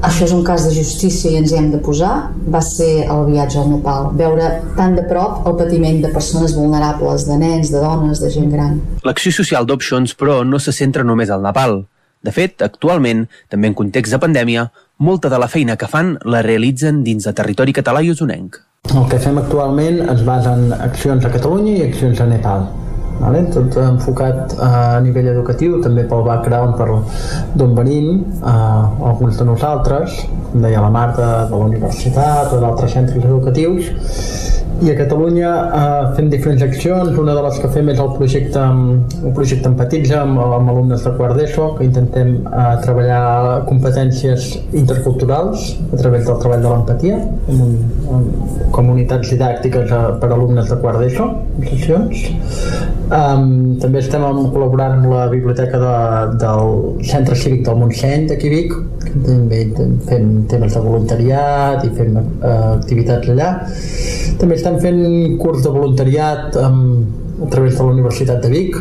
això 0.00 0.24
és 0.24 0.32
un 0.32 0.42
cas 0.44 0.64
de 0.64 0.70
justícia 0.72 1.30
i 1.30 1.36
ens 1.40 1.52
hi 1.52 1.58
hem 1.58 1.68
de 1.74 1.80
posar, 1.84 2.14
va 2.52 2.62
ser 2.64 3.04
el 3.04 3.26
viatge 3.28 3.60
al 3.60 3.68
Nepal, 3.74 4.08
veure 4.16 4.48
tan 4.78 4.96
de 4.96 5.04
prop 5.10 5.46
el 5.48 5.58
patiment 5.60 6.00
de 6.04 6.12
persones 6.14 6.56
vulnerables, 6.56 7.26
de 7.28 7.36
nens, 7.40 7.72
de 7.72 7.82
dones, 7.84 8.22
de 8.22 8.32
gent 8.32 8.48
gran. 8.52 8.78
L'acció 9.04 9.32
social 9.36 9.68
d'Options, 9.68 10.16
però, 10.16 10.40
no 10.44 10.58
se 10.58 10.72
centra 10.72 11.04
només 11.04 11.30
al 11.30 11.44
Nepal. 11.44 11.82
De 12.22 12.32
fet, 12.36 12.60
actualment, 12.62 13.24
també 13.48 13.70
en 13.70 13.76
context 13.78 14.12
de 14.12 14.20
pandèmia, 14.20 14.66
molta 14.98 15.30
de 15.32 15.38
la 15.40 15.48
feina 15.48 15.78
que 15.80 15.88
fan 15.88 16.16
la 16.28 16.42
realitzen 16.44 17.00
dins 17.06 17.24
de 17.24 17.32
territori 17.32 17.72
català 17.72 18.04
i 18.04 18.12
usonenc. 18.12 18.60
El 18.90 19.08
que 19.08 19.20
fem 19.22 19.38
actualment 19.40 20.02
es 20.12 20.22
basa 20.26 20.54
en 20.56 20.72
accions 20.76 21.24
a 21.24 21.32
Catalunya 21.32 21.78
i 21.78 21.82
accions 21.88 22.20
a 22.20 22.28
Nepal 22.28 22.68
vale? 23.20 23.44
tot 23.54 23.76
enfocat 23.82 24.56
a 24.58 24.72
nivell 25.04 25.30
educatiu, 25.34 25.78
també 25.84 26.06
pel 26.08 26.24
background 26.26 26.76
per 26.80 26.88
d'on 27.54 27.74
venim, 27.76 28.24
eh, 28.40 29.06
alguns 29.12 29.38
de 29.38 29.48
nosaltres, 29.48 30.22
com 30.50 30.64
deia 30.64 30.82
la 30.82 30.90
Marta, 30.90 31.30
de 31.50 31.56
la 31.56 31.66
universitat 31.70 32.56
o 32.56 32.62
d'altres 32.64 32.96
centres 32.96 33.24
educatius, 33.24 33.92
i 34.80 34.88
a 34.88 34.94
Catalunya 34.96 35.48
eh, 35.76 36.04
fem 36.16 36.30
diferents 36.32 36.62
accions, 36.64 37.16
una 37.20 37.34
de 37.36 37.42
les 37.44 37.58
que 37.60 37.68
fem 37.74 37.90
és 37.92 37.98
el 38.00 38.14
projecte, 38.16 38.62
un 38.64 39.34
projecte 39.36 39.68
Empatitza 39.68 40.22
amb, 40.22 40.40
amb 40.40 40.72
alumnes 40.72 41.04
de 41.04 41.12
quart 41.18 41.36
d'ESO, 41.36 41.66
que 41.76 41.84
intentem 41.84 42.30
eh, 42.38 42.70
treballar 42.86 43.66
competències 43.66 44.54
interculturals 44.72 45.74
a 45.84 46.00
través 46.00 46.24
del 46.30 46.40
treball 46.40 46.64
de 46.64 46.72
l'empatia, 46.72 47.20
amb, 47.20 47.66
un, 47.66 47.76
amb 48.16 48.72
comunitats 48.72 49.34
didàctiques 49.34 49.92
a, 49.92 50.00
per 50.22 50.32
alumnes 50.32 50.72
de 50.72 50.80
quart 50.80 51.04
d'ESO, 51.04 51.28
sessions. 51.68 52.24
Um, 53.10 53.74
també 53.82 53.98
estem 53.98 54.22
col·laborant 54.22 55.00
amb 55.00 55.08
la 55.10 55.24
biblioteca 55.32 55.80
de, 55.82 55.94
del 56.38 56.68
Centre 57.08 57.34
Cívic 57.34 57.64
del 57.66 57.80
Montseny 57.80 58.28
de 58.30 58.36
Vic, 58.52 58.76
també 59.24 59.64
fem 60.06 60.28
temes 60.52 60.76
de 60.76 60.82
voluntariat 60.84 61.82
i 61.88 61.90
fem 61.96 62.14
uh, 62.20 62.76
activitats 62.76 63.32
allà. 63.34 63.50
També 64.38 64.54
estem 64.54 64.78
fent 64.84 65.02
curs 65.42 65.64
de 65.66 65.74
voluntariat 65.74 66.54
amb, 66.62 67.42
a 67.42 67.50
través 67.50 67.74
de 67.74 67.82
la 67.82 67.96
Universitat 67.96 68.46
de 68.46 68.52
Vic 68.54 68.78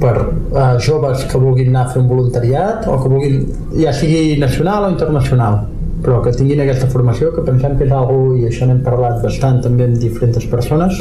per 0.00 0.14
uh, 0.16 0.78
joves 0.80 1.28
que 1.28 1.40
vulguin 1.42 1.74
anar 1.74 1.88
a 1.90 1.92
fer 1.92 2.00
un 2.00 2.08
voluntariat 2.08 2.88
o 2.88 2.96
que 3.02 3.12
vulguin, 3.12 3.42
ja 3.76 3.92
sigui 3.92 4.38
nacional 4.40 4.88
o 4.88 4.94
internacional 4.96 5.66
però 6.02 6.20
que 6.24 6.32
tinguin 6.36 6.62
aquesta 6.62 6.88
formació 6.92 7.30
que 7.34 7.44
pensem 7.46 7.76
que 7.78 7.86
és 7.88 7.94
algo 7.94 8.34
i 8.38 8.46
això 8.48 8.68
n'hem 8.68 8.82
parlat 8.86 9.22
bastant 9.24 9.62
també 9.64 9.88
amb 9.88 9.98
diferents 10.02 10.46
persones 10.50 11.00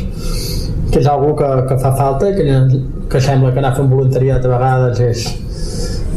que 0.92 1.02
és 1.02 1.10
algo 1.12 1.34
que, 1.38 1.50
que 1.70 1.78
fa 1.84 1.92
falta 2.00 2.32
que, 2.36 2.48
que 3.12 3.22
sembla 3.22 3.52
que 3.54 3.62
anar 3.62 3.76
un 3.82 3.92
voluntariat 3.92 4.46
a 4.46 4.54
vegades 4.56 5.04
és 5.06 5.28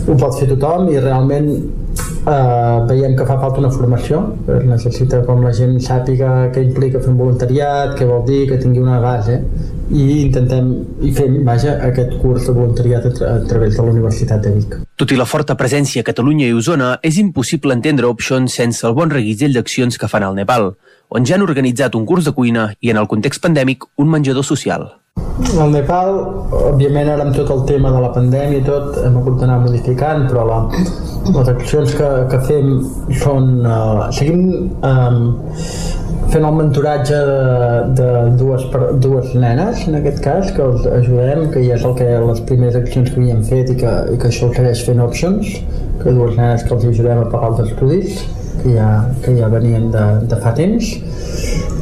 ho 0.08 0.16
pot 0.16 0.38
fer 0.38 0.48
tothom 0.54 0.88
i 0.92 0.98
realment 1.02 1.50
eh, 1.52 2.76
veiem 2.88 3.16
que 3.18 3.26
fa 3.28 3.36
falta 3.42 3.60
una 3.62 3.72
formació 3.74 4.22
es 4.56 4.64
necessita 4.68 5.22
com 5.26 5.44
la 5.44 5.52
gent 5.56 5.76
sàpiga 5.84 6.30
què 6.54 6.64
implica 6.68 7.02
fer 7.02 7.12
un 7.12 7.18
voluntariat, 7.20 7.96
què 7.98 8.08
vol 8.08 8.24
dir, 8.28 8.42
que 8.50 8.60
tingui 8.62 8.82
una 8.84 9.00
base 9.04 9.40
i 9.90 10.06
intentem 10.26 10.70
i 11.02 11.12
fem, 11.16 11.40
vaja, 11.46 11.76
aquest 11.90 12.16
curs 12.22 12.46
de 12.46 12.56
voluntariat 12.56 13.10
a, 13.10 13.16
tra 13.18 13.34
a 13.36 13.44
través 13.52 13.76
de 13.76 13.82
la 13.82 13.98
Universitat 13.98 14.46
de 14.46 14.54
Vic. 14.60 14.80
Tot 15.00 15.14
i 15.14 15.16
la 15.16 15.24
forta 15.24 15.54
presència 15.56 16.02
a 16.02 16.04
Catalunya 16.04 16.44
i 16.44 16.52
Osona, 16.52 16.90
és 17.00 17.16
impossible 17.22 17.72
entendre 17.72 18.10
Options 18.12 18.58
sense 18.60 18.84
el 18.84 18.92
bon 18.98 19.08
reguitzell 19.08 19.56
d'accions 19.56 19.96
que 19.96 20.10
fan 20.12 20.26
al 20.28 20.36
Nepal, 20.36 20.74
on 21.08 21.24
ja 21.24 21.38
han 21.38 21.48
organitzat 21.48 21.96
un 21.96 22.04
curs 22.04 22.28
de 22.28 22.36
cuina 22.36 22.68
i, 22.82 22.90
en 22.92 23.00
el 23.00 23.08
context 23.08 23.40
pandèmic, 23.40 23.88
un 23.96 24.12
menjador 24.12 24.44
social. 24.44 24.90
Al 25.60 25.72
Nepal, 25.72 26.10
òbviament 26.54 27.08
ara 27.10 27.24
amb 27.26 27.34
tot 27.34 27.48
el 27.50 27.62
tema 27.68 27.90
de 27.94 28.00
la 28.02 28.10
pandèmia 28.14 28.60
i 28.60 28.64
tot, 28.66 28.98
hem 29.02 29.16
hagut 29.18 29.40
d'anar 29.40 29.56
modificant, 29.64 30.26
però 30.30 30.44
la, 30.46 30.58
les 31.34 31.50
accions 31.54 31.94
que, 31.98 32.10
que 32.30 32.40
fem 32.46 32.68
són... 33.22 33.48
Uh, 33.64 34.04
seguim 34.14 34.44
um, 34.86 35.18
fent 36.30 36.46
el 36.46 36.58
mentoratge 36.60 37.18
de, 37.26 37.38
de 37.98 38.10
dues, 38.38 38.66
dues 39.02 39.32
nenes, 39.34 39.82
en 39.90 39.98
aquest 39.98 40.20
cas, 40.22 40.52
que 40.54 40.62
els 40.62 40.86
ajudem, 41.00 41.48
que 41.54 41.64
ja 41.66 41.78
és 41.80 41.86
el 41.88 41.96
que 41.98 42.10
les 42.28 42.42
primeres 42.50 42.78
accions 42.78 43.10
que 43.10 43.18
havíem 43.18 43.42
fet 43.48 43.72
i 43.74 43.78
que, 43.80 43.94
i 44.14 44.20
que 44.20 44.30
això 44.30 44.50
ho 44.50 44.54
segueix 44.54 44.84
fent 44.86 45.02
Options, 45.02 45.56
que 46.04 46.14
dues 46.14 46.36
nenes 46.38 46.62
que 46.68 46.76
els 46.76 46.86
ajudem 46.92 47.24
a 47.24 47.30
pagar 47.32 47.54
els 47.54 47.64
estudis, 47.66 48.22
que 48.62 48.76
ja, 48.76 48.90
que 49.24 49.34
ja 49.38 49.48
venien 49.52 49.90
de, 49.92 50.06
de 50.30 50.38
fa 50.40 50.52
temps. 50.56 50.92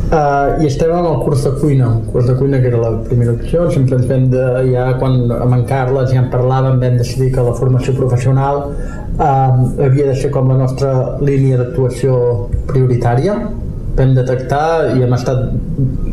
Uh, 0.09 0.57
I 0.63 0.67
estem 0.71 0.89
en 0.89 1.05
el 1.05 1.19
curs 1.21 1.43
de 1.45 1.51
cuina, 1.61 1.91
el 1.99 2.07
curs 2.13 2.27
de 2.31 2.35
cuina 2.39 2.63
que 2.63 2.71
era 2.71 2.79
la 2.81 2.93
primera 3.05 3.35
opció, 3.35 3.67
sempre 3.71 3.99
ens 3.99 4.07
vam 4.09 4.31
de, 4.33 4.45
ja 4.71 4.87
quan 5.01 5.19
amb 5.35 5.59
en 5.59 5.67
Carles 5.69 6.09
ja 6.15 6.23
en 6.23 6.31
parlàvem 6.33 6.81
vam 6.81 6.97
decidir 6.97 7.29
que 7.35 7.45
la 7.45 7.53
formació 7.59 7.93
professional 7.99 8.63
uh, 8.71 9.59
havia 9.85 10.09
de 10.09 10.17
ser 10.17 10.33
com 10.33 10.49
la 10.49 10.57
nostra 10.63 10.95
línia 11.21 11.61
d'actuació 11.61 12.17
prioritària. 12.71 13.37
Vam 13.99 14.15
detectar 14.17 14.95
i 14.95 15.05
hem 15.05 15.13
estat 15.13 15.45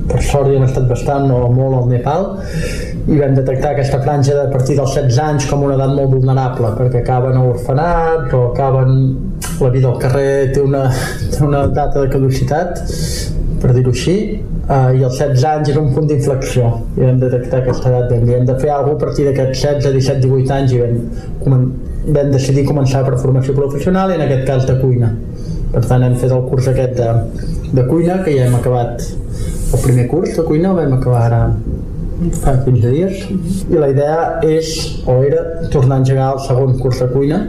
per 0.10 0.22
sort 0.26 0.52
hem 0.52 0.64
estat 0.66 0.90
bastant 0.90 1.30
o 1.32 1.46
molt 1.54 1.80
al 1.80 1.90
Nepal 1.90 2.28
i 3.06 3.18
vam 3.20 3.36
detectar 3.38 3.72
aquesta 3.74 4.00
franja 4.02 4.34
de 4.34 4.44
a 4.48 4.52
partir 4.52 4.76
dels 4.80 4.96
16 4.98 5.20
anys 5.22 5.48
com 5.50 5.64
una 5.68 5.76
edat 5.78 5.92
molt 5.94 6.12
vulnerable 6.14 6.72
perquè 6.80 7.04
acaben 7.04 7.38
a 7.38 7.44
orfenats 7.46 8.34
o 8.34 8.42
acaben 8.52 8.96
la 9.62 9.70
vida 9.72 9.90
al 9.90 10.00
carrer 10.02 10.52
té 10.54 10.62
una, 10.62 10.90
té 11.32 11.44
una 11.46 11.66
data 11.68 12.02
de 12.04 12.10
caducitat 12.12 12.82
per 13.66 13.74
dir-ho 13.74 13.92
així, 13.94 14.16
uh, 14.68 14.92
i 14.94 15.04
els 15.08 15.18
16 15.18 15.46
anys 15.50 15.72
és 15.74 15.80
un 15.80 15.92
punt 15.96 16.08
d'inflexió 16.10 16.70
i 16.98 17.02
vam 17.02 17.20
detectar 17.22 17.62
aquesta 17.62 17.90
edat 17.90 18.12
vam 18.12 18.26
dir, 18.28 18.36
hem 18.38 18.48
de 18.50 18.56
fer 18.62 18.72
alguna 18.74 18.98
a 19.00 19.02
partir 19.06 19.26
d'aquests 19.30 19.64
16, 19.64 19.96
17, 19.96 20.22
18 20.28 20.56
anys 20.58 20.76
i 20.76 20.82
vam, 20.84 21.66
vam 22.18 22.34
decidir 22.34 22.66
començar 22.68 23.02
per 23.08 23.18
formació 23.22 23.56
professional 23.58 24.14
i 24.14 24.20
en 24.20 24.26
aquest 24.28 24.46
cas 24.50 24.68
de 24.70 24.78
cuina. 24.82 25.12
Per 25.74 25.84
tant 25.90 26.06
hem 26.06 26.16
fet 26.22 26.32
el 26.32 26.46
curs 26.52 26.70
aquest 26.72 27.00
de, 27.00 27.10
de 27.80 27.88
cuina 27.90 28.22
que 28.24 28.36
ja 28.36 28.46
hem 28.46 28.60
acabat 28.60 29.02
el 29.76 29.82
primer 29.82 30.06
curs 30.12 30.38
de 30.38 30.46
cuina 30.48 30.72
el 30.72 30.80
vam 30.84 30.94
acabar 31.00 31.26
ara 31.26 31.42
fa 32.44 32.54
15 32.64 32.92
dies. 32.94 33.26
I 33.72 33.82
la 33.82 33.90
idea 33.92 34.20
és, 34.46 34.70
o 35.10 35.18
era, 35.26 35.42
tornar 35.74 35.98
a 35.98 36.04
engegar 36.04 36.34
el 36.36 36.44
segon 36.46 36.78
curs 36.80 37.02
de 37.02 37.10
cuina 37.12 37.42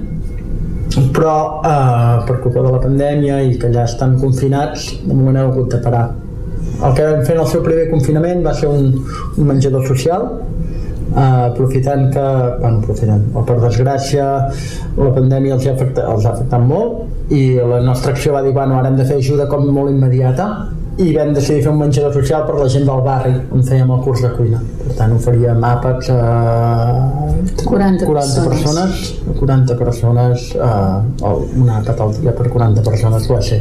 però 1.12 1.60
eh, 1.60 2.24
per 2.26 2.38
culpa 2.40 2.62
de 2.62 2.70
la 2.72 2.80
pandèmia 2.80 3.40
i 3.44 3.56
que 3.60 3.72
ja 3.72 3.84
estan 3.84 4.16
confinats 4.20 4.88
de 5.04 5.12
moment 5.12 5.36
hem 5.36 5.50
hagut 5.50 5.74
de 5.74 5.80
parar. 5.84 6.06
El 6.76 6.94
que 6.96 7.04
vam 7.08 7.24
fer 7.24 7.36
en 7.36 7.42
el 7.42 7.48
seu 7.48 7.62
primer 7.64 7.88
confinament 7.90 8.44
va 8.44 8.54
ser 8.56 8.68
un, 8.68 8.92
un 9.36 9.48
menjador 9.48 9.86
social 9.88 10.26
eh, 11.16 11.42
aprofitant 11.50 12.08
que 12.12 12.24
bueno, 12.60 12.80
aprofitant, 12.82 13.26
per 13.48 13.58
desgràcia 13.62 14.26
la 14.96 15.12
pandèmia 15.16 15.56
els 15.56 15.68
ha, 15.68 15.76
afectat, 15.76 16.04
els 16.04 16.26
ha 16.26 16.34
afectat 16.34 16.64
molt 16.64 17.32
i 17.32 17.56
la 17.58 17.80
nostra 17.84 18.12
acció 18.12 18.34
va 18.36 18.42
dir 18.44 18.52
bueno, 18.56 18.78
ara 18.78 18.92
hem 18.92 18.98
de 19.00 19.06
fer 19.08 19.20
ajuda 19.20 19.48
com 19.52 19.66
molt 19.68 19.92
immediata 19.92 20.50
i 20.96 21.10
vam 21.12 21.32
decidir 21.36 21.62
fer 21.64 21.72
un 21.72 21.80
menjador 21.82 22.14
social 22.16 22.44
per 22.48 22.54
la 22.56 22.66
gent 22.72 22.86
del 22.88 23.02
barri 23.04 23.32
on 23.52 23.64
fèiem 23.66 23.90
el 23.92 24.02
curs 24.04 24.22
de 24.24 24.30
cuina. 24.36 24.60
Per 24.82 24.94
tant 24.96 25.12
oferíem 25.16 25.64
àpats 25.68 26.08
a 26.14 26.20
40, 27.64 28.06
40 28.08 28.44
persones. 28.48 29.02
40 29.40 29.76
persones 29.80 30.46
eh, 30.56 31.34
un 31.60 31.72
àpat 31.74 32.00
al 32.00 32.14
dia 32.16 32.32
per 32.36 32.48
40 32.48 32.86
persones 32.86 33.28
va 33.28 33.42
ser 33.44 33.60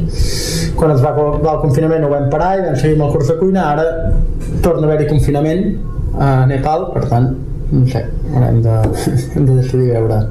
quan 0.79 0.93
es 0.93 1.03
va 1.03 1.11
acabar 1.11 1.57
el 1.57 1.61
confinament 1.65 2.07
ho 2.07 2.13
vam 2.13 2.29
parar 2.31 2.53
i 2.59 2.63
vam 2.69 2.79
seguir 2.79 2.95
amb 2.99 3.09
el 3.09 3.11
curs 3.17 3.33
de 3.33 3.37
cuina. 3.41 3.67
Ara 3.73 4.13
torna 4.63 4.87
a 4.87 4.89
haver-hi 4.91 5.11
confinament 5.11 5.67
a 6.15 6.31
Nepal 6.47 6.89
per 6.95 7.03
tant 7.11 7.33
no 7.71 7.85
sé, 7.89 8.05
hem 8.31 8.61
de, 8.63 8.79
hem 9.35 9.45
de 9.45 9.59
decidir 9.59 9.91
veure 9.91 10.23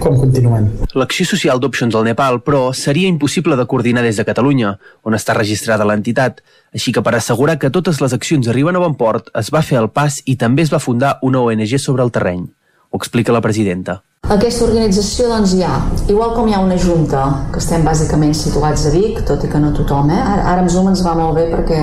com 0.00 0.16
continuem. 0.18 0.68
L'acció 0.98 1.26
social 1.28 1.60
d'Options 1.60 1.94
al 1.94 2.06
Nepal, 2.08 2.40
però, 2.46 2.62
seria 2.76 3.08
impossible 3.08 3.56
de 3.56 3.66
coordinar 3.70 4.04
des 4.06 4.20
de 4.20 4.26
Catalunya, 4.28 4.76
on 5.06 5.16
està 5.18 5.36
registrada 5.36 5.86
l'entitat. 5.88 6.42
Així 6.74 6.92
que 6.92 7.02
per 7.02 7.14
assegurar 7.16 7.58
que 7.58 7.70
totes 7.70 8.00
les 8.02 8.14
accions 8.16 8.48
arriben 8.48 8.76
a 8.76 8.84
bon 8.84 8.96
port, 9.00 9.32
es 9.34 9.52
va 9.54 9.64
fer 9.66 9.80
el 9.80 9.90
pas 9.90 10.20
i 10.26 10.36
també 10.36 10.66
es 10.66 10.72
va 10.72 10.82
fundar 10.82 11.18
una 11.22 11.40
ONG 11.40 11.78
sobre 11.78 12.02
el 12.06 12.14
terreny. 12.14 12.46
Ho 12.90 12.98
explica 12.98 13.32
la 13.32 13.42
presidenta. 13.44 14.02
Aquesta 14.30 14.62
organització 14.62 15.24
doncs 15.26 15.56
hi 15.56 15.64
ha, 15.66 15.72
igual 16.12 16.36
com 16.36 16.46
hi 16.46 16.52
ha 16.54 16.60
una 16.62 16.76
junta, 16.78 17.22
que 17.50 17.58
estem 17.58 17.82
bàsicament 17.82 18.34
situats 18.38 18.84
a 18.86 18.92
Vic, 18.94 19.24
tot 19.26 19.42
i 19.42 19.50
que 19.50 19.58
no 19.58 19.72
tothom, 19.74 20.12
eh? 20.14 20.20
ara, 20.20 20.44
ara 20.52 20.62
amb 20.62 20.70
Zoom 20.70 20.90
ens 20.92 21.02
va 21.02 21.16
molt 21.18 21.34
bé 21.40 21.48
perquè 21.50 21.80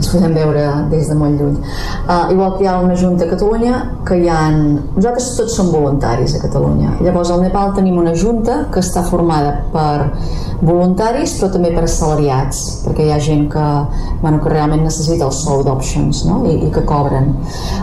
ens 0.00 0.10
podem 0.12 0.34
veure 0.36 0.66
des 0.90 1.08
de 1.08 1.16
molt 1.16 1.40
lluny. 1.40 1.56
Uh, 2.04 2.32
igual 2.34 2.52
que 2.56 2.64
hi 2.64 2.68
ha 2.68 2.76
una 2.84 2.96
junta 3.00 3.24
a 3.24 3.30
Catalunya, 3.32 3.80
que 4.04 4.18
hi 4.20 4.28
ha... 4.28 4.42
Nosaltres 4.50 5.30
tots 5.38 5.56
som 5.56 5.70
voluntaris 5.72 6.36
a 6.36 6.42
Catalunya. 6.44 6.98
Llavors 7.00 7.32
al 7.32 7.44
Nepal 7.46 7.72
tenim 7.76 7.96
una 8.00 8.12
junta 8.16 8.66
que 8.72 8.84
està 8.84 9.06
formada 9.08 9.56
per 9.72 10.10
voluntaris 10.60 11.38
però 11.38 11.48
també 11.54 11.70
per 11.72 11.86
assalariats, 11.86 12.60
perquè 12.84 13.06
hi 13.06 13.12
ha 13.14 13.20
gent 13.22 13.46
que, 13.52 13.66
bueno, 14.20 14.40
que 14.42 14.52
realment 14.52 14.84
necessita 14.84 15.24
el 15.28 15.32
sou 15.32 15.62
d'options 15.64 16.24
no? 16.28 16.42
I, 16.48 16.58
i 16.66 16.70
que 16.74 16.84
cobren. 16.88 17.32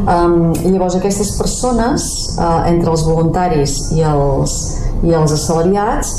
Um, 0.06 0.54
llavors 0.62 0.98
aquestes 1.00 1.34
persones, 1.40 2.08
uh, 2.38 2.68
entre 2.70 2.94
els 2.94 3.06
voluntaris 3.08 3.77
i 3.96 4.04
els, 4.08 4.58
i 5.04 5.14
els 5.18 5.36
assalariats, 5.36 6.14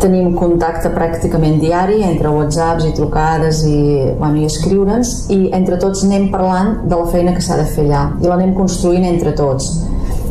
tenim 0.00 0.34
contacte 0.36 0.90
pràcticament 0.92 1.58
diari 1.60 2.02
entre 2.04 2.30
whatsapps 2.32 2.86
i 2.86 2.92
trucades 2.96 3.62
i, 3.66 3.80
bueno, 4.18 4.42
i 4.42 4.48
escriure'ns. 4.48 5.14
I 5.32 5.40
entre 5.56 5.80
tots 5.82 6.04
anem 6.06 6.28
parlant 6.32 6.82
de 6.88 6.96
la 6.96 7.10
feina 7.12 7.34
que 7.36 7.44
s'ha 7.44 7.58
de 7.60 7.68
fer 7.74 7.86
allà 7.86 8.06
i 8.22 8.30
l'anem 8.30 8.54
construint 8.56 9.06
entre 9.08 9.34
tots. 9.38 9.70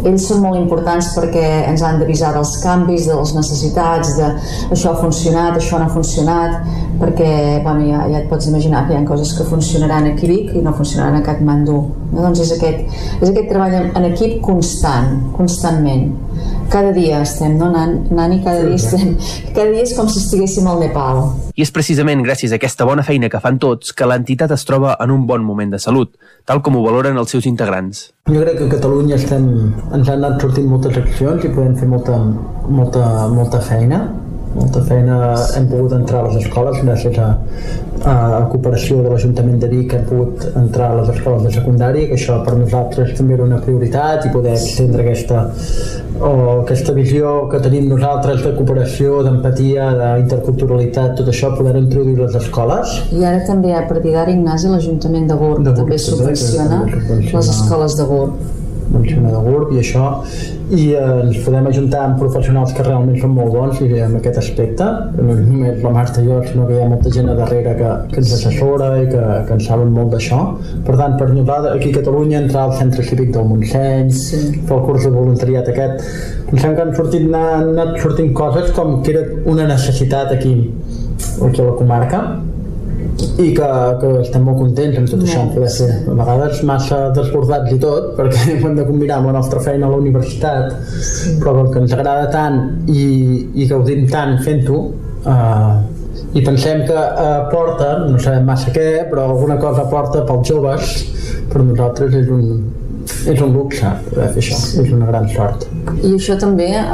Ells 0.06 0.28
són 0.30 0.44
molt 0.44 0.60
importants 0.60 1.08
perquè 1.16 1.46
ens 1.66 1.82
han 1.82 1.98
d'avisar 1.98 2.30
dels 2.36 2.52
canvis, 2.62 3.08
de 3.10 3.16
les 3.18 3.32
necessitats, 3.34 4.12
de 4.20 4.28
això 4.76 4.92
ha 4.92 5.00
funcionat, 5.02 5.58
això 5.58 5.80
no 5.82 5.88
ha 5.88 5.94
funcionat, 5.96 6.60
perquè 7.00 7.62
bueno, 7.64 7.86
ja, 7.88 8.04
ja 8.10 8.22
et 8.22 8.30
pots 8.30 8.48
imaginar 8.50 8.86
que 8.88 8.96
hi 8.96 9.00
ha 9.00 9.06
coses 9.08 9.34
que 9.38 9.46
funcionaran 9.48 10.08
aquí 10.12 10.28
a 10.28 10.32
Vic 10.32 10.54
i 10.56 10.64
no 10.66 10.74
funcionaran 10.74 11.20
a 11.20 11.24
Katmandú. 11.26 11.78
No? 12.12 12.22
Doncs 12.22 12.42
és 12.46 12.54
aquest, 12.56 12.86
és 13.20 13.30
aquest 13.30 13.50
treball 13.52 13.76
en 13.84 14.08
equip 14.10 14.40
constant, 14.46 15.12
constantment. 15.36 16.10
Cada 16.72 16.92
dia 16.96 17.22
estem, 17.22 17.58
no, 17.60 17.70
Nani? 17.70 18.42
Cada 18.44 18.64
dia 18.66 18.76
estem. 18.76 19.16
Cada 19.56 19.70
dia 19.72 19.84
és 19.86 19.94
com 19.98 20.10
si 20.10 20.20
estiguéssim 20.24 20.68
al 20.68 20.82
Nepal. 20.82 21.22
I 21.56 21.64
és 21.64 21.72
precisament 21.72 22.24
gràcies 22.26 22.52
a 22.52 22.60
aquesta 22.60 22.88
bona 22.88 23.06
feina 23.06 23.30
que 23.32 23.40
fan 23.40 23.60
tots 23.62 23.94
que 23.96 24.08
l'entitat 24.10 24.52
es 24.52 24.66
troba 24.68 24.98
en 25.00 25.14
un 25.14 25.24
bon 25.30 25.46
moment 25.46 25.72
de 25.72 25.80
salut, 25.80 26.12
tal 26.44 26.60
com 26.66 26.76
ho 26.76 26.84
valoren 26.84 27.18
els 27.22 27.32
seus 27.32 27.48
integrants. 27.48 28.10
Jo 28.28 28.42
crec 28.42 28.60
que 28.60 28.68
a 28.68 28.74
Catalunya 28.76 29.16
estem, 29.20 29.48
ens 29.94 30.10
han 30.10 30.20
anat 30.20 30.42
sortint 30.44 30.68
moltes 30.68 30.98
accions 31.00 31.46
i 31.46 31.54
podem 31.54 31.78
fer 31.80 31.88
molta, 31.88 32.20
molta, 32.68 33.06
molta 33.32 33.62
feina 33.64 34.04
molta 34.56 34.82
feina 34.88 35.18
hem 35.58 35.68
pogut 35.68 35.94
entrar 35.98 36.24
a 36.24 36.30
les 36.30 36.46
escoles 36.46 36.80
gràcies 36.82 37.20
a, 37.20 37.28
a, 38.04 38.14
a 38.14 38.42
cooperació 38.52 39.02
de 39.04 39.12
l'Ajuntament 39.12 39.60
de 39.62 39.70
Vic 39.74 39.94
hem 39.98 40.08
pogut 40.08 40.48
entrar 40.56 40.92
a 40.92 41.02
les 41.02 41.12
escoles 41.16 41.44
de 41.44 41.52
secundària 41.58 42.08
que 42.10 42.18
això 42.20 42.40
per 42.46 42.56
nosaltres 42.60 43.14
també 43.20 43.36
era 43.38 43.48
una 43.48 43.60
prioritat 43.66 44.26
i 44.30 44.34
poder 44.34 44.56
extendre 44.56 45.04
aquesta 45.04 45.44
o 46.16 46.62
aquesta 46.62 46.94
visió 46.96 47.32
que 47.52 47.60
tenim 47.60 47.90
nosaltres 47.92 48.44
de 48.46 48.54
cooperació, 48.56 49.18
d'empatia, 49.26 49.90
d'interculturalitat, 50.00 51.18
tot 51.20 51.32
això 51.32 51.52
poder 51.58 51.76
introduir 51.82 52.22
les 52.22 52.38
escoles. 52.40 52.94
I 53.12 53.26
ara 53.28 53.44
també 53.48 53.74
a 53.76 53.84
partir 53.90 54.16
d'ara 54.16 54.32
Ignasi 54.32 54.72
l'Ajuntament 54.72 55.28
de 55.28 55.40
Gurb 55.42 55.68
també 55.68 56.00
subvenciona 56.00 56.86
les 56.88 57.50
escoles 57.58 58.00
de 58.00 58.08
Gurb 58.08 58.55
funciona 58.92 59.32
de 59.34 59.42
GURB 59.46 59.74
i 59.76 59.82
això 59.82 60.06
i 60.76 60.86
eh, 60.98 61.02
ens 61.24 61.40
podem 61.46 61.68
ajuntar 61.70 62.02
amb 62.08 62.20
professionals 62.22 62.74
que 62.74 62.86
realment 62.86 63.20
són 63.22 63.36
molt 63.38 63.54
bons 63.54 63.82
i 63.86 63.90
en 64.02 64.16
aquest 64.20 64.40
aspecte. 64.42 64.88
No 65.18 65.36
només 65.38 65.84
la 65.84 65.92
Marta 65.94 66.24
i 66.24 66.30
jo 66.30 66.40
sinó 66.48 66.66
que 66.70 66.78
hi 66.78 66.82
ha 66.82 66.88
molta 66.90 67.12
gent 67.14 67.30
a 67.30 67.36
darrere 67.38 67.76
que, 67.78 67.92
que 68.14 68.22
ens 68.24 68.34
assessora 68.40 68.90
i 69.04 69.06
que, 69.12 69.22
que 69.48 69.58
en 69.58 69.62
saben 69.68 69.94
molt 69.94 70.16
d'això. 70.16 70.42
Per 70.88 70.98
tant 71.02 71.18
per 71.20 71.30
nosaltres 71.34 71.78
aquí 71.78 71.92
a 71.94 72.00
Catalunya 72.00 72.42
entrar 72.44 72.66
al 72.70 72.76
centre 72.80 73.06
cívic 73.06 73.32
del 73.36 73.48
Montseny 73.52 74.12
sí. 74.16 74.42
fer 74.66 74.80
el 74.80 74.84
curs 74.88 75.06
de 75.06 75.14
voluntariat 75.14 75.70
aquest 75.72 76.10
pensem 76.50 76.76
que 76.76 76.84
han 76.84 76.94
sortit 76.98 77.30
han 77.30 77.70
anat 77.74 77.96
sortint 78.02 78.34
coses 78.38 78.74
com 78.76 79.00
que 79.04 79.16
era 79.16 79.24
una 79.52 79.68
necessitat 79.70 80.34
aquí 80.36 80.56
aquí 81.48 81.62
a 81.62 81.66
la 81.66 81.76
comarca 81.76 82.22
i 83.16 83.50
que, 83.56 83.70
que 84.02 84.10
estem 84.22 84.44
molt 84.44 84.60
contents 84.60 85.00
amb 85.00 85.10
tot 85.12 85.22
no. 85.22 85.28
això 85.28 85.44
poder 85.54 85.72
ser 85.72 85.90
a 86.12 86.16
vegades 86.20 86.62
massa 86.68 87.00
desbordats 87.16 87.74
i 87.76 87.80
tot 87.80 88.14
perquè 88.18 88.46
hem 88.56 88.78
de 88.78 88.86
combinar 88.88 89.20
amb 89.22 89.32
la 89.32 89.36
nostra 89.38 89.64
feina 89.64 89.88
a 89.88 89.94
la 89.94 90.00
universitat 90.04 90.72
sí. 90.92 91.36
però 91.42 91.56
com 91.60 91.72
que 91.74 91.84
ens 91.84 91.96
agrada 91.96 92.30
tant 92.34 92.62
i, 92.92 93.06
i 93.56 93.68
gaudim 93.72 94.08
tant 94.12 94.38
fent-ho 94.46 94.80
uh, 95.32 95.76
i 96.36 96.42
pensem 96.44 96.84
que 96.88 96.96
aporta, 96.96 97.92
no 98.10 98.20
sabem 98.20 98.48
massa 98.48 98.72
què 98.76 99.06
però 99.12 99.30
alguna 99.32 99.56
cosa 99.62 99.86
aporta 99.86 100.26
pels 100.28 100.52
joves 100.52 100.96
per 101.52 101.64
nosaltres 101.64 102.16
és 102.20 102.32
un, 102.32 102.50
és 103.32 103.42
un 103.42 103.54
luxe 103.56 103.90
poder 104.10 104.30
fer 104.36 104.42
això, 104.44 104.58
és 104.84 104.94
una 104.94 105.10
gran 105.10 105.28
sort. 105.32 105.66
I 105.96 106.14
això 106.16 106.38
també 106.42 106.70
eh, 106.78 106.86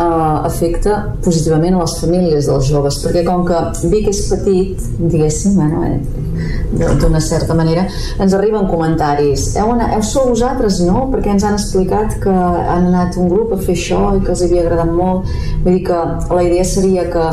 afecta 0.48 0.98
positivament 1.26 1.78
a 1.78 1.84
les 1.84 1.96
famílies 2.02 2.50
dels 2.50 2.70
joves, 2.72 3.00
perquè 3.04 3.26
com 3.28 3.46
que 3.48 3.62
Vic 3.92 4.10
és 4.12 4.22
petit, 4.32 4.90
diguéssim, 5.00 5.58
bueno, 5.60 5.84
eh, 5.88 6.00
d'una 7.02 7.20
certa 7.24 7.56
manera, 7.58 7.86
ens 8.22 8.36
arriben 8.38 8.70
comentaris. 8.72 9.52
Heu, 9.60 9.74
anat, 9.76 9.96
heu 9.98 10.06
sou 10.08 10.30
vosaltres, 10.32 10.80
no? 10.88 11.08
Perquè 11.12 11.34
ens 11.36 11.46
han 11.48 11.58
explicat 11.58 12.18
que 12.24 12.32
han 12.32 12.88
anat 12.92 13.18
un 13.22 13.30
grup 13.32 13.56
a 13.56 13.60
fer 13.62 13.76
això 13.78 14.02
i 14.18 14.24
que 14.24 14.34
els 14.36 14.46
havia 14.46 14.64
agradat 14.66 14.94
molt. 14.96 15.28
Vull 15.66 15.80
dir 15.80 15.84
que 15.90 16.00
la 16.32 16.46
idea 16.48 16.66
seria 16.68 17.08
que 17.12 17.28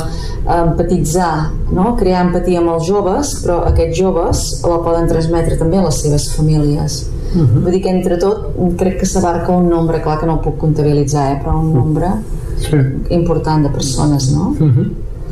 empatitzar, 0.49 1.51
no? 1.75 1.93
crear 2.01 2.25
empatia 2.27 2.63
amb 2.63 2.73
els 2.75 2.89
joves, 2.89 3.37
però 3.45 3.61
aquests 3.69 3.99
joves 3.99 4.45
la 4.65 4.81
poden 4.85 5.09
transmetre 5.11 5.59
també 5.61 5.81
a 5.81 5.87
les 5.89 6.03
seves 6.03 6.31
famílies. 6.35 7.03
Uh 7.35 7.43
-huh. 7.43 7.63
Vull 7.63 7.73
dir 7.73 7.83
que 7.83 7.91
entre 7.91 8.17
tot 8.19 8.55
crec 8.77 9.01
que 9.01 9.07
s'abarca 9.07 9.53
un 9.53 9.69
nombre, 9.69 10.01
clar 10.01 10.19
que 10.19 10.27
no 10.27 10.35
ho 10.35 10.41
puc 10.41 10.57
comptabilitzar, 10.59 11.33
eh, 11.33 11.41
però 11.43 11.61
un 11.61 11.73
nombre 11.75 12.09
sí. 12.57 12.77
important 13.11 13.63
de 13.63 13.71
persones, 13.71 14.31
no? 14.33 14.57
Uh 14.59 14.67
-huh. 14.67 14.91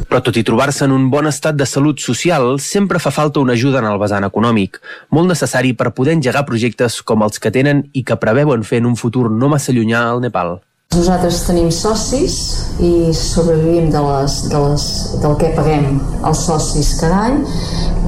Però 0.09 0.21
tot 0.23 0.37
i 0.37 0.43
trobar-se 0.43 0.85
en 0.85 0.93
un 0.93 1.09
bon 1.11 1.27
estat 1.27 1.57
de 1.57 1.67
salut 1.67 1.99
social, 1.99 2.61
sempre 2.61 2.99
fa 2.99 3.11
falta 3.11 3.41
una 3.41 3.55
ajuda 3.55 3.79
en 3.79 3.87
el 3.87 3.99
vessant 3.99 4.25
econòmic, 4.25 4.81
molt 5.11 5.27
necessari 5.27 5.73
per 5.73 5.91
poder 5.93 6.13
engegar 6.13 6.45
projectes 6.45 7.03
com 7.03 7.23
els 7.23 7.39
que 7.39 7.51
tenen 7.51 7.89
i 7.93 8.05
que 8.05 8.17
preveuen 8.17 8.63
fer 8.63 8.79
en 8.79 8.87
un 8.87 8.97
futur 8.97 9.31
no 9.31 9.49
massa 9.49 9.73
llunyà 9.73 10.11
al 10.11 10.21
Nepal. 10.21 10.61
Nosaltres 10.95 11.41
tenim 11.43 11.67
socis 11.75 12.35
i 12.79 13.11
sobrevivim 13.11 13.89
de 13.91 14.01
les, 14.05 14.37
de 14.53 14.61
les, 14.63 14.85
del 15.19 15.35
que 15.41 15.49
paguem 15.57 15.97
els 15.99 16.45
socis 16.47 16.93
cada 17.01 17.25
any 17.27 17.41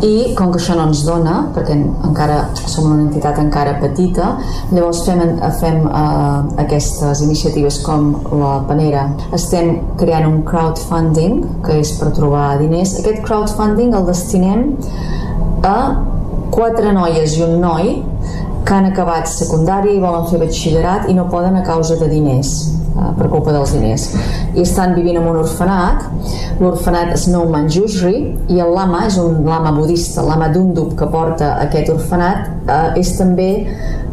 i 0.06 0.12
com 0.38 0.52
que 0.54 0.60
això 0.60 0.76
no 0.78 0.84
ens 0.86 1.00
dona, 1.02 1.40
perquè 1.56 1.74
encara 1.74 2.36
som 2.70 2.86
una 2.86 3.08
entitat 3.08 3.40
encara 3.42 3.74
petita, 3.82 4.28
llavors 4.70 5.02
fem, 5.08 5.24
fem 5.58 5.80
uh, 5.88 6.46
aquestes 6.62 7.24
iniciatives 7.26 7.80
com 7.82 8.12
la 8.38 8.52
Panera. 8.68 9.08
Estem 9.34 9.74
creant 9.98 10.28
un 10.30 10.44
crowdfunding, 10.46 11.40
que 11.66 11.80
és 11.82 11.96
per 11.98 12.12
trobar 12.14 12.60
diners. 12.62 12.94
Aquest 13.02 13.24
crowdfunding 13.26 13.96
el 13.98 14.06
destinem 14.06 14.68
a 15.66 15.78
quatre 16.54 16.94
noies 16.94 17.34
i 17.40 17.42
un 17.50 17.58
noi 17.60 17.96
que 18.68 18.74
han 18.76 18.90
acabat 18.90 19.30
secundària 19.32 19.94
i 19.96 20.00
volen 20.02 20.26
fer 20.28 20.42
batxillerat 20.42 21.08
i 21.08 21.14
no 21.16 21.24
poden 21.32 21.56
a 21.56 21.62
causa 21.64 21.96
de 21.96 22.08
diners 22.10 22.50
eh, 22.68 23.12
per 23.16 23.30
culpa 23.32 23.54
dels 23.54 23.72
diners. 23.72 24.04
I 24.52 24.60
estan 24.60 24.92
vivint 24.98 25.16
en 25.22 25.28
un 25.30 25.38
orfenat. 25.40 26.04
L'orfenat 26.60 27.14
Snowman 27.22 27.70
Jujri 27.72 28.18
i 28.52 28.60
el 28.60 28.74
lama 28.76 29.06
és 29.06 29.16
un 29.22 29.40
lama 29.46 29.72
budista 29.76 30.20
el 30.20 30.28
lama 30.34 30.50
Dundub 30.52 30.92
que 30.98 31.08
porta 31.08 31.54
aquest 31.64 31.88
orfenat 31.94 32.68
eh, 32.68 33.00
és 33.00 33.14
també 33.16 33.50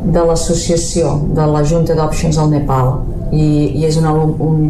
de 0.06 0.24
l'associació 0.30 1.17
de 1.35 1.50
la 1.51 1.66
Junta 1.67 1.98
d'Options 1.98 2.40
al 2.40 2.53
Nepal 2.53 2.93
i, 3.35 3.47
i 3.80 3.85
és 3.88 3.97
un, 3.99 4.07
un, 4.47 4.61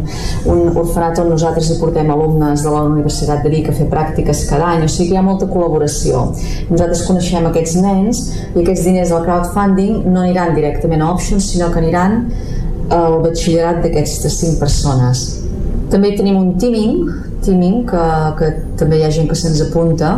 un 0.52 0.62
orfenat 0.72 1.20
on 1.22 1.30
nosaltres 1.32 1.70
hi 1.70 1.78
portem 1.80 2.10
alumnes 2.12 2.64
de 2.66 2.74
la 2.74 2.82
Universitat 2.88 3.44
de 3.46 3.52
Vic 3.52 3.70
a 3.70 3.76
fer 3.76 3.88
pràctiques 3.92 4.44
cada 4.50 4.72
any, 4.74 4.84
o 4.84 4.90
sigui 4.90 5.12
que 5.12 5.16
hi 5.16 5.20
ha 5.20 5.24
molta 5.26 5.48
col·laboració. 5.50 6.26
Nosaltres 6.72 7.04
coneixem 7.08 7.48
aquests 7.50 7.78
nens 7.82 8.22
i 8.54 8.62
aquests 8.62 8.86
diners 8.88 9.14
del 9.14 9.26
crowdfunding 9.26 10.06
no 10.10 10.24
aniran 10.24 10.54
directament 10.58 11.04
a 11.04 11.12
Options, 11.14 11.50
sinó 11.52 11.70
que 11.72 11.82
aniran 11.82 12.24
al 12.92 13.20
batxillerat 13.24 13.82
d'aquestes 13.84 14.40
cinc 14.42 14.60
persones. 14.62 15.26
També 15.90 16.12
tenim 16.18 16.38
un 16.38 16.56
teaming, 16.60 17.06
teaming 17.46 17.84
que, 17.86 18.06
que 18.38 18.50
també 18.80 18.98
hi 18.98 19.06
ha 19.06 19.12
gent 19.14 19.30
que 19.30 19.38
se'ns 19.38 19.62
apunta 19.68 20.16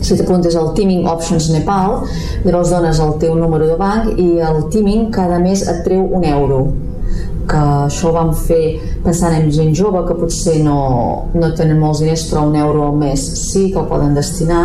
si 0.00 0.16
t'apuntes 0.16 0.54
al 0.56 0.72
Teaming 0.76 1.06
Options 1.10 1.48
Nepal 1.50 2.04
llavors 2.44 2.70
dones 2.70 3.00
el 3.02 3.16
teu 3.22 3.34
número 3.38 3.66
de 3.66 3.78
banc 3.80 4.12
i 4.18 4.28
el 4.44 4.68
Teaming 4.72 5.08
cada 5.14 5.40
mes 5.42 5.64
et 5.66 5.82
treu 5.86 6.04
un 6.18 6.26
euro 6.28 6.60
que 7.48 7.60
això 7.86 8.10
ho 8.10 8.14
vam 8.16 8.32
fer 8.36 8.78
pensant 9.04 9.34
en 9.36 9.48
gent 9.54 9.72
jove 9.76 10.02
que 10.08 10.16
potser 10.18 10.58
no, 10.64 10.80
no 11.34 11.52
tenen 11.56 11.80
molts 11.80 12.02
diners 12.04 12.26
però 12.30 12.44
un 12.48 12.58
euro 12.60 12.88
al 12.88 12.98
mes 13.00 13.24
sí 13.40 13.68
que 13.72 13.80
el 13.80 13.88
poden 13.90 14.14
destinar. 14.18 14.64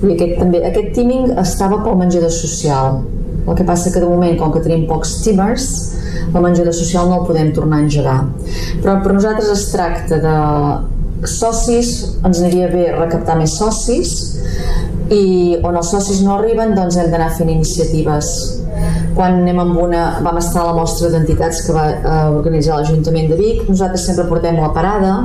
I 0.00 0.14
aquest, 0.14 0.36
també, 0.40 0.60
aquest 0.68 0.92
teaming 0.96 1.32
estava 1.40 1.80
pel 1.84 1.98
menjador 2.00 2.32
social. 2.34 3.00
El 3.46 3.56
que 3.56 3.64
passa 3.64 3.92
que 3.92 4.02
de 4.02 4.08
moment 4.08 4.36
com 4.40 4.52
que 4.52 4.62
tenim 4.64 4.86
pocs 4.88 5.18
teamers 5.24 5.70
el 6.34 6.42
menjador 6.44 6.74
social 6.76 7.08
no 7.08 7.20
el 7.20 7.26
podem 7.26 7.50
tornar 7.56 7.80
a 7.80 7.84
engegar. 7.86 8.18
Però 8.82 9.00
per 9.02 9.14
nosaltres 9.16 9.50
es 9.50 9.66
tracta 9.72 10.20
de 10.22 10.34
socis 11.28 11.90
ens 12.24 12.40
aniria 12.40 12.70
bé 12.72 12.86
recaptar 12.94 13.36
més 13.40 13.56
socis 13.58 14.14
i 15.12 15.58
on 15.66 15.76
els 15.76 15.90
socis 15.92 16.22
no 16.24 16.36
arriben 16.38 16.74
doncs 16.76 16.96
hem 17.00 17.10
d'anar 17.12 17.32
fent 17.36 17.50
iniciatives. 17.50 18.30
Quan 19.16 19.40
anem 19.42 19.58
amb 19.60 19.76
una, 19.82 20.04
vam 20.24 20.38
estar 20.38 20.62
a 20.62 20.70
la 20.70 20.76
mostra 20.78 21.10
d'entitats 21.12 21.64
que 21.66 21.74
va 21.74 21.86
eh, 21.90 22.14
organitzar 22.30 22.78
l'Ajuntament 22.78 23.28
de 23.28 23.36
Vic, 23.40 23.64
nosaltres 23.68 24.06
sempre 24.06 24.28
portem 24.30 24.56
la 24.60 24.70
parada, 24.72 25.16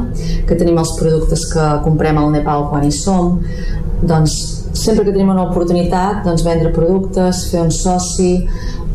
que 0.49 0.57
tenim 0.57 0.81
els 0.81 0.95
productes 0.99 1.45
que 1.53 1.69
comprem 1.85 2.17
al 2.19 2.33
Nepal 2.33 2.67
quan 2.71 2.83
hi 2.83 2.91
som, 2.95 3.37
doncs 4.01 4.64
sempre 4.85 5.03
que 5.05 5.13
tenim 5.15 5.31
una 5.33 5.47
oportunitat 5.49 6.23
doncs 6.25 6.43
vendre 6.45 6.71
productes, 6.75 7.47
fer 7.51 7.63
un 7.65 7.71
soci 7.73 8.31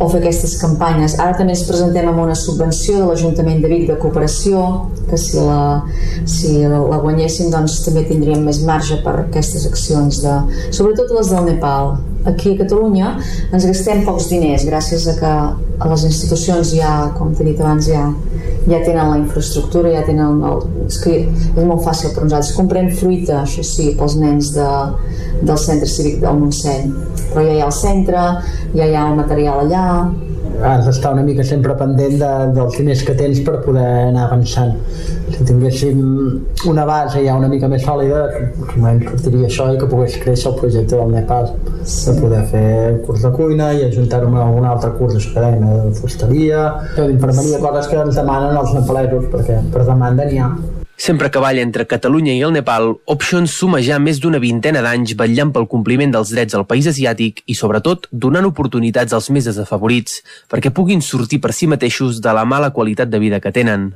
o 0.00 0.08
fer 0.08 0.20
aquestes 0.22 0.54
campanyes. 0.60 1.16
Ara 1.20 1.36
també 1.36 1.54
ens 1.56 1.66
presentem 1.68 2.08
amb 2.08 2.22
una 2.22 2.36
subvenció 2.38 3.00
de 3.00 3.08
l'Ajuntament 3.10 3.60
de 3.60 3.70
Vic 3.72 3.86
de 3.90 3.98
cooperació, 4.00 4.62
que 5.10 5.18
si 5.20 5.36
la, 5.42 5.82
si 6.24 6.54
la, 6.62 7.00
guanyéssim 7.02 7.50
doncs 7.52 7.80
també 7.84 8.06
tindríem 8.08 8.46
més 8.46 8.62
marge 8.66 9.00
per 9.04 9.18
aquestes 9.26 9.66
accions, 9.68 10.22
de, 10.24 10.38
sobretot 10.70 11.12
les 11.18 11.34
del 11.34 11.50
Nepal. 11.52 11.98
Aquí 12.28 12.52
a 12.52 12.58
Catalunya 12.58 13.14
ens 13.48 13.64
gastem 13.64 14.02
pocs 14.04 14.28
diners 14.28 14.66
gràcies 14.68 15.06
a 15.08 15.14
que 15.16 15.30
a 15.80 15.88
les 15.88 16.02
institucions 16.04 16.74
ja, 16.76 16.90
com 17.16 17.32
t'he 17.32 17.46
dit 17.46 17.60
abans, 17.62 17.86
ja, 17.88 18.02
ja 18.68 18.80
tenen 18.84 19.08
la 19.08 19.18
infraestructura, 19.22 19.94
ja 19.94 20.02
tenen 20.04 20.42
el, 20.44 20.64
és 20.84 20.98
que 21.00 21.14
és 21.24 21.64
molt 21.64 21.80
fàcil 21.86 22.12
per 22.12 22.26
nosaltres. 22.26 22.52
Comprem 22.58 22.90
fruita, 23.00 23.40
això 23.46 23.64
sí, 23.64 23.94
pels 23.96 24.18
nens 24.20 24.52
de, 24.56 24.68
del 25.40 25.60
centre 25.62 25.88
cívic 25.88 26.20
del 26.20 26.42
Montseny, 26.42 26.92
però 27.30 27.46
ja 27.46 27.54
hi 27.54 27.62
ha 27.62 27.70
el 27.70 27.78
centre, 27.78 28.26
ja 28.76 28.90
hi 28.90 28.98
ha 28.98 29.06
el 29.08 29.16
material 29.22 29.64
allà, 29.64 29.86
has 30.62 30.86
d'estar 30.86 31.12
una 31.14 31.22
mica 31.26 31.44
sempre 31.46 31.74
pendent 31.78 32.16
de, 32.20 32.30
dels 32.56 32.76
diners 32.78 33.02
que 33.06 33.14
tens 33.18 33.40
per 33.46 33.58
poder 33.64 33.86
anar 34.08 34.26
avançant. 34.28 34.74
Si 35.30 35.46
tinguéssim 35.48 36.00
una 36.70 36.84
base 36.88 37.22
ja 37.24 37.36
una 37.38 37.48
mica 37.52 37.68
més 37.70 37.84
sòlida, 37.86 38.24
sortiria 38.74 39.48
això 39.48 39.70
i 39.74 39.78
que 39.80 39.88
pogués 39.90 40.18
créixer 40.24 40.50
el 40.52 40.58
projecte 40.58 40.98
del 40.98 41.14
Nepal, 41.14 41.52
de 41.84 42.16
poder 42.20 42.42
fer 42.52 42.66
curs 43.06 43.24
de 43.26 43.32
cuina 43.36 43.70
i 43.76 43.86
ajuntar-ho 43.88 44.28
amb 44.30 44.42
algun 44.44 44.68
altre 44.72 44.92
curs 44.98 45.16
d'acadèmia 45.20 45.86
de 45.86 45.94
fusteria, 46.00 46.66
d'infermeria, 46.98 47.62
coses 47.64 47.90
que 47.90 48.04
ens 48.04 48.20
demanen 48.20 48.60
els 48.60 48.76
nepalesos, 48.76 49.32
perquè 49.32 49.62
per 49.72 49.88
demanda 49.88 50.28
n'hi 50.28 50.44
ha. 50.44 50.52
Sempre 51.00 51.30
que 51.30 51.40
balla 51.40 51.62
entre 51.64 51.86
Catalunya 51.88 52.34
i 52.36 52.42
el 52.44 52.52
Nepal, 52.52 52.90
Options 53.08 53.54
suma 53.56 53.78
ja 53.80 53.96
més 53.96 54.18
d'una 54.20 54.36
vintena 54.36 54.82
d'anys 54.84 55.14
vetllant 55.16 55.48
pel 55.54 55.64
compliment 55.64 56.10
dels 56.12 56.28
drets 56.34 56.52
al 56.58 56.66
país 56.68 56.90
asiàtic 56.90 57.38
i, 57.46 57.54
sobretot, 57.56 58.04
donant 58.12 58.44
oportunitats 58.44 59.16
als 59.16 59.30
més 59.32 59.46
desafavorits 59.48 60.18
perquè 60.52 60.68
puguin 60.76 61.00
sortir 61.00 61.38
per 61.40 61.54
si 61.56 61.70
mateixos 61.72 62.18
de 62.20 62.34
la 62.36 62.44
mala 62.44 62.68
qualitat 62.76 63.08
de 63.08 63.16
vida 63.22 63.40
que 63.40 63.48
tenen. 63.48 63.94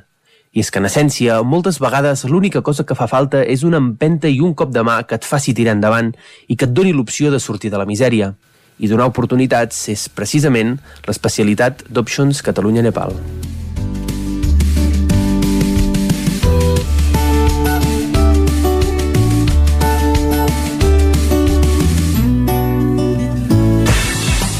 I 0.57 0.65
és 0.65 0.73
que, 0.73 0.81
en 0.81 0.89
essència, 0.89 1.43
moltes 1.45 1.77
vegades 1.77 2.25
l'única 2.25 2.63
cosa 2.65 2.87
que 2.89 2.97
fa 2.97 3.05
falta 3.11 3.43
és 3.45 3.67
una 3.69 3.83
empenta 3.85 4.31
i 4.33 4.41
un 4.41 4.55
cop 4.57 4.73
de 4.73 4.81
mà 4.81 5.03
que 5.05 5.19
et 5.21 5.29
faci 5.29 5.53
tirar 5.53 5.75
endavant 5.77 6.09
i 6.49 6.57
que 6.57 6.65
et 6.65 6.73
doni 6.73 6.95
l'opció 6.97 7.29
de 7.29 7.37
sortir 7.37 7.69
de 7.69 7.83
la 7.83 7.85
misèria. 7.85 8.33
I 8.81 8.89
donar 8.89 9.11
oportunitats 9.13 9.91
és, 9.93 10.09
precisament, 10.09 10.79
l'especialitat 11.05 11.85
d'Options 11.91 12.41
Catalunya-Nepal. 12.49 13.13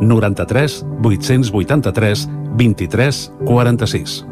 93 0.00 0.84
883 1.02 2.26
23 2.56 3.32
46. 3.44 4.24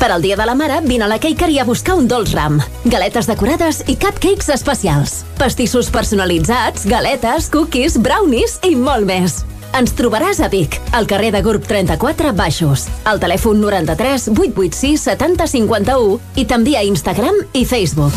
Per 0.00 0.08
al 0.10 0.22
Dia 0.22 0.34
de 0.34 0.46
la 0.48 0.54
Mare, 0.54 0.80
vine 0.80 1.04
a 1.04 1.08
la 1.08 1.18
Cakery 1.20 1.58
a 1.60 1.64
buscar 1.68 1.98
un 2.00 2.06
dolç 2.08 2.32
ram. 2.32 2.56
Galetes 2.88 3.28
decorades 3.28 3.82
i 3.84 3.98
cupcakes 4.00 4.48
especials. 4.54 5.26
Pastissos 5.36 5.90
personalitzats, 5.92 6.86
galetes, 6.88 7.50
cookies, 7.52 7.98
brownies 8.00 8.56
i 8.64 8.72
molt 8.80 9.04
més. 9.04 9.42
Ens 9.76 9.92
trobaràs 9.94 10.40
a 10.40 10.48
Vic, 10.48 10.80
al 10.96 11.04
carrer 11.06 11.34
de 11.36 11.44
Gurb 11.44 11.68
34 11.68 12.32
Baixos, 12.32 12.88
al 13.04 13.20
telèfon 13.20 13.60
93 13.60 14.30
886 14.32 15.04
70 15.04 15.52
51 15.52 16.18
i 16.40 16.48
també 16.48 16.80
a 16.80 16.86
Instagram 16.88 17.44
i 17.52 17.66
Facebook. 17.68 18.16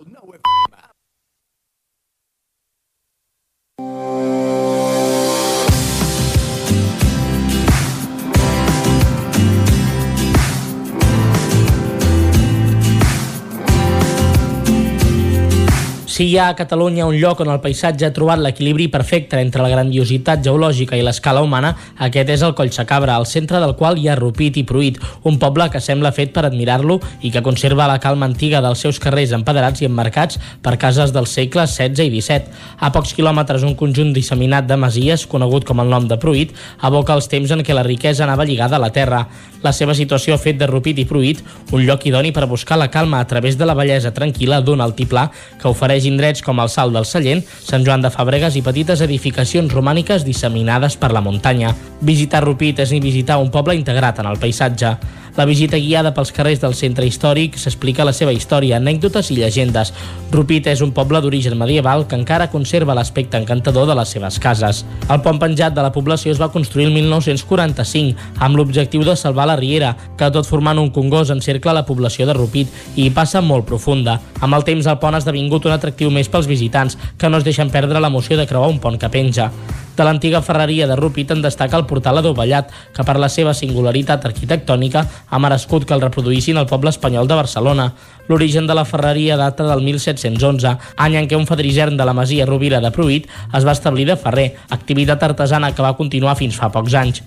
Música 3.81 5.00
Si 16.11 16.25
hi 16.27 16.37
ha 16.37 16.49
a 16.49 16.55
Catalunya 16.59 17.05
un 17.07 17.15
lloc 17.15 17.39
on 17.39 17.47
el 17.53 17.61
paisatge 17.63 18.03
ha 18.03 18.11
trobat 18.11 18.41
l'equilibri 18.43 18.89
perfecte 18.91 19.37
entre 19.39 19.63
la 19.63 19.69
grandiositat 19.71 20.41
geològica 20.43 20.97
i 20.99 21.03
l'escala 21.07 21.39
humana, 21.39 21.69
aquest 22.03 22.33
és 22.33 22.41
el 22.43 22.51
Coll 22.51 22.73
Sacabra, 22.75 23.13
al 23.15 23.23
centre 23.31 23.61
del 23.63 23.77
qual 23.79 23.95
hi 23.95 24.09
ha 24.11 24.17
Rupit 24.19 24.59
i 24.59 24.65
Pruit, 24.67 24.99
un 25.23 25.37
poble 25.39 25.69
que 25.71 25.79
sembla 25.79 26.11
fet 26.11 26.33
per 26.35 26.43
admirar-lo 26.43 26.97
i 27.23 27.31
que 27.31 27.43
conserva 27.45 27.87
la 27.87 28.01
calma 28.03 28.27
antiga 28.27 28.59
dels 28.59 28.83
seus 28.83 28.99
carrers 28.99 29.31
empedrats 29.37 29.85
i 29.85 29.87
emmarcats 29.87 30.41
per 30.59 30.75
cases 30.81 31.13
dels 31.15 31.31
segles 31.31 31.77
XVI 31.77 32.03
i 32.09 32.19
XVII. 32.19 32.59
A 32.83 32.91
pocs 32.91 33.15
quilòmetres, 33.15 33.63
un 33.63 33.77
conjunt 33.79 34.11
disseminat 34.11 34.67
de 34.67 34.75
masies, 34.75 35.23
conegut 35.31 35.63
com 35.63 35.79
el 35.79 35.95
nom 35.95 36.11
de 36.11 36.19
Pruit, 36.19 36.51
aboca 36.81 37.15
els 37.15 37.31
temps 37.31 37.55
en 37.55 37.63
què 37.63 37.71
la 37.71 37.87
riquesa 37.87 38.27
anava 38.27 38.43
lligada 38.43 38.75
a 38.75 38.83
la 38.83 38.91
terra. 38.91 39.23
La 39.63 39.71
seva 39.71 39.95
situació 39.95 40.35
ha 40.35 40.41
fet 40.41 40.59
de 40.59 40.67
Rupit 40.67 40.99
i 40.99 41.07
Pruit 41.07 41.39
un 41.71 41.85
lloc 41.85 42.03
idoni 42.09 42.33
per 42.35 42.49
buscar 42.51 42.79
la 42.81 42.91
calma 42.91 43.21
a 43.21 43.27
través 43.29 43.55
de 43.55 43.63
la 43.69 43.77
bellesa 43.77 44.11
tranquil·la 44.11 44.59
d'un 44.65 44.81
altiplà 44.81 45.29
que 45.61 45.69
ofereix 45.69 46.00
indrets 46.05 46.43
com 46.45 46.59
el 46.63 46.69
Salt 46.69 46.95
del 46.95 47.05
Sallent, 47.05 47.43
Sant 47.63 47.85
Joan 47.87 48.01
de 48.05 48.11
Fabregas 48.13 48.57
i 48.57 48.63
petites 48.65 49.01
edificacions 49.05 49.73
romàniques 49.73 50.25
disseminades 50.27 50.97
per 50.97 51.11
la 51.11 51.21
muntanya. 51.21 51.75
Visitar 52.01 52.43
Rupit 52.45 52.79
és 52.83 52.91
ni 52.91 53.01
visitar 53.03 53.39
un 53.41 53.51
poble 53.51 53.75
integrat 53.77 54.19
en 54.19 54.29
el 54.31 54.39
paisatge. 54.41 54.95
La 55.37 55.45
visita 55.47 55.77
guiada 55.79 56.11
pels 56.11 56.33
carrers 56.35 56.59
del 56.59 56.73
centre 56.75 57.05
històric 57.07 57.55
s'explica 57.55 58.03
la 58.03 58.11
seva 58.11 58.33
història, 58.35 58.75
anècdotes 58.81 59.29
i 59.31 59.37
llegendes. 59.37 59.93
Rupit 60.33 60.67
és 60.67 60.81
un 60.83 60.91
poble 60.91 61.21
d'origen 61.23 61.55
medieval 61.59 62.03
que 62.07 62.17
encara 62.19 62.49
conserva 62.51 62.95
l'aspecte 62.97 63.39
encantador 63.39 63.87
de 63.87 63.95
les 63.95 64.11
seves 64.11 64.39
cases. 64.43 64.83
El 65.07 65.21
pont 65.23 65.39
penjat 65.39 65.71
de 65.77 65.85
la 65.85 65.93
població 65.95 66.33
es 66.35 66.41
va 66.41 66.51
construir 66.51 66.89
el 66.89 66.95
1945 66.97 68.43
amb 68.43 68.59
l'objectiu 68.59 69.05
de 69.07 69.15
salvar 69.15 69.47
la 69.47 69.55
riera, 69.55 69.93
que 70.19 70.31
tot 70.35 70.49
formant 70.49 70.81
un 70.83 70.91
congós 70.91 71.31
encercla 71.31 71.77
la 71.79 71.85
població 71.87 72.27
de 72.27 72.35
Rupit 72.35 72.67
i 72.97 73.05
hi 73.05 73.13
passa 73.15 73.39
molt 73.39 73.69
profunda. 73.69 74.19
Amb 74.41 74.59
el 74.59 74.67
temps 74.67 74.89
el 74.89 74.99
pont 74.99 75.15
ha 75.15 75.23
esdevingut 75.23 75.65
un 75.65 75.77
atractiu 75.77 76.11
més 76.11 76.27
pels 76.27 76.49
visitants, 76.51 76.97
que 77.17 77.31
no 77.31 77.39
es 77.39 77.47
deixen 77.47 77.71
perdre 77.71 78.03
l'emoció 78.03 78.35
de 78.35 78.47
creuar 78.51 78.67
un 78.67 78.83
pont 78.83 78.99
que 78.99 79.09
penja. 79.09 79.47
De 79.97 80.05
l'antiga 80.07 80.39
ferreria 80.41 80.87
de 80.87 80.95
Rupit 80.95 81.33
en 81.35 81.41
destaca 81.43 81.75
el 81.77 81.85
portal 81.85 82.21
adovellat, 82.21 82.71
que 82.95 83.03
per 83.03 83.17
la 83.19 83.29
seva 83.29 83.53
singularitat 83.57 84.23
arquitectònica 84.29 85.03
ha 85.29 85.41
merescut 85.43 85.85
que 85.85 85.93
el 85.97 86.03
reproduïssin 86.05 86.57
al 86.57 86.69
poble 86.69 86.93
espanyol 86.95 87.27
de 87.27 87.37
Barcelona. 87.41 87.91
L'origen 88.31 88.67
de 88.69 88.77
la 88.77 88.87
ferreria 88.87 89.37
data 89.37 89.67
del 89.67 89.83
1711, 89.83 90.77
any 90.95 91.19
en 91.19 91.27
què 91.27 91.35
un 91.35 91.47
fadrisern 91.49 91.99
de 91.99 92.07
la 92.07 92.15
masia 92.15 92.47
Rovira 92.47 92.79
de 92.79 92.95
Pruit 92.95 93.27
es 93.27 93.67
va 93.67 93.75
establir 93.75 94.07
de 94.07 94.19
ferrer, 94.19 94.51
activitat 94.69 95.23
artesana 95.31 95.75
que 95.75 95.83
va 95.83 95.97
continuar 95.99 96.39
fins 96.39 96.55
fa 96.55 96.71
pocs 96.71 96.95
anys. 96.95 97.25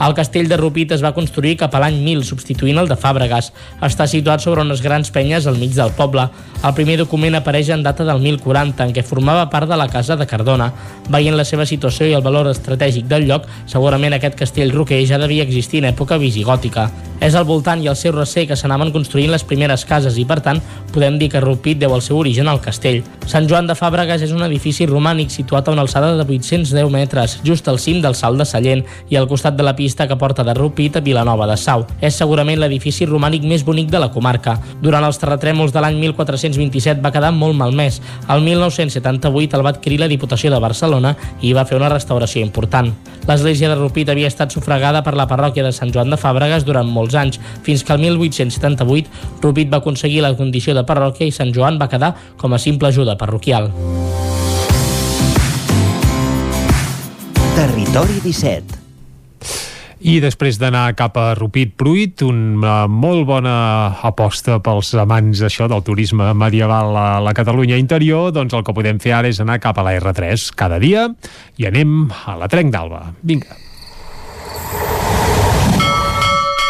El 0.00 0.14
castell 0.16 0.48
de 0.48 0.56
Rupit 0.56 0.94
es 0.96 1.02
va 1.04 1.12
construir 1.12 1.58
cap 1.60 1.74
a 1.76 1.80
l'any 1.82 1.98
1000, 2.00 2.22
substituint 2.24 2.80
el 2.80 2.88
de 2.88 2.96
Fàbregas. 2.96 3.50
Està 3.84 4.06
situat 4.08 4.40
sobre 4.40 4.64
unes 4.64 4.80
grans 4.80 5.12
penyes 5.12 5.44
al 5.44 5.60
mig 5.60 5.74
del 5.76 5.92
poble. 5.98 6.24
El 6.64 6.74
primer 6.78 6.96
document 7.02 7.36
apareix 7.36 7.68
en 7.74 7.84
data 7.84 8.06
del 8.08 8.24
1040, 8.24 8.88
en 8.88 8.96
què 8.96 9.04
formava 9.04 9.50
part 9.52 9.68
de 9.68 9.76
la 9.76 9.90
casa 9.92 10.16
de 10.16 10.28
Cardona. 10.30 10.72
Veient 11.12 11.36
la 11.36 11.44
seva 11.44 11.68
situació 11.68 12.08
i 12.08 12.16
el 12.16 12.24
valor 12.24 12.48
estratègic 12.48 13.12
del 13.12 13.28
lloc, 13.28 13.44
segurament 13.68 14.16
aquest 14.16 14.40
castell 14.40 14.72
roquer 14.72 15.04
ja 15.04 15.20
devia 15.20 15.44
existir 15.44 15.84
en 15.84 15.92
època 15.92 16.16
visigòtica. 16.16 16.88
És 17.20 17.34
al 17.36 17.44
voltant 17.44 17.82
i 17.84 17.88
al 17.90 17.98
seu 18.00 18.14
recer 18.16 18.46
que 18.48 18.56
s'anaven 18.56 18.90
construint 18.94 19.28
les 19.28 19.44
primeres 19.44 19.84
cases 19.84 20.16
i, 20.16 20.24
per 20.24 20.38
tant, 20.40 20.60
podem 20.94 21.18
dir 21.20 21.28
que 21.28 21.42
Rupit 21.44 21.78
deu 21.78 21.92
el 21.92 22.00
seu 22.00 22.16
origen 22.16 22.48
al 22.48 22.62
castell. 22.64 23.02
Sant 23.28 23.44
Joan 23.46 23.68
de 23.68 23.76
Fàbregas 23.76 24.24
és 24.24 24.32
un 24.32 24.40
edifici 24.46 24.86
romànic 24.88 25.28
situat 25.30 25.68
a 25.68 25.74
una 25.74 25.84
alçada 25.84 26.14
de 26.16 26.24
810 26.24 26.88
metres, 26.90 27.36
just 27.44 27.68
al 27.68 27.78
cim 27.78 28.00
del 28.00 28.16
Salt 28.16 28.40
de 28.40 28.46
Sallent 28.48 28.86
i 29.12 29.20
al 29.20 29.28
costat 29.28 29.58
de 29.58 29.66
la 29.66 29.76
pista 29.76 30.08
que 30.08 30.16
porta 30.16 30.42
de 30.48 30.54
Rupit 30.56 30.96
a 30.96 31.04
Vilanova 31.04 31.46
de 31.50 31.58
Sau. 31.60 31.84
És 32.00 32.16
segurament 32.16 32.58
l'edifici 32.58 33.06
romànic 33.06 33.44
més 33.44 33.66
bonic 33.68 33.92
de 33.92 34.00
la 34.00 34.10
comarca. 34.14 34.56
Durant 34.80 35.04
els 35.04 35.20
terratrèmols 35.20 35.76
de 35.76 35.84
l'any 35.84 36.00
1427 36.00 37.04
va 37.04 37.12
quedar 37.12 37.34
molt 37.36 37.58
malmès. 37.60 38.00
El 38.32 38.40
1978 38.48 39.60
el 39.60 39.66
va 39.68 39.74
adquirir 39.76 40.00
la 40.00 40.08
Diputació 40.08 40.50
de 40.50 40.64
Barcelona 40.64 41.14
i 41.44 41.52
va 41.52 41.68
fer 41.68 41.76
una 41.76 41.92
restauració 41.92 42.40
important. 42.40 42.88
L'església 43.28 43.68
de 43.68 43.76
Rupit 43.76 44.08
havia 44.08 44.30
estat 44.32 44.50
sufragada 44.56 45.04
per 45.04 45.12
la 45.14 45.28
parròquia 45.28 45.62
de 45.66 45.76
Sant 45.76 45.92
Joan 45.92 46.10
de 46.10 46.18
Fàbregas 46.18 46.64
durant 46.64 46.88
molts 46.88 47.09
anys, 47.18 47.40
fins 47.66 47.84
que 47.84 47.94
el 47.94 48.02
1878 48.04 49.40
Rupit 49.42 49.70
va 49.72 49.80
aconseguir 49.80 50.22
la 50.24 50.34
condició 50.36 50.74
de 50.76 50.84
parròquia 50.86 51.28
i 51.28 51.34
Sant 51.34 51.54
Joan 51.54 51.80
va 51.80 51.90
quedar 51.90 52.14
com 52.36 52.54
a 52.54 52.58
simple 52.58 52.88
ajuda 52.88 53.16
parroquial. 53.18 53.70
Territori 57.56 58.20
17 58.24 58.78
I 60.00 60.14
després 60.24 60.56
d'anar 60.56 60.94
cap 60.96 61.18
a 61.20 61.34
Rupit 61.36 61.74
Pruit, 61.76 62.22
una 62.24 62.86
molt 62.88 63.26
bona 63.28 63.56
aposta 64.08 64.56
pels 64.64 64.94
amants 64.96 65.42
això 65.44 65.68
del 65.68 65.82
turisme 65.84 66.30
medieval 66.32 66.96
a 66.96 67.08
la 67.20 67.34
Catalunya 67.36 67.76
interior, 67.76 68.30
doncs 68.32 68.56
el 68.56 68.64
que 68.64 68.76
podem 68.76 69.00
fer 69.02 69.12
ara 69.18 69.28
és 69.28 69.42
anar 69.44 69.58
cap 69.60 69.76
a 69.76 69.84
la 69.84 69.92
R3 70.00 70.54
cada 70.56 70.80
dia 70.80 71.10
i 71.60 71.68
anem 71.68 72.06
a 72.24 72.38
la 72.40 72.48
Trenc 72.48 72.72
d'Alba. 72.72 73.10
Vinga. 73.20 73.60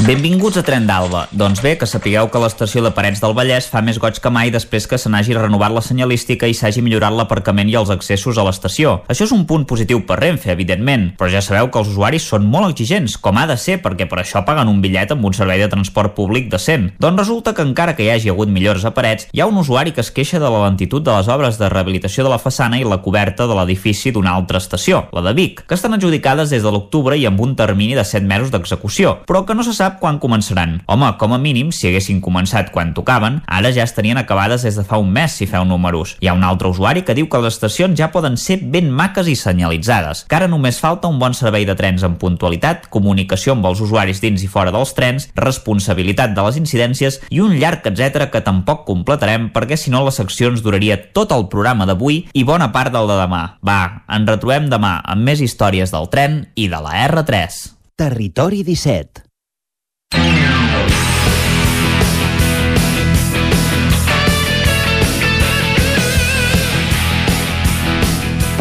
Benvinguts 0.00 0.56
a 0.56 0.62
Tren 0.64 0.86
d'Alba. 0.88 1.26
Doncs 1.36 1.60
bé, 1.60 1.74
que 1.76 1.86
sapigueu 1.86 2.30
que 2.32 2.40
l'estació 2.40 2.80
de 2.82 2.90
Parets 2.96 3.20
del 3.20 3.34
Vallès 3.36 3.66
fa 3.68 3.82
més 3.84 3.98
goig 4.00 4.16
que 4.18 4.30
mai 4.32 4.48
després 4.50 4.86
que 4.88 4.96
se 4.98 5.10
n'hagi 5.12 5.34
renovat 5.36 5.70
la 5.70 5.82
senyalística 5.84 6.48
i 6.48 6.54
s'hagi 6.56 6.80
millorat 6.82 7.12
l'aparcament 7.12 7.68
i 7.68 7.76
els 7.76 7.92
accessos 7.92 8.40
a 8.40 8.44
l'estació. 8.46 8.94
Això 9.12 9.26
és 9.28 9.34
un 9.36 9.44
punt 9.46 9.66
positiu 9.68 10.00
per 10.08 10.16
Renfe, 10.18 10.48
evidentment, 10.50 11.10
però 11.20 11.28
ja 11.30 11.42
sabeu 11.44 11.68
que 11.68 11.78
els 11.78 11.92
usuaris 11.92 12.24
són 12.24 12.48
molt 12.48 12.72
exigents, 12.72 13.18
com 13.20 13.36
ha 13.36 13.44
de 13.46 13.58
ser, 13.60 13.76
perquè 13.84 14.08
per 14.08 14.22
això 14.22 14.42
paguen 14.48 14.70
un 14.72 14.80
bitllet 14.82 15.12
amb 15.12 15.28
un 15.28 15.36
servei 15.36 15.60
de 15.60 15.68
transport 15.70 16.16
públic 16.16 16.48
decent. 16.50 16.88
Doncs 16.98 17.20
resulta 17.22 17.52
que 17.52 17.62
encara 17.62 17.94
que 17.94 18.08
hi 18.08 18.10
hagi 18.14 18.32
hagut 18.32 18.50
millores 18.50 18.88
a 18.88 18.94
Parets, 18.96 19.28
hi 19.30 19.44
ha 19.44 19.50
un 19.50 19.60
usuari 19.60 19.92
que 19.92 20.00
es 20.00 20.10
queixa 20.10 20.40
de 20.40 20.48
la 20.48 20.64
lentitud 20.64 21.04
de 21.04 21.12
les 21.12 21.28
obres 21.28 21.60
de 21.60 21.68
rehabilitació 21.68 22.24
de 22.24 22.32
la 22.32 22.40
façana 22.40 22.80
i 22.80 22.88
la 22.88 23.02
coberta 23.04 23.46
de 23.46 23.60
l'edifici 23.60 24.10
d'una 24.10 24.34
altra 24.40 24.58
estació, 24.58 25.04
la 25.12 25.22
de 25.28 25.36
Vic, 25.36 25.66
que 25.68 25.76
estan 25.76 25.94
adjudicades 25.94 26.50
des 26.50 26.64
de 26.64 26.72
l'octubre 26.72 27.20
i 27.20 27.28
amb 27.28 27.44
un 27.44 27.54
termini 27.60 27.94
de 27.94 28.08
7 28.08 28.24
mesos 28.26 28.50
d'execució, 28.50 29.18
però 29.28 29.44
que 29.44 29.54
no 29.54 29.62
se 29.62 29.81
sap 29.82 29.98
quan 29.98 30.20
començaran. 30.22 30.76
Home, 30.86 31.08
com 31.18 31.32
a 31.34 31.38
mínim, 31.42 31.72
si 31.74 31.88
haguessin 31.88 32.20
començat 32.22 32.70
quan 32.70 32.92
tocaven, 32.94 33.40
ara 33.50 33.72
ja 33.74 33.82
estarien 33.82 34.20
acabades 34.20 34.62
des 34.62 34.76
de 34.78 34.84
fa 34.86 35.00
un 35.02 35.10
mes 35.10 35.34
si 35.34 35.48
feu 35.50 35.64
números. 35.66 36.14
Hi 36.22 36.30
ha 36.30 36.36
un 36.36 36.44
altre 36.46 36.70
usuari 36.70 37.02
que 37.02 37.16
diu 37.18 37.26
que 37.26 37.40
les 37.42 37.56
estacions 37.56 37.98
ja 37.98 38.12
poden 38.14 38.36
ser 38.38 38.60
ben 38.62 38.92
maques 38.94 39.26
i 39.26 39.34
senyalitzades, 39.38 40.22
que 40.28 40.38
ara 40.38 40.50
només 40.50 40.78
falta 40.78 41.10
un 41.10 41.18
bon 41.18 41.34
servei 41.34 41.66
de 41.66 41.74
trens 41.78 42.04
amb 42.06 42.20
puntualitat, 42.22 42.86
comunicació 42.94 43.56
amb 43.56 43.66
els 43.72 43.82
usuaris 43.82 44.22
dins 44.22 44.44
i 44.46 44.50
fora 44.52 44.74
dels 44.74 44.94
trens, 44.94 45.26
responsabilitat 45.34 46.36
de 46.36 46.46
les 46.46 46.60
incidències 46.62 47.18
i 47.34 47.42
un 47.42 47.58
llarg 47.58 47.90
etc 47.90 48.28
que 48.30 48.44
tampoc 48.46 48.86
completarem 48.86 49.50
perquè 49.50 49.80
si 49.80 49.90
no 49.90 50.04
les 50.06 50.20
seccions 50.22 50.62
duraria 50.62 51.00
tot 51.10 51.34
el 51.34 51.48
programa 51.50 51.88
d'avui 51.90 52.22
i 52.32 52.46
bona 52.46 52.70
part 52.70 52.94
del 52.94 53.10
de 53.10 53.18
demà. 53.24 53.42
Va, 53.66 54.06
ens 54.06 54.30
retrobem 54.30 54.70
demà 54.70 55.00
amb 55.02 55.26
més 55.26 55.42
històries 55.42 55.90
del 55.90 56.06
tren 56.12 56.44
i 56.54 56.70
de 56.70 56.78
la 56.86 56.94
R3. 57.08 57.60
Territori 57.98 58.62
17 58.62 59.31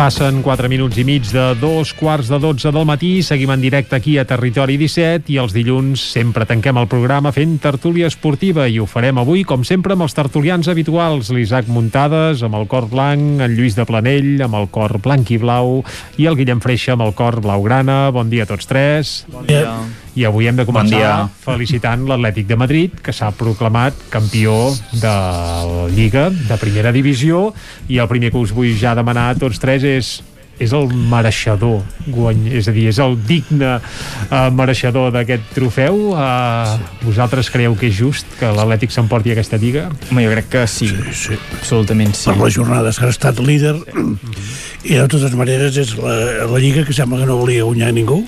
Passen 0.02 0.40
4 0.42 0.66
minuts 0.66 0.98
i 0.98 1.04
mig 1.06 1.28
de 1.30 1.44
dos 1.62 1.92
quarts 1.94 2.26
de 2.32 2.40
12 2.42 2.72
del 2.74 2.88
matí. 2.90 3.10
Seguim 3.22 3.52
en 3.54 3.62
directe 3.62 3.94
aquí 3.94 4.16
a 4.18 4.24
Territori 4.26 4.74
17 4.82 5.30
i 5.30 5.38
els 5.38 5.54
dilluns 5.54 6.02
sempre 6.16 6.48
tanquem 6.50 6.80
el 6.82 6.88
programa 6.90 7.30
fent 7.36 7.60
tertúlia 7.62 8.10
esportiva 8.10 8.66
i 8.66 8.80
ho 8.82 8.88
farem 8.90 9.22
avui, 9.22 9.44
com 9.46 9.62
sempre, 9.62 9.94
amb 9.94 10.08
els 10.08 10.18
tertulians 10.18 10.72
habituals. 10.74 11.30
L'Isaac 11.30 11.70
Muntades, 11.70 12.42
amb 12.42 12.58
el 12.58 12.66
cor 12.72 12.90
blanc, 12.90 13.44
en 13.46 13.54
Lluís 13.54 13.78
de 13.78 13.86
Planell, 13.86 14.42
amb 14.42 14.58
el 14.58 14.72
cor 14.74 14.98
blanc 15.06 15.30
i 15.30 15.38
blau 15.38 15.84
i 16.18 16.26
el 16.26 16.40
Guillem 16.40 16.66
Freixa 16.66 16.96
amb 16.98 17.06
el 17.06 17.14
cor 17.14 17.38
blaugrana. 17.46 18.08
Bon 18.10 18.34
dia 18.34 18.50
a 18.50 18.50
tots 18.50 18.66
tres. 18.66 19.20
Bon 19.30 19.46
dia. 19.46 19.76
I 20.16 20.26
avui 20.28 20.50
hem 20.50 20.58
de 20.60 20.66
començar 20.68 20.98
Bon 20.98 20.98
dia. 21.00 21.30
felicitant 21.46 22.04
l'Atlètic 22.10 22.48
de 22.50 22.58
Madrid, 22.60 22.98
que 23.04 23.14
s'ha 23.16 23.32
proclamat 23.32 23.96
campió 24.12 24.74
de 24.92 25.08
la 25.08 25.88
Lliga 25.94 26.30
de 26.30 26.58
Primera 26.60 26.92
Divisió, 26.92 27.54
i 27.88 28.02
el 28.02 28.12
primer 28.12 28.32
que 28.32 28.42
us 28.42 28.52
vull 28.52 28.76
ja 28.78 28.96
demanar 28.96 29.30
a 29.32 29.40
tots 29.40 29.60
tres 29.62 29.88
és 29.88 30.20
és 30.62 30.74
el 30.78 30.92
mereixedor 31.10 31.82
guany, 32.14 32.46
és 32.54 32.68
a 32.70 32.74
dir, 32.76 32.86
és 32.92 33.00
el 33.02 33.16
digne 33.28 33.78
uh, 33.80 34.50
mereixedor 34.54 35.10
d'aquest 35.16 35.48
trofeu 35.56 36.12
uh, 36.14 36.76
vosaltres 37.02 37.50
creieu 37.54 37.74
que 37.80 37.90
és 37.90 37.98
just 37.98 38.30
que 38.40 38.52
l'Atlètic 38.54 38.94
s'emporti 38.94 39.34
aquesta 39.34 39.58
lliga? 39.62 39.88
Home, 40.12 40.26
jo 40.28 40.36
crec 40.36 40.52
que 40.54 40.66
sí, 40.70 40.92
sí, 40.92 41.16
sí. 41.24 41.40
absolutament 41.58 42.14
sí. 42.18 42.30
per 42.30 42.38
les 42.44 42.60
jornades 42.60 43.02
que 43.02 43.10
ha 43.10 43.16
estat 43.16 43.42
líder 43.42 43.74
i 43.82 45.00
de 45.00 45.08
totes 45.08 45.34
maneres 45.38 45.82
és 45.82 45.96
la, 45.98 46.46
la 46.52 46.62
Lliga 46.62 46.86
que 46.86 46.94
sembla 46.94 47.24
que 47.24 47.30
no 47.30 47.42
volia 47.42 47.66
guanyar 47.66 47.94
ningú 47.98 48.22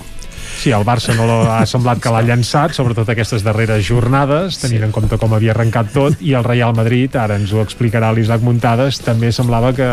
Sí, 0.64 0.72
el 0.72 0.86
Barça 0.88 1.12
no 1.12 1.26
ha 1.52 1.66
semblat 1.68 2.00
que 2.00 2.12
l'ha 2.14 2.22
llançat, 2.24 2.72
sobretot 2.72 3.10
aquestes 3.12 3.44
darreres 3.44 3.84
jornades, 3.84 4.56
tenint 4.62 4.80
sí. 4.80 4.86
en 4.88 4.94
compte 4.96 5.18
com 5.20 5.34
havia 5.36 5.52
arrencat 5.52 5.90
tot, 5.92 6.22
i 6.24 6.32
el 6.40 6.46
Real 6.46 6.72
Madrid, 6.78 7.18
ara 7.20 7.36
ens 7.36 7.52
ho 7.52 7.60
explicarà 7.60 8.14
l'Isaac 8.16 8.46
Muntades, 8.48 9.02
també 9.04 9.34
semblava 9.36 9.74
que, 9.76 9.90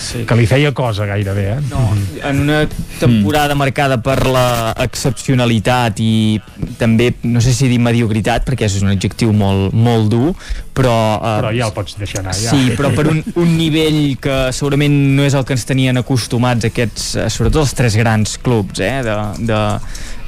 sí. 0.00 0.22
que 0.24 0.38
li 0.40 0.48
feia 0.48 0.72
cosa 0.72 1.04
gairebé. 1.10 1.44
Eh? 1.52 1.58
No, 1.68 1.82
en 2.24 2.40
una 2.46 2.62
temporada 2.96 3.52
mm. 3.52 3.60
marcada 3.60 4.00
per 4.00 4.22
la 4.24 4.46
excepcionalitat 4.86 6.00
i 6.00 6.40
també, 6.80 7.10
no 7.28 7.44
sé 7.44 7.52
si 7.52 7.68
dir 7.68 7.82
mediocritat, 7.84 8.48
perquè 8.48 8.64
és 8.70 8.80
un 8.80 8.94
adjectiu 8.94 9.36
molt, 9.36 9.76
molt 9.76 10.08
dur, 10.16 10.32
però... 10.72 10.96
Eh, 11.20 11.36
Però 11.44 11.52
ja 11.52 11.68
el 11.68 11.76
pots 11.76 12.00
deixar 12.00 12.24
anar, 12.24 12.38
ja. 12.40 12.56
Sí, 12.56 12.72
però 12.72 12.88
per 12.96 13.04
un, 13.12 13.20
un 13.36 13.52
nivell 13.60 14.16
que 14.22 14.48
segurament 14.56 14.96
no 15.14 15.28
és 15.28 15.36
el 15.36 15.44
que 15.44 15.52
ens 15.58 15.68
tenien 15.68 16.00
acostumats 16.00 16.72
aquests, 16.72 17.10
eh, 17.20 17.28
sobretot 17.28 17.66
els 17.66 17.76
tres 17.76 18.00
grans 18.00 18.38
clubs 18.40 18.80
eh, 18.80 18.96
de, 19.04 19.20
de, 19.44 19.60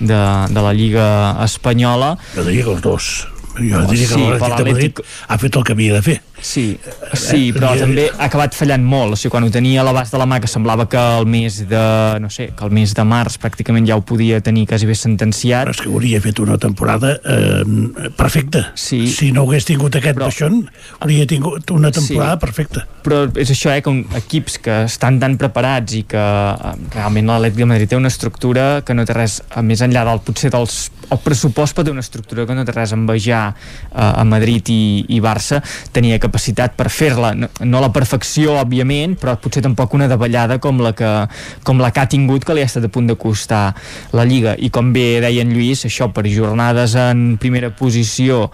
de, 0.00 0.20
de 0.52 0.62
la 0.68 0.73
Lliga 0.76 1.08
Espanyola. 1.44 2.16
jo 2.34 2.44
diria 2.44 2.65
que 2.68 2.76
els 2.76 2.83
dos 2.84 3.08
jo 3.57 3.78
Oh, 3.81 3.86
diria 3.89 4.05
que 4.05 4.15
sí, 4.15 4.20
l'Atlètic 4.20 4.58
de 4.60 4.73
Madrid 4.73 4.99
ha 5.33 5.39
fet 5.41 5.57
el 5.57 5.62
que 5.65 5.73
havia 5.73 5.94
de 5.97 6.02
fer 6.05 6.16
Sí, 6.40 6.78
sí, 7.16 7.48
però 7.55 7.73
també 7.78 8.06
ha 8.10 8.26
acabat 8.28 8.55
fallant 8.56 8.84
molt. 8.84 9.15
O 9.15 9.18
sigui, 9.18 9.32
quan 9.32 9.47
ho 9.47 9.50
tenia 9.52 9.81
a 9.81 9.86
l'abast 9.86 10.12
de 10.15 10.20
la 10.20 10.26
mà, 10.28 10.39
que 10.42 10.50
semblava 10.50 10.86
que 10.90 11.00
el 11.00 11.26
mes 11.31 11.62
de, 11.68 11.84
no 12.23 12.31
sé, 12.32 12.50
que 12.56 12.66
el 12.66 12.74
mes 12.76 12.92
de 12.97 13.05
març 13.08 13.39
pràcticament 13.42 13.89
ja 13.89 13.97
ho 13.97 14.05
podia 14.06 14.40
tenir 14.44 14.66
quasi 14.68 14.89
bé 14.89 14.94
sentenciat. 14.98 15.66
Però 15.66 15.74
és 15.76 15.82
que 15.82 15.90
hauria 15.90 16.20
fet 16.24 16.40
una 16.44 16.58
temporada 16.60 17.16
eh, 17.16 17.62
perfecta. 18.18 18.66
Sí. 18.76 19.06
Si 19.12 19.32
no 19.32 19.47
hagués 19.47 19.68
tingut 19.68 19.97
aquest 19.97 20.18
però... 20.18 20.28
baixón, 20.28 20.66
hauria 21.00 21.26
tingut 21.31 21.73
una 21.74 21.90
temporada 21.90 22.36
Sí. 22.36 22.42
perfecta. 22.44 22.86
Però 23.06 23.24
és 23.39 23.50
això, 23.55 23.73
eh, 23.73 23.81
que 23.82 23.90
un, 23.90 24.05
equips 24.18 24.58
que 24.62 24.82
estan 24.90 25.20
tan 25.23 25.39
preparats 25.40 25.97
i 25.97 26.05
que 26.08 26.20
eh, 26.20 26.74
realment 26.94 27.32
l'Atlètic 27.32 27.62
de 27.62 27.70
Madrid 27.73 27.92
té 27.94 27.98
una 27.98 28.12
estructura 28.12 28.82
que 28.86 28.94
no 28.94 29.06
té 29.08 29.16
res, 29.16 29.40
a 29.55 29.62
més 29.62 29.82
enllà 29.84 30.05
del 30.08 30.23
potser 30.26 30.52
dels 30.55 30.86
el 31.06 31.20
pressupost 31.23 31.76
pot 31.76 31.86
té 31.86 31.92
una 31.92 32.02
estructura 32.02 32.47
que 32.48 32.55
no 32.56 32.65
té 32.66 32.73
res 32.74 32.90
a 32.92 32.97
envejar 32.98 33.42
eh, 33.55 33.94
a 33.94 34.24
Madrid 34.26 34.66
i, 34.74 35.05
i 35.15 35.20
Barça 35.23 35.60
tenia 35.94 36.18
capacitat 36.26 36.76
per 36.78 36.90
fer-la. 36.92 37.32
No, 37.38 37.50
no 37.64 37.82
la 37.82 37.92
perfecció, 37.94 38.58
òbviament 38.60 39.16
però 39.20 39.36
potser 39.40 39.64
tampoc 39.64 39.96
una 39.96 40.10
davallada 40.10 40.60
com 40.62 40.82
la 40.84 40.92
que, 40.96 41.12
com 41.66 41.80
la 41.82 41.92
que 41.94 42.02
ha 42.02 42.10
tingut 42.10 42.44
que 42.46 42.56
li 42.56 42.64
ha 42.64 42.68
estat 42.68 42.86
a 42.86 42.92
punt 42.92 43.08
de 43.10 43.18
costar 43.18 43.70
la 44.16 44.26
Lliga. 44.28 44.56
I 44.58 44.70
com 44.74 44.92
bé 44.96 45.22
deia 45.24 45.46
en 45.46 45.55
Lluís, 45.55 45.86
això 45.88 46.10
per 46.12 46.26
jornades 46.28 46.98
en 47.00 47.32
primera 47.40 47.72
posició 47.74 48.46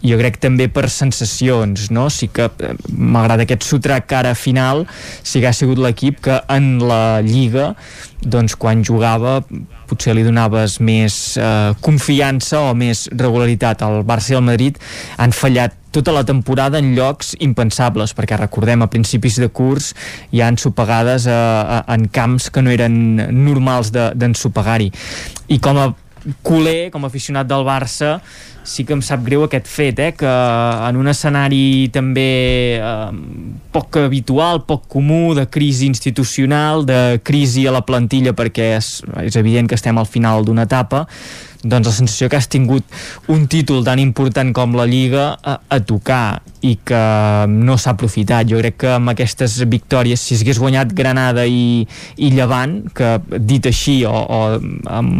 jo 0.00 0.16
crec 0.16 0.38
també 0.40 0.64
per 0.72 0.88
sensacions 0.88 1.90
no? 1.92 2.06
sí 2.08 2.30
que 2.32 2.46
eh, 2.48 2.72
malgrat 2.88 3.44
aquest 3.44 3.66
sotrac 3.68 4.12
ara 4.16 4.32
final 4.38 4.86
sí 5.20 5.42
que 5.42 5.50
ha 5.50 5.56
sigut 5.56 5.80
l'equip 5.82 6.22
que 6.24 6.38
en 6.48 6.78
la 6.80 7.20
Lliga 7.24 7.74
doncs 8.20 8.56
quan 8.60 8.84
jugava 8.84 9.40
potser 9.90 10.14
li 10.14 10.24
donaves 10.24 10.78
més 10.84 11.16
eh, 11.40 11.72
confiança 11.82 12.62
o 12.68 12.74
més 12.78 13.08
regularitat. 13.10 13.82
Al 13.82 14.04
Barça 14.06 14.34
i 14.34 14.38
al 14.38 14.46
Madrid 14.46 14.78
han 15.18 15.34
fallat 15.34 15.76
tota 15.90 16.12
la 16.12 16.24
temporada 16.24 16.78
en 16.78 16.94
llocs 16.96 17.34
impensables, 17.40 18.14
perquè 18.16 18.38
recordem 18.38 18.82
a 18.82 18.90
principis 18.90 19.40
de 19.42 19.48
curs 19.48 19.92
hi 20.30 20.42
ha 20.42 20.50
ensopegades 20.50 21.26
eh, 21.26 21.34
eh, 21.34 21.82
en 21.94 22.06
camps 22.12 22.50
que 22.50 22.62
no 22.62 22.70
eren 22.74 22.94
normals 23.44 23.92
d'ensopegar-hi. 23.94 24.90
I 25.50 25.58
com 25.62 25.80
a 25.80 25.90
culer, 26.42 26.90
com 26.92 27.04
a 27.04 27.10
aficionat 27.10 27.48
del 27.48 27.64
Barça, 27.64 28.18
sí 28.62 28.84
que 28.84 28.92
em 28.92 29.00
sap 29.02 29.22
greu 29.24 29.42
aquest 29.46 29.66
fet, 29.70 29.98
eh, 29.98 30.12
que 30.16 30.30
en 30.30 30.98
un 31.00 31.10
escenari 31.10 31.88
també 31.92 32.30
eh, 32.78 33.10
poc 33.72 34.00
habitual, 34.02 34.64
poc 34.68 34.86
comú, 34.92 35.34
de 35.34 35.46
crisi 35.50 35.88
institucional, 35.90 36.84
de 36.86 37.20
crisi 37.24 37.66
a 37.66 37.74
la 37.74 37.84
plantilla 37.86 38.34
perquè 38.36 38.74
és, 38.76 38.98
és 39.24 39.38
evident 39.40 39.70
que 39.70 39.78
estem 39.80 39.98
al 39.98 40.08
final 40.08 40.44
d'una 40.46 40.68
etapa, 40.68 41.06
doncs 41.62 41.90
la 41.90 41.92
sensació 41.92 42.28
que 42.30 42.38
has 42.38 42.48
tingut 42.48 42.86
un 43.28 43.46
títol 43.50 43.84
tan 43.84 44.00
important 44.00 44.52
com 44.56 44.76
la 44.78 44.86
Lliga 44.88 45.34
a, 45.36 45.58
a 45.68 45.80
tocar 45.84 46.40
i 46.64 46.74
que 46.84 47.00
no 47.48 47.76
s'ha 47.80 47.94
aprofitat. 47.94 48.48
Jo 48.48 48.60
crec 48.60 48.76
que 48.82 48.90
amb 48.94 49.12
aquestes 49.12 49.58
victòries, 49.68 50.20
si 50.20 50.36
s'hagués 50.36 50.60
guanyat 50.60 50.92
Granada 50.96 51.46
i, 51.48 51.86
i 52.20 52.30
Llevant, 52.34 52.78
que 52.96 53.14
dit 53.38 53.64
així 53.70 54.00
o, 54.08 54.12
o 54.12 54.40
um, 54.60 55.12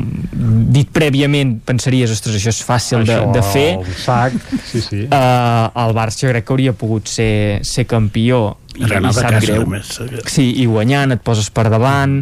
dit 0.73 0.89
prèviament 0.93 1.57
pensaries, 1.67 2.13
ostres, 2.13 2.37
això 2.41 2.53
és 2.53 2.63
fàcil 2.65 3.05
de, 3.09 3.17
Això, 3.17 3.33
de 3.37 3.45
fer, 3.51 3.69
el 3.81 4.01
sac, 4.01 4.37
sí, 4.69 4.85
sí. 4.85 5.05
uh, 5.09 5.69
el 5.85 5.97
Barça 5.97 6.27
jo 6.27 6.33
crec 6.35 6.49
que 6.49 6.57
hauria 6.57 6.77
pogut 6.77 7.09
ser, 7.09 7.61
ser 7.67 7.87
campió 7.89 8.43
i, 8.77 8.85
Granada 8.85 9.17
i 9.17 9.21
sap 9.21 9.37
casa, 9.37 9.47
greu. 9.47 9.69
més. 9.69 9.97
Sí, 10.31 10.51
i 10.63 10.69
guanyant 10.69 11.17
et 11.17 11.25
poses 11.25 11.49
per 11.53 11.69
davant 11.73 12.21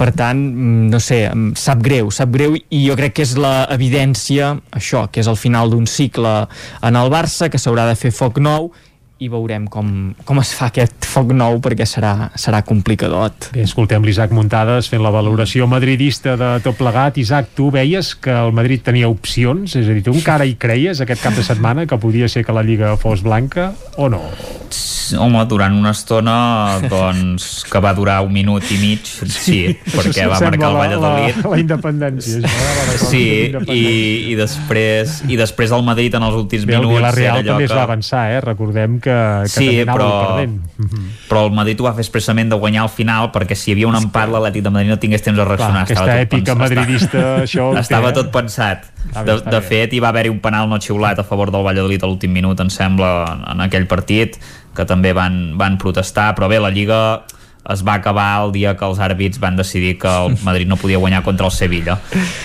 per 0.00 0.10
tant, 0.16 0.38
mm, 0.40 0.88
no 0.92 1.00
sé, 1.02 1.20
sap 1.60 1.82
greu, 1.84 2.08
sap 2.14 2.32
greu 2.32 2.56
i 2.56 2.84
jo 2.86 2.96
crec 2.96 3.18
que 3.18 3.26
és 3.26 3.36
la 3.36 3.66
evidència, 3.74 4.54
això, 4.72 5.04
que 5.12 5.20
és 5.20 5.28
el 5.28 5.36
final 5.36 5.72
d'un 5.74 5.84
cicle 5.90 6.32
en 6.88 6.96
el 6.96 7.12
Barça, 7.12 7.50
que 7.52 7.60
s'haurà 7.60 7.84
de 7.90 7.98
fer 8.00 8.14
foc 8.16 8.40
nou 8.40 8.70
i 9.20 9.28
veurem 9.28 9.66
com, 9.68 9.88
com 10.24 10.38
es 10.40 10.54
fa 10.56 10.70
aquest 10.70 11.04
foc 11.04 11.34
nou 11.36 11.58
perquè 11.60 11.84
serà, 11.84 12.30
serà 12.40 12.62
complicadot. 12.64 13.50
Bé, 13.52 13.66
escoltem 13.68 14.04
l'Isaac 14.06 14.32
Muntades 14.32 14.88
fent 14.88 15.02
la 15.04 15.12
valoració 15.12 15.66
madridista 15.68 16.38
de 16.40 16.54
tot 16.64 16.78
plegat. 16.80 17.18
Isaac, 17.20 17.50
tu 17.58 17.68
veies 17.74 18.14
que 18.16 18.32
el 18.32 18.54
Madrid 18.56 18.80
tenia 18.86 19.10
opcions? 19.12 19.76
És 19.76 19.90
a 19.90 19.92
dir, 19.92 20.04
tu 20.06 20.14
encara 20.16 20.48
hi 20.48 20.56
creies 20.56 21.02
aquest 21.04 21.20
cap 21.26 21.36
de 21.36 21.44
setmana 21.44 21.84
que 21.90 22.00
podia 22.00 22.30
ser 22.32 22.46
que 22.48 22.56
la 22.56 22.64
Lliga 22.64 22.94
fos 22.96 23.20
blanca 23.26 23.74
o 24.00 24.08
no? 24.08 24.22
Home, 25.18 25.40
durant 25.50 25.74
una 25.74 25.90
estona 25.90 26.78
doncs, 26.86 27.64
que 27.66 27.80
va 27.82 27.90
durar 27.98 28.20
un 28.22 28.30
minut 28.30 28.62
i 28.70 28.76
mig 28.78 29.08
sí, 29.26 29.56
perquè 29.90 30.28
va 30.30 30.36
marcar 30.38 30.68
el 30.68 30.76
la- 30.76 30.84
Valladolid 30.84 31.40
La, 31.42 31.50
la 31.50 31.58
independència, 31.58 32.38
això, 32.46 32.68
eh? 32.94 32.98
Sí, 33.02 33.22
la 33.26 33.26
i, 33.26 33.48
independència. 33.50 34.28
i, 34.30 34.36
després, 34.38 35.16
i 35.34 35.38
després 35.40 35.74
el 35.74 35.82
Madrid 35.88 36.14
en 36.14 36.28
els 36.28 36.38
últims 36.38 36.62
Bé, 36.68 36.76
el 36.78 36.84
minuts 36.86 37.00
Villarreal 37.00 37.40
era 37.40 37.42
allò 37.42 37.50
també 37.56 37.66
es 37.66 37.72
que... 37.72 37.80
va 37.80 37.88
avançar, 37.88 38.22
eh? 38.36 38.38
Recordem 38.46 39.00
que, 39.02 39.09
que 39.10 39.48
Sí, 39.52 39.66
també 39.66 39.84
però- 39.92 40.10
perdent. 40.26 40.54
però 41.28 41.44
el 41.46 41.52
Madrid 41.56 41.80
ho 41.80 41.84
va 41.84 41.92
fer 41.96 42.04
expressament 42.04 42.50
de 42.50 42.56
guanyar 42.56 42.82
al 42.86 42.88
final 42.92 43.30
perquè 43.34 43.54
si 43.58 43.70
hi 43.70 43.74
havia 43.74 43.88
un 43.88 43.96
empat 43.98 44.28
l'Atlètic 44.30 44.62
de 44.62 44.70
Madrid 44.70 44.90
no 44.90 44.98
tingués 45.02 45.22
temps 45.22 45.36
de 45.38 45.44
reaccionar 45.44 45.84
Clar, 45.84 45.84
aquesta 45.84 46.04
Estava 46.04 46.20
èpica 46.24 46.54
pensat. 46.54 46.62
madridista, 46.64 47.24
això 47.44 47.68
ho 47.70 47.74
té, 47.74 47.80
estava 47.80 48.08
eh? 48.10 48.12
tot 48.20 48.30
pensat 48.34 48.84
Està 49.10 49.22
bé, 49.24 49.26
de, 49.32 49.36
està 49.38 49.50
de 49.50 49.60
fet 49.62 49.92
hi 49.92 50.00
va 50.00 50.08
haver-hi 50.14 50.30
un 50.30 50.40
penal 50.40 50.68
no 50.68 50.78
xiulat 50.80 51.18
a 51.18 51.24
favor 51.24 51.50
del 51.50 51.62
Valladolid 51.66 52.02
a 52.02 52.06
l'últim 52.06 52.32
minut 52.32 52.60
em 52.60 52.70
sembla 52.70 53.10
en 53.52 53.60
aquell 53.66 53.86
partit 53.86 54.38
que 54.74 54.84
també 54.86 55.12
van, 55.12 55.56
van 55.58 55.76
protestar 55.78 56.34
però 56.38 56.48
bé, 56.48 56.60
la 56.62 56.70
Lliga 56.70 57.22
es 57.72 57.84
va 57.86 57.94
acabar 57.94 58.44
el 58.44 58.52
dia 58.52 58.76
que 58.76 58.86
els 58.86 58.98
àrbits 59.02 59.40
van 59.42 59.56
decidir 59.56 59.96
que 60.02 60.10
el 60.10 60.36
Madrid 60.46 60.68
no 60.68 60.78
podia 60.80 60.98
guanyar 60.98 61.22
contra 61.22 61.46
el 61.46 61.52
Sevilla. 61.52 61.98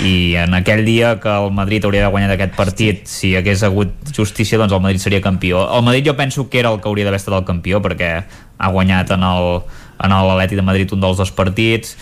I 0.04 0.36
en 0.46 0.54
aquell 0.58 0.86
dia 0.86 1.16
que 1.20 1.32
el 1.32 1.52
Madrid 1.52 1.86
hauria 1.86 2.06
de 2.06 2.12
guanyar 2.14 2.36
aquest 2.36 2.56
partit 2.58 3.08
si 3.10 3.36
hagués 3.36 3.64
hagut 3.64 3.94
justícia 4.16 4.60
doncs 4.62 4.76
el 4.76 4.84
Madrid 4.86 5.02
seria 5.02 5.22
campió. 5.22 5.66
El 5.78 5.84
Madrid 5.84 6.06
jo 6.08 6.16
penso 6.16 6.50
que 6.50 6.60
era 6.60 6.72
el 6.74 6.82
que 6.82 6.90
hauria 6.90 7.08
d'haver 7.08 7.22
estat 7.22 7.38
el 7.40 7.48
campió 7.48 7.82
perquè 7.82 8.14
ha 8.58 8.72
guanyat 8.72 9.12
en 9.18 9.26
el 9.26 9.50
en 9.96 10.12
l'Atlètic 10.12 10.60
de 10.60 10.66
Madrid 10.66 10.92
un 10.92 11.04
dels 11.04 11.18
dos 11.18 11.32
partits. 11.32 11.96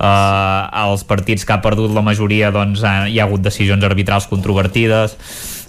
Uh, 0.00 0.64
els 0.86 1.02
partits 1.04 1.44
que 1.44 1.52
ha 1.52 1.60
perdut 1.60 1.92
la 1.92 2.00
majoria 2.00 2.48
doncs 2.54 2.80
ha, 2.88 3.04
hi 3.04 3.18
ha 3.20 3.26
hagut 3.26 3.42
decisions 3.44 3.84
arbitrals 3.84 4.30
controvertides 4.30 5.18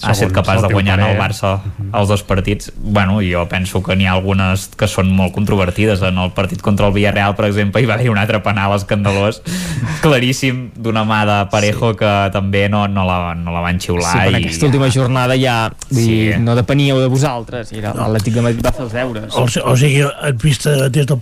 ha 0.01 0.11
estat 0.15 0.31
capaç 0.35 0.61
de 0.65 0.73
guanyar 0.73 0.99
en 0.99 1.05
el. 1.11 1.17
Barça 1.19 1.59
els 1.93 2.07
dos 2.09 2.23
partits 2.23 2.71
bueno, 2.77 3.19
jo 3.21 3.45
penso 3.49 3.81
que 3.83 3.95
n'hi 3.95 4.07
ha 4.07 4.13
algunes 4.17 4.69
que 4.77 4.87
són 4.87 5.11
molt 5.15 5.33
controvertides 5.35 6.01
en 6.07 6.17
el 6.21 6.31
partit 6.37 6.61
contra 6.61 6.87
el 6.87 6.93
Villarreal 6.95 7.35
per 7.35 7.45
exemple 7.49 7.81
hi 7.81 7.89
va 7.89 7.95
haver 7.99 8.09
un 8.09 8.17
altre 8.21 8.39
penal 8.43 8.75
escandalós 8.77 9.41
claríssim 10.05 10.69
d'una 10.75 11.03
mà 11.05 11.21
de 11.27 11.37
Parejo 11.51 11.91
sí. 11.91 11.99
que 11.99 12.13
també 12.33 12.67
no, 12.69 12.87
no, 12.87 13.05
la, 13.05 13.35
no 13.35 13.53
la 13.53 13.61
van 13.61 13.79
xiular 13.81 14.11
Sí, 14.11 14.31
i... 14.31 14.41
aquesta 14.41 14.69
última 14.69 14.89
jornada 14.93 15.37
ja 15.37 15.71
Sí. 15.91 16.07
dir, 16.07 16.39
no 16.39 16.55
depeníeu 16.55 16.99
de 17.01 17.07
vosaltres, 17.11 17.71
era 17.75 17.91
l'Atlètic 17.93 18.33
de 18.37 18.43
Madrid 18.45 18.63
va 18.65 18.71
fer 18.71 18.85
els 18.85 18.93
deures. 18.95 19.35
O, 19.35 19.43
o 19.43 19.73
sigui, 19.77 20.05
vista 20.41 20.89
des 20.89 21.05
de 21.05 21.17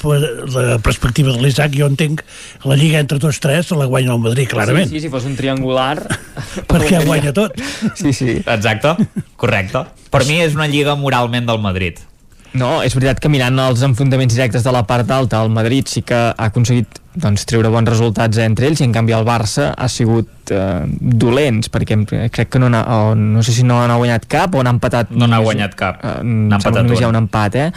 la 0.56 0.78
perspectiva 0.84 1.34
de 1.34 1.42
l'Isaac, 1.42 1.74
jo 1.76 1.88
entenc 1.90 2.22
que 2.22 2.70
la 2.70 2.78
Lliga 2.78 3.00
entre 3.02 3.20
tots 3.20 3.40
tres 3.42 3.72
la 3.72 3.88
guanya 3.90 4.14
el 4.14 4.22
Madrid, 4.22 4.48
clarament. 4.52 4.88
Sí, 4.90 5.00
sí, 5.00 5.08
si 5.08 5.10
fos 5.10 5.26
un 5.26 5.36
triangular... 5.40 5.98
Perquè 6.70 7.02
guanya 7.06 7.34
tot. 7.36 7.56
Sí, 7.98 8.14
sí. 8.14 8.38
Exacte, 8.40 8.69
correcte. 9.40 9.84
Per 10.14 10.24
mi 10.28 10.40
és 10.44 10.56
una 10.58 10.70
lliga 10.70 10.96
moralment 11.00 11.50
del 11.50 11.60
Madrid. 11.64 12.00
No, 12.58 12.80
és 12.82 12.96
veritat 12.98 13.20
que 13.22 13.30
mirant 13.30 13.60
els 13.62 13.84
enfrontaments 13.86 14.34
directes 14.34 14.64
de 14.66 14.72
la 14.74 14.82
part 14.90 15.10
alta, 15.14 15.42
el 15.46 15.52
Madrid 15.54 15.90
sí 15.92 16.02
que 16.02 16.18
ha 16.18 16.48
aconseguit 16.50 16.98
doncs, 17.16 17.46
treure 17.50 17.72
bons 17.74 17.90
resultats 17.90 18.38
entre 18.44 18.68
ells 18.70 18.82
i 18.82 18.86
en 18.86 18.92
canvi 18.94 19.16
el 19.18 19.26
Barça 19.26 19.72
ha 19.78 19.88
sigut 19.90 20.52
eh, 20.54 20.86
dolents 21.00 21.70
perquè 21.74 21.98
crec 22.30 22.50
que 22.54 22.60
no, 22.62 22.70
n'ha- 22.70 22.86
o 23.10 23.16
no 23.18 23.42
sé 23.44 23.52
si 23.56 23.64
no 23.66 23.80
n'ha 23.88 23.98
guanyat 23.98 24.28
cap 24.30 24.54
o 24.56 24.62
n'ha 24.64 24.76
empatat 24.78 25.10
No 25.12 25.26
n'ha 25.28 25.40
guanyat 25.42 25.74
cap. 25.76 26.04
eh, 26.06 26.20
N'ha 26.24 26.60
empatat 26.62 26.84
només 26.86 27.02
hi 27.02 27.08
ha 27.08 27.10
un. 27.10 27.18
empat 27.24 27.56
eh? 27.56 27.68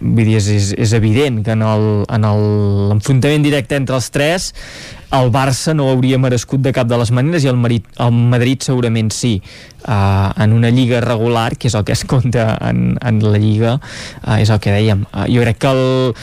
vull 0.00 0.24
dir, 0.24 0.38
és, 0.40 0.48
és, 0.48 0.70
és 0.80 0.92
evident 0.96 1.42
que 1.44 1.52
en 1.52 1.60
l'enfrontament 2.88 3.44
directe 3.44 3.76
entre 3.76 3.98
els 3.98 4.08
tres 4.14 4.52
el 5.12 5.28
Barça 5.34 5.74
no 5.74 5.88
hauria 5.90 6.18
merescut 6.22 6.62
de 6.62 6.72
cap 6.72 6.86
de 6.88 6.96
les 7.00 7.10
maneres 7.10 7.44
i 7.44 7.48
el, 7.50 7.56
Madrid, 7.58 7.84
el 7.98 8.12
Madrid 8.14 8.62
segurament 8.62 9.10
sí 9.12 9.40
uh, 9.88 10.30
en 10.40 10.52
una 10.54 10.70
lliga 10.70 11.00
regular 11.02 11.56
que 11.58 11.66
és 11.68 11.74
el 11.74 11.84
que 11.84 11.92
es 11.98 12.04
compta 12.08 12.54
en, 12.68 12.94
en 13.02 13.18
la 13.24 13.38
lliga 13.42 13.74
uh, 13.80 14.38
és 14.38 14.50
el 14.54 14.60
que 14.62 14.70
dèiem 14.76 15.02
uh, 15.10 15.26
jo 15.28 15.42
crec 15.42 15.58
que 15.66 15.72
el, 15.74 16.14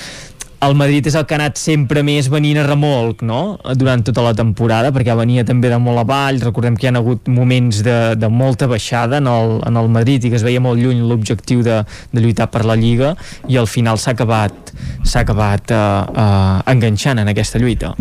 el 0.66 0.74
Madrid 0.74 1.06
és 1.06 1.16
el 1.18 1.26
que 1.30 1.36
ha 1.36 1.38
anat 1.38 1.60
sempre 1.62 2.02
més 2.06 2.28
venint 2.34 2.58
a 2.58 2.66
remolc 2.66 3.22
no? 3.26 3.42
durant 3.78 4.02
tota 4.06 4.24
la 4.26 4.34
temporada 4.38 4.90
perquè 4.96 5.14
venia 5.18 5.46
també 5.46 5.70
de 5.70 5.78
molt 5.82 6.02
avall 6.02 6.42
recordem 6.42 6.78
que 6.78 6.88
hi 6.88 6.92
ha 6.92 6.98
hagut 6.98 7.30
moments 7.30 7.84
de, 7.86 7.98
de 8.18 8.30
molta 8.34 8.70
baixada 8.70 9.22
en 9.22 9.30
el, 9.30 9.58
en 9.68 9.78
el 9.78 9.90
Madrid 9.94 10.26
i 10.26 10.34
que 10.34 10.40
es 10.40 10.46
veia 10.48 10.64
molt 10.64 10.82
lluny 10.82 11.04
l'objectiu 11.06 11.62
de, 11.66 11.84
de 12.12 12.24
lluitar 12.24 12.50
per 12.54 12.66
la 12.66 12.78
Lliga 12.80 13.14
i 13.48 13.60
al 13.62 13.70
final 13.70 14.02
s'ha 14.02 14.16
acabat 14.18 14.74
s'ha 15.04 15.22
acabat 15.22 15.76
uh, 15.76 15.82
uh, 16.10 16.72
enganxant 16.74 17.22
en 17.22 17.30
aquesta 17.34 17.62
lluita 17.62 17.94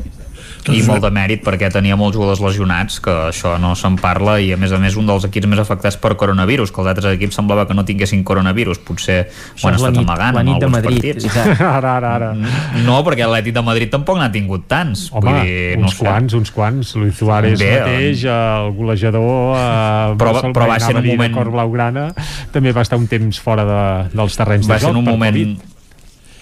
i 0.75 0.83
molt 0.83 1.03
de 1.05 1.11
mèrit 1.15 1.43
perquè 1.45 1.69
tenia 1.71 1.97
molts 1.97 2.17
jugadors 2.17 2.41
lesionats 2.41 2.99
que 3.01 3.13
això 3.31 3.55
no 3.61 3.75
se'n 3.79 3.97
parla 4.01 4.39
i 4.41 4.53
a 4.53 4.57
més 4.57 4.73
a 4.73 4.79
més 4.83 4.97
un 4.97 5.07
dels 5.07 5.25
equips 5.29 5.47
més 5.47 5.59
afectats 5.63 5.97
per 5.97 6.17
coronavirus 6.17 6.73
que 6.73 6.81
els 6.83 6.89
altres 6.91 7.15
equips 7.15 7.35
semblava 7.39 7.67
que 7.69 7.75
no 7.75 7.85
tinguessin 7.85 8.25
coronavirus 8.25 8.79
potser 8.79 9.29
ho 9.63 9.69
han 9.69 9.75
estat 9.79 9.93
nit- 9.95 10.03
amagant 10.03 10.35
la 10.35 10.41
en 10.41 10.47
nit 10.47 10.59
de 10.59 10.67
alguns 10.67 10.85
Madrid, 10.85 11.21
partits 11.23 11.61
ara, 11.61 11.97
ara, 11.97 12.15
ara. 12.17 12.33
no, 12.85 12.99
perquè 13.07 13.27
l'Atlètic 13.27 13.55
de 13.55 13.63
Madrid 13.63 13.91
tampoc 13.93 14.19
n'ha 14.19 14.31
tingut 14.33 14.67
tants 14.67 15.07
Home, 15.13 15.31
vull 15.31 15.41
dir, 15.47 15.79
no 15.79 15.87
uns 15.87 15.97
sé. 15.99 16.05
quants, 16.05 16.35
uns 16.35 16.51
quants. 16.51 16.95
Luis 16.97 17.15
Suárez 17.17 17.59
Bé, 17.61 17.71
mateix, 17.81 18.25
el 18.25 18.73
golejador, 18.77 19.57
eh, 19.57 20.17
Però- 20.17 20.33
Barcelona, 20.33 20.53
però 20.59 20.69
va 20.69 20.81
ser 20.81 20.97
un 20.97 21.07
moment- 21.07 21.35
Cor 21.37 21.51
Blaugrana, 21.51 22.09
també 22.53 22.73
va 22.73 22.83
estar 22.83 22.99
un 22.99 23.07
temps 23.07 23.39
fora 23.41 23.65
de, 23.65 24.09
dels 24.17 24.37
terrenys 24.37 24.67
va 24.69 24.75
de 24.75 24.81
ser 24.81 24.89
joc 24.89 24.97
en 24.97 25.03
un 25.03 25.05
moment 25.05 25.35
Covid. 25.37 25.76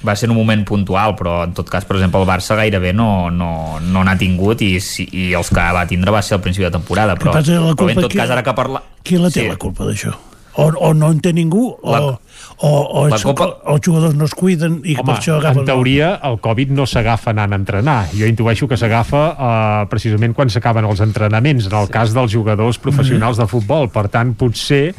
Va 0.07 0.15
ser 0.17 0.27
en 0.29 0.33
un 0.35 0.37
moment 0.43 0.65
puntual 0.69 1.15
però 1.17 1.45
en 1.47 1.55
tot 1.57 1.69
cas 1.71 1.85
per 1.89 1.97
exemple 1.97 2.21
el 2.21 2.29
Barça 2.29 2.57
gairebé 2.59 2.93
no 2.93 3.31
no 3.31 3.81
no 3.81 4.05
n'ha 4.05 4.17
tingut 4.21 4.61
i, 4.63 4.77
i 5.13 5.33
els 5.33 5.49
que 5.49 5.65
va 5.79 5.87
tindre 5.89 6.13
va 6.13 6.21
ser 6.23 6.35
al 6.37 6.43
principi 6.45 6.65
de 6.67 6.71
temporada 6.77 7.17
però, 7.17 7.33
passa 7.33 7.53
la 7.61 7.73
però 7.73 7.87
bé, 7.89 7.93
en 7.93 7.97
culpa 7.97 8.01
tot 8.03 8.13
qui- 8.13 8.21
cas 8.21 8.31
ara 8.31 8.43
que 8.43 8.53
parla 8.55 8.83
Qui 9.03 9.17
la 9.19 9.31
té, 9.31 9.43
Sí. 9.43 9.49
la 9.49 9.57
culpa 9.57 9.85
d'això? 9.85 10.13
O, 10.57 10.69
o 10.71 10.95
no 10.95 11.11
en 11.11 11.19
té 11.21 11.33
ningú, 11.33 11.77
o, 11.83 11.91
La- 11.93 12.19
o, 12.59 12.71
o, 12.71 13.07
la 13.09 13.17
els, 13.17 13.25
culpa- 13.27 13.51
o 13.65 13.77
els 13.77 13.85
jugadors 13.85 14.15
no 14.15 14.29
es 14.29 14.35
cuiden 14.39 14.79
i 14.85 14.95
Home, 14.97 15.09
per 15.09 15.17
això 15.19 15.39
agafen... 15.41 15.65
en 15.65 15.69
teoria 15.69 16.15
el 16.29 16.39
Covid 16.45 16.75
no 16.77 16.87
s'agafa 16.87 17.33
anant 17.35 17.53
a 17.57 17.61
entrenar. 17.61 17.99
Jo 18.15 18.29
intueixo 18.31 18.69
que 18.71 18.79
s'agafa 18.81 19.25
eh, 19.35 19.85
precisament 19.93 20.37
quan 20.37 20.53
s'acaben 20.53 20.87
els 20.89 21.03
entrenaments, 21.05 21.69
en 21.71 21.79
el 21.81 21.91
cas 21.93 22.15
dels 22.15 22.33
jugadors 22.33 22.79
professionals 22.83 23.41
de 23.41 23.49
futbol. 23.51 23.91
Per 23.93 24.07
tant, 24.13 24.35
potser 24.39 24.95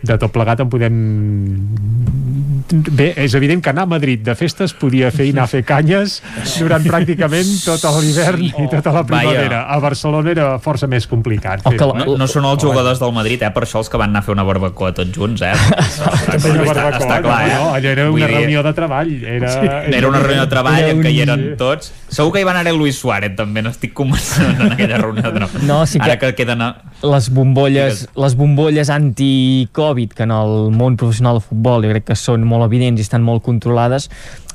de 0.00 0.16
tot 0.16 0.32
plegat 0.32 0.62
en 0.64 0.70
podem... 0.72 0.96
Bé, 2.70 3.10
és 3.18 3.34
evident 3.34 3.60
que 3.64 3.72
anar 3.72 3.84
a 3.88 3.90
Madrid 3.90 4.22
de 4.24 4.34
festes 4.38 4.72
podia 4.78 5.10
fer 5.12 5.26
i 5.28 5.32
anar 5.34 5.48
a 5.48 5.50
fer 5.50 5.62
canyes 5.66 6.20
durant 6.54 6.84
pràcticament 6.86 7.48
tot 7.64 7.84
l'hivern 7.98 8.44
i 8.46 8.68
tota 8.70 8.94
la 8.94 9.02
primavera. 9.08 9.64
A 9.68 9.80
Barcelona 9.82 10.30
era 10.32 10.46
força 10.62 10.88
més 10.90 11.08
complicat. 11.10 11.64
O 11.66 11.72
fer-ho, 11.74 11.90
que 11.96 12.04
eh? 12.04 12.06
no, 12.06 12.16
no 12.20 12.28
són 12.30 12.46
els 12.48 12.62
jugadors 12.62 13.02
del 13.02 13.12
Madrid, 13.16 13.42
eh? 13.42 13.50
per 13.52 13.64
això 13.66 13.82
els 13.82 13.90
que 13.90 14.00
van 14.00 14.14
anar 14.14 14.22
a 14.22 14.28
fer 14.28 14.36
una 14.36 14.46
barbacoa 14.46 14.92
tots 14.96 15.12
junts, 15.16 15.42
eh? 15.44 15.52
També 16.30 16.54
una 16.54 16.68
està, 16.68 16.86
barbacoa, 16.90 17.06
està 17.06 17.20
clar, 17.22 17.38
eh? 17.46 17.54
no, 17.54 17.64
no, 17.64 17.74
allò 17.78 17.90
era 17.94 18.04
Vull 18.10 18.20
una 18.20 18.26
dir, 18.28 18.36
reunió 18.36 18.62
de 18.66 18.72
treball. 18.76 19.12
Era, 19.24 19.52
Era 20.00 20.08
una 20.08 20.20
reunió 20.24 20.42
de 20.44 20.50
treball 20.52 20.78
Era 20.82 20.90
en 20.94 21.02
què 21.04 21.12
hi 21.14 21.20
eren 21.24 21.44
tots. 21.60 21.92
Segur 22.08 22.32
que 22.34 22.40
hi 22.42 22.44
va 22.48 22.54
anar 22.56 22.66
el 22.72 22.76
Luis 22.80 22.98
Suárez, 22.98 23.34
també, 23.38 23.62
n'estic 23.62 23.92
convençut 23.94 24.60
en 24.60 24.72
aquella 24.74 24.98
reunió 24.98 25.22
de 25.28 25.32
treball. 25.38 25.66
No, 25.66 25.80
sí 25.86 25.98
que- 25.98 26.10
Ara 26.10 26.18
que 26.18 26.34
queden... 26.34 26.62
A... 26.62 26.70
les 27.02 27.30
bombolles, 27.32 28.08
les 28.14 28.34
bombolles 28.36 28.90
anti-Covid 28.90 30.12
que 30.12 30.22
en 30.26 30.30
el 30.36 30.70
món 30.76 30.96
professional 31.00 31.38
de 31.40 31.44
futbol 31.46 31.84
jo 31.86 31.90
crec 31.94 32.04
que 32.10 32.16
són 32.18 32.44
molt 32.48 32.66
evidents 32.66 33.00
i 33.00 33.06
estan 33.06 33.22
molt 33.24 33.42
controlades 33.46 34.10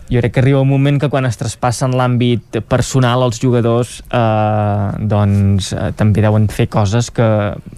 jo 0.09 0.19
crec 0.21 0.33
que 0.35 0.39
arriba 0.43 0.61
un 0.61 0.69
moment 0.69 0.99
que 1.01 1.09
quan 1.09 1.25
es 1.25 1.37
traspassen 1.39 1.95
l'àmbit 1.97 2.59
personal 2.69 3.23
els 3.25 3.39
jugadors 3.41 4.03
eh, 4.13 4.89
doncs 5.01 5.71
eh, 5.73 5.87
també 5.97 6.21
deuen 6.21 6.45
fer 6.53 6.67
coses 6.69 7.09
que 7.15 7.25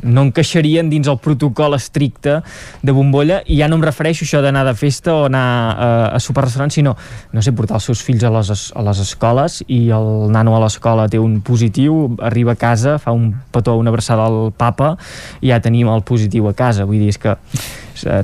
no 0.03 0.25
encaixarien 0.27 0.89
dins 0.91 1.07
el 1.07 1.19
protocol 1.23 1.77
estricte 1.77 2.41
de 2.83 2.91
bombolla. 2.95 3.39
I 3.47 3.61
ja 3.61 3.69
no 3.71 3.77
em 3.79 3.85
refereixo 3.87 4.25
a 4.25 4.27
això 4.27 4.41
d'anar 4.43 4.65
de 4.67 4.75
festa 4.75 5.13
o 5.15 5.25
anar 5.29 5.47
eh, 5.77 6.15
a 6.17 6.19
sopar 6.19 6.43
restaurant 6.49 6.73
sinó, 6.75 6.97
no 7.31 7.41
sé, 7.45 7.53
portar 7.55 7.79
els 7.79 7.87
seus 7.87 8.03
fills 8.03 8.23
a 8.27 8.33
les, 8.35 8.51
es- 8.51 8.67
a 8.75 8.83
les 8.83 8.99
escoles 9.05 9.61
i 9.67 9.85
el 9.95 10.27
nano 10.33 10.55
a 10.57 10.61
l'escola 10.65 11.07
té 11.07 11.19
un 11.23 11.39
positiu 11.41 12.17
arriba 12.19 12.57
a 12.57 12.59
casa, 12.59 12.97
fa 12.99 13.15
un 13.15 13.31
petó, 13.55 13.77
una 13.79 13.89
abraçada 13.93 14.27
al 14.27 14.51
papa 14.51 14.97
i 15.39 15.53
ja 15.53 15.61
tenim 15.63 15.87
el 15.93 16.03
positiu 16.03 16.47
a 16.51 16.53
casa. 16.57 16.83
Vull 16.85 16.99
dir, 17.05 17.13
és 17.15 17.21
que 17.21 17.37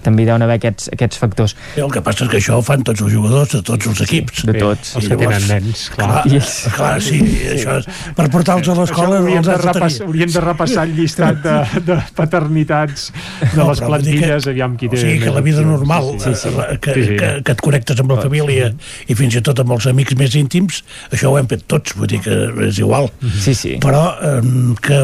també 0.04 0.24
hi 0.24 0.28
deuen 0.30 0.42
haver 0.46 0.58
aquests, 0.60 0.90
aquests 0.94 1.18
factors 1.22 1.56
El 1.80 1.92
que 1.94 2.02
passa 2.06 2.26
és 2.26 2.32
que 2.32 2.38
això 2.42 2.58
ho 2.60 2.64
fan 2.66 2.84
tots 2.84 3.02
els 3.02 3.12
jugadors 3.14 3.52
de 3.56 3.62
tots 3.66 3.88
els 3.88 4.02
equips. 4.06 4.44
De 4.46 4.54
tots. 4.60 4.96
Els 5.00 5.08
que 5.12 5.18
tenen 5.20 5.48
nens, 5.50 5.86
clar. 5.96 6.24
Clar, 6.24 6.42
clar 6.78 6.92
sí, 7.04 7.20
això 7.54 7.78
és, 7.82 7.88
per 8.18 8.28
portar-los 8.34 8.70
a 8.70 8.78
l'escola 8.80 9.20
hauríem 9.22 9.44
de, 9.46 9.58
repass, 9.64 10.00
hauríem 10.06 10.32
de 10.34 10.44
repassar 10.44 10.86
el 10.88 10.96
llistat 10.98 11.42
de, 11.44 11.56
de 11.88 11.98
paternitats 12.18 13.10
de 13.42 13.58
No, 13.58 13.70
les 13.72 13.82
plantilles, 13.84 14.48
aviam 14.50 14.76
qui 14.80 14.90
té 14.92 14.98
O 14.98 15.02
sigui, 15.02 15.20
que 15.24 15.34
la 15.36 15.42
vida 15.46 15.62
normal, 15.66 16.14
Sí, 16.20 16.34
sí, 16.34 16.50
sí. 16.50 16.54
eh, 16.70 16.78
Que, 16.84 16.94
Sí, 16.94 17.04
sí. 17.08 17.16
que, 17.18 17.30
que 17.46 17.52
et 17.56 17.62
connectes 17.64 18.00
amb 18.04 18.12
la 18.14 18.20
família 18.22 18.72
i 19.08 19.16
fins 19.18 19.36
i 19.38 19.42
tot 19.46 19.60
amb 19.64 19.72
els 19.76 19.88
amics 19.90 20.16
més 20.20 20.36
íntims, 20.40 20.82
això 21.14 21.32
ho 21.32 21.38
hem 21.40 21.48
fet 21.52 21.66
tots, 21.70 21.96
vull 21.98 22.10
dir 22.12 22.20
que 22.24 22.36
és 22.68 22.80
igual. 22.82 23.10
Sí, 23.44 23.54
sí. 23.58 23.76
Però 23.84 24.04
eh, 24.20 24.42
que 24.84 25.00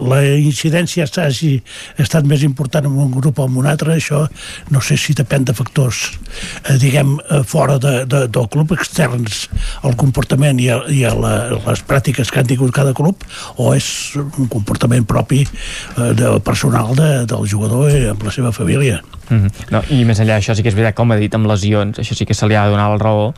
la 0.00 0.20
incidència 0.38 1.06
hagi 1.22 1.52
estat 2.02 2.26
més 2.28 2.42
important 2.46 2.86
en 2.88 2.96
un 3.06 3.10
grup 3.14 3.38
o 3.40 3.46
en 3.48 3.56
un 3.62 3.66
altre, 3.70 3.96
això 4.06 4.26
no 4.70 4.80
sé 4.80 4.96
si 4.96 5.14
depèn 5.16 5.44
de 5.44 5.54
factors, 5.56 6.12
eh, 6.68 6.76
diguem, 6.78 7.16
eh, 7.18 7.42
fora 7.44 7.78
de, 7.78 8.04
de, 8.06 8.26
del 8.28 8.48
club, 8.48 8.72
externs 8.76 9.46
al 9.82 9.96
comportament 9.98 10.60
i 10.62 10.70
a, 10.70 10.80
i 10.88 11.02
a 11.04 11.14
la, 11.14 11.34
les 11.56 11.82
pràctiques 11.86 12.30
que 12.30 12.40
han 12.40 12.46
tingut 12.46 12.74
cada 12.74 12.94
club, 12.94 13.24
o 13.56 13.72
és 13.74 13.88
un 14.16 14.48
comportament 14.52 15.06
propi 15.06 15.42
eh, 15.42 16.12
de, 16.14 16.36
personal 16.46 16.94
de, 16.98 17.10
del 17.26 17.46
jugador 17.50 17.90
i 17.90 18.06
amb 18.12 18.22
la 18.26 18.34
seva 18.34 18.52
família. 18.52 19.02
Mm 19.28 19.40
-hmm. 19.42 19.70
no, 19.70 19.82
I 19.90 20.04
més 20.04 20.20
enllà 20.20 20.38
d'això 20.38 20.54
sí 20.54 20.62
que 20.62 20.68
és 20.68 20.74
veritat, 20.74 20.94
com 20.94 21.10
ha 21.10 21.16
dit, 21.16 21.34
amb 21.34 21.46
lesions, 21.46 21.98
això 21.98 22.14
sí 22.14 22.24
que 22.24 22.34
se 22.34 22.46
li 22.46 22.54
ha 22.54 22.64
de 22.64 22.70
donar 22.70 22.90
la 22.90 22.98
raó, 22.98 23.34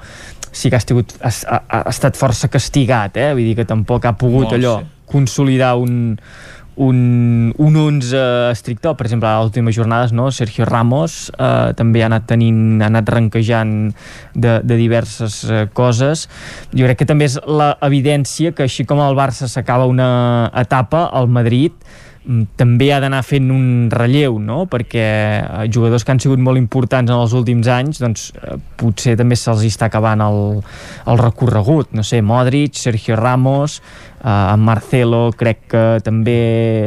sí 0.53 0.69
que 0.69 0.77
ha, 0.77 0.79
estigut, 0.79 1.15
ha, 1.23 1.31
ha, 1.49 1.63
ha 1.69 1.91
estat 1.91 2.17
força 2.17 2.49
castigat, 2.49 3.17
eh? 3.17 3.33
vull 3.33 3.45
dir 3.45 3.57
que 3.57 3.65
tampoc 3.65 4.05
ha 4.05 4.13
pogut 4.13 4.51
Molt, 4.51 4.55
allò 4.55 4.81
sí. 4.81 4.87
consolidar 5.07 5.77
un, 5.77 6.19
un, 6.79 7.53
un 7.59 7.77
11 7.77 8.51
estrictor, 8.53 8.95
per 8.97 9.09
exemple, 9.09 9.29
a 9.29 9.41
les 9.41 9.51
últimes 9.51 9.75
jornades, 9.75 10.13
no? 10.15 10.31
Sergio 10.31 10.65
Ramos 10.65 11.33
eh, 11.35 11.75
també 11.77 12.05
ha 12.05 12.07
anat 12.07 12.29
tenint, 12.31 12.79
ha 12.81 12.87
anat 12.87 13.11
ranquejant 13.11 13.73
de, 14.35 14.59
de 14.63 14.79
diverses 14.79 15.43
eh, 15.45 15.65
coses. 15.75 16.29
Jo 16.71 16.87
crec 16.87 17.03
que 17.03 17.09
també 17.11 17.27
és 17.27 17.39
l'evidència 17.43 18.55
que 18.55 18.69
així 18.69 18.87
com 18.87 19.03
el 19.03 19.19
Barça 19.19 19.51
s'acaba 19.51 19.91
una 19.91 20.53
etapa, 20.55 21.09
el 21.19 21.27
Madrid 21.27 21.75
mm, 22.23 22.55
també 22.61 22.93
ha 22.95 23.03
d'anar 23.03 23.25
fent 23.27 23.51
un 23.51 23.91
relleu, 23.91 24.39
no? 24.39 24.69
perquè 24.71 25.09
eh, 25.43 25.67
jugadors 25.75 26.07
que 26.07 26.15
han 26.15 26.23
sigut 26.23 26.39
molt 26.39 26.63
importants 26.63 27.11
en 27.11 27.19
els 27.19 27.35
últims 27.35 27.67
anys, 27.75 27.99
doncs 28.05 28.31
eh, 28.39 28.55
potser 28.79 29.17
també 29.19 29.35
se'ls 29.35 29.67
està 29.67 29.91
acabant 29.91 30.23
el, 30.31 30.45
el 31.11 31.27
recorregut, 31.27 31.91
no 31.91 32.07
sé, 32.07 32.23
Modric, 32.23 32.79
Sergio 32.79 33.19
Ramos, 33.19 33.81
eh, 34.19 34.53
en 34.53 34.61
Marcelo 34.65 35.31
crec 35.39 35.65
que 35.73 35.85
també 36.05 36.39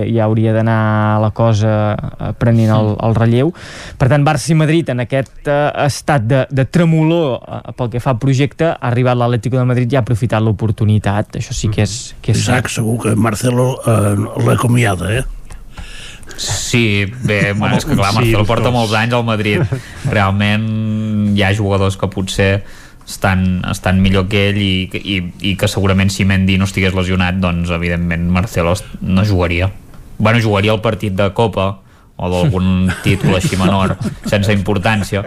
ja 0.10 0.26
hauria 0.28 0.54
d'anar 0.56 1.20
la 1.24 1.32
cosa 1.36 1.74
eh, 1.96 2.32
prenent 2.40 2.72
el, 2.76 2.94
el 3.00 3.18
relleu. 3.18 3.52
Per 3.98 4.10
tant, 4.12 4.26
Barça 4.28 4.52
i 4.54 4.58
Madrid 4.60 4.92
en 4.94 5.04
aquest 5.06 5.48
eh, 5.48 5.60
estat 5.86 6.28
de, 6.28 6.46
de 6.52 6.66
tremolor 6.68 7.42
eh, 7.42 7.76
pel 7.78 7.92
que 7.94 8.04
fa 8.04 8.16
al 8.16 8.22
projecte, 8.22 8.72
ha 8.72 8.92
arribat 8.92 9.20
l'Atlético 9.20 9.60
de 9.60 9.68
Madrid 9.68 9.92
i 9.92 10.00
ha 10.00 10.06
aprofitat 10.06 10.44
l'oportunitat. 10.44 11.38
Això 11.42 11.56
sí 11.58 11.72
que 11.72 11.86
és, 11.86 12.00
que 12.22 12.36
és 12.36 12.44
Isaac, 12.44 12.72
segur 12.72 13.00
que 13.06 13.16
Marcelo 13.16 13.74
eh, 13.86 14.16
l'acomiada, 14.48 15.14
eh? 15.20 15.28
Sí, 16.38 17.06
bé, 17.24 17.54
bueno, 17.58 17.78
és 17.78 17.86
que 17.86 17.96
clar, 17.96 18.14
Marcelo 18.16 18.46
porta 18.50 18.72
molts 18.74 18.96
anys 18.98 19.18
al 19.18 19.26
Madrid. 19.28 19.66
Realment 20.16 20.70
hi 21.36 21.44
ha 21.46 21.52
jugadors 21.58 21.98
que 22.00 22.10
potser 22.12 22.52
estan, 23.12 23.62
estan 23.70 24.02
millor 24.02 24.28
que 24.32 24.48
ell 24.50 24.58
i, 24.64 24.90
i, 25.04 25.20
i 25.52 25.56
que 25.60 25.68
segurament 25.72 26.10
si 26.12 26.26
Mendy 26.26 26.58
no 26.58 26.66
estigués 26.70 26.96
lesionat, 26.98 27.38
doncs 27.44 27.70
evidentment 27.76 28.30
Marcelo 28.32 28.74
no 29.02 29.26
jugaria. 29.28 29.70
Bueno, 30.18 30.40
jugaria 30.42 30.74
el 30.74 30.82
partit 30.82 31.14
de 31.18 31.32
Copa 31.34 31.70
o 32.22 32.30
d'algun 32.30 32.88
títol 33.06 33.36
així 33.40 33.58
menor, 33.58 33.96
sense 34.30 34.54
importància, 34.54 35.24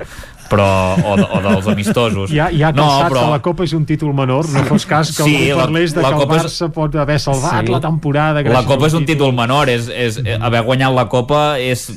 però, 0.47 0.67
o, 0.95 1.15
o 1.19 1.41
dels 1.43 1.67
amistosos. 1.73 2.31
Ja, 2.31 2.47
ja 2.55 2.69
no, 2.71 2.85
calçat 2.85 3.09
però, 3.11 3.23
que 3.25 3.31
la 3.33 3.41
Copa 3.43 3.65
és 3.67 3.73
un 3.75 3.87
títol 3.89 4.13
menor, 4.15 4.47
no 4.55 4.63
fos 4.69 4.85
cas 4.87 5.11
que 5.17 5.25
Sí, 5.27 5.35
algú 5.35 5.57
la- 5.59 5.65
parlés 5.65 5.95
de 5.97 6.03
la 6.05 6.13
que 6.13 6.15
el 6.15 6.21
Copa 6.23 6.37
és- 6.39 6.45
Barça 6.47 6.69
pot 6.77 6.95
haver 7.01 7.19
salvat 7.19 7.67
Sí. 7.67 7.73
la 7.73 7.81
temporada. 7.83 8.43
La 8.47 8.63
Copa 8.69 8.87
és 8.87 8.95
un 8.95 9.07
títol 9.09 9.33
menor, 9.35 9.69
és, 9.73 9.89
és, 9.91 10.21
haver 10.41 10.63
guanyat 10.69 10.95
la 10.95 11.09
Copa 11.11 11.43
és, 11.59 11.89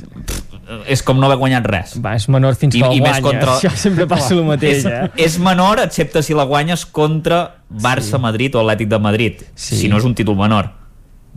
és 0.86 1.02
com 1.02 1.18
no 1.18 1.28
haver 1.28 1.38
guanyat 1.40 1.68
res. 1.68 1.94
Va, 2.04 2.14
és 2.18 2.26
menor 2.28 2.56
fins 2.60 2.76
que 2.76 2.84
el 2.84 3.00
guanyes. 3.00 3.48
Això 3.58 3.72
sempre 3.76 4.08
passa 4.10 4.34
el 4.36 4.44
mateix, 4.46 4.82
és, 4.82 4.88
eh? 4.88 5.24
És 5.28 5.38
menor, 5.42 5.80
excepte 5.84 6.22
si 6.24 6.36
la 6.36 6.44
guanyes 6.48 6.84
contra 6.84 7.44
Barça, 7.68 8.20
Madrid 8.20 8.56
o 8.56 8.64
Atlètic 8.64 8.90
de 8.90 9.00
Madrid. 9.00 9.46
Sí. 9.54 9.78
Si 9.80 9.88
no 9.88 10.00
és 10.00 10.08
un 10.08 10.14
títol 10.18 10.36
menor. 10.36 10.74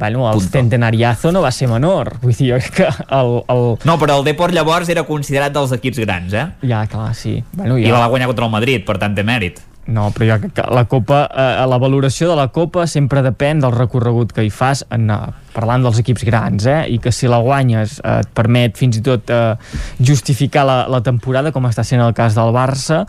Bueno, 0.01 0.25
el 0.31 0.39
Punto. 0.39 0.49
centenariazo 0.49 1.31
no 1.31 1.41
va 1.43 1.51
ser 1.51 1.67
menor. 1.69 2.15
Vull 2.23 2.33
dir, 2.33 2.53
jo 2.53 2.59
que 2.73 2.87
el... 2.89 3.33
el... 3.53 3.65
No, 3.85 3.97
però 4.01 4.17
el 4.17 4.23
Deport 4.25 4.55
llavors 4.55 4.89
era 4.89 5.03
considerat 5.05 5.53
dels 5.53 5.75
equips 5.77 5.99
grans, 6.01 6.33
eh? 6.33 6.47
Ja, 6.65 6.85
clar, 6.89 7.11
sí. 7.15 7.35
Bueno, 7.53 7.77
I 7.77 7.85
ja... 7.85 7.93
la 7.93 8.07
va 8.07 8.13
guanyar 8.13 8.31
contra 8.31 8.47
el 8.47 8.55
Madrid, 8.55 8.85
per 8.87 8.97
tant 8.97 9.13
té 9.13 9.25
mèrit. 9.27 9.61
No, 9.89 10.11
però 10.13 10.27
jo 10.27 10.37
crec 10.43 10.53
que 10.59 10.65
la 10.69 10.85
Copa, 10.85 11.23
eh, 11.25 11.65
la 11.65 11.79
valoració 11.81 12.29
de 12.29 12.35
la 12.37 12.49
Copa 12.53 12.85
sempre 12.87 13.23
depèn 13.25 13.63
del 13.63 13.73
recorregut 13.73 14.31
que 14.35 14.45
hi 14.45 14.51
fas, 14.53 14.85
en, 14.93 15.09
eh, 15.09 15.33
parlant 15.55 15.81
dels 15.83 15.99
equips 16.03 16.23
grans, 16.27 16.67
eh? 16.69 16.85
i 16.93 16.99
que 17.01 17.11
si 17.11 17.27
la 17.27 17.41
guanyes 17.41 17.97
eh, 18.03 18.19
et 18.21 18.29
permet 18.37 18.77
fins 18.77 19.01
i 19.01 19.03
tot 19.05 19.33
eh, 19.33 19.55
justificar 19.99 20.67
la, 20.69 20.77
la 20.87 21.01
temporada, 21.01 21.51
com 21.51 21.65
està 21.65 21.83
sent 21.87 22.03
el 22.03 22.13
cas 22.13 22.37
del 22.37 22.53
Barça, 22.53 23.05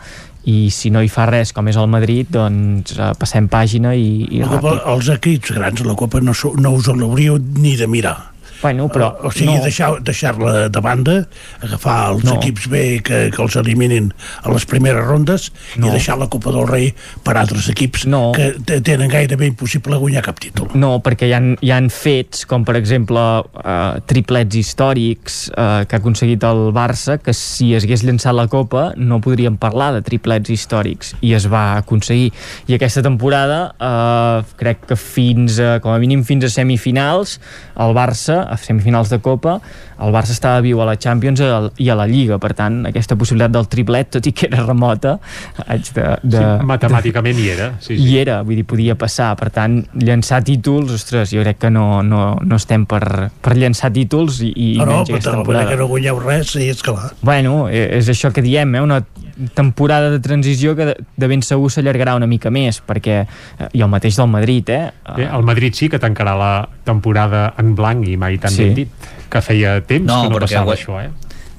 i 0.49 0.67
si 0.75 0.89
no 0.91 0.99
hi 0.99 1.07
fa 1.07 1.27
res, 1.29 1.53
com 1.55 1.69
és 1.71 1.77
el 1.79 1.87
Madrid, 1.87 2.27
doncs 2.33 2.97
eh, 2.97 3.13
passem 3.19 3.47
pàgina 3.47 3.93
i, 3.95 4.25
i 4.33 4.43
La 4.43 4.51
Copa, 4.57 4.73
ràpid. 4.73 4.91
els 4.95 5.15
equips 5.19 5.55
grans, 5.55 5.85
la 5.87 5.95
Copa 5.99 6.19
no, 6.25 6.35
no 6.57 6.75
us 6.75 6.89
l'hauríeu 6.89 7.39
ni 7.39 7.77
de 7.79 7.87
mirar. 7.87 8.32
Bueno, 8.63 8.87
però... 8.89 9.11
o 9.23 9.31
sigui, 9.31 9.53
no. 9.57 9.63
deixar- 9.63 9.99
deixar-la 10.01 10.69
de 10.73 10.81
banda, 10.81 11.17
agafar 11.61 11.97
els 12.13 12.23
No. 12.23 12.37
equips 12.39 12.67
B 12.71 13.01
que, 13.03 13.29
que 13.35 13.41
els 13.43 13.55
eliminin 13.59 14.09
a 14.41 14.49
les 14.53 14.65
primeres 14.65 15.03
rondes 15.05 15.51
No. 15.77 15.87
i 15.89 15.91
deixar 15.97 16.17
la 16.17 16.29
Copa 16.31 16.51
del 16.55 16.65
Rei 16.67 16.93
per 17.23 17.35
altres 17.37 17.67
equips 17.69 18.05
No. 18.07 18.31
que 18.33 18.53
te- 18.65 18.79
tenen 18.81 19.11
gairebé 19.11 19.47
impossible 19.51 19.97
guanyar 19.99 20.23
cap 20.23 20.39
títol. 20.39 20.69
No, 20.73 20.95
perquè 21.03 21.27
hi 21.29 21.33
ha, 21.35 21.41
hi 21.61 21.71
ha 21.75 21.81
fets, 21.91 22.45
com 22.47 22.63
per 22.63 22.77
exemple 22.79 23.19
eh, 23.63 23.99
triplets 24.07 24.55
històrics 24.55 25.49
eh, 25.51 25.83
que 25.87 25.95
ha 25.97 25.99
aconseguit 25.99 26.43
el 26.47 26.71
Barça, 26.73 27.17
que 27.21 27.33
si 27.35 27.73
es 27.75 27.83
hagués 27.83 28.03
llançat 28.07 28.33
la 28.35 28.47
Copa 28.47 28.93
no 28.95 29.19
podríem 29.21 29.57
parlar 29.59 29.91
de 29.97 30.01
triplets 30.05 30.49
històrics, 30.53 31.13
i 31.21 31.33
es 31.35 31.45
va 31.51 31.75
aconseguir. 31.81 32.31
I 32.67 32.77
aquesta 32.77 33.03
temporada, 33.03 33.73
eh, 33.79 34.55
crec 34.57 34.85
que 34.87 34.95
fins 34.95 35.59
a, 35.59 35.79
com 35.83 35.91
a 35.91 35.99
mínim 35.99 36.23
fins 36.23 36.45
a 36.47 36.49
semifinals, 36.53 37.39
el 37.75 37.93
Barça, 37.97 38.45
a 38.53 38.57
semifinals 38.61 39.11
de 39.11 39.19
Copa, 39.23 39.57
el 40.03 40.13
Barça 40.13 40.33
estava 40.35 40.61
viu 40.63 40.81
a 40.81 40.87
la 40.87 40.95
Champions 40.99 41.41
i 41.41 41.89
a, 41.89 41.95
la 41.97 42.07
Lliga, 42.09 42.39
per 42.41 42.53
tant, 42.57 42.81
aquesta 42.89 43.17
possibilitat 43.19 43.53
del 43.55 43.67
triplet, 43.71 44.11
tot 44.17 44.27
i 44.29 44.33
que 44.35 44.47
era 44.49 44.63
remota, 44.65 45.17
haig 45.65 45.89
de... 45.95 46.07
de 46.23 46.43
Sí, 46.43 46.67
matemàticament 46.69 47.39
hi 47.39 47.47
era. 47.53 47.69
Sí, 47.79 47.95
sí. 47.95 48.01
hi 48.03 48.17
era, 48.21 48.41
vull 48.45 48.59
dir, 48.59 48.65
podia 48.69 48.97
passar 48.99 49.31
per 49.39 49.49
tant, 49.53 49.79
llançar 49.99 50.41
títols, 50.45 50.93
ostres, 50.97 51.33
jo 51.33 51.43
crec 51.45 51.61
que 51.65 51.73
no, 51.73 52.01
no, 52.05 52.23
no 52.41 52.59
estem 52.59 52.87
per, 52.89 53.29
per 53.43 53.55
llançar 53.57 53.93
títols 53.95 54.41
i, 54.43 54.51
i 54.53 54.69
No, 54.79 54.85
no, 54.89 54.99
però 55.03 55.17
aquesta 55.17 55.31
de 55.31 55.37
temporada 55.37 55.69
que 55.71 55.79
no 55.79 55.89
guanyeu 55.91 56.19
res, 56.23 56.55
sí, 56.55 56.67
és 56.73 56.83
clar. 56.85 57.13
bueno, 57.21 57.67
eh, 57.69 57.87
és 57.99 58.09
això 58.11 58.33
que 58.33 58.43
diem, 58.45 58.75
eh? 58.75 58.83
una 58.83 59.03
temporada 59.53 60.09
de 60.11 60.19
transició 60.19 60.75
que 60.75 60.85
de, 60.85 60.95
de 61.17 61.27
ben 61.27 61.41
segur 61.41 61.71
s'allargarà 61.71 62.15
una 62.15 62.27
mica 62.27 62.51
més, 62.53 62.81
perquè 62.85 63.17
eh, 63.25 63.69
i 63.73 63.81
el 63.81 63.89
mateix 63.89 64.15
del 64.17 64.27
Madrid, 64.29 64.69
eh? 64.69 64.91
Bé, 65.17 65.25
el 65.25 65.43
Madrid 65.43 65.73
sí 65.73 65.89
que 65.89 65.99
tancarà 65.99 66.35
la 66.37 66.53
temporada 66.85 67.53
en 67.57 67.73
blanc 67.75 68.07
i 68.07 68.17
mai 68.17 68.37
tan 68.37 68.51
Sí. 68.51 68.63
ben 68.65 68.75
dit, 68.75 68.89
que 69.29 69.41
feia 69.41 69.79
temps 69.81 70.05
No, 70.05 70.23
que 70.23 70.29
no 70.29 70.39
passava 70.39 70.65
gua- 70.65 70.75
això, 70.77 71.01
eh? 71.03 71.09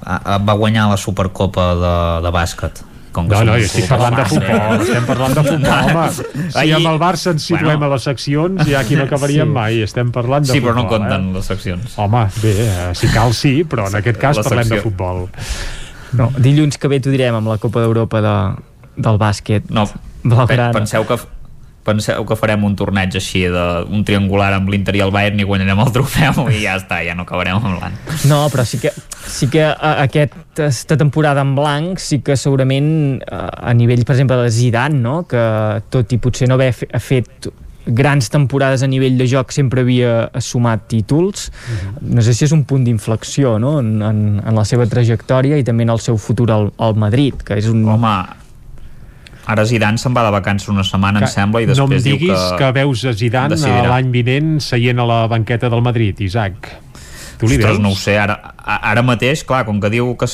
Va 0.05 0.53
guanyar 0.55 0.89
la 0.91 0.97
Supercopa 1.01 1.71
de, 1.75 1.95
de 2.27 2.31
bàsquet. 2.31 2.83
Com 3.15 3.29
que 3.31 3.37
No, 3.39 3.45
no, 3.47 3.53
jo 3.55 3.63
estic 3.69 3.87
parlant 3.87 4.17
de 4.19 4.25
futbol, 4.27 4.81
estem 4.83 5.05
parlant 5.07 5.35
de 5.39 5.43
futbol, 5.51 5.85
home. 5.87 6.07
Si 6.51 6.59
Ahir- 6.59 6.75
amb 6.81 6.89
el 6.91 6.99
Barça 6.99 7.31
ens 7.31 7.45
situem 7.47 7.77
Bueno. 7.79 7.87
a 7.87 7.95
les 7.95 8.03
seccions, 8.03 8.65
ja 8.67 8.81
aquí 8.81 8.97
no 8.99 9.05
acabaríem 9.05 9.47
Sí. 9.47 9.55
mai, 9.55 9.83
estem 9.87 10.11
parlant 10.11 10.45
de 10.45 10.51
Sí, 10.53 10.59
futbol. 10.59 10.73
però 10.75 10.83
no 10.83 10.89
compten 10.91 11.29
eh? 11.31 11.33
les 11.39 11.47
seccions. 11.47 11.95
Home, 11.97 12.25
bé, 12.43 12.55
eh, 12.67 12.91
si 12.99 13.07
cal 13.15 13.33
sí, 13.33 13.63
però 13.65 13.87
en 13.89 13.95
aquest 14.03 14.19
cas 14.19 14.37
La 14.37 14.43
parlem 14.43 14.69
de 14.69 14.75
secció. 14.75 14.91
futbol. 14.91 15.29
No, 16.15 16.31
dilluns 16.39 16.79
que 16.79 16.89
ve 16.91 17.01
t'ho 17.03 17.11
direm 17.15 17.35
amb 17.39 17.49
la 17.51 17.59
Copa 17.63 17.83
d'Europa 17.85 18.21
de, 18.25 18.35
del 18.97 19.17
bàsquet 19.19 19.71
No, 19.75 19.87
Blaugrana. 20.23 20.73
penseu 20.77 21.07
que 21.09 21.19
penseu 21.85 22.25
que 22.25 22.37
farem 22.41 22.63
un 22.65 22.73
torneig 22.81 23.13
així 23.19 23.43
de 23.53 23.63
un 23.93 24.07
triangular 24.09 24.55
amb 24.57 24.71
l'Inter 24.73 24.95
i 24.97 25.03
el 25.05 25.11
Bayern 25.13 25.43
i 25.43 25.45
guanyarem 25.45 25.83
el 25.85 25.91
trofeu 25.93 26.47
i 26.49 26.63
ja 26.63 26.79
està, 26.81 27.03
ja 27.05 27.13
no 27.19 27.27
acabarem 27.27 27.59
amb 27.61 27.77
l'any 27.83 27.99
No, 28.31 28.47
però 28.49 28.65
sí 28.65 28.79
que, 28.81 28.93
sí 29.29 29.51
que 29.53 29.67
aquesta 29.69 30.97
temporada 30.97 31.45
en 31.45 31.53
blanc 31.59 32.01
sí 32.01 32.23
que 32.25 32.39
segurament 32.41 33.21
a, 33.29 33.75
nivell, 33.77 34.07
per 34.09 34.17
exemple, 34.17 34.39
de 34.47 34.55
Zidane, 34.55 34.97
no? 34.97 35.27
que 35.29 35.45
tot 35.93 36.15
i 36.17 36.19
potser 36.23 36.49
no 36.49 36.57
haver 36.57 36.73
fe, 36.73 36.89
fet 37.05 37.51
grans 37.87 38.31
temporades 38.33 38.83
a 38.83 38.89
nivell 38.89 39.19
de 39.21 39.27
joc 39.29 39.53
sempre 39.53 39.85
havia 39.85 40.31
sumat 40.41 40.87
títols 40.89 41.51
no 42.01 42.23
sé 42.25 42.33
si 42.35 42.47
és 42.47 42.55
un 42.57 42.65
punt 42.65 42.87
d'inflexió 42.87 43.59
no? 43.59 43.79
en, 43.81 43.99
en, 44.03 44.23
en 44.41 44.55
la 44.57 44.65
seva 44.69 44.87
trajectòria 44.91 45.59
i 45.61 45.67
també 45.67 45.85
en 45.85 45.93
el 45.95 46.01
seu 46.01 46.17
futur 46.17 46.51
al, 46.55 46.71
al 46.79 46.97
Madrid 46.97 47.45
que 47.45 47.59
és 47.61 47.69
un... 47.69 47.85
home 47.89 48.15
ara 49.47 49.65
Zidane 49.69 50.01
se'n 50.01 50.15
va 50.17 50.25
de 50.25 50.33
vacances 50.33 50.71
una 50.73 50.85
setmana 50.87 51.21
em 51.21 51.27
Que 51.27 51.33
sembla 51.35 51.61
i 51.63 51.69
no 51.69 51.75
em 51.75 51.77
després 51.77 52.05
diguis 52.07 52.33
diu 52.33 52.57
que, 52.57 52.59
que 52.63 52.73
veus 52.79 53.05
a 53.05 53.13
Zidane 53.13 53.59
l'any 53.91 54.11
vinent 54.15 54.57
seient 54.65 55.01
a 55.01 55.09
la 55.09 55.21
banqueta 55.29 55.69
del 55.69 55.85
Madrid, 55.85 56.21
Isaac. 56.25 56.71
Tu 57.39 57.49
li 57.51 57.59
Ostres, 57.59 57.77
veus? 57.77 57.83
no 57.83 57.93
ho 57.93 57.99
sé, 57.99 58.17
ara, 58.19 58.39
ara 58.65 59.03
mateix, 59.05 59.43
clar, 59.45 59.65
com 59.69 59.81
que 59.83 59.91
diu 59.93 60.15
que 60.17 60.29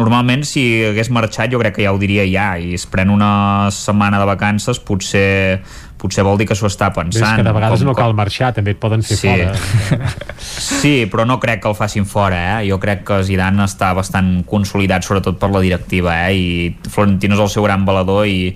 normalment 0.00 0.44
si 0.46 0.64
hagués 0.90 1.10
marxat 1.12 1.52
jo 1.52 1.60
crec 1.60 1.78
que 1.78 1.86
ja 1.86 1.92
ho 1.94 2.00
diria 2.00 2.24
ja 2.28 2.50
i 2.60 2.74
es 2.76 2.86
pren 2.88 3.10
una 3.12 3.70
setmana 3.74 4.20
de 4.20 4.28
vacances 4.28 4.80
potser 4.80 5.60
potser 6.00 6.24
vol 6.26 6.40
dir 6.40 6.48
que 6.48 6.56
s'ho 6.58 6.68
està 6.70 6.90
pensant. 6.96 7.22
És 7.22 7.40
que 7.40 7.46
de 7.46 7.54
vegades 7.54 7.84
com, 7.84 7.90
no 7.90 7.96
cal 7.98 8.16
marxar, 8.16 8.52
també 8.56 8.74
et 8.76 8.80
poden 8.82 9.04
fer 9.06 9.18
sí. 9.20 9.30
fora. 9.30 10.10
sí, 10.80 10.94
però 11.12 11.26
no 11.28 11.38
crec 11.42 11.62
que 11.64 11.72
el 11.72 11.78
facin 11.78 12.08
fora, 12.08 12.42
eh? 12.56 12.68
Jo 12.70 12.80
crec 12.82 13.04
que 13.08 13.22
Zidane 13.26 13.66
està 13.68 13.92
bastant 13.96 14.40
consolidat, 14.48 15.06
sobretot 15.06 15.40
per 15.40 15.52
la 15.52 15.64
directiva, 15.64 16.22
eh? 16.28 16.36
I 16.36 16.92
Florentino 16.92 17.36
és 17.36 17.44
el 17.44 17.52
seu 17.52 17.68
gran 17.68 17.84
valedor 17.88 18.26
i 18.30 18.54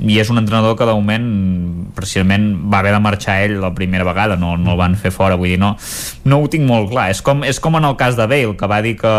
i 0.00 0.16
és 0.16 0.30
un 0.32 0.40
entrenador 0.40 0.76
que 0.78 0.86
de 0.88 0.94
moment 0.96 1.26
precisament 1.96 2.46
va 2.72 2.80
haver 2.80 2.94
de 2.94 3.02
marxar 3.04 3.36
ell 3.44 3.58
la 3.60 3.72
primera 3.76 4.06
vegada, 4.06 4.38
no, 4.40 4.54
no 4.56 4.72
el 4.72 4.80
van 4.80 4.96
fer 4.96 5.12
fora 5.12 5.36
vull 5.36 5.52
dir, 5.52 5.58
no, 5.60 5.74
no 6.24 6.40
ho 6.40 6.48
tinc 6.48 6.64
molt 6.68 6.88
clar 6.92 7.10
és 7.12 7.20
com, 7.24 7.44
és 7.44 7.60
com 7.60 7.76
en 7.76 7.88
el 7.88 7.98
cas 8.00 8.16
de 8.16 8.24
Bale, 8.30 8.56
que 8.56 8.70
va 8.70 8.80
dir 8.86 8.96
que 9.00 9.14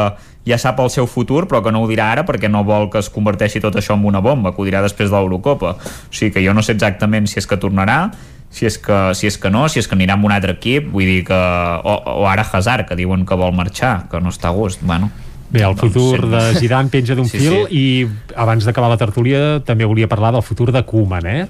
ja 0.48 0.58
sap 0.58 0.80
el 0.82 0.90
seu 0.90 1.08
futur 1.08 1.46
però 1.48 1.62
que 1.64 1.72
no 1.74 1.84
ho 1.84 1.90
dirà 1.90 2.12
ara 2.16 2.26
perquè 2.26 2.50
no 2.50 2.64
vol 2.68 2.90
que 2.90 3.02
es 3.02 3.10
converteixi 3.14 3.62
tot 3.62 3.78
això 3.78 3.98
en 3.98 4.06
una 4.06 4.22
bomba, 4.22 4.54
que 4.54 4.62
ho 4.62 4.68
dirà 4.68 4.82
després 4.82 5.12
de 5.12 5.18
l'Eurocopa 5.18 5.76
o 5.78 5.80
sigui 6.10 6.32
que 6.36 6.46
jo 6.46 6.54
no 6.54 6.64
sé 6.66 6.74
exactament 6.78 7.30
si 7.30 7.40
és 7.42 7.48
que 7.48 7.60
tornarà 7.62 8.12
si 8.52 8.66
és 8.68 8.78
que, 8.78 9.00
si 9.16 9.28
és 9.30 9.38
que 9.40 9.50
no, 9.50 9.68
si 9.72 9.80
és 9.80 9.88
que 9.88 9.96
anirà 9.96 10.18
amb 10.18 10.28
un 10.28 10.34
altre 10.36 10.58
equip 10.58 10.90
vull 10.92 11.08
dir 11.08 11.24
que, 11.28 11.36
o, 11.36 11.98
o 12.22 12.26
ara 12.28 12.44
Hazard 12.44 12.90
que 12.90 12.98
diuen 13.00 13.26
que 13.26 13.38
vol 13.38 13.54
marxar, 13.56 14.10
que 14.12 14.20
no 14.20 14.34
està 14.34 14.50
a 14.50 14.56
gust 14.58 14.82
bueno, 14.84 15.12
Bé, 15.52 15.66
el 15.68 15.76
futur 15.76 16.22
doncs, 16.22 16.32
de 16.32 16.60
Zidane 16.64 16.92
penja 16.92 17.16
d'un 17.16 17.28
sí, 17.28 17.42
fil 17.42 17.68
sí. 17.68 17.76
i 17.76 18.36
abans 18.40 18.64
d'acabar 18.64 18.88
la 18.94 19.00
tertúlia 19.00 19.60
també 19.68 19.88
volia 19.88 20.08
parlar 20.12 20.32
del 20.32 20.46
futur 20.48 20.70
de 20.72 20.84
Koeman, 20.88 21.28
eh? 21.28 21.42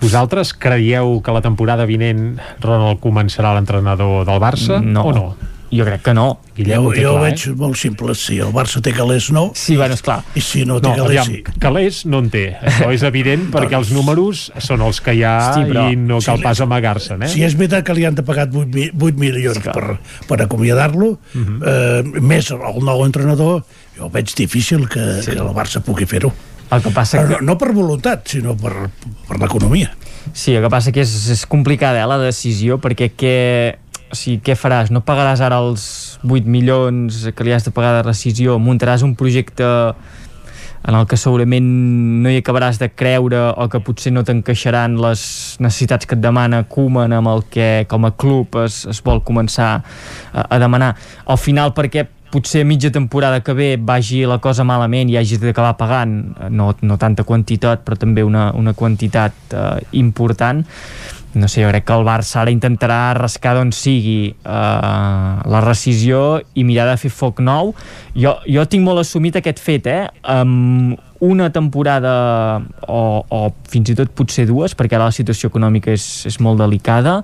Vosaltres 0.00 0.54
creieu 0.56 1.18
que 1.24 1.34
la 1.36 1.44
temporada 1.44 1.84
vinent 1.88 2.38
Ronald 2.64 3.02
Koeman 3.02 3.28
serà 3.32 3.52
l'entrenador 3.56 4.24
del 4.28 4.40
Barça 4.40 4.80
no. 4.80 5.04
o 5.04 5.12
no? 5.12 5.26
Jo 5.72 5.86
crec 5.88 6.02
que 6.04 6.12
no. 6.12 6.26
Guillem, 6.52 6.82
jo, 6.84 6.90
jo 6.92 7.00
clar, 7.00 7.12
ho 7.12 7.20
veig 7.24 7.44
eh? 7.48 7.52
molt 7.56 7.78
simple. 7.80 8.14
Si 8.18 8.36
el 8.44 8.50
Barça 8.52 8.82
té 8.84 8.92
calés, 8.92 9.30
no. 9.32 9.46
Sí, 9.56 9.76
bueno, 9.80 9.96
esclar. 9.96 10.18
I 10.36 10.42
si 10.44 10.66
no 10.68 10.76
té 10.84 10.90
no, 10.92 11.06
calés, 11.06 11.30
sí. 11.30 11.40
Calés 11.62 12.02
no 12.04 12.20
en 12.20 12.28
té. 12.32 12.44
Això 12.60 12.90
és 12.92 13.04
evident 13.08 13.48
perquè 13.54 13.78
els 13.80 13.92
números 13.96 14.44
són 14.60 14.84
els 14.84 15.00
que 15.00 15.16
hi 15.16 15.24
ha 15.24 15.34
sí, 15.56 15.64
però, 15.70 15.88
i 15.88 15.96
no 15.96 16.20
cal 16.20 16.42
si 16.42 16.46
pas 16.46 16.60
amagar-se'n. 16.66 17.24
Eh? 17.24 17.32
Si 17.32 17.44
és 17.46 17.56
veritat 17.56 17.86
que 17.88 17.96
li 17.96 18.04
han 18.08 18.18
de 18.18 18.26
pagar 18.26 18.50
8, 18.52 18.92
8 18.92 19.22
milions 19.22 19.62
per, 19.64 19.96
per 20.28 20.40
acomiadar-lo, 20.44 21.14
uh 21.16 21.38
mhm. 21.40 21.58
-huh. 21.58 22.16
eh, 22.16 22.20
més 22.20 22.50
el 22.52 22.84
nou 22.84 23.04
entrenador, 23.06 23.64
jo 23.96 24.08
veig 24.12 24.34
difícil 24.36 24.88
que, 24.88 25.22
sí. 25.22 25.30
que 25.30 25.40
el 25.40 25.54
Barça 25.56 25.80
pugui 25.80 26.04
fer-ho. 26.06 26.32
El 26.72 26.80
que 26.82 26.90
passa 26.90 27.20
que... 27.20 27.36
no, 27.36 27.52
no 27.52 27.58
per 27.60 27.72
voluntat, 27.72 28.28
sinó 28.28 28.54
per, 28.56 28.88
per 29.28 29.38
l'economia. 29.40 29.90
Sí, 30.32 30.54
el 30.54 30.62
que 30.64 30.70
passa 30.72 30.92
que 30.94 31.02
és, 31.04 31.12
és 31.34 31.44
complicada 31.46 32.00
eh, 32.00 32.08
la 32.08 32.18
decisió 32.22 32.78
perquè 32.80 33.10
què, 33.12 33.36
o 34.12 34.16
sigui, 34.18 34.40
què 34.44 34.56
faràs? 34.58 34.92
No 34.92 35.00
pagaràs 35.06 35.40
ara 35.40 35.62
els 35.64 35.84
8 36.22 36.44
milions 36.44 37.24
que 37.32 37.46
li 37.46 37.54
has 37.56 37.64
de 37.64 37.72
pagar 37.72 37.94
de 37.96 38.04
rescisió, 38.04 38.58
muntaràs 38.60 39.04
un 39.06 39.16
projecte 39.16 39.64
en 40.82 40.96
el 40.98 41.06
que 41.06 41.16
segurament 41.16 41.66
no 42.24 42.30
hi 42.30 42.40
acabaràs 42.40 42.80
de 42.80 42.88
creure 42.90 43.42
o 43.54 43.68
que 43.70 43.80
potser 43.86 44.12
no 44.12 44.24
t'encaixaran 44.26 44.96
les 45.00 45.22
necessitats 45.62 46.08
que 46.10 46.18
et 46.18 46.22
demana 46.22 46.64
Koeman 46.68 47.14
amb 47.14 47.30
el 47.30 47.44
que 47.54 47.68
com 47.90 48.08
a 48.08 48.12
club 48.18 48.58
es, 48.64 48.82
es 48.90 49.00
vol 49.06 49.22
començar 49.22 49.70
a, 49.78 50.42
a 50.42 50.58
demanar. 50.58 50.96
Al 51.30 51.38
final 51.38 51.72
perquè 51.76 52.08
potser 52.32 52.64
mitja 52.66 52.90
temporada 52.90 53.42
que 53.44 53.54
ve 53.54 53.70
vagi 53.76 54.24
la 54.26 54.40
cosa 54.42 54.64
malament 54.64 55.10
i 55.12 55.18
hagis 55.20 55.40
d'acabar 55.42 55.76
pagant 55.76 56.14
no, 56.50 56.70
no 56.80 56.96
tanta 56.98 57.26
quantitat 57.28 57.84
però 57.84 57.98
també 58.00 58.24
una, 58.24 58.48
una 58.56 58.72
quantitat 58.72 59.52
eh, 59.52 59.82
important 60.00 60.64
no 61.34 61.48
sé, 61.48 61.62
jo 61.62 61.70
crec 61.70 61.86
que 61.88 61.94
el 61.96 62.04
Barça 62.06 62.42
ara 62.42 62.52
intentarà 62.52 63.14
rascar 63.16 63.54
d'on 63.56 63.72
sigui 63.72 64.32
eh, 64.32 65.32
la 65.54 65.62
rescisió 65.64 66.42
i 66.54 66.64
mirar 66.68 66.90
de 66.90 66.98
fer 67.00 67.12
foc 67.12 67.40
nou. 67.44 67.72
Jo, 68.14 68.36
jo 68.44 68.66
tinc 68.68 68.84
molt 68.84 69.02
assumit 69.02 69.38
aquest 69.40 69.62
fet, 69.62 69.88
eh? 69.88 70.06
Amb 70.22 70.98
una 71.22 71.48
temporada 71.54 72.60
o, 72.88 73.02
o 73.22 73.42
fins 73.70 73.92
i 73.92 73.98
tot 73.98 74.10
potser 74.16 74.48
dues, 74.48 74.74
perquè 74.76 74.98
ara 74.98 75.08
la 75.08 75.14
situació 75.14 75.52
econòmica 75.52 75.92
és, 75.94 76.06
és 76.28 76.40
molt 76.42 76.60
delicada, 76.60 77.20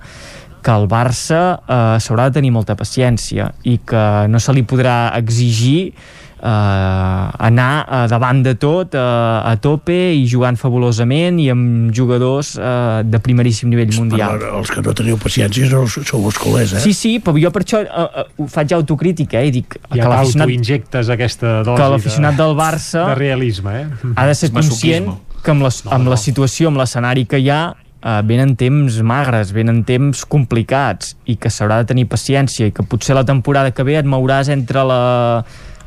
que 0.62 0.74
el 0.74 0.88
Barça 0.90 1.42
eh, 1.58 1.96
s'haurà 2.02 2.28
de 2.28 2.38
tenir 2.38 2.52
molta 2.54 2.76
paciència 2.78 3.52
i 3.68 3.78
que 3.86 4.04
no 4.30 4.40
se 4.42 4.54
li 4.56 4.64
podrà 4.66 5.10
exigir 5.18 5.92
eh, 6.38 7.46
anar 7.48 7.72
eh, 7.84 8.02
davant 8.10 8.42
de 8.44 8.54
tot 8.58 8.94
eh, 8.94 9.00
a 9.00 9.54
tope 9.62 9.96
i 10.14 10.24
jugant 10.30 10.58
fabulosament 10.58 11.40
i 11.42 11.48
amb 11.52 11.92
jugadors 11.94 12.54
eh, 12.58 13.02
de 13.04 13.20
primeríssim 13.24 13.70
nivell 13.72 13.94
mundial. 13.98 14.38
Però 14.38 14.58
els 14.62 14.72
que 14.72 14.84
no 14.84 14.94
teniu 14.96 15.18
paciència 15.20 15.68
sou, 15.70 15.88
sou 15.88 16.28
els 16.30 16.38
colers, 16.40 16.76
eh? 16.78 16.84
Sí, 16.84 16.94
sí, 16.96 17.16
però 17.24 17.38
jo 17.40 17.52
per 17.54 17.64
això 17.64 17.82
eh, 17.84 18.06
eh, 18.24 18.48
faig 18.52 18.76
autocrítica 18.78 19.42
eh, 19.42 19.50
i 19.50 19.56
dic 19.60 19.78
ja 19.88 20.04
que 20.04 20.12
l'aficionat 20.14 21.10
aquesta 21.18 21.58
dosi 21.66 21.82
que 21.82 21.90
l'aficionat 21.94 22.36
de, 22.36 22.44
del 22.44 22.56
Barça 22.58 23.08
de 23.10 23.18
realisme, 23.18 23.82
eh? 23.82 23.88
ha 24.18 24.28
de 24.28 24.38
ser 24.38 24.52
conscient 24.54 25.12
que 25.42 25.52
amb, 25.54 25.64
les, 25.66 25.82
amb 25.94 26.10
la 26.10 26.18
situació, 26.20 26.72
amb 26.72 26.80
l'escenari 26.80 27.24
que 27.30 27.38
hi 27.40 27.50
ha, 27.54 27.62
uh, 28.02 28.20
venen 28.26 28.54
temps 28.58 28.98
magres, 29.06 29.52
venen 29.54 29.82
temps 29.88 30.24
complicats 30.28 31.14
i 31.26 31.38
que 31.40 31.50
s'haurà 31.52 31.80
de 31.82 31.88
tenir 31.92 32.08
paciència 32.10 32.68
i 32.68 32.74
que 32.74 32.84
potser 32.86 33.16
la 33.18 33.26
temporada 33.28 33.72
que 33.74 33.86
ve 33.86 33.98
et 34.00 34.08
mouràs 34.08 34.50
entre 34.52 34.84
la 34.86 35.02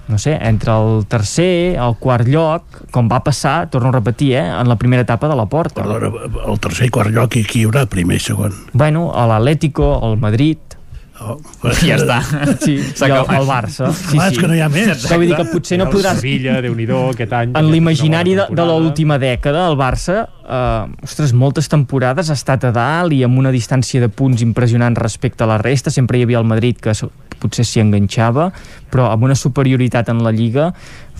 no 0.07 0.17
sé, 0.17 0.37
entre 0.41 0.73
el 0.73 1.05
tercer, 1.07 1.77
el 1.79 1.95
quart 1.99 2.27
lloc, 2.27 2.81
com 2.91 3.09
va 3.11 3.21
passar, 3.23 3.69
torno 3.71 3.89
a 3.89 3.95
repetir, 3.99 4.33
eh, 4.33 4.47
en 4.47 4.67
la 4.67 4.75
primera 4.75 5.05
etapa 5.05 5.29
de 5.29 5.35
la 5.35 5.45
porta. 5.45 5.83
Perdona, 5.83 6.11
el 6.47 6.59
tercer 6.59 6.89
i 6.89 6.93
quart 6.93 7.13
lloc, 7.13 7.37
i 7.37 7.45
qui 7.47 7.61
hi 7.61 7.69
haurà 7.69 7.85
primer 7.89 8.19
i 8.19 8.23
segon? 8.23 8.55
Bueno, 8.73 9.11
a 9.15 9.27
l'Atlético, 9.29 9.93
al 10.03 10.17
Madrid, 10.19 10.71
Oh, 11.21 11.37
ja 11.85 11.97
està. 11.99 12.17
Sí, 12.63 12.79
i 12.81 13.05
el, 13.05 13.13
el 13.13 13.45
Barça. 13.45 13.91
Sí, 13.93 14.15
Clar, 14.15 14.29
sí. 14.33 14.39
que 14.41 14.47
no 14.49 14.55
hi 14.57 14.61
ha 14.65 14.69
més. 14.73 14.87
Exacte. 14.95 15.19
Vull 15.21 15.29
dir 15.29 15.37
que 15.37 15.45
potser 15.51 15.77
no 15.77 15.87
podràs... 15.91 16.17
Sevilla, 16.17 16.57
déu 16.65 16.73
nhi 16.77 16.87
aquest 16.89 17.35
any... 17.37 17.53
En 17.59 17.69
l'imaginari 17.69 18.33
de, 18.39 18.47
de 18.57 18.65
l'última 18.65 19.19
dècada, 19.21 19.67
el 19.69 19.77
Barça, 19.79 20.23
eh, 20.41 21.05
ostres, 21.05 21.35
moltes 21.37 21.69
temporades 21.71 22.31
ha 22.31 22.37
estat 22.39 22.65
a 22.65 22.73
dalt 22.75 23.13
i 23.13 23.21
amb 23.27 23.37
una 23.41 23.53
distància 23.53 24.01
de 24.01 24.09
punts 24.09 24.41
impressionant 24.41 24.97
respecte 24.97 25.45
a 25.45 25.51
la 25.51 25.59
resta. 25.61 25.93
Sempre 25.93 26.17
hi 26.17 26.25
havia 26.25 26.41
el 26.41 26.49
Madrid 26.49 26.81
que 26.81 26.95
potser 27.41 27.65
s'hi 27.67 27.81
enganxava, 27.83 28.51
però 28.91 29.09
amb 29.11 29.25
una 29.27 29.37
superioritat 29.37 30.11
en 30.13 30.21
la 30.25 30.33
Lliga 30.35 30.71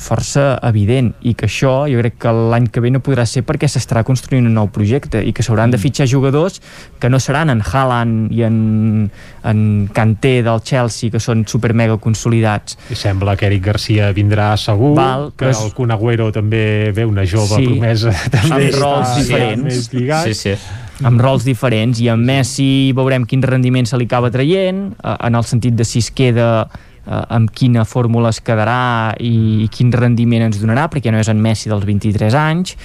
força 0.01 0.55
evident 0.65 1.11
i 1.27 1.35
que 1.37 1.45
això 1.45 1.85
jo 1.91 1.99
crec 2.01 2.17
que 2.23 2.31
l'any 2.33 2.67
que 2.73 2.81
ve 2.81 2.89
no 2.93 3.01
podrà 3.05 3.25
ser 3.29 3.43
perquè 3.45 3.69
s'estarà 3.69 4.01
construint 4.07 4.47
un 4.49 4.55
nou 4.57 4.71
projecte 4.73 5.21
i 5.21 5.33
que 5.35 5.45
s'hauran 5.45 5.73
de 5.73 5.77
mm. 5.77 5.83
fitxar 5.83 6.07
jugadors 6.09 6.61
que 6.99 7.09
no 7.11 7.19
seran 7.21 7.53
en 7.53 7.61
Haaland 7.61 8.33
i 8.33 8.43
en, 8.47 8.57
en 9.47 9.63
Kanté 9.93 10.39
del 10.47 10.63
Chelsea 10.65 11.13
que 11.13 11.21
són 11.21 11.45
super 11.47 11.73
mega 11.77 11.99
consolidats. 12.01 12.79
I 12.89 12.97
sembla 12.97 13.37
que 13.37 13.49
Eric 13.51 13.67
Garcia 13.69 14.11
vindrà 14.15 14.53
segur 14.57 14.95
Val, 14.97 15.29
que 15.37 15.51
el 15.53 15.75
Kun 15.77 15.93
Agüero 15.93 16.31
també 16.33 16.63
ve 16.95 17.05
una 17.05 17.27
jove 17.27 17.61
sí, 17.61 17.67
promesa 17.69 18.15
també 18.37 18.71
amb 18.71 18.79
rols 18.81 19.19
diferents. 19.21 19.91
sí, 19.91 20.37
sí 20.37 20.55
amb 21.07 21.21
rols 21.21 21.45
diferents 21.47 21.99
i 22.01 22.09
amb 22.11 22.25
Messi 22.27 22.91
veurem 22.97 23.25
quin 23.29 23.43
rendiment 23.45 23.87
se 23.89 23.97
li 23.97 24.07
acaba 24.09 24.31
traient 24.33 24.89
eh, 24.93 25.17
en 25.27 25.37
el 25.37 25.45
sentit 25.47 25.77
de 25.77 25.85
si 25.87 26.01
es 26.03 26.11
queda 26.13 26.49
eh, 26.65 27.23
amb 27.37 27.51
quina 27.55 27.85
fórmula 27.85 28.31
es 28.33 28.41
quedarà 28.43 29.15
i, 29.19 29.65
i 29.65 29.69
quin 29.73 29.91
rendiment 29.93 30.47
ens 30.47 30.61
donarà 30.61 30.87
perquè 30.91 31.13
no 31.13 31.21
és 31.21 31.31
en 31.31 31.41
Messi 31.41 31.71
dels 31.71 31.85
23 31.87 32.37
anys. 32.37 32.75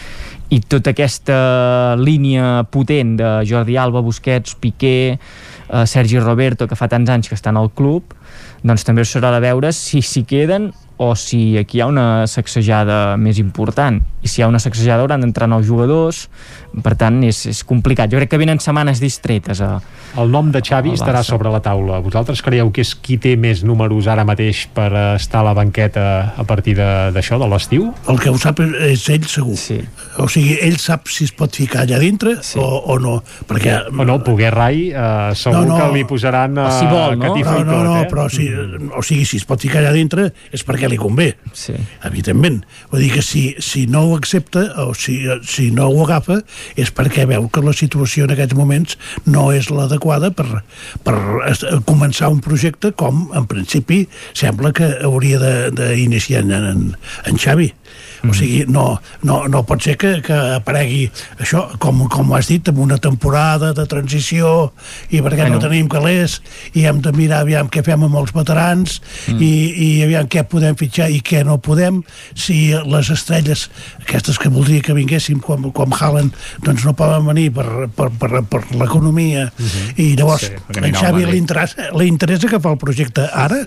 I 0.55 0.61
tota 0.62 0.93
aquesta 0.95 1.97
línia 1.99 2.62
potent 2.70 3.17
de 3.19 3.31
Jordi 3.49 3.77
Alba, 3.81 4.05
Busquets, 4.05 4.55
Piqué 4.61 4.99
eh, 5.17 5.86
Sergi 5.86 6.23
Roberto 6.23 6.69
que 6.70 6.78
fa 6.78 6.89
tants 6.89 7.11
anys 7.11 7.28
que 7.28 7.39
estan 7.39 7.59
al 7.59 7.73
club 7.75 8.15
doncs 8.66 8.86
també 8.86 9.05
serà 9.06 9.32
de 9.34 9.42
veure 9.44 9.73
si 9.73 10.02
s'hi 10.02 10.24
queden 10.28 10.73
o 10.97 11.15
si 11.15 11.58
aquí 11.58 11.78
hi 11.78 11.82
ha 11.84 11.86
una 11.90 12.26
sacsejada 12.26 13.16
més 13.20 13.36
important 13.39 14.00
i 14.24 14.31
si 14.32 14.40
hi 14.40 14.44
ha 14.44 14.48
una 14.48 14.60
sacsejada 14.62 15.05
hauran 15.05 15.20
d'entrar 15.20 15.48
nous 15.48 15.66
jugadors 15.68 16.23
per 16.82 16.94
tant 16.97 17.20
és, 17.28 17.42
és 17.50 17.60
complicat 17.68 18.08
jo 18.12 18.16
crec 18.16 18.32
que 18.32 18.40
venen 18.40 18.60
setmanes 18.65 19.00
distretes 19.02 19.60
a, 19.60 19.74
el 20.16 20.32
nom 20.32 20.48
de 20.52 20.62
Xavi 20.65 20.94
estarà 20.97 21.20
sobre 21.26 21.52
la 21.52 21.60
taula 21.65 22.00
vosaltres 22.05 22.40
creieu 22.44 22.73
que 22.73 22.81
és 22.86 22.94
qui 22.97 23.18
té 23.20 23.34
més 23.36 23.60
números 23.65 24.08
ara 24.08 24.24
mateix 24.28 24.65
per 24.73 24.89
estar 25.18 25.42
a 25.42 25.48
la 25.50 25.55
banqueta 25.56 26.06
a 26.32 26.47
partir 26.48 26.78
d'això, 26.78 27.36
de, 27.36 27.44
de 27.44 27.50
l'estiu? 27.52 27.90
el 28.08 28.20
que 28.23 28.32
ho 28.32 28.40
sap 28.40 28.65
és 28.65 29.05
ell 29.12 29.28
segur 29.28 29.58
sí. 29.60 29.78
o 30.16 30.31
sigui, 30.32 30.56
ell 30.65 30.81
sap 30.81 31.12
si 31.12 31.28
es 31.28 31.34
pot 31.36 31.52
ficar 31.60 31.84
allà 31.84 32.00
dintre 32.00 32.39
sí. 32.40 32.56
o, 32.62 32.65
o 32.65 32.98
no 33.02 33.18
perquè... 33.48 33.82
o 33.92 34.08
no, 34.08 34.23
poder 34.24 34.55
Rai 34.56 34.89
eh, 34.97 35.36
segur 35.36 35.66
no, 35.66 35.74
no. 35.74 35.78
que 35.82 35.92
li 35.92 36.08
posaran 36.08 36.56
eh, 36.56 36.70
si 36.73 36.89
vol, 36.89 37.20
no? 37.20 37.28
catifa 37.28 37.58
no, 37.60 37.68
no, 37.68 37.82
no, 37.84 37.97
eh? 38.00 38.08
però 38.08 38.25
si, 38.32 38.48
o 38.52 39.02
sigui, 39.05 39.26
si 39.28 39.40
es 39.40 39.46
pot 39.48 39.62
ficar 39.62 39.82
allà 39.82 39.92
dintre 39.94 40.28
és 40.55 40.64
perquè 40.66 40.90
li 40.90 40.98
convé, 41.00 41.32
sí. 41.56 41.74
evidentment. 42.06 42.62
Vull 42.92 43.05
dir 43.05 43.12
que 43.16 43.24
si, 43.24 43.44
si 43.62 43.86
no 43.90 44.05
ho 44.06 44.16
accepta 44.16 44.66
o 44.84 44.92
si, 44.94 45.18
si 45.46 45.70
no 45.74 45.88
ho 45.90 46.05
agafa 46.05 46.40
és 46.78 46.92
perquè 46.94 47.26
veu 47.28 47.48
que 47.52 47.64
la 47.64 47.74
situació 47.76 48.26
en 48.26 48.34
aquests 48.36 48.56
moments 48.58 48.98
no 49.26 49.48
és 49.55 49.70
l'adequada 49.72 50.32
per, 50.34 50.62
per 51.06 51.16
començar 51.88 52.30
un 52.32 52.42
projecte 52.44 52.92
com, 52.96 53.26
en 53.36 53.48
principi, 53.50 54.05
sembla 54.36 54.72
que 54.76 54.92
hauria 55.06 55.70
d'iniciar 55.74 56.44
en, 56.46 56.55
en, 56.56 56.86
en 57.26 57.40
Xavi. 57.40 57.72
O 58.30 58.34
sigui, 58.34 58.64
no, 58.68 59.00
no, 59.22 59.42
no 59.48 59.62
pot 59.68 59.82
ser 59.82 59.96
que, 60.00 60.14
que 60.26 60.36
aparegui 60.56 61.05
això, 61.38 61.64
com, 61.82 62.05
com 62.12 62.32
has 62.36 62.48
dit, 62.50 62.68
amb 62.68 62.78
una 62.84 62.98
temporada 62.98 63.72
de 63.76 63.86
transició 63.86 64.72
i 65.10 65.20
perquè 65.20 65.44
Bueno. 65.46 65.56
no 65.56 65.62
tenim 65.62 65.88
calés 65.92 66.40
i 66.74 66.86
hem 66.88 67.00
de 67.05 67.12
mirar 67.12 67.40
aviam 67.44 67.68
què 67.70 67.82
fem 67.86 68.02
amb 68.08 68.16
els 68.22 68.32
veterans 68.34 69.00
Mm. 69.26 69.40
i, 69.42 69.52
i 69.76 69.88
aviam 70.05 70.26
què 70.30 70.42
podem 70.48 70.76
fitxar 70.78 71.08
i 71.10 71.20
què 71.24 71.42
no 71.44 71.58
podem 71.58 72.02
si 72.34 72.72
les 72.86 73.08
estrelles 73.10 73.66
aquestes 74.02 74.38
que 74.38 74.48
voldria 74.52 74.82
que 74.82 74.94
vinguessin 74.96 75.40
com, 75.42 75.70
com 75.74 75.92
Haaland 75.96 76.34
doncs 76.64 76.84
no 76.86 76.94
poden 76.96 77.26
venir 77.26 77.50
per, 77.56 77.88
per, 77.96 78.08
per, 78.20 78.42
per 78.50 78.62
l'economia 78.76 79.48
i 79.96 80.14
llavors 80.16 80.46
Sí, 80.46 80.52
en 80.78 80.94
Xavi 80.94 81.24
li 81.26 81.38
interessa, 81.40 81.88
li 81.96 82.06
interessa 82.10 82.48
que 82.50 82.60
fa 82.62 82.70
el 82.74 82.78
projecte 82.78 83.26
ara 83.32 83.62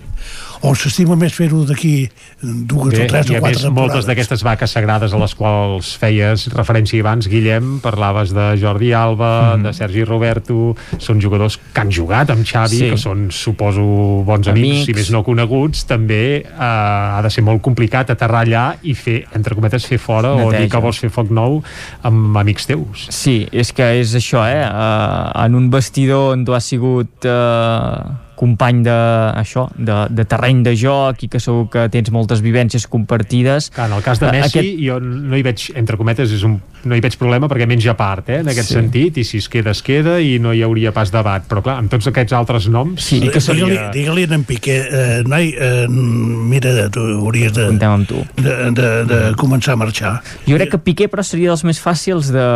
o 0.62 0.74
s'estima 0.76 1.16
més 1.16 1.32
fer-ho 1.34 1.64
d'aquí 1.64 2.10
dues 2.42 2.94
Bé, 2.94 3.06
o 3.06 3.08
tres 3.08 3.30
i 3.30 3.36
o 3.36 3.38
a 3.38 3.40
quatre 3.40 3.56
més, 3.56 3.64
moltes 3.64 3.64
temporades 3.70 4.06
d'aquestes 4.10 4.44
vaques 4.44 4.72
sagrades 4.76 5.14
a 5.14 5.18
les 5.22 5.34
quals 5.36 5.94
feies 6.02 6.48
referència 6.52 7.00
abans, 7.00 7.28
Guillem, 7.32 7.80
parlaves 7.84 8.34
de 8.36 8.58
Jordi 8.60 8.92
Alba, 8.94 9.56
Mhm. 9.56 9.64
de 9.64 9.74
Sergi 9.74 10.04
Roberto, 10.04 10.76
són 10.98 11.22
jugadors 11.22 11.58
que 11.74 11.80
han 11.82 11.90
jugat 11.92 12.30
amb 12.30 12.44
Xavi, 12.46 12.78
Sí. 12.78 12.90
que 12.90 12.98
són, 12.98 13.30
suposo, 13.32 13.82
bons 14.26 14.48
amics, 14.48 14.68
Amics. 14.68 14.86
si 14.86 14.94
més 14.94 15.12
no 15.12 15.24
coneguts, 15.24 15.86
també 15.86 16.38
eh, 16.44 16.46
ha 16.60 17.22
de 17.24 17.30
ser 17.30 17.44
molt 17.44 17.62
complicat 17.62 18.10
aterrar 18.10 18.46
allà 18.46 18.76
i 18.84 18.94
fer, 18.94 19.26
entre 19.34 19.56
cometes, 19.56 19.86
fer 19.86 19.98
fora 19.98 20.34
o 20.34 20.38
Neteja. 20.52 20.60
dir 20.62 20.70
que 20.70 20.78
vols 20.78 21.00
fer 21.00 21.10
foc 21.10 21.30
nou 21.32 21.64
amb 22.04 22.36
amics 22.38 22.66
teus. 22.68 23.08
Sí, 23.10 23.48
és 23.52 23.72
que 23.72 24.00
és 24.02 24.14
això, 24.16 24.44
eh? 24.46 24.68
Uh, 24.70 25.46
en 25.46 25.56
un 25.56 25.70
vestidor 25.70 26.34
on 26.34 26.44
tu 26.46 26.54
has 26.54 26.66
sigut 26.66 27.26
uh, 27.26 28.12
company 28.40 28.84
de, 28.86 28.94
això, 29.36 29.66
de, 29.76 30.06
de 30.16 30.24
terreny 30.30 30.62
de 30.64 30.72
joc 30.80 31.26
i 31.26 31.28
que 31.32 31.42
segur 31.44 31.66
que 31.74 31.88
tens 31.92 32.08
moltes 32.16 32.40
vivències 32.46 32.86
compartides. 32.88 33.68
Clar, 33.76 33.90
en 33.92 33.98
el 33.98 34.04
cas 34.06 34.22
de 34.22 34.30
Eh, 34.30 34.32
Messi, 34.32 34.60
aquest- 34.60 34.80
jo 34.86 35.00
no 35.02 35.36
hi 35.36 35.44
veig, 35.44 35.66
entre 35.76 35.98
cometes, 36.00 36.32
és 36.32 36.44
un, 36.48 36.60
no 36.86 36.96
hi 36.96 37.02
veig 37.04 37.18
problema 37.20 37.50
perquè 37.52 37.68
menja 37.68 37.98
part, 38.00 38.30
eh, 38.30 38.40
en 38.40 38.48
aquest 38.48 38.70
Sí. 38.70 38.76
sentit, 38.78 39.18
i 39.18 39.24
si 39.28 39.38
es 39.44 39.50
queda, 39.50 39.72
es 39.72 39.82
queda, 39.84 40.20
i 40.22 40.38
no 40.40 40.54
hi 40.54 40.62
hauria 40.64 40.94
pas 40.96 41.12
debat. 41.12 41.44
Però 41.50 41.62
clar, 41.66 41.78
amb 41.82 41.92
tots 41.92 42.08
aquests 42.08 42.32
altres 42.34 42.70
noms... 42.70 43.04
Sí, 43.04 43.20
que 43.28 43.42
seria... 43.42 43.66
Digue-li 43.92 44.24
digue 44.24 44.34
a 44.34 44.36
en 44.40 44.44
Piqué, 44.46 44.78
eh, 44.90 45.24
noi, 45.28 45.54
eh, 45.60 45.88
mira, 45.90 46.90
tu 46.90 47.00
hauries 47.02 47.52
de, 47.54 47.68
Comptem 47.68 47.92
amb 47.92 48.08
tu. 48.08 48.24
de, 48.38 48.72
de, 48.72 48.90
de 49.10 49.20
començar 49.36 49.74
a 49.74 49.82
marxar. 49.84 50.22
Jo 50.48 50.56
crec 50.56 50.72
que 50.72 50.78
Piqué 50.80 51.10
però 51.12 51.24
seria 51.26 51.50
dels 51.52 51.64
més 51.68 51.82
fàcils 51.82 52.32
de, 52.32 52.48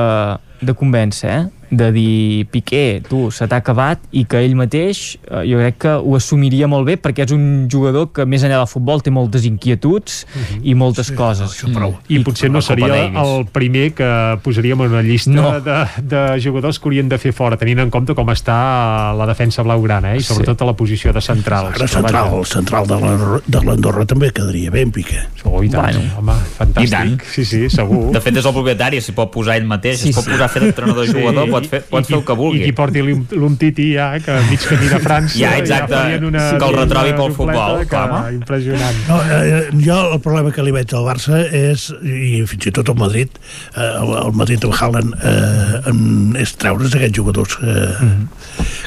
de 0.63 0.73
convèncer, 0.73 1.29
eh? 1.29 1.45
De 1.77 1.91
dir 1.95 2.45
Piqué, 2.51 3.01
tu, 3.07 3.29
se 3.31 3.47
t'ha 3.47 3.57
acabat 3.61 3.99
i 4.11 4.25
que 4.29 4.41
ell 4.45 4.55
mateix, 4.59 5.17
eh, 5.29 5.43
jo 5.49 5.57
crec 5.61 5.77
que 5.85 5.93
ho 5.97 6.15
assumiria 6.15 6.67
molt 6.67 6.85
bé 6.87 6.97
perquè 7.01 7.25
és 7.25 7.31
un 7.35 7.67
jugador 7.71 8.11
que 8.13 8.25
més 8.25 8.43
enllà 8.43 8.59
del 8.61 8.69
futbol 8.69 9.01
té 9.01 9.11
moltes 9.11 9.45
inquietuds 9.49 10.25
i 10.61 10.75
moltes 10.75 11.07
sí, 11.11 11.15
coses. 11.17 11.57
prou. 11.73 11.95
I 12.09 12.19
potser 12.23 12.49
no 12.51 12.59
la 12.59 12.63
Copa 12.63 12.75
seria 12.75 13.23
el 13.23 13.45
primer 13.51 13.93
que 13.97 14.09
posaríem 14.43 14.81
en 14.85 14.91
una 14.91 15.01
llista 15.01 15.31
No. 15.33 15.59
de, 15.61 15.77
de 16.03 16.41
jugadors 16.43 16.79
que 16.79 16.85
haurien 16.89 17.09
de 17.09 17.17
fer 17.17 17.31
fora, 17.33 17.57
tenint 17.57 17.79
en 17.79 17.89
compte 17.89 18.13
com 18.13 18.27
està 18.29 19.13
la 19.17 19.25
defensa 19.25 19.63
blaugrana, 19.63 20.13
eh? 20.13 20.17
i 20.19 20.23
sobretot 20.23 20.61
a 20.61 20.65
la 20.65 20.73
posició 20.77 21.13
de 21.13 21.21
centrals. 21.21 21.75
Ara 21.75 21.87
central, 21.87 22.33
el 22.39 22.45
central 22.45 22.87
de 22.87 22.99
la- 22.99 23.41
de 23.47 23.61
l'Andorra 23.65 24.05
també 24.05 24.31
quedaria 24.31 24.69
bé, 24.71 24.81
en 24.81 24.91
Piqué. 24.91 25.19
Oh, 25.43 25.63
i 25.63 25.69
tant, 25.69 25.95
Bueno. 25.95 26.19
home, 26.19 26.33
fantàstic. 26.57 26.87
I 26.87 26.89
tant. 26.91 27.21
Sí, 27.33 27.45
sí, 27.45 27.69
segur. 27.69 28.11
De 28.13 28.19
fet, 28.21 28.37
és 28.37 28.45
el 28.45 28.53
propietari, 28.53 29.01
s'hi 29.01 29.11
pot 29.13 29.31
posar 29.31 29.55
ell 29.57 29.65
mateix, 29.65 29.99
Sí, 29.99 30.09
es 30.09 30.15
pot 30.15 30.23
sí. 30.25 30.31
posar 30.31 30.45
a 30.45 30.49
fer 30.49 30.61
d'entrenador-jugador, 30.63 31.49
pot 31.49 31.62
fer, 31.69 31.81
pot 31.89 32.05
fer 32.07 32.17
el 32.17 32.23
que 32.27 32.35
vulgui. 32.39 32.61
I 32.61 32.65
qui 32.67 32.73
porti 32.77 33.01
l'Um- 33.01 33.25
l'Umtiti 33.31 33.87
ja, 33.95 34.11
que 34.23 34.35
mig 34.49 34.59
camí 34.67 34.87
de 34.91 34.99
França 35.03 35.37
Ja, 35.39 35.57
exacte. 35.57 35.93
farien 35.95 36.25
una, 36.25 36.49
Sí, 36.51 36.57
que 36.57 36.65
el 36.69 36.75
retrobi 36.77 37.13
pel 37.17 37.33
futbol, 37.33 37.79
que, 37.79 37.87
clar, 37.87 38.09
home. 38.11 38.33
impressionant 38.35 38.95
No, 39.07 39.21
eh, 39.23 39.69
jo 39.85 39.99
el 40.13 40.21
problema 40.21 40.51
que 40.51 40.63
li 40.63 40.71
veig 40.75 40.93
al 40.93 41.05
Barça 41.07 41.39
és, 41.51 41.87
i 42.03 42.43
fins 42.49 42.67
i 42.67 42.71
tot 42.75 42.89
al 42.89 42.95
Madrid, 42.99 43.29
eh, 43.75 43.81
el, 43.81 44.13
el 44.25 44.33
Madrid 44.33 44.63
amb 44.65 44.73
Haaland, 44.79 45.13
eh, 45.23 46.41
és 46.43 46.55
treure's 46.59 46.93
aquests 46.95 47.15
jugadors 47.17 47.57
eh, 47.61 48.13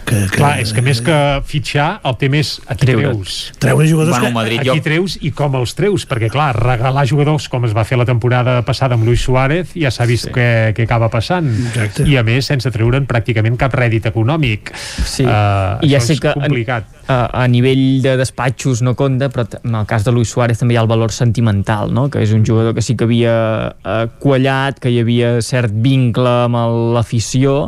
que, 0.06 0.14
que... 0.26 0.36
Clar, 0.36 0.52
és 0.62 0.72
que 0.74 0.82
més 0.84 1.00
que 1.04 1.16
fitxar, 1.48 2.00
el 2.06 2.16
tema 2.20 2.38
és 2.42 2.56
a 2.70 2.76
qui 2.78 2.86
treus. 2.88 3.36
Treure 3.62 3.86
jugadors 3.88 4.16
Bueno, 4.16 4.26
que... 4.28 4.34
Madrid, 4.36 4.60
a 4.60 4.66
qui 4.68 4.78
jo- 4.80 4.84
treus 4.86 5.16
i 5.26 5.30
com 5.36 5.54
els 5.58 5.74
treus, 5.78 6.04
perquè 6.08 6.30
clar, 6.32 6.52
regalar 6.58 7.06
jugadors 7.08 7.48
com 7.52 7.64
es 7.68 7.74
va 7.76 7.84
fer 7.88 7.98
la 7.98 8.06
temporada 8.08 8.60
passada 8.66 8.94
amb 8.96 9.06
Luis 9.06 9.22
Suárez 9.26 9.72
ja 9.76 9.90
s'ha 9.90 10.06
vist 10.08 10.28
sí. 10.28 10.34
què, 10.34 10.46
què 10.76 10.86
acaba 10.86 11.08
passant 11.12 11.48
Exacte. 11.50 12.06
i 12.08 12.16
a 12.20 12.22
més 12.26 12.46
sense 12.46 12.65
treure'n 12.74 13.06
pràcticament 13.08 13.58
cap 13.60 13.74
rèdit 13.76 14.08
econòmic 14.10 14.72
Sí. 14.76 15.24
uh, 15.24 15.78
I 15.82 15.90
ja 15.92 16.00
sé 16.02 16.16
és 16.16 16.20
que 16.22 16.32
complicat 16.34 16.88
a, 17.08 17.18
a 17.42 17.46
nivell 17.50 18.02
de 18.02 18.16
despatxos 18.18 18.82
no 18.82 18.96
compta, 18.98 19.28
però 19.32 19.46
en 19.62 19.74
el 19.78 19.86
cas 19.86 20.04
de 20.06 20.12
Luis 20.14 20.30
Suárez 20.32 20.58
també 20.58 20.74
hi 20.74 20.80
ha 20.80 20.84
el 20.84 20.90
valor 20.90 21.14
sentimental, 21.14 21.92
no? 21.94 22.08
que 22.10 22.22
és 22.24 22.32
un 22.34 22.44
jugador 22.46 22.74
que 22.74 22.82
sí 22.82 22.96
que 22.96 23.06
havia 23.06 23.36
eh, 23.84 24.06
quallat, 24.22 24.80
que 24.82 24.90
hi 24.90 25.00
havia 25.04 25.36
cert 25.44 25.72
vincle 25.72 26.32
amb 26.46 26.58
l'afició 26.96 27.66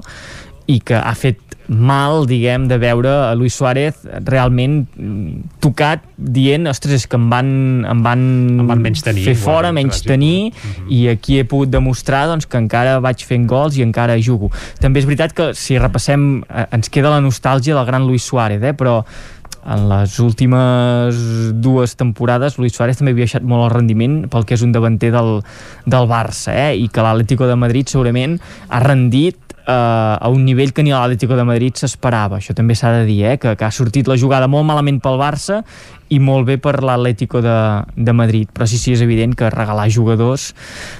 i 0.69 0.81
que 0.85 0.99
ha 0.99 1.15
fet 1.17 1.48
mal, 1.69 2.25
diguem, 2.27 2.67
de 2.69 2.79
veure 2.81 3.11
a 3.29 3.35
Luis 3.37 3.55
Suárez 3.55 4.01
realment 4.25 4.81
mm, 4.97 5.61
tocat 5.61 6.05
dient, 6.17 6.67
ostres, 6.71 7.03
és 7.03 7.07
que 7.07 7.19
em 7.21 7.29
van, 7.31 7.51
em 7.87 8.03
van, 8.05 8.25
Em 8.65 8.67
van 8.71 8.83
menystenir, 8.83 9.27
fer 9.29 9.37
igual, 9.37 9.45
fora, 9.45 9.73
menys 9.77 10.01
tenir 10.07 10.51
i 10.89 11.05
aquí 11.13 11.39
he 11.39 11.47
pogut 11.49 11.71
demostrar 11.71 12.27
doncs, 12.31 12.49
que 12.49 12.59
encara 12.59 12.99
vaig 13.05 13.25
fent 13.29 13.47
gols 13.49 13.77
i 13.79 13.85
encara 13.85 14.17
jugo. 14.19 14.51
També 14.81 15.03
és 15.03 15.09
veritat 15.09 15.37
que 15.37 15.51
si 15.59 15.79
repassem 15.79 16.29
eh, 16.49 16.67
ens 16.75 16.89
queda 16.93 17.13
la 17.13 17.21
nostàlgia 17.25 17.77
del 17.77 17.87
gran 17.87 18.09
Luis 18.09 18.25
Suárez, 18.25 18.65
eh? 18.65 18.73
però 18.73 19.03
en 19.69 19.89
les 19.91 20.19
últimes 20.25 21.19
dues 21.61 21.95
temporades 21.99 22.57
Luis 22.59 22.73
Suárez 22.73 23.01
també 23.01 23.13
havia 23.13 23.27
baixat 23.27 23.45
molt 23.45 23.67
el 23.67 23.75
rendiment 23.75 24.23
pel 24.33 24.47
que 24.49 24.57
és 24.57 24.65
un 24.65 24.73
davanter 24.73 25.11
del, 25.13 25.43
del 25.85 26.09
Barça 26.09 26.55
eh? 26.57 26.73
i 26.79 26.89
que 26.89 27.05
l'Atlético 27.05 27.49
de 27.51 27.59
Madrid 27.59 27.91
segurament 27.93 28.39
ha 28.69 28.81
rendit 28.85 29.48
a 29.69 30.29
un 30.33 30.45
nivell 30.47 30.73
que 30.73 30.83
ni 30.83 30.95
l'Atlético 30.95 31.37
de 31.37 31.45
Madrid 31.45 31.77
s'esperava. 31.77 32.39
Això 32.41 32.55
també 32.57 32.77
s'ha 32.79 32.93
de 33.01 33.05
dir, 33.09 33.19
eh? 33.35 33.37
que, 33.41 33.55
que 33.59 33.67
ha 33.67 33.75
sortit 33.75 34.09
la 34.09 34.17
jugada 34.17 34.49
molt 34.49 34.67
malament 34.69 35.01
pel 35.05 35.21
Barça 35.21 35.63
i 36.11 36.19
molt 36.21 36.47
bé 36.49 36.57
per 36.59 36.83
l'Atlético 36.83 37.43
de, 37.45 37.57
de 37.97 38.13
Madrid. 38.17 38.49
Però 38.53 38.67
sí, 38.67 38.79
sí, 38.79 38.93
és 38.97 39.03
evident 39.05 39.35
que 39.37 39.51
regalar 39.51 39.89
jugadors 39.93 40.55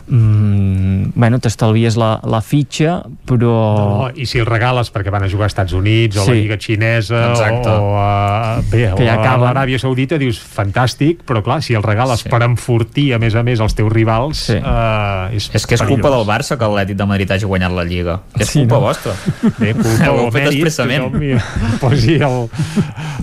mmm, 0.09 1.13
bueno, 1.15 1.39
t'estalvies 1.41 1.97
la, 1.97 2.19
la 2.25 2.41
fitxa, 2.45 3.03
però... 3.29 3.53
No, 3.79 4.11
I 4.15 4.27
si 4.29 4.39
el 4.43 4.47
regales 4.49 4.91
perquè 4.93 5.13
van 5.15 5.25
a 5.25 5.31
jugar 5.31 5.47
als 5.49 5.55
Estats 5.55 5.73
Units 5.77 6.17
o 6.19 6.23
a 6.23 6.27
la 6.27 6.33
Sí. 6.33 6.41
Lliga 6.43 6.59
Xinesa 6.61 7.23
Exacte. 7.31 7.69
o, 7.73 7.95
a, 7.99 8.61
bé, 8.71 8.91
Que 8.97 9.07
ja 9.09 9.17
o 9.19 9.25
a 9.25 9.37
l'Aràbia 9.41 9.79
Saudita 9.81 10.19
dius 10.21 10.39
fantàstic, 10.41 11.23
però 11.27 11.43
clar, 11.45 11.61
si 11.63 11.75
el 11.75 11.83
regales 11.83 12.21
Sí. 12.25 12.29
per 12.29 12.43
enfortir 12.45 13.13
a 13.15 13.19
més 13.19 13.35
a 13.35 13.43
més 13.43 13.61
els 13.61 13.75
teus 13.75 13.93
rivals 13.93 14.45
Sí. 14.49 14.57
eh, 14.59 15.37
és, 15.37 15.51
És 15.55 15.67
que 15.67 15.75
és 15.75 15.83
culpa 15.83 16.11
del 16.11 16.25
perillós. 16.25 16.29
Barça 16.29 16.59
que 16.59 16.65
l'Atlètic 16.69 16.97
de 16.97 17.07
Madrid 17.07 17.31
hagi 17.33 17.47
guanyat 17.47 17.73
la 17.73 17.85
Lliga. 17.85 18.21
És 18.39 18.49
Sí, 18.51 18.61
culpa 18.61 18.75
no? 18.75 18.81
vostra. 18.81 19.13
Bé, 19.59 19.73
culpa 19.75 20.11
Ho 20.11 20.15
o 20.15 20.21
heu 20.27 20.31
fet 20.31 20.45
mèrit, 20.45 20.61
expressament. 20.63 21.05
tothom 21.13 21.79
posi 21.81 22.15
el- 22.17 22.49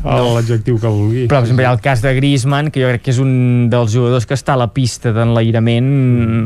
el- 0.05 0.33
l'adjectiu 0.35 0.79
que 0.79 0.87
vulgui. 0.87 1.25
Però, 1.27 1.37
per 1.39 1.43
exemple, 1.45 1.63
hi 1.63 1.67
ha 1.67 1.74
el 1.75 1.81
cas 1.81 2.01
de 2.01 2.13
Griezmann, 2.15 2.71
que 2.71 2.79
jo 2.79 2.87
crec 2.87 3.03
que 3.03 3.11
és 3.11 3.19
un 3.19 3.67
dels 3.71 3.91
jugadors 3.91 4.23
que 4.27 4.35
està 4.37 4.53
a 4.55 4.61
la 4.61 4.69
pista 4.71 5.11
d'enlairament 5.15 5.89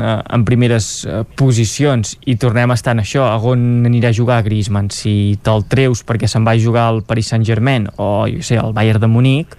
eh, 0.02 0.14
en 0.34 0.46
primeres 0.48 0.90
eh, 1.06 1.22
posicions 1.38 2.16
i 2.26 2.34
tornem 2.40 2.72
a 2.72 2.76
estar 2.78 2.96
en 2.96 3.04
això, 3.04 3.28
a 3.30 3.38
on 3.38 3.86
anirà 3.86 4.10
a 4.10 4.16
jugar 4.16 4.40
Griezmann? 4.46 4.90
Si 4.90 5.38
te'l 5.46 5.62
treus 5.70 6.02
perquè 6.06 6.26
se'n 6.30 6.46
va 6.46 6.56
jugar 6.58 6.88
al 6.90 7.02
Paris 7.06 7.30
Saint-Germain 7.30 7.86
o, 7.96 8.26
jo 8.32 8.42
sé, 8.42 8.58
al 8.58 8.74
Bayern 8.74 9.04
de 9.04 9.10
Munic, 9.12 9.54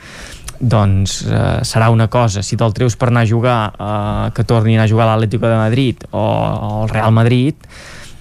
doncs 0.59 1.21
eh, 1.23 1.61
serà 1.67 1.87
una 1.93 2.09
cosa. 2.11 2.43
Si 2.43 2.59
te'l 2.59 2.75
treus 2.75 2.99
per 2.99 3.09
anar 3.09 3.23
a 3.23 3.31
jugar, 3.31 3.61
eh, 3.71 4.27
que 4.35 4.43
torni 4.43 4.75
a 4.77 4.89
jugar 4.91 5.07
a 5.07 5.15
l'Atlético 5.15 5.47
de 5.47 5.57
Madrid 5.61 6.03
o 6.11 6.25
al 6.83 6.91
Real 6.91 7.15
Madrid, 7.15 7.55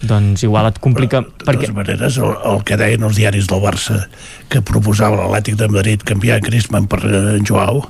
doncs 0.03 0.45
igual 0.47 0.71
et 0.71 0.81
complica... 0.83 1.23
De 1.23 1.45
totes 1.45 1.73
maneres, 1.77 2.19
el, 2.19 2.35
el 2.53 2.63
que 2.65 2.79
deien 2.81 3.05
els 3.07 3.19
diaris 3.21 3.49
del 3.51 3.63
Barça 3.65 4.03
que 4.53 4.63
proposava 4.67 5.21
l'Atlètic 5.21 5.59
de 5.61 5.71
Madrid 5.73 6.05
canviar 6.09 6.41
Griezmann 6.45 6.89
per 6.91 7.03
eh, 7.05 7.25
en 7.39 7.47
Joao 7.47 7.85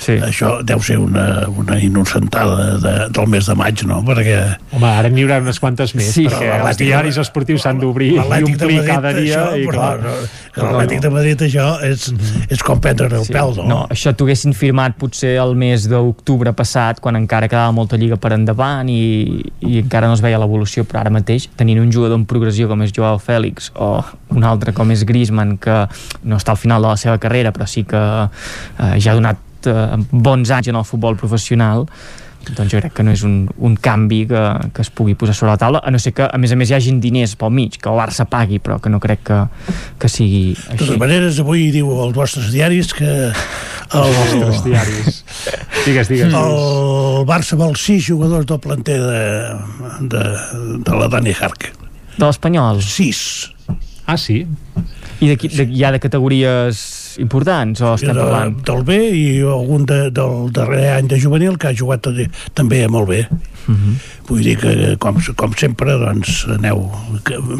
Sí. 0.00 0.12
això 0.22 0.58
deu 0.66 0.80
ser 0.84 0.98
una, 1.00 1.46
una 1.48 1.78
innocentada 1.82 2.76
de, 2.78 2.94
del 3.10 3.26
mes 3.32 3.46
de 3.48 3.54
maig, 3.58 3.82
no? 3.88 4.02
Perquè 4.06 4.36
Home, 4.76 4.86
ara 4.90 5.08
n'hi 5.08 5.24
haurà 5.24 5.38
unes 5.42 5.58
quantes 5.62 5.94
més, 5.96 6.10
Sí, 6.14 6.26
perquè 6.28 6.50
els 6.60 6.76
diaris 6.80 7.16
esportius 7.22 7.62
s'han 7.64 7.80
d'obrir 7.80 8.12
i 8.14 8.18
omplir 8.20 8.58
Madrid, 8.58 8.86
cada 8.86 9.12
dia 9.16 9.40
això, 9.46 9.56
i 9.56 9.66
clar, 9.70 9.96
no, 10.04 10.12
l'Atlètic 10.56 11.00
de 11.04 11.10
Madrid 11.14 11.42
això 11.48 11.66
és, 11.86 12.10
és 12.52 12.62
com 12.62 12.80
prendre 12.80 13.08
el 13.08 13.24
Sí. 13.26 13.32
pèl, 13.32 13.54
no? 13.56 13.66
no, 13.70 13.78
això 13.90 14.12
t'ho 14.14 14.26
haguessin 14.28 14.52
firmat 14.56 14.96
potser 15.00 15.34
el 15.42 15.56
mes 15.58 15.88
d'octubre 15.88 16.52
passat, 16.56 17.00
quan 17.00 17.16
encara 17.16 17.48
quedava 17.48 17.72
molta 17.72 17.96
lliga 17.96 18.16
per 18.20 18.34
endavant 18.36 18.88
i, 18.92 19.40
i 19.64 19.80
encara 19.80 20.06
no 20.10 20.14
es 20.18 20.22
veia 20.24 20.38
l'evolució, 20.38 20.84
però 20.84 21.00
ara 21.00 21.10
mateix, 21.14 21.48
tenint 21.56 21.80
un 21.82 21.90
jugador 21.92 22.20
en 22.20 22.26
progressió 22.28 22.68
com 22.68 22.82
és 22.84 22.92
Joao 22.94 23.18
Fèlix 23.18 23.72
o 23.74 24.04
un 24.36 24.44
altre 24.44 24.72
com 24.76 24.90
és 24.92 25.04
Griezmann, 25.08 25.56
que 25.58 25.86
no 26.24 26.36
està 26.36 26.52
al 26.52 26.60
final 26.60 26.82
de 26.84 26.88
la 26.92 26.96
seva 27.00 27.16
carrera, 27.22 27.52
però 27.56 27.66
sí 27.66 27.84
que 27.88 27.96
eh, 27.98 28.94
ja 29.00 29.12
ha 29.12 29.18
donat 29.18 29.42
eh, 29.64 29.96
bons 30.12 30.52
anys 30.52 30.68
en 30.68 30.76
el 30.76 30.84
futbol 30.84 31.16
professional, 31.16 31.86
doncs 32.46 32.70
jo 32.70 32.78
crec 32.78 32.92
que 32.94 33.02
no 33.02 33.10
és 33.10 33.24
un, 33.26 33.48
un 33.58 33.72
canvi 33.82 34.20
que, 34.30 34.40
que 34.70 34.84
es 34.84 34.90
pugui 34.94 35.16
posar 35.18 35.34
sobre 35.34 35.50
la 35.56 35.58
taula, 35.58 35.80
a 35.82 35.90
no 35.90 35.98
ser 35.98 36.12
que 36.14 36.28
a 36.30 36.38
més 36.38 36.52
a 36.54 36.58
més 36.58 36.70
hi 36.70 36.76
hagin 36.76 37.00
diners 37.02 37.32
pel 37.40 37.50
mig, 37.50 37.74
que 37.82 37.90
el 37.90 37.96
Barça 37.98 38.26
pagui, 38.30 38.60
però 38.62 38.76
que 38.78 38.92
no 38.92 39.00
crec 39.02 39.24
que, 39.26 39.38
que 39.98 40.10
sigui 40.12 40.52
De 40.54 40.76
totes 40.76 40.92
així. 40.92 41.00
maneres, 41.00 41.40
avui 41.42 41.72
diu 41.74 41.90
als 42.04 42.14
vostres 42.14 42.52
diaris 42.54 42.92
que 42.94 43.08
Els 43.96 44.16
nostres 44.18 44.62
diaris. 44.66 45.18
Digues, 45.86 46.08
digues. 46.10 46.34
El 46.34 47.26
Barça 47.26 47.58
vol 47.58 47.74
sis 47.78 48.04
jugadors 48.06 48.46
del 48.46 48.58
planter 48.62 48.98
de, 49.02 49.24
de, 50.10 50.22
de 50.86 50.96
la 51.02 51.10
Dani 51.10 51.34
Harke. 51.38 51.72
De 52.16 52.24
l'Espanyol? 52.24 52.78
Sis. 52.82 53.50
Ah, 54.06 54.16
sí? 54.18 54.44
I 55.18 55.32
de, 55.32 55.36
de, 55.38 55.66
hi 55.66 55.82
ha 55.82 55.90
de 55.94 56.00
categories 56.02 56.80
importants 57.18 57.80
o 57.80 57.94
estem 57.94 58.12
de, 58.14 58.20
parlant? 58.20 58.56
Del 58.66 58.82
B 58.84 58.96
i 59.16 59.40
algun 59.40 59.86
de, 59.86 60.10
del 60.10 60.50
darrer 60.52 60.90
any 60.98 61.08
de 61.08 61.18
juvenil 61.20 61.56
que 61.58 61.68
ha 61.68 61.74
jugat 61.74 62.02
també, 62.02 62.28
també 62.54 62.86
molt 62.88 63.08
bé. 63.08 63.26
Uh 63.30 63.72
Mhm. 63.72 63.74
-huh. 63.74 63.94
Vull 64.28 64.42
dir 64.42 64.56
que, 64.58 64.96
com, 64.98 65.16
com 65.36 65.52
sempre, 65.54 65.92
doncs, 65.98 66.46
aneu 66.48 66.88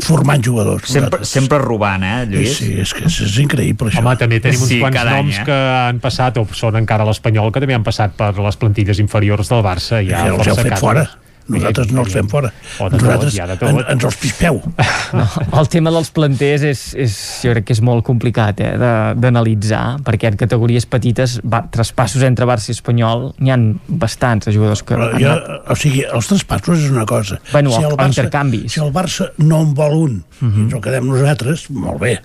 formant 0.01 0.41
jugadors. 0.45 0.89
Sempre, 0.89 1.25
sempre 1.25 1.59
robant, 1.59 2.03
eh, 2.03 2.27
Lluís? 2.31 2.57
Sí, 2.59 2.73
és 2.79 2.93
que 2.95 3.05
és, 3.07 3.21
és 3.21 3.39
increïble, 3.39 3.91
això. 3.91 3.99
Home, 3.99 4.17
també 4.17 4.39
tenim 4.41 4.61
uns 4.61 4.69
Sí, 4.69 4.79
quants 4.81 4.97
any, 4.97 5.17
noms 5.17 5.39
eh? 5.39 5.45
que 5.45 5.53
han 5.53 5.99
passat, 6.01 6.37
o 6.39 6.47
són 6.53 6.77
encara 6.77 7.05
l'Espanyol, 7.05 7.51
que 7.53 7.61
també 7.61 7.75
han 7.75 7.83
passat 7.85 8.13
per 8.17 8.33
les 8.39 8.57
plantilles 8.57 8.99
inferiors 8.99 9.49
del 9.49 9.63
Barça. 9.63 10.01
Ja 10.07 10.27
Ja 10.27 10.35
els 10.35 10.47
heu 10.47 10.55
fet 10.55 10.69
casos. 10.69 10.81
fora. 10.81 11.11
Nosaltres 11.49 11.93
no 11.95 12.03
els 12.03 12.13
fem 12.13 12.27
fora. 12.29 12.51
O 12.81 12.89
de 12.91 12.97
tot, 12.97 13.03
Nosaltres 13.05 13.35
ja 13.37 13.45
en, 13.69 13.79
ens 13.93 14.05
els 14.05 14.17
pispeu. 14.17 14.63
No, 15.17 15.23
el 15.61 15.69
tema 15.71 15.91
dels 15.95 16.09
planters 16.11 16.63
és, 16.67 16.81
és, 16.99 17.13
jo 17.45 17.53
crec 17.55 17.65
que 17.69 17.73
és 17.77 17.81
molt 17.81 18.03
complicat 18.05 18.59
eh, 18.61 18.73
de- 18.81 19.15
d'analitzar, 19.23 20.01
perquè 20.05 20.33
en 20.33 20.37
categories 20.41 20.87
petites, 20.91 21.37
va, 21.47 21.61
traspassos 21.71 22.25
entre 22.27 22.45
Barça 22.49 22.73
i 22.73 22.75
Espanyol, 22.75 23.29
n'hi 23.39 23.53
han 23.55 23.69
bastants 23.87 24.47
de 24.49 24.53
jugadors 24.57 24.83
que 24.83 24.97
Però 24.99 25.13
jo, 25.15 25.31
anat... 25.31 25.71
o 25.71 25.77
sigui, 25.79 26.03
els 26.11 26.27
traspassos 26.33 26.83
és 26.83 26.91
una 26.91 27.07
cosa. 27.07 27.39
Bueno, 27.53 27.71
si 27.71 27.85
o- 27.85 27.95
o 27.95 28.07
intercanvis. 28.07 28.73
Si 28.75 28.81
el 28.83 28.91
Barça 28.93 29.31
no 29.39 29.61
en 29.63 29.73
vol 29.79 29.95
un 29.95 30.17
uh 30.41 30.47
-huh. 30.49 30.59
i 30.59 30.61
ens 30.67 30.75
el 30.75 30.81
quedem 30.83 31.07
nosaltres, 31.07 31.71
molt 31.71 32.01
bé. 32.01 32.19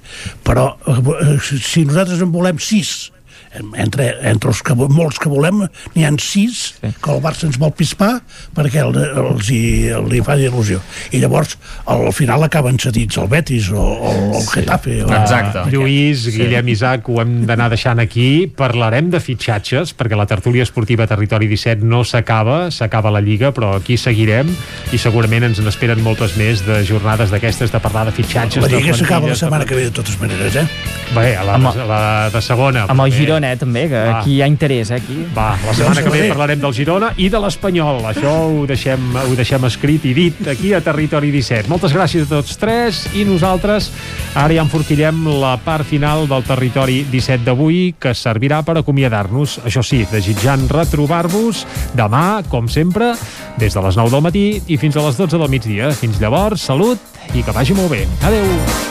Però 0.43 0.75
eh, 0.87 1.37
si 1.61 1.85
nosaltres 1.85 2.21
en 2.21 2.31
volem 2.31 2.57
sis, 2.59 3.11
entre, 3.59 4.07
entre 4.29 4.51
els 4.51 4.61
que, 4.63 4.75
molts 4.75 5.19
que 5.21 5.29
volem, 5.31 5.65
n'hi 5.95 6.05
han 6.07 6.17
sis 6.21 6.61
sí. 6.77 6.91
que 7.03 7.11
el 7.13 7.21
Barça 7.23 7.47
ens 7.49 7.59
vol 7.61 7.73
pispar 7.75 8.11
perquè 8.55 8.83
el, 8.85 8.97
els 8.97 9.51
hi, 9.51 9.63
li 10.07 10.21
fa 10.25 10.37
il·lusió. 10.39 10.79
I 11.11 11.21
llavors, 11.23 11.57
al 11.91 12.07
final 12.15 12.45
acaben 12.47 12.79
cedits 12.81 13.19
el 13.21 13.29
Betis 13.31 13.71
o, 13.75 13.81
o 13.81 14.13
el 14.39 14.47
Getafe. 14.47 15.01
O... 15.03 15.09
Uh, 15.11 15.65
Lluís, 15.71 16.25
sí. 16.27 16.35
Guillem, 16.37 16.71
Isaac, 16.73 17.09
ho 17.11 17.21
hem 17.23 17.41
d'anar 17.49 17.69
deixant 17.73 17.99
aquí. 18.03 18.47
Parlarem 18.47 19.11
de 19.11 19.21
fitxatges, 19.23 19.95
perquè 19.97 20.19
la 20.19 20.27
tertúlia 20.29 20.65
esportiva 20.67 21.07
Territori 21.09 21.49
17 21.51 21.85
no 21.87 22.03
s'acaba, 22.07 22.63
s'acaba 22.71 23.11
la 23.13 23.21
Lliga, 23.23 23.51
però 23.55 23.75
aquí 23.77 23.97
seguirem 23.99 24.49
i 24.91 25.01
segurament 25.01 25.49
ens 25.49 25.61
n'esperen 25.63 26.01
moltes 26.03 26.37
més 26.39 26.63
de 26.65 26.81
jornades 26.87 27.33
d'aquestes 27.33 27.73
de 27.73 27.83
parlar 27.83 28.07
de 28.09 28.15
fitxatges. 28.15 28.63
La 28.63 28.71
Lliga 28.71 28.95
s'acaba 28.97 29.31
la 29.31 29.37
setmana 29.39 29.67
que 29.67 29.77
ve, 29.77 29.89
de 29.89 29.95
totes 29.99 30.17
maneres, 30.21 30.55
eh? 30.55 30.67
Bé, 31.11 31.33
a 31.35 31.43
la, 31.43 31.57
Amb 31.57 31.71
a 31.73 31.87
la 31.87 32.03
de 32.31 32.41
segona. 32.43 32.85
Amb 32.91 33.03
el 33.03 33.11
Bé. 33.11 33.17
Girona, 33.41 33.51
eh, 33.51 33.57
també, 33.57 33.87
que 33.89 33.95
Va. 33.95 34.19
aquí 34.19 34.35
hi 34.35 34.41
ha 34.41 34.47
interès, 34.47 34.91
eh, 34.91 34.95
aquí. 34.95 35.25
Va, 35.35 35.57
la 35.65 35.73
setmana 35.73 36.03
que 36.03 36.09
ve 36.09 36.27
parlarem 36.29 36.59
del 36.59 36.73
Girona 36.73 37.13
i 37.17 37.29
de 37.29 37.39
l'Espanyol. 37.39 38.01
Això 38.05 38.31
ho 38.47 38.65
deixem, 38.67 39.15
ho 39.15 39.35
deixem 39.35 39.63
escrit 39.65 40.05
i 40.05 40.13
dit 40.13 40.47
aquí 40.47 40.73
a 40.73 40.81
Territori 40.81 41.31
17. 41.31 41.69
Moltes 41.69 41.93
gràcies 41.93 42.25
a 42.25 42.29
tots 42.29 42.57
tres 42.57 43.07
i 43.15 43.25
nosaltres 43.25 43.91
ara 44.35 44.53
ja 44.53 44.61
enforquillem 44.61 45.25
la 45.41 45.57
part 45.57 45.85
final 45.85 46.27
del 46.27 46.43
Territori 46.43 47.03
17 47.09 47.43
d'avui 47.45 47.95
que 47.99 48.13
servirà 48.13 48.63
per 48.63 48.77
acomiadar-nos. 48.77 49.59
Això 49.65 49.83
sí, 49.83 50.05
desitjant 50.11 50.67
retrobar-vos 50.69 51.65
demà, 51.95 52.43
com 52.49 52.67
sempre, 52.69 53.15
des 53.57 53.73
de 53.73 53.81
les 53.81 53.97
9 53.97 54.11
del 54.11 54.21
matí 54.21 54.61
i 54.67 54.77
fins 54.77 54.95
a 54.97 55.05
les 55.07 55.17
12 55.17 55.37
del 55.37 55.49
migdia. 55.49 55.91
Fins 55.91 56.19
llavors, 56.21 56.61
salut 56.61 56.99
i 57.33 57.43
que 57.43 57.51
vagi 57.51 57.73
molt 57.73 57.91
bé. 57.91 58.05
Adeu! 58.21 58.90